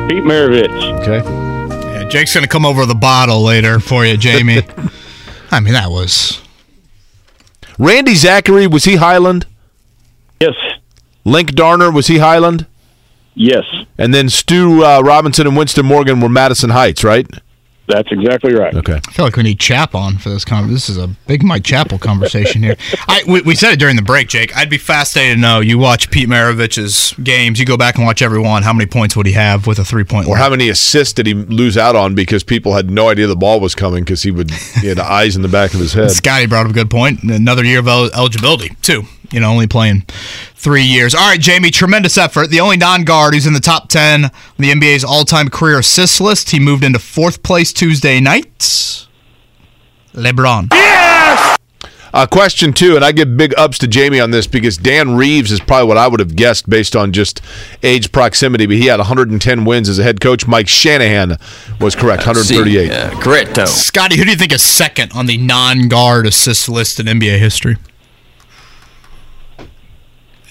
Pete 0.07 0.23
Maravich. 0.23 1.01
Okay. 1.01 1.27
Yeah, 1.93 2.07
Jake's 2.09 2.35
going 2.35 2.43
to 2.43 2.47
come 2.47 2.63
over 2.63 2.85
the 2.85 2.93
bottle 2.93 3.41
later 3.41 3.79
for 3.79 4.05
you, 4.05 4.17
Jamie. 4.17 4.61
I 5.51 5.61
mean, 5.61 5.73
that 5.73 5.89
was. 5.89 6.43
Randy 7.77 8.15
Zachary, 8.15 8.67
was 8.67 8.85
he 8.85 8.95
Highland? 8.95 9.45
Yes. 10.39 10.55
Link 11.23 11.53
Darner, 11.53 11.91
was 11.91 12.07
he 12.07 12.17
Highland? 12.17 12.65
Yes. 13.35 13.65
And 13.97 14.13
then 14.13 14.29
Stu 14.29 14.83
uh, 14.83 15.01
Robinson 15.01 15.45
and 15.47 15.55
Winston 15.55 15.85
Morgan 15.85 16.19
were 16.19 16.29
Madison 16.29 16.71
Heights, 16.71 17.03
right? 17.03 17.27
That's 17.87 18.11
exactly 18.11 18.53
right. 18.53 18.73
Okay. 18.75 18.99
I 19.07 19.11
feel 19.11 19.23
like 19.25 19.37
we 19.37 19.43
need 19.43 19.59
Chap 19.59 19.95
on 19.95 20.17
for 20.17 20.29
this 20.29 20.43
conversation. 20.43 20.73
This 20.73 20.89
is 20.89 20.97
a 20.97 21.07
big 21.25 21.41
Mike 21.41 21.63
Chappell 21.63 21.97
conversation 21.97 22.61
here. 22.61 22.75
I 23.07 23.23
we, 23.25 23.41
we 23.41 23.55
said 23.55 23.71
it 23.71 23.79
during 23.79 23.95
the 23.95 24.01
break, 24.01 24.27
Jake. 24.27 24.55
I'd 24.57 24.69
be 24.69 24.77
fascinated 24.77 25.37
to 25.37 25.41
know. 25.41 25.59
You 25.61 25.77
watch 25.77 26.11
Pete 26.11 26.27
Maravich's 26.27 27.13
games. 27.23 27.59
You 27.59 27.65
go 27.65 27.77
back 27.77 27.95
and 27.95 28.05
watch 28.05 28.21
every 28.21 28.39
one. 28.39 28.63
How 28.63 28.73
many 28.73 28.87
points 28.87 29.15
would 29.15 29.25
he 29.25 29.31
have 29.33 29.67
with 29.67 29.79
a 29.79 29.85
three 29.85 30.03
point? 30.03 30.27
Or 30.27 30.35
how 30.35 30.49
many 30.49 30.67
assists 30.67 31.13
did 31.13 31.27
he 31.27 31.33
lose 31.33 31.77
out 31.77 31.95
on 31.95 32.13
because 32.13 32.43
people 32.43 32.73
had 32.73 32.89
no 32.91 33.07
idea 33.07 33.25
the 33.27 33.35
ball 33.37 33.61
was 33.61 33.73
coming 33.73 34.03
because 34.03 34.21
he 34.21 34.31
would 34.31 34.51
he 34.51 34.87
had 34.87 34.97
the 34.97 35.05
eyes 35.09 35.37
in 35.37 35.41
the 35.41 35.47
back 35.47 35.73
of 35.73 35.79
his 35.79 35.93
head. 35.93 36.11
Scotty 36.11 36.45
brought 36.45 36.65
up 36.65 36.71
a 36.71 36.75
good 36.75 36.91
point. 36.91 37.23
Another 37.23 37.63
year 37.63 37.79
of 37.79 37.87
el- 37.87 38.11
eligibility, 38.13 38.75
too. 38.81 39.03
You 39.31 39.39
know, 39.41 39.49
only 39.49 39.67
playing 39.67 40.05
three 40.57 40.83
years. 40.83 41.15
All 41.15 41.21
right, 41.21 41.39
Jamie, 41.39 41.71
tremendous 41.71 42.17
effort. 42.17 42.49
The 42.49 42.59
only 42.59 42.77
non 42.77 43.03
guard 43.03 43.33
who's 43.33 43.45
in 43.45 43.53
the 43.53 43.59
top 43.59 43.89
10 43.89 44.25
on 44.25 44.31
the 44.57 44.71
NBA's 44.71 45.03
all 45.03 45.23
time 45.23 45.49
career 45.49 45.79
assist 45.79 46.19
list. 46.19 46.49
He 46.49 46.59
moved 46.59 46.83
into 46.83 46.99
fourth 46.99 47.43
place 47.43 47.71
Tuesday 47.71 48.19
night. 48.19 49.05
LeBron. 50.13 50.69
Yes! 50.73 51.57
Uh, 52.13 52.25
question 52.25 52.73
two, 52.73 52.95
and 52.95 53.05
I 53.05 53.11
give 53.11 53.37
big 53.37 53.53
ups 53.57 53.77
to 53.79 53.87
Jamie 53.87 54.19
on 54.19 54.31
this 54.31 54.47
because 54.47 54.77
Dan 54.77 55.15
Reeves 55.15 55.51
is 55.51 55.59
probably 55.59 55.87
what 55.87 55.97
I 55.97 56.07
would 56.07 56.19
have 56.19 56.35
guessed 56.35 56.67
based 56.67 56.95
on 56.95 57.11
just 57.11 57.41
age 57.83 58.11
proximity, 58.11 58.65
but 58.65 58.77
he 58.77 58.87
had 58.87 58.97
110 58.97 59.65
wins 59.65 59.87
as 59.87 59.99
a 59.99 60.03
head 60.03 60.19
coach. 60.19 60.47
Mike 60.47 60.67
Shanahan 60.67 61.37
was 61.79 61.95
correct, 61.95 62.25
138. 62.25 63.11
correct. 63.21 63.67
Scotty, 63.67 64.17
who 64.17 64.23
do 64.23 64.31
you 64.31 64.37
think 64.37 64.51
is 64.51 64.63
second 64.63 65.11
on 65.13 65.27
the 65.27 65.37
non 65.37 65.89
guard 65.89 66.25
assist 66.25 66.67
list 66.67 66.99
in 66.99 67.05
NBA 67.05 67.37
history? 67.37 67.75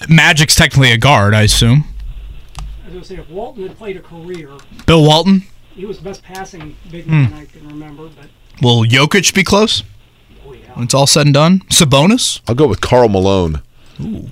Magic's 0.01 0.55
technically 0.55 0.91
a 0.91 0.97
guard, 0.97 1.33
I 1.33 1.41
assume. 1.43 1.85
I 2.57 2.63
was 2.85 2.91
going 2.91 3.01
to 3.01 3.07
say, 3.07 3.15
if 3.15 3.29
Walton 3.29 3.67
had 3.67 3.77
played 3.77 3.97
a 3.97 4.01
career, 4.01 4.49
Bill 4.85 5.03
Walton. 5.03 5.43
he 5.75 5.85
was 5.85 5.97
the 5.97 6.03
best 6.03 6.23
passing 6.23 6.75
big 6.91 7.05
Hmm. 7.05 7.23
man 7.23 7.33
I 7.33 7.45
can 7.45 7.67
remember, 7.67 8.03
but 8.09 8.27
Will 8.61 8.83
Jokic 8.85 9.33
be 9.33 9.43
close? 9.43 9.83
When 10.73 10.83
it's 10.85 10.93
all 10.93 11.07
said 11.07 11.25
and 11.27 11.33
done? 11.33 11.59
Sabonis? 11.69 12.39
I'll 12.47 12.55
go 12.55 12.67
with 12.67 12.81
Karl 12.81 13.09
Malone, 13.09 13.61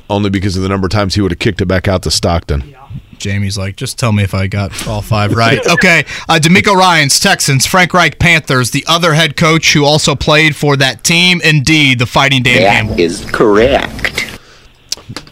only 0.09 0.29
because 0.29 0.55
of 0.55 0.63
the 0.63 0.69
number 0.69 0.85
of 0.85 0.91
times 0.91 1.15
he 1.15 1.21
would 1.21 1.31
have 1.31 1.39
kicked 1.39 1.59
it 1.61 1.65
back 1.65 1.87
out 1.87 2.03
to 2.03 2.11
Stockton. 2.11 2.63
Yeah. 2.69 2.87
Jamie's 3.17 3.57
like, 3.57 3.75
just 3.77 3.97
tell 3.97 4.11
me 4.11 4.23
if 4.23 4.33
I 4.33 4.47
got 4.47 4.87
all 4.87 5.01
five 5.01 5.33
right. 5.33 5.65
okay. 5.71 5.99
Uh, 6.29 6.37
DeMeco 6.41 6.75
Ryans, 6.75 7.19
Texans. 7.19 7.65
Frank 7.65 7.93
Reich, 7.93 8.19
Panthers. 8.19 8.71
The 8.71 8.83
other 8.87 9.13
head 9.13 9.37
coach 9.37 9.73
who 9.73 9.85
also 9.85 10.15
played 10.15 10.55
for 10.55 10.75
that 10.77 11.03
team. 11.03 11.39
Indeed, 11.43 11.99
the 11.99 12.05
Fighting 12.05 12.43
Dan 12.43 12.59
Campbell. 12.87 12.99
is 12.99 13.25
correct. 13.31 14.14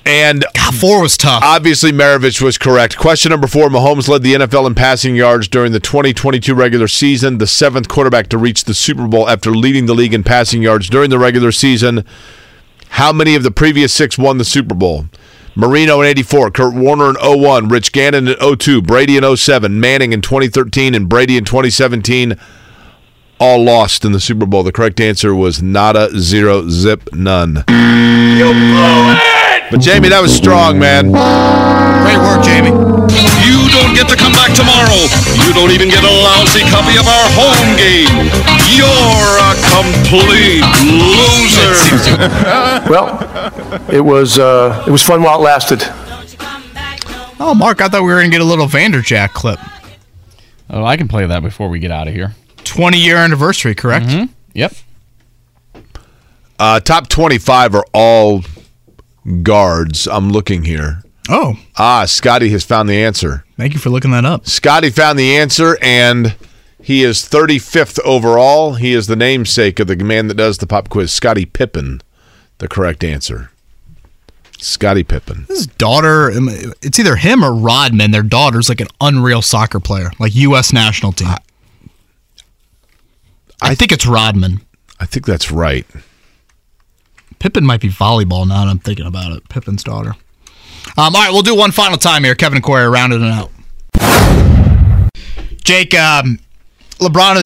And 0.06 0.46
four 0.80 1.02
was 1.02 1.18
tough. 1.18 1.42
Obviously, 1.44 1.92
Maravich 1.92 2.42
was 2.42 2.58
correct. 2.58 2.98
Question 2.98 3.32
number 3.32 3.48
four 3.48 3.70
Mahomes 3.70 4.08
led 4.08 4.22
the 4.22 4.34
NFL 4.34 4.68
in 4.68 4.76
passing 4.76 5.16
yards 5.16 5.48
during 5.48 5.72
the 5.72 5.80
2022 5.80 6.54
regular 6.54 6.88
season, 6.88 7.38
the 7.38 7.48
seventh 7.48 7.88
quarterback 7.88 8.28
to 8.30 8.38
reach 8.38 8.66
the 8.66 8.74
Super 8.74 9.08
Bowl 9.08 9.28
after 9.30 9.52
leading 9.52 9.86
the 9.86 9.96
league 9.96 10.14
in 10.14 10.24
passing 10.24 10.62
yards 10.62 10.90
during 10.90 11.10
the 11.10 11.18
regular 11.18 11.52
season. 11.52 12.06
How 12.90 13.12
many 13.12 13.34
of 13.36 13.44
the 13.44 13.52
previous 13.52 13.94
six 13.94 14.18
won 14.18 14.38
the 14.38 14.46
Super 14.46 14.76
Bowl? 14.76 15.06
Marino 15.56 16.02
in 16.02 16.08
84, 16.08 16.52
Kurt 16.52 16.74
Warner 16.74 17.10
in 17.10 17.16
01, 17.20 17.68
Rich 17.68 17.92
Gannon 17.92 18.28
in 18.28 18.58
02, 18.58 18.82
Brady 18.82 19.18
in 19.18 19.38
07, 19.38 19.80
Manning 19.80 20.12
in 20.12 20.22
2013, 20.22 20.96
and 20.96 21.08
Brady 21.08 21.38
in 21.38 21.46
2017 21.46 22.38
all 23.40 23.64
lost 23.64 24.06
in 24.06 24.12
the 24.12 24.20
Super 24.20 24.46
Bowl. 24.46 24.64
The 24.64 24.72
correct 24.72 25.00
answer 25.00 25.36
was 25.36 25.62
nada, 25.62 26.18
zero, 26.20 26.70
zip, 26.70 27.10
none. 27.14 27.64
But 29.72 29.80
Jamie, 29.82 30.10
that 30.10 30.22
was 30.22 30.34
strong, 30.36 30.78
man. 30.78 31.12
Great 31.12 32.20
work, 32.20 32.44
Jamie. 32.46 32.74
You 33.44 33.60
don't 33.74 33.94
get 33.96 34.08
to 34.10 34.16
come 34.16 34.34
back 34.34 34.54
tomorrow. 34.54 35.08
You 35.46 35.54
don't 35.54 35.72
even 35.72 35.90
get 35.90 36.04
a 36.04 36.14
lousy 36.14 36.62
copy 36.70 36.96
of 37.00 37.08
our 37.08 37.28
home 37.34 37.74
game. 37.80 38.30
You're 38.70 39.34
a 39.42 39.54
complete 39.74 40.66
loser. 40.86 41.74
well, 42.92 43.18
it 43.90 44.02
was 44.02 44.38
uh, 44.38 44.84
it 44.88 44.92
was 44.92 45.02
fun 45.02 45.24
while 45.24 45.40
it 45.40 45.44
lasted. 45.44 45.82
Oh, 47.40 47.54
Mark, 47.56 47.82
I 47.82 47.88
thought 47.90 48.04
we 48.04 48.08
were 48.08 48.20
going 48.20 48.32
to 48.32 48.38
get 48.38 48.42
a 48.42 48.46
little 48.46 48.68
Vanderjagt 48.68 49.34
clip. 49.34 49.60
Oh, 50.70 50.86
I 50.86 50.98
can 50.98 51.08
play 51.08 51.26
that 51.26 51.42
before 51.42 51.68
we 51.68 51.80
get 51.80 51.92
out 51.92 52.08
of 52.08 52.14
here. 52.14 52.34
20 52.64 52.98
year 52.98 53.18
anniversary, 53.18 53.76
correct? 53.76 54.08
Yep. 54.54 54.74
Uh, 56.60 56.80
top 56.80 57.10
25 57.10 57.76
are 57.76 57.86
all 57.94 58.42
guards. 59.42 60.08
I'm 60.08 60.30
looking 60.30 60.64
here. 60.64 61.04
Oh. 61.30 61.58
Ah, 61.78 62.06
Scotty 62.06 62.50
has 62.50 62.64
found 62.64 62.90
the 62.90 63.02
answer. 63.02 63.46
Thank 63.58 63.74
you 63.74 63.80
for 63.80 63.90
looking 63.90 64.12
that 64.12 64.26
up. 64.26 64.48
Scotty 64.48 64.90
found 64.90 65.18
the 65.18 65.38
answer, 65.38 65.78
and 65.82 66.36
he 66.82 67.04
is 67.04 67.20
35th 67.20 68.00
overall. 68.04 68.74
He 68.74 68.94
is 68.94 69.08
the 69.08 69.16
namesake 69.16 69.80
of 69.80 69.88
the 69.88 69.96
man 69.96 70.28
that 70.28 70.36
does 70.36 70.58
the 70.58 70.68
pop 70.68 70.90
quiz, 70.90 71.14
Scottie 71.14 71.46
Pippen. 71.46 72.02
The 72.58 72.68
correct 72.68 73.04
answer. 73.04 73.52
Scottie 74.60 75.04
Pippen. 75.04 75.46
His 75.48 75.68
daughter, 75.68 76.32
um, 76.32 76.50
it's 76.82 77.00
either 77.00 77.18
him 77.18 77.44
or 77.44 77.54
Rodman. 77.54 78.12
Their 78.12 78.24
daughter's 78.24 78.70
like 78.70 78.80
an 78.80 78.88
unreal 79.02 79.42
soccer 79.42 79.80
player, 79.80 80.12
like 80.20 80.36
U.S. 80.36 80.72
national 80.72 81.12
team. 81.12 81.30
I, 83.62 83.76
think 83.76 83.92
it's 83.92 84.06
Rodman. 84.06 84.62
I 85.00 85.06
think 85.06 85.26
that's 85.26 85.52
right. 85.52 85.86
Pippen 87.44 87.66
might 87.66 87.82
be 87.82 87.90
volleyball 87.90 88.48
now 88.48 88.64
that 88.64 88.72
I'm 88.72 88.80
thinking 88.80 89.06
about 89.06 89.34
it. 89.34 89.50
Pippen's 89.50 89.84
daughter. 89.84 90.16
Um, 90.98 91.14
all 91.14 91.22
right, 91.22 91.30
we'll 91.30 91.42
do 91.42 91.54
one 91.54 91.74
final 91.74 91.98
time 91.98 92.24
here. 92.24 92.36
Kevin 92.36 92.56
and 92.56 92.64
Query 92.64 92.86
are 92.86 92.90
rounding 92.90 93.22
it 93.22 93.28
out. 93.28 93.52
Jake, 95.66 95.94
um, 95.94 96.40
LeBron. 97.00 97.42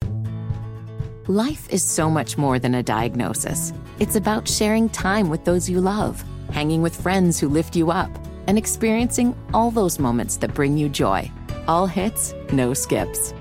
Life 1.26 1.68
is 1.68 1.82
so 1.82 2.08
much 2.08 2.38
more 2.38 2.60
than 2.60 2.76
a 2.76 2.82
diagnosis. 2.84 3.72
It's 3.98 4.14
about 4.14 4.46
sharing 4.46 4.88
time 4.88 5.30
with 5.30 5.44
those 5.44 5.68
you 5.68 5.80
love, 5.80 6.22
hanging 6.52 6.80
with 6.80 6.94
friends 6.94 7.40
who 7.40 7.48
lift 7.48 7.74
you 7.74 7.90
up, 7.90 8.12
and 8.46 8.56
experiencing 8.56 9.34
all 9.52 9.72
those 9.72 9.98
moments 9.98 10.36
that 10.36 10.54
bring 10.54 10.78
you 10.78 10.88
joy. 10.88 11.28
All 11.66 11.88
hits, 11.88 12.34
no 12.52 12.72
skips. 12.72 13.34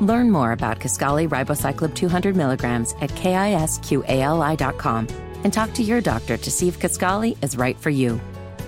Learn 0.00 0.30
more 0.30 0.52
about 0.52 0.80
Kisqali 0.80 1.28
Ribociclib 1.28 1.94
200 1.94 2.34
milligrams 2.34 2.94
at 3.02 3.10
kisqali.com 3.10 3.68
and 5.44 5.52
talk 5.52 5.72
to 5.74 5.82
your 5.82 6.00
doctor 6.00 6.36
to 6.36 6.50
see 6.50 6.68
if 6.68 6.78
Kisqali 6.78 7.36
is 7.42 7.56
right 7.56 7.78
for 7.78 7.90
you. 7.90 8.20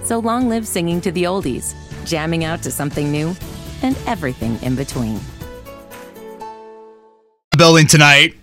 So 0.03 0.19
long 0.19 0.49
live 0.49 0.67
singing 0.67 1.01
to 1.03 1.13
the 1.13 1.25
oldies, 1.25 1.75
jamming 2.05 2.45
out 2.45 2.63
to 2.63 2.71
something 2.71 3.11
new, 3.11 3.35
and 3.83 3.97
everything 4.07 4.59
in 4.63 4.77
between. 4.77 5.21
building 7.57 7.87
tonight. 7.87 8.35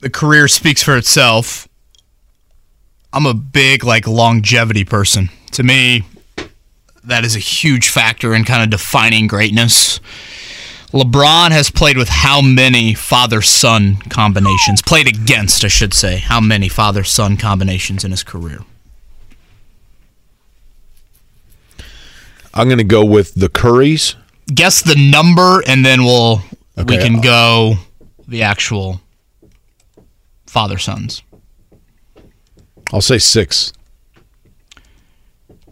The 0.00 0.10
career 0.10 0.48
speaks 0.48 0.82
for 0.82 0.96
itself. 0.96 1.68
I'm 3.12 3.26
a 3.26 3.34
big 3.34 3.84
like 3.84 4.08
longevity 4.08 4.84
person. 4.84 5.30
To 5.52 5.62
me, 5.62 6.02
that 7.04 7.24
is 7.24 7.36
a 7.36 7.38
huge 7.38 7.88
factor 7.88 8.34
in 8.34 8.44
kind 8.44 8.62
of 8.62 8.70
defining 8.70 9.28
greatness. 9.28 10.00
LeBron 10.94 11.50
has 11.50 11.70
played 11.70 11.96
with 11.96 12.08
how 12.08 12.40
many 12.40 12.94
father 12.94 13.42
son 13.42 13.96
combinations? 14.10 14.80
Played 14.80 15.08
against, 15.08 15.64
I 15.64 15.68
should 15.68 15.92
say. 15.92 16.18
How 16.18 16.40
many 16.40 16.68
father 16.68 17.02
son 17.02 17.36
combinations 17.36 18.04
in 18.04 18.12
his 18.12 18.22
career? 18.22 18.60
I'm 22.54 22.68
going 22.68 22.78
to 22.78 22.84
go 22.84 23.04
with 23.04 23.34
the 23.34 23.48
Currys. 23.48 24.14
Guess 24.46 24.82
the 24.82 24.94
number, 25.10 25.64
and 25.66 25.84
then 25.84 26.04
we'll 26.04 26.42
we 26.76 26.96
can 26.98 27.16
uh, 27.16 27.20
go 27.22 27.74
the 28.28 28.42
actual 28.42 29.00
father 30.46 30.78
sons. 30.78 31.22
I'll 32.92 33.00
say 33.00 33.18
six. 33.18 33.72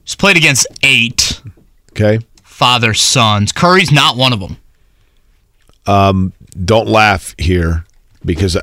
He's 0.02 0.16
played 0.16 0.36
against 0.36 0.66
eight 0.82 1.40
Okay. 1.92 2.18
father 2.42 2.92
sons. 2.92 3.52
Curry's 3.52 3.92
not 3.92 4.16
one 4.16 4.32
of 4.32 4.40
them. 4.40 4.56
Um, 5.86 6.32
don't 6.64 6.88
laugh 6.88 7.34
here 7.38 7.84
because 8.24 8.56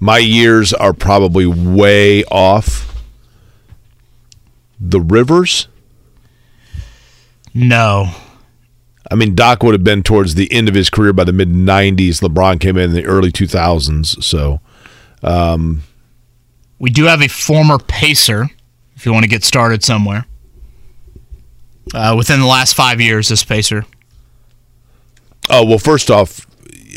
my 0.00 0.18
years 0.18 0.72
are 0.72 0.92
probably 0.92 1.46
way 1.46 2.24
off. 2.24 3.02
The 4.80 5.00
Rivers? 5.00 5.68
No. 7.54 8.10
I 9.10 9.14
mean, 9.14 9.34
Doc 9.34 9.62
would 9.62 9.72
have 9.74 9.82
been 9.82 10.02
towards 10.02 10.34
the 10.34 10.52
end 10.52 10.68
of 10.68 10.74
his 10.74 10.90
career 10.90 11.12
by 11.12 11.24
the 11.24 11.32
mid 11.32 11.48
90s. 11.50 12.20
LeBron 12.20 12.60
came 12.60 12.76
in 12.76 12.90
in 12.90 12.92
the 12.92 13.04
early 13.04 13.32
2000s. 13.32 14.22
So, 14.22 14.60
um, 15.22 15.82
We 16.78 16.90
do 16.90 17.04
have 17.04 17.22
a 17.22 17.28
former 17.28 17.78
Pacer, 17.78 18.48
if 18.94 19.06
you 19.06 19.12
want 19.12 19.24
to 19.24 19.28
get 19.28 19.42
started 19.44 19.82
somewhere. 19.82 20.26
Uh, 21.94 22.14
within 22.16 22.38
the 22.38 22.46
last 22.46 22.74
five 22.74 23.00
years, 23.00 23.28
this 23.28 23.42
Pacer. 23.42 23.84
Oh 25.50 25.64
well, 25.64 25.78
first 25.78 26.10
off, 26.10 26.46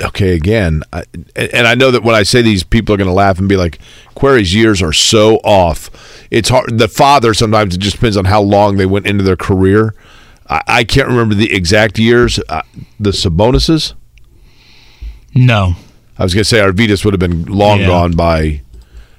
okay, 0.03 0.33
again, 0.35 0.83
I, 0.91 1.03
and 1.35 1.67
I 1.67 1.75
know 1.75 1.91
that 1.91 2.03
when 2.03 2.15
I 2.15 2.23
say 2.23 2.41
these, 2.41 2.63
people 2.63 2.93
are 2.93 2.97
going 2.97 3.07
to 3.07 3.13
laugh 3.13 3.39
and 3.39 3.47
be 3.47 3.57
like, 3.57 3.80
"Query's 4.15 4.53
years 4.53 4.81
are 4.81 4.93
so 4.93 5.35
off." 5.38 5.89
It's 6.31 6.49
hard. 6.49 6.77
The 6.77 6.88
father 6.88 7.33
sometimes 7.33 7.75
it 7.75 7.80
just 7.80 7.95
depends 7.97 8.17
on 8.17 8.25
how 8.25 8.41
long 8.41 8.77
they 8.77 8.85
went 8.85 9.07
into 9.07 9.23
their 9.23 9.35
career. 9.38 9.93
I, 10.49 10.61
I 10.67 10.83
can't 10.83 11.07
remember 11.07 11.33
the 11.35 11.53
exact 11.53 11.97
years. 11.99 12.39
Uh, 12.49 12.61
the 12.99 13.11
Sabonis's. 13.13 13.93
No. 15.33 15.75
I 16.17 16.23
was 16.23 16.33
going 16.33 16.41
to 16.43 16.47
say 16.49 16.59
Arvydas 16.59 17.03
would 17.05 17.13
have 17.13 17.19
been 17.19 17.45
long 17.45 17.80
Yeah. 17.80 17.88
gone 17.88 18.11
by. 18.13 18.61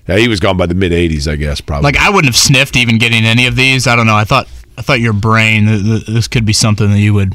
Yeah, 0.08 0.16
he 0.18 0.28
was 0.28 0.40
gone 0.40 0.56
by 0.56 0.66
the 0.66 0.74
mid 0.74 0.92
'80s, 0.92 1.30
I 1.30 1.36
guess. 1.36 1.60
Probably. 1.60 1.84
Like 1.84 1.96
I 1.96 2.10
wouldn't 2.10 2.26
have 2.26 2.36
sniffed 2.36 2.76
even 2.76 2.98
getting 2.98 3.24
any 3.24 3.46
of 3.46 3.56
these. 3.56 3.86
I 3.86 3.96
don't 3.96 4.06
know. 4.06 4.16
I 4.16 4.24
thought 4.24 4.48
I 4.76 4.82
thought 4.82 5.00
your 5.00 5.12
brain 5.12 5.66
th- 5.66 5.82
th- 5.82 6.06
this 6.06 6.28
could 6.28 6.44
be 6.44 6.52
something 6.52 6.90
that 6.90 6.98
you 6.98 7.14
would 7.14 7.34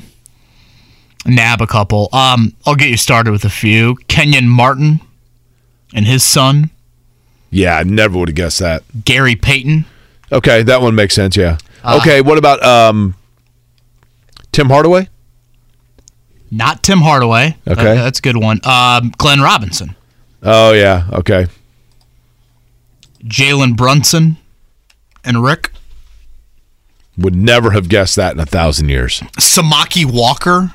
nab 1.25 1.61
a 1.61 1.67
couple. 1.67 2.09
Um, 2.13 2.53
I'll 2.65 2.75
get 2.75 2.89
you 2.89 2.97
started 2.97 3.31
with 3.31 3.43
a 3.45 3.49
few. 3.49 3.95
Kenyon 4.07 4.47
Martin 4.47 4.99
and 5.93 6.05
his 6.05 6.23
son 6.23 6.69
yeah, 7.49 7.77
I 7.77 7.83
never 7.83 8.17
would 8.19 8.27
have 8.27 8.35
guessed 8.35 8.59
that. 8.59 8.83
Gary 9.05 9.37
Payton. 9.37 9.85
Okay, 10.33 10.63
that 10.63 10.81
one 10.81 10.95
makes 10.95 11.13
sense. 11.15 11.37
Yeah. 11.37 11.57
Uh, 11.81 11.97
okay, 12.01 12.19
what 12.19 12.37
about 12.37 12.61
um, 12.61 13.15
Tim 14.51 14.67
Hardaway? 14.67 15.07
Not 16.51 16.83
Tim 16.83 16.99
Hardaway. 16.99 17.55
Okay. 17.65 17.81
That- 17.83 17.95
that's 17.95 18.19
a 18.19 18.21
good 18.21 18.35
one. 18.35 18.59
Um, 18.65 19.13
Glenn 19.17 19.39
Robinson, 19.39 19.95
Oh 20.43 20.73
yeah. 20.73 21.07
Okay. 21.13 21.47
Jalen 23.23 23.75
Brunson, 23.77 24.37
and 25.23 25.41
Rick 25.43 25.71
Would 27.17 27.35
never 27.35 27.71
have 27.71 27.89
guessed 27.89 28.15
that 28.17 28.33
in 28.33 28.39
a 28.41 28.45
thousand 28.45 28.89
years. 28.89 29.21
Samaki 29.39 30.05
Walker. 30.05 30.73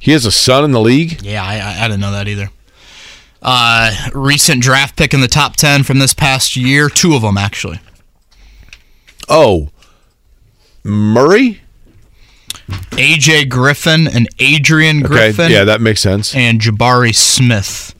He 0.00 0.12
has 0.12 0.26
a 0.26 0.32
son 0.32 0.64
in 0.64 0.72
the 0.72 0.80
league. 0.80 1.22
Yeah, 1.22 1.42
I, 1.42 1.84
I, 1.84 1.88
didn't 1.88 2.00
know 2.00 2.12
that 2.12 2.28
either. 2.28 2.50
Uh, 3.40 3.94
recent 4.12 4.62
draft 4.62 4.96
pick 4.96 5.14
in 5.14 5.20
the 5.20 5.28
top 5.28 5.56
ten 5.56 5.82
from 5.82 5.98
this 5.98 6.14
past 6.14 6.56
year. 6.56 6.88
Two 6.88 7.14
of 7.14 7.22
them 7.22 7.38
actually. 7.38 7.80
Oh, 9.28 9.70
Murray. 10.82 11.60
AJ 12.68 13.50
Griffin 13.50 14.06
and 14.06 14.28
Adrian 14.38 15.00
Griffin. 15.00 15.46
Okay, 15.46 15.54
yeah, 15.54 15.64
that 15.64 15.80
makes 15.80 16.00
sense. 16.00 16.34
And 16.34 16.60
Jabari 16.60 17.14
Smith 17.14 17.94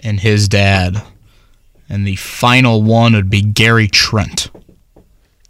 and 0.00 0.20
his 0.20 0.48
dad. 0.48 1.02
And 1.88 2.06
the 2.06 2.16
final 2.16 2.82
one 2.82 3.14
would 3.14 3.30
be 3.30 3.42
Gary 3.42 3.88
Trent. 3.88 4.50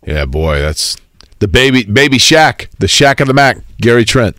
Yeah, 0.07 0.25
boy, 0.25 0.61
that's 0.61 0.97
the 1.39 1.49
baby 1.49 1.85
baby 1.85 2.19
Shaq, 2.19 2.69
the 2.79 2.87
Shaq 2.87 3.21
of 3.21 3.27
the 3.27 3.35
Mac, 3.35 3.59
Gary 3.81 4.05
Trent, 4.05 4.37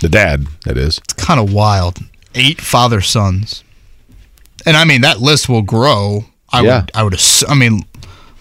the 0.00 0.08
dad. 0.08 0.46
That 0.64 0.76
is. 0.76 0.98
It's 0.98 1.12
kind 1.14 1.40
of 1.40 1.52
wild. 1.52 1.98
Eight 2.34 2.60
father 2.60 3.00
sons. 3.00 3.64
And 4.66 4.76
I 4.76 4.84
mean 4.84 5.00
that 5.02 5.20
list 5.20 5.48
will 5.48 5.62
grow. 5.62 6.26
I 6.50 6.62
Yeah. 6.62 6.80
would 6.80 6.90
I 6.94 7.02
would 7.02 7.14
ass- 7.14 7.44
I 7.48 7.54
mean 7.54 7.82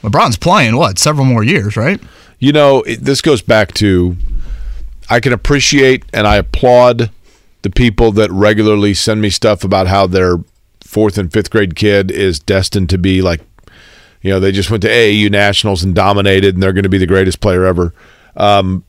LeBron's 0.03 0.37
playing 0.37 0.75
what? 0.77 0.99
Several 0.99 1.25
more 1.25 1.43
years, 1.43 1.75
right? 1.77 1.99
You 2.39 2.51
know, 2.51 2.81
it, 2.83 3.03
this 3.03 3.21
goes 3.21 3.41
back 3.41 3.73
to 3.75 4.15
I 5.09 5.19
can 5.19 5.33
appreciate 5.33 6.03
and 6.13 6.27
I 6.27 6.35
applaud 6.37 7.09
the 7.63 7.69
people 7.69 8.11
that 8.13 8.31
regularly 8.31 8.93
send 8.93 9.21
me 9.21 9.29
stuff 9.29 9.63
about 9.63 9.87
how 9.87 10.05
their 10.07 10.37
fourth 10.81 11.17
and 11.17 11.31
fifth 11.33 11.49
grade 11.49 11.75
kid 11.75 12.11
is 12.11 12.39
destined 12.39 12.89
to 12.91 12.97
be 12.97 13.21
like, 13.21 13.41
you 14.21 14.31
know, 14.31 14.39
they 14.39 14.51
just 14.51 14.69
went 14.69 14.81
to 14.83 14.89
AAU 14.89 15.29
nationals 15.29 15.83
and 15.83 15.93
dominated, 15.95 16.55
and 16.55 16.61
they're 16.63 16.73
going 16.73 16.83
to 16.83 16.89
be 16.89 16.97
the 16.97 17.05
greatest 17.07 17.39
player 17.41 17.65
ever. 17.65 17.93
Um, 18.35 18.83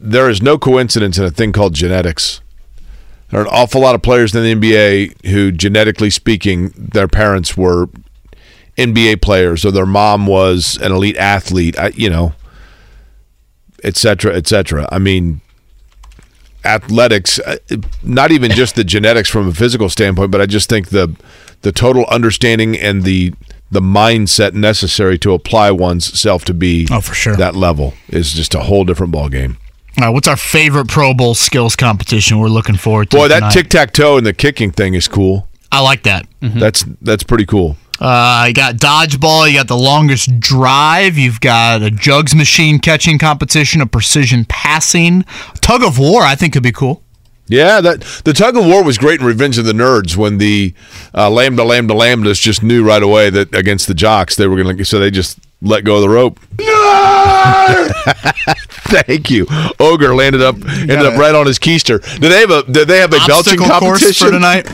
there 0.00 0.28
is 0.28 0.42
no 0.42 0.58
coincidence 0.58 1.18
in 1.18 1.24
a 1.24 1.30
thing 1.30 1.52
called 1.52 1.74
genetics. 1.74 2.40
There 3.30 3.40
are 3.40 3.44
an 3.44 3.50
awful 3.50 3.80
lot 3.80 3.94
of 3.94 4.02
players 4.02 4.34
in 4.34 4.42
the 4.42 4.54
NBA 4.54 5.26
who, 5.26 5.52
genetically 5.52 6.10
speaking, 6.10 6.72
their 6.76 7.08
parents 7.08 7.56
were 7.56 7.88
NBA 8.76 9.22
players 9.22 9.64
or 9.64 9.70
their 9.70 9.86
mom 9.86 10.26
was 10.26 10.78
an 10.82 10.92
elite 10.92 11.16
athlete, 11.16 11.76
you 11.94 12.10
know, 12.10 12.34
et 13.82 13.96
cetera, 13.96 14.36
et 14.36 14.46
cetera. 14.46 14.88
I 14.92 14.98
mean, 14.98 15.40
athletics, 16.64 17.38
uh, 17.38 17.56
not 18.02 18.32
even 18.32 18.50
just 18.50 18.76
the 18.76 18.84
genetics 18.84 19.28
from 19.28 19.48
a 19.48 19.54
physical 19.54 19.88
standpoint, 19.88 20.30
but 20.30 20.40
I 20.40 20.46
just 20.46 20.68
think 20.68 20.88
the 20.88 21.14
the 21.62 21.72
total 21.72 22.04
understanding 22.06 22.76
and 22.76 23.04
the 23.04 23.34
the 23.70 23.80
mindset 23.80 24.52
necessary 24.52 25.18
to 25.18 25.32
apply 25.32 25.70
one's 25.70 26.20
self 26.20 26.44
to 26.44 26.54
be 26.54 26.86
oh, 26.90 27.00
for 27.00 27.14
sure. 27.14 27.36
that 27.36 27.56
level 27.56 27.94
is 28.08 28.32
just 28.34 28.54
a 28.54 28.60
whole 28.60 28.84
different 28.84 29.12
ball 29.12 29.28
game. 29.28 29.56
All 29.98 30.06
right, 30.06 30.10
what's 30.10 30.28
our 30.28 30.36
favorite 30.36 30.88
Pro 30.88 31.12
Bowl 31.12 31.34
skills 31.34 31.76
competition 31.76 32.38
we're 32.38 32.48
looking 32.48 32.76
forward 32.76 33.10
to? 33.10 33.16
Boy, 33.18 33.28
that 33.28 33.52
tic 33.52 33.68
tac 33.68 33.92
toe 33.92 34.16
and 34.16 34.26
the 34.26 34.32
kicking 34.32 34.70
thing 34.70 34.94
is 34.94 35.06
cool. 35.06 35.48
I 35.70 35.80
like 35.80 36.02
that. 36.04 36.26
That's 36.40 36.84
that's 37.00 37.22
pretty 37.22 37.46
cool. 37.46 37.76
Uh, 38.00 38.46
you 38.48 38.54
got 38.54 38.76
dodgeball. 38.76 39.48
You 39.48 39.58
got 39.58 39.68
the 39.68 39.76
longest 39.76 40.40
drive. 40.40 41.16
You've 41.16 41.40
got 41.40 41.82
a 41.82 41.90
jugs 41.90 42.34
machine 42.34 42.78
catching 42.80 43.18
competition, 43.18 43.80
a 43.80 43.86
precision 43.86 44.44
passing, 44.46 45.24
tug 45.60 45.84
of 45.84 45.98
war. 45.98 46.22
I 46.22 46.34
think 46.34 46.52
could 46.52 46.62
be 46.64 46.72
cool. 46.72 47.02
Yeah, 47.46 47.80
that 47.80 48.00
the 48.24 48.32
tug 48.32 48.56
of 48.56 48.64
war 48.64 48.82
was 48.82 48.98
great 48.98 49.20
in 49.20 49.26
Revenge 49.26 49.58
of 49.58 49.66
the 49.66 49.72
Nerds 49.72 50.16
when 50.16 50.38
the 50.38 50.74
uh, 51.14 51.30
lambda 51.30 51.64
lambda 51.64 51.94
lambdas 51.94 52.40
just 52.40 52.62
knew 52.62 52.84
right 52.84 53.02
away 53.02 53.30
that 53.30 53.54
against 53.54 53.86
the 53.88 53.94
jocks 53.94 54.36
they 54.36 54.46
were 54.46 54.60
going 54.62 54.76
to 54.76 54.84
so 54.84 54.98
they 54.98 55.10
just 55.10 55.38
let 55.62 55.84
go 55.84 55.96
of 55.96 56.02
the 56.02 56.08
rope. 56.08 56.38
No! 56.60 57.88
Thank 58.92 59.30
you. 59.30 59.46
Ogre 59.80 60.14
landed 60.14 60.42
up 60.42 60.56
ended 60.56 60.98
up 60.98 61.18
right 61.18 61.34
on 61.34 61.46
his 61.46 61.58
keister. 61.58 62.02
Did 62.20 62.30
they 62.30 62.40
have 62.40 62.50
a 62.50 62.62
did 62.70 62.88
they 62.88 62.98
have 62.98 63.12
a 63.12 63.16
belching 63.26 63.60
Obstacle 63.60 63.66
course 63.66 64.00
competition 64.00 64.26
for 64.26 64.32
tonight. 64.32 64.68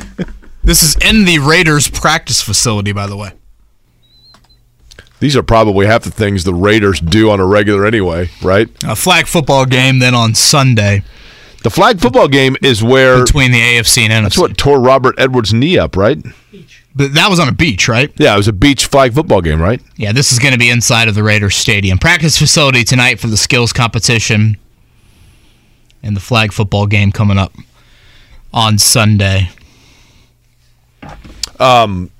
This 0.64 0.82
is 0.82 0.96
in 0.96 1.24
the 1.24 1.38
Raiders 1.38 1.88
practice 1.88 2.42
facility, 2.42 2.92
by 2.92 3.06
the 3.06 3.16
way. 3.16 3.32
These 5.20 5.36
are 5.36 5.42
probably 5.42 5.86
half 5.86 6.04
the 6.04 6.10
things 6.10 6.44
the 6.44 6.54
Raiders 6.54 7.00
do 7.00 7.30
on 7.30 7.40
a 7.40 7.46
regular 7.46 7.84
anyway, 7.84 8.30
right? 8.42 8.68
A 8.84 8.94
flag 8.94 9.26
football 9.26 9.66
game 9.66 9.98
then 9.98 10.14
on 10.14 10.34
Sunday. 10.34 11.02
The 11.64 11.70
flag 11.70 12.00
football 12.00 12.28
game 12.28 12.56
is 12.62 12.84
where 12.84 13.24
between 13.24 13.50
the 13.50 13.58
AFC 13.60 14.02
and 14.02 14.12
NFC. 14.12 14.22
That's 14.22 14.38
what 14.38 14.56
tore 14.56 14.80
Robert 14.80 15.16
Edwards' 15.18 15.52
knee 15.52 15.76
up, 15.76 15.96
right? 15.96 16.18
But 16.22 16.32
that 16.98 17.28
was 17.30 17.38
on 17.38 17.48
a 17.48 17.52
beach, 17.52 17.88
right? 17.88 18.12
Yeah, 18.16 18.34
it 18.34 18.36
was 18.36 18.48
a 18.48 18.52
beach 18.52 18.86
flag 18.86 19.14
football 19.14 19.40
game, 19.40 19.60
right? 19.60 19.80
Yeah, 19.96 20.12
this 20.12 20.32
is 20.32 20.38
going 20.38 20.52
to 20.52 20.58
be 20.58 20.68
inside 20.70 21.08
of 21.08 21.14
the 21.14 21.22
Raiders 21.22 21.56
Stadium. 21.56 21.98
Practice 21.98 22.36
facility 22.38 22.84
tonight 22.84 23.20
for 23.20 23.28
the 23.28 23.36
skills 23.36 23.72
competition 23.72 24.56
and 26.02 26.16
the 26.16 26.20
flag 26.20 26.52
football 26.52 26.86
game 26.86 27.12
coming 27.12 27.38
up 27.38 27.52
on 28.52 28.78
Sunday. 28.78 29.50
Um, 31.58 32.10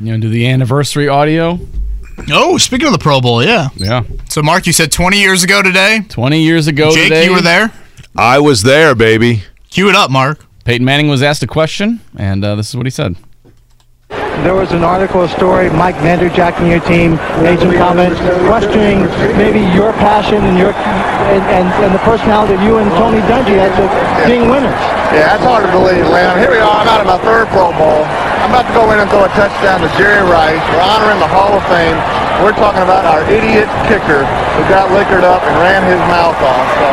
you 0.00 0.12
know, 0.12 0.18
do 0.18 0.28
the 0.28 0.46
anniversary 0.46 1.08
audio. 1.08 1.58
Oh, 2.30 2.58
speaking 2.58 2.86
of 2.86 2.92
the 2.92 2.98
Pro 2.98 3.20
Bowl, 3.20 3.44
yeah. 3.44 3.68
Yeah. 3.76 4.02
So, 4.28 4.42
Mark, 4.42 4.66
you 4.66 4.72
said 4.72 4.90
20 4.90 5.18
years 5.20 5.44
ago 5.44 5.62
today? 5.62 6.00
20 6.08 6.42
years 6.42 6.66
ago 6.66 6.90
Jake, 6.90 7.04
today. 7.04 7.24
you 7.24 7.32
were 7.32 7.40
there? 7.40 7.72
I 8.16 8.38
was 8.40 8.62
there, 8.62 8.94
baby. 8.94 9.42
Cue 9.70 9.88
it 9.88 9.94
up, 9.94 10.10
Mark. 10.10 10.44
Peyton 10.64 10.84
Manning 10.84 11.08
was 11.08 11.22
asked 11.22 11.42
a 11.42 11.46
question, 11.46 12.00
and 12.16 12.44
uh, 12.44 12.54
this 12.54 12.68
is 12.68 12.76
what 12.76 12.84
he 12.86 12.90
said. 12.90 13.16
There 14.08 14.56
was 14.56 14.72
an 14.72 14.80
article, 14.80 15.20
a 15.20 15.28
story, 15.28 15.68
Mike 15.68 15.96
Vanderjagt 16.00 16.56
and 16.64 16.70
your 16.72 16.80
team 16.88 17.20
made 17.44 17.60
some 17.60 17.74
comments 17.76 18.16
questioning 18.48 19.04
maybe 19.36 19.60
your 19.76 19.92
passion 20.00 20.40
and 20.48 20.56
your 20.56 20.72
and, 20.72 21.44
and, 21.52 21.66
and 21.84 21.90
the 21.92 22.00
personality 22.08 22.54
of 22.56 22.62
you 22.64 22.80
and 22.80 22.88
Tony 22.96 23.20
Dungy 23.28 23.60
as 23.60 23.68
being 24.24 24.48
winners. 24.48 24.80
Yeah, 25.12 25.36
that's 25.36 25.44
hard 25.44 25.68
to 25.68 25.72
believe, 25.76 26.08
Leon. 26.08 26.40
Here 26.40 26.48
we 26.48 26.56
are. 26.56 26.72
I'm 26.80 26.88
out 26.88 27.04
of 27.04 27.08
my 27.10 27.20
third 27.20 27.52
Pro 27.52 27.68
Bowl. 27.76 28.08
I'm 28.40 28.48
about 28.48 28.64
to 28.64 28.72
go 28.72 28.88
in 28.96 28.96
and 28.96 29.10
throw 29.12 29.28
a 29.28 29.32
touchdown 29.36 29.84
to 29.84 29.90
Jerry 30.00 30.24
Rice. 30.24 30.62
We're 30.72 30.80
honoring 30.80 31.20
the 31.20 31.28
Hall 31.28 31.52
of 31.52 31.64
Fame. 31.68 32.00
We're 32.42 32.54
talking 32.54 32.82
about 32.86 33.04
our 33.04 33.22
idiot 33.26 33.66
kicker 33.90 34.22
who 34.24 34.62
got 34.70 34.90
liquored 34.94 35.24
up 35.26 35.42
and 35.42 35.54
ran 35.58 35.82
his 35.86 35.98
mouth 36.06 36.38
off. 36.38 36.66
So, 36.78 36.88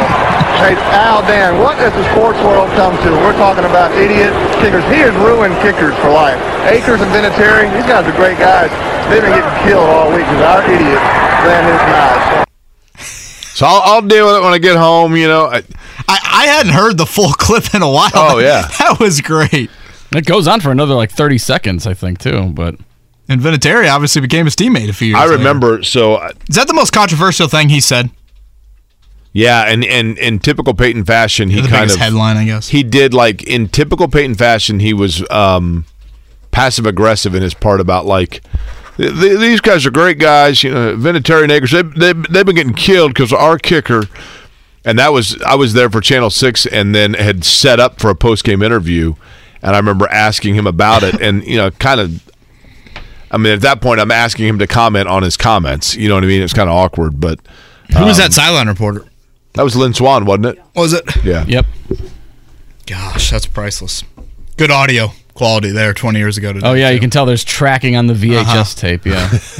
hey, 0.66 0.74
Al, 0.98 1.22
Dan, 1.30 1.62
what 1.62 1.78
has 1.78 1.94
the 1.94 2.06
sports 2.18 2.40
world 2.42 2.66
come 2.74 2.98
to? 3.06 3.10
We're 3.22 3.38
talking 3.38 3.66
about 3.66 3.94
idiot 3.94 4.34
kickers. 4.58 4.84
He 4.90 5.06
has 5.06 5.14
ruined 5.22 5.54
kickers 5.62 5.94
for 6.02 6.10
life. 6.10 6.40
Akers 6.66 7.02
and 7.02 7.12
Vinatieri, 7.14 7.70
these 7.78 7.86
guys 7.86 8.04
are 8.10 8.16
great 8.18 8.38
guys. 8.42 8.74
They've 9.10 9.22
been 9.22 9.38
getting 9.38 9.58
killed 9.70 9.86
all 9.86 10.10
week 10.10 10.26
because 10.26 10.42
our 10.42 10.62
idiot 10.66 11.02
ran 11.46 11.64
his 11.70 11.82
mouth. 11.94 12.22
So, 12.98 13.62
So 13.62 13.66
I'll, 13.70 13.82
I'll 13.86 14.02
deal 14.02 14.26
with 14.26 14.36
it 14.38 14.44
when 14.44 14.54
I 14.54 14.58
get 14.58 14.78
home. 14.78 15.16
You 15.16 15.28
know, 15.28 15.46
I, 15.46 15.62
I, 16.10 16.18
I 16.42 16.46
hadn't 16.48 16.74
heard 16.74 16.98
the 16.98 17.06
full 17.06 17.32
clip 17.38 17.74
in 17.76 17.82
a 17.84 17.90
while. 17.90 18.10
Oh, 18.16 18.40
yeah. 18.40 18.64
that 18.80 18.98
was 19.00 19.22
great. 19.22 19.70
It 20.12 20.26
goes 20.26 20.48
on 20.48 20.60
for 20.62 20.72
another 20.72 20.96
like 20.96 21.12
30 21.12 21.38
seconds, 21.38 21.86
I 21.86 21.94
think, 21.94 22.18
too. 22.20 22.50
But 22.54 22.76
And 23.28 23.42
Vinatieri 23.42 23.90
obviously 23.92 24.22
became 24.22 24.46
his 24.46 24.56
teammate 24.56 24.88
a 24.90 24.94
few 24.94 25.08
years. 25.10 25.18
I 25.20 25.26
later. 25.26 25.38
remember. 25.38 25.82
So 25.84 26.16
uh, 26.16 26.32
Is 26.50 26.56
that 26.58 26.68
the 26.68 26.74
most 26.76 26.92
controversial 26.92 27.48
thing 27.48 27.70
he 27.70 27.82
said? 27.82 28.10
yeah, 29.34 29.64
and 29.64 29.84
and 29.84 30.18
in 30.18 30.40
typical 30.40 30.74
Peyton 30.74 31.04
fashion, 31.04 31.50
he 31.50 31.62
kind 31.68 31.90
of 31.92 31.98
headline, 31.98 32.38
I 32.38 32.46
guess. 32.46 32.70
He 32.70 32.84
did 32.84 33.14
like 33.14 33.44
in 33.44 33.68
typical 33.68 34.08
Peyton 34.08 34.36
fashion. 34.36 34.80
He 34.80 34.94
was 34.94 35.30
um, 35.30 35.86
passive 36.52 36.86
aggressive 36.86 37.36
in 37.36 37.42
his 37.44 37.54
part 37.54 37.82
about 37.82 38.06
like. 38.06 38.42
"Th- 38.98 39.12
th- 39.14 39.40
These 39.40 39.60
guys 39.60 39.86
are 39.86 39.92
great 39.92 40.20
guys, 40.20 40.64
you 40.64 40.72
know. 40.74 40.96
Vinatieri 40.96 41.44
and 41.44 41.52
Akers, 41.52 41.72
they, 41.72 41.82
they, 41.82 42.14
they've 42.14 42.46
been 42.46 42.56
getting 42.56 42.74
killed 42.74 43.14
because 43.14 43.34
our 43.34 43.58
kicker, 43.58 44.04
and 44.86 44.98
that 45.00 45.12
was 45.12 45.42
I 45.42 45.56
was 45.56 45.74
there 45.74 45.90
for 45.90 46.00
Channel 46.00 46.30
Six, 46.30 46.66
and 46.66 46.96
then 46.96 47.14
had 47.16 47.44
set 47.44 47.78
up 47.82 48.00
for 48.00 48.10
a 48.10 48.16
post 48.16 48.46
game 48.46 48.62
interview, 48.62 49.16
and 49.62 49.76
I 49.76 49.80
remember 49.80 50.08
asking 50.10 50.56
him 50.56 50.66
about 50.66 51.04
it, 51.04 51.20
and 51.20 51.44
you 51.46 51.58
know, 51.58 51.72
kind 51.72 52.00
of 52.00 52.22
I 53.32 53.38
mean, 53.38 53.54
at 53.54 53.62
that 53.62 53.82
point, 53.82 54.00
I'm 54.00 54.12
asking 54.12 54.48
him 54.48 54.60
to 54.60 54.68
comment 54.68 55.08
on 55.08 55.24
his 55.24 55.36
comments. 55.38 55.96
You 55.96 56.08
know 56.10 56.16
what 56.16 56.24
I 56.24 56.28
mean? 56.28 56.42
It's 56.42 56.54
kind 56.54 56.70
of 56.70 56.76
awkward, 56.76 57.20
but 57.20 57.40
Who 57.98 58.06
was 58.06 58.20
um, 58.20 58.24
that 58.26 58.34
sideline 58.34 58.68
reporter? 58.68 59.06
That 59.54 59.64
was 59.64 59.76
Lynn 59.76 59.94
Swann, 59.94 60.26
wasn't 60.26 60.46
it? 60.48 60.60
Was 60.76 60.94
it? 60.94 61.04
Yeah. 61.24 61.46
Yep. 61.48 61.66
Gosh, 62.86 63.32
that's 63.32 63.46
priceless. 63.48 64.04
Good 64.58 64.72
audio 64.72 65.12
quality 65.34 65.72
there 65.72 65.94
20 65.94 66.18
years 66.20 66.38
ago 66.38 66.54
today. 66.54 66.68
oh 66.68 66.74
yeah, 66.74 66.90
you 66.92 67.00
can 67.00 67.10
tell 67.10 67.26
there's 67.26 67.44
tracking 67.44 67.96
on 67.96 68.08
the 68.08 68.14
VHS 68.14 68.44
Uh-huh. 68.46 68.64
tape. 68.76 69.06
Yeah. 69.06 69.30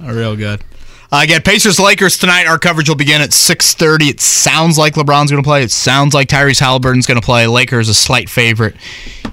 yeah, 0.00 0.10
real 0.12 0.36
good. 0.36 0.62
Uh, 1.10 1.20
again, 1.22 1.40
Pacers 1.40 1.80
Lakers 1.80 2.18
tonight. 2.18 2.46
Our 2.46 2.58
coverage 2.58 2.88
will 2.88 2.96
begin 2.96 3.22
at 3.22 3.30
6:30. 3.30 4.08
It 4.10 4.20
sounds 4.20 4.76
like 4.76 4.94
LeBron's 4.94 5.30
going 5.30 5.42
to 5.42 5.46
play. 5.46 5.62
It 5.62 5.70
sounds 5.70 6.12
like 6.12 6.28
Tyrese 6.28 6.60
Haliburton's 6.60 7.06
going 7.06 7.18
to 7.18 7.24
play. 7.24 7.46
Lakers 7.46 7.88
a 7.88 7.94
slight 7.94 8.28
favorite 8.28 8.76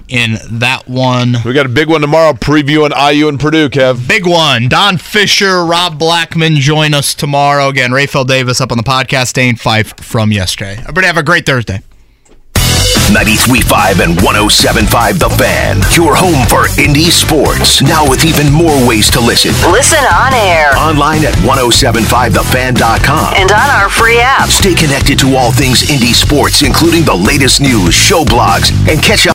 in 0.08 0.38
that 0.52 0.88
one. 0.88 1.36
We 1.44 1.52
got 1.52 1.66
a 1.66 1.70
big 1.70 1.88
one 1.88 2.00
tomorrow 2.00 2.32
previewing 2.32 2.92
IU 3.12 3.28
and 3.28 3.38
Purdue, 3.38 3.68
Kev. 3.68 4.08
Big 4.08 4.26
one. 4.26 4.68
Don 4.68 4.96
Fischer, 4.96 5.64
Rob 5.66 5.98
Blackman 5.98 6.56
join 6.56 6.94
us 6.94 7.14
tomorrow. 7.14 7.68
Again, 7.68 7.90
Rapheal 7.90 8.26
Davis 8.26 8.60
up 8.60 8.70
on 8.70 8.78
the 8.78 8.84
podcast. 8.84 9.34
Dane 9.34 9.56
Fife 9.56 9.98
from 9.98 10.32
yesterday. 10.32 10.76
Everybody 10.78 11.08
have 11.08 11.18
a 11.18 11.22
great 11.22 11.44
Thursday. 11.44 11.82
93.5 13.10 14.02
and 14.02 14.18
107.5 14.18 15.18
The 15.22 15.30
Fan. 15.38 15.78
Your 15.94 16.14
home 16.18 16.42
for 16.50 16.66
indie 16.74 17.08
sports. 17.14 17.80
Now 17.80 18.02
with 18.08 18.24
even 18.26 18.50
more 18.52 18.74
ways 18.86 19.08
to 19.14 19.20
listen. 19.20 19.54
Listen 19.70 20.02
on 20.10 20.34
air 20.34 20.74
Online 20.76 21.24
at 21.24 21.34
1075thefan.com. 21.46 23.34
and 23.38 23.50
on 23.52 23.68
our 23.78 23.88
free 23.88 24.18
app. 24.18 24.48
Stay 24.48 24.74
connected 24.74 25.18
to 25.20 25.36
all 25.36 25.52
things 25.52 25.82
indie 25.86 26.14
sports, 26.14 26.62
including 26.62 27.04
the 27.04 27.14
latest 27.14 27.60
news, 27.62 27.94
show 27.94 28.24
blogs, 28.24 28.70
and 28.90 29.00
catch 29.02 29.26
up. 29.26 29.34